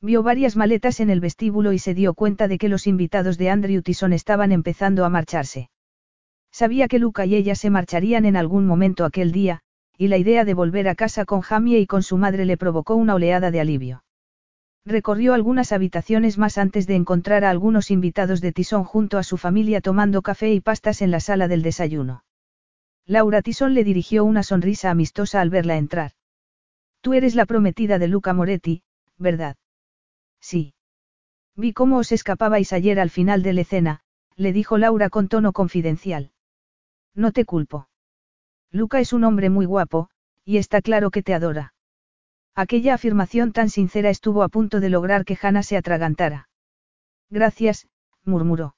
Vio 0.00 0.24
varias 0.24 0.56
maletas 0.56 0.98
en 0.98 1.10
el 1.10 1.20
vestíbulo 1.20 1.72
y 1.72 1.78
se 1.78 1.94
dio 1.94 2.12
cuenta 2.14 2.48
de 2.48 2.58
que 2.58 2.68
los 2.68 2.88
invitados 2.88 3.38
de 3.38 3.50
Andrew 3.50 3.82
Tyson 3.82 4.12
estaban 4.12 4.50
empezando 4.50 5.04
a 5.04 5.10
marcharse. 5.10 5.70
Sabía 6.50 6.88
que 6.88 6.98
Luca 6.98 7.24
y 7.24 7.36
ella 7.36 7.54
se 7.54 7.70
marcharían 7.70 8.24
en 8.24 8.34
algún 8.34 8.66
momento 8.66 9.04
aquel 9.04 9.30
día, 9.30 9.60
y 9.96 10.08
la 10.08 10.16
idea 10.16 10.44
de 10.44 10.54
volver 10.54 10.88
a 10.88 10.96
casa 10.96 11.24
con 11.24 11.40
Jamie 11.40 11.78
y 11.78 11.86
con 11.86 12.02
su 12.02 12.16
madre 12.16 12.46
le 12.46 12.56
provocó 12.56 12.96
una 12.96 13.14
oleada 13.14 13.52
de 13.52 13.60
alivio. 13.60 14.03
Recorrió 14.86 15.32
algunas 15.32 15.72
habitaciones 15.72 16.36
más 16.36 16.58
antes 16.58 16.86
de 16.86 16.94
encontrar 16.94 17.44
a 17.44 17.50
algunos 17.50 17.90
invitados 17.90 18.40
de 18.42 18.52
Tisón 18.52 18.84
junto 18.84 19.16
a 19.16 19.22
su 19.22 19.38
familia 19.38 19.80
tomando 19.80 20.20
café 20.20 20.52
y 20.52 20.60
pastas 20.60 21.00
en 21.00 21.10
la 21.10 21.20
sala 21.20 21.48
del 21.48 21.62
desayuno. 21.62 22.24
Laura 23.06 23.42
Tisón 23.42 23.74
le 23.74 23.84
dirigió 23.84 24.24
una 24.24 24.42
sonrisa 24.42 24.90
amistosa 24.90 25.40
al 25.40 25.50
verla 25.50 25.76
entrar. 25.76 26.12
Tú 27.00 27.14
eres 27.14 27.34
la 27.34 27.46
prometida 27.46 27.98
de 27.98 28.08
Luca 28.08 28.32
Moretti, 28.32 28.82
¿verdad? 29.18 29.56
Sí. 30.40 30.74
Vi 31.56 31.72
cómo 31.72 31.98
os 31.98 32.12
escapabais 32.12 32.72
ayer 32.72 32.98
al 32.98 33.10
final 33.10 33.42
de 33.42 33.52
la 33.52 33.60
escena, 33.62 34.00
le 34.36 34.52
dijo 34.52 34.78
Laura 34.78 35.10
con 35.10 35.28
tono 35.28 35.52
confidencial. 35.52 36.32
No 37.14 37.30
te 37.32 37.44
culpo. 37.44 37.88
Luca 38.70 39.00
es 39.00 39.12
un 39.12 39.24
hombre 39.24 39.50
muy 39.50 39.66
guapo, 39.66 40.10
y 40.44 40.56
está 40.56 40.82
claro 40.82 41.10
que 41.10 41.22
te 41.22 41.32
adora. 41.32 41.73
Aquella 42.54 42.94
afirmación 42.94 43.52
tan 43.52 43.68
sincera 43.68 44.10
estuvo 44.10 44.42
a 44.42 44.48
punto 44.48 44.80
de 44.80 44.88
lograr 44.88 45.24
que 45.24 45.36
Hannah 45.40 45.64
se 45.64 45.76
atragantara. 45.76 46.48
Gracias, 47.28 47.88
murmuró. 48.24 48.76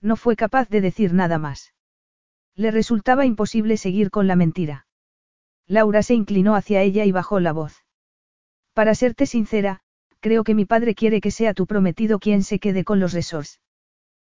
No 0.00 0.16
fue 0.16 0.34
capaz 0.34 0.68
de 0.68 0.80
decir 0.80 1.14
nada 1.14 1.38
más. 1.38 1.74
Le 2.56 2.72
resultaba 2.72 3.24
imposible 3.24 3.76
seguir 3.76 4.10
con 4.10 4.26
la 4.26 4.34
mentira. 4.34 4.86
Laura 5.66 6.02
se 6.02 6.14
inclinó 6.14 6.56
hacia 6.56 6.82
ella 6.82 7.04
y 7.04 7.12
bajó 7.12 7.38
la 7.38 7.52
voz. 7.52 7.84
Para 8.72 8.94
serte 8.94 9.26
sincera, 9.26 9.80
creo 10.20 10.42
que 10.42 10.54
mi 10.54 10.64
padre 10.64 10.94
quiere 10.94 11.20
que 11.20 11.30
sea 11.30 11.54
tu 11.54 11.66
prometido 11.66 12.18
quien 12.18 12.42
se 12.42 12.58
quede 12.58 12.84
con 12.84 12.98
los 12.98 13.12
resorts. 13.12 13.60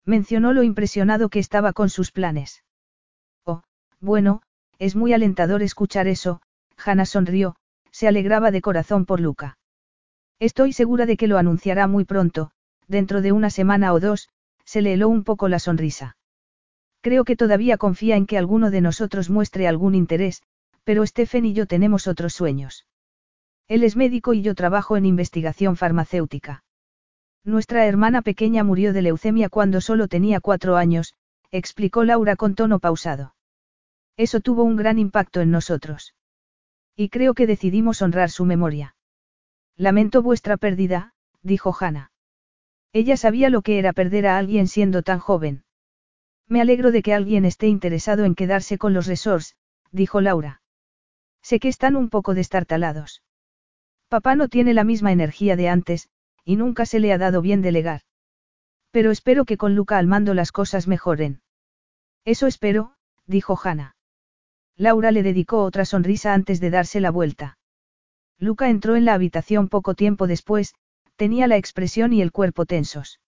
Mencionó 0.05 0.51
lo 0.53 0.63
impresionado 0.63 1.29
que 1.29 1.39
estaba 1.39 1.71
con 1.71 1.89
sus 1.89 2.11
planes. 2.11 2.63
Oh, 3.45 3.61
bueno, 3.99 4.41
es 4.79 4.95
muy 4.95 5.13
alentador 5.13 5.61
escuchar 5.61 6.07
eso, 6.07 6.41
Hannah 6.77 7.05
sonrió, 7.05 7.55
se 7.91 8.07
alegraba 8.07 8.51
de 8.51 8.61
corazón 8.61 9.05
por 9.05 9.19
Luca. 9.19 9.57
Estoy 10.39 10.73
segura 10.73 11.05
de 11.05 11.17
que 11.17 11.27
lo 11.27 11.37
anunciará 11.37 11.87
muy 11.87 12.05
pronto, 12.05 12.51
dentro 12.87 13.21
de 13.21 13.31
una 13.31 13.49
semana 13.49 13.93
o 13.93 13.99
dos, 13.99 14.29
se 14.65 14.81
le 14.81 14.93
heló 14.93 15.09
un 15.09 15.23
poco 15.23 15.47
la 15.47 15.59
sonrisa. 15.59 16.17
Creo 17.01 17.23
que 17.23 17.35
todavía 17.35 17.77
confía 17.77 18.15
en 18.17 18.25
que 18.25 18.37
alguno 18.37 18.71
de 18.71 18.81
nosotros 18.81 19.29
muestre 19.29 19.67
algún 19.67 19.95
interés, 19.95 20.43
pero 20.83 21.05
Stephen 21.05 21.45
y 21.45 21.53
yo 21.53 21.65
tenemos 21.65 22.07
otros 22.07 22.33
sueños. 22.33 22.85
Él 23.67 23.83
es 23.83 23.95
médico 23.95 24.33
y 24.33 24.41
yo 24.41 24.55
trabajo 24.55 24.97
en 24.97 25.05
investigación 25.05 25.75
farmacéutica. 25.75 26.63
Nuestra 27.43 27.85
hermana 27.85 28.21
pequeña 28.21 28.63
murió 28.63 28.93
de 28.93 29.01
leucemia 29.01 29.49
cuando 29.49 29.81
solo 29.81 30.07
tenía 30.07 30.39
cuatro 30.39 30.75
años, 30.75 31.13
explicó 31.51 32.03
Laura 32.03 32.35
con 32.35 32.55
tono 32.55 32.79
pausado. 32.79 33.35
Eso 34.17 34.39
tuvo 34.39 34.63
un 34.63 34.75
gran 34.75 34.99
impacto 34.99 35.41
en 35.41 35.51
nosotros. 35.51 36.13
Y 36.99 37.07
creo 37.07 37.33
que 37.33 37.47
decidimos 37.47 38.01
honrar 38.01 38.29
su 38.29 38.43
memoria. 38.43 38.93
Lamento 39.77 40.21
vuestra 40.21 40.57
pérdida, 40.57 41.13
dijo 41.41 41.73
Hannah. 41.79 42.11
Ella 42.91 43.15
sabía 43.15 43.49
lo 43.49 43.61
que 43.61 43.79
era 43.79 43.93
perder 43.93 44.27
a 44.27 44.37
alguien 44.37 44.67
siendo 44.67 45.01
tan 45.01 45.19
joven. 45.19 45.63
Me 46.49 46.59
alegro 46.59 46.91
de 46.91 47.01
que 47.01 47.13
alguien 47.13 47.45
esté 47.45 47.67
interesado 47.67 48.25
en 48.25 48.35
quedarse 48.35 48.77
con 48.77 48.93
los 48.93 49.07
resorts, 49.07 49.55
dijo 49.93 50.19
Laura. 50.19 50.61
Sé 51.41 51.61
que 51.61 51.69
están 51.69 51.95
un 51.95 52.09
poco 52.09 52.33
destartalados. 52.33 53.23
Papá 54.09 54.35
no 54.35 54.49
tiene 54.49 54.73
la 54.73 54.83
misma 54.83 55.13
energía 55.13 55.55
de 55.55 55.69
antes, 55.69 56.09
y 56.43 56.57
nunca 56.57 56.85
se 56.85 56.99
le 56.99 57.13
ha 57.13 57.17
dado 57.17 57.41
bien 57.41 57.61
delegar. 57.61 58.01
Pero 58.91 59.11
espero 59.11 59.45
que 59.45 59.55
con 59.55 59.73
Luca 59.73 59.99
al 59.99 60.07
mando 60.07 60.33
las 60.33 60.51
cosas 60.51 60.85
mejoren. 60.85 61.43
Eso 62.25 62.45
espero, 62.45 62.97
dijo 63.25 63.57
Hannah. 63.63 63.95
Laura 64.79 65.11
le 65.11 65.23
dedicó 65.23 65.61
otra 65.63 65.83
sonrisa 65.83 66.33
antes 66.33 66.61
de 66.61 66.69
darse 66.69 67.01
la 67.01 67.11
vuelta. 67.11 67.57
Luca 68.39 68.69
entró 68.69 68.95
en 68.95 69.03
la 69.03 69.13
habitación 69.13 69.67
poco 69.67 69.93
tiempo 69.93 70.25
después, 70.25 70.73
tenía 71.17 71.47
la 71.47 71.57
expresión 71.57 72.13
y 72.13 72.21
el 72.21 72.31
cuerpo 72.31 72.65
tensos. 72.65 73.19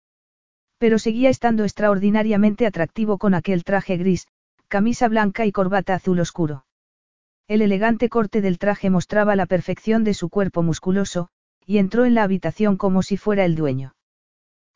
Pero 0.78 0.98
seguía 0.98 1.30
estando 1.30 1.66
extraordinariamente 1.66 2.66
atractivo 2.66 3.18
con 3.18 3.34
aquel 3.34 3.66
traje 3.66 3.98
gris, 3.98 4.28
camisa 4.70 5.10
blanca 5.10 5.46
y 5.46 5.52
corbata 5.52 5.94
azul 5.94 6.22
oscuro. 6.22 6.66
El 7.50 7.62
elegante 7.62 8.08
corte 8.08 8.40
del 8.40 8.58
traje 8.58 8.90
mostraba 8.90 9.36
la 9.36 9.46
perfección 9.46 10.06
de 10.06 10.14
su 10.14 10.30
cuerpo 10.30 10.64
musculoso, 10.64 11.28
y 11.66 11.80
entró 11.80 12.06
en 12.06 12.16
la 12.16 12.24
habitación 12.24 12.78
como 12.78 13.04
si 13.04 13.18
fuera 13.18 13.44
el 13.44 13.56
dueño. 13.56 13.94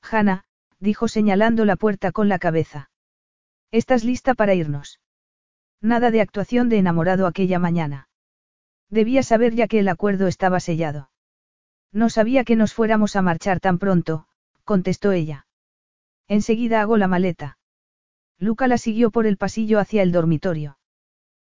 Hanna, 0.02 0.44
dijo 0.82 1.08
señalando 1.08 1.64
la 1.64 1.78
puerta 1.78 2.12
con 2.12 2.28
la 2.28 2.38
cabeza. 2.38 2.90
¿Estás 3.72 4.04
lista 4.04 4.34
para 4.34 4.56
irnos? 4.56 5.00
Nada 5.86 6.10
de 6.10 6.20
actuación 6.20 6.68
de 6.68 6.80
enamorado 6.80 7.28
aquella 7.28 7.60
mañana. 7.60 8.10
Debía 8.90 9.22
saber 9.22 9.54
ya 9.54 9.68
que 9.68 9.78
el 9.78 9.88
acuerdo 9.88 10.26
estaba 10.26 10.60
sellado. 10.60 11.12
No 11.92 12.10
sabía 12.10 12.44
que 12.44 12.56
nos 12.56 12.74
fuéramos 12.74 13.16
a 13.16 13.22
marchar 13.22 13.60
tan 13.60 13.78
pronto, 13.78 14.26
contestó 14.64 15.12
ella. 15.12 15.46
Enseguida 16.28 16.82
hago 16.82 16.98
la 16.98 17.08
maleta. 17.08 17.60
Luca 18.40 18.68
la 18.68 18.80
siguió 18.80 19.12
por 19.12 19.28
el 19.28 19.38
pasillo 19.38 19.78
hacia 19.78 20.02
el 20.02 20.12
dormitorio. 20.12 20.80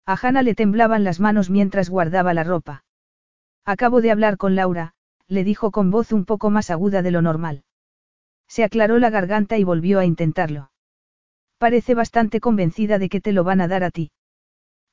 A 0.05 0.15
Hannah 0.15 0.43
le 0.43 0.55
temblaban 0.55 1.03
las 1.03 1.19
manos 1.19 1.49
mientras 1.49 1.89
guardaba 1.89 2.33
la 2.33 2.45
ropa. 2.45 2.85
Acabo 3.65 3.99
de 3.99 4.11
hablar 4.11 4.37
con 4.37 4.55
Laura, 4.55 4.93
le 5.27 5.43
dijo 5.43 5.71
con 5.71 5.91
voz 5.91 6.13
un 6.13 6.23
poco 6.23 6.49
más 6.49 6.69
aguda 6.69 7.01
de 7.01 7.11
lo 7.11 7.21
normal. 7.21 7.65
Se 8.47 8.63
aclaró 8.63 8.97
la 8.97 9.09
garganta 9.09 9.57
y 9.57 9.65
volvió 9.65 9.99
a 9.99 10.05
intentarlo. 10.05 10.71
Parece 11.57 11.95
bastante 11.95 12.39
convencida 12.39 12.97
de 12.97 13.09
que 13.09 13.19
te 13.19 13.33
lo 13.33 13.43
van 13.43 13.59
a 13.59 13.67
dar 13.67 13.83
a 13.83 13.91
ti. 13.91 14.09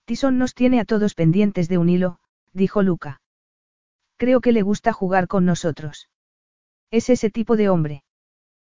Tison 0.09 0.39
nos 0.39 0.55
tiene 0.55 0.81
a 0.81 0.87
todos 0.87 1.13
pendientes 1.13 1.69
de 1.69 1.77
un 1.77 1.91
hilo, 1.91 2.19
dijo 2.55 2.81
Luca. 2.83 3.21
Creo 4.17 4.41
que 4.41 4.53
le 4.53 4.63
gusta 4.63 4.95
jugar 4.95 5.29
con 5.29 5.45
nosotros. 5.45 6.09
Es 6.91 7.11
ese 7.11 7.29
tipo 7.29 7.59
de 7.59 7.69
hombre. 7.69 8.05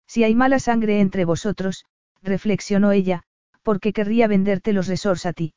Si 0.09 0.25
hay 0.25 0.35
mala 0.35 0.59
sangre 0.59 0.99
entre 0.99 1.25
vosotros, 1.25 1.85
reflexionó 2.21 2.91
ella, 2.91 3.23
¿por 3.63 3.79
qué 3.79 3.93
querría 3.93 4.27
venderte 4.27 4.73
los 4.73 4.89
resorts 4.89 5.25
a 5.25 5.33
ti? 5.33 5.55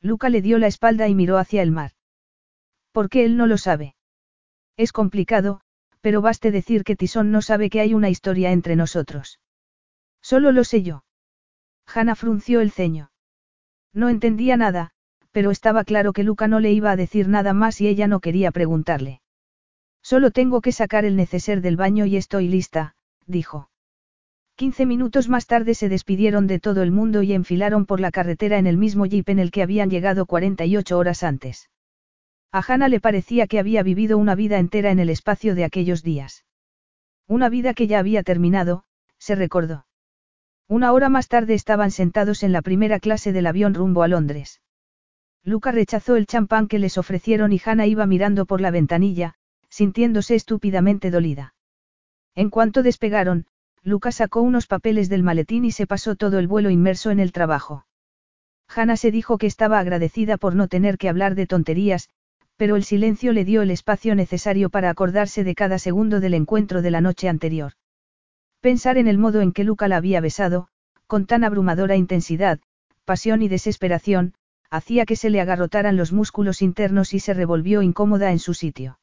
Luca 0.00 0.30
le 0.30 0.40
dio 0.40 0.58
la 0.58 0.66
espalda 0.66 1.08
y 1.08 1.14
miró 1.14 1.36
hacia 1.36 1.60
el 1.60 1.72
mar. 1.72 1.90
¿Por 2.90 3.10
qué 3.10 3.26
él 3.26 3.36
no 3.36 3.46
lo 3.46 3.58
sabe? 3.58 3.96
Es 4.78 4.92
complicado, 4.92 5.60
pero 6.00 6.22
baste 6.22 6.50
decir 6.50 6.84
que 6.84 6.96
Tisón 6.96 7.30
no 7.30 7.42
sabe 7.42 7.68
que 7.68 7.80
hay 7.80 7.92
una 7.92 8.08
historia 8.08 8.50
entre 8.50 8.76
nosotros. 8.76 9.40
Solo 10.22 10.52
lo 10.52 10.64
sé 10.64 10.82
yo. 10.82 11.04
Hanna 11.84 12.14
frunció 12.14 12.62
el 12.62 12.70
ceño. 12.70 13.10
No 13.96 14.10
entendía 14.10 14.58
nada, 14.58 14.90
pero 15.32 15.50
estaba 15.50 15.82
claro 15.82 16.12
que 16.12 16.22
Luca 16.22 16.48
no 16.48 16.60
le 16.60 16.70
iba 16.70 16.90
a 16.90 16.96
decir 16.96 17.28
nada 17.28 17.54
más 17.54 17.80
y 17.80 17.88
ella 17.88 18.06
no 18.06 18.20
quería 18.20 18.52
preguntarle. 18.52 19.22
Solo 20.02 20.30
tengo 20.32 20.60
que 20.60 20.70
sacar 20.70 21.06
el 21.06 21.16
neceser 21.16 21.62
del 21.62 21.78
baño 21.78 22.04
y 22.04 22.18
estoy 22.18 22.46
lista, 22.46 22.94
dijo. 23.26 23.70
Quince 24.54 24.84
minutos 24.84 25.30
más 25.30 25.46
tarde 25.46 25.74
se 25.74 25.88
despidieron 25.88 26.46
de 26.46 26.60
todo 26.60 26.82
el 26.82 26.92
mundo 26.92 27.22
y 27.22 27.32
enfilaron 27.32 27.86
por 27.86 28.00
la 28.00 28.10
carretera 28.10 28.58
en 28.58 28.66
el 28.66 28.76
mismo 28.76 29.06
jeep 29.06 29.30
en 29.30 29.38
el 29.38 29.50
que 29.50 29.62
habían 29.62 29.88
llegado 29.88 30.26
48 30.26 30.98
horas 30.98 31.22
antes. 31.22 31.70
A 32.52 32.62
Hannah 32.66 32.88
le 32.88 33.00
parecía 33.00 33.46
que 33.46 33.58
había 33.58 33.82
vivido 33.82 34.18
una 34.18 34.34
vida 34.34 34.58
entera 34.58 34.90
en 34.90 34.98
el 34.98 35.08
espacio 35.08 35.54
de 35.54 35.64
aquellos 35.64 36.02
días. 36.02 36.44
Una 37.26 37.48
vida 37.48 37.72
que 37.72 37.86
ya 37.86 37.98
había 37.98 38.22
terminado, 38.22 38.84
se 39.18 39.34
recordó. 39.34 39.86
Una 40.68 40.92
hora 40.92 41.08
más 41.08 41.28
tarde 41.28 41.54
estaban 41.54 41.92
sentados 41.92 42.42
en 42.42 42.52
la 42.52 42.60
primera 42.60 42.98
clase 42.98 43.32
del 43.32 43.46
avión 43.46 43.72
rumbo 43.72 44.02
a 44.02 44.08
Londres. 44.08 44.60
Luca 45.44 45.70
rechazó 45.70 46.16
el 46.16 46.26
champán 46.26 46.66
que 46.66 46.80
les 46.80 46.98
ofrecieron 46.98 47.52
y 47.52 47.60
Hannah 47.64 47.86
iba 47.86 48.04
mirando 48.04 48.46
por 48.46 48.60
la 48.60 48.72
ventanilla, 48.72 49.34
sintiéndose 49.68 50.34
estúpidamente 50.34 51.12
dolida. 51.12 51.54
En 52.34 52.50
cuanto 52.50 52.82
despegaron, 52.82 53.46
Luca 53.84 54.10
sacó 54.10 54.40
unos 54.40 54.66
papeles 54.66 55.08
del 55.08 55.22
maletín 55.22 55.64
y 55.64 55.70
se 55.70 55.86
pasó 55.86 56.16
todo 56.16 56.40
el 56.40 56.48
vuelo 56.48 56.70
inmerso 56.70 57.12
en 57.12 57.20
el 57.20 57.30
trabajo. 57.30 57.86
Hannah 58.68 58.96
se 58.96 59.12
dijo 59.12 59.38
que 59.38 59.46
estaba 59.46 59.78
agradecida 59.78 60.36
por 60.36 60.56
no 60.56 60.66
tener 60.66 60.98
que 60.98 61.08
hablar 61.08 61.36
de 61.36 61.46
tonterías, 61.46 62.08
pero 62.56 62.74
el 62.74 62.82
silencio 62.82 63.32
le 63.32 63.44
dio 63.44 63.62
el 63.62 63.70
espacio 63.70 64.16
necesario 64.16 64.68
para 64.70 64.90
acordarse 64.90 65.44
de 65.44 65.54
cada 65.54 65.78
segundo 65.78 66.18
del 66.18 66.34
encuentro 66.34 66.82
de 66.82 66.90
la 66.90 67.00
noche 67.00 67.28
anterior. 67.28 67.74
Pensar 68.66 68.98
en 68.98 69.06
el 69.06 69.16
modo 69.16 69.42
en 69.42 69.52
que 69.52 69.62
Luca 69.62 69.86
la 69.86 69.96
había 69.96 70.20
besado, 70.20 70.66
con 71.06 71.26
tan 71.26 71.44
abrumadora 71.44 71.94
intensidad, 71.94 72.58
pasión 73.04 73.40
y 73.42 73.46
desesperación, 73.46 74.34
hacía 74.70 75.06
que 75.06 75.14
se 75.14 75.30
le 75.30 75.40
agarrotaran 75.40 75.96
los 75.96 76.12
músculos 76.12 76.62
internos 76.62 77.14
y 77.14 77.20
se 77.20 77.32
revolvió 77.32 77.82
incómoda 77.82 78.32
en 78.32 78.40
su 78.40 78.54
sitio. 78.54 78.98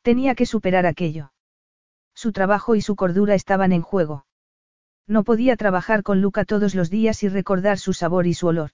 Tenía 0.00 0.34
que 0.34 0.46
superar 0.46 0.86
aquello. 0.86 1.34
Su 2.14 2.32
trabajo 2.32 2.74
y 2.74 2.80
su 2.80 2.96
cordura 2.96 3.34
estaban 3.34 3.72
en 3.72 3.82
juego. 3.82 4.24
No 5.06 5.22
podía 5.22 5.58
trabajar 5.58 6.02
con 6.02 6.22
Luca 6.22 6.46
todos 6.46 6.74
los 6.74 6.88
días 6.88 7.22
y 7.24 7.28
recordar 7.28 7.78
su 7.78 7.92
sabor 7.92 8.26
y 8.26 8.32
su 8.32 8.46
olor. 8.46 8.70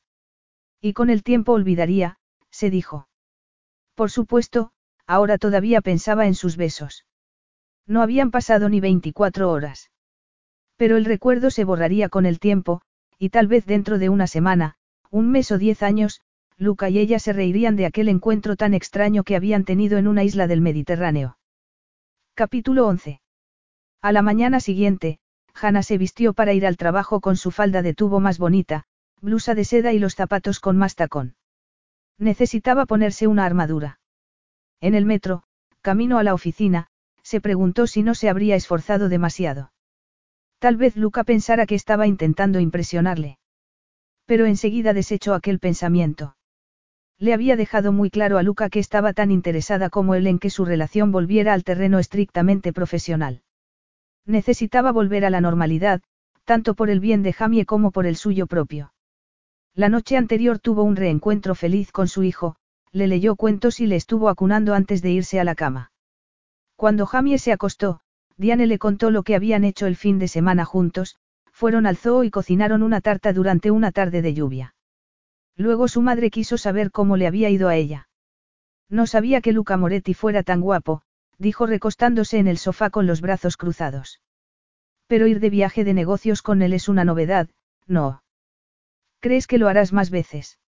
Y 0.81 0.93
con 0.93 1.11
el 1.11 1.25
tiempo 1.25 1.55
olvidaría, 1.55 2.21
se 2.53 2.71
dijo. 2.71 3.09
Por 3.97 4.13
supuesto, 4.13 4.71
ahora 5.09 5.39
todavía 5.39 5.81
pensaba 5.81 6.29
en 6.29 6.37
sus 6.37 6.57
besos. 6.57 7.08
No 7.89 8.03
habían 8.03 8.31
pasado 8.31 8.69
ni 8.69 8.81
24 8.81 9.51
horas. 9.51 9.91
Pero 10.77 10.97
el 10.99 11.07
recuerdo 11.07 11.51
se 11.51 11.65
borraría 11.65 12.11
con 12.11 12.27
el 12.27 12.39
tiempo, 12.39 12.83
y 13.19 13.31
tal 13.31 13.49
vez 13.49 13.65
dentro 13.67 13.99
de 13.99 14.11
una 14.11 14.27
semana, 14.27 14.77
un 15.11 15.31
mes 15.31 15.51
o 15.51 15.59
diez 15.59 15.83
años, 15.83 16.21
Luca 16.59 16.91
y 16.91 16.99
ella 16.99 17.19
se 17.19 17.33
reirían 17.33 17.77
de 17.77 17.87
aquel 17.87 18.09
encuentro 18.09 18.57
tan 18.57 18.75
extraño 18.75 19.25
que 19.25 19.37
habían 19.37 19.65
tenido 19.65 19.97
en 19.97 20.07
una 20.07 20.23
isla 20.23 20.47
del 20.47 20.61
Mediterráneo. 20.61 21.39
Capítulo 22.35 22.87
11. 22.87 23.21
A 24.03 24.13
la 24.13 24.23
mañana 24.23 24.61
siguiente, 24.61 25.19
Hannah 25.55 25.83
se 25.83 25.99
vistió 25.99 26.35
para 26.35 26.53
ir 26.53 26.67
al 26.67 26.77
trabajo 26.77 27.21
con 27.21 27.37
su 27.37 27.51
falda 27.51 27.81
de 27.83 27.95
tubo 27.95 28.21
más 28.21 28.39
bonita, 28.39 28.85
blusa 29.21 29.55
de 29.55 29.65
seda 29.65 29.93
y 29.93 29.99
los 29.99 30.15
zapatos 30.15 30.61
con 30.61 30.77
más 30.77 30.95
tacón. 30.95 31.37
Necesitaba 32.19 32.87
ponerse 32.87 33.27
una 33.27 33.47
armadura. 33.47 33.99
En 34.81 34.95
el 34.95 35.07
metro, 35.07 35.45
camino 35.81 36.19
a 36.19 36.23
la 36.23 36.35
oficina, 36.35 36.88
se 37.29 37.43
preguntó 37.43 37.87
si 37.87 38.03
no 38.03 38.15
se 38.15 38.31
habría 38.31 38.57
esforzado 38.57 39.11
demasiado. 39.11 39.71
Tal 40.59 40.79
vez 40.79 40.97
Luca 40.97 41.25
pensara 41.25 41.67
que 41.67 41.75
estaba 41.75 42.07
intentando 42.07 42.59
impresionarle. 42.59 43.39
Pero 44.25 44.47
enseguida 44.47 44.95
desechó 44.95 45.35
aquel 45.35 45.59
pensamiento. 45.59 46.37
Le 47.19 47.35
había 47.35 47.55
dejado 47.55 47.93
muy 47.93 48.09
claro 48.09 48.39
a 48.39 48.43
Luca 48.43 48.71
que 48.71 48.79
estaba 48.79 49.13
tan 49.13 49.31
interesada 49.31 49.91
como 49.91 50.15
él 50.15 50.27
en 50.27 50.39
que 50.39 50.49
su 50.49 50.65
relación 50.65 51.13
volviera 51.13 51.53
al 51.53 51.65
terreno 51.65 51.99
estrictamente 51.99 52.73
profesional. 52.73 53.43
Necesitaba 54.25 54.91
volver 54.91 55.27
a 55.27 55.31
la 55.31 55.43
normalidad, 55.43 56.01
tanto 56.47 56.73
por 56.75 56.89
el 56.89 56.99
bien 56.99 57.23
de 57.23 57.35
Jamie 57.35 57.67
como 57.67 57.91
por 57.91 58.07
el 58.07 58.17
suyo 58.17 58.47
propio. 58.47 58.95
La 59.75 59.91
noche 59.91 60.17
anterior 60.17 60.61
tuvo 60.61 60.83
un 60.83 60.97
reencuentro 60.97 61.55
feliz 61.55 61.93
con 61.93 62.09
su 62.09 62.23
hijo, 62.23 62.57
le 62.91 63.07
leyó 63.07 63.37
cuentos 63.37 63.81
y 63.81 63.87
le 63.87 63.97
estuvo 63.97 64.31
acunando 64.31 64.73
antes 64.73 65.03
de 65.03 65.11
irse 65.11 65.39
a 65.41 65.45
la 65.45 65.55
cama. 65.55 65.93
Cuando 66.79 67.07
Jamie 67.07 67.41
se 67.41 67.51
acostó, 67.51 67.99
Diane 68.37 68.69
le 68.69 68.79
contó 68.79 69.11
lo 69.11 69.25
que 69.25 69.35
habían 69.35 69.65
hecho 69.65 69.89
el 69.89 69.97
fin 69.97 70.21
de 70.21 70.29
semana 70.29 70.65
juntos, 70.65 71.17
fueron 71.51 71.87
al 71.87 71.97
zoo 71.97 72.23
y 72.23 72.31
cocinaron 72.31 72.85
una 72.85 73.01
tarta 73.01 73.33
durante 73.33 73.73
una 73.73 73.91
tarde 73.91 74.23
de 74.23 74.33
lluvia. 74.33 74.77
Luego 75.57 75.89
su 75.89 76.03
madre 76.03 76.31
quiso 76.31 76.57
saber 76.57 76.93
cómo 76.93 77.17
le 77.17 77.27
había 77.27 77.51
ido 77.51 77.69
a 77.69 77.75
ella. 77.75 78.09
No 78.89 79.09
sabía 79.09 79.41
que 79.41 79.51
Luca 79.51 79.77
Moretti 79.77 80.15
fuera 80.15 80.45
tan 80.45 80.61
guapo, 80.61 81.03
dijo 81.37 81.67
recostándose 81.67 82.39
en 82.39 82.47
el 82.47 82.59
sofá 82.59 82.91
con 82.91 83.09
los 83.09 83.23
brazos 83.23 83.57
cruzados. 83.57 84.21
Pero 85.09 85.27
ir 85.27 85.41
de 85.41 85.51
viaje 85.51 85.83
de 85.83 85.95
negocios 85.95 86.43
con 86.43 86.63
él 86.63 86.73
es 86.75 86.89
una 86.89 87.05
novedad, 87.05 87.49
no. 87.89 88.23
¿Crees 89.19 89.49
que 89.49 89.59
lo 89.59 89.67
harás 89.67 89.93
más 89.93 90.11
veces? 90.11 90.61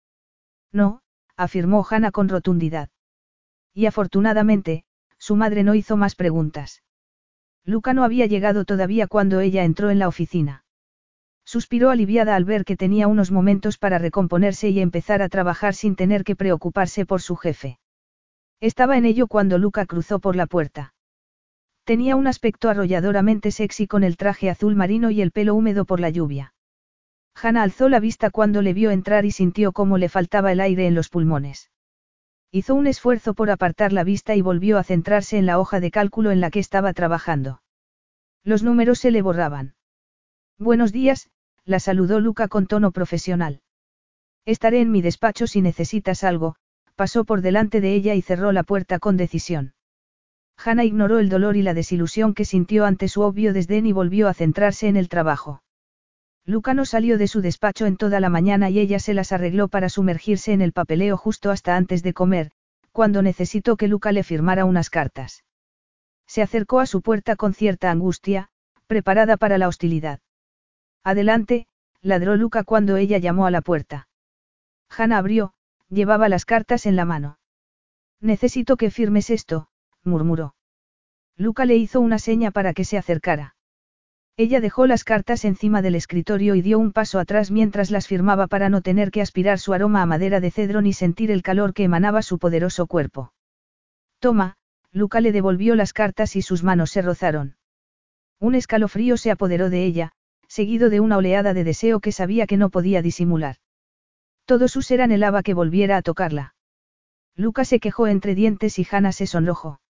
No, 0.72 1.02
afirmó 1.36 1.86
Hannah 1.89 2.10
con 2.10 2.28
rotundidad. 2.28 2.89
Y 3.72 3.86
afortunadamente, 3.86 4.82
su 5.20 5.36
madre 5.36 5.62
no 5.62 5.76
hizo 5.76 5.97
más 5.97 6.16
preguntas. 6.16 6.82
Luca 7.65 7.92
no 7.92 8.02
había 8.02 8.26
llegado 8.26 8.65
todavía 8.65 9.07
cuando 9.07 9.39
ella 9.39 9.65
entró 9.65 9.90
en 9.90 9.99
la 9.99 10.08
oficina. 10.08 10.65
Suspiró 11.44 11.90
aliviada 11.90 12.34
al 12.36 12.44
ver 12.44 12.65
que 12.65 12.76
tenía 12.76 13.07
unos 13.07 13.31
momentos 13.31 13.76
para 13.76 13.99
recomponerse 13.99 14.70
y 14.70 14.81
empezar 14.81 15.20
a 15.20 15.28
trabajar 15.28 15.74
sin 15.74 15.94
tener 15.94 16.24
que 16.24 16.36
preocuparse 16.36 17.05
por 17.05 17.20
su 17.20 17.36
jefe. 17.36 17.78
Estaba 18.60 18.97
en 18.97 19.05
ello 19.05 19.26
cuando 19.26 19.58
Luca 19.58 19.84
cruzó 19.84 20.20
por 20.20 20.36
la 20.36 20.47
puerta. 20.47 20.94
Tenía 21.84 22.16
un 22.16 22.26
aspecto 22.26 22.68
arrolladoramente 22.68 23.50
sexy 23.50 23.86
con 23.86 24.05
el 24.05 24.16
traje 24.16 24.49
azul 24.49 24.74
marino 24.74 25.10
y 25.10 25.20
el 25.20 25.32
pelo 25.32 25.55
húmedo 25.55 25.84
por 25.84 26.00
la 26.00 26.10
lluvia. 26.10 26.55
Hannah 27.34 27.62
alzó 27.62 27.89
la 27.89 28.00
vista 28.00 28.31
cuando 28.31 28.62
le 28.62 28.73
vio 28.73 28.90
entrar 28.90 29.24
y 29.24 29.31
sintió 29.31 29.73
cómo 29.73 29.99
le 29.99 30.08
faltaba 30.08 30.52
el 30.52 30.60
aire 30.60 30.86
en 30.86 30.94
los 30.94 31.08
pulmones. 31.08 31.70
Hizo 32.52 32.74
un 32.74 32.88
esfuerzo 32.88 33.34
por 33.34 33.50
apartar 33.50 33.92
la 33.92 34.02
vista 34.02 34.34
y 34.34 34.42
volvió 34.42 34.78
a 34.78 34.82
centrarse 34.82 35.38
en 35.38 35.46
la 35.46 35.60
hoja 35.60 35.78
de 35.78 35.92
cálculo 35.92 36.32
en 36.32 36.40
la 36.40 36.50
que 36.50 36.58
estaba 36.58 36.92
trabajando. 36.92 37.62
Los 38.42 38.64
números 38.64 38.98
se 38.98 39.12
le 39.12 39.22
borraban. 39.22 39.74
Buenos 40.58 40.92
días, 40.92 41.30
la 41.64 41.78
saludó 41.78 42.18
Luca 42.18 42.48
con 42.48 42.66
tono 42.66 42.90
profesional. 42.90 43.60
Estaré 44.46 44.80
en 44.80 44.90
mi 44.90 45.00
despacho 45.00 45.46
si 45.46 45.60
necesitas 45.60 46.24
algo, 46.24 46.56
pasó 46.96 47.24
por 47.24 47.40
delante 47.40 47.80
de 47.80 47.94
ella 47.94 48.14
y 48.14 48.22
cerró 48.22 48.50
la 48.50 48.64
puerta 48.64 48.98
con 48.98 49.16
decisión. 49.16 49.74
Hannah 50.56 50.84
ignoró 50.84 51.20
el 51.20 51.28
dolor 51.28 51.56
y 51.56 51.62
la 51.62 51.72
desilusión 51.72 52.34
que 52.34 52.44
sintió 52.44 52.84
ante 52.84 53.08
su 53.08 53.22
obvio 53.22 53.52
desdén 53.52 53.86
y 53.86 53.92
volvió 53.92 54.28
a 54.28 54.34
centrarse 54.34 54.88
en 54.88 54.96
el 54.96 55.08
trabajo. 55.08 55.62
Luca 56.50 56.74
no 56.74 56.84
salió 56.84 57.16
de 57.16 57.28
su 57.28 57.42
despacho 57.42 57.86
en 57.86 57.96
toda 57.96 58.18
la 58.18 58.28
mañana 58.28 58.70
y 58.70 58.80
ella 58.80 58.98
se 58.98 59.14
las 59.14 59.30
arregló 59.30 59.68
para 59.68 59.88
sumergirse 59.88 60.52
en 60.52 60.62
el 60.62 60.72
papeleo 60.72 61.16
justo 61.16 61.52
hasta 61.52 61.76
antes 61.76 62.02
de 62.02 62.12
comer, 62.12 62.50
cuando 62.90 63.22
necesitó 63.22 63.76
que 63.76 63.86
Luca 63.86 64.10
le 64.10 64.24
firmara 64.24 64.64
unas 64.64 64.90
cartas. 64.90 65.44
Se 66.26 66.42
acercó 66.42 66.80
a 66.80 66.86
su 66.86 67.02
puerta 67.02 67.36
con 67.36 67.54
cierta 67.54 67.92
angustia, 67.92 68.48
preparada 68.88 69.36
para 69.36 69.58
la 69.58 69.68
hostilidad. 69.68 70.18
Adelante, 71.04 71.68
ladró 72.02 72.34
Luca 72.34 72.64
cuando 72.64 72.96
ella 72.96 73.18
llamó 73.18 73.46
a 73.46 73.52
la 73.52 73.60
puerta. 73.60 74.08
Hannah 74.88 75.18
abrió, 75.18 75.52
llevaba 75.88 76.28
las 76.28 76.46
cartas 76.46 76.84
en 76.84 76.96
la 76.96 77.04
mano. 77.04 77.38
Necesito 78.20 78.76
que 78.76 78.90
firmes 78.90 79.30
esto, 79.30 79.68
murmuró. 80.02 80.56
Luca 81.36 81.64
le 81.64 81.76
hizo 81.76 82.00
una 82.00 82.18
seña 82.18 82.50
para 82.50 82.74
que 82.74 82.84
se 82.84 82.98
acercara. 82.98 83.54
Ella 84.41 84.62
dejó 84.62 84.86
las 84.86 85.05
cartas 85.05 85.44
encima 85.44 85.83
del 85.83 85.94
escritorio 85.94 86.55
y 86.55 86.62
dio 86.62 86.78
un 86.78 86.93
paso 86.93 87.19
atrás 87.19 87.51
mientras 87.51 87.91
las 87.91 88.07
firmaba 88.07 88.47
para 88.47 88.70
no 88.70 88.81
tener 88.81 89.10
que 89.10 89.20
aspirar 89.20 89.59
su 89.59 89.75
aroma 89.75 90.01
a 90.01 90.07
madera 90.07 90.41
de 90.41 90.51
cedro 90.51 90.81
ni 90.81 90.94
sentir 90.94 91.31
el 91.31 91.43
calor 91.43 91.75
que 91.75 91.85
emanaba 91.85 92.23
su 92.23 92.39
poderoso 92.39 92.86
cuerpo. 92.86 93.35
Toma, 94.19 94.57
Luca 94.93 95.20
le 95.20 95.33
devolvió 95.33 95.75
las 95.75 95.93
cartas 95.93 96.36
y 96.36 96.41
sus 96.41 96.62
manos 96.62 96.91
se 96.91 97.02
rozaron. 97.02 97.57
Un 98.39 98.55
escalofrío 98.55 99.19
se 99.19 99.31
apoderó 99.31 99.69
de 99.69 99.85
ella, 99.85 100.12
seguido 100.49 100.89
de 100.89 101.01
una 101.01 101.19
oleada 101.19 101.52
de 101.52 101.62
deseo 101.62 102.01
que 102.01 102.10
sabía 102.10 102.47
que 102.47 102.57
no 102.57 102.70
podía 102.70 103.02
disimular. 103.02 103.57
Todo 104.47 104.69
su 104.69 104.81
ser 104.81 105.02
anhelaba 105.02 105.43
que 105.43 105.52
volviera 105.52 105.99
a 105.99 106.02
tocarla. 106.02 106.55
Luca 107.36 107.67
se 107.67 107.78
quejó 107.78 108.07
entre 108.07 108.35
dientes 108.35 108.78
y 108.78 108.86
Hannah 108.91 109.12
se 109.12 109.27
sonrojó. 109.27 109.83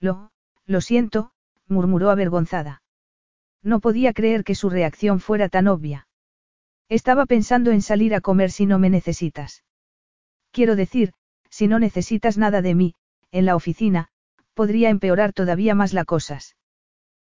Lo, 0.00 0.32
lo 0.66 0.80
siento, 0.80 1.30
murmuró 1.68 2.10
avergonzada. 2.10 2.82
No 3.62 3.80
podía 3.80 4.12
creer 4.12 4.44
que 4.44 4.54
su 4.54 4.70
reacción 4.70 5.20
fuera 5.20 5.48
tan 5.48 5.68
obvia. 5.68 6.06
Estaba 6.88 7.26
pensando 7.26 7.70
en 7.70 7.82
salir 7.82 8.14
a 8.14 8.20
comer 8.20 8.50
si 8.50 8.66
no 8.66 8.78
me 8.78 8.90
necesitas. 8.90 9.64
Quiero 10.52 10.76
decir, 10.76 11.12
si 11.50 11.68
no 11.68 11.78
necesitas 11.78 12.38
nada 12.38 12.62
de 12.62 12.74
mí, 12.74 12.94
en 13.30 13.44
la 13.44 13.56
oficina, 13.56 14.08
podría 14.54 14.90
empeorar 14.90 15.32
todavía 15.32 15.74
más 15.74 15.92
las 15.92 16.06
cosas. 16.06 16.56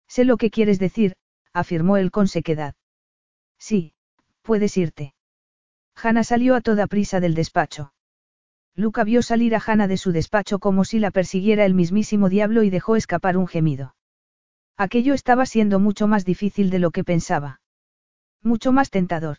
Sé 0.07 0.25
lo 0.25 0.37
que 0.37 0.49
quieres 0.49 0.79
decir, 0.79 1.15
afirmó 1.53 1.97
él 1.97 2.11
con 2.11 2.27
sequedad. 2.27 2.75
Sí, 3.57 3.93
puedes 4.43 4.77
irte. 4.77 5.13
Hanna 5.95 6.23
salió 6.23 6.55
a 6.55 6.61
toda 6.61 6.87
prisa 6.87 7.19
del 7.19 7.33
despacho. 7.33 7.91
Luca 8.75 9.03
vio 9.03 9.23
salir 9.23 9.55
a 9.55 9.63
Hanna 9.65 9.87
de 9.87 9.97
su 9.97 10.11
despacho 10.11 10.59
como 10.59 10.85
si 10.85 10.99
la 10.99 11.09
persiguiera 11.09 11.65
el 11.65 11.73
mismísimo 11.73 12.29
diablo 12.29 12.61
y 12.61 12.69
dejó 12.69 12.95
escapar 12.95 13.35
un 13.35 13.47
gemido. 13.47 13.96
Aquello 14.77 15.15
estaba 15.15 15.47
siendo 15.47 15.79
mucho 15.79 16.07
más 16.07 16.23
difícil 16.23 16.69
de 16.69 16.77
lo 16.77 16.91
que 16.91 17.03
pensaba. 17.03 17.61
Mucho 18.43 18.71
más 18.71 18.91
tentador. 18.91 19.37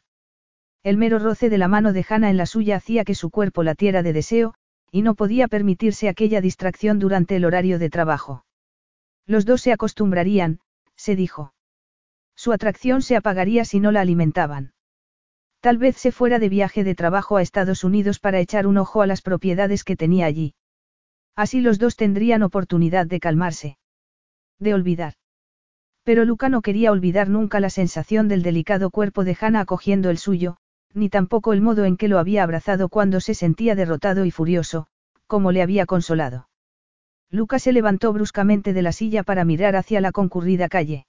El 0.83 0.97
mero 0.97 1.21
roce 1.21 1.49
de 1.49 1.59
la 1.59 1.69
mano 1.69 1.93
de 1.93 2.05
Hanna 2.09 2.29
en 2.29 2.37
la 2.37 2.47
suya 2.47 2.77
hacía 2.77 3.05
que 3.05 3.15
su 3.15 3.31
cuerpo 3.31 3.63
latiera 3.63 4.03
de 4.03 4.13
deseo, 4.13 4.55
y 4.91 5.03
no 5.03 5.15
podía 5.15 5.47
permitirse 5.47 6.09
aquella 6.09 6.41
distracción 6.41 6.99
durante 6.99 7.37
el 7.37 7.45
horario 7.45 7.79
de 7.79 7.89
trabajo. 7.89 8.45
Los 9.27 9.45
dos 9.45 9.61
se 9.61 9.73
acostumbrarían, 9.73 10.61
se 10.97 11.15
dijo. 11.15 11.55
Su 12.35 12.53
atracción 12.53 13.03
se 13.03 13.15
apagaría 13.15 13.65
si 13.65 13.79
no 13.79 13.93
la 13.93 14.01
alimentaban. 14.01 14.73
Tal 15.61 15.79
vez 15.79 15.97
se 15.97 16.11
fuera 16.11 16.39
de 16.39 16.49
viaje 16.49 16.83
de 16.83 16.95
trabajo 16.95 17.37
a 17.37 17.43
Estados 17.43 17.85
Unidos 17.85 18.19
para 18.19 18.41
echar 18.41 18.67
un 18.67 18.77
ojo 18.77 19.03
a 19.03 19.07
las 19.07 19.23
propiedades 19.23 19.85
que 19.85 19.97
tenía 19.97 20.27
allí. 20.27 20.55
Así 21.37 21.61
los 21.61 21.79
dos 21.79 21.95
tendrían 21.95 22.43
oportunidad 22.43 23.07
de 23.07 23.21
calmarse. 23.21 23.79
De 24.59 24.75
olvidar. 24.75 25.15
Pero 26.09 26.25
Luca 26.25 26.49
no 26.49 26.63
quería 26.63 26.91
olvidar 26.91 27.29
nunca 27.29 27.61
la 27.61 27.69
sensación 27.69 28.29
del 28.29 28.43
delicado 28.43 28.89
cuerpo 28.89 29.25
de 29.25 29.37
Hannah 29.39 29.61
acogiendo 29.61 30.09
el 30.09 30.17
suyo, 30.17 30.57
ni 30.95 31.11
tampoco 31.11 31.53
el 31.53 31.61
modo 31.61 31.85
en 31.85 31.99
que 31.99 32.09
lo 32.09 32.19
había 32.19 32.45
abrazado 32.45 32.89
cuando 32.89 33.21
se 33.21 33.35
sentía 33.35 33.75
derrotado 33.75 34.25
y 34.25 34.31
furioso, 34.31 34.87
como 35.27 35.53
le 35.53 35.61
había 35.61 35.85
consolado. 35.85 36.49
Luca 37.31 37.59
se 37.59 37.75
levantó 37.75 38.11
bruscamente 38.15 38.73
de 38.73 38.81
la 38.81 38.93
silla 38.93 39.23
para 39.23 39.45
mirar 39.45 39.77
hacia 39.77 40.01
la 40.01 40.11
concurrida 40.11 40.71
calle. 40.71 41.05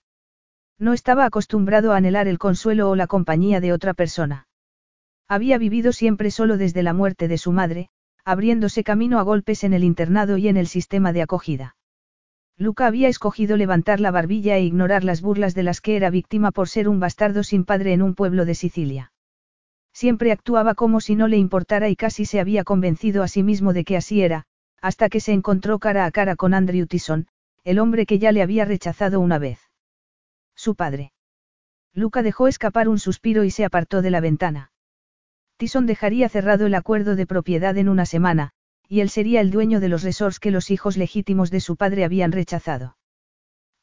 No 0.77 0.91
estaba 0.91 1.23
acostumbrado 1.23 1.93
a 1.93 1.95
anhelar 1.95 2.27
el 2.27 2.37
consuelo 2.37 2.89
o 2.89 2.97
la 2.97 3.07
compañía 3.07 3.61
de 3.61 3.71
otra 3.71 3.93
persona. 3.93 4.49
Había 5.29 5.57
vivido 5.57 5.93
siempre 5.93 6.29
solo 6.29 6.57
desde 6.57 6.83
la 6.83 6.91
muerte 6.91 7.29
de 7.29 7.37
su 7.37 7.53
madre, 7.53 7.87
abriéndose 8.25 8.83
camino 8.83 9.17
a 9.19 9.23
golpes 9.23 9.63
en 9.63 9.71
el 9.71 9.85
internado 9.85 10.35
y 10.35 10.49
en 10.49 10.57
el 10.57 10.67
sistema 10.67 11.13
de 11.13 11.21
acogida. 11.21 11.77
Luca 12.59 12.87
había 12.87 13.07
escogido 13.07 13.55
levantar 13.55 14.01
la 14.01 14.11
barbilla 14.11 14.57
e 14.57 14.63
ignorar 14.63 15.05
las 15.05 15.21
burlas 15.21 15.55
de 15.55 15.63
las 15.63 15.79
que 15.79 15.95
era 15.95 16.09
víctima 16.09 16.51
por 16.51 16.67
ser 16.67 16.89
un 16.89 16.99
bastardo 16.99 17.41
sin 17.41 17.63
padre 17.63 17.93
en 17.93 18.01
un 18.01 18.15
pueblo 18.15 18.43
de 18.43 18.53
Sicilia. 18.53 19.13
Siempre 19.93 20.33
actuaba 20.33 20.75
como 20.75 20.99
si 20.99 21.15
no 21.15 21.29
le 21.29 21.37
importara 21.37 21.87
y 21.87 21.95
casi 21.95 22.25
se 22.25 22.41
había 22.41 22.65
convencido 22.65 23.23
a 23.23 23.29
sí 23.29 23.43
mismo 23.43 23.71
de 23.71 23.85
que 23.85 23.95
así 23.95 24.21
era, 24.21 24.43
hasta 24.81 25.07
que 25.07 25.21
se 25.21 25.31
encontró 25.31 25.79
cara 25.79 26.03
a 26.03 26.11
cara 26.11 26.35
con 26.35 26.53
Andrew 26.53 26.85
Tyson, 26.85 27.27
el 27.63 27.79
hombre 27.79 28.05
que 28.05 28.19
ya 28.19 28.33
le 28.33 28.41
había 28.41 28.65
rechazado 28.65 29.21
una 29.21 29.39
vez. 29.39 29.59
Su 30.53 30.75
padre. 30.75 31.13
Luca 31.93 32.23
dejó 32.23 32.49
escapar 32.49 32.89
un 32.89 32.99
suspiro 32.99 33.45
y 33.45 33.51
se 33.51 33.63
apartó 33.63 34.01
de 34.01 34.11
la 34.11 34.19
ventana. 34.19 34.73
Tyson 35.55 35.85
dejaría 35.85 36.27
cerrado 36.27 36.65
el 36.65 36.75
acuerdo 36.75 37.15
de 37.15 37.25
propiedad 37.25 37.77
en 37.77 37.87
una 37.87 38.05
semana, 38.05 38.51
y 38.89 39.01
él 39.01 39.09
sería 39.09 39.39
el 39.39 39.51
dueño 39.51 39.79
de 39.79 39.87
los 39.87 40.01
resorts 40.01 40.39
que 40.39 40.49
los 40.49 40.71
hijos 40.71 40.97
legítimos 40.97 41.51
de 41.51 41.61
su 41.61 41.75
padre 41.75 42.03
habían 42.03 42.31
rechazado. 42.31 42.97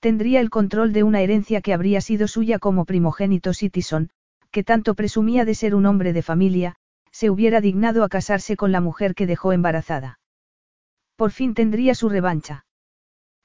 Tendría 0.01 0.41
el 0.41 0.51
control 0.51 0.93
de 0.93 1.05
una 1.05 1.21
herencia 1.23 1.61
que 1.61 1.73
habría 1.73 2.01
sido 2.01 2.27
suya 2.27 2.59
como 2.59 2.85
primogénito 2.85 3.53
Tyson, 3.53 4.11
que 4.51 4.65
tanto 4.65 4.95
presumía 4.95 5.45
de 5.45 5.55
ser 5.55 5.75
un 5.75 5.87
hombre 5.87 6.13
de 6.13 6.23
familia, 6.23 6.75
se 7.13 7.31
hubiera 7.31 7.61
dignado 7.61 8.03
a 8.03 8.09
casarse 8.09 8.57
con 8.57 8.73
la 8.73 8.81
mujer 8.81 9.15
que 9.15 9.27
dejó 9.27 9.53
embarazada. 9.53 10.19
Por 11.15 11.31
fin 11.31 11.55
tendría 11.55 11.95
su 11.95 12.09
revancha. 12.09 12.67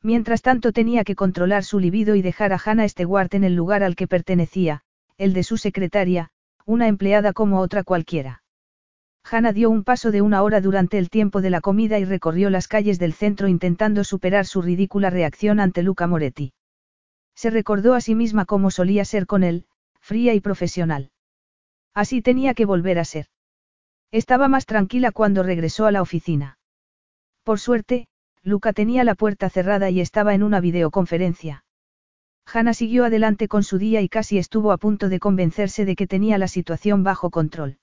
Mientras 0.01 0.41
tanto 0.41 0.73
tenía 0.73 1.03
que 1.03 1.15
controlar 1.15 1.64
su 1.64 1.80
libido 1.80 2.15
y 2.15 2.22
dejar 2.22 2.53
a 2.53 2.61
Hannah 2.64 2.90
Stewart 2.90 3.33
en 3.33 3.43
el 3.43 3.56
lugar 3.56 3.83
al 3.83 3.95
que 3.95 4.07
pertenecía, 4.07 4.81
el 5.17 5.33
de 5.33 5.43
su 5.43 5.57
secretaria, 5.57 6.31
una 6.65 6.88
empleada 6.88 7.33
como 7.33 7.59
otra 7.59 7.83
cualquiera. 7.83 8.41
Hannah 9.24 9.53
dio 9.53 9.69
un 9.69 9.83
paso 9.83 10.11
de 10.11 10.22
una 10.22 10.43
hora 10.43 10.61
durante 10.61 10.98
el 10.98 11.09
tiempo 11.09 11.41
de 11.41 11.50
la 11.50 11.61
comida 11.61 12.00
y 12.00 12.06
recorrió 12.06 12.50
las 12.50 12.67
calles 12.67 13.00
del 13.00 13.14
centro 13.14 13.48
intentando 13.48 14.03
superar 14.03 14.45
su 14.45 14.61
ridícula 14.61 15.09
reacción 15.09 15.59
ante 15.59 15.83
Luca 15.83 16.08
Moretti. 16.08 16.53
Se 17.35 17.50
recordó 17.50 17.93
a 17.93 18.01
sí 18.01 18.16
misma 18.16 18.45
cómo 18.45 18.72
solía 18.72 19.06
ser 19.06 19.25
con 19.25 19.43
él, 19.43 19.66
fría 20.00 20.33
y 20.33 20.41
profesional. 20.41 21.11
Así 21.93 22.22
tenía 22.22 22.53
que 22.53 22.66
volver 22.66 23.00
a 23.00 23.06
ser. 23.06 23.27
Estaba 24.11 24.48
más 24.48 24.66
tranquila 24.66 25.11
cuando 25.11 25.43
regresó 25.43 25.85
a 25.85 25.91
la 25.91 26.01
oficina. 26.01 26.58
Por 27.43 27.59
suerte, 27.59 28.08
Luca 28.43 28.74
tenía 28.74 29.03
la 29.03 29.16
puerta 29.16 29.50
cerrada 29.50 29.90
y 29.90 30.01
estaba 30.01 30.33
en 30.33 30.43
una 30.43 30.59
videoconferencia. 30.59 31.64
Hannah 32.45 32.74
siguió 32.74 33.06
adelante 33.06 33.48
con 33.48 33.64
su 33.64 33.77
día 33.77 34.01
y 34.01 34.09
casi 34.09 34.38
estuvo 34.38 34.72
a 34.72 34.77
punto 34.77 35.09
de 35.09 35.19
convencerse 35.19 35.85
de 35.85 35.95
que 35.95 36.08
tenía 36.08 36.38
la 36.38 36.48
situación 36.48 37.03
bajo 37.03 37.30
control. 37.30 37.77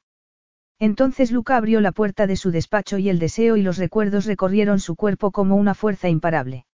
Entonces 0.80 1.32
Luca 1.32 1.56
abrió 1.56 1.80
la 1.80 1.92
puerta 1.92 2.26
de 2.26 2.36
su 2.36 2.50
despacho 2.50 2.98
y 2.98 3.08
el 3.08 3.18
deseo 3.18 3.56
y 3.56 3.62
los 3.62 3.78
recuerdos 3.78 4.26
recorrieron 4.26 4.78
su 4.78 4.94
cuerpo 4.94 5.32
como 5.32 5.56
una 5.56 5.74
fuerza 5.74 6.08
imparable. 6.08 6.66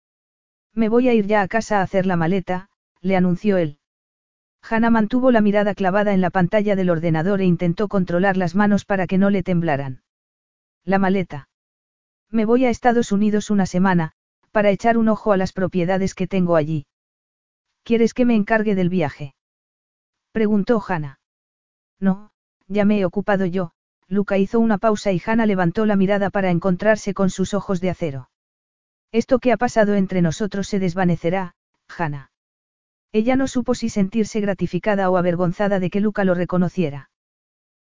Me 0.75 0.89
voy 0.89 1.09
a 1.09 1.15
ir 1.15 1.27
ya 1.27 1.41
a 1.41 1.49
casa 1.49 1.79
a 1.79 1.83
hacer 1.83 2.05
la 2.05 2.17
maleta, 2.17 2.69
le 3.01 3.17
anunció 3.17 3.57
él. 3.57 3.79
Hannah 4.69 4.91
mantuvo 4.91 5.31
la 5.31 5.41
mirada 5.41 5.75
clavada 5.75 6.13
en 6.13 6.21
la 6.21 6.31
pantalla 6.31 6.75
del 6.77 6.91
ordenador 6.91 7.41
e 7.41 7.45
intentó 7.45 7.89
controlar 7.89 8.37
las 8.37 8.55
manos 8.55 8.85
para 8.85 9.07
que 9.07 9.19
no 9.19 9.31
le 9.31 9.43
temblaran. 9.43 10.03
La 10.85 10.99
maleta. 10.99 11.49
Me 12.31 12.45
voy 12.45 12.65
a 12.65 12.71
Estados 12.71 13.13
Unidos 13.13 13.51
una 13.51 13.67
semana, 13.67 14.13
para 14.51 14.71
echar 14.71 14.99
un 14.99 15.09
ojo 15.09 15.33
a 15.33 15.37
las 15.37 15.53
propiedades 15.53 16.15
que 16.15 16.27
tengo 16.27 16.57
allí. 16.57 16.87
¿Quieres 17.85 18.15
que 18.15 18.25
me 18.25 18.35
encargue 18.35 18.75
del 18.75 18.89
viaje? 18.89 19.35
Preguntó 20.33 20.83
Hannah. 20.87 21.21
No, 22.01 22.33
ya 22.67 22.85
me 22.85 22.99
he 22.99 23.05
ocupado 23.05 23.47
yo. 23.47 23.73
Luca 24.09 24.39
hizo 24.39 24.61
una 24.61 24.79
pausa 24.79 25.13
y 25.13 25.23
Hannah 25.25 25.47
levantó 25.47 25.87
la 25.87 25.97
mirada 25.97 26.31
para 26.31 26.51
encontrarse 26.51 27.15
con 27.15 27.31
sus 27.31 27.55
ojos 27.55 27.81
de 27.81 27.91
acero. 27.91 28.31
Esto 29.13 29.39
que 29.39 29.53
ha 29.53 29.57
pasado 29.57 29.95
entre 29.95 30.23
nosotros 30.23 30.69
se 30.69 30.79
desvanecerá, 30.79 31.55
Hannah. 31.97 32.31
Ella 33.13 33.37
no 33.37 33.47
supo 33.47 33.75
si 33.75 33.89
sentirse 33.89 34.41
gratificada 34.41 35.09
o 35.09 35.17
avergonzada 35.17 35.79
de 35.79 35.89
que 35.89 36.01
Luca 36.01 36.25
lo 36.25 36.35
reconociera. 36.35 37.11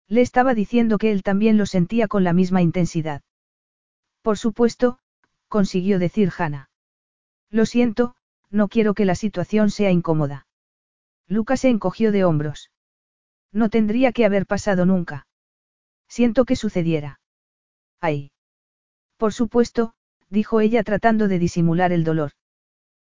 Le 0.08 0.22
estaba 0.22 0.54
diciendo 0.54 0.98
que 0.98 1.12
él 1.12 1.24
también 1.24 1.58
lo 1.58 1.66
sentía 1.66 2.08
con 2.10 2.26
la 2.26 2.34
misma 2.34 2.62
intensidad. 2.62 3.22
Por 4.22 4.38
supuesto, 4.38 5.00
consiguió 5.48 6.00
decir 6.00 6.32
Hannah. 6.38 6.70
Lo 7.50 7.66
siento, 7.66 8.16
no 8.50 8.68
quiero 8.68 8.94
que 8.94 9.06
la 9.06 9.16
situación 9.16 9.72
sea 9.72 9.90
incómoda. 9.90 10.48
Lucas 11.28 11.62
se 11.62 11.70
encogió 11.70 12.12
de 12.12 12.26
hombros. 12.26 12.72
No 13.54 13.70
tendría 13.70 14.12
que 14.12 14.26
haber 14.26 14.46
pasado 14.46 14.86
nunca. 14.86 15.28
Siento 16.12 16.44
que 16.44 16.58
sucediera. 16.58 17.22
Ay. 18.02 18.32
Por 19.16 19.32
supuesto, 19.32 19.94
dijo 20.30 20.60
ella 20.60 20.84
tratando 20.84 21.30
de 21.30 21.40
disimular 21.40 21.94
el 21.94 22.04
dolor. 22.04 22.32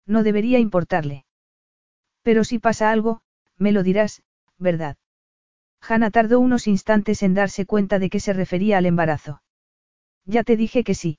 No 0.06 0.22
debería 0.22 0.60
importarle. 0.60 1.26
Pero 2.22 2.44
si 2.44 2.60
pasa 2.60 2.92
algo, 2.92 3.22
me 3.58 3.72
lo 3.72 3.82
dirás, 3.82 4.22
¿verdad? 4.60 4.98
Hannah 5.82 6.12
tardó 6.12 6.40
unos 6.40 6.68
instantes 6.68 7.24
en 7.24 7.34
darse 7.34 7.66
cuenta 7.66 7.98
de 7.98 8.12
que 8.12 8.20
se 8.20 8.34
refería 8.34 8.78
al 8.78 8.86
embarazo. 8.86 9.42
Ya 10.26 10.44
te 10.44 10.56
dije 10.56 10.84
que 10.84 10.94
sí. 10.94 11.18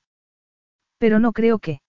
Pero 0.99 1.19
no 1.19 1.33
creo 1.33 1.59
que. 1.59 1.81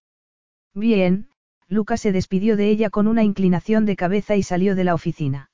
Bien, 0.75 1.31
Lucas 1.69 2.01
se 2.01 2.11
despidió 2.11 2.57
de 2.57 2.69
ella 2.69 2.91
con 2.91 3.07
una 3.07 3.23
inclinación 3.23 3.87
de 3.87 3.95
cabeza 3.95 4.35
y 4.35 4.43
salió 4.43 4.75
de 4.75 4.83
la 4.83 4.95
oficina. 4.95 5.51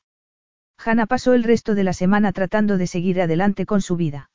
Hannah 0.84 1.06
pasó 1.06 1.34
el 1.34 1.44
resto 1.44 1.74
de 1.74 1.84
la 1.84 1.92
semana 1.92 2.32
tratando 2.32 2.78
de 2.78 2.86
seguir 2.86 3.20
adelante 3.20 3.66
con 3.66 3.80
su 3.82 3.96
vida. 3.96 4.30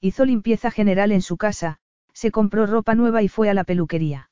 Hizo 0.00 0.24
limpieza 0.24 0.70
general 0.70 1.12
en 1.12 1.22
su 1.22 1.36
casa, 1.36 1.78
se 2.12 2.30
compró 2.30 2.66
ropa 2.66 2.94
nueva 2.94 3.22
y 3.22 3.28
fue 3.28 3.50
a 3.50 3.54
la 3.54 3.64
peluquería. 3.64 4.30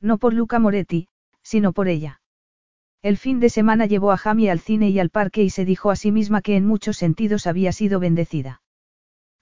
No 0.00 0.18
por 0.18 0.34
Luca 0.34 0.58
Moretti, 0.58 1.08
sino 1.42 1.72
por 1.72 1.88
ella. 1.88 2.20
El 3.02 3.16
fin 3.16 3.40
de 3.40 3.48
semana 3.48 3.86
llevó 3.86 4.12
a 4.12 4.18
Jamie 4.18 4.50
al 4.50 4.60
cine 4.60 4.90
y 4.90 4.98
al 4.98 5.10
parque 5.10 5.42
y 5.42 5.50
se 5.50 5.64
dijo 5.64 5.90
a 5.90 5.96
sí 5.96 6.12
misma 6.12 6.42
que 6.42 6.56
en 6.56 6.66
muchos 6.66 6.98
sentidos 6.98 7.46
había 7.46 7.72
sido 7.72 7.98
bendecida. 7.98 8.62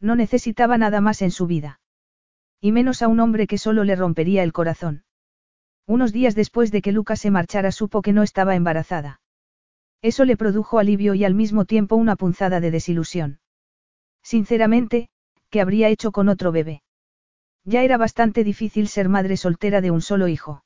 No 0.00 0.14
necesitaba 0.14 0.78
nada 0.78 1.00
más 1.00 1.22
en 1.22 1.32
su 1.32 1.47
vida. 1.47 1.80
Y 2.60 2.70
menos 2.70 3.02
a 3.02 3.08
un 3.08 3.18
hombre 3.18 3.47
que 3.47 3.58
solo 3.58 3.82
le 3.82 3.97
rompería 3.97 4.44
el 4.44 4.52
corazón. 4.52 5.05
Unos 5.86 6.12
días 6.12 6.34
después 6.34 6.70
de 6.70 6.82
que 6.82 6.92
Luca 6.92 7.16
se 7.16 7.30
marchara 7.30 7.72
supo 7.72 8.02
que 8.02 8.12
no 8.12 8.22
estaba 8.22 8.55
embarazada. 8.55 9.20
Eso 10.02 10.25
le 10.25 10.36
produjo 10.36 10.78
alivio 10.78 11.15
y 11.15 11.25
al 11.25 11.35
mismo 11.35 11.65
tiempo 11.65 11.97
una 11.97 12.17
punzada 12.17 12.60
de 12.60 12.70
desilusión. 12.70 13.41
Sinceramente, 14.23 15.09
¿qué 15.51 15.60
habría 15.60 15.89
hecho 15.89 16.12
con 16.12 16.28
otro 16.28 16.52
bebé? 16.52 16.83
Ya 17.65 17.83
era 17.83 17.97
bastante 17.97 18.44
difícil 18.44 18.89
ser 18.89 19.09
madre 19.09 19.36
soltera 19.36 19.81
de 19.81 19.91
un 19.91 20.01
solo 20.01 20.28
hijo. 20.28 20.65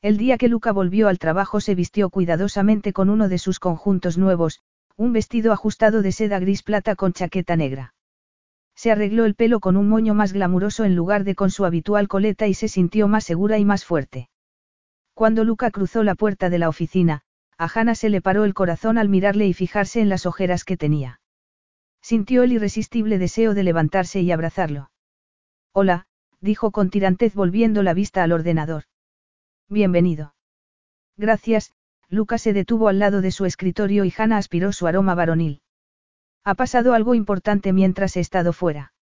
El 0.00 0.16
día 0.18 0.38
que 0.38 0.48
Luca 0.48 0.70
volvió 0.70 1.08
al 1.08 1.18
trabajo 1.18 1.60
se 1.60 1.74
vistió 1.74 2.10
cuidadosamente 2.10 2.92
con 2.92 3.10
uno 3.10 3.28
de 3.28 3.38
sus 3.38 3.58
conjuntos 3.58 4.18
nuevos, 4.18 4.60
un 4.96 5.12
vestido 5.12 5.52
ajustado 5.52 6.02
de 6.02 6.12
seda 6.12 6.38
gris 6.38 6.62
plata 6.62 6.94
con 6.94 7.12
chaqueta 7.12 7.56
negra. 7.56 7.94
Se 8.76 8.92
arregló 8.92 9.24
el 9.24 9.34
pelo 9.34 9.60
con 9.60 9.76
un 9.76 9.88
moño 9.88 10.14
más 10.14 10.32
glamuroso 10.32 10.84
en 10.84 10.94
lugar 10.94 11.24
de 11.24 11.34
con 11.34 11.50
su 11.50 11.64
habitual 11.64 12.06
coleta 12.06 12.46
y 12.46 12.54
se 12.54 12.68
sintió 12.68 13.08
más 13.08 13.24
segura 13.24 13.58
y 13.58 13.64
más 13.64 13.84
fuerte. 13.84 14.28
Cuando 15.14 15.42
Luca 15.44 15.70
cruzó 15.70 16.02
la 16.02 16.14
puerta 16.14 16.50
de 16.50 16.58
la 16.58 16.68
oficina, 16.68 17.23
a 17.58 17.68
Hannah 17.72 17.94
se 17.94 18.08
le 18.08 18.20
paró 18.20 18.44
el 18.44 18.54
corazón 18.54 18.98
al 18.98 19.08
mirarle 19.08 19.46
y 19.46 19.54
fijarse 19.54 20.00
en 20.00 20.08
las 20.08 20.26
ojeras 20.26 20.64
que 20.64 20.76
tenía. 20.76 21.20
Sintió 22.02 22.42
el 22.42 22.52
irresistible 22.52 23.18
deseo 23.18 23.54
de 23.54 23.62
levantarse 23.62 24.20
y 24.20 24.30
abrazarlo. 24.30 24.90
Hola, 25.72 26.06
dijo 26.40 26.70
con 26.70 26.90
tirantez 26.90 27.34
volviendo 27.34 27.82
la 27.82 27.94
vista 27.94 28.22
al 28.22 28.32
ordenador. 28.32 28.84
Bienvenido. 29.68 30.34
Gracias, 31.16 31.72
Lucas 32.08 32.42
se 32.42 32.52
detuvo 32.52 32.88
al 32.88 32.98
lado 32.98 33.20
de 33.22 33.30
su 33.30 33.46
escritorio 33.46 34.04
y 34.04 34.12
Hannah 34.16 34.36
aspiró 34.36 34.72
su 34.72 34.86
aroma 34.86 35.14
varonil. 35.14 35.62
¿Ha 36.44 36.54
pasado 36.54 36.92
algo 36.92 37.14
importante 37.14 37.72
mientras 37.72 38.16
he 38.16 38.20
estado 38.20 38.52
fuera? 38.52 38.92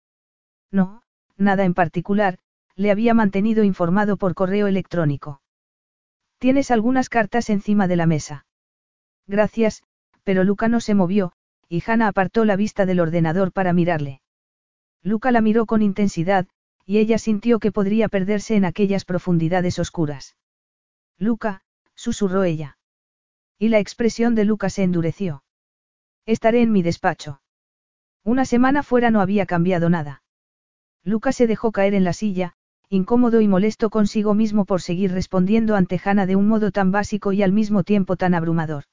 No, 0.71 1.03
nada 1.37 1.65
en 1.65 1.75
particular, 1.75 2.39
le 2.77 2.91
había 2.91 3.15
mantenido 3.15 3.65
informado 3.65 4.17
por 4.17 4.35
correo 4.35 4.67
electrónico. 4.67 5.42
Tienes 6.43 6.73
algunas 6.73 7.09
cartas 7.09 7.51
encima 7.51 7.87
de 7.87 7.95
la 7.95 8.07
mesa. 8.07 8.47
Gracias, 9.29 9.85
pero 10.25 10.43
Luca 10.43 10.67
no 10.67 10.81
se 10.81 10.93
movió, 10.93 11.35
y 11.69 11.85
Hannah 11.87 12.09
apartó 12.09 12.45
la 12.45 12.57
vista 12.57 12.85
del 12.85 12.99
ordenador 12.99 13.53
para 13.53 13.73
mirarle. 13.73 14.23
Luca 15.05 15.31
la 15.31 15.41
miró 15.41 15.67
con 15.67 15.83
intensidad, 15.83 16.49
y 16.85 16.99
ella 16.99 17.19
sintió 17.19 17.61
que 17.61 17.71
podría 17.71 18.09
perderse 18.09 18.57
en 18.57 18.65
aquellas 18.65 19.05
profundidades 19.05 19.79
oscuras. 19.79 20.35
Luca, 21.17 21.63
susurró 21.95 22.43
ella. 22.43 22.77
Y 23.57 23.69
la 23.69 23.79
expresión 23.79 24.35
de 24.35 24.45
Luca 24.45 24.69
se 24.69 24.83
endureció. 24.83 25.45
Estaré 26.27 26.63
en 26.63 26.73
mi 26.73 26.83
despacho. 26.83 27.41
Una 28.25 28.47
semana 28.47 28.83
fuera 28.83 29.13
no 29.13 29.21
había 29.21 29.47
cambiado 29.47 29.89
nada. 29.91 30.25
Luca 31.05 31.31
se 31.31 31.47
dejó 31.47 31.71
caer 31.71 31.95
en 31.95 32.03
la 32.03 32.13
silla, 32.13 32.57
incómodo 32.93 33.41
y 33.41 33.49
molesto 33.49 33.89
consigo 33.89 34.35
mismo 34.35 34.67
por 34.67 34.83
seguir 34.83 35.13
respondiendo 35.13 35.77
ante 35.77 35.99
Hannah 36.05 36.27
de 36.27 36.37
un 36.37 36.47
modo 36.47 36.73
tan 36.73 36.93
básico 36.93 37.33
y 37.33 37.43
al 37.43 37.51
mismo 37.51 37.85
tiempo 37.85 38.17
tan 38.17 38.35
abrumador. 38.35 38.85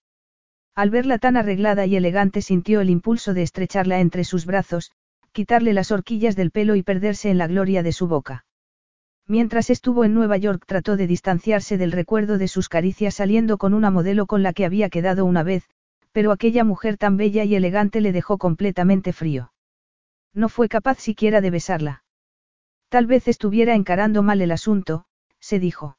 Al 0.73 0.89
verla 0.89 1.17
tan 1.17 1.35
arreglada 1.35 1.85
y 1.85 1.97
elegante 1.97 2.41
sintió 2.41 2.79
el 2.79 2.89
impulso 2.89 3.33
de 3.33 3.41
estrecharla 3.41 3.99
entre 3.99 4.23
sus 4.23 4.45
brazos, 4.45 4.93
quitarle 5.33 5.73
las 5.73 5.91
horquillas 5.91 6.37
del 6.37 6.49
pelo 6.49 6.77
y 6.77 6.83
perderse 6.83 7.29
en 7.29 7.37
la 7.37 7.47
gloria 7.47 7.83
de 7.83 7.91
su 7.91 8.07
boca. 8.07 8.45
Mientras 9.27 9.69
estuvo 9.69 10.05
en 10.05 10.13
Nueva 10.13 10.37
York 10.37 10.63
trató 10.65 10.95
de 10.95 11.05
distanciarse 11.05 11.77
del 11.77 11.91
recuerdo 11.91 12.37
de 12.37 12.47
sus 12.47 12.69
caricias 12.69 13.15
saliendo 13.15 13.57
con 13.57 13.73
una 13.73 13.91
modelo 13.91 14.27
con 14.27 14.43
la 14.43 14.53
que 14.53 14.63
había 14.63 14.87
quedado 14.87 15.25
una 15.25 15.43
vez, 15.43 15.65
pero 16.13 16.31
aquella 16.31 16.63
mujer 16.63 16.95
tan 16.95 17.17
bella 17.17 17.43
y 17.43 17.53
elegante 17.53 17.99
le 17.99 18.13
dejó 18.13 18.37
completamente 18.37 19.11
frío. 19.11 19.51
No 20.33 20.47
fue 20.47 20.69
capaz 20.69 20.99
siquiera 20.99 21.41
de 21.41 21.49
besarla. 21.49 22.03
Tal 22.89 23.05
vez 23.05 23.27
estuviera 23.27 23.75
encarando 23.75 24.23
mal 24.23 24.41
el 24.41 24.51
asunto, 24.51 25.05
se 25.39 25.59
dijo. 25.59 25.97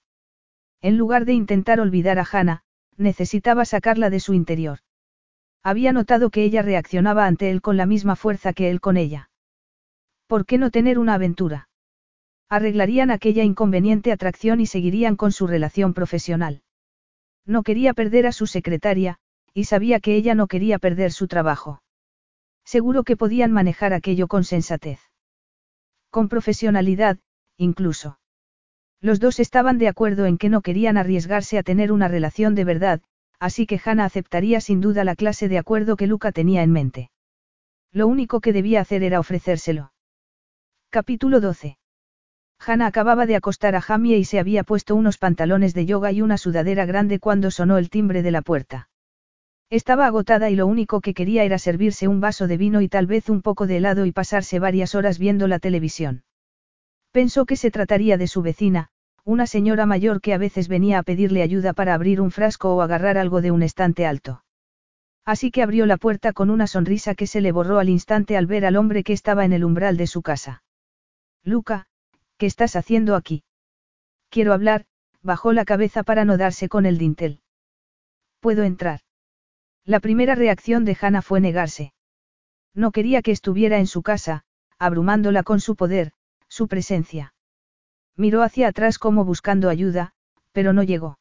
En 0.82 0.98
lugar 0.98 1.24
de 1.24 1.32
intentar 1.32 1.80
olvidar 1.80 2.18
a 2.18 2.26
Hannah, 2.30 2.62
necesitaba 2.96 3.64
sacarla 3.64 4.10
de 4.10 4.20
su 4.20 4.34
interior. 4.34 4.80
Había 5.62 5.92
notado 5.92 6.30
que 6.30 6.42
ella 6.42 6.62
reaccionaba 6.62 7.26
ante 7.26 7.50
él 7.50 7.60
con 7.62 7.76
la 7.76 7.86
misma 7.86 8.16
fuerza 8.16 8.52
que 8.52 8.70
él 8.70 8.80
con 8.80 8.96
ella. 8.96 9.30
¿Por 10.26 10.46
qué 10.46 10.58
no 10.58 10.70
tener 10.70 10.98
una 10.98 11.14
aventura? 11.14 11.68
Arreglarían 12.48 13.10
aquella 13.10 13.44
inconveniente 13.44 14.10
atracción 14.10 14.60
y 14.60 14.66
seguirían 14.66 15.16
con 15.16 15.32
su 15.32 15.46
relación 15.46 15.94
profesional. 15.94 16.62
No 17.46 17.62
quería 17.62 17.94
perder 17.94 18.26
a 18.26 18.32
su 18.32 18.46
secretaria, 18.46 19.18
y 19.54 19.64
sabía 19.64 20.00
que 20.00 20.16
ella 20.16 20.34
no 20.34 20.46
quería 20.46 20.78
perder 20.78 21.12
su 21.12 21.28
trabajo. 21.28 21.82
Seguro 22.64 23.04
que 23.04 23.16
podían 23.16 23.52
manejar 23.52 23.92
aquello 23.92 24.28
con 24.28 24.44
sensatez. 24.44 25.09
Con 26.10 26.28
profesionalidad, 26.28 27.18
incluso. 27.56 28.18
Los 29.00 29.20
dos 29.20 29.40
estaban 29.40 29.78
de 29.78 29.88
acuerdo 29.88 30.26
en 30.26 30.38
que 30.38 30.48
no 30.48 30.60
querían 30.60 30.96
arriesgarse 30.96 31.56
a 31.56 31.62
tener 31.62 31.92
una 31.92 32.08
relación 32.08 32.54
de 32.54 32.64
verdad, 32.64 33.00
así 33.38 33.66
que 33.66 33.80
Hannah 33.82 34.04
aceptaría 34.04 34.60
sin 34.60 34.80
duda 34.80 35.04
la 35.04 35.16
clase 35.16 35.48
de 35.48 35.58
acuerdo 35.58 35.96
que 35.96 36.06
Luca 36.06 36.32
tenía 36.32 36.62
en 36.62 36.72
mente. 36.72 37.10
Lo 37.92 38.06
único 38.06 38.40
que 38.40 38.52
debía 38.52 38.80
hacer 38.80 39.02
era 39.02 39.18
ofrecérselo. 39.18 39.92
Capítulo 40.90 41.40
12. 41.40 41.78
Hannah 42.58 42.86
acababa 42.86 43.24
de 43.24 43.36
acostar 43.36 43.74
a 43.74 43.80
Jamie 43.80 44.18
y 44.18 44.24
se 44.24 44.38
había 44.38 44.64
puesto 44.64 44.94
unos 44.94 45.16
pantalones 45.16 45.72
de 45.72 45.86
yoga 45.86 46.12
y 46.12 46.20
una 46.20 46.36
sudadera 46.36 46.84
grande 46.84 47.18
cuando 47.18 47.50
sonó 47.50 47.78
el 47.78 47.88
timbre 47.88 48.22
de 48.22 48.30
la 48.32 48.42
puerta. 48.42 48.88
Estaba 49.70 50.06
agotada 50.06 50.50
y 50.50 50.56
lo 50.56 50.66
único 50.66 51.00
que 51.00 51.14
quería 51.14 51.44
era 51.44 51.58
servirse 51.58 52.08
un 52.08 52.20
vaso 52.20 52.48
de 52.48 52.56
vino 52.56 52.80
y 52.80 52.88
tal 52.88 53.06
vez 53.06 53.30
un 53.30 53.40
poco 53.40 53.66
de 53.66 53.76
helado 53.76 54.04
y 54.04 54.12
pasarse 54.12 54.58
varias 54.58 54.94
horas 54.94 55.18
viendo 55.18 55.46
la 55.46 55.60
televisión. 55.60 56.24
Pensó 57.12 57.46
que 57.46 57.56
se 57.56 57.70
trataría 57.70 58.18
de 58.18 58.26
su 58.26 58.42
vecina, 58.42 58.88
una 59.24 59.46
señora 59.46 59.86
mayor 59.86 60.20
que 60.20 60.34
a 60.34 60.38
veces 60.38 60.68
venía 60.68 60.98
a 60.98 61.02
pedirle 61.04 61.42
ayuda 61.42 61.72
para 61.72 61.94
abrir 61.94 62.20
un 62.20 62.30
frasco 62.30 62.74
o 62.74 62.82
agarrar 62.82 63.16
algo 63.16 63.40
de 63.40 63.52
un 63.52 63.62
estante 63.62 64.06
alto. 64.06 64.44
Así 65.24 65.50
que 65.50 65.62
abrió 65.62 65.86
la 65.86 65.96
puerta 65.96 66.32
con 66.32 66.50
una 66.50 66.66
sonrisa 66.66 67.14
que 67.14 67.26
se 67.26 67.40
le 67.40 67.52
borró 67.52 67.78
al 67.78 67.88
instante 67.88 68.36
al 68.36 68.46
ver 68.46 68.64
al 68.64 68.76
hombre 68.76 69.04
que 69.04 69.12
estaba 69.12 69.44
en 69.44 69.52
el 69.52 69.64
umbral 69.64 69.96
de 69.96 70.08
su 70.08 70.22
casa. 70.22 70.64
Luca, 71.44 71.86
¿Qué 72.40 72.46
estás 72.46 72.74
haciendo 72.74 73.16
aquí? 73.16 73.44
Quiero 74.30 74.54
hablar, 74.54 74.86
bajó 75.20 75.52
la 75.52 75.66
cabeza 75.66 76.02
para 76.02 76.24
no 76.24 76.38
darse 76.38 76.70
con 76.70 76.86
el 76.86 76.96
dintel. 76.96 77.42
¿Puedo 78.40 78.62
entrar? 78.62 79.00
La 79.84 80.00
primera 80.00 80.34
reacción 80.34 80.84
de 80.84 80.96
Hannah 81.00 81.22
fue 81.22 81.40
negarse. 81.40 81.92
No 82.74 82.92
quería 82.92 83.22
que 83.22 83.32
estuviera 83.32 83.78
en 83.78 83.86
su 83.86 84.02
casa, 84.02 84.44
abrumándola 84.78 85.42
con 85.42 85.60
su 85.60 85.76
poder, 85.76 86.12
su 86.48 86.68
presencia. 86.68 87.34
Miró 88.16 88.42
hacia 88.42 88.68
atrás 88.68 88.98
como 88.98 89.24
buscando 89.24 89.68
ayuda, 89.68 90.12
pero 90.52 90.72
no 90.72 90.82
llegó. 90.82 91.18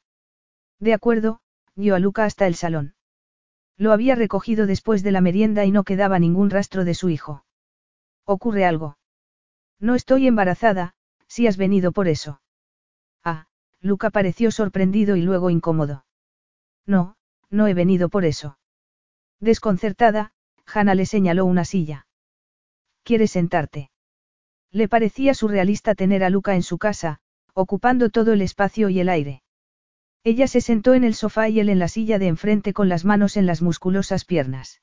De 0.80 0.94
acuerdo, 0.94 1.40
dio 1.76 1.96
a 1.96 2.00
Luca 2.00 2.26
hasta 2.26 2.48
el 2.48 2.56
salón. 2.56 2.96
Lo 3.78 3.94
había 3.94 4.16
recogido 4.16 4.66
después 4.66 5.04
de 5.04 5.12
la 5.12 5.22
merienda 5.22 5.66
y 5.66 5.72
no 5.72 5.84
quedaba 5.84 6.20
ningún 6.20 6.50
rastro 6.50 6.84
de 6.84 6.94
su 6.94 7.10
hijo. 7.10 7.46
¿Ocurre 8.26 8.66
algo? 8.66 8.98
No 9.80 9.96
estoy 9.96 10.28
embarazada, 10.28 10.94
si 11.28 11.48
has 11.48 11.58
venido 11.58 11.92
por 11.94 12.08
eso. 12.08 12.42
Ah, 13.24 13.48
Luca 13.80 14.10
pareció 14.10 14.52
sorprendido 14.52 15.16
y 15.16 15.22
luego 15.22 15.50
incómodo. 15.50 16.06
No, 16.86 17.16
no 17.50 17.68
he 17.68 17.74
venido 17.74 18.10
por 18.10 18.26
eso. 18.26 18.58
Desconcertada, 19.40 20.32
Hannah 20.66 20.96
le 20.96 21.06
señaló 21.06 21.46
una 21.46 21.66
silla. 21.66 22.08
¿Quieres 23.04 23.32
sentarte? 23.32 23.90
Le 24.72 24.88
parecía 24.88 25.34
surrealista 25.34 25.96
tener 25.96 26.24
a 26.24 26.30
Luca 26.30 26.56
en 26.56 26.64
su 26.64 26.78
casa, 26.78 27.20
ocupando 27.54 28.10
todo 28.10 28.34
el 28.34 28.42
espacio 28.42 28.90
y 28.90 29.00
el 29.00 29.10
aire. 29.10 29.42
Ella 30.24 30.48
se 30.48 30.62
sentó 30.62 30.94
en 30.94 31.04
el 31.04 31.16
sofá 31.16 31.50
y 31.50 31.60
él 31.60 31.70
en 31.70 31.80
la 31.80 31.88
silla 31.88 32.20
de 32.20 32.28
enfrente 32.28 32.74
con 32.74 32.90
las 32.90 33.06
manos 33.06 33.38
en 33.38 33.46
las 33.46 33.62
musculosas 33.62 34.26
piernas. 34.26 34.82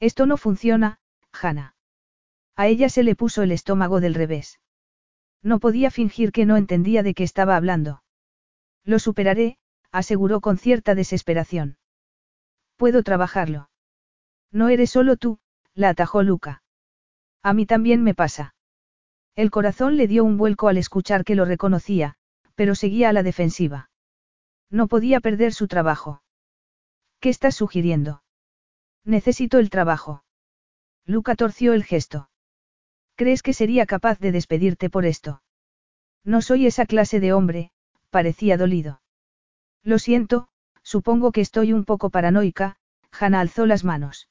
Esto 0.00 0.26
no 0.26 0.36
funciona, 0.36 0.98
Hannah. 1.32 1.74
A 2.56 2.66
ella 2.66 2.88
se 2.88 3.02
le 3.02 3.14
puso 3.14 3.42
el 3.42 3.52
estómago 3.52 4.00
del 4.00 4.14
revés. 4.14 4.60
No 5.42 5.60
podía 5.60 5.90
fingir 5.90 6.32
que 6.32 6.46
no 6.46 6.56
entendía 6.56 7.02
de 7.02 7.14
qué 7.14 7.22
estaba 7.22 7.54
hablando. 7.54 8.02
Lo 8.82 8.98
superaré, 8.98 9.58
aseguró 9.96 10.42
con 10.42 10.58
cierta 10.58 10.94
desesperación. 10.94 11.78
Puedo 12.76 13.02
trabajarlo. 13.02 13.70
No 14.52 14.68
eres 14.68 14.90
solo 14.90 15.16
tú, 15.16 15.38
la 15.72 15.88
atajó 15.88 16.22
Luca. 16.22 16.62
A 17.42 17.54
mí 17.54 17.64
también 17.64 18.02
me 18.02 18.14
pasa. 18.14 18.54
El 19.36 19.50
corazón 19.50 19.96
le 19.96 20.06
dio 20.06 20.22
un 20.22 20.36
vuelco 20.36 20.68
al 20.68 20.76
escuchar 20.76 21.24
que 21.24 21.34
lo 21.34 21.46
reconocía, 21.46 22.16
pero 22.54 22.74
seguía 22.74 23.08
a 23.08 23.14
la 23.14 23.22
defensiva. 23.22 23.88
No 24.68 24.86
podía 24.86 25.20
perder 25.20 25.54
su 25.54 25.66
trabajo. 25.66 26.22
¿Qué 27.18 27.30
estás 27.30 27.54
sugiriendo? 27.54 28.22
Necesito 29.02 29.58
el 29.58 29.70
trabajo. 29.70 30.24
Luca 31.06 31.36
torció 31.36 31.72
el 31.72 31.84
gesto. 31.84 32.28
¿Crees 33.14 33.42
que 33.42 33.54
sería 33.54 33.86
capaz 33.86 34.18
de 34.18 34.32
despedirte 34.32 34.90
por 34.90 35.06
esto? 35.06 35.42
No 36.22 36.42
soy 36.42 36.66
esa 36.66 36.84
clase 36.84 37.18
de 37.18 37.32
hombre, 37.32 37.70
parecía 38.10 38.58
dolido. 38.58 39.00
Lo 39.86 40.00
siento, 40.00 40.48
supongo 40.82 41.30
que 41.30 41.40
estoy 41.40 41.72
un 41.72 41.84
poco 41.84 42.10
paranoica, 42.10 42.74
Hannah 43.12 43.38
alzó 43.38 43.66
las 43.66 43.84
manos. 43.84 44.28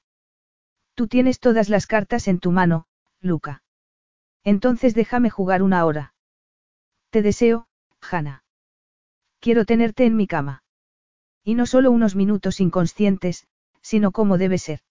Tú 0.95 1.08
tienes 1.08 1.40
todas 1.40 1.69
las 1.69 1.88
cartas 1.88 2.27
en 2.27 2.40
tu 2.40 2.51
mano, 2.51 2.88
Luca. 3.22 3.64
Entonces 4.43 4.95
déjame 4.95 5.30
jugar 5.30 5.64
una 5.64 5.85
hora. 5.85 6.14
Te 7.09 7.22
deseo, 7.22 7.67
Hannah. 8.01 8.43
Quiero 9.40 9.64
tenerte 9.64 10.06
en 10.06 10.17
mi 10.17 10.27
cama. 10.27 10.64
Y 11.42 11.56
no 11.56 11.66
solo 11.66 11.90
unos 11.90 12.17
minutos 12.17 12.59
inconscientes, 12.59 13.48
sino 13.82 14.11
como 14.11 14.38
debe 14.38 14.58
ser. 14.58 14.82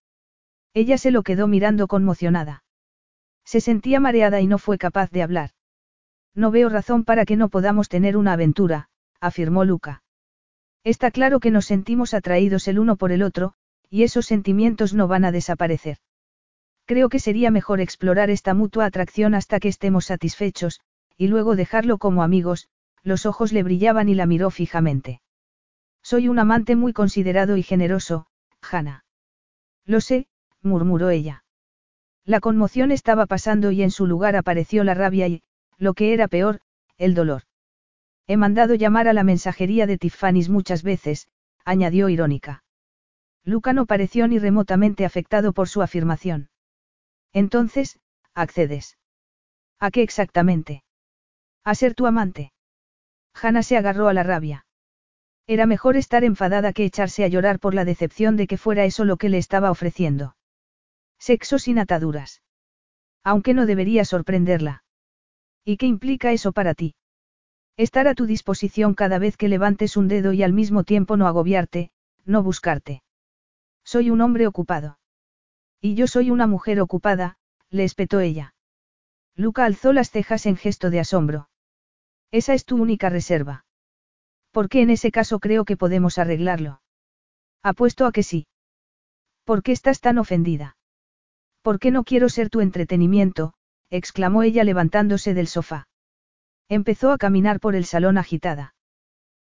Ella 0.73 0.97
se 0.97 1.11
lo 1.11 1.25
quedó 1.25 1.47
mirando 1.47 1.89
conmocionada. 1.89 2.65
Se 3.45 3.61
sentía 3.61 4.01
mareada 4.01 4.41
y 4.41 4.47
no 4.47 4.57
fue 4.57 4.79
capaz 4.79 5.11
de 5.11 5.23
hablar. 5.23 5.51
No 6.35 6.51
veo 6.51 6.71
razón 6.71 7.05
para 7.05 7.27
que 7.27 7.37
no 7.37 7.51
podamos 7.51 7.91
tener 7.91 8.17
una 8.17 8.33
aventura, 8.33 8.89
afirmó 9.21 9.67
Luca. 9.67 10.04
Está 10.85 11.11
claro 11.11 11.41
que 11.41 11.51
nos 11.51 11.65
sentimos 11.65 12.13
atraídos 12.13 12.69
el 12.69 12.79
uno 12.79 12.97
por 12.97 13.11
el 13.11 13.23
otro, 13.23 13.55
y 13.89 14.03
esos 14.03 14.27
sentimientos 14.27 14.93
no 14.93 15.09
van 15.09 15.25
a 15.25 15.33
desaparecer. 15.33 15.97
Creo 16.85 17.09
que 17.09 17.19
sería 17.19 17.51
mejor 17.51 17.81
explorar 17.81 18.29
esta 18.29 18.53
mutua 18.53 18.85
atracción 18.85 19.35
hasta 19.35 19.61
que 19.61 19.69
estemos 19.69 20.05
satisfechos, 20.05 20.81
y 21.17 21.29
luego 21.29 21.57
dejarlo 21.57 21.97
como 21.97 22.23
amigos, 22.23 22.69
los 23.03 23.25
ojos 23.25 23.53
le 23.53 23.63
brillaban 23.63 24.11
y 24.11 24.15
la 24.15 24.27
miró 24.27 24.51
fijamente. 24.51 25.23
Soy 26.03 26.29
un 26.29 26.39
amante 26.39 26.77
muy 26.77 26.93
considerado 26.93 27.57
y 27.57 27.63
generoso, 27.63 28.27
Hannah. 28.61 29.05
Lo 29.87 30.03
sé, 30.03 30.27
murmuró 30.61 31.09
ella. 31.09 31.45
La 32.27 32.41
conmoción 32.41 32.93
estaba 32.93 33.25
pasando 33.25 33.71
y 33.71 33.83
en 33.83 33.91
su 33.91 34.07
lugar 34.07 34.37
apareció 34.37 34.85
la 34.85 34.93
rabia 34.93 35.29
y, 35.29 35.43
lo 35.79 35.95
que 35.95 36.13
era 36.13 36.29
peor, 36.29 36.61
el 36.99 37.15
dolor. 37.15 37.43
He 38.27 38.37
mandado 38.37 38.75
llamar 38.75 39.09
a 39.09 39.13
la 39.13 39.25
mensajería 39.25 39.87
de 39.87 39.99
Tiffany's 39.99 40.49
muchas 40.49 40.83
veces, 40.83 41.29
añadió 41.65 42.09
irónica. 42.09 42.65
Luca 43.45 43.73
no 43.73 43.85
pareció 43.85 44.27
ni 44.27 44.39
remotamente 44.39 45.05
afectado 45.05 45.53
por 45.53 45.69
su 45.69 45.83
afirmación. 45.83 46.49
Entonces, 47.33 48.01
accedes. 48.35 48.97
¿A 49.79 49.91
qué 49.91 50.03
exactamente? 50.03 50.83
A 51.65 51.75
ser 51.75 51.95
tu 51.95 52.07
amante. 52.07 52.53
Hannah 53.35 53.63
se 53.63 53.77
agarró 53.77 54.09
a 54.09 54.15
la 54.15 54.23
rabia. 54.23 54.67
Era 55.47 55.67
mejor 55.67 55.97
estar 55.97 56.25
enfadada 56.25 56.73
que 56.73 56.85
echarse 56.87 57.25
a 57.25 57.29
llorar 57.29 57.59
por 57.59 57.75
la 57.75 57.85
decepción 57.85 58.37
de 58.37 58.47
que 58.47 58.57
fuera 58.57 58.85
eso 58.85 59.05
lo 59.05 59.19
que 59.19 59.29
le 59.29 59.37
estaba 59.37 59.71
ofreciendo. 59.71 60.37
Sexo 61.19 61.59
sin 61.59 61.79
ataduras. 61.79 62.43
Aunque 63.23 63.53
no 63.53 63.67
debería 63.67 64.05
sorprenderla. 64.05 64.85
¿Y 65.65 65.77
qué 65.77 65.87
implica 65.87 66.33
eso 66.33 66.53
para 66.53 66.75
ti? 66.75 66.95
Estar 67.77 68.07
a 68.07 68.15
tu 68.15 68.27
disposición 68.27 68.95
cada 68.95 69.19
vez 69.19 69.37
que 69.37 69.49
levantes 69.49 69.97
un 69.97 70.07
dedo 70.07 70.33
y 70.33 70.43
al 70.43 70.53
mismo 70.53 70.85
tiempo 70.85 71.17
no 71.17 71.27
agobiarte, 71.27 71.91
no 72.25 72.43
buscarte. 72.43 73.03
Soy 73.85 74.11
un 74.11 74.21
hombre 74.21 74.47
ocupado. 74.47 74.99
Y 75.81 75.95
yo 75.95 76.07
soy 76.07 76.31
una 76.31 76.47
mujer 76.47 76.81
ocupada, 76.81 77.37
le 77.71 77.85
espetó 77.85 78.21
ella. 78.21 78.55
Luca 79.35 79.65
alzó 79.65 79.93
las 79.93 80.11
cejas 80.11 80.47
en 80.47 80.57
gesto 80.57 80.91
de 80.91 81.01
asombro. 81.01 81.49
Esa 82.31 82.55
es 82.55 82.65
tu 82.65 82.81
única 82.81 83.11
reserva. 83.11 83.67
Porque 84.53 84.81
en 84.81 84.91
ese 84.91 85.11
caso 85.11 85.41
creo 85.41 85.65
que 85.65 85.77
podemos 85.77 86.19
arreglarlo. 86.19 86.81
Apuesto 87.63 88.07
a 88.07 88.13
que 88.13 88.23
sí. 88.23 88.47
¿Por 89.45 89.63
qué 89.65 89.73
estás 89.73 90.01
tan 90.01 90.19
ofendida? 90.19 90.77
¿Por 91.61 91.81
qué 91.81 91.91
no 91.91 92.05
quiero 92.05 92.29
ser 92.29 92.51
tu 92.51 92.61
entretenimiento? 92.61 93.55
exclamó 93.91 94.45
ella 94.45 94.63
levantándose 94.63 95.35
del 95.35 95.49
sofá. 95.49 95.89
Empezó 96.75 97.13
a 97.13 97.19
caminar 97.19 97.61
por 97.61 97.77
el 97.77 97.85
salón 97.85 98.19
agitada. 98.19 98.75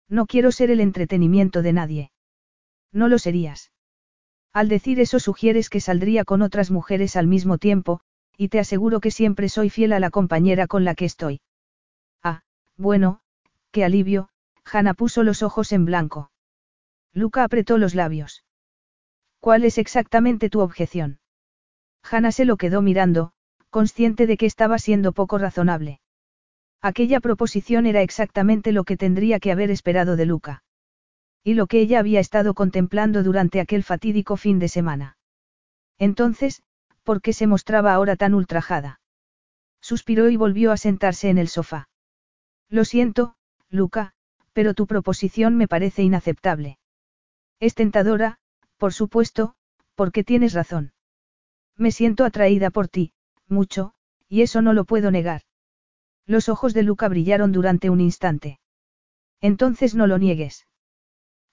No 0.08 0.24
quiero 0.24 0.50
ser 0.50 0.70
el 0.70 0.80
entretenimiento 0.80 1.60
de 1.60 1.74
nadie. 1.74 2.10
No 2.90 3.06
lo 3.06 3.18
serías. 3.18 3.70
Al 4.54 4.70
decir 4.70 4.98
eso 4.98 5.20
sugieres 5.20 5.68
que 5.68 5.82
saldría 5.82 6.24
con 6.24 6.40
otras 6.40 6.70
mujeres 6.70 7.16
al 7.16 7.26
mismo 7.26 7.58
tiempo, 7.58 8.00
y 8.38 8.48
te 8.48 8.58
aseguro 8.58 9.00
que 9.00 9.10
siempre 9.10 9.50
soy 9.50 9.68
fiel 9.68 9.92
a 9.92 10.00
la 10.00 10.08
compañera 10.08 10.66
con 10.66 10.86
la 10.86 10.94
que 10.94 11.04
estoy. 11.04 11.42
Ah, 12.22 12.44
bueno, 12.78 13.20
qué 13.72 13.84
alivio, 13.84 14.30
Hanna 14.64 14.94
puso 14.94 15.22
los 15.22 15.42
ojos 15.42 15.72
en 15.72 15.84
blanco. 15.84 16.30
Luca 17.12 17.44
apretó 17.44 17.76
los 17.76 17.94
labios. 17.94 18.42
¿Cuál 19.38 19.66
es 19.66 19.76
exactamente 19.76 20.48
tu 20.48 20.60
objeción? 20.60 21.20
Hannah 22.10 22.32
se 22.32 22.46
lo 22.46 22.56
quedó 22.56 22.80
mirando, 22.80 23.32
consciente 23.68 24.26
de 24.26 24.38
que 24.38 24.46
estaba 24.46 24.78
siendo 24.78 25.12
poco 25.12 25.36
razonable. 25.36 26.00
Aquella 26.80 27.20
proposición 27.20 27.86
era 27.86 28.02
exactamente 28.02 28.72
lo 28.72 28.84
que 28.84 28.96
tendría 28.96 29.40
que 29.40 29.50
haber 29.50 29.70
esperado 29.70 30.16
de 30.16 30.26
Luca. 30.26 30.62
Y 31.42 31.54
lo 31.54 31.66
que 31.66 31.80
ella 31.80 31.98
había 31.98 32.20
estado 32.20 32.54
contemplando 32.54 33.22
durante 33.22 33.60
aquel 33.60 33.82
fatídico 33.82 34.36
fin 34.36 34.58
de 34.58 34.68
semana. 34.68 35.16
Entonces, 35.98 36.62
¿por 37.02 37.20
qué 37.20 37.32
se 37.32 37.46
mostraba 37.46 37.94
ahora 37.94 38.16
tan 38.16 38.34
ultrajada? 38.34 39.00
Suspiró 39.80 40.28
y 40.28 40.36
volvió 40.36 40.70
a 40.70 40.76
sentarse 40.76 41.30
en 41.30 41.38
el 41.38 41.48
sofá. 41.48 41.88
Lo 42.68 42.84
siento, 42.84 43.34
Luca, 43.70 44.12
pero 44.52 44.74
tu 44.74 44.86
proposición 44.86 45.56
me 45.56 45.68
parece 45.68 46.02
inaceptable. 46.02 46.78
Es 47.60 47.74
tentadora, 47.74 48.38
por 48.76 48.92
supuesto, 48.92 49.54
porque 49.94 50.22
tienes 50.22 50.52
razón. 50.52 50.92
Me 51.76 51.90
siento 51.90 52.24
atraída 52.24 52.70
por 52.70 52.88
ti, 52.88 53.12
mucho, 53.48 53.94
y 54.28 54.42
eso 54.42 54.62
no 54.62 54.72
lo 54.72 54.84
puedo 54.84 55.10
negar. 55.10 55.42
Los 56.28 56.50
ojos 56.50 56.74
de 56.74 56.82
Luca 56.82 57.08
brillaron 57.08 57.52
durante 57.52 57.88
un 57.88 58.02
instante. 58.02 58.60
Entonces 59.40 59.94
no 59.94 60.06
lo 60.06 60.18
niegues. 60.18 60.66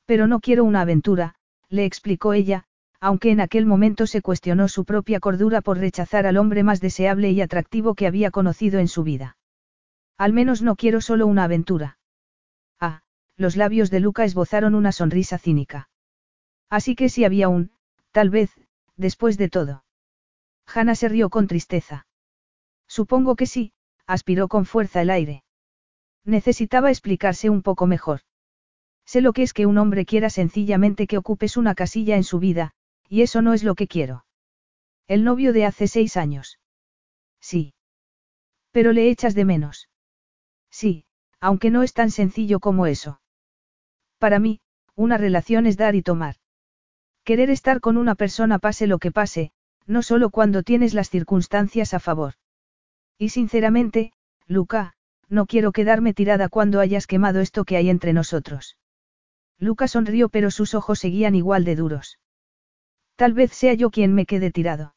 Pero 0.06 0.28
no 0.28 0.42
quiero 0.42 0.66
una 0.66 0.82
aventura, 0.82 1.36
le 1.70 1.86
explicó 1.86 2.34
ella, 2.34 2.66
aunque 3.00 3.32
en 3.32 3.40
aquel 3.40 3.66
momento 3.66 4.06
se 4.06 4.22
cuestionó 4.22 4.68
su 4.68 4.84
propia 4.84 5.22
cordura 5.22 5.62
por 5.62 5.78
rechazar 5.78 6.28
al 6.28 6.36
hombre 6.36 6.64
más 6.64 6.82
deseable 6.82 7.32
y 7.32 7.40
atractivo 7.40 7.96
que 7.96 8.06
había 8.06 8.32
conocido 8.32 8.80
en 8.80 8.90
su 8.90 9.04
vida. 9.04 9.38
Al 10.18 10.34
menos 10.34 10.62
no 10.62 10.76
quiero 10.76 11.00
solo 11.00 11.26
una 11.26 11.46
aventura. 11.46 11.98
Ah, 12.80 13.02
los 13.38 13.56
labios 13.56 13.90
de 13.92 14.02
Luca 14.02 14.26
esbozaron 14.26 14.76
una 14.76 14.92
sonrisa 14.92 15.38
cínica. 15.38 15.90
Así 16.70 16.96
que 16.96 17.08
si 17.08 17.24
había 17.24 17.48
un, 17.48 17.72
tal 18.12 18.30
vez, 18.30 18.52
después 18.98 19.38
de 19.38 19.48
todo. 19.50 19.86
Hannah 20.68 20.96
se 20.96 21.08
rió 21.08 21.30
con 21.30 21.48
tristeza. 21.48 22.08
Supongo 22.88 23.36
que 23.36 23.46
sí, 23.46 23.72
aspiró 24.08 24.48
con 24.48 24.66
fuerza 24.66 25.02
el 25.02 25.10
aire. 25.10 25.44
Necesitaba 26.24 26.90
explicarse 26.90 27.50
un 27.50 27.62
poco 27.62 27.88
mejor. 27.88 28.22
Sé 29.06 29.22
lo 29.22 29.34
que 29.34 29.44
es 29.44 29.54
que 29.54 29.66
un 29.66 29.78
hombre 29.78 30.06
quiera 30.06 30.30
sencillamente 30.30 31.08
que 31.08 31.18
ocupes 31.18 31.58
una 31.58 31.76
casilla 31.76 32.16
en 32.16 32.24
su 32.24 32.40
vida, 32.40 32.72
y 33.08 33.22
eso 33.22 33.42
no 33.42 33.54
es 33.54 33.64
lo 33.64 33.76
que 33.76 33.88
quiero. 33.88 34.26
El 35.08 35.24
novio 35.24 35.54
de 35.54 35.66
hace 35.66 35.88
seis 35.88 36.18
años. 36.18 36.60
Sí. 37.40 37.76
Pero 38.72 38.92
le 38.92 39.10
echas 39.10 39.36
de 39.36 39.46
menos. 39.46 39.90
Sí, 40.72 41.06
aunque 41.40 41.70
no 41.70 41.84
es 41.84 41.94
tan 41.94 42.10
sencillo 42.10 42.60
como 42.60 42.88
eso. 42.88 43.22
Para 44.18 44.40
mí, 44.40 44.62
una 44.96 45.18
relación 45.18 45.68
es 45.68 45.78
dar 45.78 45.94
y 45.96 46.02
tomar. 46.02 46.38
Querer 47.24 47.50
estar 47.50 47.82
con 47.82 47.98
una 47.98 48.16
persona 48.16 48.58
pase 48.58 48.88
lo 48.88 48.98
que 48.98 49.12
pase, 49.12 49.52
no 49.86 50.02
solo 50.02 50.32
cuando 50.32 50.64
tienes 50.64 50.94
las 50.94 51.10
circunstancias 51.10 51.94
a 51.94 52.00
favor. 52.00 52.34
Y 53.18 53.30
sinceramente, 53.30 54.12
Luca, 54.48 54.94
no 55.30 55.46
quiero 55.46 55.72
quedarme 55.72 56.14
tirada 56.14 56.50
cuando 56.50 56.80
hayas 56.80 57.08
quemado 57.08 57.40
esto 57.40 57.66
que 57.66 57.78
hay 57.78 57.90
entre 57.90 58.14
nosotros. 58.14 58.78
Luca 59.58 59.88
sonrió 59.88 60.30
pero 60.30 60.52
sus 60.52 60.74
ojos 60.74 61.00
seguían 61.00 61.36
igual 61.36 61.64
de 61.64 61.76
duros. 61.76 62.20
Tal 63.16 63.34
vez 63.34 63.52
sea 63.54 63.74
yo 63.74 63.90
quien 63.90 64.14
me 64.14 64.26
quede 64.26 64.52
tirado. 64.52 64.96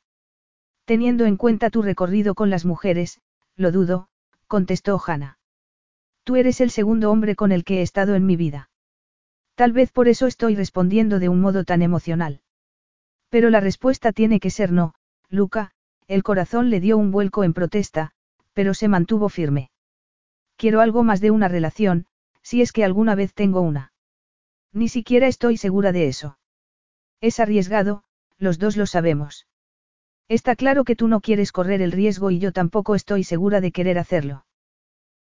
Teniendo 0.84 1.26
en 1.26 1.36
cuenta 1.36 1.70
tu 1.70 1.82
recorrido 1.82 2.34
con 2.34 2.50
las 2.50 2.64
mujeres, 2.64 3.20
lo 3.56 3.70
dudo, 3.70 4.08
contestó 4.46 5.00
Hannah. 5.04 5.38
Tú 6.24 6.36
eres 6.36 6.60
el 6.60 6.70
segundo 6.70 7.10
hombre 7.10 7.36
con 7.36 7.52
el 7.52 7.64
que 7.64 7.78
he 7.78 7.82
estado 7.82 8.14
en 8.14 8.26
mi 8.26 8.36
vida. 8.36 8.70
Tal 9.54 9.72
vez 9.72 9.92
por 9.92 10.08
eso 10.08 10.26
estoy 10.26 10.56
respondiendo 10.56 11.18
de 11.18 11.28
un 11.28 11.40
modo 11.40 11.64
tan 11.64 11.82
emocional. 11.82 12.40
Pero 13.28 13.50
la 13.50 13.60
respuesta 13.60 14.12
tiene 14.12 14.40
que 14.40 14.50
ser 14.50 14.72
no, 14.72 14.94
Luca, 15.28 15.72
el 16.08 16.22
corazón 16.22 16.70
le 16.70 16.80
dio 16.80 16.96
un 16.96 17.10
vuelco 17.10 17.44
en 17.44 17.52
protesta, 17.52 18.12
pero 18.54 18.74
se 18.74 18.88
mantuvo 18.88 19.28
firme. 19.28 19.70
Quiero 20.56 20.80
algo 20.80 21.04
más 21.04 21.20
de 21.20 21.30
una 21.30 21.48
relación, 21.48 22.06
si 22.42 22.62
es 22.62 22.72
que 22.72 22.82
alguna 22.82 23.14
vez 23.14 23.34
tengo 23.34 23.60
una. 23.60 23.92
Ni 24.72 24.88
siquiera 24.88 25.28
estoy 25.28 25.58
segura 25.58 25.92
de 25.92 26.08
eso. 26.08 26.38
Es 27.20 27.40
arriesgado, 27.40 28.04
los 28.38 28.58
dos 28.58 28.76
lo 28.76 28.86
sabemos. 28.86 29.46
Está 30.28 30.56
claro 30.56 30.84
que 30.84 30.96
tú 30.96 31.08
no 31.08 31.20
quieres 31.20 31.52
correr 31.52 31.82
el 31.82 31.92
riesgo 31.92 32.30
y 32.30 32.38
yo 32.38 32.52
tampoco 32.52 32.94
estoy 32.94 33.22
segura 33.22 33.60
de 33.60 33.72
querer 33.72 33.98
hacerlo. 33.98 34.46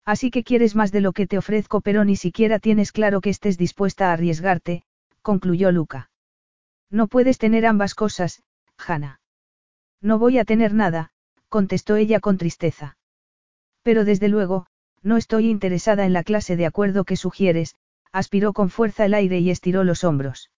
Así 0.05 0.31
que 0.31 0.45
quieres 0.45 0.77
más 0.77 0.93
de 0.93 1.01
lo 1.01 1.13
que 1.13 1.27
te 1.27 1.37
ofrezco 1.37 1.81
pero 1.81 2.05
ni 2.05 2.17
siquiera 2.17 2.61
tienes 2.61 2.93
claro 2.93 3.21
que 3.21 3.31
estés 3.31 3.59
dispuesta 3.59 4.11
a 4.11 4.13
arriesgarte, 4.13 4.85
concluyó 5.23 5.73
Luca. 5.73 6.11
No 6.91 7.09
puedes 7.09 7.39
tener 7.39 7.67
ambas 7.67 7.95
cosas, 7.95 8.43
Hannah. 8.79 9.21
No 10.01 10.19
voy 10.19 10.39
a 10.39 10.45
tener 10.45 10.75
nada, 10.75 11.11
contestó 11.49 11.97
ella 11.97 12.21
con 12.21 12.39
tristeza. 12.39 12.97
Pero 13.83 14.05
desde 14.05 14.29
luego, 14.29 14.67
no 15.03 15.17
estoy 15.17 15.49
interesada 15.49 16.05
en 16.07 16.13
la 16.13 16.25
clase 16.25 16.57
de 16.57 16.67
acuerdo 16.67 17.05
que 17.05 17.17
sugieres, 17.17 17.77
aspiró 18.13 18.53
con 18.53 18.71
fuerza 18.71 19.05
el 19.05 19.15
aire 19.15 19.39
y 19.39 19.51
estiró 19.51 19.85
los 19.85 20.05
hombros. 20.05 20.51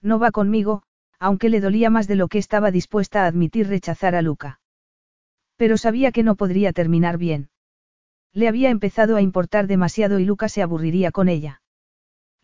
No 0.00 0.18
va 0.18 0.30
conmigo, 0.30 0.82
aunque 1.18 1.48
le 1.48 1.60
dolía 1.60 1.90
más 1.90 2.06
de 2.06 2.16
lo 2.16 2.28
que 2.28 2.38
estaba 2.38 2.70
dispuesta 2.70 3.24
a 3.24 3.26
admitir 3.26 3.68
rechazar 3.68 4.14
a 4.14 4.22
Luca. 4.22 4.60
Pero 5.56 5.78
sabía 5.78 6.12
que 6.12 6.22
no 6.22 6.36
podría 6.36 6.72
terminar 6.72 7.18
bien. 7.18 7.50
Le 8.32 8.48
había 8.48 8.70
empezado 8.70 9.16
a 9.16 9.22
importar 9.22 9.66
demasiado 9.66 10.18
y 10.18 10.24
Luca 10.24 10.48
se 10.48 10.62
aburriría 10.62 11.10
con 11.10 11.28
ella. 11.28 11.62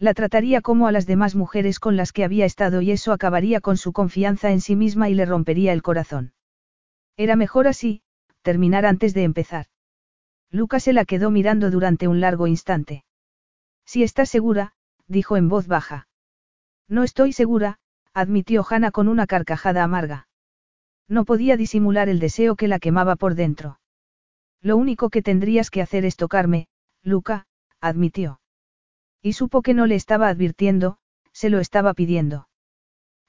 La 0.03 0.15
trataría 0.15 0.63
como 0.63 0.89
a 0.89 0.93
las 0.93 1.07
demás 1.07 1.37
mujeres 1.37 1.79
con 1.79 1.97
las 1.97 2.11
que 2.11 2.25
había 2.25 2.45
estado 2.45 2.83
y 2.83 2.91
eso 2.91 3.13
acabaría 3.13 3.61
con 3.61 3.77
su 3.77 3.93
confianza 3.93 4.51
en 4.51 4.61
sí 4.61 4.75
misma 4.75 5.09
y 5.09 5.15
le 5.15 5.27
rompería 5.27 5.73
el 5.73 5.81
corazón. 5.81 6.33
Era 7.17 7.37
mejor 7.37 7.69
así, 7.69 8.03
terminar 8.43 8.85
antes 8.85 9.15
de 9.15 9.23
empezar. 9.23 9.67
Luca 10.51 10.81
se 10.81 10.93
la 10.93 11.05
quedó 11.05 11.31
mirando 11.31 11.71
durante 11.71 12.09
un 12.09 12.21
largo 12.21 12.49
instante. 12.49 13.05
Si 13.87 14.03
estás 14.03 14.29
segura, 14.29 14.73
dijo 15.07 15.37
en 15.37 15.49
voz 15.49 15.69
baja. 15.69 16.09
No 16.89 17.05
estoy 17.05 17.33
segura, 17.33 17.79
admitió 18.13 18.67
Hannah 18.69 18.91
con 18.91 19.07
una 19.07 19.29
carcajada 19.29 19.85
amarga. 19.85 20.27
No 21.07 21.25
podía 21.25 21.57
disimular 21.57 22.09
el 22.09 22.19
deseo 22.19 22.57
que 22.57 22.67
la 22.67 22.81
quemaba 22.81 23.15
por 23.15 23.37
dentro. 23.37 23.79
Lo 24.63 24.77
único 24.77 25.11
que 25.11 25.23
tendrías 25.23 25.71
que 25.71 25.81
hacer 25.81 26.05
es 26.05 26.17
tocarme, 26.17 26.67
Luca, 27.05 27.47
admitió. 27.81 28.42
Y 29.23 29.35
supo 29.35 29.63
que 29.63 29.73
no 29.73 29.87
le 29.87 29.95
estaba 29.95 30.29
advirtiendo, 30.29 30.99
se 31.33 31.49
lo 31.49 31.61
estaba 31.61 31.95
pidiendo. 31.95 32.49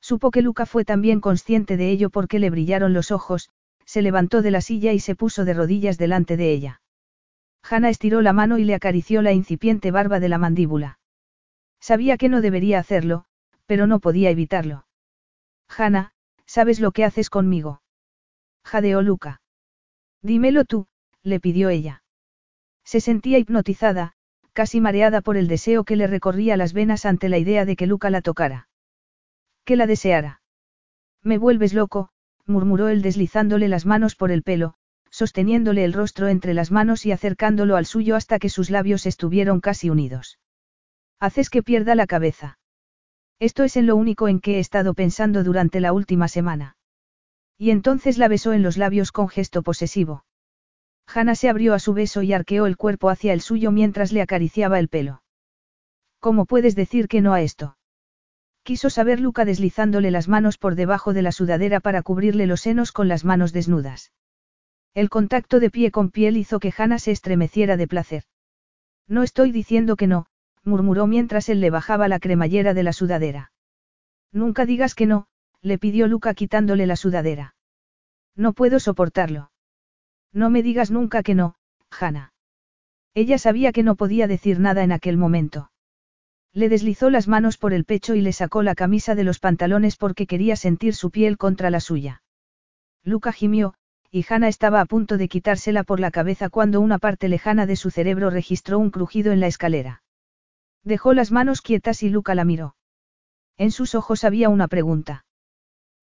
Supo 0.02 0.32
que 0.32 0.42
Luca 0.42 0.66
fue 0.66 0.84
también 0.84 1.22
consciente 1.22 1.78
de 1.78 1.90
ello 1.92 2.10
porque 2.10 2.40
le 2.40 2.50
brillaron 2.50 2.94
los 2.94 3.12
ojos, 3.12 3.50
se 3.86 4.02
levantó 4.02 4.42
de 4.42 4.52
la 4.52 4.62
silla 4.62 4.92
y 4.92 5.00
se 5.00 5.16
puso 5.16 5.46
de 5.46 5.54
rodillas 5.54 5.98
delante 5.98 6.36
de 6.36 6.52
ella. 6.52 6.82
Hannah 7.64 7.90
estiró 7.90 8.22
la 8.22 8.34
mano 8.34 8.58
y 8.58 8.66
le 8.66 8.76
acarició 8.76 9.22
la 9.22 9.32
incipiente 9.32 9.92
barba 9.92 10.20
de 10.20 10.30
la 10.30 10.38
mandíbula. 10.38 11.00
Sabía 11.80 12.18
que 12.18 12.28
no 12.28 12.42
debería 12.42 12.80
hacerlo, 12.80 13.26
pero 13.66 13.88
no 13.88 14.00
podía 14.00 14.30
evitarlo. 14.30 14.86
Hannah, 15.70 16.12
¿sabes 16.46 16.80
lo 16.80 16.92
que 16.92 17.06
haces 17.06 17.30
conmigo? 17.30 17.82
Jadeó 18.66 19.02
Luca. 19.02 19.42
Dímelo 20.22 20.66
tú, 20.66 20.88
le 21.22 21.40
pidió 21.40 21.70
ella. 21.70 22.04
Se 22.84 23.00
sentía 23.00 23.38
hipnotizada, 23.38 24.14
casi 24.54 24.80
mareada 24.80 25.22
por 25.22 25.36
el 25.36 25.48
deseo 25.48 25.84
que 25.84 25.96
le 25.96 26.08
recorría 26.08 26.58
las 26.58 26.74
venas 26.74 27.06
ante 27.06 27.28
la 27.28 27.38
idea 27.38 27.66
de 27.66 27.76
que 27.76 27.88
Luca 27.88 28.10
la 28.10 28.22
tocara. 28.22 28.70
Que 29.66 29.76
la 29.76 29.88
deseara. 29.88 30.42
Me 31.22 31.38
vuelves 31.38 31.74
loco, 31.74 32.10
murmuró 32.46 32.90
él 32.90 33.02
deslizándole 33.02 33.68
las 33.68 33.86
manos 33.86 34.16
por 34.16 34.32
el 34.32 34.44
pelo, 34.44 34.76
sosteniéndole 35.10 35.84
el 35.84 35.94
rostro 35.94 36.28
entre 36.28 36.54
las 36.54 36.72
manos 36.72 37.06
y 37.06 37.12
acercándolo 37.12 37.76
al 37.76 37.86
suyo 37.86 38.16
hasta 38.16 38.40
que 38.40 38.50
sus 38.50 38.70
labios 38.70 39.06
estuvieron 39.06 39.62
casi 39.62 39.90
unidos. 39.90 40.40
Haces 41.20 41.50
que 41.50 41.64
pierda 41.64 41.96
la 41.96 42.08
cabeza. 42.08 42.58
Esto 43.40 43.64
es 43.64 43.78
en 43.78 43.88
lo 43.88 43.96
único 43.96 44.28
en 44.28 44.40
que 44.40 44.56
he 44.56 44.60
estado 44.60 44.94
pensando 44.94 45.44
durante 45.44 45.80
la 45.80 45.94
última 45.94 46.28
semana. 46.28 46.78
Y 47.58 47.72
entonces 47.72 48.18
la 48.18 48.28
besó 48.28 48.54
en 48.54 48.64
los 48.64 48.78
labios 48.78 49.12
con 49.12 49.30
gesto 49.30 49.62
posesivo. 49.64 50.26
Hannah 51.08 51.36
se 51.36 51.50
abrió 51.50 51.74
a 51.74 51.80
su 51.80 51.94
beso 51.94 52.22
y 52.22 52.34
arqueó 52.34 52.66
el 52.66 52.78
cuerpo 52.78 53.10
hacia 53.10 53.34
el 53.34 53.42
suyo 53.42 53.72
mientras 53.72 54.12
le 54.12 54.22
acariciaba 54.22 54.80
el 54.80 54.90
pelo. 54.90 55.24
¿Cómo 56.20 56.46
puedes 56.46 56.76
decir 56.76 57.08
que 57.08 57.22
no 57.22 57.34
a 57.34 57.42
esto? 57.42 57.78
Quiso 58.64 58.90
saber 58.90 59.20
Luca 59.20 59.44
deslizándole 59.44 60.10
las 60.10 60.30
manos 60.30 60.58
por 60.58 60.76
debajo 60.76 61.14
de 61.14 61.22
la 61.22 61.34
sudadera 61.34 61.82
para 61.82 62.02
cubrirle 62.02 62.48
los 62.48 62.62
senos 62.62 62.92
con 62.92 63.10
las 63.10 63.26
manos 63.26 63.52
desnudas. 63.52 64.14
El 64.94 65.10
contacto 65.10 65.60
de 65.60 65.70
pie 65.70 65.92
con 65.92 66.12
piel 66.12 66.38
hizo 66.38 66.60
que 66.60 66.74
Hannah 66.76 67.00
se 67.00 67.12
estremeciera 67.12 67.78
de 67.78 67.88
placer. 67.88 68.24
No 69.08 69.24
estoy 69.24 69.52
diciendo 69.52 69.96
que 69.98 70.08
no, 70.08 70.28
murmuró 70.64 71.08
mientras 71.08 71.50
él 71.50 71.60
le 71.60 71.70
bajaba 71.70 72.08
la 72.08 72.20
cremallera 72.20 72.74
de 72.74 72.84
la 72.84 72.94
sudadera. 72.94 73.52
Nunca 74.32 74.66
digas 74.66 74.96
que 74.96 75.06
no, 75.06 75.28
le 75.62 75.78
pidió 75.78 76.08
Luca 76.08 76.34
quitándole 76.34 76.88
la 76.88 76.96
sudadera. 76.96 77.56
No 78.36 78.54
puedo 78.54 78.80
soportarlo. 78.80 79.52
No 80.34 80.50
me 80.50 80.64
digas 80.64 80.90
nunca 80.92 81.24
que 81.24 81.36
no, 81.36 81.56
Hannah. 81.92 82.34
Ella 83.14 83.38
sabía 83.38 83.72
que 83.72 83.84
no 83.84 83.96
podía 83.96 84.28
decir 84.28 84.60
nada 84.60 84.84
en 84.84 84.92
aquel 84.92 85.18
momento. 85.18 85.72
Le 86.52 86.70
deslizó 86.70 87.10
las 87.10 87.28
manos 87.28 87.58
por 87.58 87.74
el 87.74 87.86
pecho 87.86 88.16
y 88.16 88.22
le 88.22 88.34
sacó 88.34 88.64
la 88.64 88.76
camisa 88.76 89.16
de 89.16 89.24
los 89.24 89.40
pantalones 89.40 89.96
porque 89.96 90.28
quería 90.28 90.56
sentir 90.56 90.96
su 90.96 91.12
piel 91.12 91.38
contra 91.38 91.70
la 91.70 91.80
suya. 91.80 92.24
Luca 93.04 93.32
gimió, 93.32 93.76
y 94.10 94.26
Hannah 94.28 94.48
estaba 94.48 94.82
a 94.82 94.86
punto 94.86 95.18
de 95.18 95.28
quitársela 95.28 95.84
por 95.84 96.00
la 96.00 96.12
cabeza 96.12 96.50
cuando 96.50 96.82
una 96.82 97.00
parte 97.00 97.28
lejana 97.28 97.66
de 97.66 97.76
su 97.76 97.92
cerebro 97.92 98.30
registró 98.30 98.80
un 98.80 98.92
crujido 98.92 99.32
en 99.32 99.40
la 99.40 99.48
escalera. 99.48 100.04
Dejó 100.84 101.14
las 101.14 101.32
manos 101.32 101.62
quietas 101.62 102.04
y 102.04 102.10
Luca 102.10 102.36
la 102.36 102.46
miró. 102.46 102.76
En 103.58 103.72
sus 103.72 103.96
ojos 103.96 104.24
había 104.24 104.50
una 104.50 104.68
pregunta. 104.68 105.26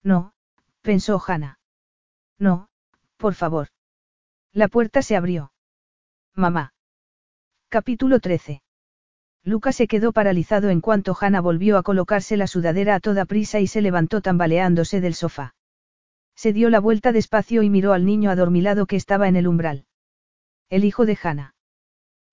No, 0.03 0.33
pensó 0.81 1.21
Hannah. 1.25 1.59
No, 2.39 2.69
por 3.17 3.33
favor. 3.35 3.67
La 4.53 4.67
puerta 4.67 5.01
se 5.01 5.15
abrió. 5.15 5.53
Mamá. 6.35 6.73
Capítulo 7.69 8.19
13. 8.19 8.61
Luca 9.45 9.71
se 9.71 9.87
quedó 9.87 10.11
paralizado 10.11 10.69
en 10.69 10.81
cuanto 10.81 11.15
Hannah 11.19 11.39
volvió 11.39 11.77
a 11.77 11.83
colocarse 11.83 12.35
la 12.35 12.47
sudadera 12.47 12.95
a 12.95 12.99
toda 12.99 13.23
prisa 13.23 13.61
y 13.61 13.67
se 13.67 13.81
levantó 13.81 14.19
tambaleándose 14.21 14.99
del 14.99 15.13
sofá. 15.13 15.55
Se 16.35 16.51
dio 16.51 16.69
la 16.69 16.81
vuelta 16.81 17.13
despacio 17.13 17.63
y 17.63 17.69
miró 17.69 17.93
al 17.93 18.05
niño 18.05 18.29
adormilado 18.29 18.87
que 18.87 18.97
estaba 18.97 19.29
en 19.29 19.37
el 19.37 19.47
umbral. 19.47 19.85
El 20.69 20.83
hijo 20.83 21.05
de 21.05 21.17
Hannah. 21.21 21.55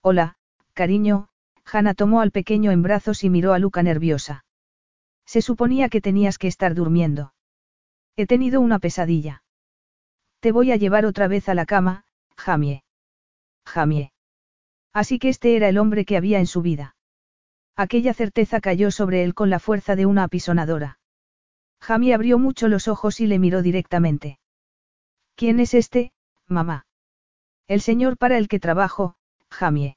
Hola, 0.02 0.34
cariño, 0.72 1.28
Hannah 1.64 1.94
tomó 1.94 2.20
al 2.20 2.32
pequeño 2.32 2.72
en 2.72 2.82
brazos 2.82 3.22
y 3.22 3.30
miró 3.30 3.52
a 3.52 3.60
Luca 3.60 3.84
nerviosa. 3.84 4.44
Se 5.24 5.40
suponía 5.40 5.88
que 5.88 6.00
tenías 6.00 6.36
que 6.38 6.48
estar 6.48 6.74
durmiendo. 6.74 7.32
He 8.16 8.26
tenido 8.26 8.60
una 8.60 8.80
pesadilla. 8.80 9.44
Te 10.40 10.50
voy 10.50 10.72
a 10.72 10.76
llevar 10.76 11.04
otra 11.04 11.28
vez 11.28 11.48
a 11.48 11.54
la 11.54 11.66
cama, 11.66 12.04
Jamie. 12.38 12.84
Jamie. 13.66 14.12
Así 14.94 15.18
que 15.18 15.28
este 15.28 15.56
era 15.56 15.68
el 15.68 15.76
hombre 15.76 16.04
que 16.04 16.16
había 16.16 16.38
en 16.38 16.46
su 16.46 16.62
vida. 16.62 16.96
Aquella 17.76 18.14
certeza 18.14 18.60
cayó 18.60 18.90
sobre 18.90 19.22
él 19.22 19.34
con 19.34 19.50
la 19.50 19.58
fuerza 19.58 19.96
de 19.96 20.06
una 20.06 20.24
apisonadora. 20.24 20.98
Jamie 21.80 22.14
abrió 22.14 22.38
mucho 22.38 22.68
los 22.68 22.88
ojos 22.88 23.20
y 23.20 23.26
le 23.26 23.38
miró 23.38 23.62
directamente. 23.62 24.38
¿Quién 25.36 25.60
es 25.60 25.74
este, 25.74 26.12
mamá? 26.46 26.86
El 27.68 27.80
señor 27.80 28.16
para 28.16 28.38
el 28.38 28.48
que 28.48 28.58
trabajo, 28.58 29.14
Jamie. 29.50 29.96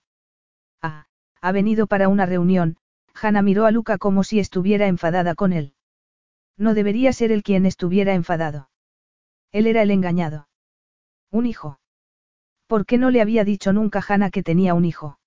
Ah, 0.82 1.08
ha 1.42 1.52
venido 1.52 1.88
para 1.88 2.10
una 2.10 2.26
reunión, 2.26 2.78
Hannah 3.14 3.42
miró 3.42 3.66
a 3.66 3.72
Luca 3.72 3.98
como 3.98 4.24
si 4.24 4.40
estuviera 4.40 4.88
enfadada 4.88 5.36
con 5.36 5.54
él. 5.54 5.74
No 6.58 6.74
debería 6.74 7.14
ser 7.14 7.32
él 7.32 7.44
quien 7.44 7.66
estuviera 7.66 8.14
enfadado. 8.14 8.70
Él 9.52 9.68
era 9.68 9.82
el 9.82 9.92
engañado. 9.92 10.48
Un 11.32 11.46
hijo. 11.46 11.81
¿Por 12.72 12.86
qué 12.86 12.98
no 12.98 13.12
le 13.12 13.20
había 13.20 13.44
dicho 13.44 13.74
nunca 13.74 14.02
Hannah 14.08 14.30
que 14.30 14.44
tenía 14.44 14.74
un 14.74 14.86
hijo? 14.86 15.20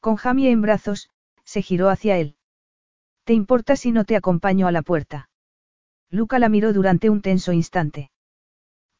Con 0.00 0.16
Jamie 0.16 0.50
en 0.50 0.62
brazos, 0.62 1.10
se 1.44 1.60
giró 1.60 1.90
hacia 1.90 2.16
él. 2.16 2.36
¿Te 3.24 3.34
importa 3.34 3.76
si 3.76 3.92
no 3.92 4.06
te 4.06 4.16
acompaño 4.16 4.66
a 4.66 4.72
la 4.72 4.80
puerta? 4.80 5.28
Luca 6.08 6.38
la 6.38 6.48
miró 6.48 6.72
durante 6.72 7.10
un 7.10 7.20
tenso 7.20 7.52
instante. 7.52 8.10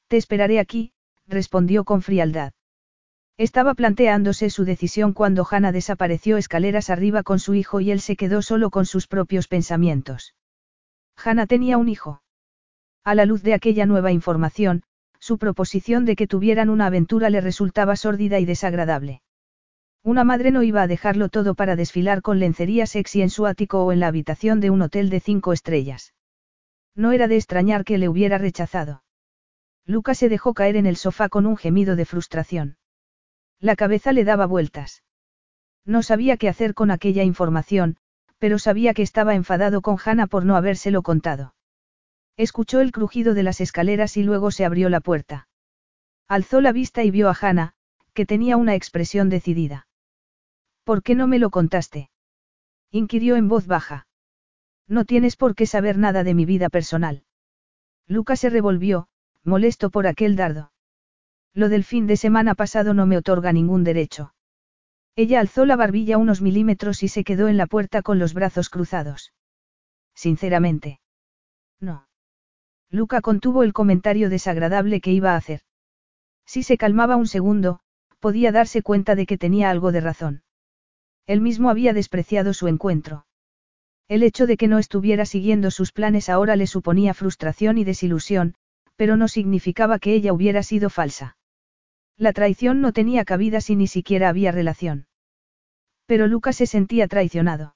Te 0.08 0.18
esperaré 0.18 0.60
aquí, 0.60 0.92
respondió 1.26 1.84
con 1.84 2.02
frialdad. 2.02 2.52
Estaba 3.38 3.72
planteándose 3.72 4.50
su 4.50 4.66
decisión 4.66 5.14
cuando 5.14 5.46
Hannah 5.50 5.72
desapareció 5.72 6.36
escaleras 6.36 6.90
arriba 6.90 7.22
con 7.22 7.38
su 7.38 7.54
hijo 7.54 7.80
y 7.80 7.90
él 7.90 8.02
se 8.02 8.16
quedó 8.16 8.42
solo 8.42 8.68
con 8.68 8.84
sus 8.84 9.06
propios 9.06 9.48
pensamientos. 9.48 10.34
Hannah 11.16 11.46
tenía 11.46 11.78
un 11.78 11.88
hijo. 11.88 12.20
A 13.02 13.14
la 13.14 13.24
luz 13.24 13.42
de 13.42 13.54
aquella 13.54 13.86
nueva 13.86 14.12
información, 14.12 14.82
su 15.26 15.38
proposición 15.38 16.04
de 16.04 16.14
que 16.14 16.28
tuvieran 16.28 16.70
una 16.70 16.86
aventura 16.86 17.30
le 17.30 17.40
resultaba 17.40 17.96
sórdida 17.96 18.38
y 18.38 18.44
desagradable. 18.44 19.22
Una 20.04 20.22
madre 20.22 20.52
no 20.52 20.62
iba 20.62 20.82
a 20.82 20.86
dejarlo 20.86 21.28
todo 21.28 21.56
para 21.56 21.74
desfilar 21.74 22.22
con 22.22 22.38
lencería 22.38 22.86
sexy 22.86 23.22
en 23.22 23.30
su 23.30 23.44
ático 23.44 23.84
o 23.84 23.90
en 23.90 23.98
la 23.98 24.06
habitación 24.06 24.60
de 24.60 24.70
un 24.70 24.82
hotel 24.82 25.10
de 25.10 25.18
cinco 25.18 25.52
estrellas. 25.52 26.14
No 26.94 27.10
era 27.10 27.26
de 27.26 27.34
extrañar 27.34 27.84
que 27.84 27.98
le 27.98 28.08
hubiera 28.08 28.38
rechazado. 28.38 29.02
Luca 29.84 30.14
se 30.14 30.28
dejó 30.28 30.54
caer 30.54 30.76
en 30.76 30.86
el 30.86 30.94
sofá 30.96 31.28
con 31.28 31.44
un 31.44 31.56
gemido 31.56 31.96
de 31.96 32.04
frustración. 32.04 32.76
La 33.58 33.74
cabeza 33.74 34.12
le 34.12 34.22
daba 34.22 34.46
vueltas. 34.46 35.02
No 35.84 36.04
sabía 36.04 36.36
qué 36.36 36.48
hacer 36.48 36.72
con 36.72 36.92
aquella 36.92 37.24
información, 37.24 37.96
pero 38.38 38.60
sabía 38.60 38.94
que 38.94 39.02
estaba 39.02 39.34
enfadado 39.34 39.82
con 39.82 39.96
Hannah 40.04 40.28
por 40.28 40.44
no 40.44 40.54
habérselo 40.54 41.02
contado. 41.02 41.55
Escuchó 42.36 42.80
el 42.80 42.92
crujido 42.92 43.34
de 43.34 43.42
las 43.42 43.60
escaleras 43.60 44.16
y 44.16 44.22
luego 44.22 44.50
se 44.50 44.64
abrió 44.64 44.88
la 44.88 45.00
puerta. 45.00 45.48
Alzó 46.28 46.60
la 46.60 46.72
vista 46.72 47.02
y 47.02 47.10
vio 47.10 47.30
a 47.30 47.36
Hannah, 47.40 47.74
que 48.12 48.26
tenía 48.26 48.56
una 48.56 48.74
expresión 48.74 49.28
decidida. 49.28 49.86
¿Por 50.84 51.02
qué 51.02 51.14
no 51.14 51.26
me 51.26 51.38
lo 51.38 51.50
contaste? 51.50 52.10
inquirió 52.90 53.36
en 53.36 53.48
voz 53.48 53.66
baja. 53.66 54.06
No 54.86 55.04
tienes 55.04 55.36
por 55.36 55.54
qué 55.54 55.66
saber 55.66 55.98
nada 55.98 56.24
de 56.24 56.34
mi 56.34 56.44
vida 56.44 56.68
personal. 56.68 57.24
Lucas 58.06 58.40
se 58.40 58.50
revolvió, 58.50 59.08
molesto 59.42 59.90
por 59.90 60.06
aquel 60.06 60.36
dardo. 60.36 60.72
Lo 61.54 61.68
del 61.68 61.84
fin 61.84 62.06
de 62.06 62.16
semana 62.16 62.54
pasado 62.54 62.94
no 62.94 63.06
me 63.06 63.16
otorga 63.16 63.52
ningún 63.52 63.82
derecho. 63.82 64.34
Ella 65.16 65.40
alzó 65.40 65.64
la 65.64 65.76
barbilla 65.76 66.18
unos 66.18 66.42
milímetros 66.42 67.02
y 67.02 67.08
se 67.08 67.24
quedó 67.24 67.48
en 67.48 67.56
la 67.56 67.66
puerta 67.66 68.02
con 68.02 68.18
los 68.18 68.34
brazos 68.34 68.68
cruzados. 68.68 69.32
Sinceramente. 70.14 71.00
No. 71.80 72.06
Luca 72.90 73.20
contuvo 73.20 73.62
el 73.62 73.72
comentario 73.72 74.30
desagradable 74.30 75.00
que 75.00 75.12
iba 75.12 75.32
a 75.32 75.36
hacer. 75.36 75.60
Si 76.44 76.62
se 76.62 76.78
calmaba 76.78 77.16
un 77.16 77.26
segundo, 77.26 77.80
podía 78.20 78.52
darse 78.52 78.82
cuenta 78.82 79.14
de 79.14 79.26
que 79.26 79.38
tenía 79.38 79.70
algo 79.70 79.92
de 79.92 80.00
razón. 80.00 80.42
Él 81.26 81.40
mismo 81.40 81.70
había 81.70 81.92
despreciado 81.92 82.54
su 82.54 82.68
encuentro. 82.68 83.26
El 84.08 84.22
hecho 84.22 84.46
de 84.46 84.56
que 84.56 84.68
no 84.68 84.78
estuviera 84.78 85.26
siguiendo 85.26 85.72
sus 85.72 85.90
planes 85.90 86.28
ahora 86.28 86.54
le 86.54 86.68
suponía 86.68 87.14
frustración 87.14 87.76
y 87.78 87.84
desilusión, 87.84 88.54
pero 88.94 89.16
no 89.16 89.26
significaba 89.26 89.98
que 89.98 90.14
ella 90.14 90.32
hubiera 90.32 90.62
sido 90.62 90.90
falsa. 90.90 91.36
La 92.16 92.32
traición 92.32 92.80
no 92.80 92.92
tenía 92.92 93.24
cabida 93.24 93.60
si 93.60 93.74
ni 93.76 93.88
siquiera 93.88 94.28
había 94.28 94.52
relación. 94.52 95.06
Pero 96.06 96.28
Lucas 96.28 96.56
se 96.56 96.66
sentía 96.66 97.08
traicionado. 97.08 97.74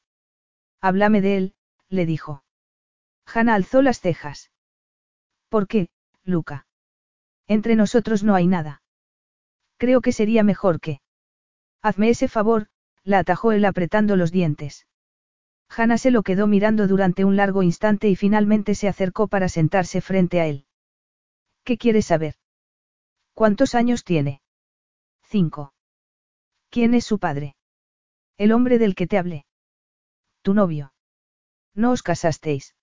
Háblame 0.81 1.21
de 1.21 1.37
él, 1.37 1.55
le 1.89 2.07
dijo. 2.07 2.45
Hanna 3.27 3.55
alzó 3.55 3.83
las 3.83 4.01
cejas. 4.01 4.51
¿Por 5.51 5.67
qué, 5.67 5.89
Luca? 6.25 6.67
Entre 7.49 7.75
nosotros 7.75 8.23
no 8.23 8.35
hay 8.37 8.47
nada. 8.47 8.83
Creo 9.77 10.01
que 10.01 10.13
sería 10.13 10.45
mejor 10.45 10.81
que. 10.81 11.01
Hazme 11.83 12.09
ese 12.09 12.29
favor, 12.29 12.69
la 13.03 13.19
atajó 13.19 13.51
él 13.53 13.65
apretando 13.65 14.15
los 14.15 14.31
dientes. 14.31 14.87
Hanna 15.69 15.99
se 15.99 16.13
lo 16.13 16.23
quedó 16.23 16.47
mirando 16.47 16.87
durante 16.87 17.25
un 17.25 17.37
largo 17.37 17.63
instante 17.63 18.09
y 18.09 18.15
finalmente 18.15 18.75
se 18.75 18.89
acercó 18.89 19.27
para 19.27 19.49
sentarse 19.49 20.01
frente 20.01 20.41
a 20.41 20.47
él. 20.47 20.67
¿Qué 21.65 21.79
quieres 21.79 22.07
saber? 22.07 22.35
¿Cuántos 23.35 23.75
años 23.75 24.05
tiene? 24.05 24.43
Cinco. 25.23 25.75
¿Quién 26.71 26.95
es 26.95 27.05
su 27.05 27.19
padre? 27.19 27.57
El 28.37 28.53
hombre 28.53 28.79
del 28.79 28.95
que 28.95 29.09
te 29.09 29.19
hablé. 29.19 29.47
Tu 30.43 30.55
novio. 30.55 30.93
No 31.75 31.91
os 31.91 32.03
casasteis. 32.03 32.75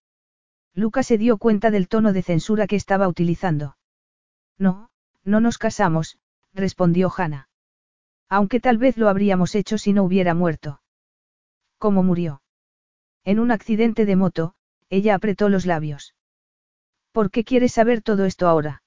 Luca 0.77 1.01
se 1.01 1.17
dio 1.17 1.39
cuenta 1.39 1.71
del 1.71 1.87
tono 1.87 2.13
de 2.13 2.21
censura 2.21 2.67
que 2.67 2.75
estaba 2.75 3.07
utilizando. 3.07 3.77
No, 4.59 4.91
no 5.23 5.39
nos 5.39 5.57
casamos, 5.57 6.19
respondió 6.53 7.11
Hannah. 7.17 7.49
Aunque 8.29 8.59
tal 8.59 8.77
vez 8.77 8.95
lo 8.95 9.09
habríamos 9.09 9.55
hecho 9.55 9.79
si 9.79 9.91
no 9.91 10.03
hubiera 10.03 10.35
muerto. 10.35 10.79
¿Cómo 11.79 12.03
murió? 12.03 12.43
En 13.23 13.39
un 13.39 13.49
accidente 13.49 14.05
de 14.05 14.15
moto, 14.15 14.53
ella 14.89 15.15
apretó 15.15 15.49
los 15.49 15.65
labios. 15.65 16.13
¿Por 17.11 17.31
qué 17.31 17.43
quieres 17.43 17.73
saber 17.73 18.03
todo 18.03 18.25
esto 18.25 18.47
ahora? 18.47 18.83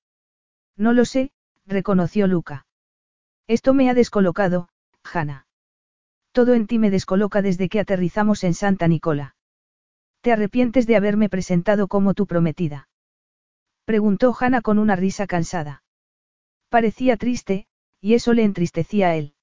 No 0.77 0.93
lo 0.93 1.05
sé, 1.05 1.33
reconoció 1.67 2.29
Luca. 2.29 2.67
Esto 3.49 3.75
me 3.75 3.91
ha 3.91 3.95
descolocado, 3.95 4.69
Hanna. 5.03 5.49
Todo 6.31 6.55
en 6.55 6.69
ti 6.69 6.79
me 6.79 6.93
descoloca 6.93 7.43
desde 7.43 7.69
que 7.69 7.81
aterrizamos 7.81 8.45
en 8.45 8.55
Santa 8.55 8.87
Nicola. 8.87 9.35
¿Te 10.21 10.33
arrepientes 10.33 10.87
de 10.87 10.97
haberme 10.97 11.29
presentado 11.29 11.89
como 11.89 12.15
tu 12.15 12.27
prometida? 12.27 12.89
Preguntó 13.85 14.37
Hanna 14.39 14.61
con 14.61 14.79
una 14.79 14.95
risa 14.95 15.27
cansada. 15.27 15.83
Parecía 16.69 17.17
triste, 17.17 17.67
y 18.01 18.15
eso 18.15 18.35
le 18.35 18.45
entristecía 18.45 19.09
a 19.09 19.17
él. 19.17 19.35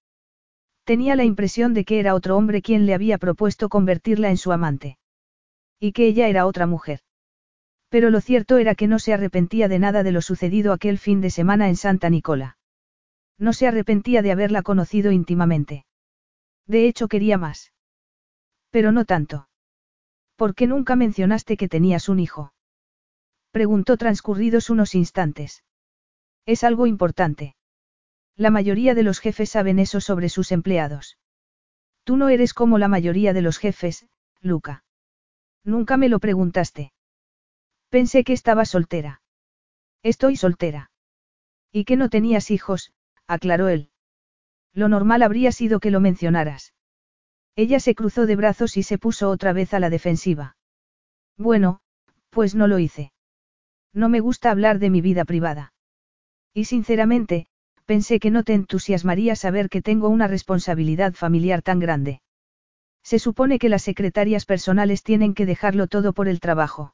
Tenía 0.84 1.16
la 1.16 1.26
impresión 1.26 1.74
de 1.74 1.84
que 1.84 2.00
era 2.00 2.16
otro 2.16 2.38
hombre 2.38 2.62
quien 2.62 2.86
le 2.86 2.94
había 2.94 3.18
propuesto 3.18 3.70
convertirla 3.70 4.30
en 4.30 4.38
su 4.38 4.52
amante. 4.52 4.98
Y 5.80 5.92
que 5.92 6.08
ella 6.08 6.28
era 6.28 6.46
otra 6.46 6.66
mujer. 6.66 7.02
Pero 7.90 8.10
lo 8.10 8.22
cierto 8.22 8.58
era 8.58 8.76
que 8.76 8.88
no 8.88 9.00
se 9.00 9.14
arrepentía 9.14 9.68
de 9.68 9.80
nada 9.80 10.04
de 10.04 10.12
lo 10.12 10.22
sucedido 10.22 10.74
aquel 10.74 10.98
fin 10.98 11.22
de 11.22 11.30
semana 11.30 11.68
en 11.70 11.76
Santa 11.76 12.10
Nicola. 12.10 12.58
No 13.38 13.54
se 13.54 13.68
arrepentía 13.68 14.22
de 14.22 14.32
haberla 14.32 14.62
conocido 14.62 15.12
íntimamente. 15.12 15.86
De 16.68 16.88
hecho 16.88 17.08
quería 17.08 17.38
más. 17.38 17.74
Pero 18.72 18.92
no 18.92 19.06
tanto. 19.06 19.47
¿Por 20.38 20.54
qué 20.54 20.68
nunca 20.68 20.96
mencionaste 20.96 21.58
que 21.58 21.68
tenías 21.68 22.10
un 22.10 22.20
hijo? 22.20 22.54
Preguntó 23.52 23.98
transcurridos 23.98 24.70
unos 24.70 24.94
instantes. 24.94 25.64
Es 26.46 26.64
algo 26.64 26.86
importante. 26.86 27.56
La 28.36 28.52
mayoría 28.52 28.94
de 28.94 29.02
los 29.02 29.20
jefes 29.20 29.50
saben 29.50 29.80
eso 29.80 30.00
sobre 30.00 30.30
sus 30.30 30.52
empleados. 30.52 31.18
Tú 32.04 32.18
no 32.18 32.30
eres 32.30 32.54
como 32.54 32.78
la 32.78 32.88
mayoría 32.88 33.34
de 33.34 33.42
los 33.42 33.58
jefes, 33.58 34.06
Luca. 34.40 34.84
Nunca 35.64 35.98
me 35.98 36.08
lo 36.08 36.20
preguntaste. 36.20 36.94
Pensé 37.90 38.24
que 38.24 38.34
estaba 38.34 38.66
soltera. 38.66 39.24
Estoy 40.04 40.38
soltera. 40.38 40.92
Y 41.72 41.84
que 41.84 41.98
no 41.98 42.10
tenías 42.10 42.52
hijos, 42.52 42.94
aclaró 43.26 43.70
él. 43.70 43.90
Lo 44.72 44.88
normal 44.88 45.24
habría 45.24 45.52
sido 45.52 45.80
que 45.80 45.90
lo 45.90 46.00
mencionaras. 46.00 46.76
Ella 47.58 47.80
se 47.80 47.96
cruzó 47.96 48.28
de 48.28 48.36
brazos 48.36 48.78
y 48.78 48.84
se 48.84 49.00
puso 49.00 49.32
otra 49.32 49.52
vez 49.52 49.74
a 49.74 49.80
la 49.80 49.90
defensiva. 49.90 50.56
Bueno, 51.38 51.80
pues 52.30 52.54
no 52.54 52.68
lo 52.68 52.78
hice. 52.78 53.12
No 53.94 54.10
me 54.10 54.20
gusta 54.20 54.52
hablar 54.52 54.78
de 54.78 54.92
mi 54.92 55.02
vida 55.02 55.26
privada. 55.26 55.74
Y 56.54 56.66
sinceramente, 56.66 57.48
pensé 57.86 58.20
que 58.20 58.30
no 58.30 58.44
te 58.44 58.54
entusiasmaría 58.54 59.36
saber 59.36 59.70
que 59.70 59.82
tengo 59.82 60.08
una 60.08 60.28
responsabilidad 60.28 61.14
familiar 61.14 61.64
tan 61.64 61.80
grande. 61.80 62.22
Se 63.02 63.18
supone 63.18 63.58
que 63.58 63.70
las 63.70 63.82
secretarias 63.82 64.46
personales 64.46 65.02
tienen 65.02 65.34
que 65.34 65.48
dejarlo 65.48 65.88
todo 65.88 66.14
por 66.14 66.28
el 66.28 66.40
trabajo. 66.40 66.94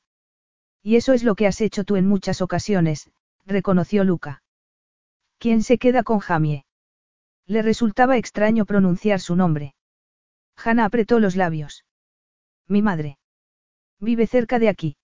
Y 0.82 0.96
eso 0.96 1.12
es 1.12 1.26
lo 1.26 1.36
que 1.36 1.46
has 1.46 1.60
hecho 1.60 1.84
tú 1.84 1.98
en 1.98 2.08
muchas 2.08 2.42
ocasiones, 2.42 3.12
reconoció 3.46 4.06
Luca. 4.06 4.44
¿Quién 5.40 5.62
se 5.62 5.78
queda 5.78 6.04
con 6.04 6.20
Jamie? 6.20 6.64
Le 7.48 7.62
resultaba 7.62 8.16
extraño 8.16 8.66
pronunciar 8.66 9.20
su 9.20 9.36
nombre. 9.36 9.76
Hanna 10.56 10.86
apretó 10.86 11.20
los 11.20 11.36
labios. 11.36 11.86
Mi 12.68 12.82
madre. 12.82 13.18
Vive 14.00 14.28
cerca 14.28 14.60
de 14.60 14.70
aquí. 14.70 14.98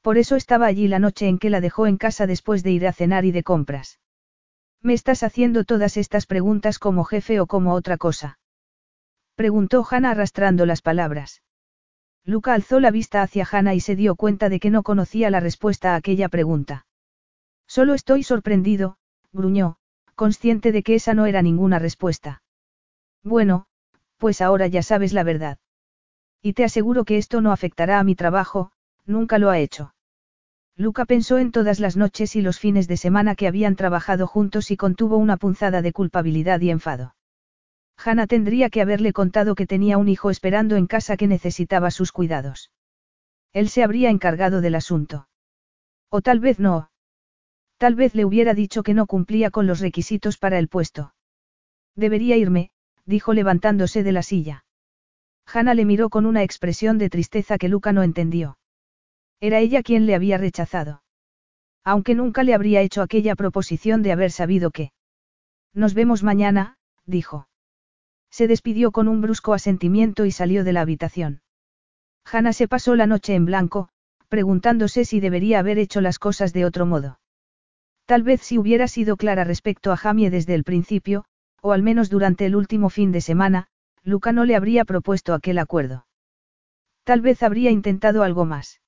Por 0.00 0.18
eso 0.18 0.36
estaba 0.36 0.66
allí 0.66 0.88
la 0.88 0.98
noche 0.98 1.28
en 1.28 1.38
que 1.38 1.50
la 1.50 1.60
dejó 1.60 1.86
en 1.86 1.96
casa 1.96 2.26
después 2.26 2.62
de 2.62 2.72
ir 2.72 2.86
a 2.86 2.92
cenar 2.92 3.24
y 3.24 3.32
de 3.32 3.42
compras. 3.42 4.00
¿Me 4.80 4.94
estás 4.94 5.22
haciendo 5.22 5.64
todas 5.64 5.96
estas 5.96 6.26
preguntas 6.26 6.78
como 6.78 7.04
jefe 7.04 7.38
o 7.38 7.46
como 7.46 7.72
otra 7.74 7.96
cosa? 7.98 8.38
Preguntó 9.36 9.86
Hanna 9.88 10.10
arrastrando 10.10 10.66
las 10.66 10.82
palabras. 10.82 11.42
Luca 12.24 12.54
alzó 12.54 12.80
la 12.80 12.90
vista 12.90 13.22
hacia 13.22 13.46
Hannah 13.50 13.74
y 13.74 13.80
se 13.80 13.96
dio 13.96 14.14
cuenta 14.14 14.48
de 14.48 14.60
que 14.60 14.70
no 14.70 14.82
conocía 14.82 15.30
la 15.30 15.40
respuesta 15.40 15.92
a 15.92 15.96
aquella 15.96 16.28
pregunta. 16.28 16.86
Solo 17.66 17.94
estoy 17.94 18.22
sorprendido, 18.22 18.96
gruñó, 19.32 19.76
consciente 20.14 20.72
de 20.72 20.82
que 20.82 20.94
esa 20.94 21.14
no 21.14 21.26
era 21.26 21.42
ninguna 21.42 21.78
respuesta. 21.78 22.42
Bueno, 23.24 23.66
pues 24.22 24.40
ahora 24.40 24.68
ya 24.68 24.84
sabes 24.84 25.12
la 25.12 25.24
verdad. 25.24 25.58
Y 26.40 26.52
te 26.52 26.62
aseguro 26.62 27.04
que 27.04 27.18
esto 27.18 27.40
no 27.40 27.50
afectará 27.50 27.98
a 27.98 28.04
mi 28.04 28.14
trabajo, 28.14 28.70
nunca 29.04 29.36
lo 29.38 29.50
ha 29.50 29.58
hecho. 29.58 29.96
Luca 30.76 31.06
pensó 31.06 31.38
en 31.38 31.50
todas 31.50 31.80
las 31.80 31.96
noches 31.96 32.36
y 32.36 32.40
los 32.40 32.60
fines 32.60 32.86
de 32.86 32.96
semana 32.96 33.34
que 33.34 33.48
habían 33.48 33.74
trabajado 33.74 34.28
juntos 34.28 34.70
y 34.70 34.76
contuvo 34.76 35.16
una 35.16 35.38
punzada 35.38 35.82
de 35.82 35.92
culpabilidad 35.92 36.60
y 36.60 36.70
enfado. 36.70 37.16
Hannah 37.96 38.28
tendría 38.28 38.70
que 38.70 38.80
haberle 38.80 39.12
contado 39.12 39.56
que 39.56 39.66
tenía 39.66 39.98
un 39.98 40.06
hijo 40.06 40.30
esperando 40.30 40.76
en 40.76 40.86
casa 40.86 41.16
que 41.16 41.26
necesitaba 41.26 41.90
sus 41.90 42.12
cuidados. 42.12 42.70
Él 43.52 43.68
se 43.70 43.82
habría 43.82 44.10
encargado 44.10 44.60
del 44.60 44.76
asunto. 44.76 45.26
O 46.10 46.20
tal 46.20 46.38
vez 46.38 46.60
no. 46.60 46.92
Tal 47.76 47.96
vez 47.96 48.14
le 48.14 48.24
hubiera 48.24 48.54
dicho 48.54 48.84
que 48.84 48.94
no 48.94 49.06
cumplía 49.06 49.50
con 49.50 49.66
los 49.66 49.80
requisitos 49.80 50.38
para 50.38 50.60
el 50.60 50.68
puesto. 50.68 51.12
Debería 51.96 52.36
irme, 52.36 52.70
dijo 53.06 53.34
levantándose 53.34 54.02
de 54.02 54.12
la 54.12 54.22
silla. 54.22 54.64
Hannah 55.46 55.74
le 55.74 55.84
miró 55.84 56.08
con 56.08 56.26
una 56.26 56.42
expresión 56.42 56.98
de 56.98 57.10
tristeza 57.10 57.58
que 57.58 57.68
Luca 57.68 57.92
no 57.92 58.02
entendió. 58.02 58.58
Era 59.40 59.58
ella 59.58 59.82
quien 59.82 60.06
le 60.06 60.14
había 60.14 60.38
rechazado. 60.38 61.02
Aunque 61.84 62.14
nunca 62.14 62.42
le 62.44 62.54
habría 62.54 62.80
hecho 62.80 63.02
aquella 63.02 63.34
proposición 63.34 64.02
de 64.02 64.12
haber 64.12 64.30
sabido 64.30 64.70
que. 64.70 64.92
Nos 65.74 65.94
vemos 65.94 66.22
mañana, 66.22 66.76
dijo. 67.06 67.48
Se 68.30 68.46
despidió 68.46 68.92
con 68.92 69.08
un 69.08 69.20
brusco 69.20 69.52
asentimiento 69.52 70.24
y 70.24 70.30
salió 70.30 70.64
de 70.64 70.72
la 70.72 70.82
habitación. 70.82 71.42
Hannah 72.24 72.52
se 72.52 72.68
pasó 72.68 72.94
la 72.94 73.06
noche 73.06 73.34
en 73.34 73.44
blanco, 73.44 73.88
preguntándose 74.28 75.04
si 75.04 75.20
debería 75.20 75.58
haber 75.58 75.78
hecho 75.78 76.00
las 76.00 76.18
cosas 76.18 76.52
de 76.52 76.64
otro 76.64 76.86
modo. 76.86 77.18
Tal 78.06 78.22
vez 78.22 78.42
si 78.42 78.58
hubiera 78.58 78.88
sido 78.88 79.16
clara 79.16 79.44
respecto 79.44 79.92
a 79.92 79.96
Jamie 79.96 80.30
desde 80.30 80.54
el 80.54 80.64
principio, 80.64 81.24
o 81.62 81.72
al 81.72 81.82
menos 81.82 82.10
durante 82.10 82.44
el 82.44 82.56
último 82.56 82.90
fin 82.90 83.12
de 83.12 83.20
semana, 83.20 83.68
Luca 84.02 84.32
no 84.32 84.44
le 84.44 84.56
habría 84.56 84.84
propuesto 84.84 85.32
aquel 85.32 85.58
acuerdo. 85.58 86.06
Tal 87.04 87.20
vez 87.20 87.42
habría 87.42 87.70
intentado 87.70 88.24
algo 88.24 88.44
más. 88.44 88.80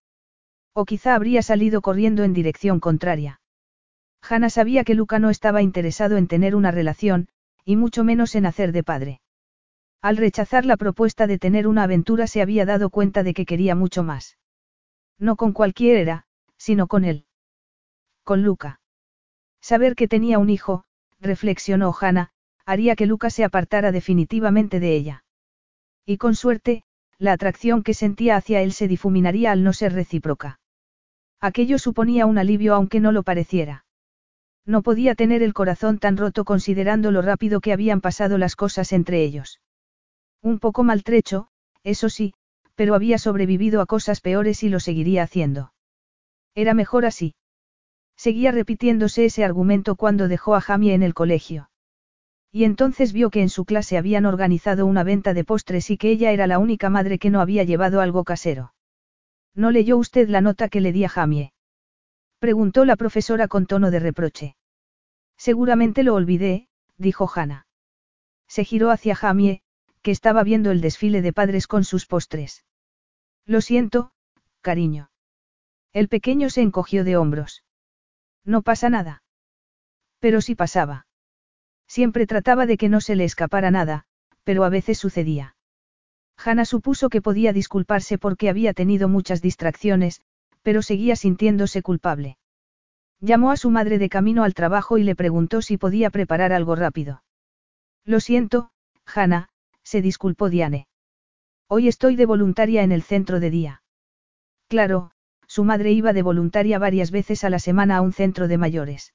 O 0.72 0.84
quizá 0.84 1.14
habría 1.14 1.42
salido 1.42 1.80
corriendo 1.82 2.24
en 2.24 2.34
dirección 2.34 2.80
contraria. 2.80 3.40
Hannah 4.28 4.50
sabía 4.50 4.82
que 4.82 4.94
Luca 4.94 5.20
no 5.20 5.30
estaba 5.30 5.62
interesado 5.62 6.16
en 6.16 6.26
tener 6.26 6.56
una 6.56 6.72
relación, 6.72 7.28
y 7.64 7.76
mucho 7.76 8.02
menos 8.02 8.34
en 8.34 8.44
hacer 8.44 8.72
de 8.72 8.82
padre. 8.82 9.20
Al 10.02 10.16
rechazar 10.16 10.66
la 10.66 10.76
propuesta 10.76 11.28
de 11.28 11.38
tener 11.38 11.68
una 11.68 11.84
aventura 11.84 12.26
se 12.26 12.42
había 12.42 12.66
dado 12.66 12.90
cuenta 12.90 13.22
de 13.22 13.34
que 13.34 13.46
quería 13.46 13.76
mucho 13.76 14.02
más. 14.02 14.36
No 15.18 15.36
con 15.36 15.52
cualquiera, 15.52 16.26
sino 16.56 16.88
con 16.88 17.04
él. 17.04 17.26
Con 18.24 18.42
Luca. 18.42 18.80
Saber 19.60 19.94
que 19.94 20.08
tenía 20.08 20.38
un 20.38 20.50
hijo, 20.50 20.84
reflexionó 21.20 21.94
Hannah, 21.98 22.33
haría 22.66 22.96
que 22.96 23.06
Luca 23.06 23.30
se 23.30 23.44
apartara 23.44 23.92
definitivamente 23.92 24.80
de 24.80 24.96
ella. 24.96 25.24
Y 26.06 26.16
con 26.16 26.34
suerte, 26.34 26.84
la 27.18 27.32
atracción 27.32 27.82
que 27.82 27.94
sentía 27.94 28.36
hacia 28.36 28.62
él 28.62 28.72
se 28.72 28.88
difuminaría 28.88 29.52
al 29.52 29.62
no 29.62 29.72
ser 29.72 29.92
recíproca. 29.92 30.60
Aquello 31.40 31.78
suponía 31.78 32.26
un 32.26 32.38
alivio 32.38 32.74
aunque 32.74 33.00
no 33.00 33.12
lo 33.12 33.22
pareciera. 33.22 33.84
No 34.66 34.82
podía 34.82 35.14
tener 35.14 35.42
el 35.42 35.52
corazón 35.52 35.98
tan 35.98 36.16
roto 36.16 36.44
considerando 36.44 37.10
lo 37.10 37.20
rápido 37.20 37.60
que 37.60 37.72
habían 37.72 38.00
pasado 38.00 38.38
las 38.38 38.56
cosas 38.56 38.92
entre 38.92 39.22
ellos. 39.22 39.60
Un 40.42 40.58
poco 40.58 40.84
maltrecho, 40.84 41.48
eso 41.82 42.08
sí, 42.08 42.34
pero 42.74 42.94
había 42.94 43.18
sobrevivido 43.18 43.80
a 43.80 43.86
cosas 43.86 44.20
peores 44.20 44.62
y 44.62 44.68
lo 44.68 44.80
seguiría 44.80 45.22
haciendo. 45.22 45.72
Era 46.54 46.72
mejor 46.72 47.04
así. 47.04 47.34
Seguía 48.16 48.52
repitiéndose 48.52 49.26
ese 49.26 49.44
argumento 49.44 49.96
cuando 49.96 50.28
dejó 50.28 50.54
a 50.54 50.60
Jamie 50.60 50.94
en 50.94 51.02
el 51.02 51.14
colegio. 51.14 51.68
Y 52.54 52.62
entonces 52.62 53.12
vio 53.12 53.30
que 53.30 53.42
en 53.42 53.48
su 53.48 53.64
clase 53.64 53.98
habían 53.98 54.26
organizado 54.26 54.86
una 54.86 55.02
venta 55.02 55.34
de 55.34 55.42
postres 55.42 55.90
y 55.90 55.96
que 55.96 56.10
ella 56.10 56.30
era 56.30 56.46
la 56.46 56.60
única 56.60 56.88
madre 56.88 57.18
que 57.18 57.28
no 57.28 57.40
había 57.40 57.64
llevado 57.64 58.00
algo 58.00 58.22
casero. 58.22 58.74
¿No 59.56 59.72
leyó 59.72 59.98
usted 59.98 60.28
la 60.28 60.40
nota 60.40 60.68
que 60.68 60.80
le 60.80 60.92
di 60.92 61.02
a 61.02 61.08
Jamie? 61.08 61.52
Preguntó 62.38 62.84
la 62.84 62.94
profesora 62.94 63.48
con 63.48 63.66
tono 63.66 63.90
de 63.90 63.98
reproche. 63.98 64.56
Seguramente 65.36 66.04
lo 66.04 66.14
olvidé, 66.14 66.68
dijo 66.96 67.28
Hannah. 67.28 67.66
Se 68.46 68.62
giró 68.62 68.92
hacia 68.92 69.16
Jamie, 69.16 69.62
que 70.02 70.12
estaba 70.12 70.44
viendo 70.44 70.70
el 70.70 70.80
desfile 70.80 71.22
de 71.22 71.32
padres 71.32 71.66
con 71.66 71.82
sus 71.82 72.06
postres. 72.06 72.64
Lo 73.46 73.62
siento, 73.62 74.12
cariño. 74.60 75.10
El 75.92 76.06
pequeño 76.08 76.50
se 76.50 76.62
encogió 76.62 77.02
de 77.02 77.16
hombros. 77.16 77.64
No 78.44 78.62
pasa 78.62 78.90
nada. 78.90 79.24
Pero 80.20 80.40
sí 80.40 80.54
pasaba. 80.54 81.08
Siempre 81.94 82.26
trataba 82.26 82.66
de 82.66 82.76
que 82.76 82.88
no 82.88 83.00
se 83.00 83.14
le 83.14 83.22
escapara 83.22 83.70
nada, 83.70 84.02
pero 84.42 84.64
a 84.64 84.68
veces 84.68 84.98
sucedía. 84.98 85.54
Hannah 86.36 86.64
supuso 86.64 87.08
que 87.08 87.22
podía 87.22 87.52
disculparse 87.52 88.18
porque 88.18 88.48
había 88.48 88.72
tenido 88.74 89.08
muchas 89.08 89.40
distracciones, 89.40 90.20
pero 90.64 90.82
seguía 90.82 91.14
sintiéndose 91.14 91.82
culpable. 91.82 92.36
Llamó 93.20 93.52
a 93.52 93.56
su 93.56 93.70
madre 93.70 93.98
de 93.98 94.08
camino 94.08 94.42
al 94.42 94.54
trabajo 94.54 94.98
y 94.98 95.04
le 95.04 95.14
preguntó 95.14 95.62
si 95.62 95.76
podía 95.76 96.10
preparar 96.10 96.52
algo 96.52 96.74
rápido. 96.74 97.22
Lo 98.04 98.18
siento, 98.18 98.72
Hannah, 99.06 99.48
se 99.84 100.02
disculpó 100.02 100.50
Diane. 100.50 100.88
Hoy 101.68 101.86
estoy 101.86 102.16
de 102.16 102.26
voluntaria 102.26 102.82
en 102.82 102.90
el 102.90 103.04
centro 103.04 103.38
de 103.38 103.50
día. 103.50 103.82
Claro, 104.66 105.12
su 105.46 105.62
madre 105.62 105.92
iba 105.92 106.12
de 106.12 106.22
voluntaria 106.22 106.80
varias 106.80 107.12
veces 107.12 107.44
a 107.44 107.50
la 107.50 107.60
semana 107.60 107.98
a 107.98 108.00
un 108.00 108.12
centro 108.12 108.48
de 108.48 108.58
mayores. 108.58 109.14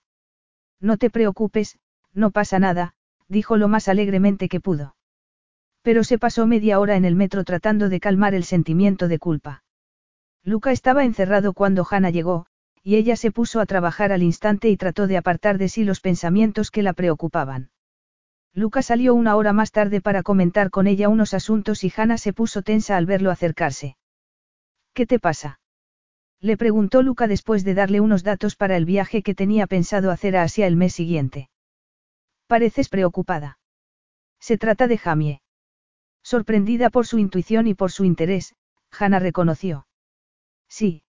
No 0.79 0.95
te 0.95 1.09
preocupes, 1.09 1.77
no 2.13 2.31
pasa 2.31 2.59
nada, 2.59 2.93
dijo 3.27 3.57
lo 3.57 3.67
más 3.67 3.87
alegremente 3.87 4.49
que 4.49 4.59
pudo. 4.59 4.95
Pero 5.81 6.03
se 6.03 6.17
pasó 6.17 6.47
media 6.47 6.79
hora 6.79 6.95
en 6.95 7.05
el 7.05 7.15
metro 7.15 7.43
tratando 7.43 7.89
de 7.89 7.99
calmar 7.99 8.33
el 8.33 8.43
sentimiento 8.43 9.07
de 9.07 9.19
culpa. 9.19 9.63
Luca 10.43 10.71
estaba 10.71 11.03
encerrado 11.03 11.53
cuando 11.53 11.85
Hannah 11.89 12.09
llegó, 12.09 12.45
y 12.83 12.95
ella 12.95 13.15
se 13.15 13.31
puso 13.31 13.59
a 13.59 13.65
trabajar 13.65 14.11
al 14.11 14.23
instante 14.23 14.69
y 14.69 14.77
trató 14.77 15.07
de 15.07 15.17
apartar 15.17 15.57
de 15.57 15.69
sí 15.69 15.83
los 15.83 15.99
pensamientos 15.99 16.71
que 16.71 16.83
la 16.83 16.93
preocupaban. 16.93 17.71
Luca 18.53 18.81
salió 18.81 19.13
una 19.13 19.35
hora 19.35 19.53
más 19.53 19.71
tarde 19.71 20.01
para 20.01 20.23
comentar 20.23 20.69
con 20.69 20.87
ella 20.87 21.07
unos 21.07 21.33
asuntos 21.33 21.83
y 21.83 21.93
Hannah 21.95 22.17
se 22.17 22.33
puso 22.33 22.61
tensa 22.61 22.97
al 22.97 23.05
verlo 23.05 23.31
acercarse. 23.31 23.95
¿Qué 24.93 25.05
te 25.05 25.19
pasa? 25.19 25.59
Le 26.41 26.57
preguntó 26.57 27.03
Luca 27.03 27.27
después 27.27 27.63
de 27.63 27.73
darle 27.73 27.99
unos 27.99 28.23
datos 28.23 28.55
para 28.55 28.75
el 28.75 28.85
viaje 28.85 29.21
que 29.21 29.35
tenía 29.35 29.67
pensado 29.67 30.09
hacer 30.09 30.35
a 30.35 30.43
Asia 30.43 30.67
el 30.67 30.77
mes 30.77 30.93
siguiente. 30.93 31.49
Pareces 32.49 32.89
preocupada. 32.89 33.59
Se 34.39 34.57
trata 34.57 34.87
de 34.87 34.97
Jamie. 34.97 35.41
Sorprendida 36.23 36.89
por 36.89 37.05
su 37.05 37.19
intuición 37.19 37.67
y 37.67 37.75
por 37.75 37.91
su 37.91 38.05
interés, 38.05 38.55
Hannah 38.89 39.19
reconoció. 39.19 39.85
Sí, 40.67 41.03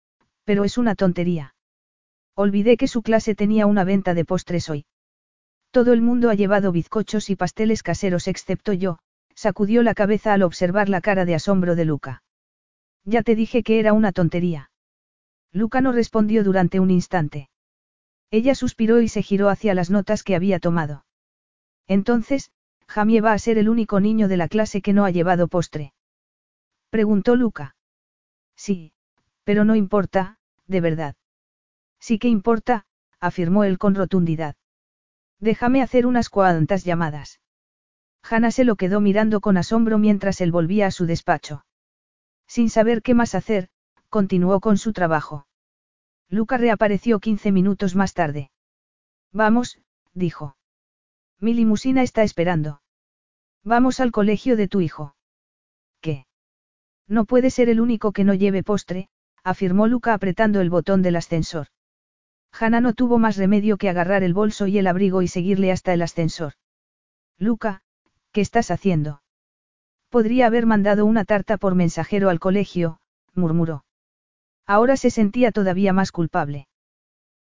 pero 0.43 0.65
es 0.65 0.77
una 0.77 0.95
tontería. 0.95 1.55
Olvidé 2.35 2.75
que 2.75 2.89
su 2.89 3.03
clase 3.03 3.35
tenía 3.35 3.67
una 3.67 3.85
venta 3.85 4.13
de 4.13 4.25
postres 4.25 4.69
hoy. 4.69 4.85
Todo 5.71 5.93
el 5.93 6.01
mundo 6.01 6.29
ha 6.29 6.33
llevado 6.33 6.73
bizcochos 6.73 7.29
y 7.29 7.37
pasteles 7.37 7.83
caseros 7.83 8.27
excepto 8.27 8.73
yo, 8.73 8.99
sacudió 9.33 9.81
la 9.81 9.93
cabeza 9.93 10.33
al 10.33 10.43
observar 10.43 10.89
la 10.89 10.99
cara 10.99 11.23
de 11.23 11.35
asombro 11.35 11.77
de 11.77 11.85
Luca. 11.85 12.21
Ya 13.05 13.23
te 13.23 13.35
dije 13.35 13.63
que 13.63 13.79
era 13.79 13.93
una 13.93 14.11
tontería. 14.11 14.71
Luca 15.53 15.79
no 15.79 15.93
respondió 15.93 16.43
durante 16.43 16.81
un 16.81 16.91
instante. 16.91 17.49
Ella 18.29 18.55
suspiró 18.55 18.99
y 18.99 19.07
se 19.07 19.23
giró 19.23 19.47
hacia 19.47 19.73
las 19.73 19.89
notas 19.89 20.23
que 20.23 20.35
había 20.35 20.59
tomado. 20.59 21.05
Entonces, 21.89 22.51
Jamie 22.87 23.19
va 23.19 23.33
a 23.33 23.39
ser 23.39 23.57
el 23.57 23.67
único 23.67 23.99
niño 23.99 24.27
de 24.27 24.37
la 24.37 24.47
clase 24.47 24.81
que 24.81 24.93
no 24.93 25.05
ha 25.05 25.09
llevado 25.09 25.47
postre. 25.47 25.93
Preguntó 26.91 27.35
Luca. 27.35 27.75
Sí, 28.55 28.93
pero 29.43 29.65
no 29.65 29.75
importa, 29.75 30.37
de 30.67 30.81
verdad. 30.81 31.15
Sí 31.99 32.19
que 32.19 32.27
importa, 32.27 32.85
afirmó 33.19 33.63
él 33.63 33.79
con 33.79 33.95
rotundidad. 33.95 34.55
Déjame 35.39 35.81
hacer 35.81 36.05
unas 36.05 36.29
cuantas 36.29 36.83
llamadas. 36.83 37.41
Hannah 38.21 38.51
se 38.51 38.65
lo 38.65 38.75
quedó 38.75 39.01
mirando 39.01 39.41
con 39.41 39.57
asombro 39.57 39.97
mientras 39.97 40.41
él 40.41 40.51
volvía 40.51 40.85
a 40.87 40.91
su 40.91 41.07
despacho. 41.07 41.65
Sin 42.45 42.69
saber 42.69 43.01
qué 43.01 43.15
más 43.15 43.33
hacer, 43.33 43.69
continuó 44.09 44.59
con 44.59 44.77
su 44.77 44.93
trabajo. 44.93 45.47
Luca 46.29 46.57
reapareció 46.57 47.19
quince 47.19 47.51
minutos 47.51 47.95
más 47.95 48.13
tarde. 48.13 48.51
Vamos, 49.31 49.79
dijo. 50.13 50.58
Mi 51.39 51.53
limusina 51.53 52.03
está 52.03 52.23
esperando. 52.23 52.81
Vamos 53.63 53.99
al 53.99 54.11
colegio 54.11 54.57
de 54.57 54.67
tu 54.67 54.81
hijo. 54.81 55.15
¿Qué? 56.01 56.25
No 57.07 57.25
puede 57.25 57.49
ser 57.49 57.69
el 57.69 57.79
único 57.79 58.11
que 58.11 58.23
no 58.23 58.33
lleve 58.33 58.63
postre, 58.63 59.09
afirmó 59.43 59.87
Luca 59.87 60.13
apretando 60.13 60.61
el 60.61 60.69
botón 60.69 61.01
del 61.01 61.15
ascensor. 61.15 61.67
Hanna 62.51 62.81
no 62.81 62.93
tuvo 62.93 63.19
más 63.19 63.37
remedio 63.37 63.77
que 63.77 63.89
agarrar 63.89 64.23
el 64.23 64.33
bolso 64.33 64.67
y 64.67 64.77
el 64.77 64.87
abrigo 64.87 65.21
y 65.21 65.27
seguirle 65.27 65.71
hasta 65.71 65.93
el 65.93 66.01
ascensor. 66.01 66.53
Luca, 67.37 67.81
¿qué 68.31 68.41
estás 68.41 68.69
haciendo? 68.69 69.21
Podría 70.09 70.47
haber 70.47 70.65
mandado 70.65 71.05
una 71.05 71.23
tarta 71.25 71.57
por 71.57 71.75
mensajero 71.75 72.29
al 72.29 72.39
colegio, 72.39 72.99
murmuró. 73.33 73.85
Ahora 74.65 74.97
se 74.97 75.09
sentía 75.09 75.51
todavía 75.51 75.93
más 75.93 76.11
culpable. 76.11 76.67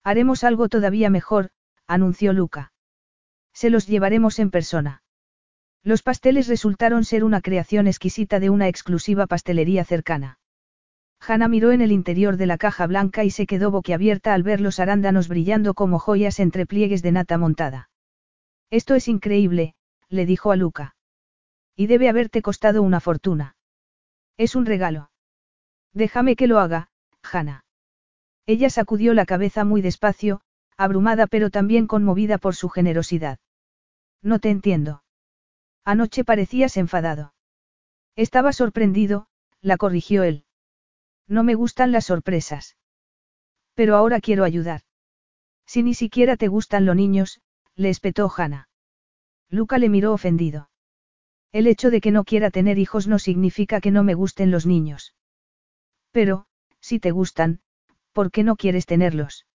Haremos 0.03 0.45
algo 0.45 0.69
todavía 0.69 1.11
mejor, 1.11 1.51
anunció 1.87 2.33
Luca. 2.33 2.74
Se 3.55 3.71
los 3.71 3.87
llevaremos 3.87 4.39
en 4.39 4.51
persona. 4.51 5.03
Los 5.83 6.03
pasteles 6.03 6.49
resultaron 6.49 7.05
ser 7.05 7.25
una 7.25 7.41
creación 7.41 7.87
exquisita 7.87 8.41
de 8.41 8.51
una 8.51 8.69
exclusiva 8.69 9.27
pastelería 9.27 9.85
cercana. 9.85 10.39
Hannah 11.21 11.49
miró 11.49 11.73
en 11.73 11.81
el 11.81 11.93
interior 11.93 12.37
de 12.37 12.47
la 12.47 12.59
caja 12.59 12.87
blanca 12.87 13.25
y 13.25 13.31
se 13.31 13.47
quedó 13.47 13.71
boquiabierta 13.71 14.35
al 14.35 14.43
ver 14.43 14.61
los 14.61 14.81
arándanos 14.81 15.29
brillando 15.29 15.75
como 15.75 15.99
joyas 15.99 16.41
entre 16.41 16.67
pliegues 16.67 17.03
de 17.03 17.13
nata 17.13 17.39
montada. 17.39 17.91
Esto 18.71 18.95
es 18.95 19.09
increíble, 19.09 19.75
le 20.09 20.27
dijo 20.27 20.53
a 20.53 20.57
Luca. 20.57 20.97
Y 21.77 21.87
debe 21.87 22.09
haberte 22.09 22.43
costado 22.43 22.83
una 22.83 23.01
fortuna. 23.01 23.57
Es 24.37 24.55
un 24.55 24.67
regalo. 24.67 25.11
Déjame 25.93 26.35
que 26.37 26.47
lo 26.47 26.59
haga, 26.59 26.89
Hannah. 27.23 27.65
Ella 28.47 28.69
sacudió 28.69 29.15
la 29.15 29.27
cabeza 29.27 29.65
muy 29.65 29.81
despacio, 29.81 30.41
abrumada 30.77 31.27
pero 31.27 31.51
también 31.51 31.87
conmovida 31.87 32.39
por 32.39 32.55
su 32.55 32.69
generosidad. 32.69 33.39
No 34.25 34.39
te 34.39 34.49
entiendo. 34.51 35.05
Anoche 35.85 36.25
parecías 36.25 36.79
enfadado. 36.79 37.35
Estaba 38.17 38.55
sorprendido, 38.55 39.29
la 39.61 39.77
corrigió 39.77 40.23
él. 40.23 40.47
No 41.29 41.45
me 41.45 41.55
gustan 41.55 41.93
las 41.93 42.07
sorpresas. 42.07 42.77
Pero 43.75 43.97
ahora 43.97 44.21
quiero 44.21 44.45
ayudar. 44.45 44.81
Si 45.67 45.83
ni 45.83 45.95
siquiera 45.95 46.37
te 46.37 46.49
gustan 46.49 46.87
los 46.87 46.97
niños, 46.97 47.43
le 47.77 47.91
espetó 47.91 48.33
Hannah. 48.35 48.69
Luca 49.51 49.77
le 49.77 49.91
miró 49.91 50.15
ofendido. 50.15 50.71
El 51.53 51.67
hecho 51.67 51.91
de 51.91 52.01
que 52.01 52.11
no 52.11 52.25
quiera 52.25 52.51
tener 52.51 52.79
hijos 52.79 53.07
no 53.07 53.19
significa 53.19 53.81
que 53.81 53.91
no 53.91 54.05
me 54.05 54.15
gusten 54.15 54.51
los 54.51 54.65
niños. 54.65 55.15
Pero, 56.13 56.47
si 56.81 56.99
te 56.99 57.11
gustan, 57.11 57.61
¿por 58.13 58.31
qué 58.31 58.43
no 58.43 58.57
quieres 58.57 58.87
tenerlos? 58.87 59.47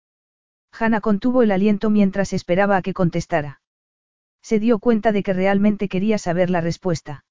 Hannah 0.73 1.01
contuvo 1.01 1.43
el 1.43 1.53
aliento 1.53 1.89
mientras 1.89 2.35
esperaba 2.35 2.77
a 2.77 2.83
que 2.83 2.93
contestara. 2.93 3.58
Se 4.43 4.59
dio 4.59 4.79
cuenta 4.79 5.13
de 5.13 5.23
que 5.23 5.33
realmente 5.33 5.89
quería 5.89 6.19
saber 6.19 6.51
la 6.51 6.61
respuesta. 6.61 7.25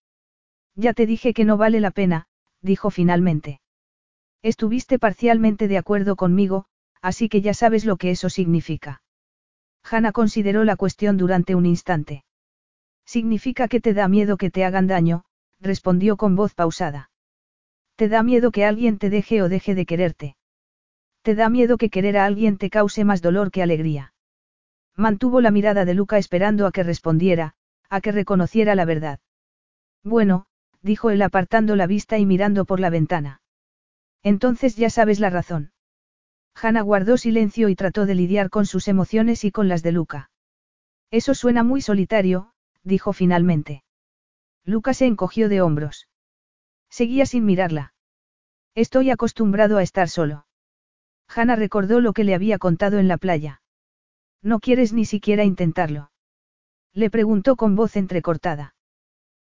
Ya 0.75 0.93
te 0.93 1.05
dije 1.05 1.33
que 1.33 1.45
no 1.45 1.57
vale 1.57 1.79
la 1.79 1.91
pena, 1.91 2.27
dijo 2.61 2.89
finalmente. 2.89 3.61
Estuviste 4.43 4.99
parcialmente 4.99 5.67
de 5.67 5.77
acuerdo 5.77 6.15
conmigo, 6.15 6.65
así 7.01 7.29
que 7.29 7.41
ya 7.41 7.53
sabes 7.53 7.85
lo 7.85 7.97
que 7.97 8.11
eso 8.11 8.29
significa. 8.29 9.01
Hannah 9.83 10.11
consideró 10.11 10.63
la 10.63 10.75
cuestión 10.75 11.17
durante 11.17 11.55
un 11.55 11.65
instante. 11.65 12.23
Significa 13.05 13.67
que 13.67 13.79
te 13.79 13.93
da 13.93 14.07
miedo 14.07 14.37
que 14.37 14.51
te 14.51 14.65
hagan 14.65 14.87
daño, 14.87 15.23
respondió 15.59 16.17
con 16.17 16.35
voz 16.35 16.53
pausada. 16.53 17.09
Te 17.95 18.09
da 18.09 18.21
miedo 18.21 18.51
que 18.51 18.65
alguien 18.65 18.99
te 18.99 19.09
deje 19.09 19.41
o 19.41 19.49
deje 19.49 19.73
de 19.73 19.85
quererte. 19.85 20.37
Te 21.23 21.33
da 21.35 21.49
miedo 21.49 21.77
que 21.77 21.89
querer 21.89 22.17
a 22.17 22.25
alguien 22.25 22.57
te 22.57 22.69
cause 22.69 23.03
más 23.05 23.21
dolor 23.21 23.49
que 23.49 23.63
alegría. 23.63 24.13
Mantuvo 24.97 25.41
la 25.41 25.51
mirada 25.51 25.85
de 25.85 25.93
Luca 25.93 26.17
esperando 26.17 26.65
a 26.65 26.71
que 26.71 26.81
respondiera, 26.81 27.53
a 27.87 28.01
que 28.01 28.11
reconociera 28.11 28.73
la 28.73 28.83
verdad. 28.83 29.19
Bueno, 30.03 30.47
dijo 30.81 31.11
él 31.11 31.21
apartando 31.21 31.75
la 31.75 31.85
vista 31.85 32.17
y 32.17 32.25
mirando 32.25 32.65
por 32.65 32.79
la 32.79 32.89
ventana. 32.89 33.41
Entonces 34.23 34.75
ya 34.75 34.89
sabes 34.89 35.19
la 35.19 35.29
razón. 35.29 35.71
Hannah 36.59 36.81
guardó 36.81 37.17
silencio 37.17 37.69
y 37.69 37.75
trató 37.75 38.07
de 38.07 38.15
lidiar 38.15 38.49
con 38.49 38.65
sus 38.65 38.87
emociones 38.87 39.43
y 39.43 39.51
con 39.51 39.67
las 39.67 39.83
de 39.83 39.91
Luca. 39.91 40.31
Eso 41.11 41.35
suena 41.35 41.61
muy 41.61 41.81
solitario, 41.81 42.53
dijo 42.83 43.13
finalmente. 43.13 43.83
Luca 44.65 44.95
se 44.95 45.05
encogió 45.05 45.47
de 45.47 45.61
hombros. 45.61 46.09
Seguía 46.89 47.27
sin 47.27 47.45
mirarla. 47.45 47.93
Estoy 48.73 49.11
acostumbrado 49.11 49.77
a 49.77 49.83
estar 49.83 50.09
solo. 50.09 50.47
Hannah 51.27 51.55
recordó 51.55 52.01
lo 52.01 52.13
que 52.13 52.23
le 52.23 52.33
había 52.33 52.57
contado 52.57 52.97
en 52.97 53.07
la 53.07 53.17
playa. 53.17 53.61
No 54.41 54.59
quieres 54.59 54.93
ni 54.93 55.05
siquiera 55.05 55.43
intentarlo. 55.43 56.11
Le 56.93 57.09
preguntó 57.09 57.55
con 57.55 57.75
voz 57.75 57.95
entrecortada. 57.95 58.75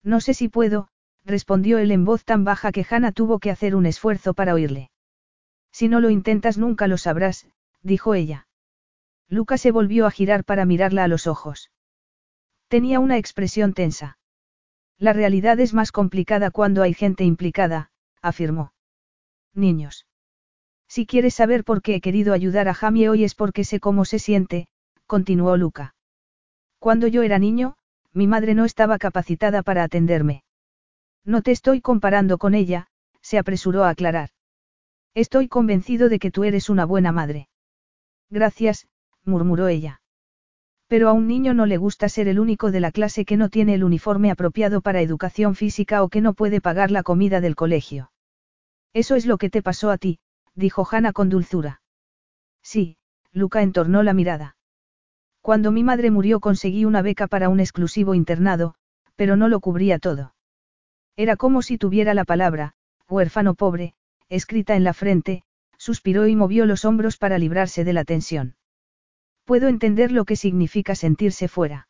No 0.04 0.22
sé 0.22 0.34
si 0.34 0.50
puedo, 0.50 0.90
respondió 1.24 1.80
él 1.80 1.92
en 1.92 2.06
voz 2.06 2.24
tan 2.24 2.44
baja 2.44 2.72
que 2.72 2.86
Hannah 2.90 3.12
tuvo 3.12 3.40
que 3.40 3.52
hacer 3.52 3.76
un 3.76 3.86
esfuerzo 3.86 4.34
para 4.34 4.54
oírle. 4.54 4.92
Si 5.72 5.88
no 5.90 6.00
lo 6.00 6.10
intentas 6.10 6.58
nunca 6.58 6.88
lo 6.88 6.98
sabrás, 6.98 7.48
dijo 7.82 8.14
ella. 8.14 8.48
Luca 9.28 9.58
se 9.58 9.72
volvió 9.72 10.06
a 10.06 10.12
girar 10.12 10.44
para 10.44 10.66
mirarla 10.66 11.04
a 11.04 11.08
los 11.08 11.28
ojos. 11.28 11.72
Tenía 12.68 13.00
una 13.00 13.18
expresión 13.18 13.74
tensa. 13.74 14.18
La 14.98 15.14
realidad 15.14 15.60
es 15.60 15.74
más 15.74 15.92
complicada 15.92 16.52
cuando 16.52 16.82
hay 16.82 16.94
gente 16.94 17.24
implicada, 17.24 17.92
afirmó. 18.22 18.74
Niños. 19.54 20.08
Si 20.88 21.06
quieres 21.06 21.34
saber 21.34 21.64
por 21.64 21.82
qué 21.82 21.96
he 21.96 22.02
querido 22.02 22.34
ayudar 22.34 22.68
a 22.68 22.74
Jamie 22.74 23.10
hoy 23.10 23.24
es 23.24 23.36
porque 23.36 23.64
sé 23.64 23.80
cómo 23.80 24.06
se 24.06 24.20
siente, 24.20 24.68
continuó 25.06 25.58
Luca. 25.58 25.96
Cuando 26.80 27.08
yo 27.08 27.24
era 27.24 27.40
niño, 27.40 27.76
mi 28.14 28.28
madre 28.28 28.54
no 28.54 28.66
estaba 28.66 28.98
capacitada 28.98 29.64
para 29.64 29.84
atenderme. 29.84 30.44
No 31.24 31.42
te 31.42 31.52
estoy 31.52 31.82
comparando 31.82 32.38
con 32.38 32.54
ella, 32.54 32.88
se 33.22 33.38
apresuró 33.38 33.84
a 33.84 33.90
aclarar. 33.90 34.30
Estoy 35.14 35.48
convencido 35.48 36.10
de 36.10 36.20
que 36.20 36.32
tú 36.32 36.44
eres 36.44 36.70
una 36.70 36.86
buena 36.86 37.12
madre. 37.12 37.50
Gracias, 38.30 38.88
murmuró 39.24 39.68
ella. 39.68 40.02
Pero 40.88 41.10
a 41.10 41.14
un 41.14 41.28
niño 41.28 41.54
no 41.54 41.66
le 41.66 41.78
gusta 41.78 42.10
ser 42.10 42.28
el 42.28 42.40
único 42.40 42.72
de 42.72 42.80
la 42.80 42.92
clase 42.92 43.26
que 43.26 43.38
no 43.38 43.50
tiene 43.50 43.74
el 43.74 43.84
uniforme 43.84 44.30
apropiado 44.30 44.82
para 44.82 45.02
educación 45.02 45.56
física 45.56 46.04
o 46.04 46.10
que 46.10 46.22
no 46.22 46.34
puede 46.34 46.62
pagar 46.62 46.92
la 46.92 47.02
comida 47.02 47.42
del 47.42 47.56
colegio. 47.56 48.12
Eso 48.94 49.16
es 49.16 49.26
lo 49.26 49.38
que 49.38 49.50
te 49.50 49.64
pasó 49.64 49.90
a 49.90 49.98
ti, 49.98 50.20
dijo 50.54 50.88
Hannah 50.90 51.12
con 51.12 51.30
dulzura. 51.30 51.82
Sí, 52.62 52.98
Luca 53.32 53.62
entornó 53.62 54.04
la 54.04 54.14
mirada. 54.14 54.56
Cuando 55.46 55.72
mi 55.72 55.84
madre 55.84 56.10
murió 56.10 56.40
conseguí 56.40 56.86
una 56.86 57.04
beca 57.04 57.28
para 57.28 57.50
un 57.50 57.60
exclusivo 57.60 58.16
internado, 58.16 58.74
pero 59.16 59.36
no 59.36 59.48
lo 59.48 59.60
cubría 59.60 60.00
todo. 60.00 60.34
Era 61.16 61.36
como 61.36 61.62
si 61.62 61.78
tuviera 61.78 62.16
la 62.16 62.26
palabra, 62.26 62.74
huérfano 63.08 63.54
pobre, 63.54 63.94
escrita 64.28 64.76
en 64.76 64.84
la 64.84 64.96
frente, 64.96 65.44
suspiró 65.78 66.26
y 66.26 66.36
movió 66.36 66.66
los 66.66 66.84
hombros 66.84 67.18
para 67.18 67.38
librarse 67.38 67.84
de 67.84 67.94
la 67.94 68.06
tensión. 68.06 68.56
Puedo 69.44 69.68
entender 69.68 70.12
lo 70.12 70.26
que 70.26 70.36
significa 70.36 70.96
sentirse 70.96 71.48
fuera. 71.48 71.90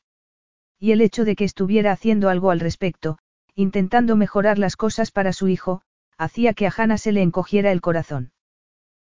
Y 0.77 0.91
el 0.91 0.99
hecho 0.99 1.23
de 1.23 1.37
que 1.37 1.45
estuviera 1.45 1.93
haciendo 1.93 2.27
algo 2.27 2.51
al 2.51 2.59
respecto, 2.59 3.19
intentando 3.55 4.17
mejorar 4.17 4.59
las 4.59 4.75
cosas 4.75 5.11
para 5.11 5.31
su 5.31 5.47
hijo, 5.47 5.81
hacía 6.17 6.53
que 6.53 6.67
a 6.67 6.73
Hannah 6.75 6.97
se 6.97 7.13
le 7.13 7.21
encogiera 7.21 7.71
el 7.71 7.79
corazón. 7.79 8.33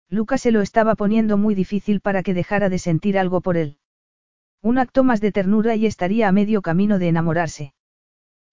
Lucas 0.10 0.42
se 0.42 0.52
lo 0.52 0.62
estaba 0.62 0.96
poniendo 0.96 1.38
muy 1.38 1.54
difícil 1.54 2.02
para 2.02 2.24
que 2.24 2.34
dejara 2.34 2.70
de 2.70 2.80
sentir 2.80 3.20
algo 3.20 3.42
por 3.42 3.56
él. 3.56 3.79
Un 4.62 4.78
acto 4.78 5.04
más 5.04 5.22
de 5.22 5.32
ternura 5.32 5.76
y 5.76 5.86
estaría 5.86 6.28
a 6.28 6.32
medio 6.32 6.62
camino 6.62 7.00
de 7.00 7.08
enamorarse. 7.08 7.74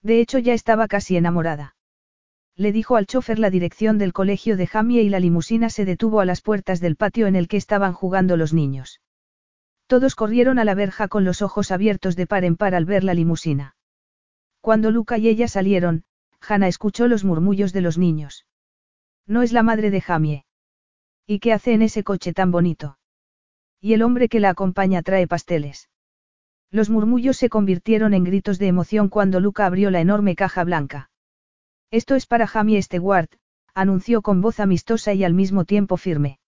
De 0.02 0.20
hecho 0.20 0.38
ya 0.38 0.54
estaba 0.54 0.86
casi 0.86 1.16
enamorada. 1.16 1.74
Le 2.54 2.72
dijo 2.72 2.96
al 2.96 3.06
chofer 3.06 3.38
la 3.38 3.50
dirección 3.50 3.98
del 3.98 4.12
colegio 4.12 4.56
de 4.56 4.66
Jamie 4.66 5.02
y 5.02 5.08
la 5.08 5.20
limusina 5.20 5.68
se 5.68 5.84
detuvo 5.84 6.20
a 6.20 6.24
las 6.24 6.42
puertas 6.42 6.80
del 6.80 6.96
patio 6.96 7.26
en 7.26 7.34
el 7.34 7.48
que 7.48 7.56
estaban 7.56 7.92
jugando 7.92 8.36
los 8.36 8.54
niños. 8.54 9.00
Todos 9.88 10.14
corrieron 10.14 10.58
a 10.58 10.64
la 10.64 10.74
verja 10.74 11.08
con 11.08 11.24
los 11.24 11.42
ojos 11.42 11.70
abiertos 11.70 12.16
de 12.16 12.26
par 12.26 12.44
en 12.44 12.56
par 12.56 12.74
al 12.74 12.84
ver 12.84 13.04
la 13.04 13.14
limusina. 13.14 13.76
Cuando 14.60 14.90
Luca 14.90 15.18
y 15.18 15.28
ella 15.28 15.48
salieron, 15.48 16.04
Hannah 16.40 16.68
escuchó 16.68 17.08
los 17.08 17.24
murmullos 17.24 17.72
de 17.72 17.80
los 17.80 17.98
niños. 17.98 18.46
No 19.26 19.42
es 19.42 19.52
la 19.52 19.62
madre 19.62 19.90
de 19.90 20.00
Jamie. 20.00 20.44
¿Y 21.26 21.40
qué 21.40 21.52
hace 21.52 21.72
en 21.72 21.82
ese 21.82 22.04
coche 22.04 22.32
tan 22.32 22.52
bonito? 22.52 22.98
Y 23.80 23.92
el 23.92 24.02
hombre 24.02 24.28
que 24.28 24.40
la 24.40 24.50
acompaña 24.50 25.02
trae 25.02 25.26
pasteles. 25.26 25.88
Los 26.70 26.90
murmullos 26.90 27.36
se 27.36 27.48
convirtieron 27.48 28.14
en 28.14 28.24
gritos 28.24 28.58
de 28.58 28.66
emoción 28.66 29.08
cuando 29.08 29.40
Luca 29.40 29.66
abrió 29.66 29.90
la 29.90 30.00
enorme 30.00 30.34
caja 30.34 30.64
blanca. 30.64 31.10
Esto 31.90 32.14
es 32.14 32.26
para 32.26 32.46
Jamie 32.46 32.82
Stewart, 32.82 33.30
anunció 33.74 34.22
con 34.22 34.40
voz 34.40 34.58
amistosa 34.58 35.14
y 35.14 35.22
al 35.22 35.34
mismo 35.34 35.64
tiempo 35.64 35.96
firme. 35.96 36.38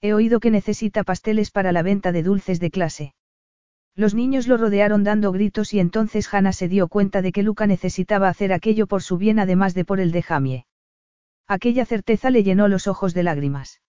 He 0.00 0.12
oído 0.14 0.40
que 0.40 0.50
necesita 0.50 1.04
pasteles 1.04 1.50
para 1.50 1.72
la 1.72 1.82
venta 1.82 2.12
de 2.12 2.22
dulces 2.22 2.60
de 2.60 2.70
clase. 2.70 3.14
Los 3.94 4.14
niños 4.14 4.46
lo 4.46 4.56
rodearon 4.58 5.04
dando 5.04 5.32
gritos 5.32 5.72
y 5.72 5.80
entonces 5.80 6.32
Hannah 6.32 6.52
se 6.52 6.68
dio 6.68 6.88
cuenta 6.88 7.22
de 7.22 7.32
que 7.32 7.42
Luca 7.42 7.66
necesitaba 7.66 8.28
hacer 8.28 8.52
aquello 8.52 8.86
por 8.86 9.02
su 9.02 9.16
bien 9.16 9.38
además 9.38 9.74
de 9.74 9.84
por 9.84 10.00
el 10.00 10.12
de 10.12 10.22
Jamie. 10.22 10.66
Aquella 11.46 11.86
certeza 11.86 12.30
le 12.30 12.42
llenó 12.42 12.68
los 12.68 12.88
ojos 12.88 13.14
de 13.14 13.22
lágrimas. 13.22 13.80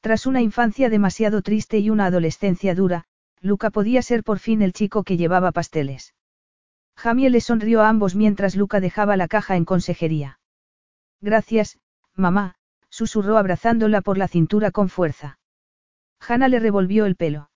Tras 0.00 0.26
una 0.26 0.40
infancia 0.40 0.88
demasiado 0.88 1.42
triste 1.42 1.78
y 1.78 1.90
una 1.90 2.06
adolescencia 2.06 2.74
dura, 2.74 3.04
Luca 3.40 3.70
podía 3.70 4.02
ser 4.02 4.22
por 4.22 4.38
fin 4.38 4.62
el 4.62 4.72
chico 4.72 5.02
que 5.02 5.16
llevaba 5.16 5.52
pasteles. 5.52 6.14
Jamie 6.96 7.30
le 7.30 7.40
sonrió 7.40 7.80
a 7.80 7.88
ambos 7.88 8.14
mientras 8.14 8.56
Luca 8.56 8.80
dejaba 8.80 9.16
la 9.16 9.28
caja 9.28 9.56
en 9.56 9.64
consejería. 9.64 10.38
Gracias, 11.20 11.78
mamá, 12.14 12.56
susurró 12.90 13.38
abrazándola 13.38 14.02
por 14.02 14.18
la 14.18 14.28
cintura 14.28 14.70
con 14.70 14.88
fuerza. 14.88 15.38
Hanna 16.20 16.48
le 16.48 16.60
revolvió 16.60 17.06
el 17.06 17.16
pelo. 17.16 17.50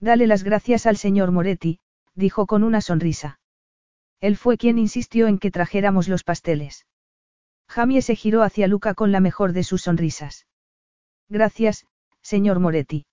Dale 0.00 0.26
las 0.26 0.44
gracias 0.44 0.86
al 0.86 0.96
señor 0.96 1.32
Moretti, 1.32 1.80
dijo 2.14 2.46
con 2.46 2.62
una 2.62 2.80
sonrisa. 2.80 3.40
Él 4.20 4.36
fue 4.36 4.58
quien 4.58 4.78
insistió 4.78 5.26
en 5.26 5.38
que 5.38 5.50
trajéramos 5.50 6.08
los 6.08 6.24
pasteles. 6.24 6.86
Jamie 7.68 8.02
se 8.02 8.16
giró 8.16 8.42
hacia 8.42 8.66
Luca 8.66 8.94
con 8.94 9.12
la 9.12 9.20
mejor 9.20 9.52
de 9.52 9.64
sus 9.64 9.82
sonrisas. 9.82 10.46
Gracias, 11.28 11.86
señor 12.20 12.58
Moretti. 12.58 13.06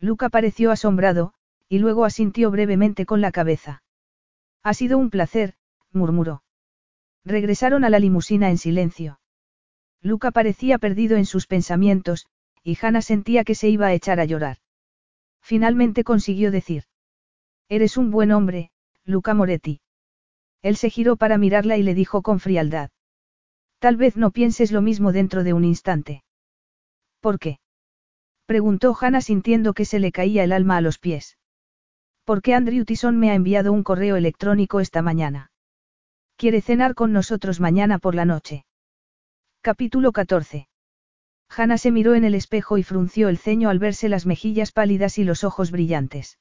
Luca 0.00 0.30
pareció 0.30 0.70
asombrado, 0.70 1.34
y 1.68 1.78
luego 1.78 2.04
asintió 2.04 2.50
brevemente 2.50 3.04
con 3.06 3.20
la 3.20 3.32
cabeza. 3.32 3.82
Ha 4.62 4.74
sido 4.74 4.98
un 4.98 5.10
placer, 5.10 5.54
murmuró. 5.92 6.42
Regresaron 7.24 7.84
a 7.84 7.90
la 7.90 7.98
limusina 7.98 8.48
en 8.50 8.58
silencio. 8.58 9.20
Luca 10.00 10.30
parecía 10.30 10.78
perdido 10.78 11.16
en 11.16 11.26
sus 11.26 11.46
pensamientos, 11.46 12.26
y 12.62 12.78
Hannah 12.80 13.02
sentía 13.02 13.44
que 13.44 13.54
se 13.54 13.68
iba 13.68 13.86
a 13.86 13.92
echar 13.92 14.20
a 14.20 14.24
llorar. 14.24 14.58
Finalmente 15.42 16.02
consiguió 16.02 16.50
decir. 16.50 16.84
Eres 17.68 17.96
un 17.96 18.10
buen 18.10 18.32
hombre, 18.32 18.70
Luca 19.04 19.34
Moretti. 19.34 19.80
Él 20.62 20.76
se 20.76 20.90
giró 20.90 21.16
para 21.16 21.38
mirarla 21.38 21.76
y 21.76 21.82
le 21.82 21.94
dijo 21.94 22.22
con 22.22 22.40
frialdad. 22.40 22.90
Tal 23.78 23.96
vez 23.96 24.16
no 24.16 24.30
pienses 24.30 24.72
lo 24.72 24.82
mismo 24.82 25.12
dentro 25.12 25.44
de 25.44 25.52
un 25.52 25.64
instante. 25.64 26.22
¿Por 27.20 27.38
qué? 27.38 27.58
Preguntó 28.50 28.96
Hannah 29.00 29.20
sintiendo 29.20 29.74
que 29.74 29.84
se 29.84 30.00
le 30.00 30.10
caía 30.10 30.42
el 30.42 30.50
alma 30.50 30.76
a 30.76 30.80
los 30.80 30.98
pies. 30.98 31.38
¿Por 32.24 32.42
qué 32.42 32.52
Andrew 32.52 32.84
Tison 32.84 33.16
me 33.16 33.30
ha 33.30 33.36
enviado 33.36 33.72
un 33.72 33.84
correo 33.84 34.16
electrónico 34.16 34.80
esta 34.80 35.02
mañana? 35.02 35.52
Quiere 36.34 36.60
cenar 36.60 36.96
con 36.96 37.12
nosotros 37.12 37.60
mañana 37.60 38.00
por 38.00 38.16
la 38.16 38.24
noche. 38.24 38.64
Capítulo 39.60 40.10
14. 40.10 40.66
Hannah 41.48 41.78
se 41.78 41.92
miró 41.92 42.16
en 42.16 42.24
el 42.24 42.34
espejo 42.34 42.76
y 42.76 42.82
frunció 42.82 43.28
el 43.28 43.38
ceño 43.38 43.68
al 43.68 43.78
verse 43.78 44.08
las 44.08 44.26
mejillas 44.26 44.72
pálidas 44.72 45.18
y 45.18 45.22
los 45.22 45.44
ojos 45.44 45.70
brillantes. 45.70 46.40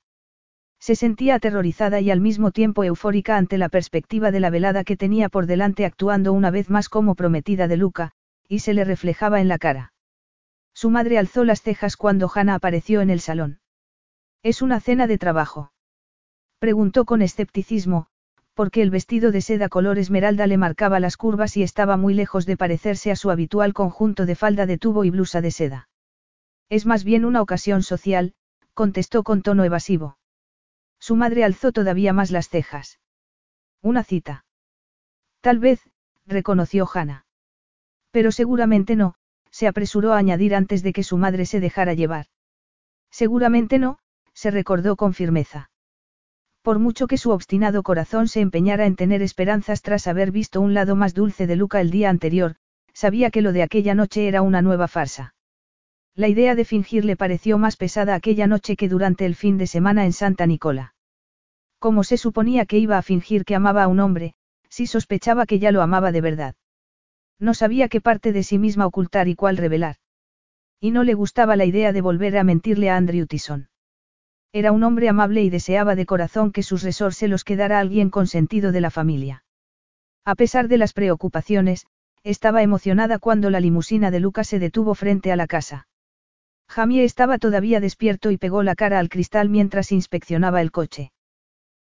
Se 0.79 0.95
sentía 0.95 1.35
aterrorizada 1.35 2.01
y 2.01 2.09
al 2.09 2.21
mismo 2.21 2.49
tiempo 2.49 2.83
eufórica 2.83 3.37
ante 3.37 3.59
la 3.59 3.69
perspectiva 3.69 4.31
de 4.31 4.39
la 4.39 4.49
velada 4.49 4.83
que 4.83 4.97
tenía 4.97 5.29
por 5.29 5.45
delante 5.45 5.85
actuando 5.85 6.33
una 6.33 6.49
vez 6.49 6.71
más 6.71 6.89
como 6.89 7.13
prometida 7.13 7.67
de 7.67 7.77
Luca, 7.77 8.13
y 8.47 8.61
se 8.61 8.73
le 8.73 8.83
reflejaba 8.83 9.41
en 9.41 9.47
la 9.47 9.59
cara. 9.59 9.93
Su 10.73 10.89
madre 10.89 11.17
alzó 11.17 11.43
las 11.43 11.61
cejas 11.61 11.97
cuando 11.97 12.31
Hannah 12.33 12.55
apareció 12.55 13.01
en 13.01 13.09
el 13.09 13.19
salón. 13.19 13.59
Es 14.43 14.61
una 14.61 14.79
cena 14.79 15.07
de 15.07 15.17
trabajo. 15.17 15.73
Preguntó 16.59 17.05
con 17.05 17.21
escepticismo, 17.21 18.07
porque 18.53 18.81
el 18.81 18.89
vestido 18.89 19.31
de 19.31 19.41
seda 19.41 19.69
color 19.69 19.97
esmeralda 19.97 20.45
le 20.47 20.57
marcaba 20.57 20.99
las 20.99 21.17
curvas 21.17 21.55
y 21.57 21.63
estaba 21.63 21.97
muy 21.97 22.13
lejos 22.13 22.45
de 22.45 22.57
parecerse 22.57 23.11
a 23.11 23.15
su 23.15 23.31
habitual 23.31 23.73
conjunto 23.73 24.25
de 24.25 24.35
falda 24.35 24.65
de 24.65 24.77
tubo 24.77 25.05
y 25.05 25.09
blusa 25.09 25.41
de 25.41 25.51
seda. 25.51 25.89
Es 26.69 26.85
más 26.85 27.03
bien 27.03 27.25
una 27.25 27.41
ocasión 27.41 27.83
social, 27.83 28.33
contestó 28.73 29.23
con 29.23 29.41
tono 29.41 29.63
evasivo. 29.63 30.17
Su 30.99 31.15
madre 31.15 31.43
alzó 31.43 31.71
todavía 31.71 32.13
más 32.13 32.31
las 32.31 32.49
cejas. 32.49 32.99
Una 33.81 34.03
cita. 34.03 34.45
Tal 35.41 35.59
vez, 35.59 35.89
reconoció 36.25 36.87
Hannah. 36.93 37.25
Pero 38.11 38.31
seguramente 38.31 38.95
no, 38.95 39.15
se 39.51 39.67
apresuró 39.67 40.13
a 40.13 40.17
añadir 40.17 40.55
antes 40.55 40.83
de 40.83 40.93
que 40.93 41.03
su 41.03 41.17
madre 41.17 41.45
se 41.45 41.59
dejara 41.59 41.93
llevar. 41.93 42.27
Seguramente 43.11 43.79
no, 43.79 43.99
se 44.33 44.51
recordó 44.51 44.95
con 44.95 45.13
firmeza. 45.13 45.69
Por 46.61 46.79
mucho 46.79 47.07
que 47.07 47.17
su 47.17 47.31
obstinado 47.31 47.83
corazón 47.83 48.27
se 48.27 48.41
empeñara 48.41 48.85
en 48.85 48.95
tener 48.95 49.21
esperanzas 49.21 49.81
tras 49.81 50.07
haber 50.07 50.31
visto 50.31 50.61
un 50.61 50.73
lado 50.73 50.95
más 50.95 51.13
dulce 51.13 51.47
de 51.47 51.55
Luca 51.55 51.81
el 51.81 51.89
día 51.89 52.09
anterior, 52.09 52.55
sabía 52.93 53.31
que 53.31 53.41
lo 53.41 53.53
de 53.53 53.63
aquella 53.63 53.95
noche 53.95 54.27
era 54.27 54.41
una 54.41 54.61
nueva 54.61 54.87
farsa. 54.87 55.33
La 56.15 56.27
idea 56.27 56.55
de 56.55 56.65
fingir 56.65 57.05
le 57.05 57.15
pareció 57.15 57.57
más 57.57 57.77
pesada 57.77 58.13
aquella 58.13 58.45
noche 58.45 58.75
que 58.75 58.89
durante 58.89 59.25
el 59.25 59.35
fin 59.35 59.57
de 59.57 59.67
semana 59.67 60.05
en 60.05 60.13
Santa 60.13 60.45
Nicola. 60.45 60.93
Como 61.79 62.03
se 62.03 62.17
suponía 62.17 62.65
que 62.65 62.77
iba 62.77 62.97
a 62.97 63.01
fingir 63.01 63.45
que 63.45 63.55
amaba 63.55 63.83
a 63.83 63.87
un 63.87 64.01
hombre, 64.01 64.33
si 64.67 64.85
sospechaba 64.85 65.45
que 65.45 65.59
ya 65.59 65.71
lo 65.71 65.81
amaba 65.81 66.11
de 66.11 66.21
verdad. 66.21 66.55
No 67.39 67.53
sabía 67.53 67.87
qué 67.87 68.01
parte 68.01 68.33
de 68.33 68.43
sí 68.43 68.57
misma 68.57 68.85
ocultar 68.85 69.27
y 69.27 69.35
cuál 69.35 69.57
revelar. 69.57 69.95
Y 70.79 70.91
no 70.91 71.03
le 71.03 71.13
gustaba 71.13 71.55
la 71.55 71.65
idea 71.65 71.93
de 71.93 72.01
volver 72.01 72.37
a 72.37 72.43
mentirle 72.43 72.89
a 72.89 72.97
Andrew 72.97 73.25
Tison. 73.25 73.69
Era 74.51 74.71
un 74.71 74.83
hombre 74.83 75.09
amable 75.09 75.43
y 75.43 75.49
deseaba 75.49 75.95
de 75.95 76.05
corazón 76.05 76.51
que 76.51 76.63
sus 76.63 76.83
resorts 76.83 77.17
se 77.17 77.27
los 77.27 77.43
quedara 77.43 77.79
alguien 77.79 78.09
con 78.09 78.27
sentido 78.27 78.71
de 78.71 78.81
la 78.81 78.89
familia. 78.89 79.43
A 80.25 80.35
pesar 80.35 80.67
de 80.67 80.77
las 80.77 80.93
preocupaciones, 80.93 81.87
estaba 82.23 82.61
emocionada 82.61 83.19
cuando 83.19 83.49
la 83.49 83.59
limusina 83.59 84.11
de 84.11 84.19
Lucas 84.19 84.47
se 84.47 84.59
detuvo 84.59 84.95
frente 84.95 85.31
a 85.31 85.35
la 85.35 85.47
casa. 85.47 85.87
Jamie 86.67 87.03
estaba 87.03 87.37
todavía 87.37 87.79
despierto 87.79 88.31
y 88.31 88.37
pegó 88.37 88.63
la 88.63 88.75
cara 88.75 88.99
al 88.99 89.09
cristal 89.09 89.49
mientras 89.49 89.91
inspeccionaba 89.91 90.61
el 90.61 90.71
coche. 90.71 91.11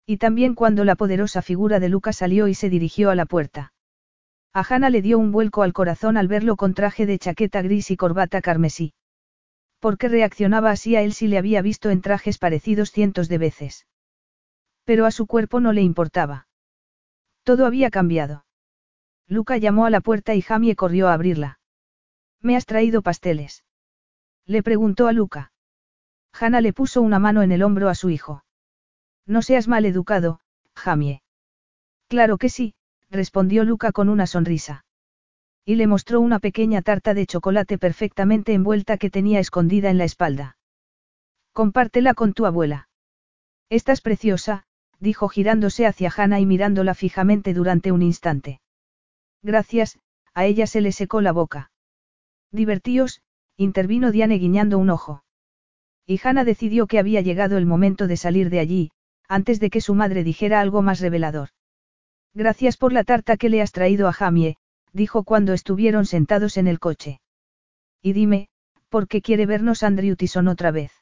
Y 0.06 0.16
también 0.16 0.54
cuando 0.54 0.84
la 0.84 0.96
poderosa 0.96 1.42
figura 1.42 1.78
de 1.78 1.88
Lucas 1.88 2.16
salió 2.16 2.48
y 2.48 2.54
se 2.54 2.70
dirigió 2.70 3.10
a 3.10 3.14
la 3.14 3.26
puerta. 3.26 3.72
A 4.54 4.64
Hannah 4.68 4.90
le 4.90 5.00
dio 5.00 5.18
un 5.18 5.32
vuelco 5.32 5.62
al 5.62 5.72
corazón 5.72 6.16
al 6.16 6.28
verlo 6.28 6.56
con 6.56 6.74
traje 6.74 7.06
de 7.06 7.18
chaqueta 7.18 7.62
gris 7.62 7.90
y 7.90 7.96
corbata 7.96 8.42
carmesí. 8.42 8.92
¿Por 9.80 9.96
qué 9.96 10.08
reaccionaba 10.08 10.70
así 10.70 10.94
a 10.94 11.02
él 11.02 11.14
si 11.14 11.26
le 11.26 11.38
había 11.38 11.62
visto 11.62 11.88
en 11.90 12.02
trajes 12.02 12.38
parecidos 12.38 12.90
cientos 12.90 13.28
de 13.28 13.38
veces? 13.38 13.86
Pero 14.84 15.06
a 15.06 15.10
su 15.10 15.26
cuerpo 15.26 15.60
no 15.60 15.72
le 15.72 15.80
importaba. 15.80 16.48
Todo 17.44 17.66
había 17.66 17.90
cambiado. 17.90 18.44
Luca 19.26 19.56
llamó 19.56 19.86
a 19.86 19.90
la 19.90 20.00
puerta 20.00 20.34
y 20.34 20.42
Jamie 20.42 20.76
corrió 20.76 21.08
a 21.08 21.14
abrirla. 21.14 21.58
¿Me 22.40 22.54
has 22.54 22.66
traído 22.66 23.02
pasteles? 23.02 23.64
Le 24.44 24.62
preguntó 24.62 25.08
a 25.08 25.12
Luca. 25.12 25.52
Hanna 26.32 26.60
le 26.60 26.72
puso 26.72 27.00
una 27.00 27.18
mano 27.18 27.42
en 27.42 27.52
el 27.52 27.62
hombro 27.62 27.88
a 27.88 27.94
su 27.94 28.10
hijo. 28.10 28.44
No 29.26 29.40
seas 29.40 29.66
mal 29.66 29.86
educado, 29.86 30.40
Jamie. 30.74 31.22
Claro 32.08 32.36
que 32.36 32.48
sí, 32.48 32.74
respondió 33.12 33.64
Luca 33.64 33.92
con 33.92 34.08
una 34.08 34.26
sonrisa. 34.26 34.84
Y 35.64 35.76
le 35.76 35.86
mostró 35.86 36.20
una 36.20 36.40
pequeña 36.40 36.82
tarta 36.82 37.14
de 37.14 37.26
chocolate 37.26 37.78
perfectamente 37.78 38.54
envuelta 38.54 38.96
que 38.96 39.10
tenía 39.10 39.38
escondida 39.38 39.90
en 39.90 39.98
la 39.98 40.04
espalda. 40.04 40.56
Compártela 41.52 42.14
con 42.14 42.32
tu 42.32 42.46
abuela. 42.46 42.88
Estás 43.68 44.00
preciosa, 44.00 44.64
dijo 44.98 45.28
girándose 45.28 45.86
hacia 45.86 46.12
Hannah 46.16 46.40
y 46.40 46.46
mirándola 46.46 46.94
fijamente 46.94 47.54
durante 47.54 47.92
un 47.92 48.02
instante. 48.02 48.60
Gracias, 49.42 49.98
a 50.34 50.46
ella 50.46 50.66
se 50.66 50.80
le 50.80 50.90
secó 50.90 51.20
la 51.20 51.32
boca. 51.32 51.70
Divertíos, 52.50 53.22
intervino 53.56 54.10
Diane 54.10 54.38
guiñando 54.38 54.78
un 54.78 54.90
ojo. 54.90 55.24
Y 56.06 56.20
Hannah 56.22 56.44
decidió 56.44 56.86
que 56.86 56.98
había 56.98 57.20
llegado 57.20 57.58
el 57.58 57.66
momento 57.66 58.06
de 58.06 58.16
salir 58.16 58.50
de 58.50 58.58
allí, 58.58 58.90
antes 59.28 59.60
de 59.60 59.70
que 59.70 59.80
su 59.80 59.94
madre 59.94 60.24
dijera 60.24 60.60
algo 60.60 60.82
más 60.82 61.00
revelador. 61.00 61.50
Gracias 62.34 62.76
por 62.76 62.92
la 62.92 63.04
tarta 63.04 63.36
que 63.36 63.48
le 63.48 63.60
has 63.60 63.72
traído 63.72 64.08
a 64.08 64.12
Jamie, 64.12 64.56
dijo 64.92 65.24
cuando 65.24 65.52
estuvieron 65.52 66.06
sentados 66.06 66.56
en 66.56 66.66
el 66.66 66.78
coche. 66.78 67.20
Y 68.00 68.14
dime, 68.14 68.48
¿por 68.88 69.06
qué 69.06 69.20
quiere 69.22 69.46
vernos 69.46 69.82
Andrew 69.82 70.16
Tison 70.16 70.48
otra 70.48 70.70
vez? 70.70 70.92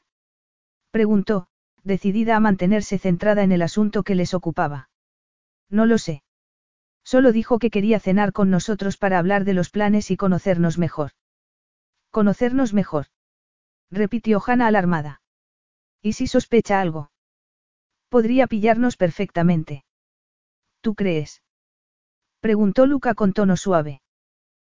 Preguntó, 0.91 1.47
decidida 1.83 2.35
a 2.35 2.39
mantenerse 2.39 2.97
centrada 2.97 3.43
en 3.43 3.51
el 3.51 3.61
asunto 3.61 4.03
que 4.03 4.15
les 4.15 4.33
ocupaba. 4.33 4.89
No 5.69 5.85
lo 5.85 5.97
sé. 5.97 6.23
Solo 7.03 7.31
dijo 7.31 7.59
que 7.59 7.71
quería 7.71 7.99
cenar 7.99 8.33
con 8.33 8.49
nosotros 8.49 8.97
para 8.97 9.17
hablar 9.17 9.45
de 9.45 9.53
los 9.53 9.69
planes 9.69 10.11
y 10.11 10.17
conocernos 10.17 10.77
mejor. 10.77 11.11
Conocernos 12.11 12.73
mejor. 12.73 13.07
Repitió 13.89 14.41
Hannah 14.45 14.67
alarmada. 14.67 15.21
¿Y 16.01 16.13
si 16.13 16.27
sospecha 16.27 16.81
algo? 16.81 17.11
Podría 18.09 18.47
pillarnos 18.47 18.97
perfectamente. 18.97 19.85
¿Tú 20.81 20.95
crees? 20.95 21.41
Preguntó 22.39 22.87
Luca 22.87 23.13
con 23.13 23.33
tono 23.33 23.55
suave. 23.55 24.01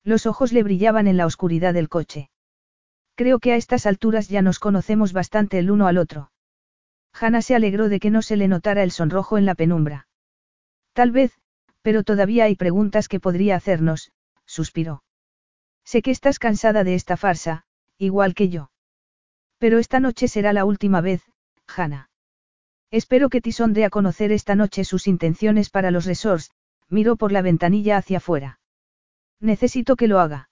Los 0.05 0.27
ojos 0.27 0.53
le 0.53 0.65
brillaban 0.65 1.07
en 1.07 1.17
la 1.17 1.27
oscuridad 1.27 1.75
del 1.75 1.89
coche. 1.89 2.29
Creo 3.15 3.39
que 3.39 3.53
a 3.53 3.57
estas 3.57 3.87
alturas 3.87 4.29
ya 4.29 4.43
nos 4.43 4.59
conocemos 4.59 5.13
bastante 5.13 5.59
el 5.59 5.71
uno 5.71 5.87
al 5.87 5.99
otro. 5.99 6.33
Hannah 7.13 7.43
se 7.43 7.55
alegró 7.55 7.89
de 7.89 8.01
que 8.01 8.11
no 8.11 8.23
se 8.23 8.37
le 8.37 8.49
notara 8.49 8.83
el 8.83 8.91
sonrojo 8.91 9.39
en 9.39 9.47
la 9.47 9.55
penumbra. 9.55 10.09
Tal 10.93 11.13
vez, 11.13 11.39
pero 11.83 12.03
todavía 12.03 12.45
hay 12.45 12.57
preguntas 12.57 13.07
que 13.09 13.21
podría 13.21 13.57
hacernos, 13.57 14.13
suspiró. 14.45 15.05
Sé 15.85 16.03
que 16.03 16.11
estás 16.11 16.39
cansada 16.39 16.85
de 16.85 16.95
esta 16.95 17.17
farsa, 17.17 17.65
igual 17.99 18.35
que 18.35 18.49
yo. 18.49 18.71
Pero 19.59 19.79
esta 19.79 20.01
noche 20.01 20.27
será 20.27 20.53
la 20.53 20.65
última 20.65 21.01
vez, 21.01 21.23
Hannah. 21.67 22.12
Espero 22.93 23.31
que 23.31 23.41
Tison 23.41 23.73
dé 23.73 23.87
a 23.87 23.91
conocer 23.91 24.33
esta 24.33 24.55
noche 24.55 24.85
sus 24.85 25.07
intenciones 25.07 25.71
para 25.71 25.91
los 25.91 26.05
resorts, 26.05 26.51
miró 26.91 27.17
por 27.17 27.33
la 27.33 27.41
ventanilla 27.41 27.97
hacia 27.97 28.19
afuera. 28.19 28.61
Necesito 29.41 29.97
que 29.97 30.09
lo 30.09 30.21
haga. 30.21 30.51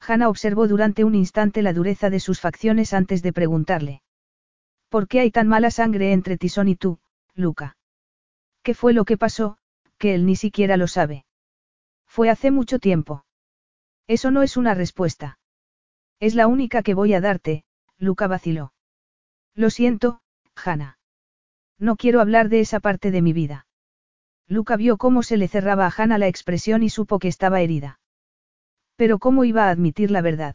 Hannah 0.00 0.28
observó 0.28 0.66
durante 0.66 1.04
un 1.04 1.14
instante 1.14 1.62
la 1.62 1.72
dureza 1.72 2.10
de 2.10 2.18
sus 2.18 2.40
facciones 2.40 2.92
antes 2.92 3.22
de 3.22 3.32
preguntarle. 3.32 4.02
¿Por 4.88 5.06
qué 5.06 5.20
hay 5.20 5.30
tan 5.30 5.46
mala 5.46 5.70
sangre 5.70 6.12
entre 6.12 6.36
Tison 6.36 6.66
y 6.66 6.74
tú, 6.74 6.98
Luca? 7.34 7.76
¿Qué 8.64 8.74
fue 8.74 8.92
lo 8.92 9.04
que 9.04 9.16
pasó, 9.16 9.56
que 9.98 10.16
él 10.16 10.26
ni 10.26 10.34
siquiera 10.34 10.76
lo 10.76 10.88
sabe? 10.88 11.26
Fue 12.08 12.28
hace 12.28 12.50
mucho 12.50 12.80
tiempo. 12.80 13.24
Eso 14.08 14.32
no 14.32 14.42
es 14.42 14.56
una 14.56 14.74
respuesta. 14.74 15.38
Es 16.18 16.34
la 16.34 16.48
única 16.48 16.82
que 16.82 16.94
voy 16.94 17.14
a 17.14 17.20
darte, 17.20 17.64
Luca 17.98 18.26
vaciló. 18.26 18.72
Lo 19.54 19.70
siento, 19.70 20.22
Hannah. 20.56 20.98
No 21.82 21.96
quiero 21.96 22.20
hablar 22.20 22.48
de 22.48 22.60
esa 22.60 22.78
parte 22.78 23.10
de 23.10 23.22
mi 23.22 23.32
vida. 23.32 23.66
Luca 24.46 24.76
vio 24.76 24.98
cómo 24.98 25.24
se 25.24 25.36
le 25.36 25.48
cerraba 25.48 25.84
a 25.84 25.92
Hannah 25.94 26.16
la 26.16 26.28
expresión 26.28 26.84
y 26.84 26.88
supo 26.88 27.18
que 27.18 27.26
estaba 27.26 27.60
herida. 27.60 27.98
Pero 28.94 29.18
¿cómo 29.18 29.44
iba 29.44 29.66
a 29.66 29.70
admitir 29.70 30.12
la 30.12 30.22
verdad? 30.22 30.54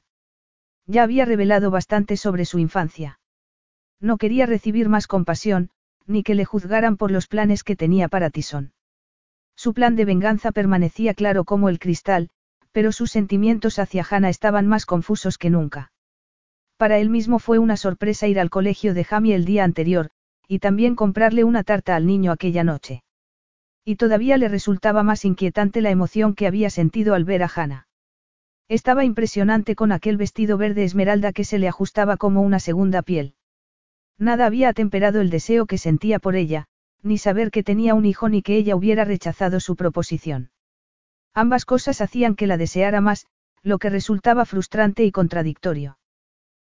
Ya 0.85 1.03
había 1.03 1.25
revelado 1.25 1.69
bastante 1.69 2.15
sobre 2.15 2.45
su 2.45 2.59
infancia. 2.59 3.19
No 3.99 4.15
quería 4.15 4.45
recibir 4.45 4.87
más 4.87 5.05
compasión, 5.05 5.69
ni 6.05 6.23
que 6.23 6.33
le 6.33 6.45
juzgaran 6.45 6.95
por 6.95 7.11
los 7.11 7.27
planes 7.27 7.65
que 7.65 7.75
tenía 7.75 8.07
para 8.07 8.29
Tison. 8.29 8.71
Su 9.53 9.73
plan 9.73 9.97
de 9.97 10.05
venganza 10.05 10.53
permanecía 10.53 11.13
claro 11.13 11.43
como 11.43 11.67
el 11.67 11.77
cristal, 11.77 12.29
pero 12.71 12.93
sus 12.93 13.11
sentimientos 13.11 13.79
hacia 13.79 14.07
Hannah 14.09 14.29
estaban 14.29 14.65
más 14.65 14.85
confusos 14.85 15.37
que 15.37 15.49
nunca. 15.49 15.91
Para 16.77 16.99
él 16.99 17.09
mismo 17.09 17.39
fue 17.39 17.59
una 17.59 17.75
sorpresa 17.75 18.27
ir 18.27 18.39
al 18.39 18.49
colegio 18.49 18.93
de 18.93 19.03
Jamie 19.03 19.35
el 19.35 19.43
día 19.43 19.65
anterior, 19.65 20.09
y 20.47 20.59
también 20.59 20.95
comprarle 20.95 21.43
una 21.43 21.63
tarta 21.63 21.95
al 21.95 22.05
niño 22.05 22.31
aquella 22.31 22.63
noche. 22.63 23.03
Y 23.83 23.95
todavía 23.95 24.37
le 24.37 24.47
resultaba 24.47 25.03
más 25.03 25.25
inquietante 25.25 25.81
la 25.81 25.89
emoción 25.89 26.35
que 26.35 26.47
había 26.47 26.69
sentido 26.69 27.13
al 27.13 27.23
ver 27.23 27.43
a 27.43 27.51
Hannah. 27.53 27.87
Estaba 28.69 29.05
impresionante 29.05 29.75
con 29.75 29.91
aquel 29.91 30.17
vestido 30.17 30.57
verde 30.57 30.83
esmeralda 30.83 31.31
que 31.31 31.45
se 31.45 31.57
le 31.57 31.67
ajustaba 31.67 32.17
como 32.17 32.41
una 32.41 32.59
segunda 32.59 33.01
piel. 33.01 33.35
Nada 34.17 34.45
había 34.45 34.69
atemperado 34.69 35.21
el 35.21 35.29
deseo 35.29 35.67
que 35.67 35.77
sentía 35.77 36.19
por 36.19 36.35
ella, 36.35 36.65
ni 37.01 37.17
saber 37.17 37.51
que 37.51 37.63
tenía 37.63 37.93
un 37.93 38.05
hijo 38.05 38.27
ni 38.27 38.41
que 38.41 38.57
ella 38.57 38.75
hubiera 38.75 39.05
rechazado 39.05 39.59
su 39.59 39.75
proposición. 39.75 40.51
Ambas 41.33 41.65
cosas 41.65 42.01
hacían 42.01 42.35
que 42.35 42.47
la 42.47 42.57
deseara 42.57 42.99
más, 42.99 43.27
lo 43.63 43.77
que 43.79 43.89
resultaba 43.89 44.45
frustrante 44.45 45.03
y 45.03 45.11
contradictorio. 45.11 45.97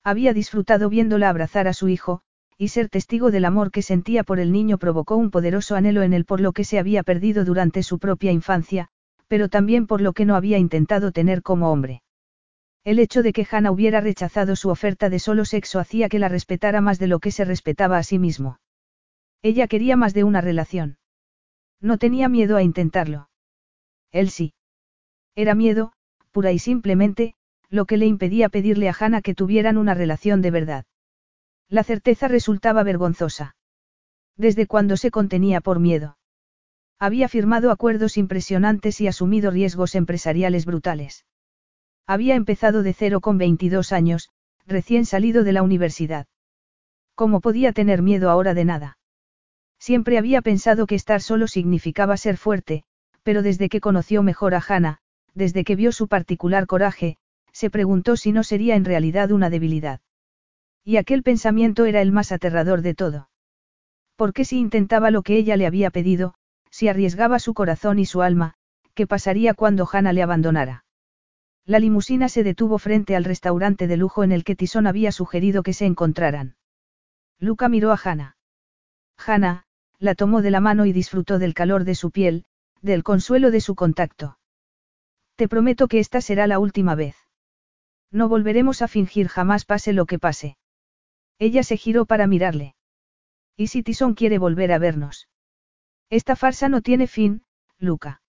Había 0.04 0.34
disfrutado 0.34 0.90
viéndola 0.90 1.30
abrazar 1.30 1.68
a 1.68 1.74
su 1.74 1.90
hijo, 1.90 2.22
y 2.62 2.68
ser 2.68 2.90
testigo 2.90 3.32
del 3.32 3.46
amor 3.46 3.72
que 3.72 3.82
sentía 3.82 4.24
por 4.24 4.40
el 4.40 4.52
niño 4.52 4.78
provocó 4.78 5.16
un 5.16 5.32
poderoso 5.32 5.76
anhelo 5.76 6.04
en 6.04 6.14
él 6.14 6.26
por 6.26 6.40
lo 6.40 6.52
que 6.52 6.64
se 6.64 6.78
había 6.78 7.02
perdido 7.02 7.44
durante 7.44 7.82
su 7.82 7.98
propia 7.98 8.32
infancia, 8.32 8.88
pero 9.28 9.50
también 9.50 9.88
por 9.88 10.00
lo 10.00 10.14
que 10.14 10.26
no 10.26 10.36
había 10.36 10.60
intentado 10.60 11.12
tener 11.12 11.42
como 11.42 11.72
hombre. 11.72 12.04
El 12.84 13.00
hecho 13.00 13.24
de 13.24 13.34
que 13.34 13.48
Hannah 13.50 13.72
hubiera 13.72 14.00
rechazado 14.00 14.56
su 14.56 14.70
oferta 14.70 15.10
de 15.10 15.18
solo 15.18 15.44
sexo 15.44 15.80
hacía 15.80 16.08
que 16.08 16.20
la 16.20 16.30
respetara 16.30 16.82
más 16.82 17.00
de 17.00 17.08
lo 17.08 17.18
que 17.18 17.32
se 17.32 17.46
respetaba 17.46 17.98
a 17.98 18.04
sí 18.04 18.20
mismo. 18.20 18.60
Ella 19.42 19.66
quería 19.66 19.98
más 19.98 20.14
de 20.14 20.24
una 20.24 20.40
relación. 20.40 21.00
No 21.80 21.98
tenía 21.98 22.30
miedo 22.30 22.58
a 22.58 22.62
intentarlo. 22.62 23.28
Él 24.12 24.30
sí. 24.30 24.54
Era 25.34 25.56
miedo, 25.56 25.94
pura 26.30 26.52
y 26.52 26.60
simplemente, 26.60 27.34
lo 27.72 27.86
que 27.86 27.98
le 27.98 28.06
impedía 28.06 28.50
pedirle 28.50 28.88
a 28.88 28.96
Hannah 29.00 29.24
que 29.24 29.34
tuvieran 29.34 29.80
una 29.80 29.96
relación 29.96 30.44
de 30.44 30.52
verdad. 30.52 30.86
La 31.72 31.86
certeza 31.86 32.28
resultaba 32.28 32.84
vergonzosa. 32.84 33.56
Desde 34.36 34.68
cuando 34.68 34.98
se 34.98 35.10
contenía 35.10 35.62
por 35.62 35.80
miedo. 35.80 36.18
Había 37.00 37.30
firmado 37.30 37.72
acuerdos 37.72 38.18
impresionantes 38.18 39.00
y 39.00 39.08
asumido 39.08 39.52
riesgos 39.52 39.96
empresariales 39.96 40.66
brutales. 40.66 41.26
Había 42.06 42.36
empezado 42.36 42.84
de 42.84 42.92
cero 42.92 43.22
con 43.22 43.38
22 43.38 43.94
años, 43.94 44.32
recién 44.68 45.06
salido 45.06 45.46
de 45.46 45.54
la 45.54 45.64
universidad. 45.64 46.28
¿Cómo 47.16 47.40
podía 47.40 47.72
tener 47.72 48.02
miedo 48.02 48.30
ahora 48.30 48.54
de 48.54 48.66
nada? 48.66 48.98
Siempre 49.80 50.18
había 50.18 50.42
pensado 50.42 50.88
que 50.88 50.96
estar 50.96 51.22
solo 51.22 51.48
significaba 51.48 52.18
ser 52.18 52.36
fuerte, 52.36 52.84
pero 53.24 53.44
desde 53.44 53.70
que 53.70 53.80
conoció 53.80 54.24
mejor 54.24 54.56
a 54.56 54.64
Hannah, 54.68 54.98
desde 55.36 55.64
que 55.64 55.78
vio 55.78 55.94
su 55.94 56.10
particular 56.10 56.68
coraje, 56.68 57.16
se 57.54 57.70
preguntó 57.70 58.18
si 58.18 58.34
no 58.34 58.44
sería 58.44 58.76
en 58.76 58.84
realidad 58.84 59.32
una 59.32 59.50
debilidad. 59.50 60.02
Y 60.84 60.98
aquel 60.98 61.24
pensamiento 61.24 61.86
era 61.86 62.02
el 62.02 62.12
más 62.12 62.32
aterrador 62.32 62.82
de 62.82 62.96
todo. 62.96 63.30
Porque 64.16 64.46
si 64.46 64.58
intentaba 64.58 65.12
lo 65.12 65.22
que 65.22 65.38
ella 65.38 65.58
le 65.58 65.68
había 65.68 65.92
pedido, 65.92 66.34
si 66.70 66.88
arriesgaba 66.88 67.40
su 67.40 67.54
corazón 67.54 68.00
y 68.00 68.06
su 68.06 68.22
alma, 68.22 68.56
¿qué 68.94 69.08
pasaría 69.08 69.54
cuando 69.54 69.88
Hannah 69.92 70.14
le 70.14 70.24
abandonara? 70.24 70.86
La 71.66 71.80
limusina 71.80 72.30
se 72.30 72.44
detuvo 72.44 72.80
frente 72.80 73.16
al 73.16 73.24
restaurante 73.24 73.88
de 73.88 73.98
lujo 73.98 74.24
en 74.24 74.32
el 74.32 74.44
que 74.44 74.56
Tison 74.56 74.88
había 74.88 75.12
sugerido 75.12 75.64
que 75.64 75.74
se 75.74 75.86
encontraran. 75.86 76.56
Luca 77.40 77.70
miró 77.70 77.92
a 77.92 78.00
Hannah. 78.04 78.38
Hannah, 79.18 79.66
la 80.00 80.16
tomó 80.16 80.42
de 80.42 80.52
la 80.52 80.60
mano 80.60 80.86
y 80.86 80.94
disfrutó 80.94 81.38
del 81.38 81.54
calor 81.54 81.84
de 81.84 81.96
su 81.96 82.10
piel, 82.12 82.46
del 82.82 83.04
consuelo 83.04 83.52
de 83.52 83.62
su 83.62 83.76
contacto. 83.76 84.40
Te 85.36 85.48
prometo 85.48 85.88
que 85.88 86.00
esta 86.00 86.22
será 86.22 86.48
la 86.48 86.60
última 86.60 86.96
vez. 86.96 87.16
No 88.12 88.28
volveremos 88.28 88.82
a 88.82 88.88
fingir 88.88 89.28
jamás 89.28 89.66
pase 89.66 89.94
lo 89.94 90.06
que 90.06 90.20
pase. 90.20 90.58
Ella 91.42 91.64
se 91.64 91.76
giró 91.76 92.06
para 92.06 92.28
mirarle. 92.28 92.76
¿Y 93.58 93.68
si 93.68 93.82
Tison 93.82 94.14
quiere 94.14 94.38
volver 94.38 94.72
a 94.72 94.78
vernos? 94.78 95.28
Esta 96.12 96.36
farsa 96.36 96.70
no 96.70 96.82
tiene 96.82 97.08
fin, 97.08 97.42
Luca. 97.80 98.22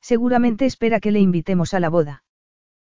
Seguramente 0.00 0.64
espera 0.64 1.00
que 1.00 1.10
le 1.10 1.20
invitemos 1.20 1.74
a 1.74 1.80
la 1.80 1.90
boda. 1.90 2.24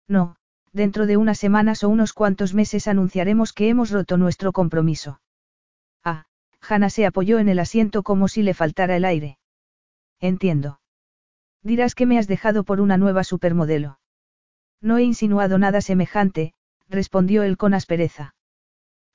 No, 0.08 0.36
dentro 0.72 1.04
de 1.04 1.18
unas 1.18 1.38
semanas 1.38 1.84
o 1.84 1.90
unos 1.90 2.14
cuantos 2.14 2.54
meses 2.54 2.88
anunciaremos 2.88 3.52
que 3.52 3.68
hemos 3.68 3.90
roto 3.90 4.16
nuestro 4.16 4.50
compromiso. 4.52 5.20
Ah, 6.02 6.24
Hannah 6.66 6.88
se 6.88 7.04
apoyó 7.04 7.38
en 7.38 7.50
el 7.50 7.58
asiento 7.58 8.02
como 8.02 8.28
si 8.28 8.42
le 8.42 8.54
faltara 8.54 8.96
el 8.96 9.04
aire. 9.04 9.36
Entiendo. 10.20 10.80
Dirás 11.62 11.94
que 11.94 12.06
me 12.06 12.18
has 12.18 12.28
dejado 12.28 12.64
por 12.64 12.80
una 12.80 12.96
nueva 12.96 13.24
supermodelo. 13.24 13.98
No 14.80 14.96
he 14.96 15.02
insinuado 15.02 15.58
nada 15.58 15.82
semejante, 15.82 16.54
respondió 16.88 17.42
él 17.42 17.58
con 17.58 17.74
aspereza. 17.74 18.34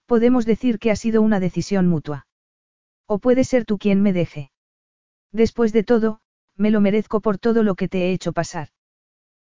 Podemos 0.10 0.48
decir 0.48 0.80
que 0.80 0.90
ha 0.90 0.96
sido 0.96 1.22
una 1.22 1.40
decisión 1.40 1.86
mutua. 1.86 2.26
O 3.06 3.20
puede 3.20 3.44
ser 3.44 3.64
tú 3.64 3.78
quien 3.78 4.02
me 4.02 4.12
deje. 4.12 4.52
Después 5.32 5.72
de 5.72 5.84
todo, 5.84 6.20
me 6.56 6.72
lo 6.72 6.82
merezco 6.82 7.22
por 7.22 7.38
todo 7.38 7.62
lo 7.62 7.76
que 7.76 7.88
te 7.88 8.00
he 8.06 8.12
hecho 8.12 8.34
pasar. 8.34 8.70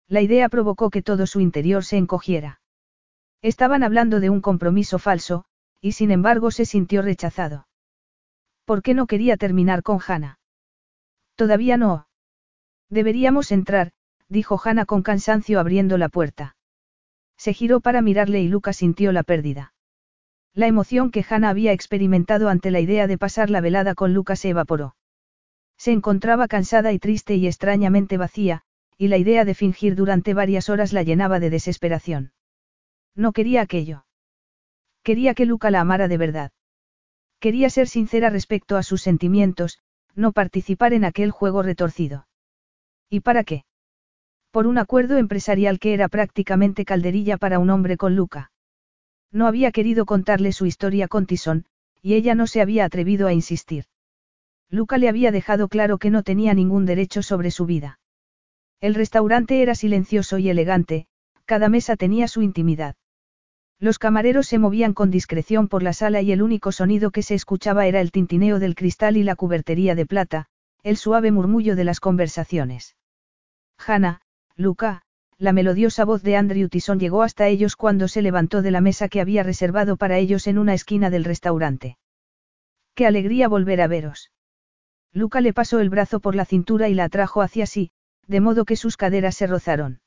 La 0.09 0.23
idea 0.23 0.49
provocó 0.49 0.89
que 0.89 1.03
todo 1.03 1.27
su 1.27 1.41
interior 1.41 1.85
se 1.85 1.99
encogiera. 1.99 2.63
Estaban 3.43 3.83
hablando 3.83 4.21
de 4.21 4.31
un 4.31 4.41
compromiso 4.41 4.99
falso, 4.99 5.45
y 5.83 5.93
sin 5.93 6.11
embargo 6.11 6.51
se 6.51 6.65
sintió 6.65 7.03
rechazado. 7.03 7.69
¿Por 8.65 8.81
qué 8.81 8.95
no 8.95 9.07
quería 9.07 9.37
terminar 9.37 9.83
con 9.83 9.99
Hannah? 10.01 10.39
Todavía 11.35 11.77
no. 11.77 12.09
Deberíamos 12.89 13.53
entrar, 13.53 13.93
dijo 14.31 14.59
Hannah 14.65 14.87
con 14.87 15.03
cansancio 15.03 15.61
abriendo 15.61 15.99
la 15.99 16.09
puerta. 16.09 16.57
Se 17.37 17.53
giró 17.53 17.81
para 17.81 18.01
mirarle 18.01 18.41
y 18.41 18.49
Luca 18.49 18.73
sintió 18.73 19.13
la 19.13 19.25
pérdida. 19.25 19.74
La 20.55 20.69
emoción 20.69 21.11
que 21.11 21.25
Hannah 21.29 21.51
había 21.51 21.73
experimentado 21.73 22.49
ante 22.49 22.71
la 22.71 22.79
idea 22.79 23.09
de 23.09 23.19
pasar 23.19 23.51
la 23.51 23.61
velada 23.61 23.97
con 23.97 24.15
Luca 24.15 24.37
se 24.37 24.51
evaporó. 24.51 24.95
Se 25.77 25.91
encontraba 25.91 26.47
cansada 26.47 26.93
y 26.93 27.01
triste 27.01 27.35
y 27.35 27.49
extrañamente 27.49 28.17
vacía, 28.19 28.63
y 28.97 29.09
la 29.09 29.17
idea 29.17 29.45
de 29.45 29.55
fingir 29.55 29.97
durante 29.97 30.33
varias 30.33 30.69
horas 30.69 30.93
la 30.93 31.03
llenaba 31.03 31.41
de 31.41 31.51
desesperación. 31.51 32.33
No 33.17 33.33
quería 33.33 33.63
aquello. 33.63 34.07
Quería 35.03 35.35
que 35.35 35.45
Luca 35.45 35.73
la 35.73 35.81
amara 35.81 36.07
de 36.07 36.19
verdad. 36.19 36.53
Quería 37.41 37.69
ser 37.69 37.89
sincera 37.89 38.31
respecto 38.31 38.77
a 38.77 38.85
sus 38.85 39.03
sentimientos, 39.03 39.81
no 40.15 40.31
participar 40.31 40.93
en 40.93 41.05
aquel 41.05 41.33
juego 41.33 41.63
retorcido. 41.63 42.29
¿Y 43.11 43.21
para 43.21 43.43
qué? 43.43 43.65
Por 44.53 44.69
un 44.69 44.79
acuerdo 44.79 45.19
empresarial 45.19 45.81
que 45.81 45.95
era 45.95 46.09
prácticamente 46.09 46.85
calderilla 46.85 47.39
para 47.39 47.59
un 47.59 47.71
hombre 47.71 47.97
con 47.97 48.15
Luca. 48.15 48.53
No 49.35 49.49
había 49.49 49.73
querido 49.73 50.07
contarle 50.07 50.53
su 50.53 50.65
historia 50.65 51.09
con 51.09 51.27
Tison, 51.27 51.67
y 52.01 52.15
ella 52.15 52.37
no 52.37 52.47
se 52.47 52.61
había 52.61 52.85
atrevido 52.85 53.27
a 53.27 53.33
insistir. 53.33 53.87
Luca 54.71 54.97
le 54.97 55.09
había 55.09 55.33
dejado 55.33 55.67
claro 55.67 55.99
que 55.99 56.11
no 56.11 56.23
tenía 56.23 56.55
ningún 56.55 56.87
derecho 56.87 57.21
sobre 57.21 57.51
su 57.51 57.67
vida. 57.67 57.99
El 58.81 58.95
restaurante 58.95 59.61
era 59.61 59.75
silencioso 59.75 60.39
y 60.39 60.51
elegante, 60.51 61.09
cada 61.47 61.69
mesa 61.69 61.97
tenía 61.97 62.29
su 62.29 62.43
intimidad. 62.43 62.95
Los 63.81 63.99
camareros 63.99 64.47
se 64.47 64.59
movían 64.59 64.95
con 64.95 65.11
discreción 65.11 65.67
por 65.67 65.83
la 65.83 65.93
sala 65.93 66.23
y 66.23 66.31
el 66.31 66.41
único 66.41 66.71
sonido 66.71 67.11
que 67.11 67.23
se 67.23 67.35
escuchaba 67.35 67.87
era 67.87 68.01
el 68.01 68.13
tintineo 68.13 68.61
del 68.61 68.77
cristal 68.77 69.17
y 69.17 69.25
la 69.25 69.35
cubertería 69.35 69.97
de 69.97 70.07
plata, 70.07 70.47
el 70.85 70.97
suave 70.97 71.33
murmullo 71.33 71.75
de 71.75 71.85
las 71.85 71.99
conversaciones. 71.99 72.95
Hannah, 73.79 74.21
Luca, 74.55 75.03
la 75.39 75.53
melodiosa 75.53 76.05
voz 76.05 76.23
de 76.23 76.37
Andrew 76.37 76.69
Tison 76.69 76.99
llegó 76.99 77.23
hasta 77.23 77.49
ellos 77.49 77.77
cuando 77.77 78.09
se 78.09 78.23
levantó 78.23 78.63
de 78.63 78.71
la 78.71 78.81
mesa 78.81 79.09
que 79.09 79.21
había 79.21 79.43
reservado 79.43 79.97
para 79.97 80.19
ellos 80.19 80.47
en 80.47 80.59
una 80.59 80.75
esquina 80.75 81.11
del 81.11 81.25
restaurante. 81.25 81.99
¡Qué 82.95 83.07
alegría 83.07 83.49
volver 83.49 83.81
a 83.81 83.87
veros! 83.87 84.31
Luca 85.13 85.41
le 85.41 85.53
pasó 85.53 85.81
el 85.81 85.91
brazo 85.91 86.21
por 86.21 86.35
la 86.35 86.45
cintura 86.45 86.89
y 86.89 86.95
la 86.95 87.05
atrajo 87.05 87.43
hacia 87.43 87.67
sí, 87.67 87.91
de 88.27 88.41
modo 88.41 88.65
que 88.65 88.77
sus 88.77 88.97
caderas 88.97 89.37
se 89.37 89.47
rozaron. 89.47 90.01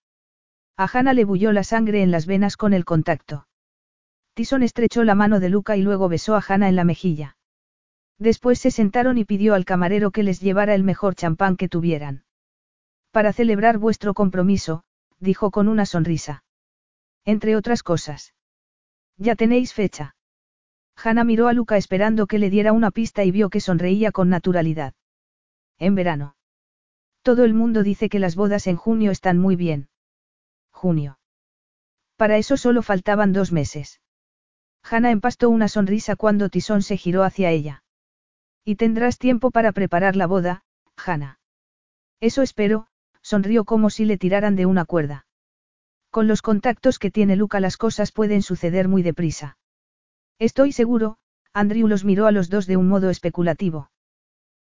A 0.76 0.88
Hannah 0.92 1.14
le 1.14 1.26
bulló 1.26 1.52
la 1.52 1.64
sangre 1.64 2.02
en 2.04 2.12
las 2.12 2.26
venas 2.26 2.56
con 2.56 2.74
el 2.74 2.86
contacto. 2.86 3.48
Tison 4.34 4.64
estrechó 4.64 5.04
la 5.04 5.16
mano 5.16 5.40
de 5.40 5.50
Luca 5.50 5.76
y 5.76 5.82
luego 5.82 6.10
besó 6.10 6.36
a 6.36 6.44
Hannah 6.48 6.70
en 6.70 6.76
la 6.76 6.84
mejilla. 6.84 7.38
Después 8.20 8.60
se 8.60 8.72
sentaron 8.72 9.18
y 9.18 9.26
pidió 9.26 9.54
al 9.54 9.66
camarero 9.66 10.12
que 10.12 10.24
les 10.24 10.40
llevara 10.40 10.76
el 10.76 10.84
mejor 10.84 11.16
champán 11.16 11.58
que 11.58 11.70
tuvieran. 11.70 12.24
Para 13.12 13.34
celebrar 13.34 13.78
vuestro 13.78 14.14
compromiso, 14.14 14.84
dijo 15.20 15.52
con 15.52 15.68
una 15.68 15.86
sonrisa. 15.86 16.44
Entre 17.26 17.56
otras 17.56 17.84
cosas. 17.84 18.34
Ya 19.18 19.36
tenéis 19.36 19.74
fecha. 19.74 20.16
Hannah 20.96 21.24
miró 21.24 21.48
a 21.48 21.54
Luca 21.54 21.78
esperando 21.78 22.28
que 22.28 22.40
le 22.40 22.50
diera 22.50 22.74
una 22.74 22.92
pista 22.92 23.24
y 23.24 23.32
vio 23.32 23.50
que 23.50 23.62
sonreía 23.62 24.12
con 24.12 24.30
naturalidad. 24.30 24.94
En 25.78 25.96
verano. 25.96 26.36
Todo 27.22 27.44
el 27.44 27.54
mundo 27.54 27.84
dice 27.84 28.10
que 28.10 28.20
las 28.20 28.36
bodas 28.36 28.68
en 28.68 28.78
junio 28.78 29.12
están 29.12 29.38
muy 29.38 29.56
bien. 29.56 29.90
Junio. 30.72 31.20
Para 32.16 32.38
eso 32.38 32.58
solo 32.58 32.82
faltaban 32.82 33.34
dos 33.34 33.52
meses. 33.52 34.02
Hannah 34.84 35.12
empastó 35.12 35.50
una 35.50 35.68
sonrisa 35.68 36.16
cuando 36.16 36.50
Tison 36.50 36.82
se 36.82 36.98
giró 36.98 37.24
hacia 37.24 37.52
ella. 37.52 37.84
Y 38.64 38.76
tendrás 38.76 39.18
tiempo 39.18 39.52
para 39.52 39.72
preparar 39.72 40.16
la 40.16 40.28
boda, 40.28 40.64
Hannah. 40.96 41.40
Eso 42.20 42.42
espero, 42.42 42.88
sonrió 43.28 43.66
como 43.66 43.90
si 43.90 44.06
le 44.06 44.18
tiraran 44.18 44.56
de 44.56 44.66
una 44.66 44.86
cuerda. 44.86 45.26
Con 46.12 46.30
los 46.30 46.42
contactos 46.42 46.98
que 46.98 47.12
tiene 47.12 47.36
Luca 47.36 47.60
las 47.60 47.76
cosas 47.76 48.14
pueden 48.14 48.42
suceder 48.42 48.88
muy 48.88 49.04
deprisa. 49.04 49.58
Estoy 50.40 50.72
seguro, 50.72 51.18
Andrew 51.52 51.90
los 51.90 52.06
miró 52.06 52.28
a 52.28 52.32
los 52.32 52.50
dos 52.50 52.68
de 52.68 52.78
un 52.78 52.88
modo 52.88 53.10
especulativo. 53.10 53.92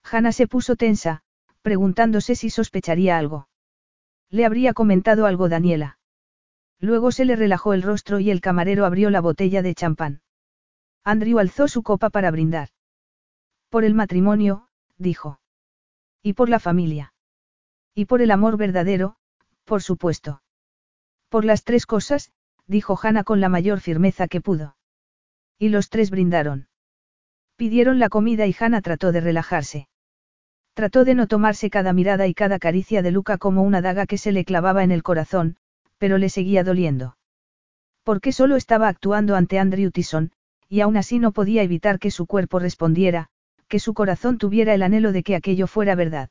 Hannah 0.03 0.33
se 0.33 0.49
puso 0.49 0.75
tensa, 0.75 1.23
preguntándose 1.63 2.35
si 2.35 2.51
sospecharía 2.51 3.17
algo. 3.17 3.49
Le 4.29 4.45
habría 4.45 4.75
comentado 4.75 5.27
algo 5.27 5.49
Daniela. 5.49 6.01
Luego 6.81 7.13
se 7.13 7.25
le 7.25 7.37
relajó 7.37 7.75
el 7.75 7.83
rostro 7.83 8.19
y 8.19 8.33
el 8.33 8.41
camarero 8.41 8.87
abrió 8.87 9.11
la 9.11 9.21
botella 9.21 9.63
de 9.63 9.75
champán. 9.77 10.21
Andrew 11.05 11.39
alzó 11.39 11.69
su 11.69 11.85
copa 11.85 12.11
para 12.11 12.33
brindar. 12.33 12.71
Por 13.69 13.85
el 13.85 13.95
matrimonio, 13.95 14.67
dijo. 14.97 15.39
Y 16.25 16.33
por 16.33 16.49
la 16.49 16.59
familia. 16.59 17.13
Y 17.99 18.05
por 18.05 18.23
el 18.23 18.31
amor 18.31 18.57
verdadero, 18.57 19.17
por 19.65 19.83
supuesto. 19.83 20.41
Por 21.29 21.45
las 21.45 21.65
tres 21.65 21.85
cosas, 21.85 22.31
dijo 22.69 22.97
Hannah 23.03 23.25
con 23.25 23.41
la 23.41 23.49
mayor 23.49 23.81
firmeza 23.81 24.29
que 24.29 24.41
pudo. 24.41 24.77
Y 25.59 25.71
los 25.71 25.91
tres 25.91 26.13
brindaron. 26.13 26.69
Pidieron 27.57 27.99
la 27.99 28.09
comida 28.09 28.47
y 28.47 28.55
Hannah 28.57 28.83
trató 28.83 29.11
de 29.11 29.21
relajarse. 29.21 29.89
Trató 30.75 31.05
de 31.05 31.17
no 31.17 31.27
tomarse 31.27 31.71
cada 31.71 31.93
mirada 31.93 32.29
y 32.29 32.35
cada 32.35 32.61
caricia 32.61 33.03
de 33.03 33.11
Luca 33.11 33.37
como 33.37 33.65
una 33.65 33.83
daga 33.83 34.07
que 34.07 34.17
se 34.17 34.31
le 34.31 34.45
clavaba 34.45 34.85
en 34.85 34.93
el 34.93 35.03
corazón, 35.03 35.57
pero 35.97 36.19
le 36.19 36.29
seguía 36.29 36.63
doliendo. 36.63 37.17
Porque 38.05 38.31
solo 38.31 38.55
estaba 38.55 38.87
actuando 38.87 39.35
ante 39.35 39.59
Andrew 39.59 39.91
Tison, 39.91 40.31
y 40.69 40.83
aún 40.83 40.97
así 40.97 41.19
no 41.19 41.33
podía 41.33 41.65
evitar 41.65 41.99
que 41.99 42.13
su 42.13 42.27
cuerpo 42.27 42.61
respondiera, 42.61 43.27
que 43.67 43.81
su 43.81 43.93
corazón 43.93 44.39
tuviera 44.39 44.73
el 44.73 44.85
anhelo 44.85 45.11
de 45.11 45.25
que 45.25 45.35
aquello 45.35 45.67
fuera 45.67 45.97
verdad. 45.97 46.31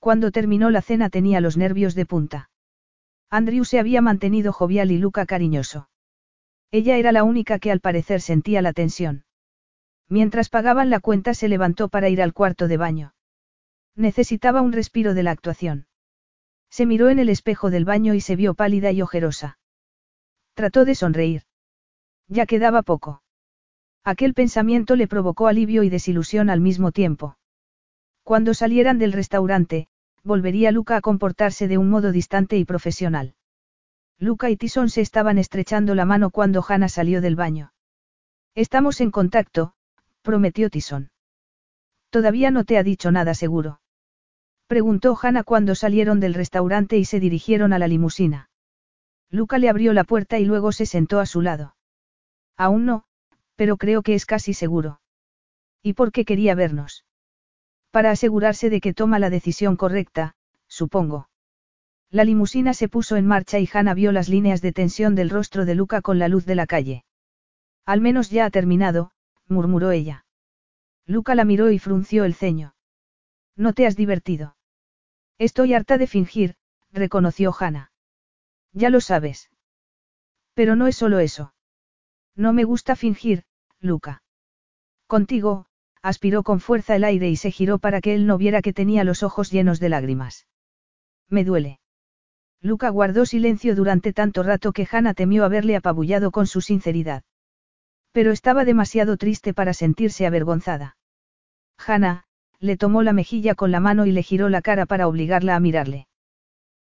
Cuando 0.00 0.30
terminó 0.30 0.70
la 0.70 0.80
cena 0.80 1.10
tenía 1.10 1.42
los 1.42 1.58
nervios 1.58 1.94
de 1.94 2.06
punta. 2.06 2.50
Andrew 3.28 3.64
se 3.64 3.78
había 3.78 4.00
mantenido 4.00 4.52
jovial 4.52 4.90
y 4.90 4.98
Luca 4.98 5.26
cariñoso. 5.26 5.90
Ella 6.70 6.96
era 6.96 7.12
la 7.12 7.22
única 7.22 7.58
que 7.58 7.70
al 7.70 7.80
parecer 7.80 8.22
sentía 8.22 8.62
la 8.62 8.72
tensión. 8.72 9.24
Mientras 10.08 10.48
pagaban 10.48 10.88
la 10.88 11.00
cuenta 11.00 11.34
se 11.34 11.48
levantó 11.48 11.88
para 11.88 12.08
ir 12.08 12.22
al 12.22 12.32
cuarto 12.32 12.66
de 12.66 12.78
baño. 12.78 13.14
Necesitaba 13.94 14.62
un 14.62 14.72
respiro 14.72 15.12
de 15.12 15.22
la 15.22 15.32
actuación. 15.32 15.86
Se 16.70 16.86
miró 16.86 17.10
en 17.10 17.18
el 17.18 17.28
espejo 17.28 17.70
del 17.70 17.84
baño 17.84 18.14
y 18.14 18.20
se 18.20 18.36
vio 18.36 18.54
pálida 18.54 18.90
y 18.92 19.02
ojerosa. 19.02 19.58
Trató 20.54 20.84
de 20.84 20.94
sonreír. 20.94 21.42
Ya 22.26 22.46
quedaba 22.46 22.82
poco. 22.82 23.22
Aquel 24.02 24.32
pensamiento 24.32 24.96
le 24.96 25.06
provocó 25.06 25.46
alivio 25.46 25.82
y 25.82 25.90
desilusión 25.90 26.48
al 26.48 26.60
mismo 26.60 26.90
tiempo. 26.90 27.36
Cuando 28.22 28.54
salieran 28.54 28.98
del 28.98 29.12
restaurante, 29.12 29.88
volvería 30.22 30.70
Luca 30.70 30.96
a 30.96 31.00
comportarse 31.00 31.68
de 31.68 31.78
un 31.78 31.90
modo 31.90 32.12
distante 32.12 32.56
y 32.56 32.64
profesional. 32.64 33.34
Luca 34.18 34.50
y 34.50 34.56
Tison 34.56 34.90
se 34.90 35.00
estaban 35.00 35.38
estrechando 35.38 35.94
la 35.94 36.04
mano 36.04 36.30
cuando 36.30 36.64
Hannah 36.66 36.88
salió 36.88 37.20
del 37.20 37.36
baño. 37.36 37.72
Estamos 38.54 39.00
en 39.00 39.10
contacto, 39.10 39.74
prometió 40.22 40.68
Tison. 40.68 41.10
Todavía 42.10 42.50
no 42.50 42.64
te 42.64 42.76
ha 42.76 42.82
dicho 42.82 43.10
nada 43.10 43.34
seguro. 43.34 43.80
Preguntó 44.66 45.18
Hannah 45.20 45.44
cuando 45.44 45.74
salieron 45.74 46.20
del 46.20 46.34
restaurante 46.34 46.98
y 46.98 47.04
se 47.04 47.18
dirigieron 47.18 47.72
a 47.72 47.78
la 47.78 47.88
limusina. 47.88 48.50
Luca 49.30 49.58
le 49.58 49.68
abrió 49.68 49.92
la 49.92 50.04
puerta 50.04 50.38
y 50.38 50.44
luego 50.44 50.72
se 50.72 50.86
sentó 50.86 51.20
a 51.20 51.26
su 51.26 51.40
lado. 51.40 51.76
Aún 52.56 52.84
no, 52.84 53.04
pero 53.56 53.76
creo 53.76 54.02
que 54.02 54.14
es 54.14 54.26
casi 54.26 54.54
seguro. 54.54 55.00
¿Y 55.82 55.94
por 55.94 56.12
qué 56.12 56.24
quería 56.24 56.54
vernos? 56.54 57.04
Para 57.90 58.10
asegurarse 58.10 58.70
de 58.70 58.80
que 58.80 58.94
toma 58.94 59.18
la 59.18 59.30
decisión 59.30 59.76
correcta, 59.76 60.34
supongo. 60.68 61.28
La 62.10 62.24
limusina 62.24 62.74
se 62.74 62.88
puso 62.88 63.16
en 63.16 63.26
marcha 63.26 63.58
y 63.58 63.68
Hannah 63.72 63.94
vio 63.94 64.12
las 64.12 64.28
líneas 64.28 64.60
de 64.62 64.72
tensión 64.72 65.14
del 65.14 65.30
rostro 65.30 65.64
de 65.64 65.74
Luca 65.74 66.02
con 66.02 66.18
la 66.18 66.28
luz 66.28 66.44
de 66.44 66.54
la 66.56 66.66
calle. 66.66 67.04
Al 67.86 68.00
menos 68.00 68.30
ya 68.30 68.44
ha 68.46 68.50
terminado, 68.50 69.12
murmuró 69.46 69.90
ella. 69.90 70.24
Luca 71.06 71.34
la 71.34 71.44
miró 71.44 71.70
y 71.70 71.78
frunció 71.78 72.24
el 72.24 72.34
ceño. 72.34 72.74
¿No 73.56 73.72
te 73.72 73.86
has 73.86 73.96
divertido? 73.96 74.56
Estoy 75.38 75.74
harta 75.74 75.98
de 75.98 76.06
fingir, 76.06 76.56
reconoció 76.92 77.54
Hannah. 77.58 77.92
Ya 78.72 78.90
lo 78.90 79.00
sabes. 79.00 79.50
Pero 80.54 80.76
no 80.76 80.86
es 80.86 80.96
solo 80.96 81.18
eso. 81.18 81.54
No 82.36 82.52
me 82.52 82.64
gusta 82.64 82.94
fingir, 82.96 83.44
Luca. 83.80 84.22
Contigo, 85.06 85.66
aspiró 86.02 86.42
con 86.42 86.60
fuerza 86.60 86.96
el 86.96 87.04
aire 87.04 87.28
y 87.28 87.36
se 87.36 87.50
giró 87.50 87.78
para 87.78 88.00
que 88.00 88.14
él 88.14 88.26
no 88.26 88.38
viera 88.38 88.62
que 88.62 88.72
tenía 88.72 89.04
los 89.04 89.22
ojos 89.22 89.50
llenos 89.50 89.80
de 89.80 89.88
lágrimas. 89.88 90.46
Me 91.28 91.44
duele. 91.44 91.80
Luca 92.62 92.90
guardó 92.90 93.26
silencio 93.26 93.74
durante 93.74 94.12
tanto 94.12 94.42
rato 94.42 94.72
que 94.72 94.86
Hannah 94.90 95.14
temió 95.14 95.44
haberle 95.44 95.76
apabullado 95.76 96.30
con 96.30 96.46
su 96.46 96.60
sinceridad. 96.60 97.22
Pero 98.12 98.32
estaba 98.32 98.64
demasiado 98.64 99.16
triste 99.16 99.54
para 99.54 99.72
sentirse 99.72 100.26
avergonzada. 100.26 100.96
Hannah, 101.78 102.24
le 102.58 102.76
tomó 102.76 103.02
la 103.02 103.12
mejilla 103.12 103.54
con 103.54 103.70
la 103.70 103.80
mano 103.80 104.04
y 104.04 104.12
le 104.12 104.22
giró 104.22 104.48
la 104.48 104.60
cara 104.60 104.84
para 104.84 105.08
obligarla 105.08 105.56
a 105.56 105.60
mirarle. 105.60 106.06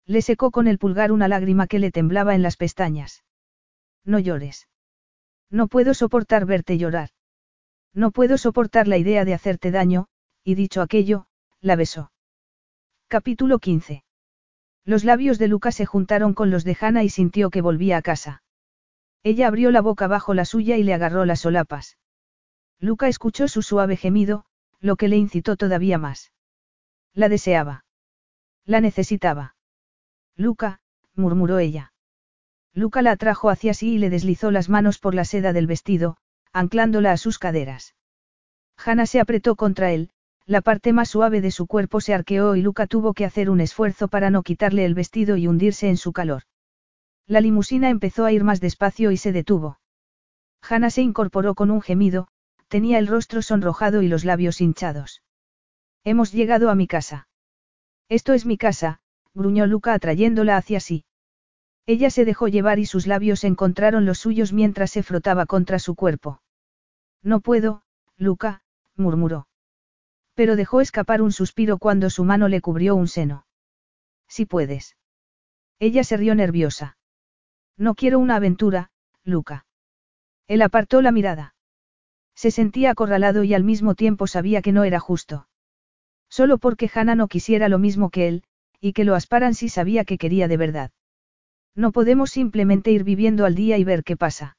Le 0.06 0.22
secó 0.22 0.52
con 0.52 0.68
el 0.68 0.80
pulgar 0.80 1.12
una 1.12 1.28
lágrima 1.28 1.68
que 1.68 1.80
le 1.80 1.92
temblaba 1.92 2.34
en 2.34 2.42
las 2.42 2.58
pestañas. 2.58 3.24
No 4.04 4.20
llores. 4.20 4.68
No 5.52 5.68
puedo 5.68 5.94
soportar 5.94 6.46
verte 6.46 6.78
llorar. 6.78 7.10
No 7.98 8.12
puedo 8.12 8.38
soportar 8.38 8.88
la 8.88 9.00
idea 9.00 9.26
de 9.26 9.34
hacerte 9.34 9.72
daño, 9.72 10.06
y 10.44 10.54
dicho 10.54 10.84
aquello, 10.84 11.26
la 11.62 11.76
besó. 11.76 12.12
Capítulo 13.08 13.58
15. 13.58 14.04
Los 14.86 15.04
labios 15.04 15.40
de 15.40 15.48
Luca 15.48 15.72
se 15.72 15.88
juntaron 15.88 16.36
con 16.36 16.52
los 16.52 16.64
de 16.64 16.78
Hannah 16.80 17.04
y 17.04 17.10
sintió 17.10 17.50
que 17.50 17.62
volvía 17.62 17.98
a 17.98 18.04
casa. 18.04 18.44
Ella 19.24 19.48
abrió 19.48 19.72
la 19.72 19.82
boca 19.82 20.06
bajo 20.06 20.36
la 20.36 20.46
suya 20.46 20.78
y 20.78 20.84
le 20.84 20.94
agarró 20.94 21.26
las 21.26 21.40
solapas. 21.40 21.98
Luca 22.80 23.08
escuchó 23.08 23.48
su 23.48 23.64
suave 23.64 23.98
gemido, 23.98 24.46
lo 24.80 24.96
que 24.96 25.08
le 25.08 25.18
incitó 25.18 25.56
todavía 25.56 25.98
más. 25.98 26.32
La 27.16 27.30
deseaba. 27.30 27.84
La 28.64 28.80
necesitaba. 28.80 29.56
Luca, 30.36 30.82
murmuró 31.16 31.58
ella. 31.58 31.94
Luca 32.76 33.02
la 33.02 33.14
atrajo 33.14 33.50
hacia 33.50 33.74
sí 33.74 33.96
y 33.96 33.98
le 33.98 34.12
deslizó 34.12 34.52
las 34.52 34.70
manos 34.70 35.00
por 35.00 35.16
la 35.16 35.26
seda 35.26 35.52
del 35.52 35.66
vestido, 35.66 36.20
anclándola 36.58 37.12
a 37.12 37.18
sus 37.18 37.38
caderas. 37.38 37.94
Hannah 38.78 39.06
se 39.06 39.20
apretó 39.20 39.56
contra 39.56 39.92
él, 39.92 40.10
la 40.46 40.62
parte 40.62 40.92
más 40.92 41.10
suave 41.10 41.42
de 41.42 41.52
su 41.52 41.68
cuerpo 41.68 42.02
se 42.02 42.14
arqueó 42.14 42.56
y 42.56 42.62
Luca 42.62 42.88
tuvo 42.88 43.14
que 43.14 43.26
hacer 43.26 43.50
un 43.50 43.62
esfuerzo 43.62 44.08
para 44.08 44.30
no 44.30 44.42
quitarle 44.42 44.86
el 44.86 44.96
vestido 44.96 45.38
y 45.38 45.46
hundirse 45.46 45.88
en 45.88 45.98
su 45.98 46.14
calor. 46.14 46.44
La 47.28 47.42
limusina 47.42 47.90
empezó 47.90 48.26
a 48.26 48.32
ir 48.32 48.44
más 48.44 48.60
despacio 48.60 49.12
y 49.12 49.18
se 49.18 49.34
detuvo. 49.34 49.80
Hannah 50.68 50.90
se 50.90 51.02
incorporó 51.02 51.54
con 51.54 51.70
un 51.70 51.82
gemido, 51.82 52.28
tenía 52.70 52.98
el 52.98 53.08
rostro 53.08 53.42
sonrojado 53.42 54.02
y 54.02 54.08
los 54.08 54.26
labios 54.26 54.60
hinchados. 54.60 55.22
Hemos 56.04 56.32
llegado 56.32 56.70
a 56.72 56.76
mi 56.76 56.88
casa. 56.88 57.28
Esto 58.10 58.34
es 58.34 58.46
mi 58.46 58.58
casa, 58.58 59.00
gruñó 59.34 59.68
Luca 59.68 59.94
atrayéndola 59.94 60.58
hacia 60.58 60.80
sí. 60.80 61.06
Ella 61.86 62.10
se 62.10 62.26
dejó 62.26 62.48
llevar 62.48 62.80
y 62.80 62.86
sus 62.86 63.06
labios 63.06 63.44
encontraron 63.44 64.06
los 64.06 64.20
suyos 64.20 64.54
mientras 64.54 64.92
se 64.92 65.04
frotaba 65.04 65.46
contra 65.46 65.80
su 65.80 65.96
cuerpo. 65.96 66.42
No 67.24 67.40
puedo, 67.40 67.84
Luca, 68.18 68.62
murmuró. 68.96 69.48
Pero 70.34 70.56
dejó 70.56 70.82
escapar 70.82 71.22
un 71.22 71.32
suspiro 71.32 71.78
cuando 71.78 72.10
su 72.10 72.24
mano 72.24 72.48
le 72.48 72.62
cubrió 72.62 72.96
un 72.96 73.08
seno. 73.08 73.46
Si 74.28 74.46
puedes. 74.46 74.96
Ella 75.80 76.04
se 76.04 76.18
rió 76.18 76.36
nerviosa. 76.36 76.98
No 77.78 77.96
quiero 77.96 78.20
una 78.20 78.36
aventura, 78.36 78.92
Luca. 79.24 79.66
Él 80.48 80.62
apartó 80.62 81.02
la 81.02 81.12
mirada. 81.12 81.56
Se 82.36 82.52
sentía 82.52 82.92
acorralado 82.92 83.44
y 83.44 83.54
al 83.54 83.64
mismo 83.64 83.96
tiempo 83.96 84.28
sabía 84.28 84.62
que 84.62 84.72
no 84.72 84.84
era 84.84 85.00
justo. 85.00 85.48
Solo 86.30 86.58
porque 86.58 86.90
Hannah 86.94 87.16
no 87.16 87.28
quisiera 87.28 87.70
lo 87.70 87.80
mismo 87.80 88.10
que 88.10 88.28
él, 88.28 88.44
y 88.80 88.94
que 88.94 89.06
lo 89.06 89.16
asparan 89.16 89.56
si 89.56 89.70
sabía 89.70 90.06
que 90.06 90.18
quería 90.18 90.48
de 90.48 90.58
verdad. 90.58 90.92
No 91.76 91.92
podemos 91.92 92.32
simplemente 92.32 92.92
ir 92.92 93.04
viviendo 93.04 93.46
al 93.46 93.56
día 93.56 93.78
y 93.78 93.84
ver 93.84 94.04
qué 94.04 94.18
pasa. 94.18 94.58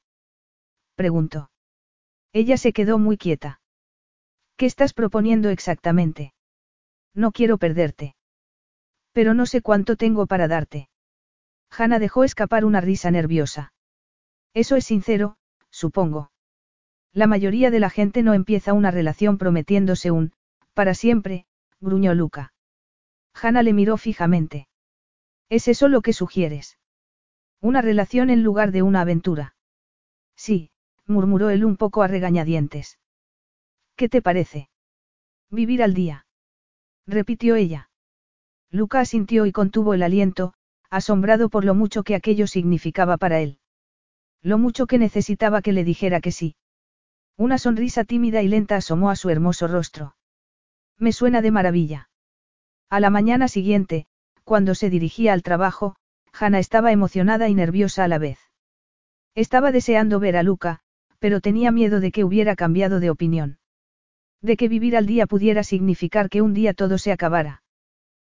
Preguntó. 0.95 1.51
Ella 2.33 2.57
se 2.57 2.73
quedó 2.73 2.99
muy 2.99 3.17
quieta. 3.17 3.59
¿Qué 4.55 4.65
estás 4.65 4.93
proponiendo 4.93 5.49
exactamente? 5.49 6.33
No 7.15 7.31
quiero 7.31 7.57
perderte. 7.57 8.15
Pero 9.13 9.33
no 9.33 9.45
sé 9.45 9.61
cuánto 9.61 9.95
tengo 9.95 10.27
para 10.27 10.47
darte. 10.47 10.89
Hanna 11.71 11.99
dejó 11.99 12.23
escapar 12.23 12.65
una 12.65 12.81
risa 12.81 13.11
nerviosa. 13.11 13.73
Eso 14.53 14.75
es 14.75 14.85
sincero, 14.85 15.37
supongo. 15.69 16.31
La 17.13 17.27
mayoría 17.27 17.71
de 17.71 17.79
la 17.79 17.89
gente 17.89 18.21
no 18.21 18.33
empieza 18.33 18.73
una 18.73 18.91
relación 18.91 19.37
prometiéndose 19.37 20.11
un, 20.11 20.33
para 20.73 20.93
siempre, 20.93 21.45
gruñó 21.79 22.13
Luca. 22.13 22.53
Hanna 23.33 23.63
le 23.63 23.73
miró 23.73 23.97
fijamente. 23.97 24.67
¿Es 25.49 25.67
eso 25.67 25.87
lo 25.87 26.01
que 26.01 26.13
sugieres? 26.13 26.77
Una 27.61 27.81
relación 27.81 28.29
en 28.29 28.43
lugar 28.43 28.71
de 28.71 28.83
una 28.83 29.01
aventura. 29.01 29.55
Sí, 30.35 30.71
murmuró 31.09 31.49
él 31.49 31.65
un 31.65 31.75
poco 31.75 32.03
a 32.03 32.07
regañadientes. 32.07 32.99
¿Qué 33.95 34.07
te 34.07 34.21
parece? 34.21 34.69
Vivir 35.49 35.83
al 35.83 35.93
día. 35.93 36.25
Repitió 37.05 37.55
ella. 37.55 37.89
Luca 38.71 38.99
asintió 38.99 39.45
y 39.45 39.51
contuvo 39.51 39.93
el 39.93 40.03
aliento, 40.03 40.53
asombrado 40.89 41.49
por 41.49 41.65
lo 41.65 41.73
mucho 41.73 42.03
que 42.03 42.15
aquello 42.15 42.47
significaba 42.47 43.17
para 43.17 43.39
él. 43.39 43.57
Lo 44.41 44.57
mucho 44.57 44.85
que 44.85 44.99
necesitaba 44.99 45.61
que 45.61 45.73
le 45.73 45.83
dijera 45.83 46.21
que 46.21 46.31
sí. 46.31 46.55
Una 47.35 47.57
sonrisa 47.57 48.03
tímida 48.03 48.41
y 48.41 48.47
lenta 48.47 48.75
asomó 48.75 49.09
a 49.09 49.15
su 49.15 49.29
hermoso 49.29 49.67
rostro. 49.67 50.15
Me 50.97 51.11
suena 51.11 51.41
de 51.41 51.51
maravilla. 51.51 52.09
A 52.89 52.99
la 52.99 53.09
mañana 53.09 53.47
siguiente, 53.47 54.07
cuando 54.43 54.75
se 54.75 54.89
dirigía 54.89 55.33
al 55.33 55.43
trabajo, 55.43 55.95
Hannah 56.33 56.59
estaba 56.59 56.91
emocionada 56.91 57.49
y 57.49 57.55
nerviosa 57.55 58.03
a 58.03 58.07
la 58.07 58.17
vez. 58.17 58.39
Estaba 59.35 59.71
deseando 59.71 60.19
ver 60.19 60.37
a 60.37 60.43
Luca, 60.43 60.81
pero 61.19 61.41
tenía 61.41 61.71
miedo 61.71 61.99
de 61.99 62.11
que 62.11 62.23
hubiera 62.23 62.55
cambiado 62.55 62.99
de 62.99 63.09
opinión. 63.09 63.59
De 64.41 64.57
que 64.57 64.69
vivir 64.69 64.95
al 64.95 65.05
día 65.05 65.27
pudiera 65.27 65.63
significar 65.63 66.29
que 66.29 66.41
un 66.41 66.53
día 66.53 66.73
todo 66.73 66.97
se 66.97 67.11
acabara. 67.11 67.61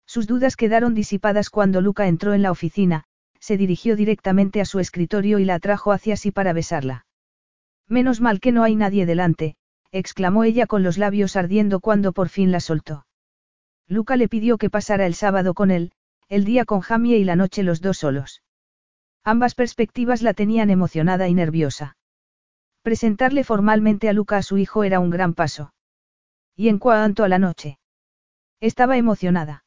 Sus 0.06 0.26
dudas 0.26 0.56
quedaron 0.56 0.94
disipadas 0.94 1.48
cuando 1.48 1.80
Luca 1.80 2.08
entró 2.08 2.34
en 2.34 2.42
la 2.42 2.50
oficina, 2.50 3.04
se 3.38 3.56
dirigió 3.56 3.96
directamente 3.96 4.60
a 4.60 4.64
su 4.64 4.78
escritorio 4.78 5.38
y 5.38 5.44
la 5.44 5.54
atrajo 5.54 5.92
hacia 5.92 6.16
sí 6.16 6.30
para 6.30 6.52
besarla. 6.52 7.06
Menos 7.88 8.20
mal 8.20 8.40
que 8.40 8.52
no 8.52 8.62
hay 8.62 8.76
nadie 8.76 9.06
delante, 9.06 9.56
exclamó 9.90 10.44
ella 10.44 10.66
con 10.66 10.82
los 10.82 10.98
labios 10.98 11.36
ardiendo 11.36 11.80
cuando 11.80 12.12
por 12.12 12.28
fin 12.28 12.50
la 12.50 12.60
soltó. 12.60 13.06
Luca 13.88 14.16
le 14.16 14.28
pidió 14.28 14.58
que 14.58 14.70
pasara 14.70 15.06
el 15.06 15.14
sábado 15.14 15.54
con 15.54 15.70
él, 15.70 15.92
el 16.28 16.44
día 16.44 16.64
con 16.64 16.80
Jamie 16.80 17.18
y 17.18 17.24
la 17.24 17.36
noche 17.36 17.62
los 17.62 17.80
dos 17.80 17.98
solos. 17.98 18.42
Ambas 19.24 19.54
perspectivas 19.54 20.22
la 20.22 20.34
tenían 20.34 20.70
emocionada 20.70 21.28
y 21.28 21.34
nerviosa. 21.34 21.96
Presentarle 22.82 23.44
formalmente 23.44 24.08
a 24.08 24.12
Luca 24.12 24.36
a 24.36 24.42
su 24.42 24.58
hijo 24.58 24.82
era 24.82 24.98
un 24.98 25.10
gran 25.10 25.34
paso. 25.34 25.72
Y 26.56 26.68
en 26.68 26.78
cuanto 26.78 27.22
a 27.22 27.28
la 27.28 27.38
noche. 27.38 27.78
Estaba 28.60 28.96
emocionada. 28.96 29.64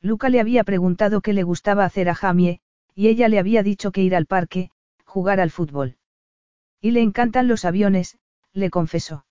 Luca 0.00 0.28
le 0.28 0.40
había 0.40 0.62
preguntado 0.62 1.20
qué 1.20 1.32
le 1.32 1.42
gustaba 1.42 1.84
hacer 1.84 2.08
a 2.08 2.14
Jamie, 2.14 2.60
y 2.94 3.08
ella 3.08 3.28
le 3.28 3.40
había 3.40 3.64
dicho 3.64 3.90
que 3.90 4.02
ir 4.02 4.14
al 4.14 4.26
parque, 4.26 4.70
jugar 5.04 5.40
al 5.40 5.50
fútbol. 5.50 5.96
Y 6.80 6.92
le 6.92 7.02
encantan 7.02 7.48
los 7.48 7.64
aviones, 7.64 8.18
le 8.52 8.70
confesó. 8.70 9.26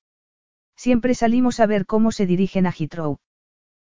Siempre 0.75 1.15
salimos 1.15 1.61
a 1.61 1.65
ver 1.65 1.85
cómo 1.85 2.11
se 2.11 2.25
dirigen 2.25 2.67
a 2.67 2.71
Heathrow. 2.71 3.19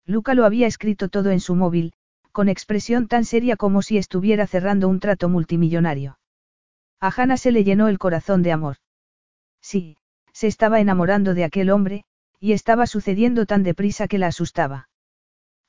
Luca 0.05 0.33
lo 0.33 0.45
había 0.45 0.67
escrito 0.67 1.09
todo 1.09 1.31
en 1.31 1.41
su 1.41 1.55
móvil, 1.55 1.93
con 2.31 2.47
expresión 2.47 3.07
tan 3.07 3.25
seria 3.25 3.57
como 3.57 3.81
si 3.81 3.97
estuviera 3.97 4.47
cerrando 4.47 4.87
un 4.87 5.01
trato 5.01 5.27
multimillonario. 5.27 6.17
A 7.01 7.11
Hannah 7.15 7.37
se 7.37 7.51
le 7.51 7.65
llenó 7.65 7.89
el 7.89 7.99
corazón 7.99 8.41
de 8.41 8.53
amor. 8.53 8.77
Sí, 9.61 9.97
se 10.33 10.47
estaba 10.47 10.79
enamorando 10.79 11.33
de 11.33 11.43
aquel 11.43 11.69
hombre, 11.69 12.03
y 12.39 12.53
estaba 12.53 12.87
sucediendo 12.87 13.45
tan 13.45 13.63
deprisa 13.63 14.07
que 14.07 14.17
la 14.17 14.27
asustaba. 14.27 14.89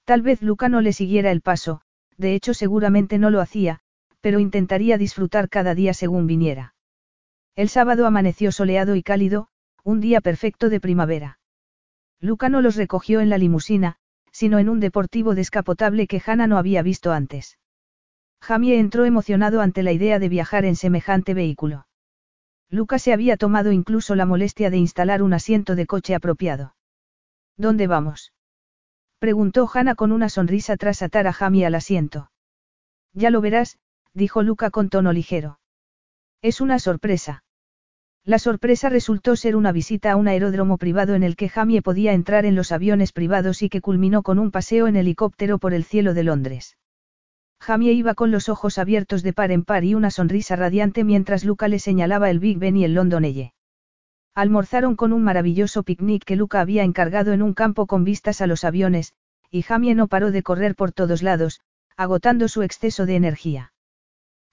Tal 0.04 0.22
vez 0.22 0.42
Luca 0.42 0.68
no 0.68 0.80
le 0.80 0.92
siguiera 0.92 1.30
el 1.30 1.42
paso, 1.42 1.82
de 2.16 2.34
hecho 2.34 2.54
seguramente 2.54 3.18
no 3.18 3.30
lo 3.30 3.40
hacía, 3.40 3.80
pero 4.20 4.40
intentaría 4.40 4.98
disfrutar 4.98 5.48
cada 5.48 5.74
día 5.74 5.94
según 5.94 6.26
viniera. 6.26 6.74
El 7.54 7.68
sábado 7.68 8.06
amaneció 8.06 8.50
soleado 8.50 8.96
y 8.96 9.02
cálido, 9.02 9.48
un 9.84 10.00
día 10.00 10.20
perfecto 10.20 10.70
de 10.70 10.80
primavera. 10.80 11.38
Luca 12.20 12.48
no 12.48 12.62
los 12.62 12.76
recogió 12.76 13.20
en 13.20 13.28
la 13.28 13.36
limusina, 13.36 13.96
sino 14.30 14.58
en 14.58 14.68
un 14.68 14.80
deportivo 14.80 15.34
descapotable 15.34 16.06
que 16.06 16.22
Hannah 16.24 16.46
no 16.46 16.56
había 16.56 16.82
visto 16.82 17.12
antes. 17.12 17.58
Jamie 18.40 18.78
entró 18.78 19.04
emocionado 19.04 19.60
ante 19.60 19.82
la 19.82 19.92
idea 19.92 20.18
de 20.18 20.28
viajar 20.28 20.64
en 20.64 20.76
semejante 20.76 21.34
vehículo. 21.34 21.86
Luca 22.72 22.98
se 22.98 23.12
había 23.12 23.36
tomado 23.36 23.70
incluso 23.70 24.14
la 24.14 24.24
molestia 24.24 24.70
de 24.70 24.78
instalar 24.78 25.22
un 25.22 25.34
asiento 25.34 25.76
de 25.76 25.84
coche 25.84 26.14
apropiado. 26.14 26.74
¿Dónde 27.58 27.86
vamos? 27.86 28.32
preguntó 29.18 29.68
Hannah 29.72 29.94
con 29.94 30.10
una 30.10 30.30
sonrisa 30.30 30.78
tras 30.78 31.02
atar 31.02 31.26
a 31.26 31.34
Jamie 31.34 31.66
al 31.66 31.74
asiento. 31.74 32.30
Ya 33.12 33.28
lo 33.28 33.42
verás, 33.42 33.78
dijo 34.14 34.42
Luca 34.42 34.70
con 34.70 34.88
tono 34.88 35.12
ligero. 35.12 35.60
Es 36.40 36.62
una 36.62 36.78
sorpresa. 36.78 37.44
La 38.24 38.38
sorpresa 38.38 38.88
resultó 38.88 39.36
ser 39.36 39.54
una 39.54 39.70
visita 39.70 40.10
a 40.12 40.16
un 40.16 40.26
aeródromo 40.26 40.78
privado 40.78 41.14
en 41.14 41.24
el 41.24 41.36
que 41.36 41.50
Jamie 41.50 41.82
podía 41.82 42.14
entrar 42.14 42.46
en 42.46 42.54
los 42.54 42.72
aviones 42.72 43.12
privados 43.12 43.60
y 43.60 43.68
que 43.68 43.82
culminó 43.82 44.22
con 44.22 44.38
un 44.38 44.50
paseo 44.50 44.86
en 44.86 44.96
helicóptero 44.96 45.58
por 45.58 45.74
el 45.74 45.84
cielo 45.84 46.14
de 46.14 46.24
Londres. 46.24 46.78
Jamie 47.62 47.92
iba 47.92 48.14
con 48.14 48.32
los 48.32 48.48
ojos 48.48 48.76
abiertos 48.76 49.22
de 49.22 49.32
par 49.32 49.52
en 49.52 49.62
par 49.62 49.84
y 49.84 49.94
una 49.94 50.10
sonrisa 50.10 50.56
radiante 50.56 51.04
mientras 51.04 51.44
Luca 51.44 51.68
le 51.68 51.78
señalaba 51.78 52.28
el 52.28 52.40
Big 52.40 52.58
Ben 52.58 52.76
y 52.76 52.84
el 52.84 52.94
London 52.94 53.24
Eye. 53.24 53.54
Almorzaron 54.34 54.96
con 54.96 55.12
un 55.12 55.22
maravilloso 55.22 55.84
picnic 55.84 56.24
que 56.24 56.34
Luca 56.34 56.60
había 56.60 56.82
encargado 56.82 57.32
en 57.32 57.40
un 57.40 57.54
campo 57.54 57.86
con 57.86 58.02
vistas 58.02 58.40
a 58.40 58.48
los 58.48 58.64
aviones, 58.64 59.14
y 59.48 59.62
Jamie 59.62 59.94
no 59.94 60.08
paró 60.08 60.32
de 60.32 60.42
correr 60.42 60.74
por 60.74 60.90
todos 60.90 61.22
lados, 61.22 61.60
agotando 61.96 62.48
su 62.48 62.62
exceso 62.62 63.06
de 63.06 63.14
energía. 63.14 63.72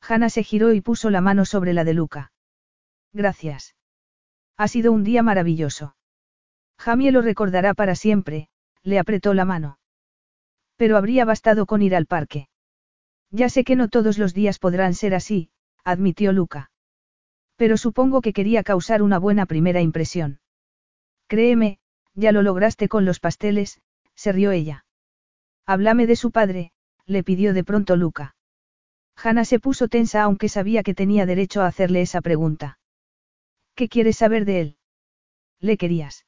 Hannah 0.07 0.29
se 0.29 0.43
giró 0.43 0.71
y 0.71 0.81
puso 0.81 1.09
la 1.09 1.21
mano 1.21 1.45
sobre 1.45 1.73
la 1.73 1.85
de 1.85 1.95
Luca. 1.95 2.31
Gracias. 3.11 3.73
Ha 4.55 4.67
sido 4.67 4.91
un 4.91 5.03
día 5.03 5.23
maravilloso. 5.23 5.95
Jamie 6.77 7.11
lo 7.11 7.23
recordará 7.23 7.73
para 7.73 7.95
siempre, 7.95 8.49
le 8.83 8.99
apretó 8.99 9.33
la 9.33 9.45
mano. 9.45 9.79
Pero 10.75 10.95
habría 10.95 11.25
bastado 11.25 11.65
con 11.65 11.81
ir 11.81 11.95
al 11.95 12.05
parque. 12.05 12.48
Ya 13.31 13.49
sé 13.49 13.63
que 13.63 13.75
no 13.75 13.89
todos 13.89 14.17
los 14.17 14.33
días 14.33 14.59
podrán 14.59 14.93
ser 14.93 15.13
así, 15.13 15.49
admitió 15.83 16.31
Luca. 16.31 16.71
Pero 17.55 17.77
supongo 17.77 18.21
que 18.21 18.33
quería 18.33 18.63
causar 18.63 19.01
una 19.01 19.19
buena 19.19 19.45
primera 19.45 19.81
impresión. 19.81 20.39
Créeme, 21.27 21.79
ya 22.15 22.31
lo 22.31 22.41
lograste 22.41 22.87
con 22.87 23.05
los 23.05 23.19
pasteles, 23.19 23.81
se 24.15 24.31
rió 24.31 24.51
ella. 24.51 24.85
Háblame 25.65 26.07
de 26.07 26.15
su 26.15 26.31
padre, 26.31 26.71
le 27.05 27.23
pidió 27.23 27.53
de 27.53 27.63
pronto 27.63 27.95
Luca. 27.95 28.35
Hannah 29.15 29.45
se 29.45 29.59
puso 29.59 29.87
tensa 29.87 30.23
aunque 30.23 30.49
sabía 30.49 30.81
que 30.81 30.95
tenía 30.95 31.25
derecho 31.25 31.61
a 31.61 31.67
hacerle 31.67 32.01
esa 32.01 32.21
pregunta. 32.21 32.79
¿Qué 33.75 33.89
quieres 33.89 34.17
saber 34.17 34.45
de 34.45 34.61
él? 34.61 34.77
¿Le 35.59 35.77
querías? 35.77 36.25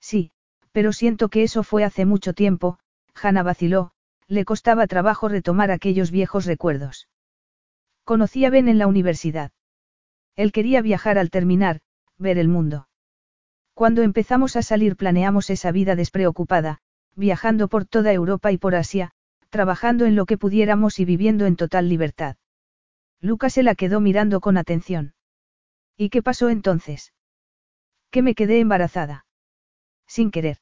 Sí, 0.00 0.32
pero 0.72 0.92
siento 0.92 1.28
que 1.28 1.42
eso 1.42 1.62
fue 1.62 1.84
hace 1.84 2.04
mucho 2.04 2.34
tiempo, 2.34 2.78
Hannah 3.14 3.42
vaciló, 3.42 3.92
le 4.28 4.44
costaba 4.44 4.86
trabajo 4.86 5.28
retomar 5.28 5.70
aquellos 5.70 6.10
viejos 6.10 6.46
recuerdos. 6.46 7.08
Conocí 8.04 8.44
a 8.44 8.50
Ben 8.50 8.68
en 8.68 8.78
la 8.78 8.86
universidad. 8.86 9.52
Él 10.34 10.52
quería 10.52 10.82
viajar 10.82 11.18
al 11.18 11.30
terminar, 11.30 11.80
ver 12.18 12.38
el 12.38 12.48
mundo. 12.48 12.88
Cuando 13.74 14.02
empezamos 14.02 14.56
a 14.56 14.62
salir 14.62 14.96
planeamos 14.96 15.50
esa 15.50 15.72
vida 15.72 15.96
despreocupada, 15.96 16.78
viajando 17.14 17.68
por 17.68 17.84
toda 17.84 18.12
Europa 18.12 18.52
y 18.52 18.58
por 18.58 18.74
Asia, 18.74 19.12
trabajando 19.50 20.06
en 20.06 20.16
lo 20.16 20.26
que 20.26 20.38
pudiéramos 20.38 20.98
y 20.98 21.04
viviendo 21.04 21.46
en 21.46 21.56
total 21.56 21.88
libertad. 21.88 22.36
Lucas 23.20 23.52
se 23.52 23.62
la 23.62 23.74
quedó 23.74 24.00
mirando 24.00 24.40
con 24.40 24.56
atención. 24.56 25.14
¿Y 25.96 26.08
qué 26.08 26.22
pasó 26.22 26.48
entonces? 26.48 27.12
Que 28.10 28.22
me 28.22 28.34
quedé 28.34 28.60
embarazada. 28.60 29.26
Sin 30.06 30.30
querer. 30.30 30.58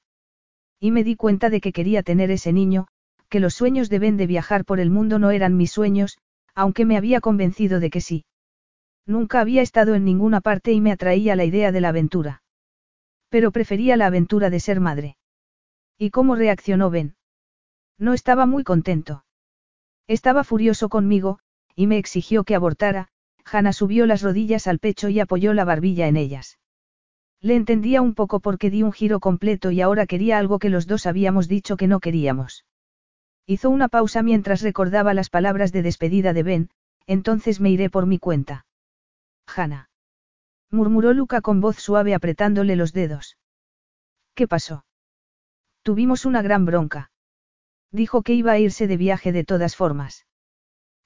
Y 0.79 0.91
me 0.91 1.05
di 1.05 1.17
cuenta 1.17 1.51
de 1.51 1.61
que 1.61 1.73
quería 1.73 2.03
tener 2.03 2.31
ese 2.31 2.53
niño, 2.53 2.89
que 3.31 3.41
los 3.41 3.55
sueños 3.55 3.89
de 3.89 3.99
Ben 3.99 4.17
de 4.19 4.27
viajar 4.27 4.65
por 4.67 4.81
el 4.81 4.91
mundo 4.91 5.19
no 5.19 5.31
eran 5.31 5.57
mis 5.57 5.71
sueños, 5.71 6.19
aunque 6.55 6.85
me 6.85 6.97
había 6.97 7.21
convencido 7.21 7.81
de 7.81 7.89
que 7.89 8.01
sí. 8.01 8.25
Nunca 9.07 9.41
había 9.41 9.63
estado 9.63 9.95
en 9.95 10.05
ninguna 10.05 10.41
parte 10.41 10.73
y 10.73 10.81
me 10.81 10.93
atraía 10.93 11.37
la 11.37 11.45
idea 11.45 11.73
de 11.73 11.81
la 11.81 11.89
aventura. 11.89 12.43
Pero 13.31 13.53
prefería 13.53 13.97
la 13.97 14.07
aventura 14.07 14.51
de 14.51 14.61
ser 14.61 14.81
madre. 14.81 15.17
¿Y 15.97 16.11
cómo 16.11 16.35
reaccionó 16.35 16.91
Ben? 16.91 17.15
No 17.99 18.15
estaba 18.15 18.47
muy 18.47 18.65
contento. 18.65 19.25
Estaba 20.07 20.45
furioso 20.45 20.89
conmigo, 20.89 21.39
y 21.77 21.87
me 21.87 21.99
exigió 21.99 22.45
que 22.45 22.57
abortara, 22.57 23.09
Hanna 23.45 23.73
subió 23.73 24.07
las 24.07 24.23
rodillas 24.23 24.67
al 24.67 24.81
pecho 24.81 25.09
y 25.09 25.21
apoyó 25.21 25.55
la 25.55 25.65
barbilla 25.65 26.09
en 26.09 26.17
ellas. 26.17 26.59
Le 27.41 27.55
entendía 27.55 28.03
un 28.03 28.15
poco 28.15 28.41
porque 28.41 28.71
di 28.71 28.83
un 28.83 28.93
giro 28.93 29.21
completo 29.21 29.71
y 29.71 29.81
ahora 29.81 30.07
quería 30.07 30.39
algo 30.39 30.59
que 30.59 30.69
los 30.69 30.87
dos 30.87 31.07
habíamos 31.07 31.49
dicho 31.49 31.77
que 31.77 31.87
no 31.87 32.01
queríamos. 32.01 32.65
Hizo 33.47 33.71
una 33.71 33.89
pausa 33.89 34.23
mientras 34.23 34.63
recordaba 34.63 35.15
las 35.15 35.31
palabras 35.31 35.73
de 35.73 35.83
despedida 35.83 36.33
de 36.33 36.43
Ben, 36.43 36.71
entonces 37.07 37.61
me 37.61 37.71
iré 37.71 37.91
por 37.91 38.07
mi 38.07 38.19
cuenta. 38.19 38.67
Hanna. 39.47 39.91
Murmuró 40.71 41.13
Luca 41.13 41.41
con 41.41 41.61
voz 41.61 41.77
suave 41.77 42.15
apretándole 42.15 42.77
los 42.77 42.93
dedos. 42.93 43.37
¿Qué 44.35 44.47
pasó? 44.47 44.85
Tuvimos 45.83 46.25
una 46.25 46.43
gran 46.43 46.65
bronca. 46.65 47.11
Dijo 47.91 48.23
que 48.23 48.35
iba 48.35 48.53
a 48.53 48.59
irse 48.59 48.87
de 48.87 48.97
viaje 48.97 49.33
de 49.33 49.45
todas 49.45 49.75
formas. 49.75 50.27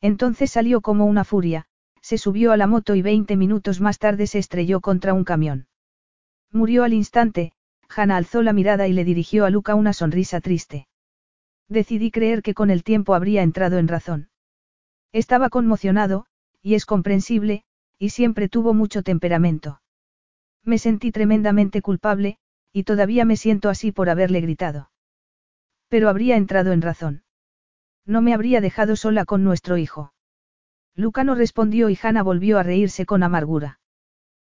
Entonces 0.00 0.50
salió 0.50 0.82
como 0.82 1.06
una 1.06 1.24
furia, 1.24 1.66
se 2.02 2.18
subió 2.18 2.52
a 2.52 2.58
la 2.58 2.66
moto 2.66 2.94
y 2.94 3.00
20 3.00 3.36
minutos 3.36 3.80
más 3.80 3.98
tarde 3.98 4.26
se 4.26 4.38
estrelló 4.38 4.80
contra 4.82 5.14
un 5.14 5.24
camión. 5.24 5.66
Murió 6.52 6.84
al 6.84 6.92
instante, 6.92 7.52
Hannah 7.88 8.18
alzó 8.18 8.42
la 8.42 8.52
mirada 8.52 8.86
y 8.86 8.92
le 8.92 9.04
dirigió 9.04 9.46
a 9.46 9.50
Luca 9.50 9.74
una 9.74 9.94
sonrisa 9.94 10.42
triste. 10.42 10.86
Decidí 11.68 12.10
creer 12.10 12.42
que 12.42 12.54
con 12.54 12.70
el 12.70 12.84
tiempo 12.84 13.14
habría 13.14 13.42
entrado 13.42 13.78
en 13.78 13.88
razón. 13.88 14.28
Estaba 15.12 15.48
conmocionado, 15.48 16.26
y 16.62 16.74
es 16.74 16.86
comprensible, 16.86 17.64
y 17.98 18.10
siempre 18.10 18.48
tuvo 18.48 18.74
mucho 18.74 19.02
temperamento. 19.02 19.80
Me 20.62 20.78
sentí 20.78 21.12
tremendamente 21.12 21.82
culpable, 21.82 22.38
y 22.72 22.84
todavía 22.84 23.24
me 23.24 23.36
siento 23.36 23.68
así 23.68 23.92
por 23.92 24.10
haberle 24.10 24.40
gritado. 24.40 24.90
Pero 25.88 26.08
habría 26.08 26.36
entrado 26.36 26.72
en 26.72 26.82
razón. 26.82 27.22
No 28.06 28.20
me 28.20 28.34
habría 28.34 28.60
dejado 28.60 28.96
sola 28.96 29.24
con 29.24 29.44
nuestro 29.44 29.76
hijo. 29.76 30.12
Luca 30.96 31.24
no 31.24 31.34
respondió 31.34 31.88
y 31.90 31.98
Hannah 32.00 32.22
volvió 32.22 32.58
a 32.58 32.62
reírse 32.62 33.06
con 33.06 33.22
amargura. 33.22 33.80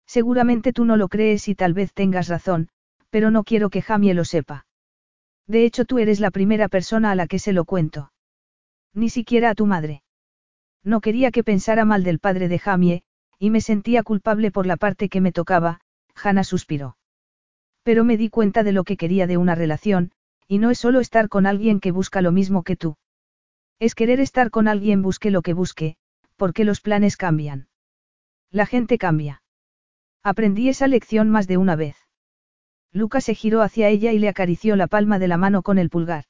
Seguramente 0.06 0.72
tú 0.72 0.84
no 0.84 0.96
lo 0.96 1.08
crees 1.08 1.48
y 1.48 1.54
tal 1.54 1.74
vez 1.74 1.92
tengas 1.92 2.28
razón, 2.28 2.68
pero 3.10 3.30
no 3.30 3.44
quiero 3.44 3.70
que 3.70 3.82
Jamie 3.82 4.14
lo 4.14 4.24
sepa. 4.24 4.66
De 5.46 5.64
hecho 5.64 5.84
tú 5.84 5.98
eres 5.98 6.20
la 6.20 6.30
primera 6.30 6.68
persona 6.68 7.10
a 7.10 7.14
la 7.14 7.26
que 7.26 7.38
se 7.38 7.52
lo 7.52 7.64
cuento. 7.64 8.12
Ni 8.94 9.08
siquiera 9.08 9.50
a 9.50 9.54
tu 9.54 9.66
madre. 9.66 10.02
No 10.82 11.00
quería 11.00 11.30
que 11.30 11.44
pensara 11.44 11.84
mal 11.84 12.04
del 12.04 12.18
padre 12.18 12.48
de 12.48 12.58
Jamie, 12.58 13.02
y 13.38 13.50
me 13.50 13.60
sentía 13.60 14.02
culpable 14.02 14.50
por 14.50 14.66
la 14.66 14.76
parte 14.76 15.08
que 15.08 15.20
me 15.20 15.32
tocaba, 15.32 15.80
Hannah 16.14 16.44
suspiró. 16.44 16.96
Pero 17.82 18.04
me 18.04 18.16
di 18.16 18.28
cuenta 18.28 18.62
de 18.62 18.72
lo 18.72 18.84
que 18.84 18.96
quería 18.96 19.26
de 19.26 19.36
una 19.36 19.54
relación, 19.54 20.12
y 20.46 20.58
no 20.58 20.70
es 20.70 20.78
solo 20.78 21.00
estar 21.00 21.28
con 21.28 21.46
alguien 21.46 21.80
que 21.80 21.92
busca 21.92 22.20
lo 22.22 22.32
mismo 22.32 22.62
que 22.62 22.76
tú. 22.76 22.96
Es 23.78 23.94
querer 23.94 24.20
estar 24.20 24.50
con 24.50 24.68
alguien 24.68 25.00
busque 25.00 25.30
lo 25.30 25.42
que 25.42 25.54
busque, 25.54 25.96
porque 26.36 26.64
los 26.64 26.80
planes 26.80 27.16
cambian. 27.16 27.68
La 28.50 28.66
gente 28.66 28.98
cambia. 28.98 29.42
Aprendí 30.22 30.68
esa 30.68 30.86
lección 30.86 31.30
más 31.30 31.46
de 31.46 31.56
una 31.56 31.76
vez. 31.76 31.96
Luca 32.92 33.20
se 33.20 33.34
giró 33.34 33.62
hacia 33.62 33.88
ella 33.88 34.12
y 34.12 34.18
le 34.18 34.28
acarició 34.28 34.76
la 34.76 34.86
palma 34.86 35.18
de 35.18 35.28
la 35.28 35.36
mano 35.36 35.62
con 35.62 35.78
el 35.78 35.90
pulgar. 35.90 36.24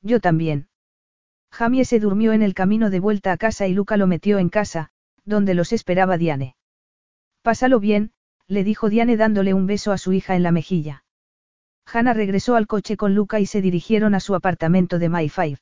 Yo 0.00 0.20
también. 0.20 0.68
Jamie 1.50 1.84
se 1.84 2.00
durmió 2.00 2.32
en 2.32 2.42
el 2.42 2.54
camino 2.54 2.88
de 2.88 3.00
vuelta 3.00 3.32
a 3.32 3.36
casa 3.36 3.66
y 3.66 3.74
Luca 3.74 3.96
lo 3.96 4.06
metió 4.06 4.38
en 4.38 4.48
casa, 4.48 4.90
donde 5.24 5.54
los 5.54 5.72
esperaba 5.72 6.16
Diane. 6.16 6.56
Pásalo 7.42 7.80
bien, 7.80 8.12
le 8.46 8.64
dijo 8.64 8.88
Diane 8.88 9.16
dándole 9.16 9.54
un 9.54 9.66
beso 9.66 9.92
a 9.92 9.98
su 9.98 10.12
hija 10.12 10.36
en 10.36 10.42
la 10.42 10.52
mejilla. 10.52 11.04
Hannah 11.84 12.14
regresó 12.14 12.54
al 12.54 12.66
coche 12.66 12.96
con 12.96 13.14
Luca 13.14 13.40
y 13.40 13.46
se 13.46 13.60
dirigieron 13.60 14.14
a 14.14 14.20
su 14.20 14.34
apartamento 14.34 14.98
de 14.98 15.08
Mayfair. 15.08 15.58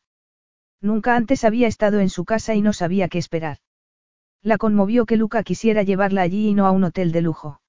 Nunca 0.80 1.16
antes 1.16 1.44
había 1.44 1.66
estado 1.66 2.00
en 2.00 2.08
su 2.08 2.24
casa 2.24 2.54
y 2.54 2.62
no 2.62 2.72
sabía 2.72 3.08
qué 3.08 3.18
esperar. 3.18 3.58
La 4.42 4.58
conmovió 4.58 5.06
que 5.06 5.16
Luca 5.16 5.42
quisiera 5.42 5.82
llevarla 5.82 6.22
allí 6.22 6.48
y 6.48 6.54
no 6.54 6.66
a 6.66 6.70
un 6.70 6.84
hotel 6.84 7.12
de 7.12 7.22
lujo. 7.22 7.60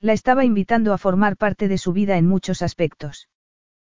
La 0.00 0.12
estaba 0.12 0.44
invitando 0.44 0.92
a 0.92 0.98
formar 0.98 1.36
parte 1.36 1.66
de 1.66 1.76
su 1.76 1.92
vida 1.92 2.18
en 2.18 2.26
muchos 2.26 2.62
aspectos. 2.62 3.28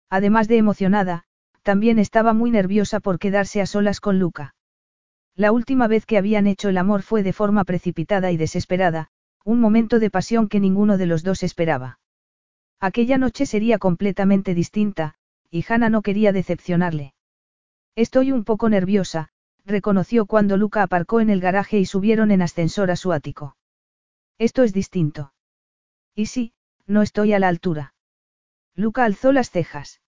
Además 0.08 0.46
de 0.46 0.56
emocionada, 0.56 1.24
también 1.62 1.98
estaba 1.98 2.32
muy 2.32 2.50
nerviosa 2.52 3.00
por 3.00 3.18
quedarse 3.18 3.60
a 3.60 3.66
solas 3.66 4.00
con 4.00 4.20
Luca. 4.20 4.54
La 5.34 5.50
última 5.50 5.88
vez 5.88 6.06
que 6.06 6.16
habían 6.16 6.46
hecho 6.46 6.68
el 6.68 6.78
amor 6.78 7.02
fue 7.02 7.22
de 7.22 7.32
forma 7.32 7.64
precipitada 7.64 8.30
y 8.30 8.36
desesperada, 8.36 9.08
un 9.44 9.60
momento 9.60 9.98
de 9.98 10.10
pasión 10.10 10.48
que 10.48 10.60
ninguno 10.60 10.98
de 10.98 11.06
los 11.06 11.24
dos 11.24 11.42
esperaba. 11.42 11.98
Aquella 12.80 13.18
noche 13.18 13.44
sería 13.44 13.78
completamente 13.78 14.54
distinta, 14.54 15.16
y 15.50 15.64
Hannah 15.68 15.90
no 15.90 16.02
quería 16.02 16.32
decepcionarle. 16.32 17.14
Estoy 17.96 18.30
un 18.30 18.44
poco 18.44 18.68
nerviosa, 18.68 19.30
reconoció 19.64 20.26
cuando 20.26 20.56
Luca 20.56 20.84
aparcó 20.84 21.20
en 21.20 21.30
el 21.30 21.40
garaje 21.40 21.78
y 21.78 21.86
subieron 21.86 22.30
en 22.30 22.42
ascensor 22.42 22.92
a 22.92 22.96
su 22.96 23.12
ático. 23.12 23.56
Esto 24.38 24.62
es 24.62 24.72
distinto. 24.72 25.32
Y 26.18 26.26
sí, 26.26 26.52
no 26.88 27.02
estoy 27.02 27.32
a 27.32 27.38
la 27.38 27.46
altura. 27.46 27.94
Luca 28.74 29.04
alzó 29.04 29.30
las 29.30 29.52
cejas. 29.52 30.00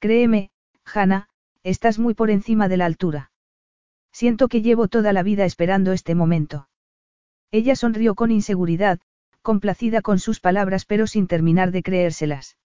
Créeme, 0.00 0.50
Hannah, 0.84 1.28
estás 1.62 2.00
muy 2.00 2.14
por 2.14 2.30
encima 2.30 2.66
de 2.66 2.76
la 2.76 2.86
altura. 2.86 3.30
Siento 4.10 4.48
que 4.48 4.60
llevo 4.60 4.88
toda 4.88 5.12
la 5.12 5.22
vida 5.22 5.44
esperando 5.44 5.92
este 5.92 6.16
momento. 6.16 6.68
Ella 7.52 7.76
sonrió 7.76 8.16
con 8.16 8.32
inseguridad, 8.32 8.98
complacida 9.40 10.02
con 10.02 10.18
sus 10.18 10.40
palabras 10.40 10.84
pero 10.84 11.06
sin 11.06 11.28
terminar 11.28 11.70
de 11.70 11.84
creérselas. 11.84 12.56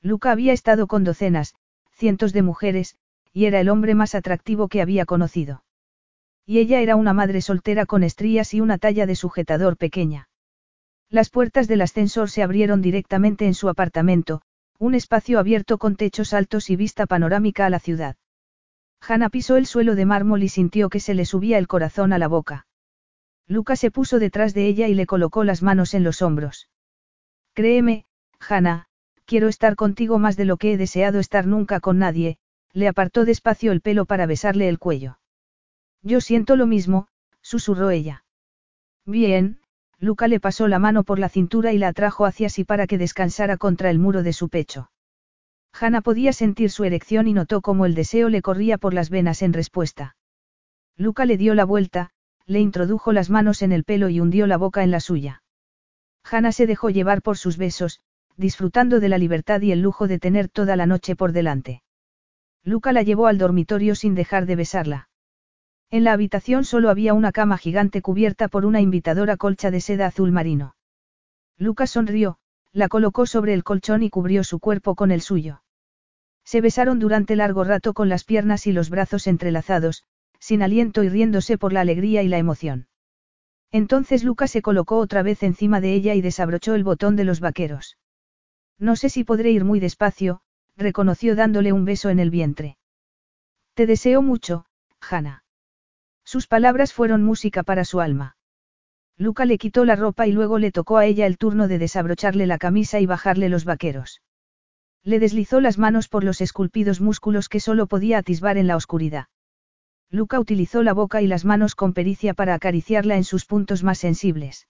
Luca 0.00 0.30
había 0.30 0.54
estado 0.54 0.86
con 0.86 1.04
docenas, 1.04 1.56
cientos 1.90 2.32
de 2.32 2.40
mujeres, 2.40 2.96
y 3.34 3.44
era 3.44 3.60
el 3.60 3.68
hombre 3.68 3.94
más 3.94 4.14
atractivo 4.14 4.68
que 4.68 4.80
había 4.80 5.04
conocido. 5.04 5.62
Y 6.46 6.58
ella 6.58 6.80
era 6.80 6.96
una 6.96 7.12
madre 7.12 7.42
soltera 7.42 7.84
con 7.84 8.02
estrías 8.02 8.54
y 8.54 8.62
una 8.62 8.78
talla 8.78 9.04
de 9.04 9.14
sujetador 9.14 9.76
pequeña. 9.76 10.30
Las 11.12 11.28
puertas 11.28 11.68
del 11.68 11.82
ascensor 11.82 12.30
se 12.30 12.42
abrieron 12.42 12.80
directamente 12.80 13.46
en 13.46 13.52
su 13.52 13.68
apartamento, 13.68 14.40
un 14.78 14.94
espacio 14.94 15.38
abierto 15.38 15.76
con 15.76 15.94
techos 15.94 16.32
altos 16.32 16.70
y 16.70 16.76
vista 16.76 17.04
panorámica 17.04 17.66
a 17.66 17.70
la 17.70 17.80
ciudad. 17.80 18.16
Hannah 19.06 19.28
pisó 19.28 19.58
el 19.58 19.66
suelo 19.66 19.94
de 19.94 20.06
mármol 20.06 20.42
y 20.42 20.48
sintió 20.48 20.88
que 20.88 21.00
se 21.00 21.12
le 21.12 21.26
subía 21.26 21.58
el 21.58 21.68
corazón 21.68 22.14
a 22.14 22.18
la 22.18 22.28
boca. 22.28 22.66
Luca 23.46 23.76
se 23.76 23.90
puso 23.90 24.18
detrás 24.18 24.54
de 24.54 24.66
ella 24.66 24.88
y 24.88 24.94
le 24.94 25.04
colocó 25.04 25.44
las 25.44 25.60
manos 25.60 25.92
en 25.92 26.02
los 26.02 26.22
hombros. 26.22 26.70
Créeme, 27.52 28.06
Hannah, 28.40 28.86
quiero 29.26 29.48
estar 29.48 29.76
contigo 29.76 30.18
más 30.18 30.38
de 30.38 30.46
lo 30.46 30.56
que 30.56 30.72
he 30.72 30.76
deseado 30.78 31.18
estar 31.18 31.46
nunca 31.46 31.80
con 31.80 31.98
nadie, 31.98 32.38
le 32.72 32.88
apartó 32.88 33.26
despacio 33.26 33.72
el 33.72 33.82
pelo 33.82 34.06
para 34.06 34.24
besarle 34.24 34.66
el 34.66 34.78
cuello. 34.78 35.18
Yo 36.00 36.22
siento 36.22 36.56
lo 36.56 36.66
mismo, 36.66 37.08
susurró 37.42 37.90
ella. 37.90 38.24
Bien, 39.04 39.58
Luca 40.02 40.26
le 40.26 40.40
pasó 40.40 40.66
la 40.66 40.80
mano 40.80 41.04
por 41.04 41.20
la 41.20 41.28
cintura 41.28 41.72
y 41.72 41.78
la 41.78 41.86
atrajo 41.86 42.26
hacia 42.26 42.48
sí 42.48 42.64
para 42.64 42.88
que 42.88 42.98
descansara 42.98 43.56
contra 43.56 43.88
el 43.88 44.00
muro 44.00 44.24
de 44.24 44.32
su 44.32 44.48
pecho. 44.48 44.90
Hannah 45.72 46.00
podía 46.00 46.32
sentir 46.32 46.72
su 46.72 46.82
erección 46.82 47.28
y 47.28 47.32
notó 47.32 47.60
cómo 47.60 47.86
el 47.86 47.94
deseo 47.94 48.28
le 48.28 48.42
corría 48.42 48.78
por 48.78 48.94
las 48.94 49.10
venas 49.10 49.42
en 49.42 49.52
respuesta. 49.52 50.16
Luca 50.96 51.24
le 51.24 51.36
dio 51.36 51.54
la 51.54 51.64
vuelta, 51.64 52.10
le 52.46 52.58
introdujo 52.58 53.12
las 53.12 53.30
manos 53.30 53.62
en 53.62 53.70
el 53.70 53.84
pelo 53.84 54.08
y 54.08 54.18
hundió 54.18 54.48
la 54.48 54.56
boca 54.56 54.82
en 54.82 54.90
la 54.90 54.98
suya. 54.98 55.44
Hannah 56.28 56.50
se 56.50 56.66
dejó 56.66 56.90
llevar 56.90 57.22
por 57.22 57.38
sus 57.38 57.56
besos, 57.56 58.00
disfrutando 58.36 58.98
de 58.98 59.08
la 59.08 59.18
libertad 59.18 59.60
y 59.60 59.70
el 59.70 59.82
lujo 59.82 60.08
de 60.08 60.18
tener 60.18 60.48
toda 60.48 60.74
la 60.74 60.86
noche 60.86 61.14
por 61.14 61.30
delante. 61.30 61.84
Luca 62.64 62.90
la 62.92 63.02
llevó 63.02 63.28
al 63.28 63.38
dormitorio 63.38 63.94
sin 63.94 64.16
dejar 64.16 64.46
de 64.46 64.56
besarla. 64.56 65.08
En 65.92 66.04
la 66.04 66.14
habitación 66.14 66.64
solo 66.64 66.88
había 66.88 67.12
una 67.12 67.32
cama 67.32 67.58
gigante 67.58 68.00
cubierta 68.00 68.48
por 68.48 68.64
una 68.64 68.80
invitadora 68.80 69.36
colcha 69.36 69.70
de 69.70 69.82
seda 69.82 70.06
azul 70.06 70.32
marino. 70.32 70.74
Luca 71.58 71.86
sonrió, 71.86 72.38
la 72.72 72.88
colocó 72.88 73.26
sobre 73.26 73.52
el 73.52 73.62
colchón 73.62 74.02
y 74.02 74.08
cubrió 74.08 74.42
su 74.42 74.58
cuerpo 74.58 74.94
con 74.94 75.10
el 75.10 75.20
suyo. 75.20 75.62
Se 76.44 76.62
besaron 76.62 76.98
durante 76.98 77.36
largo 77.36 77.62
rato 77.62 77.92
con 77.92 78.08
las 78.08 78.24
piernas 78.24 78.66
y 78.66 78.72
los 78.72 78.88
brazos 78.88 79.26
entrelazados, 79.26 80.04
sin 80.40 80.62
aliento 80.62 81.04
y 81.04 81.10
riéndose 81.10 81.58
por 81.58 81.74
la 81.74 81.82
alegría 81.82 82.22
y 82.22 82.28
la 82.28 82.38
emoción. 82.38 82.88
Entonces 83.70 84.24
Luca 84.24 84.46
se 84.46 84.62
colocó 84.62 84.96
otra 84.96 85.22
vez 85.22 85.42
encima 85.42 85.82
de 85.82 85.92
ella 85.92 86.14
y 86.14 86.22
desabrochó 86.22 86.74
el 86.74 86.84
botón 86.84 87.16
de 87.16 87.24
los 87.24 87.40
vaqueros. 87.40 87.98
No 88.78 88.96
sé 88.96 89.10
si 89.10 89.24
podré 89.24 89.50
ir 89.50 89.66
muy 89.66 89.78
despacio, 89.78 90.40
reconoció 90.74 91.36
dándole 91.36 91.74
un 91.74 91.84
beso 91.84 92.08
en 92.08 92.18
el 92.18 92.30
vientre. 92.30 92.78
Te 93.74 93.86
deseo 93.86 94.22
mucho, 94.22 94.64
Hannah. 94.98 95.41
Sus 96.24 96.46
palabras 96.46 96.92
fueron 96.92 97.22
música 97.22 97.62
para 97.62 97.84
su 97.84 98.00
alma. 98.00 98.36
Luca 99.16 99.44
le 99.44 99.58
quitó 99.58 99.84
la 99.84 99.96
ropa 99.96 100.26
y 100.26 100.32
luego 100.32 100.58
le 100.58 100.72
tocó 100.72 100.96
a 100.96 101.06
ella 101.06 101.26
el 101.26 101.38
turno 101.38 101.68
de 101.68 101.78
desabrocharle 101.78 102.46
la 102.46 102.58
camisa 102.58 103.00
y 103.00 103.06
bajarle 103.06 103.48
los 103.48 103.64
vaqueros. 103.64 104.22
Le 105.04 105.18
deslizó 105.18 105.60
las 105.60 105.78
manos 105.78 106.08
por 106.08 106.22
los 106.22 106.40
esculpidos 106.40 107.00
músculos 107.00 107.48
que 107.48 107.60
solo 107.60 107.86
podía 107.86 108.18
atisbar 108.18 108.56
en 108.56 108.68
la 108.68 108.76
oscuridad. 108.76 109.26
Luca 110.10 110.38
utilizó 110.38 110.82
la 110.82 110.92
boca 110.92 111.22
y 111.22 111.26
las 111.26 111.44
manos 111.44 111.74
con 111.74 111.92
pericia 111.92 112.34
para 112.34 112.54
acariciarla 112.54 113.16
en 113.16 113.24
sus 113.24 113.46
puntos 113.46 113.82
más 113.82 113.98
sensibles. 113.98 114.68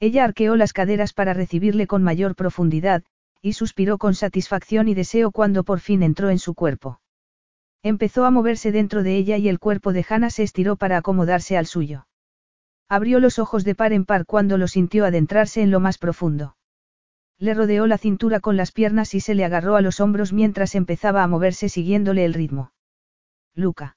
Ella 0.00 0.24
arqueó 0.24 0.56
las 0.56 0.72
caderas 0.72 1.12
para 1.12 1.34
recibirle 1.34 1.86
con 1.86 2.02
mayor 2.02 2.34
profundidad, 2.34 3.04
y 3.42 3.52
suspiró 3.52 3.98
con 3.98 4.14
satisfacción 4.14 4.88
y 4.88 4.94
deseo 4.94 5.32
cuando 5.32 5.64
por 5.64 5.80
fin 5.80 6.02
entró 6.02 6.30
en 6.30 6.38
su 6.38 6.54
cuerpo. 6.54 7.01
Empezó 7.84 8.24
a 8.24 8.30
moverse 8.30 8.70
dentro 8.70 9.02
de 9.02 9.16
ella 9.16 9.36
y 9.38 9.48
el 9.48 9.58
cuerpo 9.58 9.92
de 9.92 10.06
Hannah 10.08 10.30
se 10.30 10.44
estiró 10.44 10.76
para 10.76 10.98
acomodarse 10.98 11.56
al 11.56 11.66
suyo. 11.66 12.06
Abrió 12.88 13.18
los 13.18 13.38
ojos 13.40 13.64
de 13.64 13.74
par 13.74 13.92
en 13.92 14.04
par 14.04 14.24
cuando 14.24 14.56
lo 14.56 14.68
sintió 14.68 15.04
adentrarse 15.04 15.62
en 15.62 15.70
lo 15.70 15.80
más 15.80 15.98
profundo. 15.98 16.56
Le 17.38 17.54
rodeó 17.54 17.88
la 17.88 17.98
cintura 17.98 18.38
con 18.38 18.56
las 18.56 18.70
piernas 18.70 19.14
y 19.14 19.20
se 19.20 19.34
le 19.34 19.44
agarró 19.44 19.74
a 19.74 19.80
los 19.80 19.98
hombros 19.98 20.32
mientras 20.32 20.76
empezaba 20.76 21.24
a 21.24 21.26
moverse 21.26 21.68
siguiéndole 21.68 22.24
el 22.24 22.34
ritmo. 22.34 22.72
Luca. 23.54 23.96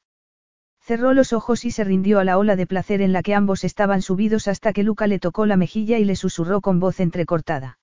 Cerró 0.79 1.13
los 1.13 1.31
ojos 1.31 1.63
y 1.65 1.71
se 1.71 1.83
rindió 1.83 2.19
a 2.19 2.23
la 2.23 2.39
ola 2.39 2.55
de 2.55 2.65
placer 2.65 3.01
en 3.01 3.13
la 3.13 3.21
que 3.21 3.35
ambos 3.35 3.63
estaban 3.63 4.01
subidos 4.01 4.47
hasta 4.47 4.73
que 4.73 4.83
Luca 4.83 5.05
le 5.05 5.19
tocó 5.19 5.45
la 5.45 5.57
mejilla 5.57 5.99
y 5.99 6.05
le 6.05 6.15
susurró 6.15 6.61
con 6.61 6.79
voz 6.79 6.99
entrecortada. 6.99 7.77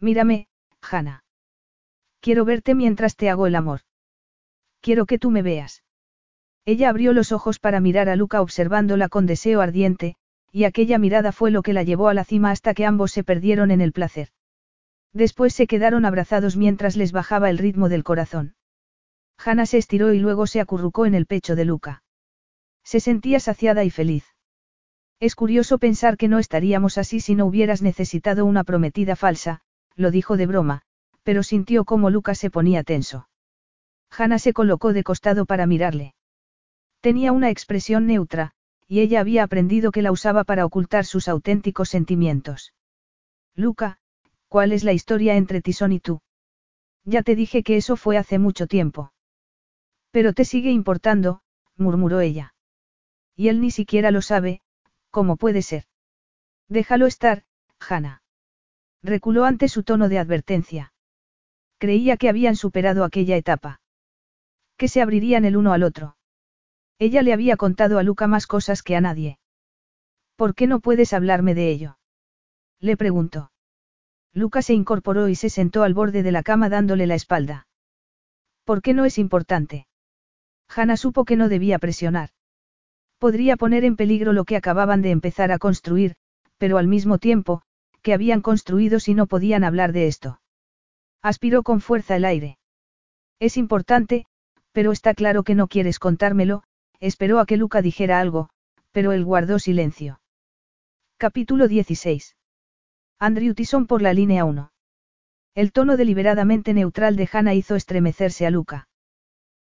Mírame, 0.00 0.48
Hannah. 0.82 1.24
Quiero 2.20 2.44
verte 2.44 2.74
mientras 2.74 3.16
te 3.16 3.30
hago 3.30 3.46
el 3.46 3.54
amor. 3.54 3.80
Quiero 4.84 5.06
que 5.06 5.18
tú 5.18 5.30
me 5.30 5.40
veas. 5.40 5.82
Ella 6.66 6.90
abrió 6.90 7.14
los 7.14 7.32
ojos 7.32 7.58
para 7.58 7.80
mirar 7.80 8.10
a 8.10 8.16
Luca 8.16 8.42
observándola 8.42 9.08
con 9.08 9.24
deseo 9.24 9.62
ardiente, 9.62 10.16
y 10.52 10.64
aquella 10.64 10.98
mirada 10.98 11.32
fue 11.32 11.50
lo 11.50 11.62
que 11.62 11.72
la 11.72 11.84
llevó 11.84 12.08
a 12.08 12.14
la 12.14 12.22
cima 12.22 12.50
hasta 12.50 12.74
que 12.74 12.84
ambos 12.84 13.10
se 13.10 13.24
perdieron 13.24 13.70
en 13.70 13.80
el 13.80 13.92
placer. 13.92 14.28
Después 15.14 15.54
se 15.54 15.66
quedaron 15.66 16.04
abrazados 16.04 16.58
mientras 16.58 16.96
les 16.96 17.12
bajaba 17.12 17.48
el 17.48 17.56
ritmo 17.56 17.88
del 17.88 18.04
corazón. 18.04 18.56
Hannah 19.38 19.64
se 19.64 19.78
estiró 19.78 20.12
y 20.12 20.18
luego 20.18 20.46
se 20.46 20.60
acurrucó 20.60 21.06
en 21.06 21.14
el 21.14 21.24
pecho 21.24 21.56
de 21.56 21.64
Luca. 21.64 22.02
Se 22.82 23.00
sentía 23.00 23.40
saciada 23.40 23.84
y 23.84 23.90
feliz. 23.90 24.26
Es 25.18 25.34
curioso 25.34 25.78
pensar 25.78 26.18
que 26.18 26.28
no 26.28 26.38
estaríamos 26.38 26.98
así 26.98 27.20
si 27.20 27.34
no 27.34 27.46
hubieras 27.46 27.80
necesitado 27.80 28.44
una 28.44 28.64
prometida 28.64 29.16
falsa, 29.16 29.62
lo 29.96 30.10
dijo 30.10 30.36
de 30.36 30.44
broma, 30.44 30.82
pero 31.22 31.42
sintió 31.42 31.86
cómo 31.86 32.10
Lucas 32.10 32.36
se 32.36 32.50
ponía 32.50 32.84
tenso. 32.84 33.28
Hannah 34.16 34.38
se 34.38 34.52
colocó 34.52 34.92
de 34.92 35.04
costado 35.04 35.46
para 35.46 35.66
mirarle. 35.66 36.14
Tenía 37.00 37.32
una 37.32 37.50
expresión 37.50 38.06
neutra, 38.06 38.52
y 38.86 39.00
ella 39.00 39.20
había 39.20 39.42
aprendido 39.42 39.90
que 39.92 40.02
la 40.02 40.12
usaba 40.12 40.44
para 40.44 40.64
ocultar 40.64 41.04
sus 41.04 41.28
auténticos 41.28 41.88
sentimientos. 41.88 42.74
Luca, 43.54 43.98
¿cuál 44.48 44.72
es 44.72 44.84
la 44.84 44.92
historia 44.92 45.36
entre 45.36 45.60
Tison 45.60 45.92
y 45.92 46.00
tú? 46.00 46.20
Ya 47.04 47.22
te 47.22 47.34
dije 47.34 47.62
que 47.62 47.76
eso 47.76 47.96
fue 47.96 48.16
hace 48.16 48.38
mucho 48.38 48.66
tiempo. 48.66 49.12
Pero 50.10 50.32
te 50.32 50.44
sigue 50.44 50.70
importando, 50.70 51.42
murmuró 51.76 52.20
ella. 52.20 52.54
Y 53.36 53.48
él 53.48 53.60
ni 53.60 53.70
siquiera 53.70 54.10
lo 54.10 54.22
sabe, 54.22 54.62
¿cómo 55.10 55.36
puede 55.36 55.62
ser? 55.62 55.84
Déjalo 56.68 57.06
estar, 57.06 57.44
Hannah. 57.80 58.22
Reculó 59.02 59.44
ante 59.44 59.68
su 59.68 59.82
tono 59.82 60.08
de 60.08 60.18
advertencia. 60.18 60.92
Creía 61.78 62.16
que 62.16 62.28
habían 62.28 62.56
superado 62.56 63.04
aquella 63.04 63.36
etapa. 63.36 63.80
Que 64.84 64.88
se 64.88 65.00
abrirían 65.00 65.46
el 65.46 65.56
uno 65.56 65.72
al 65.72 65.82
otro. 65.82 66.18
Ella 66.98 67.22
le 67.22 67.32
había 67.32 67.56
contado 67.56 67.98
a 67.98 68.02
Luca 68.02 68.26
más 68.26 68.46
cosas 68.46 68.82
que 68.82 68.94
a 68.96 69.00
nadie. 69.00 69.38
¿Por 70.36 70.54
qué 70.54 70.66
no 70.66 70.80
puedes 70.80 71.14
hablarme 71.14 71.54
de 71.54 71.70
ello? 71.70 71.96
Le 72.80 72.98
preguntó. 72.98 73.50
Luca 74.34 74.60
se 74.60 74.74
incorporó 74.74 75.28
y 75.28 75.36
se 75.36 75.48
sentó 75.48 75.84
al 75.84 75.94
borde 75.94 76.22
de 76.22 76.32
la 76.32 76.42
cama 76.42 76.68
dándole 76.68 77.06
la 77.06 77.14
espalda. 77.14 77.66
¿Por 78.64 78.82
qué 78.82 78.92
no 78.92 79.06
es 79.06 79.16
importante? 79.16 79.86
Hannah 80.68 80.98
supo 80.98 81.24
que 81.24 81.36
no 81.36 81.48
debía 81.48 81.78
presionar. 81.78 82.28
Podría 83.16 83.56
poner 83.56 83.86
en 83.86 83.96
peligro 83.96 84.34
lo 84.34 84.44
que 84.44 84.56
acababan 84.56 85.00
de 85.00 85.12
empezar 85.12 85.50
a 85.50 85.56
construir, 85.56 86.16
pero 86.58 86.76
al 86.76 86.88
mismo 86.88 87.16
tiempo, 87.16 87.62
que 88.02 88.12
habían 88.12 88.42
construido 88.42 89.00
si 89.00 89.14
no 89.14 89.28
podían 89.28 89.64
hablar 89.64 89.94
de 89.94 90.08
esto. 90.08 90.42
Aspiró 91.22 91.62
con 91.62 91.80
fuerza 91.80 92.16
el 92.16 92.26
aire. 92.26 92.58
Es 93.40 93.56
importante, 93.56 94.26
pero 94.74 94.90
está 94.90 95.14
claro 95.14 95.44
que 95.44 95.54
no 95.54 95.68
quieres 95.68 96.00
contármelo, 96.00 96.64
esperó 96.98 97.38
a 97.38 97.46
que 97.46 97.56
Luca 97.56 97.80
dijera 97.80 98.18
algo, 98.18 98.50
pero 98.90 99.12
él 99.12 99.24
guardó 99.24 99.60
silencio. 99.60 100.20
Capítulo 101.16 101.68
16. 101.68 102.34
Andrew 103.20 103.54
Tyson 103.54 103.86
por 103.86 104.02
la 104.02 104.12
línea 104.12 104.44
1. 104.44 104.72
El 105.54 105.70
tono 105.70 105.96
deliberadamente 105.96 106.74
neutral 106.74 107.14
de 107.14 107.28
Hannah 107.32 107.54
hizo 107.54 107.76
estremecerse 107.76 108.46
a 108.46 108.50
Luca. 108.50 108.88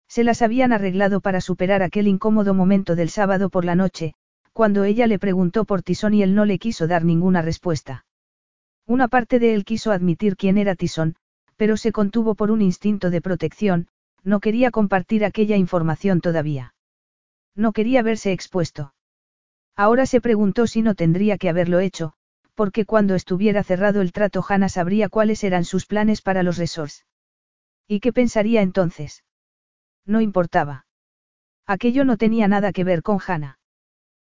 Se 0.07 0.23
las 0.23 0.41
habían 0.41 0.73
arreglado 0.73 1.21
para 1.21 1.41
superar 1.41 1.83
aquel 1.83 2.07
incómodo 2.07 2.55
momento 2.55 2.95
del 2.95 3.09
sábado 3.09 3.51
por 3.51 3.65
la 3.65 3.75
noche, 3.75 4.15
cuando 4.51 4.83
ella 4.83 5.05
le 5.05 5.19
preguntó 5.19 5.65
por 5.65 5.83
Tison 5.83 6.15
y 6.15 6.23
él 6.23 6.33
no 6.33 6.45
le 6.45 6.57
quiso 6.57 6.87
dar 6.87 7.05
ninguna 7.05 7.43
respuesta. 7.43 8.03
Una 8.87 9.07
parte 9.07 9.37
de 9.37 9.53
él 9.53 9.63
quiso 9.63 9.91
admitir 9.91 10.37
quién 10.37 10.57
era 10.57 10.73
Tison, 10.73 11.15
pero 11.55 11.77
se 11.77 11.91
contuvo 11.91 12.33
por 12.33 12.49
un 12.49 12.63
instinto 12.63 13.11
de 13.11 13.21
protección, 13.21 13.87
no 14.23 14.39
quería 14.39 14.71
compartir 14.71 15.25
aquella 15.25 15.57
información 15.57 16.21
todavía. 16.21 16.73
No 17.55 17.71
quería 17.71 18.01
verse 18.01 18.31
expuesto. 18.31 18.93
Ahora 19.75 20.05
se 20.05 20.21
preguntó 20.21 20.67
si 20.67 20.81
no 20.81 20.95
tendría 20.95 21.37
que 21.37 21.49
haberlo 21.49 21.79
hecho, 21.79 22.13
porque 22.55 22.85
cuando 22.85 23.15
estuviera 23.15 23.63
cerrado 23.63 24.01
el 24.01 24.11
trato 24.11 24.43
Hannah 24.47 24.69
sabría 24.69 25.09
cuáles 25.09 25.43
eran 25.43 25.65
sus 25.65 25.85
planes 25.85 26.21
para 26.21 26.43
los 26.43 26.57
resorts. 26.57 27.05
¿Y 27.87 27.99
qué 27.99 28.13
pensaría 28.13 28.61
entonces? 28.61 29.23
No 30.05 30.21
importaba. 30.21 30.85
Aquello 31.65 32.05
no 32.05 32.17
tenía 32.17 32.47
nada 32.47 32.71
que 32.71 32.83
ver 32.83 33.01
con 33.01 33.19
Hannah. 33.25 33.59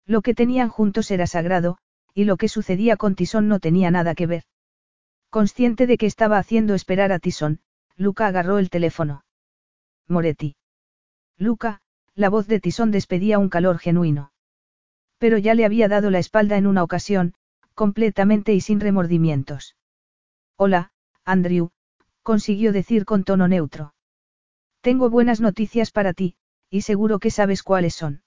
Lo 0.05 0.21
que 0.21 0.33
tenían 0.33 0.69
juntos 0.69 1.11
era 1.11 1.27
sagrado, 1.27 1.77
y 2.13 2.25
lo 2.25 2.37
que 2.37 2.47
sucedía 2.47 2.97
con 2.97 3.15
Tison 3.15 3.47
no 3.47 3.59
tenía 3.59 3.91
nada 3.91 4.15
que 4.15 4.27
ver. 4.27 4.43
Consciente 5.29 5.85
de 5.87 5.97
que 5.97 6.07
estaba 6.07 6.39
haciendo 6.39 6.73
esperar 6.73 7.11
a 7.11 7.19
Tison, 7.19 7.59
Luca 7.95 8.27
agarró 8.27 8.57
el 8.57 8.69
teléfono. 8.69 9.23
Moretti. 10.09 10.55
Luca, 11.37 11.81
la 12.15 12.29
voz 12.29 12.47
de 12.47 12.59
Tison 12.59 12.91
despedía 12.91 13.39
un 13.39 13.49
calor 13.49 13.77
genuino. 13.77 14.31
Pero 15.19 15.37
ya 15.37 15.53
le 15.53 15.65
había 15.65 15.87
dado 15.87 16.09
la 16.09 16.19
espalda 16.19 16.57
en 16.57 16.67
una 16.67 16.83
ocasión, 16.83 17.33
completamente 17.75 18.53
y 18.53 18.61
sin 18.61 18.79
remordimientos. 18.79 19.75
Hola, 20.57 20.91
Andrew, 21.23 21.69
consiguió 22.23 22.73
decir 22.73 23.05
con 23.05 23.23
tono 23.23 23.47
neutro. 23.47 23.93
Tengo 24.81 25.09
buenas 25.09 25.39
noticias 25.41 25.91
para 25.91 26.13
ti, 26.13 26.35
y 26.69 26.81
seguro 26.81 27.19
que 27.19 27.31
sabes 27.31 27.63
cuáles 27.63 27.93
son. 27.93 28.23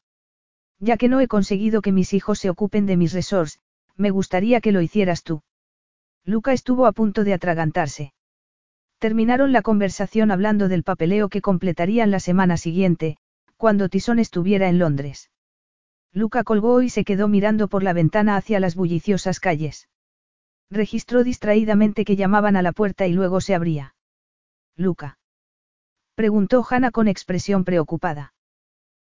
Ya 0.78 0.96
que 0.96 1.08
no 1.08 1.20
he 1.20 1.28
conseguido 1.28 1.82
que 1.82 1.92
mis 1.92 2.12
hijos 2.12 2.38
se 2.38 2.50
ocupen 2.50 2.86
de 2.86 2.96
mis 2.96 3.12
resorts, 3.12 3.58
me 3.96 4.10
gustaría 4.10 4.60
que 4.60 4.72
lo 4.72 4.80
hicieras 4.80 5.22
tú. 5.22 5.42
Luca 6.24 6.52
estuvo 6.52 6.86
a 6.86 6.92
punto 6.92 7.24
de 7.24 7.34
atragantarse. 7.34 8.12
Terminaron 9.02 9.50
la 9.50 9.62
conversación 9.62 10.30
hablando 10.30 10.68
del 10.68 10.84
papeleo 10.84 11.28
que 11.28 11.40
completarían 11.40 12.12
la 12.12 12.20
semana 12.20 12.56
siguiente, 12.56 13.16
cuando 13.56 13.88
Tison 13.88 14.20
estuviera 14.20 14.68
en 14.68 14.78
Londres. 14.78 15.32
Luca 16.12 16.44
colgó 16.44 16.82
y 16.82 16.88
se 16.88 17.02
quedó 17.02 17.26
mirando 17.26 17.66
por 17.66 17.82
la 17.82 17.94
ventana 17.94 18.36
hacia 18.36 18.60
las 18.60 18.76
bulliciosas 18.76 19.40
calles. 19.40 19.88
Registró 20.70 21.24
distraídamente 21.24 22.04
que 22.04 22.14
llamaban 22.14 22.54
a 22.54 22.62
la 22.62 22.70
puerta 22.70 23.08
y 23.08 23.12
luego 23.12 23.40
se 23.40 23.56
abría. 23.56 23.96
Luca. 24.76 25.18
Preguntó 26.14 26.64
Hannah 26.70 26.92
con 26.92 27.08
expresión 27.08 27.64
preocupada. 27.64 28.34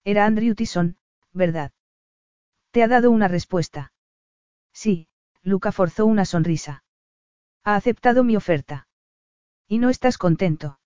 Era 0.05 0.25
Andrew 0.25 0.55
Tison, 0.55 0.97
¿verdad? 1.35 1.71
¿Te 2.71 2.83
ha 2.83 2.89
dado 2.89 3.11
una 3.11 3.29
respuesta? 3.29 3.93
Sí, 4.73 5.09
Luca 5.43 5.71
forzó 5.71 6.07
una 6.07 6.25
sonrisa. 6.25 6.83
Ha 7.63 7.77
aceptado 7.77 8.25
mi 8.25 8.37
oferta. 8.37 8.87
¿Y 9.73 9.79
no 9.79 9.89
estás 9.89 10.19
contento? 10.19 10.79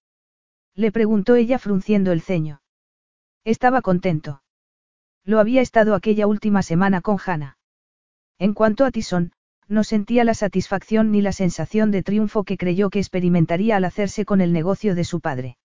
Le 0.77 0.93
preguntó 0.93 1.35
ella 1.35 1.59
frunciendo 1.59 2.13
el 2.13 2.21
ceño. 2.21 2.63
Estaba 3.43 3.83
contento. 3.83 4.45
Lo 5.25 5.41
había 5.41 5.61
estado 5.61 5.97
aquella 5.97 6.29
última 6.29 6.63
semana 6.63 7.01
con 7.01 7.19
Hannah. 7.19 7.59
En 8.39 8.55
cuanto 8.55 8.85
a 8.85 8.93
Tison, 8.93 9.33
no 9.67 9.83
sentía 9.83 10.23
la 10.23 10.35
satisfacción 10.35 11.11
ni 11.11 11.21
la 11.21 11.33
sensación 11.33 11.91
de 11.91 12.05
triunfo 12.05 12.45
que 12.45 12.57
creyó 12.57 12.89
que 12.89 13.01
experimentaría 13.01 13.77
al 13.77 13.85
hacerse 13.87 14.25
con 14.25 14.41
el 14.41 14.53
negocio 14.53 14.95
de 14.95 15.03
su 15.03 15.21
padre. 15.21 15.59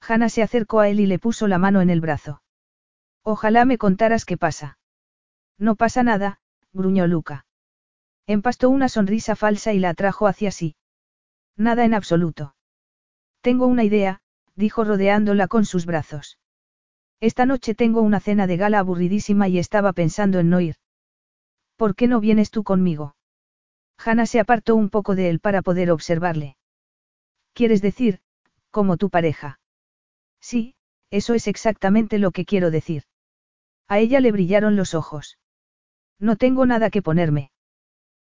Hannah 0.00 0.30
se 0.30 0.42
acercó 0.42 0.80
a 0.80 0.88
él 0.88 1.00
y 1.00 1.06
le 1.06 1.18
puso 1.18 1.48
la 1.48 1.58
mano 1.58 1.82
en 1.82 1.90
el 1.90 2.00
brazo. 2.00 2.40
Ojalá 3.24 3.66
me 3.66 3.76
contaras 3.76 4.24
qué 4.24 4.38
pasa. 4.38 4.78
No 5.58 5.76
pasa 5.76 6.02
nada, 6.02 6.40
gruñó 6.72 7.06
Luca. 7.06 7.44
Empastó 8.26 8.70
una 8.70 8.88
sonrisa 8.88 9.36
falsa 9.36 9.74
y 9.74 9.80
la 9.80 9.90
atrajo 9.90 10.26
hacia 10.26 10.50
sí. 10.50 10.76
Nada 11.58 11.84
en 11.84 11.92
absoluto. 11.92 12.54
Tengo 13.42 13.66
una 13.66 13.84
idea, 13.84 14.20
dijo 14.54 14.84
rodeándola 14.84 15.48
con 15.48 15.64
sus 15.64 15.86
brazos. 15.86 16.38
Esta 17.20 17.46
noche 17.46 17.74
tengo 17.74 18.00
una 18.00 18.20
cena 18.20 18.46
de 18.46 18.56
gala 18.56 18.78
aburridísima 18.78 19.48
y 19.48 19.58
estaba 19.58 19.92
pensando 19.92 20.38
en 20.38 20.50
no 20.50 20.60
ir. 20.60 20.76
¿Por 21.76 21.96
qué 21.96 22.06
no 22.06 22.20
vienes 22.20 22.50
tú 22.50 22.62
conmigo? 22.64 23.16
Hannah 23.98 24.26
se 24.26 24.40
apartó 24.40 24.76
un 24.76 24.88
poco 24.90 25.16
de 25.16 25.30
él 25.30 25.40
para 25.40 25.62
poder 25.62 25.90
observarle. 25.90 26.56
¿Quieres 27.54 27.82
decir, 27.82 28.20
como 28.70 28.96
tu 28.96 29.10
pareja? 29.10 29.60
Sí, 30.40 30.76
eso 31.10 31.34
es 31.34 31.48
exactamente 31.48 32.18
lo 32.18 32.30
que 32.30 32.44
quiero 32.44 32.70
decir. 32.70 33.02
A 33.88 33.98
ella 33.98 34.20
le 34.20 34.30
brillaron 34.30 34.76
los 34.76 34.94
ojos. 34.94 35.38
No 36.20 36.36
tengo 36.36 36.66
nada 36.66 36.90
que 36.90 37.02
ponerme. 37.02 37.50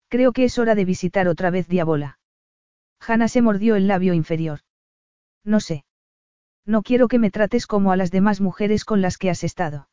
Creo 0.09 0.33
que 0.33 0.45
es 0.45 0.59
hora 0.59 0.75
de 0.75 0.85
visitar 0.85 1.29
otra 1.29 1.51
vez 1.51 1.69
Diabola. 1.69 2.20
Hanna 3.01 3.29
se 3.29 3.43
mordió 3.43 3.77
el 3.77 3.89
labio 3.89 4.15
inferior. 4.15 4.61
No 5.45 5.61
sé. 5.61 5.85
No 6.67 6.83
quiero 6.83 7.09
que 7.09 7.19
me 7.19 7.31
trates 7.31 7.67
como 7.67 7.93
a 7.93 7.97
las 7.97 8.11
demás 8.11 8.41
mujeres 8.41 8.85
con 8.85 9.01
las 9.01 9.17
que 9.17 9.31
has 9.31 9.43
estado. 9.43 9.89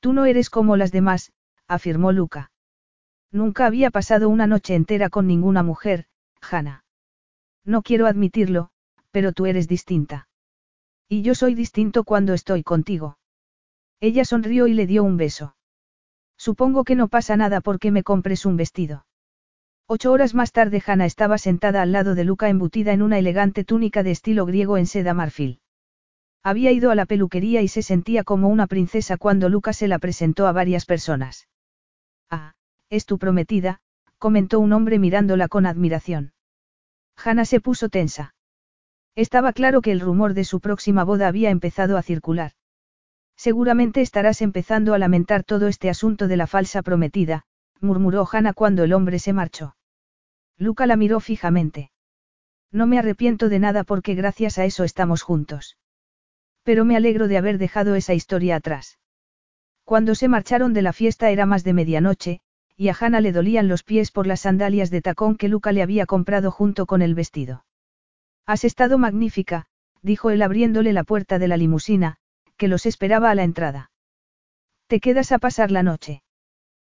Tú 0.00 0.12
no 0.12 0.24
eres 0.24 0.50
como 0.50 0.76
las 0.76 0.92
demás, 0.92 1.32
afirmó 1.66 2.12
Luca. 2.12 2.52
Nunca 3.32 3.66
había 3.66 3.90
pasado 3.90 4.28
una 4.28 4.46
noche 4.46 4.74
entera 4.74 5.10
con 5.10 5.26
ninguna 5.26 5.62
mujer, 5.62 6.06
Hanna. 6.40 6.84
No 7.64 7.82
quiero 7.82 8.06
admitirlo, 8.06 8.70
pero 9.10 9.32
tú 9.32 9.46
eres 9.46 9.66
distinta. 9.66 10.28
Y 11.08 11.22
yo 11.22 11.34
soy 11.34 11.54
distinto 11.54 12.04
cuando 12.04 12.32
estoy 12.32 12.62
contigo. 12.62 13.18
Ella 14.00 14.24
sonrió 14.24 14.66
y 14.66 14.74
le 14.74 14.86
dio 14.86 15.02
un 15.02 15.16
beso. 15.16 15.56
Supongo 16.36 16.84
que 16.84 16.94
no 16.94 17.08
pasa 17.08 17.36
nada 17.36 17.60
porque 17.60 17.90
me 17.90 18.02
compres 18.02 18.44
un 18.44 18.56
vestido. 18.56 19.06
Ocho 19.86 20.12
horas 20.12 20.34
más 20.34 20.50
tarde 20.50 20.82
Hannah 20.84 21.04
estaba 21.04 21.36
sentada 21.36 21.82
al 21.82 21.92
lado 21.92 22.14
de 22.14 22.24
Luca 22.24 22.48
embutida 22.48 22.92
en 22.94 23.02
una 23.02 23.18
elegante 23.18 23.64
túnica 23.64 24.02
de 24.02 24.12
estilo 24.12 24.46
griego 24.46 24.78
en 24.78 24.86
seda 24.86 25.12
marfil. 25.12 25.60
Había 26.42 26.72
ido 26.72 26.90
a 26.90 26.94
la 26.94 27.04
peluquería 27.04 27.60
y 27.60 27.68
se 27.68 27.82
sentía 27.82 28.24
como 28.24 28.48
una 28.48 28.66
princesa 28.66 29.18
cuando 29.18 29.50
Luca 29.50 29.74
se 29.74 29.86
la 29.86 29.98
presentó 29.98 30.46
a 30.46 30.52
varias 30.52 30.86
personas. 30.86 31.48
Ah, 32.30 32.54
es 32.88 33.04
tu 33.04 33.18
prometida, 33.18 33.80
comentó 34.16 34.58
un 34.58 34.72
hombre 34.72 34.98
mirándola 34.98 35.48
con 35.48 35.66
admiración. 35.66 36.32
Hannah 37.22 37.44
se 37.44 37.60
puso 37.60 37.90
tensa. 37.90 38.34
Estaba 39.14 39.52
claro 39.52 39.82
que 39.82 39.92
el 39.92 40.00
rumor 40.00 40.32
de 40.32 40.44
su 40.44 40.60
próxima 40.60 41.04
boda 41.04 41.28
había 41.28 41.50
empezado 41.50 41.98
a 41.98 42.02
circular. 42.02 42.52
Seguramente 43.36 44.00
estarás 44.00 44.40
empezando 44.40 44.94
a 44.94 44.98
lamentar 44.98 45.44
todo 45.44 45.68
este 45.68 45.90
asunto 45.90 46.26
de 46.26 46.36
la 46.38 46.46
falsa 46.46 46.82
prometida, 46.82 47.44
murmuró 47.84 48.26
Hannah 48.30 48.54
cuando 48.54 48.82
el 48.84 48.92
hombre 48.92 49.18
se 49.18 49.32
marchó. 49.32 49.76
Luca 50.58 50.86
la 50.86 50.96
miró 50.96 51.20
fijamente. 51.20 51.90
No 52.72 52.86
me 52.86 52.98
arrepiento 52.98 53.48
de 53.48 53.60
nada 53.60 53.84
porque 53.84 54.14
gracias 54.14 54.58
a 54.58 54.64
eso 54.64 54.82
estamos 54.82 55.22
juntos. 55.22 55.78
Pero 56.64 56.84
me 56.84 56.96
alegro 56.96 57.28
de 57.28 57.36
haber 57.36 57.58
dejado 57.58 57.94
esa 57.94 58.14
historia 58.14 58.56
atrás. 58.56 58.98
Cuando 59.84 60.14
se 60.14 60.28
marcharon 60.28 60.72
de 60.72 60.82
la 60.82 60.92
fiesta 60.92 61.30
era 61.30 61.46
más 61.46 61.62
de 61.62 61.74
medianoche, 61.74 62.40
y 62.76 62.88
a 62.88 62.96
Hannah 62.98 63.20
le 63.20 63.30
dolían 63.30 63.68
los 63.68 63.84
pies 63.84 64.10
por 64.10 64.26
las 64.26 64.40
sandalias 64.40 64.90
de 64.90 65.02
tacón 65.02 65.36
que 65.36 65.48
Luca 65.48 65.70
le 65.70 65.82
había 65.82 66.06
comprado 66.06 66.50
junto 66.50 66.86
con 66.86 67.02
el 67.02 67.14
vestido. 67.14 67.64
Has 68.46 68.64
estado 68.64 68.98
magnífica, 68.98 69.66
dijo 70.02 70.30
él 70.30 70.42
abriéndole 70.42 70.92
la 70.92 71.04
puerta 71.04 71.38
de 71.38 71.46
la 71.46 71.56
limusina, 71.56 72.16
que 72.56 72.66
los 72.66 72.86
esperaba 72.86 73.30
a 73.30 73.34
la 73.36 73.44
entrada. 73.44 73.92
¿Te 74.88 74.98
quedas 74.98 75.30
a 75.30 75.38
pasar 75.38 75.70
la 75.70 75.82
noche? 75.82 76.23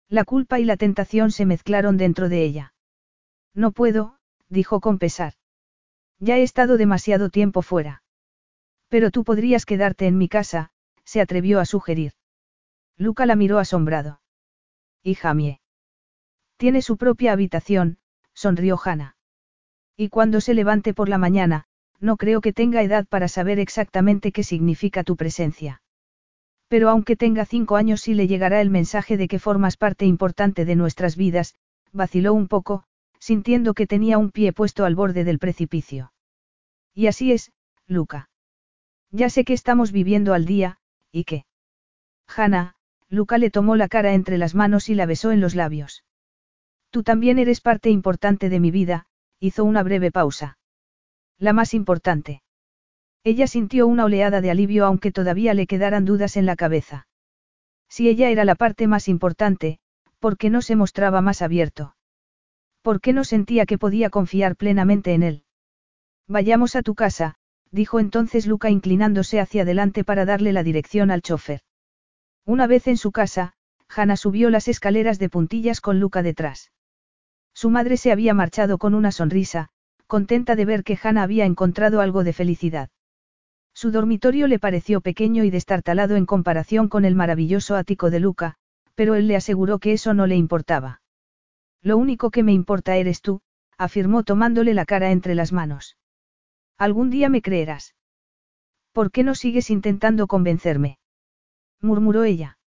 La 0.09 0.23
culpa 0.23 0.59
y 0.59 0.65
la 0.65 0.75
tentación 0.75 1.31
se 1.31 1.45
mezclaron 1.45 1.95
dentro 1.97 2.29
de 2.29 2.43
ella. 2.43 2.73
No 3.53 3.71
puedo, 3.71 4.17
dijo 4.49 4.79
con 4.79 4.97
pesar. 4.97 5.33
Ya 6.17 6.37
he 6.37 6.43
estado 6.43 6.77
demasiado 6.77 7.29
tiempo 7.29 7.61
fuera. 7.61 8.01
Pero 8.87 9.11
tú 9.11 9.23
podrías 9.23 9.65
quedarte 9.65 10.07
en 10.07 10.17
mi 10.17 10.27
casa, 10.27 10.71
se 11.03 11.21
atrevió 11.21 11.59
a 11.59 11.65
sugerir. 11.65 12.13
Luca 12.97 13.25
la 13.25 13.35
miró 13.35 13.59
asombrado. 13.59 14.19
Hija 15.03 15.33
mía. 15.33 15.61
Tiene 16.57 16.81
su 16.81 16.97
propia 16.97 17.31
habitación, 17.31 17.99
sonrió 18.33 18.77
Hannah. 18.83 19.15
Y 19.95 20.09
cuando 20.09 20.41
se 20.41 20.53
levante 20.53 20.93
por 20.93 21.07
la 21.07 21.17
mañana, 21.17 21.65
no 21.99 22.17
creo 22.17 22.41
que 22.41 22.51
tenga 22.51 22.81
edad 22.81 23.05
para 23.07 23.27
saber 23.27 23.59
exactamente 23.59 24.31
qué 24.31 24.43
significa 24.43 25.03
tu 25.03 25.15
presencia. 25.15 25.81
Pero 26.69 26.89
aunque 26.89 27.15
tenga 27.15 27.45
cinco 27.45 27.75
años 27.75 28.01
sí 28.01 28.13
le 28.13 28.27
llegará 28.27 28.61
el 28.61 28.69
mensaje 28.69 29.17
de 29.17 29.27
que 29.27 29.39
formas 29.39 29.75
parte 29.75 30.05
importante 30.05 30.65
de 30.65 30.75
nuestras 30.75 31.17
vidas, 31.17 31.55
vaciló 31.91 32.33
un 32.33 32.47
poco, 32.47 32.83
sintiendo 33.19 33.73
que 33.73 33.87
tenía 33.87 34.17
un 34.17 34.31
pie 34.31 34.53
puesto 34.53 34.85
al 34.85 34.95
borde 34.95 35.23
del 35.23 35.39
precipicio. 35.39 36.13
Y 36.93 37.07
así 37.07 37.31
es, 37.31 37.51
Luca. 37.87 38.29
Ya 39.11 39.29
sé 39.29 39.43
que 39.43 39.53
estamos 39.53 39.91
viviendo 39.91 40.33
al 40.35 40.45
día, 40.45 40.77
¿y 41.11 41.23
qué? 41.23 41.45
Hanna, 42.27 42.75
Luca 43.09 43.39
le 43.39 43.49
tomó 43.49 43.75
la 43.75 43.87
cara 43.87 44.13
entre 44.13 44.37
las 44.37 44.53
manos 44.53 44.89
y 44.89 44.95
la 44.95 45.07
besó 45.07 45.31
en 45.31 45.41
los 45.41 45.55
labios. 45.55 46.03
Tú 46.91 47.01
también 47.01 47.39
eres 47.39 47.61
parte 47.61 47.89
importante 47.89 48.49
de 48.49 48.59
mi 48.59 48.69
vida, 48.69 49.07
hizo 49.39 49.63
una 49.63 49.81
breve 49.81 50.11
pausa. 50.11 50.59
La 51.39 51.53
más 51.53 51.73
importante. 51.73 52.43
Ella 53.23 53.47
sintió 53.47 53.85
una 53.87 54.05
oleada 54.05 54.41
de 54.41 54.51
alivio 54.51 54.85
aunque 54.85 55.11
todavía 55.11 55.53
le 55.53 55.67
quedaran 55.67 56.05
dudas 56.05 56.37
en 56.37 56.45
la 56.45 56.55
cabeza. 56.55 57.07
Si 57.89 58.07
ella 58.07 58.29
era 58.29 58.45
la 58.45 58.55
parte 58.55 58.87
más 58.87 59.07
importante, 59.07 59.79
¿por 60.19 60.37
qué 60.37 60.49
no 60.49 60.61
se 60.61 60.75
mostraba 60.75 61.21
más 61.21 61.41
abierto? 61.41 61.95
¿Por 62.81 63.01
qué 63.01 63.13
no 63.13 63.23
sentía 63.23 63.65
que 63.65 63.77
podía 63.77 64.09
confiar 64.09 64.55
plenamente 64.55 65.13
en 65.13 65.23
él? 65.23 65.43
Vayamos 66.27 66.75
a 66.75 66.81
tu 66.81 66.95
casa, 66.95 67.35
dijo 67.71 67.99
entonces 67.99 68.47
Luca 68.47 68.69
inclinándose 68.69 69.39
hacia 69.39 69.63
adelante 69.63 70.03
para 70.03 70.25
darle 70.25 70.53
la 70.53 70.63
dirección 70.63 71.11
al 71.11 71.21
chofer. 71.21 71.61
Una 72.45 72.67
vez 72.67 72.87
en 72.87 72.97
su 72.97 73.11
casa, 73.11 73.53
Hannah 73.89 74.15
subió 74.15 74.49
las 74.49 74.67
escaleras 74.67 75.19
de 75.19 75.29
puntillas 75.29 75.81
con 75.81 75.99
Luca 75.99 76.23
detrás. 76.23 76.71
Su 77.53 77.69
madre 77.69 77.97
se 77.97 78.11
había 78.11 78.33
marchado 78.33 78.77
con 78.77 78.93
una 78.93 79.11
sonrisa, 79.11 79.69
contenta 80.07 80.55
de 80.55 80.65
ver 80.65 80.83
que 80.83 80.97
Hannah 81.01 81.23
había 81.23 81.45
encontrado 81.45 81.99
algo 81.99 82.23
de 82.23 82.33
felicidad. 82.33 82.89
Su 83.73 83.91
dormitorio 83.91 84.47
le 84.47 84.59
pareció 84.59 85.01
pequeño 85.01 85.43
y 85.43 85.49
destartalado 85.49 86.15
en 86.15 86.25
comparación 86.25 86.89
con 86.89 87.05
el 87.05 87.15
maravilloso 87.15 87.75
ático 87.75 88.09
de 88.09 88.19
Luca, 88.19 88.55
pero 88.95 89.15
él 89.15 89.27
le 89.27 89.35
aseguró 89.35 89.79
que 89.79 89.93
eso 89.93 90.13
no 90.13 90.27
le 90.27 90.35
importaba. 90.35 91.01
Lo 91.81 91.97
único 91.97 92.31
que 92.31 92.43
me 92.43 92.51
importa 92.51 92.97
eres 92.97 93.21
tú, 93.21 93.41
afirmó 93.77 94.23
tomándole 94.23 94.73
la 94.73 94.85
cara 94.85 95.11
entre 95.11 95.35
las 95.35 95.53
manos. 95.53 95.97
Algún 96.77 97.09
día 97.09 97.29
me 97.29 97.41
creerás. 97.41 97.95
¿Por 98.91 99.11
qué 99.11 99.23
no 99.23 99.35
sigues 99.35 99.69
intentando 99.69 100.27
convencerme? 100.27 100.99
murmuró 101.79 102.25
ella. 102.25 102.57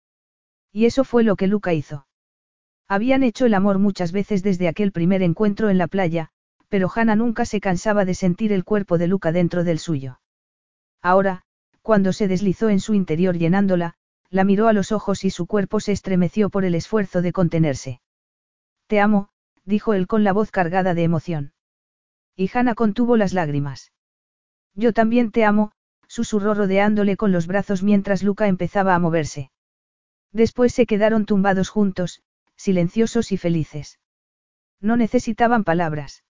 Y 0.72 0.86
eso 0.86 1.05
fue 1.05 1.22
lo 1.24 1.36
que 1.36 1.47
Luca 1.47 1.74
hizo. 1.74 2.06
Habían 2.89 3.22
hecho 3.22 3.44
el 3.44 3.52
amor 3.52 3.78
muchas 3.78 4.12
veces 4.12 4.42
desde 4.42 4.68
aquel 4.68 4.92
primer 4.92 5.22
encuentro 5.22 5.68
en 5.68 5.76
la 5.76 5.89
playa, 5.89 6.31
pero 6.68 6.90
Hannah 6.94 7.16
nunca 7.16 7.44
se 7.44 7.60
cansaba 7.60 8.06
de 8.06 8.14
sentir 8.14 8.52
el 8.52 8.64
cuerpo 8.64 8.97
de 8.97 9.08
Luca 9.08 9.32
dentro 9.32 9.64
del 9.64 9.78
suyo. 9.78 10.22
Ahora, 11.02 11.42
cuando 11.82 12.12
se 12.12 12.28
deslizó 12.28 12.70
en 12.70 12.81
su 12.81 12.94
interior 12.94 13.36
llenándola, 13.36 13.94
la 14.31 14.44
miró 14.44 14.68
a 14.68 14.72
los 14.72 14.92
ojos 14.92 15.24
y 15.24 15.31
su 15.31 15.47
cuerpo 15.47 15.81
se 15.81 15.92
estremeció 15.92 16.48
por 16.48 16.64
el 16.64 16.74
esfuerzo 16.74 17.20
de 17.20 17.32
contenerse. 17.32 18.00
Te 18.86 19.00
amo, 19.00 19.28
dijo 19.64 19.94
él 19.94 20.06
con 20.06 20.24
la 20.24 20.32
voz 20.32 20.50
cargada 20.50 20.94
de 20.94 21.02
emoción. 21.02 21.52
Y 22.36 22.50
Hannah 22.52 22.74
contuvo 22.74 23.16
las 23.16 23.32
lágrimas. 23.32 23.92
Yo 24.74 24.92
también 24.92 25.32
te 25.32 25.44
amo, 25.44 25.72
susurró 26.06 26.55
rodeándole 26.55 27.16
con 27.16 27.32
los 27.32 27.47
brazos 27.47 27.82
mientras 27.82 28.22
Luca 28.22 28.47
empezaba 28.47 28.94
a 28.94 28.98
moverse. 28.98 29.50
Después 30.31 30.72
se 30.72 30.86
quedaron 30.86 31.26
tumbados 31.26 31.68
juntos, 31.68 32.22
silenciosos 32.56 33.32
y 33.32 33.36
felices. 33.36 33.98
No 34.81 34.97
necesitaban 34.97 35.64
palabras. 35.64 36.24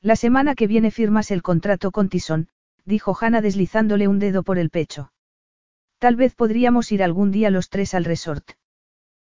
La 0.00 0.16
semana 0.16 0.54
que 0.54 0.66
viene 0.66 0.90
firmas 0.90 1.30
el 1.30 1.42
contrato 1.42 1.90
con 1.90 2.08
Tison, 2.08 2.48
dijo 2.88 3.14
Hannah 3.20 3.42
deslizándole 3.42 4.08
un 4.08 4.18
dedo 4.18 4.42
por 4.42 4.58
el 4.58 4.70
pecho. 4.70 5.12
Tal 5.98 6.16
vez 6.16 6.34
podríamos 6.34 6.90
ir 6.90 7.02
algún 7.02 7.30
día 7.30 7.50
los 7.50 7.68
tres 7.68 7.92
al 7.92 8.04
resort. 8.04 8.52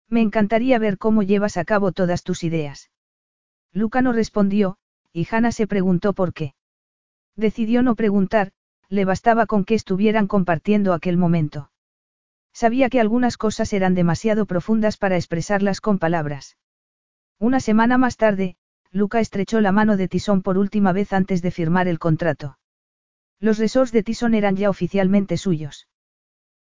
Me 0.08 0.20
encantaría 0.20 0.78
ver 0.78 0.98
cómo 0.98 1.22
llevas 1.22 1.56
a 1.56 1.64
cabo 1.64 1.92
todas 1.92 2.22
tus 2.22 2.44
ideas. 2.44 2.90
Luca 3.72 4.02
no 4.02 4.12
respondió, 4.12 4.76
y 5.12 5.26
Hannah 5.30 5.52
se 5.52 5.66
preguntó 5.66 6.12
por 6.12 6.34
qué. 6.34 6.54
Decidió 7.34 7.82
no 7.82 7.94
preguntar, 7.94 8.52
le 8.88 9.06
bastaba 9.06 9.46
con 9.46 9.64
que 9.64 9.74
estuvieran 9.74 10.26
compartiendo 10.26 10.92
aquel 10.92 11.16
momento. 11.16 11.70
Sabía 12.52 12.90
que 12.90 13.00
algunas 13.00 13.38
cosas 13.38 13.72
eran 13.72 13.94
demasiado 13.94 14.44
profundas 14.44 14.98
para 14.98 15.16
expresarlas 15.16 15.80
con 15.80 15.98
palabras. 15.98 16.58
Una 17.38 17.60
semana 17.60 17.96
más 17.96 18.16
tarde, 18.16 18.56
Luca 18.92 19.20
estrechó 19.20 19.60
la 19.60 19.72
mano 19.72 19.96
de 19.96 20.08
Tison 20.08 20.42
por 20.42 20.58
última 20.58 20.92
vez 20.92 21.12
antes 21.12 21.42
de 21.42 21.50
firmar 21.50 21.88
el 21.88 21.98
contrato. 21.98 22.58
Los 23.40 23.58
resorts 23.58 23.92
de 23.92 24.02
Tison 24.02 24.34
eran 24.34 24.56
ya 24.56 24.70
oficialmente 24.70 25.36
suyos. 25.36 25.88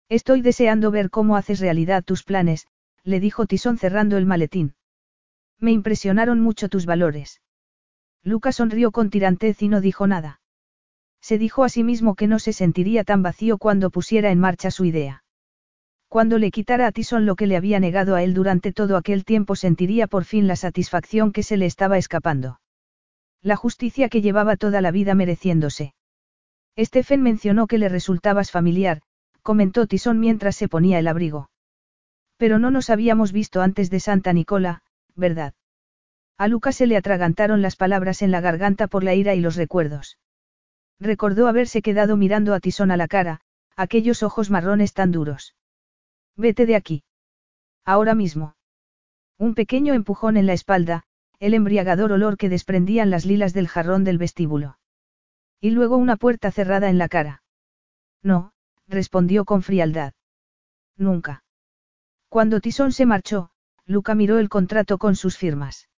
Estoy 0.08 0.42
deseando 0.42 0.90
ver 0.90 1.10
cómo 1.10 1.36
haces 1.36 1.60
realidad 1.60 2.04
tus 2.04 2.22
planes, 2.22 2.66
le 3.02 3.18
dijo 3.18 3.46
Tison 3.46 3.78
cerrando 3.78 4.16
el 4.16 4.26
maletín. 4.26 4.74
Me 5.58 5.72
impresionaron 5.72 6.40
mucho 6.40 6.68
tus 6.68 6.86
valores. 6.86 7.40
Luca 8.22 8.52
sonrió 8.52 8.92
con 8.92 9.10
tirantez 9.10 9.62
y 9.62 9.68
no 9.68 9.80
dijo 9.80 10.06
nada. 10.06 10.40
Se 11.20 11.38
dijo 11.38 11.64
a 11.64 11.68
sí 11.68 11.82
mismo 11.82 12.14
que 12.14 12.26
no 12.26 12.38
se 12.38 12.52
sentiría 12.52 13.02
tan 13.02 13.22
vacío 13.22 13.58
cuando 13.58 13.90
pusiera 13.90 14.30
en 14.30 14.38
marcha 14.38 14.70
su 14.70 14.84
idea. 14.84 15.24
Cuando 16.08 16.38
le 16.38 16.50
quitara 16.50 16.86
a 16.86 16.92
Tison 16.92 17.26
lo 17.26 17.34
que 17.34 17.48
le 17.48 17.56
había 17.56 17.80
negado 17.80 18.14
a 18.14 18.22
él 18.22 18.32
durante 18.32 18.72
todo 18.72 18.96
aquel 18.96 19.24
tiempo 19.24 19.56
sentiría 19.56 20.06
por 20.06 20.24
fin 20.24 20.46
la 20.46 20.54
satisfacción 20.54 21.32
que 21.32 21.42
se 21.42 21.56
le 21.56 21.66
estaba 21.66 21.98
escapando. 21.98 22.60
La 23.42 23.56
justicia 23.56 24.08
que 24.08 24.22
llevaba 24.22 24.56
toda 24.56 24.80
la 24.80 24.92
vida 24.92 25.14
mereciéndose. 25.14 25.94
Stephen 26.78 27.22
mencionó 27.22 27.66
que 27.66 27.78
le 27.78 27.88
resultabas 27.88 28.50
familiar, 28.50 29.02
comentó 29.42 29.86
Tison 29.86 30.20
mientras 30.20 30.56
se 30.56 30.68
ponía 30.68 30.98
el 30.98 31.08
abrigo. 31.08 31.48
Pero 32.36 32.58
no 32.58 32.70
nos 32.70 32.90
habíamos 32.90 33.32
visto 33.32 33.62
antes 33.62 33.88
de 33.90 34.00
Santa 34.00 34.32
Nicola, 34.32 34.82
¿verdad? 35.14 35.54
A 36.36 36.48
Lucas 36.48 36.76
se 36.76 36.86
le 36.86 36.96
atragantaron 36.96 37.62
las 37.62 37.76
palabras 37.76 38.20
en 38.20 38.30
la 38.30 38.42
garganta 38.42 38.88
por 38.88 39.04
la 39.04 39.14
ira 39.14 39.34
y 39.34 39.40
los 39.40 39.56
recuerdos. 39.56 40.18
Recordó 41.00 41.48
haberse 41.48 41.80
quedado 41.80 42.16
mirando 42.16 42.52
a 42.52 42.60
Tison 42.60 42.90
a 42.90 42.96
la 42.96 43.08
cara, 43.08 43.40
aquellos 43.74 44.22
ojos 44.22 44.50
marrones 44.50 44.92
tan 44.92 45.12
duros. 45.12 45.54
Vete 46.36 46.66
de 46.66 46.76
aquí. 46.76 47.04
Ahora 47.84 48.14
mismo. 48.14 48.54
Un 49.38 49.54
pequeño 49.54 49.94
empujón 49.94 50.36
en 50.36 50.46
la 50.46 50.52
espalda, 50.52 51.04
el 51.38 51.54
embriagador 51.54 52.12
olor 52.12 52.36
que 52.36 52.48
desprendían 52.48 53.10
las 53.10 53.24
lilas 53.24 53.52
del 53.54 53.68
jarrón 53.68 54.04
del 54.04 54.18
vestíbulo. 54.18 54.78
Y 55.60 55.70
luego 55.70 55.96
una 55.96 56.16
puerta 56.16 56.50
cerrada 56.50 56.88
en 56.88 56.98
la 56.98 57.08
cara. 57.08 57.42
No, 58.22 58.52
respondió 58.86 59.44
con 59.44 59.62
frialdad. 59.62 60.12
Nunca. 60.96 61.44
Cuando 62.28 62.60
Tison 62.60 62.92
se 62.92 63.06
marchó, 63.06 63.50
Luca 63.84 64.14
miró 64.14 64.38
el 64.38 64.48
contrato 64.48 64.98
con 64.98 65.16
sus 65.16 65.36
firmas. 65.36 65.88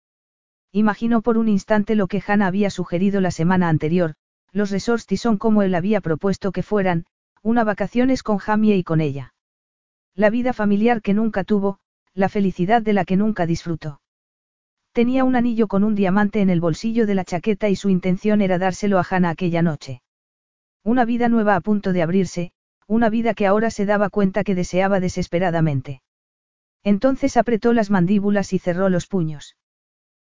Imaginó 0.73 1.23
por 1.23 1.39
un 1.39 1.49
instante 1.49 1.95
lo 1.95 2.07
que 2.07 2.23
Hannah 2.27 2.47
había 2.47 2.71
sugerido 2.71 3.21
la 3.21 3.31
semana 3.31 3.69
anterior, 3.69 4.15
los 4.53 4.71
resorts 4.71 5.07
son 5.21 5.39
como 5.39 5.63
él 5.63 5.75
había 5.75 6.01
propuesto 6.01 6.53
que 6.53 6.63
fueran, 6.63 7.07
una 7.43 7.65
vacaciones 7.65 8.23
con 8.23 8.39
Jamie 8.39 8.77
y 8.77 8.85
con 8.85 9.01
ella. 9.01 9.35
La 10.15 10.31
vida 10.31 10.53
familiar 10.53 11.01
que 11.01 11.15
nunca 11.15 11.45
tuvo, 11.45 11.79
la 12.13 12.29
felicidad 12.29 12.83
de 12.83 12.93
la 12.93 13.05
que 13.05 13.17
nunca 13.17 13.47
disfrutó. 13.47 14.01
Tenía 14.99 15.23
un 15.23 15.37
anillo 15.37 15.69
con 15.69 15.85
un 15.85 15.95
diamante 15.95 16.41
en 16.41 16.51
el 16.51 16.61
bolsillo 16.61 17.07
de 17.07 17.15
la 17.15 17.25
chaqueta 17.25 17.69
y 17.69 17.77
su 17.77 17.89
intención 17.89 18.41
era 18.41 18.59
dárselo 18.59 18.99
a 18.99 19.07
Hannah 19.09 19.31
aquella 19.31 19.63
noche. 19.63 20.03
Una 20.83 21.05
vida 21.05 21.29
nueva 21.29 21.55
a 21.55 21.61
punto 21.61 21.93
de 21.93 22.03
abrirse, 22.03 22.51
una 22.89 23.09
vida 23.09 23.35
que 23.35 23.47
ahora 23.47 23.71
se 23.71 23.87
daba 23.87 24.11
cuenta 24.11 24.43
que 24.43 24.57
deseaba 24.57 24.99
desesperadamente. 24.99 26.03
Entonces 26.83 27.37
apretó 27.37 27.73
las 27.73 27.91
mandíbulas 27.91 28.53
y 28.53 28.59
cerró 28.59 28.89
los 28.89 29.07
puños. 29.07 29.57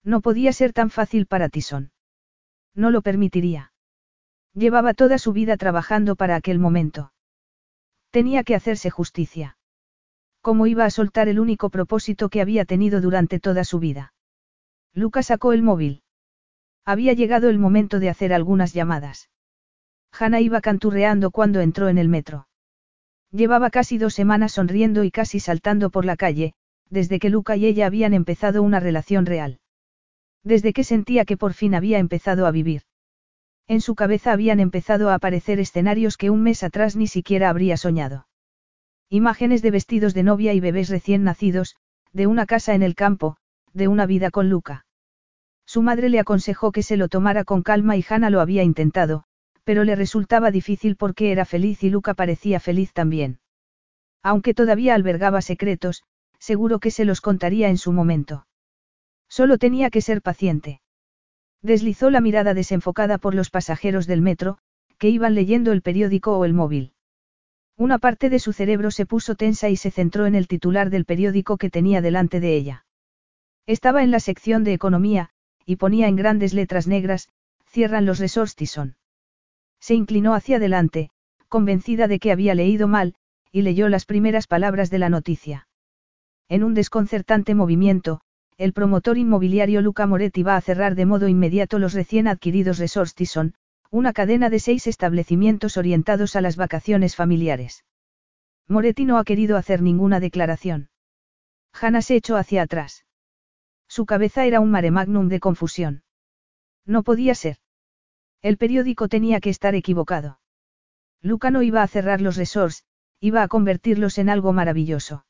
No 0.03 0.23
podía 0.23 0.51
ser 0.55 0.73
tan 0.73 0.89
fácil 0.89 1.27
para 1.27 1.51
Tison. 1.51 1.93
No 2.75 2.91
lo 2.91 3.03
permitiría. 3.03 3.71
Llevaba 4.55 4.95
toda 4.95 5.19
su 5.19 5.35
vida 5.35 5.59
trabajando 5.59 6.17
para 6.17 6.37
aquel 6.37 6.59
momento. 6.59 7.13
Tenía 8.11 8.45
que 8.45 8.55
hacerse 8.55 8.89
justicia. 8.89 9.59
¿Cómo 10.41 10.67
iba 10.67 10.87
a 10.87 10.91
soltar 10.91 11.29
el 11.29 11.39
único 11.39 11.69
propósito 11.69 12.31
que 12.31 12.41
había 12.41 12.65
tenido 12.65 13.03
durante 13.03 13.39
toda 13.41 13.65
su 13.65 13.79
vida? 13.79 14.14
Lucas 14.95 15.27
sacó 15.27 15.53
el 15.53 15.63
móvil. 15.63 16.03
Había 16.85 17.13
llegado 17.15 17.49
el 17.49 17.59
momento 17.59 17.99
de 17.99 18.09
hacer 18.09 18.33
algunas 18.33 18.73
llamadas. 18.73 19.29
Hannah 20.13 20.41
iba 20.41 20.61
canturreando 20.61 21.31
cuando 21.31 21.61
entró 21.61 21.89
en 21.89 21.99
el 21.99 22.09
metro. 22.09 22.47
Llevaba 23.33 23.71
casi 23.71 23.99
dos 23.99 24.15
semanas 24.15 24.53
sonriendo 24.53 25.03
y 25.03 25.11
casi 25.11 25.41
saltando 25.41 25.91
por 25.91 26.05
la 26.05 26.15
calle, 26.15 26.55
desde 26.89 27.19
que 27.19 27.31
Luca 27.31 27.57
y 27.57 27.67
ella 27.67 27.87
habían 27.87 28.15
empezado 28.15 28.63
una 28.63 28.79
relación 28.79 29.27
real. 29.27 29.59
Desde 30.45 30.73
que 30.73 30.85
sentía 30.85 31.25
que 31.25 31.37
por 31.37 31.55
fin 31.55 31.75
había 31.75 31.99
empezado 31.99 32.47
a 32.47 32.53
vivir. 32.53 32.83
En 33.67 33.81
su 33.81 33.97
cabeza 33.97 34.31
habían 34.33 34.61
empezado 34.61 35.11
a 35.11 35.15
aparecer 35.15 35.59
escenarios 35.59 36.17
que 36.17 36.31
un 36.31 36.43
mes 36.43 36.63
atrás 36.63 36.95
ni 36.95 37.09
siquiera 37.09 37.49
habría 37.49 37.77
soñado. 37.77 38.29
Imágenes 39.09 39.63
de 39.63 39.71
vestidos 39.71 40.15
de 40.15 40.23
novia 40.23 40.53
y 40.53 40.61
bebés 40.61 40.89
recién 40.91 41.25
nacidos, 41.25 41.77
de 42.13 42.27
una 42.27 42.47
casa 42.47 42.75
en 42.75 42.83
el 42.83 42.95
campo, 42.95 43.39
de 43.73 43.89
una 43.89 44.07
vida 44.07 44.31
con 44.31 44.49
Luca. 44.51 44.84
Su 45.75 45.83
madre 45.83 46.09
le 46.09 46.21
aconsejó 46.21 46.71
que 46.71 46.85
se 46.85 46.97
lo 46.97 47.09
tomara 47.09 47.43
con 47.43 47.65
calma 47.65 47.97
y 47.97 48.05
Hannah 48.09 48.31
lo 48.31 48.41
había 48.41 48.63
intentado, 48.63 49.25
pero 49.65 49.83
le 49.83 49.97
resultaba 49.97 50.53
difícil 50.53 50.95
porque 50.95 51.33
era 51.33 51.45
feliz 51.45 51.83
y 51.83 51.91
Luca 51.91 52.15
parecía 52.15 52.61
feliz 52.61 52.93
también. 52.93 53.41
Aunque 54.23 54.55
todavía 54.55 54.95
albergaba 54.95 55.43
secretos, 55.43 56.05
seguro 56.39 56.79
que 56.79 56.93
se 56.93 57.05
los 57.05 57.21
contaría 57.21 57.71
en 57.71 57.77
su 57.77 57.91
momento. 57.91 58.47
Solo 59.29 59.59
tenía 59.59 59.91
que 59.91 60.01
ser 60.01 60.23
paciente. 60.23 60.81
Deslizó 61.61 62.09
la 62.09 62.21
mirada 62.21 62.55
desenfocada 62.55 63.19
por 63.19 63.35
los 63.35 63.51
pasajeros 63.51 64.07
del 64.07 64.23
metro, 64.23 64.59
que 64.97 65.09
iban 65.09 65.35
leyendo 65.35 65.73
el 65.73 65.83
periódico 65.83 66.39
o 66.39 66.45
el 66.45 66.55
móvil. 66.55 66.93
Una 67.77 67.99
parte 67.99 68.31
de 68.31 68.39
su 68.39 68.53
cerebro 68.53 68.93
se 68.93 69.07
puso 69.07 69.35
tensa 69.35 69.69
y 69.71 69.77
se 69.77 69.91
centró 69.91 70.27
en 70.27 70.37
el 70.37 70.47
titular 70.47 70.91
del 70.91 71.05
periódico 71.05 71.57
que 71.57 71.69
tenía 71.69 72.01
delante 72.01 72.39
de 72.39 72.55
ella. 72.55 72.87
Estaba 73.67 74.05
en 74.05 74.13
la 74.13 74.21
sección 74.21 74.63
de 74.63 74.73
economía, 74.73 75.31
y 75.67 75.77
ponía 75.77 76.09
en 76.09 76.17
grandes 76.17 76.55
letras 76.55 76.87
negras, 76.87 77.29
cierran 77.67 78.07
los 78.07 78.19
resorts 78.19 78.55
Tison. 78.55 78.97
Se 79.81 79.95
inclinó 79.95 80.35
hacia 80.35 80.57
adelante, 80.57 81.11
convencida 81.49 82.09
de 82.09 82.19
que 82.19 82.33
había 82.33 82.55
leído 82.55 82.89
mal, 82.89 83.15
y 83.53 83.63
leyó 83.63 83.89
las 83.89 84.07
primeras 84.07 84.47
palabras 84.47 84.91
de 84.91 84.99
la 84.99 85.09
noticia. 85.09 85.69
En 86.49 86.65
un 86.65 86.75
desconcertante 86.75 87.55
movimiento, 87.55 88.21
el 88.57 88.73
promotor 88.73 89.19
inmobiliario 89.19 89.81
Luca 89.81 90.07
Moretti 90.07 90.43
va 90.43 90.57
a 90.57 90.61
cerrar 90.61 90.95
de 90.95 91.07
modo 91.07 91.29
inmediato 91.29 91.79
los 91.79 91.93
recién 91.93 92.29
adquiridos 92.29 92.79
resorts 92.79 93.15
Tison, 93.15 93.55
una 93.91 94.13
cadena 94.13 94.51
de 94.51 94.59
seis 94.59 94.87
establecimientos 94.87 95.77
orientados 95.77 96.37
a 96.37 96.41
las 96.41 96.57
vacaciones 96.57 97.17
familiares. 97.17 97.85
Moretti 98.69 99.05
no 99.05 99.19
ha 99.19 99.25
querido 99.25 99.57
hacer 99.57 99.83
ninguna 99.83 100.21
declaración. 100.21 100.89
Hannah 101.73 102.03
se 102.03 102.17
echó 102.17 102.37
hacia 102.37 102.63
atrás. 102.63 103.04
Su 103.97 104.07
cabeza 104.07 104.45
era 104.45 104.59
un 104.59 104.73
mare 104.73 104.91
magnum 104.91 105.29
de 105.29 105.39
confusión. 105.39 106.03
No 106.85 107.05
podía 107.05 107.33
ser. 107.37 107.59
El 108.43 108.57
periódico 108.57 109.07
tenía 109.07 109.39
que 109.39 109.51
estar 109.51 109.77
equivocado. 109.77 110.41
Luca 111.23 111.53
no 111.53 111.63
iba 111.63 111.81
a 111.81 111.87
cerrar 111.87 112.21
los 112.21 112.35
resorts, 112.35 112.83
iba 113.21 113.45
a 113.45 113.47
convertirlos 113.47 114.19
en 114.19 114.31
algo 114.31 114.53
maravilloso. 114.53 115.27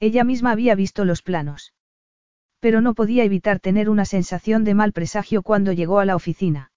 Ella 0.00 0.24
misma 0.24 0.50
había 0.50 0.74
visto 0.74 1.04
los 1.04 1.22
planos. 1.22 1.74
Pero 2.58 2.80
no 2.80 2.92
podía 2.92 3.22
evitar 3.22 3.60
tener 3.60 3.88
una 3.88 4.04
sensación 4.04 4.64
de 4.64 4.74
mal 4.74 4.90
presagio 4.90 5.42
cuando 5.42 5.70
llegó 5.70 6.00
a 6.00 6.06
la 6.06 6.16
oficina. 6.16 6.72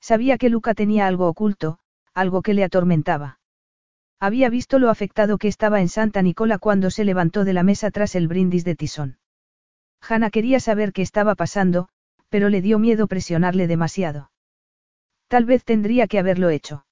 Sabía 0.00 0.36
que 0.36 0.48
Luca 0.48 0.74
tenía 0.74 1.06
algo 1.06 1.28
oculto, 1.28 1.78
algo 2.12 2.42
que 2.42 2.54
le 2.54 2.64
atormentaba. 2.64 3.38
Había 4.18 4.48
visto 4.48 4.80
lo 4.80 4.90
afectado 4.90 5.38
que 5.38 5.46
estaba 5.46 5.80
en 5.80 5.88
Santa 5.88 6.22
Nicola 6.22 6.58
cuando 6.58 6.90
se 6.90 7.04
levantó 7.04 7.44
de 7.44 7.52
la 7.52 7.62
mesa 7.62 7.92
tras 7.92 8.16
el 8.16 8.26
brindis 8.26 8.64
de 8.64 8.74
Tisón. 8.74 9.18
Hanna 10.06 10.30
quería 10.30 10.60
saber 10.60 10.92
qué 10.92 11.02
estaba 11.02 11.34
pasando, 11.34 11.88
pero 12.28 12.48
le 12.48 12.60
dio 12.60 12.78
miedo 12.78 13.06
presionarle 13.06 13.66
demasiado. 13.66 14.30
Tal 15.28 15.44
vez 15.44 15.64
tendría 15.64 16.06
que 16.06 16.18
haberlo 16.18 16.50
hecho. 16.50 16.84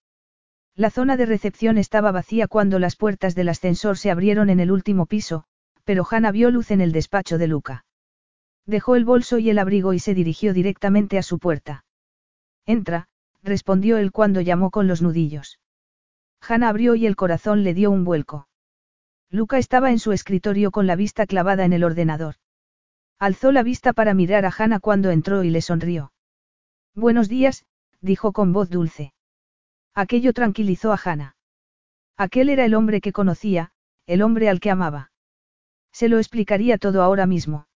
La 0.75 0.91
zona 0.91 1.17
de 1.17 1.27
recepción 1.27 1.77
estaba 1.77 2.13
vacía 2.13 2.49
cuando 2.49 2.79
las 2.79 2.97
puertas 2.97 3.35
del 3.35 3.51
ascensor 3.51 3.99
se 3.99 4.11
abrieron 4.11 4.49
en 4.49 4.61
el 4.61 4.73
último 4.73 5.07
piso, 5.07 5.45
pero 5.85 6.07
Hanna 6.11 6.33
vio 6.33 6.51
luz 6.51 6.71
en 6.71 6.81
el 6.81 6.93
despacho 6.93 7.37
de 7.37 7.47
Luca. 7.47 7.85
Dejó 8.65 8.97
el 8.97 9.05
bolso 9.05 9.39
y 9.39 9.51
el 9.51 9.59
abrigo 9.59 9.93
y 9.93 9.99
se 9.99 10.15
dirigió 10.15 10.55
directamente 10.55 11.19
a 11.19 11.23
su 11.23 11.39
puerta. 11.39 11.85
Entra, 12.65 13.09
respondió 13.43 13.99
él 13.99 14.13
cuando 14.13 14.41
llamó 14.41 14.71
con 14.71 14.87
los 14.87 15.03
nudillos. 15.03 15.59
Hanna 16.41 16.69
abrió 16.69 16.95
y 16.95 17.07
el 17.07 17.17
corazón 17.17 17.65
le 17.65 17.75
dio 17.75 17.91
un 17.91 18.05
vuelco. 18.05 18.49
Luca 19.31 19.59
estaba 19.59 19.91
en 19.91 19.99
su 19.99 20.13
escritorio 20.13 20.71
con 20.71 20.87
la 20.87 20.97
vista 20.97 21.27
clavada 21.27 21.65
en 21.65 21.73
el 21.73 21.85
ordenador. 21.85 22.37
Alzó 23.23 23.53
la 23.53 23.63
vista 23.63 23.93
para 23.93 24.15
mirar 24.15 24.45
a 24.45 24.51
Hanna 24.51 24.81
cuando 24.81 25.13
entró 25.13 25.45
y 25.45 25.51
le 25.51 25.61
sonrió. 25.61 26.13
Buenos 26.93 27.29
días, 27.29 27.65
dijo 28.01 28.33
con 28.33 28.53
voz 28.53 28.69
dulce. 28.69 29.15
Aquello 29.95 30.33
tranquilizó 30.33 30.93
a 30.93 30.99
Hanna. 31.05 31.37
Aquel 32.17 32.49
era 32.49 32.65
el 32.65 32.75
hombre 32.75 33.01
que 33.01 33.13
conocía, 33.13 33.71
el 34.07 34.23
hombre 34.23 34.49
al 34.49 34.59
que 34.59 34.73
amaba. 34.73 35.13
Se 35.93 36.09
lo 36.09 36.19
explicaría 36.19 36.79
todo 36.79 37.01
ahora 37.01 37.27
mismo. 37.27 37.69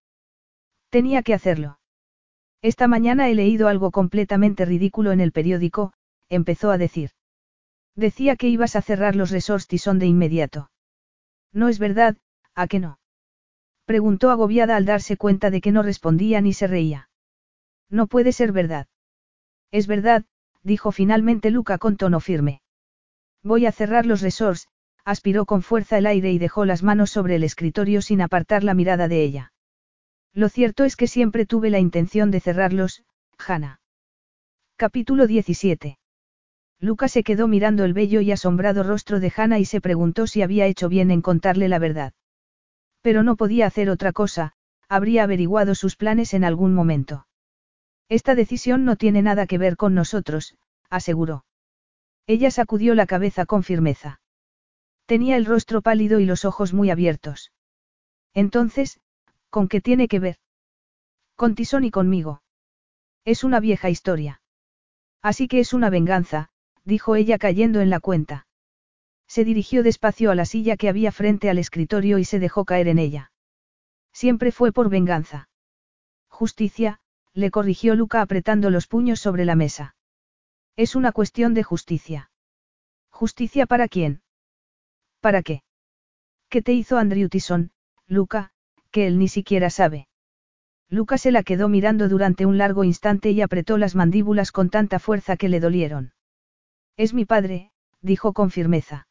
Tenía 0.91 1.23
que 1.23 1.33
hacerlo. 1.33 1.78
Esta 2.60 2.89
mañana 2.89 3.28
he 3.28 3.36
leído 3.36 3.68
algo 3.68 3.92
completamente 3.92 4.65
ridículo 4.65 5.12
en 5.12 5.20
el 5.20 5.31
periódico, 5.31 5.92
empezó 6.28 6.73
a 6.73 6.76
decir. 6.76 7.10
Decía 7.94 8.34
que 8.34 8.49
ibas 8.49 8.75
a 8.75 8.83
cerrar 8.83 9.15
los 9.15 9.31
resorts 9.31 9.68
de 9.68 10.07
inmediato. 10.07 10.73
No 11.52 11.68
es 11.68 11.78
verdad, 11.78 12.16
¿a 12.57 12.66
qué 12.66 12.81
no? 12.81 12.99
Preguntó 13.86 14.31
agobiada 14.31 14.76
al 14.76 14.84
darse 14.84 15.16
cuenta 15.16 15.50
de 15.50 15.60
que 15.60 15.70
no 15.70 15.82
respondía 15.82 16.40
ni 16.40 16.52
se 16.52 16.66
reía. 16.66 17.08
No 17.89 18.08
puede 18.08 18.32
ser 18.32 18.50
verdad. 18.50 18.89
Es 19.70 19.86
verdad, 19.86 20.24
dijo 20.65 20.90
finalmente 20.90 21.50
Luca 21.50 21.78
con 21.78 21.97
tono 21.97 22.18
firme. 22.18 22.62
Voy 23.44 23.65
a 23.65 23.70
cerrar 23.70 24.05
los 24.05 24.23
resorts, 24.23 24.66
aspiró 25.05 25.47
con 25.47 25.62
fuerza 25.62 25.98
el 25.98 26.06
aire 26.06 26.32
y 26.32 26.39
dejó 26.39 26.65
las 26.65 26.82
manos 26.82 27.10
sobre 27.10 27.36
el 27.36 27.44
escritorio 27.44 28.02
sin 28.02 28.20
apartar 28.20 28.65
la 28.65 28.74
mirada 28.74 29.06
de 29.06 29.23
ella. 29.23 29.52
Lo 30.32 30.48
cierto 30.48 30.82
es 30.82 30.97
que 30.97 31.06
siempre 31.06 31.47
tuve 31.47 31.70
la 31.70 31.78
intención 31.78 32.32
de 32.32 32.40
cerrarlos, 32.40 33.05
Hannah. 33.39 33.81
Capítulo 34.74 35.28
17. 35.28 35.97
Luca 36.81 37.06
se 37.06 37.23
quedó 37.23 37.47
mirando 37.47 37.84
el 37.84 37.94
bello 37.94 38.20
y 38.20 38.32
asombrado 38.32 38.82
rostro 38.82 39.20
de 39.20 39.32
Hannah 39.34 39.60
y 39.60 39.65
se 39.65 39.81
preguntó 39.81 40.26
si 40.26 40.42
había 40.42 40.66
hecho 40.66 40.89
bien 40.89 41.12
en 41.12 41.23
contarle 41.23 41.68
la 41.68 41.78
verdad. 41.78 42.12
Pero 43.07 43.23
no 43.23 43.36
podía 43.36 43.67
hacer 43.67 43.89
otra 43.89 44.10
cosa, 44.10 44.55
habría 44.89 45.23
averiguado 45.23 45.76
sus 45.76 45.94
planes 45.94 46.35
en 46.35 46.43
algún 46.43 46.75
momento. 46.75 47.28
Esta 48.09 48.35
decisión 48.35 48.85
no 48.85 48.97
tiene 48.97 49.23
nada 49.23 49.47
que 49.47 49.59
ver 49.59 49.76
con 49.76 49.94
nosotros, 49.94 50.57
aseguró. 50.91 51.44
Ella 52.26 52.51
sacudió 52.51 52.97
la 52.97 53.07
cabeza 53.07 53.47
con 53.47 53.62
firmeza. 53.62 54.20
Tenía 55.07 55.36
el 55.36 55.47
rostro 55.47 55.83
pálido 55.83 56.18
y 56.18 56.25
los 56.25 56.44
ojos 56.44 56.75
muy 56.75 56.91
abiertos. 56.91 57.52
Entonces, 58.35 58.99
¿Con 59.51 59.68
qué 59.68 59.81
tiene 59.81 60.09
que 60.09 60.18
ver? 60.18 60.39
Con 61.36 61.55
Tisón 61.55 61.85
y 61.85 61.93
conmigo. 61.93 62.43
Es 63.25 63.44
una 63.44 63.60
vieja 63.60 63.89
historia. 63.89 64.43
Así 65.23 65.47
que 65.47 65.60
es 65.60 65.73
una 65.73 65.91
venganza, 65.91 66.49
dijo 66.85 67.15
ella 67.15 67.39
cayendo 67.39 67.81
en 67.81 67.89
la 67.89 68.01
cuenta. 68.01 68.49
Se 69.26 69.44
dirigió 69.44 69.82
despacio 69.82 70.30
a 70.30 70.34
la 70.34 70.44
silla 70.44 70.76
que 70.76 70.88
había 70.88 71.12
frente 71.12 71.50
al 71.50 71.58
escritorio 71.58 72.18
y 72.18 72.24
se 72.24 72.38
dejó 72.38 72.64
caer 72.64 72.88
en 72.88 72.98
ella. 72.98 73.32
Siempre 74.12 74.52
fue 74.52 74.72
por 74.72 74.88
venganza. 74.88 75.48
Justicia, 76.28 77.00
le 77.32 77.50
corrigió 77.50 77.94
Luca 77.94 78.22
apretando 78.22 78.70
los 78.70 78.86
puños 78.86 79.20
sobre 79.20 79.44
la 79.44 79.56
mesa. 79.56 79.94
Es 80.76 80.94
una 80.94 81.12
cuestión 81.12 81.55
de 81.55 81.62
justicia. 81.62 82.30
¿Justicia 83.10 83.66
para 83.66 83.88
quién? 83.88 84.22
¿Para 85.20 85.42
qué? 85.42 85.62
¿Qué 86.48 86.62
te 86.62 86.72
hizo 86.72 86.98
Andrew 86.98 87.28
Tison, 87.28 87.72
Luca, 88.06 88.52
que 88.90 89.06
él 89.06 89.18
ni 89.18 89.28
siquiera 89.28 89.70
sabe. 89.70 90.08
Lucas 90.88 91.22
se 91.22 91.32
la 91.32 91.42
quedó 91.42 91.68
mirando 91.68 92.08
durante 92.08 92.46
un 92.46 92.58
largo 92.58 92.84
instante 92.84 93.30
y 93.30 93.42
apretó 93.42 93.76
las 93.76 93.94
mandíbulas 93.94 94.52
con 94.52 94.70
tanta 94.70 94.98
fuerza 94.98 95.36
que 95.36 95.48
le 95.48 95.60
dolieron. 95.60 96.12
Es 96.96 97.12
mi 97.12 97.24
padre, 97.24 97.72
dijo 98.00 98.32
con 98.32 98.50
firmeza. 98.50 99.06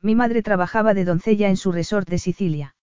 Mi 0.00 0.14
madre 0.14 0.42
trabajaba 0.42 0.94
de 0.94 1.04
doncella 1.04 1.48
en 1.48 1.56
su 1.56 1.72
resort 1.72 2.08
de 2.08 2.18
Sicilia. 2.18 2.76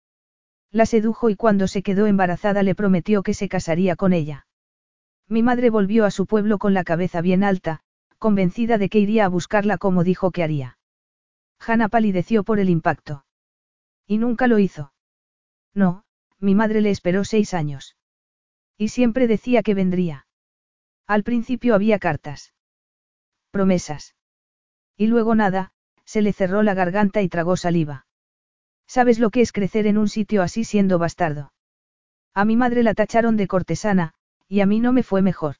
La 0.71 0.85
sedujo 0.85 1.29
y 1.29 1.35
cuando 1.35 1.67
se 1.67 1.83
quedó 1.83 2.07
embarazada 2.07 2.63
le 2.63 2.73
prometió 2.73 3.21
que 3.21 3.35
se 3.35 3.47
casaría 3.47 3.95
con 3.95 4.13
ella. 4.13 4.47
Mi 5.27 5.43
madre 5.43 5.69
volvió 5.69 6.05
a 6.05 6.11
su 6.11 6.25
pueblo 6.25 6.57
con 6.57 6.73
la 6.73 6.83
cabeza 6.83 7.21
bien 7.21 7.43
alta, 7.43 7.81
convencida 8.17 8.77
de 8.77 8.89
que 8.89 8.99
iría 8.99 9.25
a 9.25 9.29
buscarla 9.29 9.77
como 9.77 10.03
dijo 10.03 10.31
que 10.31 10.43
haría. 10.43 10.77
Hanna 11.59 11.89
palideció 11.89 12.43
por 12.43 12.59
el 12.59 12.69
impacto. 12.69 13.25
Y 14.07 14.17
nunca 14.17 14.47
lo 14.47 14.59
hizo. 14.59 14.93
No, 15.73 16.03
mi 16.39 16.55
madre 16.55 16.81
le 16.81 16.89
esperó 16.89 17.23
seis 17.23 17.53
años. 17.53 17.95
Y 18.77 18.89
siempre 18.89 19.27
decía 19.27 19.61
que 19.61 19.75
vendría. 19.75 20.25
Al 21.05 21.23
principio 21.23 21.75
había 21.75 21.99
cartas. 21.99 22.53
Promesas. 23.51 24.15
Y 24.97 25.07
luego 25.07 25.35
nada, 25.35 25.73
se 26.05 26.21
le 26.21 26.33
cerró 26.33 26.63
la 26.63 26.73
garganta 26.73 27.21
y 27.21 27.29
tragó 27.29 27.57
saliva. 27.57 28.05
¿Sabes 28.87 29.19
lo 29.19 29.29
que 29.29 29.41
es 29.41 29.51
crecer 29.51 29.87
en 29.87 29.97
un 29.97 30.09
sitio 30.09 30.41
así 30.41 30.63
siendo 30.63 30.99
bastardo? 30.99 31.53
A 32.33 32.45
mi 32.45 32.55
madre 32.55 32.83
la 32.83 32.93
tacharon 32.93 33.37
de 33.37 33.47
cortesana, 33.47 34.13
y 34.47 34.61
a 34.61 34.65
mí 34.65 34.79
no 34.79 34.93
me 34.93 35.03
fue 35.03 35.21
mejor. 35.21 35.55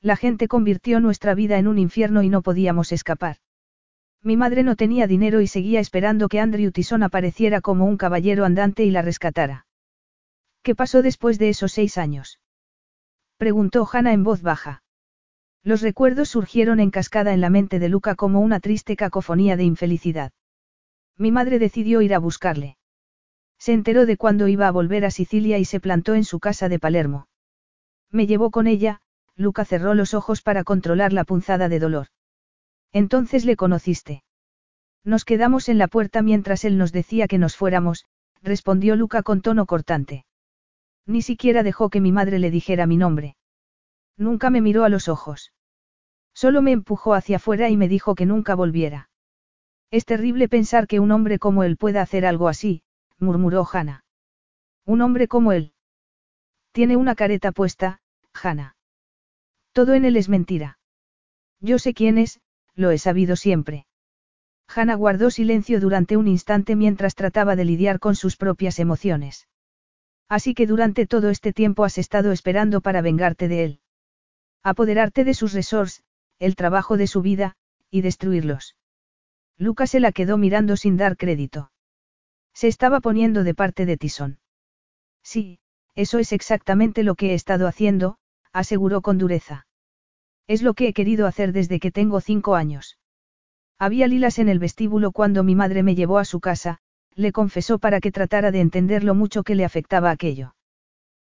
La 0.00 0.16
gente 0.16 0.48
convirtió 0.48 1.00
nuestra 1.00 1.34
vida 1.34 1.58
en 1.58 1.66
un 1.66 1.78
infierno 1.78 2.22
y 2.22 2.28
no 2.28 2.42
podíamos 2.42 2.92
escapar. 2.92 3.38
Mi 4.22 4.36
madre 4.36 4.62
no 4.62 4.76
tenía 4.76 5.06
dinero 5.06 5.40
y 5.40 5.46
seguía 5.46 5.80
esperando 5.80 6.28
que 6.28 6.40
Andrew 6.40 6.70
Tison 6.70 7.02
apareciera 7.02 7.60
como 7.60 7.86
un 7.86 7.96
caballero 7.96 8.44
andante 8.44 8.84
y 8.84 8.90
la 8.90 9.02
rescatara. 9.02 9.66
¿Qué 10.62 10.74
pasó 10.74 11.02
después 11.02 11.38
de 11.38 11.48
esos 11.48 11.72
seis 11.72 11.98
años? 11.98 12.38
Preguntó 13.36 13.88
Hannah 13.90 14.12
en 14.12 14.22
voz 14.22 14.42
baja. 14.42 14.83
Los 15.64 15.80
recuerdos 15.80 16.28
surgieron 16.28 16.78
en 16.78 16.90
cascada 16.90 17.32
en 17.32 17.40
la 17.40 17.48
mente 17.48 17.78
de 17.78 17.88
Luca 17.88 18.14
como 18.14 18.40
una 18.40 18.60
triste 18.60 18.96
cacofonía 18.96 19.56
de 19.56 19.64
infelicidad. 19.64 20.30
Mi 21.16 21.32
madre 21.32 21.58
decidió 21.58 22.02
ir 22.02 22.12
a 22.14 22.18
buscarle. 22.18 22.76
Se 23.58 23.72
enteró 23.72 24.04
de 24.04 24.18
cuándo 24.18 24.46
iba 24.46 24.68
a 24.68 24.70
volver 24.70 25.06
a 25.06 25.10
Sicilia 25.10 25.58
y 25.58 25.64
se 25.64 25.80
plantó 25.80 26.14
en 26.14 26.24
su 26.24 26.38
casa 26.38 26.68
de 26.68 26.78
Palermo. 26.78 27.28
Me 28.10 28.26
llevó 28.26 28.50
con 28.50 28.66
ella, 28.66 29.00
Luca 29.36 29.64
cerró 29.64 29.94
los 29.94 30.12
ojos 30.12 30.42
para 30.42 30.64
controlar 30.64 31.14
la 31.14 31.24
punzada 31.24 31.70
de 31.70 31.78
dolor. 31.78 32.08
Entonces 32.92 33.46
le 33.46 33.56
conociste. 33.56 34.22
Nos 35.02 35.24
quedamos 35.24 35.70
en 35.70 35.78
la 35.78 35.88
puerta 35.88 36.20
mientras 36.20 36.66
él 36.66 36.76
nos 36.76 36.92
decía 36.92 37.26
que 37.26 37.38
nos 37.38 37.56
fuéramos, 37.56 38.04
respondió 38.42 38.96
Luca 38.96 39.22
con 39.22 39.40
tono 39.40 39.64
cortante. 39.64 40.26
Ni 41.06 41.22
siquiera 41.22 41.62
dejó 41.62 41.88
que 41.88 42.02
mi 42.02 42.12
madre 42.12 42.38
le 42.38 42.50
dijera 42.50 42.86
mi 42.86 42.98
nombre. 42.98 43.36
Nunca 44.18 44.50
me 44.50 44.60
miró 44.60 44.84
a 44.84 44.90
los 44.90 45.08
ojos. 45.08 45.53
Solo 46.34 46.62
me 46.62 46.72
empujó 46.72 47.14
hacia 47.14 47.36
afuera 47.36 47.70
y 47.70 47.76
me 47.76 47.88
dijo 47.88 48.14
que 48.14 48.26
nunca 48.26 48.54
volviera. 48.54 49.08
Es 49.90 50.04
terrible 50.04 50.48
pensar 50.48 50.86
que 50.88 51.00
un 51.00 51.12
hombre 51.12 51.38
como 51.38 51.62
él 51.62 51.76
pueda 51.76 52.02
hacer 52.02 52.26
algo 52.26 52.48
así, 52.48 52.82
murmuró 53.18 53.66
Hannah. 53.70 54.04
Un 54.84 55.00
hombre 55.00 55.28
como 55.28 55.52
él. 55.52 55.72
Tiene 56.72 56.96
una 56.96 57.14
careta 57.14 57.52
puesta, 57.52 58.00
Hannah. 58.32 58.76
Todo 59.72 59.94
en 59.94 60.04
él 60.04 60.16
es 60.16 60.28
mentira. 60.28 60.78
Yo 61.60 61.78
sé 61.78 61.94
quién 61.94 62.18
es, 62.18 62.40
lo 62.74 62.90
he 62.90 62.98
sabido 62.98 63.36
siempre. 63.36 63.86
Hannah 64.66 64.96
guardó 64.96 65.30
silencio 65.30 65.78
durante 65.78 66.16
un 66.16 66.26
instante 66.26 66.74
mientras 66.74 67.14
trataba 67.14 67.54
de 67.54 67.64
lidiar 67.64 68.00
con 68.00 68.16
sus 68.16 68.36
propias 68.36 68.78
emociones. 68.80 69.46
Así 70.28 70.54
que 70.54 70.66
durante 70.66 71.06
todo 71.06 71.30
este 71.30 71.52
tiempo 71.52 71.84
has 71.84 71.98
estado 71.98 72.32
esperando 72.32 72.80
para 72.80 73.02
vengarte 73.02 73.46
de 73.46 73.64
él. 73.64 73.80
Apoderarte 74.62 75.22
de 75.22 75.34
sus 75.34 75.52
resorts, 75.52 76.02
el 76.38 76.56
trabajo 76.56 76.96
de 76.96 77.06
su 77.06 77.22
vida, 77.22 77.56
y 77.90 78.00
destruirlos. 78.02 78.76
Lucas 79.56 79.90
se 79.90 80.00
la 80.00 80.12
quedó 80.12 80.36
mirando 80.36 80.76
sin 80.76 80.96
dar 80.96 81.16
crédito. 81.16 81.70
Se 82.52 82.68
estaba 82.68 83.00
poniendo 83.00 83.44
de 83.44 83.54
parte 83.54 83.86
de 83.86 83.96
Tison. 83.96 84.38
Sí, 85.22 85.60
eso 85.94 86.18
es 86.18 86.32
exactamente 86.32 87.02
lo 87.02 87.14
que 87.14 87.30
he 87.30 87.34
estado 87.34 87.66
haciendo, 87.66 88.18
aseguró 88.52 89.00
con 89.00 89.18
dureza. 89.18 89.66
Es 90.46 90.62
lo 90.62 90.74
que 90.74 90.88
he 90.88 90.92
querido 90.92 91.26
hacer 91.26 91.52
desde 91.52 91.80
que 91.80 91.90
tengo 91.90 92.20
cinco 92.20 92.54
años. 92.54 92.98
Había 93.78 94.06
lilas 94.06 94.38
en 94.38 94.48
el 94.48 94.58
vestíbulo 94.58 95.12
cuando 95.12 95.42
mi 95.42 95.54
madre 95.54 95.82
me 95.82 95.94
llevó 95.94 96.18
a 96.18 96.24
su 96.24 96.40
casa, 96.40 96.78
le 97.14 97.32
confesó 97.32 97.78
para 97.78 98.00
que 98.00 98.12
tratara 98.12 98.50
de 98.50 98.60
entender 98.60 99.04
lo 99.04 99.14
mucho 99.14 99.42
que 99.42 99.54
le 99.54 99.64
afectaba 99.64 100.10
aquello. 100.10 100.54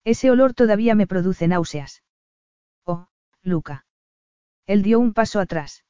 Ese 0.04 0.32
olor 0.32 0.54
todavía 0.54 0.96
me 0.96 1.08
produce 1.08 1.48
náuseas. 1.48 2.04
Oh, 2.86 3.08
Luca. 3.44 3.86
Él 4.66 4.84
dio 4.84 5.00
un 5.00 5.14
paso 5.14 5.40
atrás. 5.40 5.84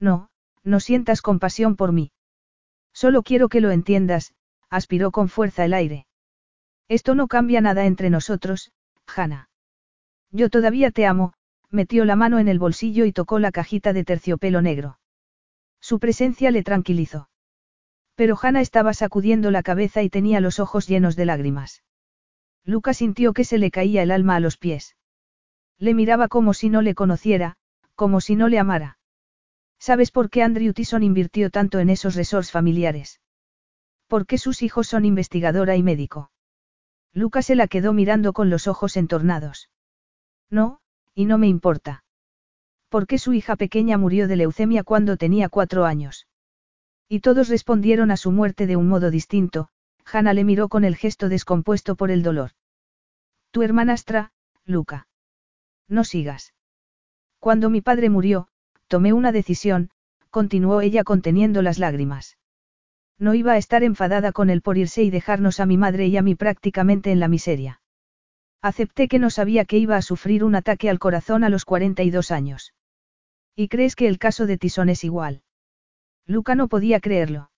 No, 0.00 0.30
no 0.62 0.80
sientas 0.80 1.22
compasión 1.22 1.76
por 1.76 1.92
mí. 1.92 2.12
Solo 2.92 3.22
quiero 3.22 3.48
que 3.48 3.60
lo 3.60 3.70
entiendas, 3.70 4.34
aspiró 4.70 5.10
con 5.10 5.28
fuerza 5.28 5.64
el 5.64 5.74
aire. 5.74 6.06
Esto 6.88 7.14
no 7.14 7.28
cambia 7.28 7.60
nada 7.60 7.86
entre 7.86 8.10
nosotros, 8.10 8.72
Hannah. 9.06 9.48
Yo 10.30 10.50
todavía 10.50 10.90
te 10.90 11.06
amo, 11.06 11.32
metió 11.70 12.04
la 12.04 12.16
mano 12.16 12.38
en 12.38 12.48
el 12.48 12.58
bolsillo 12.58 13.04
y 13.04 13.12
tocó 13.12 13.38
la 13.38 13.52
cajita 13.52 13.92
de 13.92 14.04
terciopelo 14.04 14.62
negro. 14.62 14.98
Su 15.80 15.98
presencia 15.98 16.50
le 16.50 16.62
tranquilizó. 16.62 17.28
Pero 18.14 18.38
Hannah 18.40 18.60
estaba 18.60 18.94
sacudiendo 18.94 19.50
la 19.50 19.62
cabeza 19.62 20.02
y 20.02 20.10
tenía 20.10 20.40
los 20.40 20.60
ojos 20.60 20.86
llenos 20.86 21.16
de 21.16 21.26
lágrimas. 21.26 21.82
Lucas 22.64 22.98
sintió 22.98 23.32
que 23.32 23.44
se 23.44 23.58
le 23.58 23.70
caía 23.70 24.02
el 24.02 24.10
alma 24.10 24.36
a 24.36 24.40
los 24.40 24.56
pies. 24.56 24.96
Le 25.78 25.94
miraba 25.94 26.28
como 26.28 26.54
si 26.54 26.70
no 26.70 26.80
le 26.80 26.94
conociera, 26.94 27.56
como 27.94 28.20
si 28.20 28.36
no 28.36 28.48
le 28.48 28.58
amara. 28.58 28.98
¿Sabes 29.78 30.10
por 30.10 30.30
qué 30.30 30.42
Andrew 30.42 30.72
Tyson 30.72 31.02
invirtió 31.02 31.50
tanto 31.50 31.78
en 31.78 31.90
esos 31.90 32.14
resorts 32.14 32.50
familiares? 32.50 33.20
Porque 34.06 34.38
sus 34.38 34.62
hijos 34.62 34.86
son 34.88 35.04
investigadora 35.04 35.76
y 35.76 35.82
médico. 35.82 36.30
Lucas 37.12 37.46
se 37.46 37.54
la 37.54 37.68
quedó 37.68 37.92
mirando 37.92 38.32
con 38.32 38.50
los 38.50 38.66
ojos 38.66 38.96
entornados. 38.96 39.70
No, 40.50 40.80
y 41.14 41.26
no 41.26 41.38
me 41.38 41.48
importa. 41.48 42.04
Porque 42.88 43.18
su 43.18 43.32
hija 43.32 43.56
pequeña 43.56 43.98
murió 43.98 44.28
de 44.28 44.36
leucemia 44.36 44.84
cuando 44.84 45.16
tenía 45.16 45.48
cuatro 45.48 45.84
años. 45.84 46.26
Y 47.08 47.20
todos 47.20 47.48
respondieron 47.48 48.10
a 48.10 48.16
su 48.16 48.32
muerte 48.32 48.66
de 48.66 48.76
un 48.76 48.88
modo 48.88 49.10
distinto, 49.10 49.68
Hannah 50.04 50.34
le 50.34 50.44
miró 50.44 50.68
con 50.68 50.84
el 50.84 50.96
gesto 50.96 51.28
descompuesto 51.28 51.96
por 51.96 52.10
el 52.10 52.22
dolor. 52.22 52.52
Tu 53.50 53.62
hermanastra, 53.62 54.32
Luca. 54.64 55.06
No 55.88 56.04
sigas. 56.04 56.54
Cuando 57.44 57.68
mi 57.68 57.82
padre 57.82 58.08
murió, 58.08 58.48
tomé 58.88 59.12
una 59.12 59.30
decisión, 59.30 59.90
continuó 60.30 60.80
ella 60.80 61.04
conteniendo 61.04 61.60
las 61.60 61.78
lágrimas. 61.78 62.38
No 63.18 63.34
iba 63.34 63.52
a 63.52 63.58
estar 63.58 63.82
enfadada 63.82 64.32
con 64.32 64.48
él 64.48 64.62
por 64.62 64.78
irse 64.78 65.02
y 65.02 65.10
dejarnos 65.10 65.60
a 65.60 65.66
mi 65.66 65.76
madre 65.76 66.06
y 66.06 66.16
a 66.16 66.22
mí 66.22 66.36
prácticamente 66.36 67.12
en 67.12 67.20
la 67.20 67.28
miseria. 67.28 67.82
Acepté 68.62 69.08
que 69.08 69.18
no 69.18 69.28
sabía 69.28 69.66
que 69.66 69.76
iba 69.76 69.98
a 69.98 70.00
sufrir 70.00 70.42
un 70.42 70.54
ataque 70.54 70.88
al 70.88 70.98
corazón 70.98 71.44
a 71.44 71.50
los 71.50 71.66
42 71.66 72.30
años. 72.30 72.72
¿Y 73.54 73.68
crees 73.68 73.94
que 73.94 74.08
el 74.08 74.18
caso 74.18 74.46
de 74.46 74.56
Tison 74.56 74.88
es 74.88 75.04
igual? 75.04 75.42
Luca 76.24 76.54
no 76.54 76.66
podía 76.66 76.98
creerlo. 76.98 77.50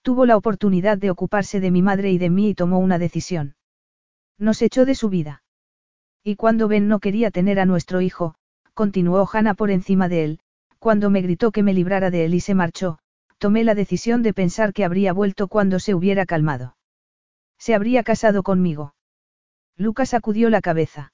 Tuvo 0.00 0.24
la 0.24 0.38
oportunidad 0.38 0.96
de 0.96 1.10
ocuparse 1.10 1.60
de 1.60 1.70
mi 1.70 1.82
madre 1.82 2.10
y 2.10 2.16
de 2.16 2.30
mí 2.30 2.48
y 2.48 2.54
tomó 2.54 2.78
una 2.78 2.98
decisión. 2.98 3.54
Nos 4.38 4.62
echó 4.62 4.86
de 4.86 4.94
su 4.94 5.10
vida. 5.10 5.42
Y 6.22 6.36
cuando 6.36 6.68
Ben 6.68 6.88
no 6.88 7.00
quería 7.00 7.30
tener 7.30 7.60
a 7.60 7.66
nuestro 7.66 8.00
hijo, 8.00 8.36
continuó 8.74 9.28
Hannah 9.32 9.54
por 9.54 9.70
encima 9.70 10.08
de 10.08 10.24
él, 10.24 10.40
cuando 10.78 11.08
me 11.08 11.22
gritó 11.22 11.50
que 11.52 11.62
me 11.62 11.72
librara 11.72 12.10
de 12.10 12.26
él 12.26 12.34
y 12.34 12.40
se 12.40 12.54
marchó, 12.54 12.98
tomé 13.38 13.64
la 13.64 13.74
decisión 13.74 14.22
de 14.22 14.34
pensar 14.34 14.72
que 14.72 14.84
habría 14.84 15.12
vuelto 15.12 15.48
cuando 15.48 15.78
se 15.78 15.94
hubiera 15.94 16.26
calmado. 16.26 16.76
Se 17.58 17.74
habría 17.74 18.02
casado 18.02 18.42
conmigo. 18.42 18.94
Lucas 19.76 20.10
sacudió 20.10 20.50
la 20.50 20.60
cabeza. 20.60 21.12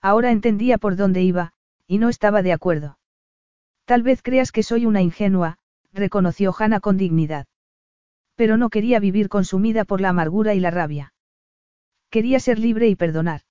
Ahora 0.00 0.30
entendía 0.30 0.78
por 0.78 0.96
dónde 0.96 1.22
iba, 1.22 1.52
y 1.86 1.98
no 1.98 2.08
estaba 2.08 2.42
de 2.42 2.52
acuerdo. 2.52 2.98
Tal 3.84 4.02
vez 4.02 4.22
creas 4.22 4.52
que 4.52 4.62
soy 4.62 4.86
una 4.86 5.02
ingenua, 5.02 5.58
reconoció 5.92 6.54
Hannah 6.58 6.80
con 6.80 6.96
dignidad. 6.96 7.46
Pero 8.34 8.56
no 8.56 8.70
quería 8.70 8.98
vivir 8.98 9.28
consumida 9.28 9.84
por 9.84 10.00
la 10.00 10.08
amargura 10.08 10.54
y 10.54 10.60
la 10.60 10.70
rabia. 10.70 11.14
Quería 12.10 12.40
ser 12.40 12.58
libre 12.58 12.88
y 12.88 12.96
perdonar. 12.96 13.42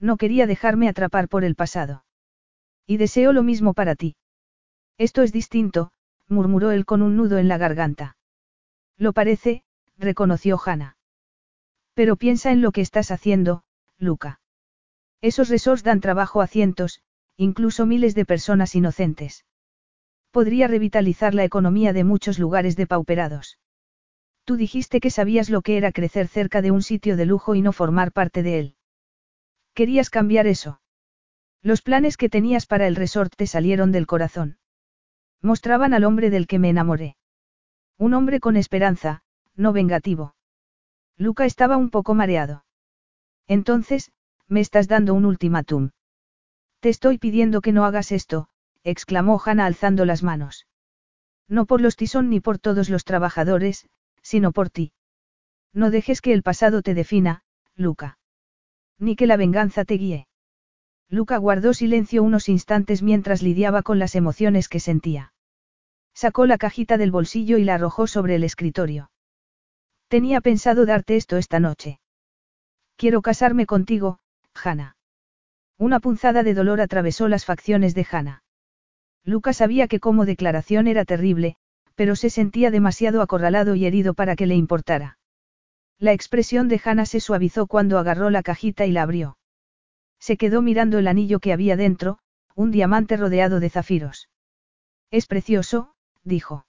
No 0.00 0.16
quería 0.16 0.46
dejarme 0.46 0.88
atrapar 0.88 1.28
por 1.28 1.44
el 1.44 1.54
pasado. 1.54 2.05
Y 2.86 2.96
deseo 2.98 3.32
lo 3.32 3.42
mismo 3.42 3.74
para 3.74 3.94
ti. 3.94 4.16
Esto 4.98 5.22
es 5.22 5.32
distinto, 5.32 5.92
murmuró 6.28 6.70
él 6.70 6.84
con 6.84 7.02
un 7.02 7.16
nudo 7.16 7.38
en 7.38 7.48
la 7.48 7.58
garganta. 7.58 8.16
Lo 8.96 9.12
parece, 9.12 9.64
reconoció 9.98 10.58
Hannah. 10.64 10.96
Pero 11.94 12.16
piensa 12.16 12.52
en 12.52 12.62
lo 12.62 12.72
que 12.72 12.80
estás 12.80 13.10
haciendo, 13.10 13.64
Luca. 13.98 14.40
Esos 15.20 15.48
resorts 15.48 15.82
dan 15.82 16.00
trabajo 16.00 16.40
a 16.40 16.46
cientos, 16.46 17.02
incluso 17.36 17.86
miles 17.86 18.14
de 18.14 18.24
personas 18.24 18.74
inocentes 18.74 19.44
podría 20.36 20.68
revitalizar 20.68 21.32
la 21.32 21.44
economía 21.44 21.94
de 21.94 22.04
muchos 22.04 22.38
lugares 22.38 22.76
depauperados. 22.76 23.58
Tú 24.44 24.56
dijiste 24.56 25.00
que 25.00 25.10
sabías 25.10 25.48
lo 25.48 25.62
que 25.62 25.78
era 25.78 25.92
crecer 25.92 26.28
cerca 26.28 26.60
de 26.60 26.70
un 26.70 26.82
sitio 26.82 27.16
de 27.16 27.24
lujo 27.24 27.54
y 27.54 27.62
no 27.62 27.72
formar 27.72 28.12
parte 28.12 28.42
de 28.42 28.58
él. 28.58 28.76
Querías 29.72 30.10
cambiar 30.10 30.46
eso. 30.46 30.78
Los 31.66 31.82
planes 31.82 32.16
que 32.16 32.28
tenías 32.28 32.64
para 32.64 32.86
el 32.86 32.94
resort 32.94 33.34
te 33.34 33.48
salieron 33.48 33.90
del 33.90 34.06
corazón. 34.06 34.56
Mostraban 35.42 35.94
al 35.94 36.04
hombre 36.04 36.30
del 36.30 36.46
que 36.46 36.60
me 36.60 36.68
enamoré. 36.68 37.16
Un 37.98 38.14
hombre 38.14 38.38
con 38.38 38.56
esperanza, 38.56 39.24
no 39.56 39.72
vengativo. 39.72 40.36
Luca 41.16 41.44
estaba 41.44 41.76
un 41.76 41.90
poco 41.90 42.14
mareado. 42.14 42.64
Entonces, 43.48 44.12
me 44.46 44.60
estás 44.60 44.86
dando 44.86 45.12
un 45.12 45.24
ultimátum. 45.24 45.90
Te 46.78 46.88
estoy 46.88 47.18
pidiendo 47.18 47.60
que 47.60 47.72
no 47.72 47.84
hagas 47.84 48.12
esto, 48.12 48.46
exclamó 48.84 49.42
Hannah 49.44 49.66
alzando 49.66 50.04
las 50.04 50.22
manos. 50.22 50.68
No 51.48 51.66
por 51.66 51.80
los 51.80 51.96
tisón 51.96 52.30
ni 52.30 52.38
por 52.38 52.60
todos 52.60 52.88
los 52.90 53.02
trabajadores, 53.02 53.88
sino 54.22 54.52
por 54.52 54.70
ti. 54.70 54.92
No 55.72 55.90
dejes 55.90 56.20
que 56.20 56.32
el 56.32 56.44
pasado 56.44 56.82
te 56.82 56.94
defina, 56.94 57.42
Luca. 57.74 58.20
Ni 59.00 59.16
que 59.16 59.26
la 59.26 59.36
venganza 59.36 59.84
te 59.84 59.94
guíe. 59.94 60.28
Luca 61.08 61.36
guardó 61.36 61.72
silencio 61.72 62.22
unos 62.22 62.48
instantes 62.48 63.02
mientras 63.02 63.42
lidiaba 63.42 63.82
con 63.82 63.98
las 63.98 64.14
emociones 64.14 64.68
que 64.68 64.80
sentía. 64.80 65.32
Sacó 66.14 66.46
la 66.46 66.58
cajita 66.58 66.96
del 66.98 67.10
bolsillo 67.10 67.58
y 67.58 67.64
la 67.64 67.74
arrojó 67.74 68.06
sobre 68.06 68.34
el 68.34 68.44
escritorio. 68.44 69.10
Tenía 70.08 70.40
pensado 70.40 70.86
darte 70.86 71.16
esto 71.16 71.36
esta 71.36 71.60
noche. 71.60 72.00
Quiero 72.96 73.22
casarme 73.22 73.66
contigo, 73.66 74.18
Hannah. 74.54 74.96
Una 75.78 76.00
punzada 76.00 76.42
de 76.42 76.54
dolor 76.54 76.80
atravesó 76.80 77.28
las 77.28 77.44
facciones 77.44 77.94
de 77.94 78.06
Hannah. 78.10 78.42
Lucas 79.24 79.58
sabía 79.58 79.88
que 79.88 80.00
como 80.00 80.24
declaración 80.24 80.86
era 80.86 81.04
terrible, 81.04 81.56
pero 81.94 82.16
se 82.16 82.30
sentía 82.30 82.70
demasiado 82.70 83.20
acorralado 83.20 83.74
y 83.74 83.84
herido 83.84 84.14
para 84.14 84.36
que 84.36 84.46
le 84.46 84.54
importara. 84.54 85.18
La 85.98 86.12
expresión 86.12 86.68
de 86.68 86.80
Hannah 86.82 87.06
se 87.06 87.20
suavizó 87.20 87.66
cuando 87.66 87.98
agarró 87.98 88.30
la 88.30 88.42
cajita 88.42 88.86
y 88.86 88.92
la 88.92 89.02
abrió. 89.02 89.36
Se 90.26 90.36
quedó 90.36 90.60
mirando 90.60 90.98
el 90.98 91.06
anillo 91.06 91.38
que 91.38 91.52
había 91.52 91.76
dentro, 91.76 92.18
un 92.56 92.72
diamante 92.72 93.16
rodeado 93.16 93.60
de 93.60 93.70
zafiros. 93.70 94.28
Es 95.12 95.28
precioso, 95.28 95.94
dijo. 96.24 96.66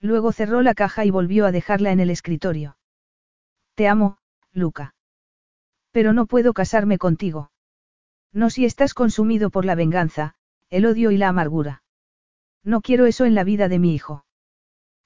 Luego 0.00 0.30
cerró 0.30 0.62
la 0.62 0.74
caja 0.74 1.04
y 1.04 1.10
volvió 1.10 1.44
a 1.44 1.50
dejarla 1.50 1.90
en 1.90 1.98
el 1.98 2.08
escritorio. 2.08 2.78
Te 3.74 3.88
amo, 3.88 4.18
Luca. 4.52 4.94
Pero 5.90 6.12
no 6.12 6.26
puedo 6.26 6.52
casarme 6.52 6.98
contigo. 6.98 7.50
No 8.32 8.48
si 8.48 8.64
estás 8.64 8.94
consumido 8.94 9.50
por 9.50 9.64
la 9.64 9.74
venganza, 9.74 10.36
el 10.70 10.86
odio 10.86 11.10
y 11.10 11.16
la 11.16 11.30
amargura. 11.30 11.82
No 12.62 12.80
quiero 12.80 13.06
eso 13.06 13.24
en 13.24 13.34
la 13.34 13.42
vida 13.42 13.66
de 13.66 13.80
mi 13.80 13.92
hijo. 13.92 14.24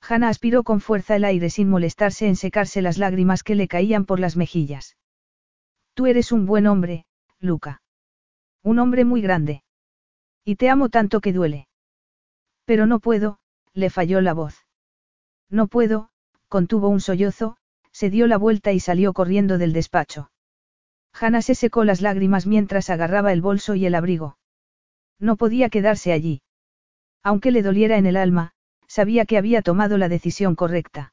Hannah 0.06 0.28
aspiró 0.28 0.62
con 0.62 0.82
fuerza 0.82 1.16
el 1.16 1.24
aire 1.24 1.48
sin 1.48 1.70
molestarse 1.70 2.28
en 2.28 2.36
secarse 2.36 2.82
las 2.82 2.98
lágrimas 2.98 3.42
que 3.42 3.54
le 3.54 3.66
caían 3.66 4.04
por 4.04 4.20
las 4.20 4.36
mejillas. 4.36 4.98
Tú 5.94 6.04
eres 6.04 6.32
un 6.32 6.44
buen 6.44 6.66
hombre, 6.66 7.06
Luca. 7.42 7.82
Un 8.62 8.78
hombre 8.78 9.04
muy 9.04 9.20
grande. 9.20 9.64
Y 10.44 10.54
te 10.56 10.70
amo 10.70 10.88
tanto 10.88 11.20
que 11.20 11.32
duele. 11.32 11.66
Pero 12.64 12.86
no 12.86 13.00
puedo, 13.00 13.40
le 13.74 13.90
falló 13.90 14.20
la 14.20 14.32
voz. 14.32 14.64
No 15.50 15.66
puedo, 15.66 16.10
contuvo 16.48 16.88
un 16.88 17.00
sollozo, 17.00 17.56
se 17.90 18.10
dio 18.10 18.28
la 18.28 18.38
vuelta 18.38 18.72
y 18.72 18.78
salió 18.78 19.12
corriendo 19.12 19.58
del 19.58 19.72
despacho. 19.72 20.30
Hannah 21.12 21.42
se 21.42 21.56
secó 21.56 21.84
las 21.84 22.00
lágrimas 22.00 22.46
mientras 22.46 22.90
agarraba 22.90 23.32
el 23.32 23.42
bolso 23.42 23.74
y 23.74 23.86
el 23.86 23.96
abrigo. 23.96 24.38
No 25.18 25.36
podía 25.36 25.68
quedarse 25.68 26.12
allí. 26.12 26.42
Aunque 27.24 27.50
le 27.50 27.62
doliera 27.62 27.98
en 27.98 28.06
el 28.06 28.16
alma, 28.16 28.52
sabía 28.86 29.26
que 29.26 29.36
había 29.36 29.62
tomado 29.62 29.98
la 29.98 30.08
decisión 30.08 30.54
correcta. 30.54 31.12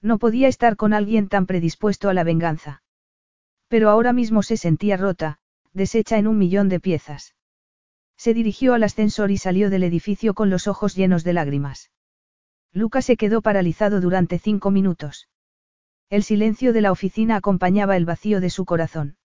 No 0.00 0.18
podía 0.18 0.46
estar 0.46 0.76
con 0.76 0.92
alguien 0.92 1.28
tan 1.28 1.46
predispuesto 1.46 2.08
a 2.08 2.14
la 2.14 2.24
venganza. 2.24 2.82
Pero 3.70 3.88
ahora 3.88 4.12
mismo 4.12 4.42
se 4.42 4.56
sentía 4.56 4.96
rota, 4.96 5.38
deshecha 5.72 6.18
en 6.18 6.26
un 6.26 6.36
millón 6.38 6.68
de 6.68 6.80
piezas. 6.80 7.36
Se 8.16 8.34
dirigió 8.34 8.74
al 8.74 8.82
ascensor 8.82 9.30
y 9.30 9.38
salió 9.38 9.70
del 9.70 9.84
edificio 9.84 10.34
con 10.34 10.50
los 10.50 10.66
ojos 10.66 10.96
llenos 10.96 11.22
de 11.22 11.34
lágrimas. 11.34 11.92
Lucas 12.72 13.04
se 13.04 13.16
quedó 13.16 13.42
paralizado 13.42 14.00
durante 14.00 14.40
cinco 14.40 14.72
minutos. 14.72 15.28
El 16.08 16.24
silencio 16.24 16.72
de 16.72 16.80
la 16.80 16.90
oficina 16.90 17.36
acompañaba 17.36 17.96
el 17.96 18.06
vacío 18.06 18.40
de 18.40 18.50
su 18.50 18.64
corazón. 18.64 19.16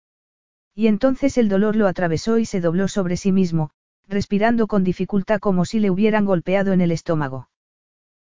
Y 0.75 0.87
entonces 0.87 1.39
el 1.39 1.49
dolor 1.49 1.75
lo 1.75 1.87
atravesó 1.87 2.37
y 2.37 2.45
se 2.45 2.61
dobló 2.61 2.87
sobre 2.87 3.17
sí 3.17 3.31
mismo, 3.31 3.71
respirando 4.07 4.67
con 4.67 4.83
dificultad 4.83 5.39
como 5.39 5.65
si 5.65 5.79
le 5.79 5.89
hubieran 5.89 6.23
golpeado 6.23 6.71
en 6.71 6.81
el 6.81 6.91
estómago. 6.91 7.49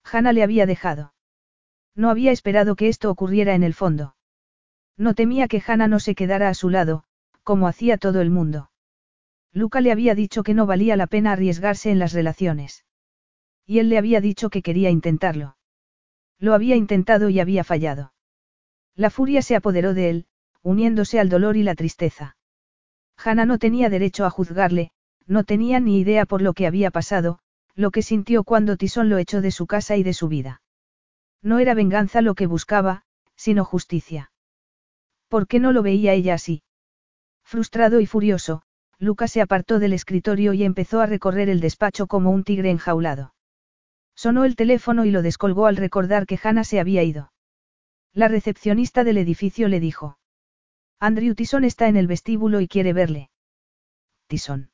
Hannah 0.02 0.32
le 0.32 0.42
había 0.42 0.66
dejado. 0.66 1.14
No 1.94 2.10
había 2.10 2.32
esperado 2.32 2.74
que 2.74 2.88
esto 2.88 3.08
ocurriera 3.08 3.54
en 3.54 3.62
el 3.62 3.74
fondo. 3.74 4.16
No 4.98 5.14
temía 5.14 5.46
que 5.48 5.62
Hannah 5.64 5.88
no 5.88 6.00
se 6.00 6.14
quedara 6.14 6.48
a 6.48 6.54
su 6.54 6.68
lado, 6.68 7.04
como 7.44 7.68
hacía 7.68 7.96
todo 7.96 8.20
el 8.20 8.30
mundo. 8.30 8.70
Luca 9.52 9.80
le 9.80 9.92
había 9.92 10.14
dicho 10.14 10.42
que 10.42 10.54
no 10.54 10.66
valía 10.66 10.96
la 10.96 11.06
pena 11.06 11.32
arriesgarse 11.32 11.90
en 11.90 11.98
las 11.98 12.12
relaciones. 12.12 12.84
Y 13.64 13.78
él 13.78 13.88
le 13.88 13.98
había 13.98 14.20
dicho 14.20 14.50
que 14.50 14.60
quería 14.60 14.90
intentarlo. 14.90 15.56
Lo 16.38 16.52
había 16.52 16.76
intentado 16.76 17.30
y 17.30 17.40
había 17.40 17.64
fallado. 17.64 18.12
La 18.94 19.10
furia 19.10 19.40
se 19.40 19.54
apoderó 19.54 19.94
de 19.94 20.10
él, 20.10 20.26
uniéndose 20.62 21.20
al 21.20 21.28
dolor 21.28 21.56
y 21.56 21.62
la 21.62 21.76
tristeza. 21.76 22.36
Hannah 23.16 23.46
no 23.46 23.58
tenía 23.58 23.88
derecho 23.88 24.26
a 24.26 24.30
juzgarle, 24.30 24.90
no 25.26 25.44
tenía 25.44 25.78
ni 25.80 26.00
idea 26.00 26.26
por 26.26 26.42
lo 26.42 26.54
que 26.54 26.66
había 26.66 26.90
pasado, 26.90 27.38
lo 27.74 27.92
que 27.92 28.02
sintió 28.02 28.42
cuando 28.42 28.76
Tisón 28.76 29.08
lo 29.08 29.18
echó 29.18 29.40
de 29.40 29.52
su 29.52 29.66
casa 29.66 29.96
y 29.96 30.02
de 30.02 30.14
su 30.14 30.28
vida. 30.28 30.62
No 31.42 31.60
era 31.60 31.74
venganza 31.74 32.20
lo 32.20 32.34
que 32.34 32.46
buscaba, 32.46 33.02
sino 33.36 33.64
justicia. 33.64 34.32
¿Por 35.28 35.46
qué 35.46 35.60
no 35.60 35.72
lo 35.72 35.82
veía 35.82 36.14
ella 36.14 36.34
así? 36.34 36.62
Frustrado 37.44 38.00
y 38.00 38.06
furioso, 38.06 38.62
Lucas 38.98 39.32
se 39.32 39.40
apartó 39.40 39.78
del 39.78 39.92
escritorio 39.92 40.52
y 40.54 40.64
empezó 40.64 41.00
a 41.00 41.06
recorrer 41.06 41.48
el 41.48 41.60
despacho 41.60 42.06
como 42.06 42.30
un 42.30 42.44
tigre 42.44 42.70
enjaulado. 42.70 43.34
Sonó 44.16 44.44
el 44.44 44.56
teléfono 44.56 45.04
y 45.04 45.10
lo 45.10 45.22
descolgó 45.22 45.66
al 45.66 45.76
recordar 45.76 46.26
que 46.26 46.38
Hannah 46.42 46.64
se 46.64 46.80
había 46.80 47.04
ido. 47.04 47.32
La 48.12 48.26
recepcionista 48.26 49.04
del 49.04 49.18
edificio 49.18 49.68
le 49.68 49.78
dijo. 49.78 50.18
Andrew 50.98 51.34
Tison 51.34 51.62
está 51.62 51.86
en 51.86 51.96
el 51.96 52.08
vestíbulo 52.08 52.60
y 52.60 52.66
quiere 52.66 52.92
verle. 52.92 53.30
Tison. 54.26 54.70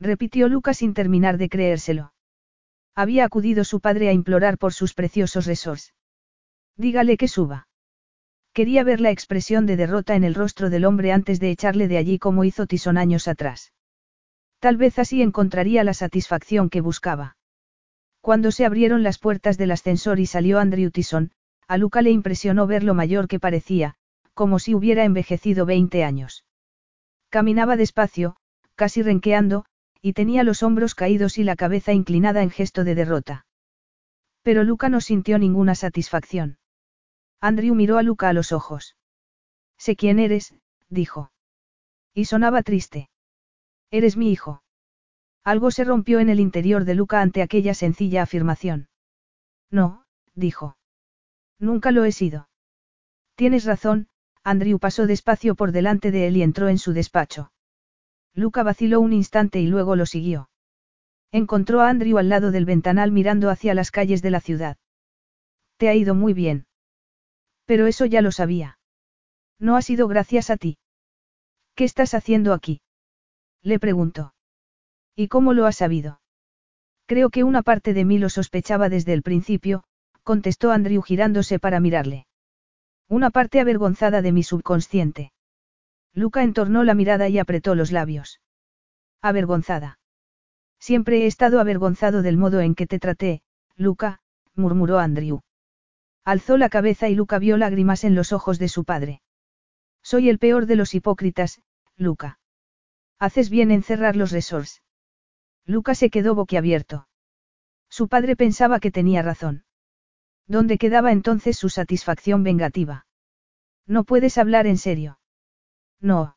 Repitió 0.00 0.48
Lucas 0.48 0.78
sin 0.78 0.94
terminar 0.94 1.36
de 1.36 1.48
creérselo. 1.50 2.14
Había 2.94 3.24
acudido 3.24 3.64
su 3.64 3.80
padre 3.80 4.08
a 4.08 4.12
implorar 4.12 4.56
por 4.56 4.72
sus 4.72 4.94
preciosos 4.94 5.46
resorts. 5.46 5.94
Dígale 6.76 7.16
que 7.16 7.28
suba. 7.28 7.68
Quería 8.54 8.84
ver 8.84 9.00
la 9.00 9.10
expresión 9.10 9.66
de 9.66 9.76
derrota 9.76 10.14
en 10.14 10.22
el 10.22 10.36
rostro 10.36 10.70
del 10.70 10.84
hombre 10.84 11.10
antes 11.10 11.40
de 11.40 11.50
echarle 11.50 11.88
de 11.88 11.98
allí 11.98 12.20
como 12.20 12.44
hizo 12.44 12.68
Tison 12.68 12.96
años 12.96 13.26
atrás. 13.26 13.72
Tal 14.60 14.76
vez 14.76 15.00
así 15.00 15.22
encontraría 15.22 15.82
la 15.82 15.92
satisfacción 15.92 16.70
que 16.70 16.80
buscaba. 16.80 17.36
Cuando 18.20 18.52
se 18.52 18.64
abrieron 18.64 19.02
las 19.02 19.18
puertas 19.18 19.58
del 19.58 19.72
ascensor 19.72 20.20
y 20.20 20.26
salió 20.26 20.60
Andrew 20.60 20.92
Tison, 20.92 21.32
a 21.66 21.78
Luca 21.78 22.00
le 22.00 22.12
impresionó 22.12 22.68
ver 22.68 22.84
lo 22.84 22.94
mayor 22.94 23.26
que 23.26 23.40
parecía, 23.40 23.96
como 24.34 24.60
si 24.60 24.72
hubiera 24.72 25.04
envejecido 25.04 25.66
20 25.66 26.04
años. 26.04 26.44
Caminaba 27.30 27.76
despacio, 27.76 28.36
casi 28.76 29.02
renqueando, 29.02 29.64
y 30.00 30.12
tenía 30.12 30.44
los 30.44 30.62
hombros 30.62 30.94
caídos 30.94 31.38
y 31.38 31.42
la 31.42 31.56
cabeza 31.56 31.92
inclinada 31.92 32.42
en 32.42 32.50
gesto 32.50 32.84
de 32.84 32.94
derrota. 32.94 33.46
Pero 34.42 34.62
Luca 34.62 34.88
no 34.88 35.00
sintió 35.00 35.40
ninguna 35.40 35.74
satisfacción. 35.74 36.58
Andrew 37.44 37.74
miró 37.74 37.98
a 37.98 38.02
Luca 38.02 38.30
a 38.30 38.32
los 38.32 38.52
ojos. 38.52 38.96
Sé 39.76 39.96
quién 39.96 40.18
eres, 40.18 40.54
dijo. 40.88 41.30
Y 42.14 42.24
sonaba 42.24 42.62
triste. 42.62 43.10
Eres 43.90 44.16
mi 44.16 44.32
hijo. 44.32 44.62
Algo 45.44 45.70
se 45.70 45.84
rompió 45.84 46.20
en 46.20 46.30
el 46.30 46.40
interior 46.40 46.86
de 46.86 46.94
Luca 46.94 47.20
ante 47.20 47.42
aquella 47.42 47.74
sencilla 47.74 48.22
afirmación. 48.22 48.88
No, 49.70 50.06
dijo. 50.34 50.78
Nunca 51.58 51.90
lo 51.90 52.04
he 52.04 52.12
sido. 52.12 52.48
Tienes 53.34 53.66
razón, 53.66 54.08
Andrew 54.42 54.78
pasó 54.78 55.06
despacio 55.06 55.54
por 55.54 55.72
delante 55.72 56.10
de 56.12 56.28
él 56.28 56.38
y 56.38 56.42
entró 56.42 56.68
en 56.68 56.78
su 56.78 56.94
despacho. 56.94 57.52
Luca 58.32 58.62
vaciló 58.62 59.00
un 59.00 59.12
instante 59.12 59.60
y 59.60 59.66
luego 59.66 59.96
lo 59.96 60.06
siguió. 60.06 60.48
Encontró 61.30 61.82
a 61.82 61.90
Andrew 61.90 62.16
al 62.16 62.30
lado 62.30 62.52
del 62.52 62.64
ventanal 62.64 63.12
mirando 63.12 63.50
hacia 63.50 63.74
las 63.74 63.90
calles 63.90 64.22
de 64.22 64.30
la 64.30 64.40
ciudad. 64.40 64.78
Te 65.76 65.90
ha 65.90 65.94
ido 65.94 66.14
muy 66.14 66.32
bien. 66.32 66.64
Pero 67.66 67.86
eso 67.86 68.04
ya 68.06 68.20
lo 68.22 68.32
sabía. 68.32 68.78
No 69.58 69.76
ha 69.76 69.82
sido 69.82 70.08
gracias 70.08 70.50
a 70.50 70.56
ti. 70.56 70.78
¿Qué 71.74 71.84
estás 71.84 72.14
haciendo 72.14 72.52
aquí? 72.52 72.80
Le 73.62 73.78
preguntó. 73.78 74.34
¿Y 75.16 75.28
cómo 75.28 75.52
lo 75.52 75.66
has 75.66 75.76
sabido? 75.76 76.20
Creo 77.06 77.30
que 77.30 77.44
una 77.44 77.62
parte 77.62 77.94
de 77.94 78.04
mí 78.04 78.18
lo 78.18 78.28
sospechaba 78.28 78.88
desde 78.88 79.12
el 79.12 79.22
principio, 79.22 79.84
contestó 80.22 80.72
Andrew 80.72 81.02
girándose 81.02 81.58
para 81.58 81.80
mirarle. 81.80 82.26
Una 83.08 83.30
parte 83.30 83.60
avergonzada 83.60 84.22
de 84.22 84.32
mi 84.32 84.42
subconsciente. 84.42 85.32
Luca 86.14 86.42
entornó 86.42 86.84
la 86.84 86.94
mirada 86.94 87.28
y 87.28 87.38
apretó 87.38 87.74
los 87.74 87.92
labios. 87.92 88.40
Avergonzada. 89.20 89.98
Siempre 90.78 91.22
he 91.22 91.26
estado 91.26 91.60
avergonzado 91.60 92.22
del 92.22 92.36
modo 92.36 92.60
en 92.60 92.74
que 92.74 92.86
te 92.86 92.98
traté, 92.98 93.42
Luca, 93.76 94.20
murmuró 94.54 94.98
Andrew. 94.98 95.43
Alzó 96.24 96.56
la 96.56 96.70
cabeza 96.70 97.08
y 97.08 97.14
Luca 97.14 97.38
vio 97.38 97.58
lágrimas 97.58 98.02
en 98.02 98.14
los 98.14 98.32
ojos 98.32 98.58
de 98.58 98.68
su 98.68 98.84
padre. 98.84 99.20
Soy 100.02 100.30
el 100.30 100.38
peor 100.38 100.66
de 100.66 100.76
los 100.76 100.94
hipócritas, 100.94 101.60
Luca. 101.96 102.38
Haces 103.18 103.50
bien 103.50 103.70
en 103.70 103.82
cerrar 103.82 104.16
los 104.16 104.32
resorts. 104.32 104.82
Luca 105.66 105.94
se 105.94 106.10
quedó 106.10 106.34
boquiabierto. 106.34 107.08
Su 107.88 108.08
padre 108.08 108.36
pensaba 108.36 108.80
que 108.80 108.90
tenía 108.90 109.22
razón. 109.22 109.64
¿Dónde 110.46 110.78
quedaba 110.78 111.12
entonces 111.12 111.56
su 111.56 111.68
satisfacción 111.68 112.42
vengativa? 112.42 113.06
No 113.86 114.04
puedes 114.04 114.36
hablar 114.38 114.66
en 114.66 114.78
serio. 114.78 115.18
No. 116.00 116.36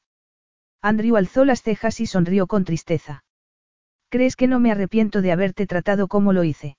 Andrew 0.81 1.15
alzó 1.17 1.45
las 1.45 1.61
cejas 1.61 1.99
y 1.99 2.05
sonrió 2.05 2.47
con 2.47 2.63
tristeza. 2.63 3.23
¿Crees 4.09 4.35
que 4.35 4.47
no 4.47 4.59
me 4.59 4.71
arrepiento 4.71 5.21
de 5.21 5.31
haberte 5.31 5.65
tratado 5.65 6.07
como 6.07 6.31
lo 6.31 6.43
hice? 6.43 6.77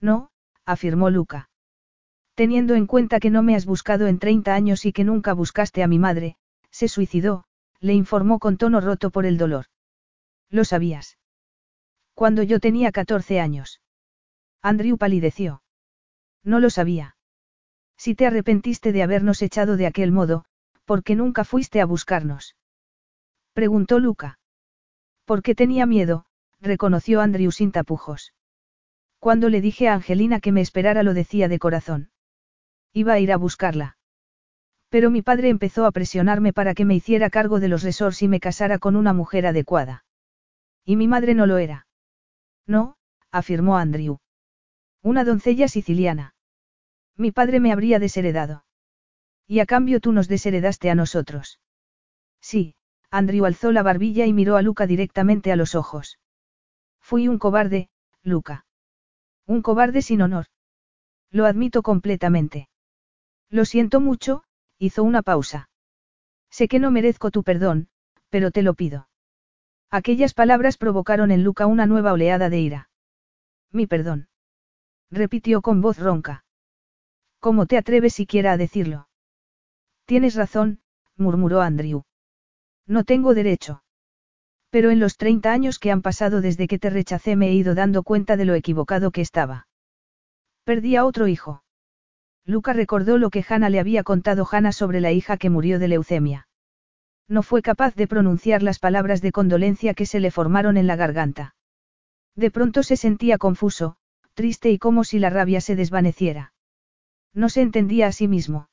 No, 0.00 0.30
afirmó 0.64 1.10
Luca. 1.10 1.49
Teniendo 2.40 2.74
en 2.74 2.86
cuenta 2.86 3.20
que 3.20 3.28
no 3.28 3.42
me 3.42 3.54
has 3.54 3.66
buscado 3.66 4.06
en 4.06 4.18
30 4.18 4.54
años 4.54 4.86
y 4.86 4.94
que 4.94 5.04
nunca 5.04 5.34
buscaste 5.34 5.82
a 5.82 5.86
mi 5.86 5.98
madre, 5.98 6.38
se 6.70 6.88
suicidó, 6.88 7.44
le 7.80 7.92
informó 7.92 8.38
con 8.38 8.56
tono 8.56 8.80
roto 8.80 9.10
por 9.10 9.26
el 9.26 9.36
dolor. 9.36 9.66
Lo 10.48 10.64
sabías. 10.64 11.18
Cuando 12.14 12.42
yo 12.42 12.58
tenía 12.58 12.92
14 12.92 13.40
años. 13.40 13.82
Andrew 14.62 14.96
palideció. 14.96 15.62
No 16.42 16.60
lo 16.60 16.70
sabía. 16.70 17.14
Si 17.98 18.14
te 18.14 18.26
arrepentiste 18.26 18.92
de 18.92 19.02
habernos 19.02 19.42
echado 19.42 19.76
de 19.76 19.86
aquel 19.86 20.10
modo, 20.10 20.46
¿por 20.86 21.02
qué 21.02 21.16
nunca 21.16 21.44
fuiste 21.44 21.82
a 21.82 21.84
buscarnos? 21.84 22.56
Preguntó 23.52 23.98
Luca. 23.98 24.38
Porque 25.26 25.54
tenía 25.54 25.84
miedo, 25.84 26.24
reconoció 26.58 27.20
Andrew 27.20 27.52
sin 27.52 27.70
tapujos. 27.70 28.32
Cuando 29.18 29.50
le 29.50 29.60
dije 29.60 29.88
a 29.88 29.92
Angelina 29.92 30.40
que 30.40 30.52
me 30.52 30.62
esperara 30.62 31.02
lo 31.02 31.12
decía 31.12 31.46
de 31.46 31.58
corazón. 31.58 32.10
Iba 32.92 33.14
a 33.14 33.18
ir 33.18 33.32
a 33.32 33.36
buscarla. 33.36 33.96
Pero 34.88 35.10
mi 35.10 35.22
padre 35.22 35.48
empezó 35.48 35.86
a 35.86 35.92
presionarme 35.92 36.52
para 36.52 36.74
que 36.74 36.84
me 36.84 36.94
hiciera 36.94 37.30
cargo 37.30 37.60
de 37.60 37.68
los 37.68 37.82
resorts 37.82 38.22
y 38.22 38.28
me 38.28 38.40
casara 38.40 38.78
con 38.78 38.96
una 38.96 39.12
mujer 39.12 39.46
adecuada. 39.46 40.04
Y 40.84 40.96
mi 40.96 41.06
madre 41.06 41.34
no 41.34 41.46
lo 41.46 41.58
era. 41.58 41.86
No, 42.66 42.96
afirmó 43.30 43.76
Andrew. 43.76 44.18
Una 45.02 45.24
doncella 45.24 45.68
siciliana. 45.68 46.34
Mi 47.16 47.30
padre 47.30 47.60
me 47.60 47.72
habría 47.72 47.98
desheredado. 47.98 48.64
Y 49.46 49.60
a 49.60 49.66
cambio 49.66 50.00
tú 50.00 50.12
nos 50.12 50.26
desheredaste 50.26 50.90
a 50.90 50.94
nosotros. 50.94 51.60
Sí, 52.40 52.74
Andrew 53.10 53.44
alzó 53.44 53.72
la 53.72 53.82
barbilla 53.82 54.26
y 54.26 54.32
miró 54.32 54.56
a 54.56 54.62
Luca 54.62 54.86
directamente 54.86 55.52
a 55.52 55.56
los 55.56 55.74
ojos. 55.74 56.18
Fui 57.00 57.28
un 57.28 57.38
cobarde, 57.38 57.90
Luca. 58.22 58.66
Un 59.46 59.62
cobarde 59.62 60.02
sin 60.02 60.22
honor. 60.22 60.46
Lo 61.30 61.46
admito 61.46 61.82
completamente. 61.82 62.69
Lo 63.50 63.64
siento 63.64 64.00
mucho, 64.00 64.44
hizo 64.78 65.02
una 65.02 65.22
pausa. 65.22 65.68
Sé 66.50 66.68
que 66.68 66.78
no 66.78 66.90
merezco 66.90 67.30
tu 67.30 67.42
perdón, 67.42 67.88
pero 68.28 68.50
te 68.50 68.62
lo 68.62 68.74
pido. 68.74 69.08
Aquellas 69.90 70.34
palabras 70.34 70.76
provocaron 70.78 71.32
en 71.32 71.42
Luca 71.42 71.66
una 71.66 71.86
nueva 71.86 72.12
oleada 72.12 72.48
de 72.48 72.60
ira. 72.60 72.90
Mi 73.72 73.86
perdón. 73.86 74.28
Repitió 75.10 75.62
con 75.62 75.80
voz 75.80 75.98
ronca. 75.98 76.44
¿Cómo 77.40 77.66
te 77.66 77.76
atreves 77.76 78.14
siquiera 78.14 78.52
a 78.52 78.56
decirlo? 78.56 79.08
Tienes 80.04 80.36
razón, 80.36 80.80
murmuró 81.16 81.60
Andrew. 81.60 82.04
No 82.86 83.04
tengo 83.04 83.34
derecho. 83.34 83.82
Pero 84.70 84.90
en 84.90 85.00
los 85.00 85.16
30 85.16 85.50
años 85.50 85.78
que 85.80 85.90
han 85.90 86.02
pasado 86.02 86.40
desde 86.40 86.68
que 86.68 86.78
te 86.78 86.90
rechacé 86.90 87.34
me 87.34 87.48
he 87.48 87.54
ido 87.54 87.74
dando 87.74 88.04
cuenta 88.04 88.36
de 88.36 88.44
lo 88.44 88.54
equivocado 88.54 89.10
que 89.10 89.20
estaba. 89.20 89.66
Perdí 90.64 90.94
a 90.94 91.04
otro 91.04 91.26
hijo. 91.26 91.64
Luca 92.44 92.72
recordó 92.72 93.18
lo 93.18 93.30
que 93.30 93.44
Hannah 93.48 93.70
le 93.70 93.80
había 93.80 94.02
contado 94.02 94.46
Hannah 94.50 94.72
sobre 94.72 95.00
la 95.00 95.12
hija 95.12 95.36
que 95.36 95.50
murió 95.50 95.78
de 95.78 95.88
leucemia. 95.88 96.48
No 97.28 97.42
fue 97.42 97.62
capaz 97.62 97.94
de 97.94 98.08
pronunciar 98.08 98.62
las 98.62 98.78
palabras 98.78 99.22
de 99.22 99.32
condolencia 99.32 99.94
que 99.94 100.06
se 100.06 100.20
le 100.20 100.30
formaron 100.30 100.76
en 100.76 100.86
la 100.86 100.96
garganta. 100.96 101.54
De 102.34 102.50
pronto 102.50 102.82
se 102.82 102.96
sentía 102.96 103.38
confuso, 103.38 103.96
triste 104.34 104.70
y 104.70 104.78
como 104.78 105.04
si 105.04 105.18
la 105.18 105.30
rabia 105.30 105.60
se 105.60 105.76
desvaneciera. 105.76 106.52
No 107.32 107.48
se 107.48 107.60
entendía 107.60 108.08
a 108.08 108.12
sí 108.12 108.26
mismo. 108.26 108.68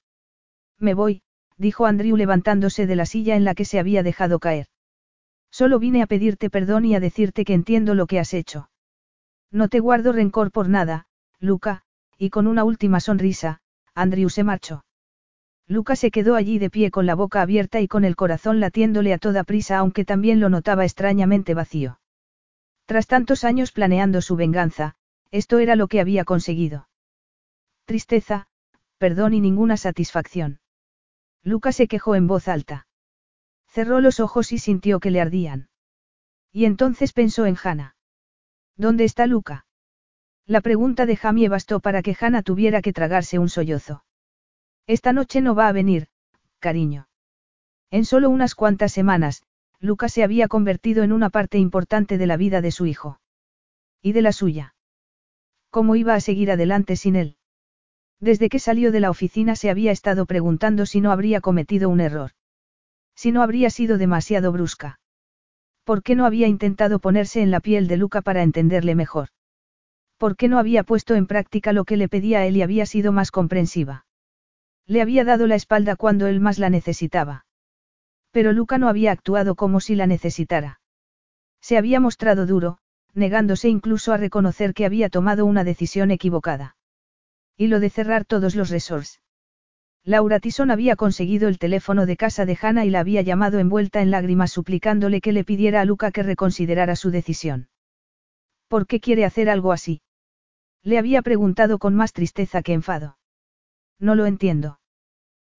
Me 0.79 0.93
voy, 0.93 1.21
dijo 1.57 1.85
Andrew 1.85 2.15
levantándose 2.17 2.87
de 2.87 2.95
la 2.95 3.05
silla 3.05 3.35
en 3.35 3.43
la 3.43 3.53
que 3.53 3.65
se 3.65 3.79
había 3.79 4.03
dejado 4.03 4.39
caer. 4.39 4.67
Solo 5.51 5.79
vine 5.79 6.01
a 6.01 6.07
pedirte 6.07 6.49
perdón 6.49 6.85
y 6.85 6.95
a 6.95 6.99
decirte 6.99 7.45
que 7.45 7.53
entiendo 7.53 7.95
lo 7.95 8.07
que 8.07 8.19
has 8.19 8.33
hecho. 8.33 8.69
No 9.51 9.69
te 9.69 9.79
guardo 9.79 10.11
rencor 10.11 10.51
por 10.51 10.69
nada, 10.69 11.07
Luca, 11.39 11.83
y 12.17 12.29
con 12.29 12.47
una 12.47 12.63
última 12.63 12.99
sonrisa, 12.99 13.61
Andrew 13.93 14.29
se 14.29 14.43
marchó. 14.43 14.83
Luca 15.67 15.95
se 15.95 16.11
quedó 16.11 16.35
allí 16.35 16.59
de 16.59 16.69
pie 16.69 16.91
con 16.91 17.05
la 17.05 17.15
boca 17.15 17.41
abierta 17.41 17.81
y 17.81 17.87
con 17.87 18.05
el 18.05 18.15
corazón 18.15 18.59
latiéndole 18.59 19.13
a 19.13 19.17
toda 19.17 19.43
prisa 19.43 19.77
aunque 19.77 20.05
también 20.05 20.39
lo 20.39 20.49
notaba 20.49 20.85
extrañamente 20.85 21.53
vacío. 21.53 21.99
Tras 22.85 23.05
tantos 23.05 23.43
años 23.43 23.73
planeando 23.73 24.21
su 24.21 24.37
venganza, 24.37 24.95
esto 25.29 25.59
era 25.59 25.75
lo 25.75 25.89
que 25.89 25.99
había 25.99 26.23
conseguido. 26.23 26.87
Tristeza, 27.83 28.47
perdón 28.97 29.33
y 29.33 29.41
ninguna 29.41 29.75
satisfacción. 29.75 30.61
Luca 31.43 31.73
se 31.73 31.87
quejó 31.87 32.15
en 32.15 32.27
voz 32.27 32.47
alta. 32.47 32.87
Cerró 33.67 33.99
los 33.99 34.21
ojos 34.21 34.53
y 34.53 34.57
sintió 34.57 35.01
que 35.01 35.11
le 35.11 35.21
ardían. 35.21 35.69
Y 36.51 36.65
entonces 36.65 37.13
pensó 37.13 37.45
en 37.45 37.57
Hannah. 37.61 37.95
¿Dónde 38.75 39.03
está 39.03 39.27
Luca? 39.27 39.66
La 40.47 40.61
pregunta 40.61 41.05
de 41.05 41.17
Jamie 41.17 41.49
bastó 41.49 41.81
para 41.81 42.01
que 42.01 42.15
Hannah 42.17 42.41
tuviera 42.41 42.81
que 42.81 42.93
tragarse 42.93 43.37
un 43.37 43.49
sollozo. 43.49 44.05
Esta 44.87 45.11
noche 45.11 45.41
no 45.41 45.55
va 45.55 45.67
a 45.67 45.73
venir, 45.73 46.07
cariño. 46.59 47.09
En 47.91 48.05
solo 48.05 48.29
unas 48.29 48.55
cuantas 48.55 48.93
semanas, 48.93 49.43
Luca 49.81 50.07
se 50.07 50.23
había 50.23 50.47
convertido 50.47 51.03
en 51.03 51.11
una 51.11 51.29
parte 51.29 51.57
importante 51.57 52.17
de 52.17 52.27
la 52.27 52.37
vida 52.37 52.61
de 52.61 52.71
su 52.71 52.85
hijo. 52.85 53.19
Y 54.01 54.13
de 54.13 54.21
la 54.21 54.31
suya. 54.31 54.73
¿Cómo 55.69 55.97
iba 55.97 56.15
a 56.15 56.21
seguir 56.21 56.49
adelante 56.49 56.95
sin 56.95 57.17
él? 57.17 57.35
Desde 58.21 58.47
que 58.47 58.59
salió 58.59 58.93
de 58.93 59.01
la 59.01 59.09
oficina 59.09 59.57
se 59.57 59.69
había 59.69 59.91
estado 59.91 60.25
preguntando 60.25 60.85
si 60.85 61.01
no 61.01 61.11
habría 61.11 61.41
cometido 61.41 61.89
un 61.89 61.99
error. 61.99 62.31
Si 63.15 63.33
no 63.33 63.41
habría 63.41 63.69
sido 63.69 63.97
demasiado 63.97 64.53
brusca. 64.53 65.01
¿Por 65.83 66.03
qué 66.03 66.15
no 66.15 66.25
había 66.25 66.47
intentado 66.47 66.99
ponerse 66.99 67.41
en 67.41 67.51
la 67.51 67.59
piel 67.59 67.89
de 67.89 67.97
Luca 67.97 68.21
para 68.21 68.43
entenderle 68.43 68.95
mejor? 68.95 69.29
¿Por 70.17 70.35
qué 70.35 70.47
no 70.47 70.57
había 70.57 70.83
puesto 70.83 71.15
en 71.15 71.27
práctica 71.27 71.73
lo 71.73 71.85
que 71.85 71.97
le 71.97 72.09
pedía 72.09 72.45
él 72.45 72.57
y 72.57 72.63
había 72.63 72.85
sido 72.85 73.11
más 73.11 73.29
comprensiva? 73.29 74.05
Le 74.87 75.01
había 75.01 75.23
dado 75.23 75.45
la 75.45 75.55
espalda 75.55 75.95
cuando 75.95 76.27
él 76.27 76.39
más 76.39 76.57
la 76.57 76.69
necesitaba. 76.69 77.45
Pero 78.31 78.51
Luca 78.51 78.77
no 78.77 78.89
había 78.89 79.11
actuado 79.11 79.55
como 79.55 79.79
si 79.79 79.95
la 79.95 80.07
necesitara. 80.07 80.79
Se 81.61 81.77
había 81.77 81.99
mostrado 81.99 82.45
duro, 82.45 82.79
negándose 83.13 83.69
incluso 83.69 84.11
a 84.13 84.17
reconocer 84.17 84.73
que 84.73 84.85
había 84.85 85.09
tomado 85.09 85.45
una 85.45 85.63
decisión 85.63 86.09
equivocada. 86.11 86.77
Y 87.55 87.67
lo 87.67 87.79
de 87.79 87.89
cerrar 87.89 88.25
todos 88.25 88.55
los 88.55 88.69
resorts. 88.69 89.21
Laura 90.03 90.39
Tison 90.39 90.71
había 90.71 90.95
conseguido 90.95 91.49
el 91.49 91.59
teléfono 91.59 92.05
de 92.05 92.15
casa 92.15 92.45
de 92.45 92.57
Hannah 92.59 92.85
y 92.85 92.89
la 92.89 93.01
había 93.01 93.21
llamado 93.21 93.59
envuelta 93.59 94.01
en 94.01 94.09
lágrimas 94.09 94.51
suplicándole 94.51 95.19
que 95.19 95.33
le 95.33 95.43
pidiera 95.43 95.81
a 95.81 95.85
Luca 95.85 96.11
que 96.11 96.23
reconsiderara 96.23 96.95
su 96.95 97.11
decisión. 97.11 97.67
¿Por 98.67 98.87
qué 98.87 98.99
quiere 98.99 99.25
hacer 99.25 99.49
algo 99.49 99.73
así? 99.73 100.01
Le 100.87 100.97
había 100.97 101.21
preguntado 101.21 101.79
con 101.79 101.95
más 101.95 102.13
tristeza 102.13 102.61
que 102.61 102.71
enfado. 102.71 103.17
No 103.99 104.15
lo 104.15 104.25
entiendo. 104.25 104.79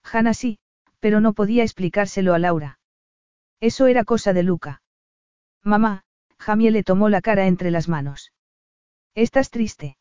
Hannah 0.03 0.33
sí, 0.33 0.59
pero 1.01 1.21
no 1.21 1.35
podía 1.35 1.65
explicárselo 1.65 2.33
a 2.33 2.39
Laura. 2.39 2.79
Eso 3.61 3.89
era 3.89 4.05
cosa 4.05 4.33
de 4.33 4.43
Luca. 4.43 4.81
Mamá, 5.63 6.05
Jamie 6.39 6.71
le 6.71 6.83
tomó 6.83 7.11
la 7.11 7.21
cara 7.21 7.47
entre 7.47 7.71
las 7.71 7.91
manos. 7.91 8.33
¿Estás 9.15 9.51
triste? 9.51 9.99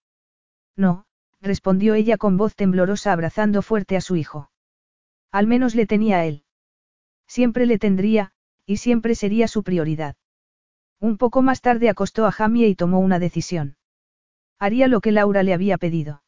No, 0.77 1.03
respondió 1.41 1.93
ella 1.95 2.15
con 2.15 2.37
voz 2.37 2.55
temblorosa 2.55 3.11
abrazando 3.11 3.61
fuerte 3.61 3.97
a 3.97 4.01
su 4.01 4.15
hijo. 4.15 4.49
Al 5.33 5.45
menos 5.45 5.75
le 5.75 5.87
tenía 5.87 6.19
a 6.19 6.25
él. 6.25 6.45
Siempre 7.27 7.65
le 7.65 7.79
tendría, 7.79 8.31
y 8.65 8.77
siempre 8.77 9.13
sería 9.13 9.49
su 9.49 9.63
prioridad. 9.63 10.15
Un 11.01 11.17
poco 11.17 11.41
más 11.41 11.59
tarde 11.59 11.89
acostó 11.89 12.25
a 12.25 12.31
Jamie 12.31 12.69
y 12.69 12.75
tomó 12.75 13.01
una 13.01 13.19
decisión. 13.19 13.76
Haría 14.59 14.87
lo 14.87 15.01
que 15.01 15.11
Laura 15.11 15.43
le 15.43 15.53
había 15.53 15.77
pedido. 15.77 16.23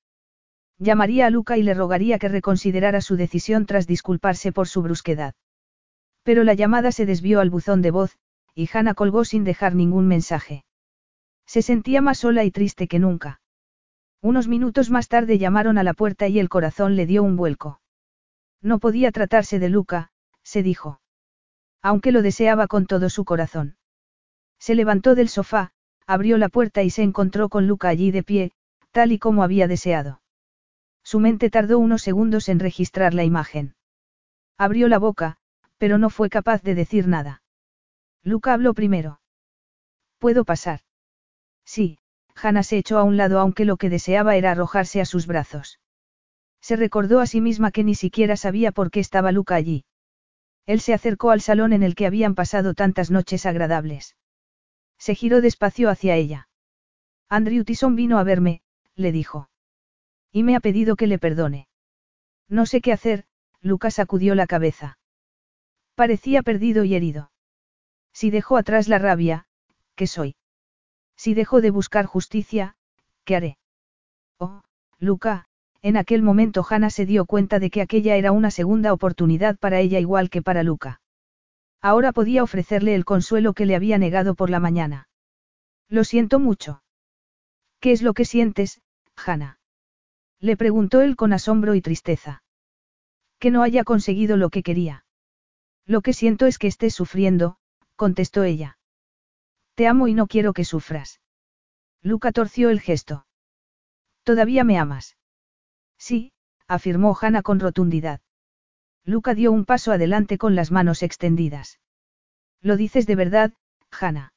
Llamaría 0.77 1.25
a 1.25 1.29
Luca 1.29 1.57
y 1.57 1.63
le 1.63 1.73
rogaría 1.73 2.19
que 2.19 2.29
reconsiderara 2.29 3.01
su 3.01 3.17
decisión 3.17 3.65
tras 3.65 3.87
disculparse 3.87 4.51
por 4.51 4.67
su 4.67 4.81
brusquedad. 4.81 5.35
Pero 6.23 6.43
la 6.43 6.53
llamada 6.53 6.91
se 6.91 7.05
desvió 7.05 7.39
al 7.39 7.49
buzón 7.49 7.81
de 7.81 7.91
voz, 7.91 8.17
y 8.55 8.69
Hannah 8.71 8.93
colgó 8.93 9.25
sin 9.25 9.43
dejar 9.43 9.75
ningún 9.75 10.07
mensaje. 10.07 10.63
Se 11.45 11.61
sentía 11.61 12.01
más 12.01 12.19
sola 12.19 12.43
y 12.43 12.51
triste 12.51 12.87
que 12.87 12.99
nunca. 12.99 13.41
Unos 14.21 14.47
minutos 14.47 14.89
más 14.89 15.07
tarde 15.07 15.37
llamaron 15.37 15.77
a 15.77 15.83
la 15.83 15.93
puerta 15.93 16.27
y 16.27 16.39
el 16.39 16.49
corazón 16.49 16.95
le 16.95 17.05
dio 17.05 17.23
un 17.23 17.35
vuelco. 17.35 17.81
No 18.61 18.79
podía 18.79 19.11
tratarse 19.11 19.59
de 19.59 19.69
Luca, 19.69 20.11
se 20.43 20.61
dijo. 20.61 21.01
Aunque 21.81 22.11
lo 22.11 22.21
deseaba 22.21 22.67
con 22.67 22.85
todo 22.85 23.09
su 23.09 23.25
corazón. 23.25 23.77
Se 24.59 24.75
levantó 24.75 25.15
del 25.15 25.29
sofá, 25.29 25.71
abrió 26.09 26.39
la 26.39 26.49
puerta 26.49 26.81
y 26.81 26.89
se 26.89 27.03
encontró 27.03 27.49
con 27.49 27.67
Luca 27.67 27.87
allí 27.87 28.09
de 28.09 28.23
pie, 28.23 28.51
tal 28.89 29.11
y 29.11 29.19
como 29.19 29.43
había 29.43 29.67
deseado. 29.67 30.21
Su 31.03 31.19
mente 31.19 31.51
tardó 31.51 31.77
unos 31.77 32.01
segundos 32.01 32.49
en 32.49 32.57
registrar 32.57 33.13
la 33.13 33.23
imagen. 33.25 33.75
Abrió 34.57 34.87
la 34.87 34.97
boca, 34.97 35.37
pero 35.77 35.99
no 35.99 36.09
fue 36.09 36.31
capaz 36.31 36.63
de 36.63 36.73
decir 36.73 37.07
nada. 37.07 37.43
Luca 38.23 38.53
habló 38.53 38.73
primero. 38.73 39.21
¿Puedo 40.17 40.45
pasar? 40.45 40.79
Sí, 41.63 41.99
Hannah 42.33 42.63
se 42.63 42.79
echó 42.79 42.97
a 42.97 43.03
un 43.03 43.15
lado 43.15 43.39
aunque 43.39 43.63
lo 43.63 43.77
que 43.77 43.91
deseaba 43.91 44.35
era 44.35 44.49
arrojarse 44.49 45.01
a 45.01 45.05
sus 45.05 45.27
brazos. 45.27 45.79
Se 46.59 46.75
recordó 46.75 47.19
a 47.19 47.27
sí 47.27 47.39
misma 47.39 47.69
que 47.69 47.83
ni 47.83 47.93
siquiera 47.93 48.35
sabía 48.35 48.71
por 48.71 48.89
qué 48.89 48.99
estaba 48.99 49.31
Luca 49.31 49.53
allí. 49.53 49.85
Él 50.65 50.79
se 50.79 50.95
acercó 50.95 51.29
al 51.29 51.41
salón 51.41 51.71
en 51.71 51.83
el 51.83 51.93
que 51.93 52.07
habían 52.07 52.33
pasado 52.33 52.73
tantas 52.73 53.11
noches 53.11 53.45
agradables. 53.45 54.15
Se 54.99 55.15
giró 55.15 55.41
despacio 55.41 55.89
hacia 55.89 56.15
ella. 56.15 56.49
Andrew 57.29 57.63
Tyson 57.63 57.95
vino 57.95 58.19
a 58.19 58.23
verme, 58.23 58.61
le 58.95 59.11
dijo. 59.11 59.49
Y 60.31 60.43
me 60.43 60.55
ha 60.55 60.59
pedido 60.59 60.95
que 60.95 61.07
le 61.07 61.17
perdone. 61.17 61.67
No 62.47 62.65
sé 62.65 62.81
qué 62.81 62.91
hacer, 62.93 63.25
Luca 63.61 63.89
sacudió 63.91 64.35
la 64.35 64.45
cabeza. 64.45 64.99
Parecía 65.95 66.43
perdido 66.43 66.83
y 66.83 66.95
herido. 66.95 67.31
Si 68.13 68.29
dejó 68.29 68.57
atrás 68.57 68.87
la 68.87 68.99
rabia, 68.99 69.47
¿qué 69.95 70.07
soy? 70.07 70.35
Si 71.15 71.33
dejo 71.33 71.61
de 71.61 71.71
buscar 71.71 72.05
justicia, 72.05 72.75
¿qué 73.23 73.35
haré? 73.35 73.57
Oh, 74.37 74.61
Luca, 74.97 75.47
en 75.81 75.97
aquel 75.97 76.21
momento 76.23 76.65
Hannah 76.67 76.89
se 76.89 77.05
dio 77.05 77.25
cuenta 77.25 77.59
de 77.59 77.69
que 77.69 77.81
aquella 77.81 78.15
era 78.15 78.31
una 78.31 78.51
segunda 78.51 78.93
oportunidad 78.93 79.57
para 79.57 79.79
ella 79.79 79.99
igual 79.99 80.29
que 80.29 80.41
para 80.41 80.63
Luca. 80.63 81.01
Ahora 81.81 82.11
podía 82.11 82.43
ofrecerle 82.43 82.95
el 82.95 83.05
consuelo 83.05 83.53
que 83.53 83.65
le 83.65 83.75
había 83.75 83.97
negado 83.97 84.35
por 84.35 84.49
la 84.49 84.59
mañana. 84.59 85.07
Lo 85.87 86.03
siento 86.03 86.39
mucho. 86.39 86.83
¿Qué 87.79 87.91
es 87.91 88.01
lo 88.01 88.13
que 88.13 88.25
sientes, 88.25 88.81
Hannah? 89.15 89.59
Le 90.39 90.57
preguntó 90.57 91.01
él 91.01 91.15
con 91.15 91.33
asombro 91.33 91.75
y 91.75 91.81
tristeza. 91.81 92.43
Que 93.39 93.51
no 93.51 93.63
haya 93.63 93.83
conseguido 93.83 94.35
lo 94.35 94.49
que 94.49 94.63
quería. 94.63 95.05
Lo 95.85 96.01
que 96.01 96.13
siento 96.13 96.45
es 96.45 96.57
que 96.57 96.67
estés 96.67 96.93
sufriendo, 96.93 97.57
contestó 97.95 98.43
ella. 98.43 98.77
Te 99.75 99.87
amo 99.87 100.07
y 100.07 100.13
no 100.13 100.27
quiero 100.27 100.53
que 100.53 100.65
sufras. 100.65 101.21
Luca 102.01 102.31
torció 102.31 102.69
el 102.69 102.81
gesto. 102.81 103.25
¿Todavía 104.23 104.63
me 104.63 104.77
amas? 104.77 105.17
Sí, 105.97 106.33
afirmó 106.67 107.17
Hannah 107.19 107.41
con 107.41 107.59
rotundidad. 107.59 108.21
Luca 109.09 109.33
dio 109.33 109.51
un 109.51 109.65
paso 109.65 109.91
adelante 109.91 110.37
con 110.37 110.53
las 110.53 110.69
manos 110.71 111.01
extendidas. 111.01 111.79
Lo 112.61 112.77
dices 112.77 113.07
de 113.07 113.15
verdad, 113.15 113.53
Hannah. 113.89 114.33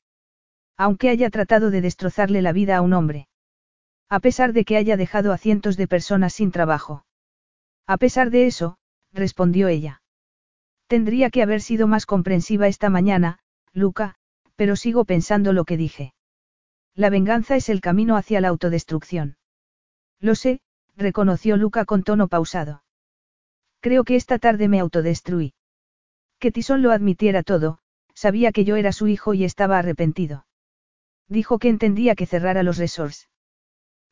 Aunque 0.79 1.11
haya 1.11 1.29
tratado 1.29 1.71
de 1.71 1.83
destrozarle 1.83 2.41
la 2.41 2.53
vida 2.53 2.79
a 2.79 2.81
un 2.81 2.95
hombre. 2.95 3.29
A 4.09 4.19
pesar 4.21 4.55
de 4.55 4.65
que 4.65 4.79
haya 4.79 4.97
dejado 4.97 5.33
a 5.33 5.37
cientos 5.37 5.77
de 5.77 5.89
personas 5.89 6.33
sin 6.33 6.53
trabajo. 6.53 7.05
A 7.87 7.99
pesar 7.99 8.31
de 8.31 8.47
eso, 8.47 8.79
respondió 9.13 9.69
ella. 9.69 10.01
Tendría 10.87 11.29
que 11.29 11.43
haber 11.43 11.61
sido 11.61 11.87
más 11.87 12.07
comprensiva 12.07 12.67
esta 12.67 12.89
mañana, 12.89 13.41
Luca, 13.75 14.15
pero 14.57 14.77
sigo 14.77 15.05
pensando 15.05 15.53
lo 15.53 15.67
que 15.67 15.77
dije. 15.77 16.15
La 16.95 17.11
venganza 17.11 17.57
es 17.57 17.69
el 17.69 17.83
camino 17.83 18.17
hacia 18.17 18.41
la 18.41 18.49
autodestrucción. 18.49 19.37
Lo 20.19 20.35
sé, 20.35 20.61
reconoció 20.97 21.59
Luca 21.59 21.85
con 21.85 22.05
tono 22.05 22.29
pausado. 22.29 22.82
Creo 23.83 24.05
que 24.05 24.15
esta 24.15 24.39
tarde 24.39 24.69
me 24.69 24.79
autodestruí. 24.79 25.55
Que 26.39 26.53
Tisón 26.53 26.83
lo 26.83 26.93
admitiera 26.93 27.43
todo, 27.43 27.81
sabía 28.15 28.53
que 28.53 28.65
yo 28.65 28.77
era 28.77 28.93
su 28.93 29.09
hijo 29.09 29.35
y 29.35 29.43
estaba 29.45 29.77
arrepentido. 29.77 30.47
Dijo 31.29 31.59
que 31.59 31.69
entendía 31.69 32.15
que 32.15 32.27
cerrara 32.27 32.63
los 32.63 32.79
resorts. 32.79 33.29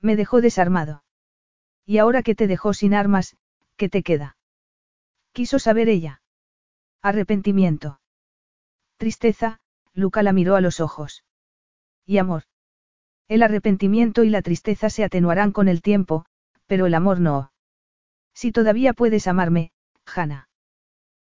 Me 0.01 0.17
dejó 0.17 0.41
desarmado. 0.41 1.05
Y 1.87 1.99
ahora 1.99 2.23
que 2.23 2.35
te 2.35 2.49
dejó 2.49 2.75
sin 2.75 2.95
armas, 2.95 3.37
¿qué 3.77 3.89
te 3.89 4.03
queda? 4.03 4.37
Quiso 5.33 5.61
saber 5.61 5.89
ella. 5.89 6.21
Arrepentimiento. 7.01 8.01
Tristeza, 8.97 9.61
Luca 9.95 10.25
la 10.25 10.33
miró 10.33 10.57
a 10.57 10.61
los 10.61 10.81
ojos. 10.81 11.25
Y 12.05 12.19
amor. 12.19 12.43
El 13.29 13.45
arrepentimiento 13.45 14.25
y 14.25 14.31
la 14.31 14.43
tristeza 14.43 14.91
se 14.91 15.05
atenuarán 15.05 15.53
con 15.53 15.69
el 15.69 15.81
tiempo, 15.81 16.27
pero 16.67 16.87
el 16.87 16.95
amor 16.95 17.21
no. 17.21 17.53
Si 18.41 18.53
todavía 18.53 18.95
puedes 18.95 19.27
amarme, 19.27 19.71
Hannah. 20.07 20.49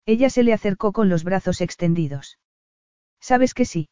Ella 0.05 0.29
se 0.29 0.43
le 0.43 0.53
acercó 0.53 0.93
con 0.93 1.09
los 1.09 1.25
brazos 1.25 1.63
extendidos. 1.63 2.39
¿Sabes 3.21 3.55
que 3.55 3.65
sí? 3.65 3.89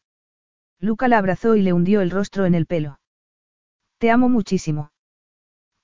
Luca 0.79 1.07
la 1.07 1.17
abrazó 1.17 1.55
y 1.55 1.63
le 1.63 1.73
hundió 1.73 2.01
el 2.01 2.11
rostro 2.11 2.45
en 2.45 2.53
el 2.53 2.67
pelo. 2.67 2.99
Te 3.97 4.11
amo 4.11 4.29
muchísimo. 4.29 4.91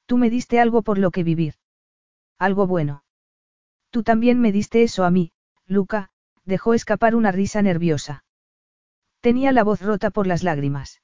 Tú 0.05 0.19
me 0.19 0.29
diste 0.29 0.59
algo 0.59 0.83
por 0.83 0.99
lo 0.99 1.09
que 1.09 1.23
vivir. 1.23 1.55
Algo 2.37 2.67
bueno. 2.67 3.03
Tú 3.89 4.03
también 4.03 4.39
me 4.39 4.51
diste 4.51 4.83
eso 4.83 5.03
a 5.03 5.09
mí, 5.09 5.31
Luca, 5.65 6.11
dejó 6.45 6.75
escapar 6.75 7.15
una 7.15 7.31
risa 7.31 7.63
nerviosa. 7.63 8.23
Tenía 9.19 9.51
la 9.51 9.63
voz 9.63 9.81
rota 9.81 10.11
por 10.11 10.27
las 10.27 10.43
lágrimas. 10.43 11.01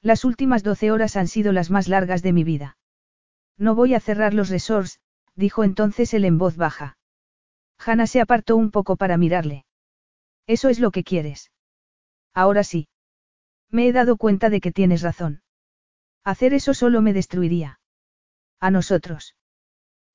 Las 0.00 0.24
últimas 0.24 0.62
doce 0.62 0.90
horas 0.90 1.16
han 1.16 1.28
sido 1.28 1.52
las 1.52 1.68
más 1.70 1.86
largas 1.86 2.22
de 2.22 2.32
mi 2.32 2.44
vida. 2.44 2.78
No 3.58 3.74
voy 3.74 3.92
a 3.92 4.00
cerrar 4.00 4.32
los 4.32 4.48
resorts, 4.48 5.00
dijo 5.34 5.64
entonces 5.64 6.12
él 6.14 6.24
en 6.24 6.38
voz 6.38 6.56
baja. 6.56 6.96
Hannah 7.78 8.06
se 8.06 8.20
apartó 8.20 8.56
un 8.56 8.70
poco 8.70 8.96
para 8.96 9.16
mirarle. 9.16 9.64
Eso 10.46 10.68
es 10.68 10.80
lo 10.80 10.90
que 10.90 11.04
quieres. 11.04 11.50
Ahora 12.34 12.64
sí. 12.64 12.88
Me 13.70 13.86
he 13.86 13.92
dado 13.92 14.16
cuenta 14.16 14.50
de 14.50 14.60
que 14.60 14.72
tienes 14.72 15.02
razón. 15.02 15.42
Hacer 16.24 16.54
eso 16.54 16.74
solo 16.74 17.00
me 17.00 17.12
destruiría. 17.12 17.80
A 18.58 18.70
nosotros. 18.70 19.36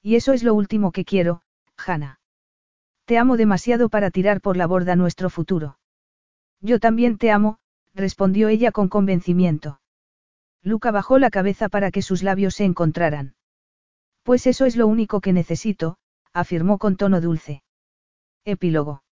Y 0.02 0.16
eso 0.16 0.34
es 0.34 0.44
lo 0.44 0.53
último 0.53 0.92
que 0.92 1.06
quiero, 1.06 1.42
Hannah. 1.77 2.19
Te 3.06 3.18
amo 3.18 3.38
demasiado 3.38 3.90
para 3.90 4.11
tirar 4.11 4.42
por 4.42 4.58
la 4.58 4.68
borda 4.68 4.95
nuestro 4.95 5.30
futuro. 5.30 5.80
Yo 6.61 6.80
también 6.80 7.18
te 7.18 7.32
amo, 7.32 7.60
respondió 7.94 8.50
ella 8.50 8.72
con 8.72 8.90
convencimiento. 8.90 9.80
Luca 10.61 10.92
bajó 10.92 11.19
la 11.19 11.30
cabeza 11.30 11.69
para 11.69 11.92
que 11.92 12.02
sus 12.02 12.24
labios 12.24 12.56
se 12.56 12.66
encontraran. 12.66 13.35
Pues 14.26 14.48
eso 14.48 14.66
es 14.66 14.76
lo 14.76 14.88
único 14.88 15.22
que 15.22 15.34
necesito, 15.34 15.98
afirmó 16.34 16.80
con 16.80 16.98
tono 16.98 17.22
dulce. 17.22 17.62
Epílogo. 18.44 19.04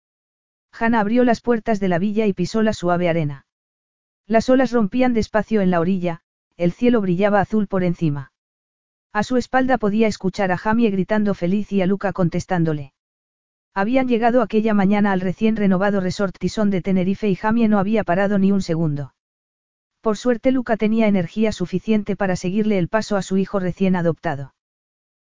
Hannah 0.73 1.01
abrió 1.01 1.23
las 1.23 1.43
puertas 1.43 1.81
de 1.81 1.89
la 1.89 1.99
villa 1.99 2.25
y 2.25 2.33
pisó 2.33 2.63
la 2.63 2.73
suave 2.73 3.11
arena. 3.11 3.45
Las 4.27 4.49
olas 4.49 4.73
rompían 4.73 5.13
despacio 5.13 5.61
en 5.61 5.71
la 5.71 5.81
orilla, 5.81 6.23
el 6.57 6.73
cielo 6.73 7.03
brillaba 7.03 7.43
azul 7.43 7.67
por 7.67 7.85
encima. 7.85 8.33
A 9.13 9.23
su 9.23 9.37
espalda 9.37 9.77
podía 9.77 10.07
escuchar 10.07 10.51
a 10.51 10.57
Jamie 10.57 10.89
gritando 10.89 11.35
feliz 11.35 11.71
y 11.73 11.83
a 11.83 11.87
Luca 11.87 12.15
contestándole. 12.15 12.95
Habían 13.75 14.09
llegado 14.09 14.41
aquella 14.41 14.73
mañana 14.73 15.13
al 15.13 15.21
recién 15.21 15.57
renovado 15.57 16.01
Resort 16.01 16.39
Tison 16.39 16.71
de 16.71 16.81
Tenerife 16.81 17.29
y 17.29 17.35
Jamie 17.35 17.69
no 17.69 17.79
había 17.79 18.03
parado 18.03 18.39
ni 18.39 18.51
un 18.51 18.63
segundo. 18.63 19.13
Por 20.01 20.17
suerte 20.17 20.53
Luca 20.53 20.79
tenía 20.79 21.07
energía 21.07 21.53
suficiente 21.53 22.17
para 22.17 22.35
seguirle 22.35 22.79
el 22.79 22.89
paso 22.89 23.19
a 23.19 23.23
su 23.23 23.37
hijo 23.37 23.61
recién 23.61 23.95
adoptado. 23.95 24.55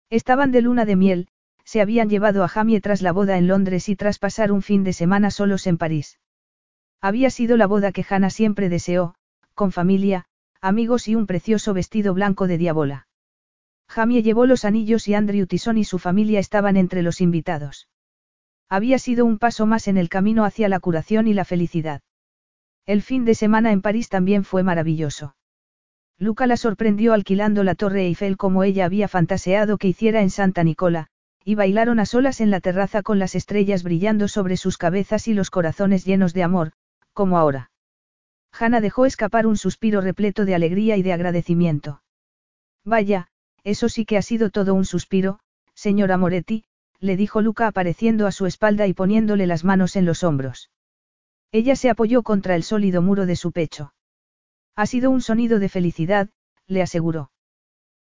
Estaban 0.10 0.52
de 0.52 0.62
luna 0.62 0.86
de 0.86 0.96
miel, 0.96 1.28
se 1.64 1.82
habían 1.82 2.10
llevado 2.10 2.44
a 2.44 2.48
Jamie 2.48 2.80
tras 2.82 3.02
la 3.02 3.12
boda 3.12 3.38
en 3.38 3.48
Londres 3.48 3.90
y 3.90 3.96
tras 3.96 4.20
pasar 4.20 4.52
un 4.52 4.62
fin 4.62 4.84
de 4.84 4.94
semana 4.94 5.32
solos 5.32 5.66
en 5.68 5.78
París. 5.78 6.20
Había 7.02 7.30
sido 7.30 7.58
la 7.58 7.68
boda 7.68 7.92
que 7.92 8.06
Hannah 8.08 8.30
siempre 8.30 8.70
deseó, 8.70 9.16
con 9.56 9.72
familia, 9.72 10.26
amigos 10.62 11.08
y 11.08 11.16
un 11.16 11.26
precioso 11.26 11.74
vestido 11.74 12.14
blanco 12.14 12.48
de 12.48 12.58
diabola. 12.58 13.08
Jamie 13.88 14.24
llevó 14.24 14.46
los 14.46 14.66
anillos 14.66 15.08
y 15.08 15.14
Andrew 15.14 15.46
Tison 15.48 15.78
y 15.78 15.84
su 15.84 16.00
familia 16.00 16.40
estaban 16.40 16.78
entre 16.78 17.02
los 17.02 17.22
invitados. 17.22 17.88
Había 18.70 18.98
sido 18.98 19.26
un 19.26 19.38
paso 19.38 19.66
más 19.66 19.88
en 19.88 19.98
el 19.98 20.10
camino 20.10 20.44
hacia 20.44 20.70
la 20.70 20.80
curación 20.80 21.28
y 21.28 21.34
la 21.34 21.46
felicidad. 21.46 22.02
El 22.86 23.02
fin 23.02 23.26
de 23.26 23.36
semana 23.36 23.72
en 23.72 23.82
París 23.82 24.10
también 24.10 24.44
fue 24.44 24.64
maravilloso. 24.64 25.36
Luca 26.18 26.48
la 26.48 26.56
sorprendió 26.56 27.14
alquilando 27.14 27.64
la 27.64 27.76
Torre 27.76 28.06
Eiffel 28.06 28.38
como 28.38 28.64
ella 28.64 28.86
había 28.86 29.08
fantaseado 29.08 29.78
que 29.78 29.90
hiciera 29.90 30.22
en 30.22 30.30
Santa 30.30 30.64
Nicola, 30.64 31.08
y 31.44 31.56
bailaron 31.56 32.00
a 32.00 32.06
solas 32.06 32.42
en 32.42 32.52
la 32.52 32.62
terraza 32.62 33.04
con 33.04 33.20
las 33.20 33.36
estrellas 33.36 33.84
brillando 33.84 34.28
sobre 34.28 34.58
sus 34.58 34.78
cabezas 34.78 35.28
y 35.28 35.34
los 35.34 35.50
corazones 35.50 36.06
llenos 36.06 36.34
de 36.34 36.44
amor, 36.44 36.72
como 37.14 37.38
ahora. 37.38 37.72
Hanna 38.58 38.80
dejó 38.80 39.06
escapar 39.06 39.46
un 39.46 39.58
suspiro 39.58 40.00
repleto 40.00 40.46
de 40.46 40.56
alegría 40.56 40.96
y 40.96 41.04
de 41.04 41.12
agradecimiento. 41.12 42.02
Vaya, 42.86 43.28
eso 43.64 43.90
sí 43.90 44.06
que 44.06 44.18
ha 44.18 44.22
sido 44.22 44.50
todo 44.52 44.74
un 44.74 44.86
suspiro, 44.86 45.40
señora 45.74 46.18
Moretti, 46.18 46.64
le 47.00 47.18
dijo 47.18 47.42
Luca 47.42 47.68
apareciendo 47.68 48.28
a 48.28 48.32
su 48.32 48.46
espalda 48.46 48.88
y 48.88 48.94
poniéndole 48.94 49.48
las 49.48 49.64
manos 49.66 49.96
en 49.96 50.06
los 50.06 50.24
hombros. 50.24 50.72
Ella 51.52 51.76
se 51.76 51.90
apoyó 51.90 52.24
contra 52.24 52.56
el 52.56 52.64
sólido 52.64 53.02
muro 53.02 53.26
de 53.26 53.36
su 53.36 53.52
pecho. 53.52 53.95
Ha 54.76 54.86
sido 54.86 55.10
un 55.10 55.22
sonido 55.22 55.60
de 55.60 55.70
felicidad, 55.70 56.30
le 56.68 56.82
aseguró. 56.82 57.32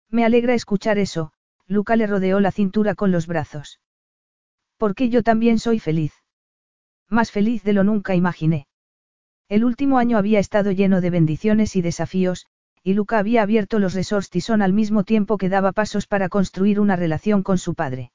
Me 0.10 0.26
alegra 0.26 0.54
escuchar 0.54 0.98
eso, 0.98 1.34
Luca 1.68 1.96
le 1.96 2.08
rodeó 2.08 2.40
la 2.40 2.52
cintura 2.52 2.96
con 2.96 3.12
los 3.12 3.28
brazos. 3.28 3.80
Porque 4.78 5.10
yo 5.10 5.24
también 5.24 5.60
soy 5.60 5.80
feliz. 5.80 6.14
Más 7.10 7.32
feliz 7.32 7.64
de 7.64 7.74
lo 7.74 7.84
nunca 7.84 8.16
imaginé. 8.16 8.68
El 9.50 9.66
último 9.66 9.98
año 9.98 10.18
había 10.18 10.40
estado 10.40 10.72
lleno 10.72 11.02
de 11.02 11.10
bendiciones 11.10 11.76
y 11.76 11.82
desafíos, 11.82 12.48
y 12.84 12.94
Luca 12.94 13.20
había 13.20 13.42
abierto 13.42 13.80
los 13.80 13.94
resorts 13.94 14.30
Tison 14.30 14.62
al 14.62 14.74
mismo 14.74 15.04
tiempo 15.04 15.38
que 15.38 15.50
daba 15.50 15.72
pasos 15.72 16.08
para 16.08 16.30
construir 16.30 16.80
una 16.80 16.96
relación 16.96 17.44
con 17.44 17.58
su 17.58 17.76
padre. 17.76 18.12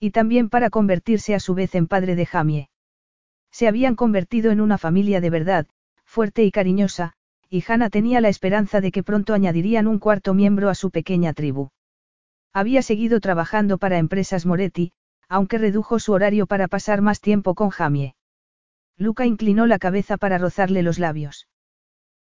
Y 0.00 0.10
también 0.10 0.48
para 0.48 0.68
convertirse 0.68 1.34
a 1.34 1.40
su 1.40 1.54
vez 1.54 1.74
en 1.74 1.86
padre 1.86 2.16
de 2.16 2.26
Jamie. 2.26 2.70
Se 3.50 3.66
habían 3.66 3.94
convertido 3.94 4.50
en 4.50 4.60
una 4.60 4.78
familia 4.78 5.20
de 5.20 5.30
verdad, 5.30 5.66
fuerte 6.04 6.44
y 6.44 6.50
cariñosa, 6.50 7.14
y 7.50 7.64
Hannah 7.66 7.90
tenía 7.90 8.20
la 8.20 8.28
esperanza 8.28 8.80
de 8.80 8.92
que 8.92 9.02
pronto 9.02 9.34
añadirían 9.34 9.86
un 9.86 9.98
cuarto 9.98 10.34
miembro 10.34 10.68
a 10.68 10.74
su 10.74 10.90
pequeña 10.90 11.32
tribu. 11.32 11.70
Había 12.52 12.82
seguido 12.82 13.20
trabajando 13.20 13.78
para 13.78 13.98
empresas 13.98 14.44
Moretti, 14.44 14.92
aunque 15.28 15.58
redujo 15.58 15.98
su 15.98 16.12
horario 16.12 16.46
para 16.46 16.68
pasar 16.68 17.02
más 17.02 17.20
tiempo 17.20 17.54
con 17.54 17.70
Jamie. 17.70 18.14
Luca 18.96 19.26
inclinó 19.26 19.66
la 19.66 19.78
cabeza 19.78 20.16
para 20.16 20.38
rozarle 20.38 20.82
los 20.82 20.98
labios. 20.98 21.48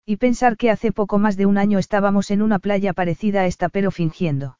Y 0.05 0.17
pensar 0.17 0.57
que 0.57 0.69
hace 0.69 0.91
poco 0.91 1.17
más 1.17 1.37
de 1.37 1.45
un 1.45 1.57
año 1.57 1.79
estábamos 1.79 2.29
en 2.29 2.41
una 2.41 2.59
playa 2.59 2.93
parecida 2.93 3.41
a 3.41 3.47
esta 3.47 3.69
pero 3.69 3.91
fingiendo. 3.91 4.59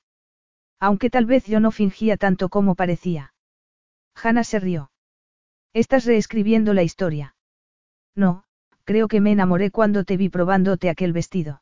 Aunque 0.80 1.10
tal 1.10 1.26
vez 1.26 1.46
yo 1.46 1.60
no 1.60 1.72
fingía 1.72 2.18
tanto 2.18 2.50
como 2.50 2.76
parecía. 2.76 3.34
Hannah 4.16 4.44
se 4.44 4.60
rió. 4.60 4.92
Estás 5.74 6.06
reescribiendo 6.06 6.74
la 6.74 6.84
historia. 6.84 7.36
No, 8.16 8.45
creo 8.86 9.08
que 9.08 9.20
me 9.20 9.32
enamoré 9.32 9.72
cuando 9.72 10.06
te 10.06 10.16
vi 10.16 10.30
probándote 10.30 10.90
aquel 10.90 11.12
vestido. 11.12 11.62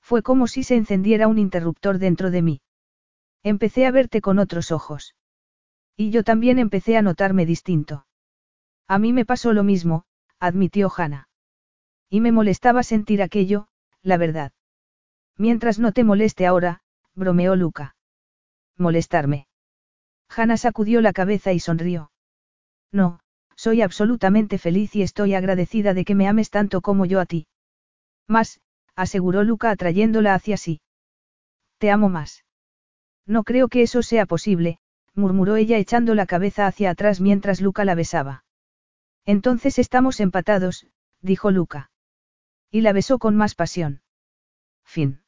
Fue 0.00 0.22
como 0.22 0.46
si 0.46 0.62
se 0.62 0.76
encendiera 0.76 1.28
un 1.28 1.38
interruptor 1.38 1.98
dentro 1.98 2.30
de 2.30 2.42
mí. 2.42 2.60
Empecé 3.42 3.86
a 3.86 3.90
verte 3.90 4.20
con 4.20 4.38
otros 4.38 4.70
ojos. 4.70 5.14
Y 5.96 6.10
yo 6.10 6.22
también 6.22 6.58
empecé 6.58 6.96
a 6.96 7.02
notarme 7.02 7.46
distinto. 7.46 8.06
A 8.86 8.98
mí 8.98 9.12
me 9.12 9.24
pasó 9.24 9.52
lo 9.52 9.64
mismo, 9.64 10.04
admitió 10.38 10.92
Hannah. 10.94 11.28
Y 12.10 12.20
me 12.20 12.32
molestaba 12.32 12.82
sentir 12.82 13.22
aquello, 13.22 13.68
la 14.02 14.18
verdad. 14.18 14.52
Mientras 15.38 15.78
no 15.78 15.92
te 15.92 16.04
moleste 16.04 16.46
ahora, 16.46 16.82
bromeó 17.14 17.56
Luca 17.56 17.94
molestarme. 18.82 19.46
Hannah 20.28 20.56
sacudió 20.56 21.00
la 21.00 21.12
cabeza 21.12 21.52
y 21.52 21.60
sonrió. 21.60 22.10
No, 22.90 23.20
soy 23.62 23.80
absolutamente 23.80 24.58
feliz 24.58 24.96
y 24.96 25.02
estoy 25.02 25.34
agradecida 25.34 25.94
de 25.94 26.04
que 26.04 26.16
me 26.16 26.26
ames 26.26 26.50
tanto 26.50 26.80
como 26.80 27.06
yo 27.06 27.20
a 27.20 27.26
ti. 27.26 27.46
Más, 28.26 28.60
aseguró 28.96 29.44
Luca 29.44 29.70
atrayéndola 29.70 30.34
hacia 30.34 30.56
sí. 30.56 30.80
Te 31.78 31.92
amo 31.92 32.08
más. 32.08 32.44
No 33.24 33.44
creo 33.44 33.68
que 33.68 33.82
eso 33.82 34.02
sea 34.02 34.26
posible, 34.26 34.80
murmuró 35.14 35.54
ella 35.54 35.78
echando 35.78 36.16
la 36.16 36.26
cabeza 36.26 36.66
hacia 36.66 36.90
atrás 36.90 37.20
mientras 37.20 37.60
Luca 37.60 37.84
la 37.84 37.94
besaba. 37.94 38.44
Entonces 39.26 39.78
estamos 39.78 40.18
empatados, 40.18 40.88
dijo 41.20 41.52
Luca. 41.52 41.92
Y 42.68 42.80
la 42.80 42.92
besó 42.92 43.20
con 43.20 43.36
más 43.36 43.54
pasión. 43.54 44.02
Fin. 44.84 45.21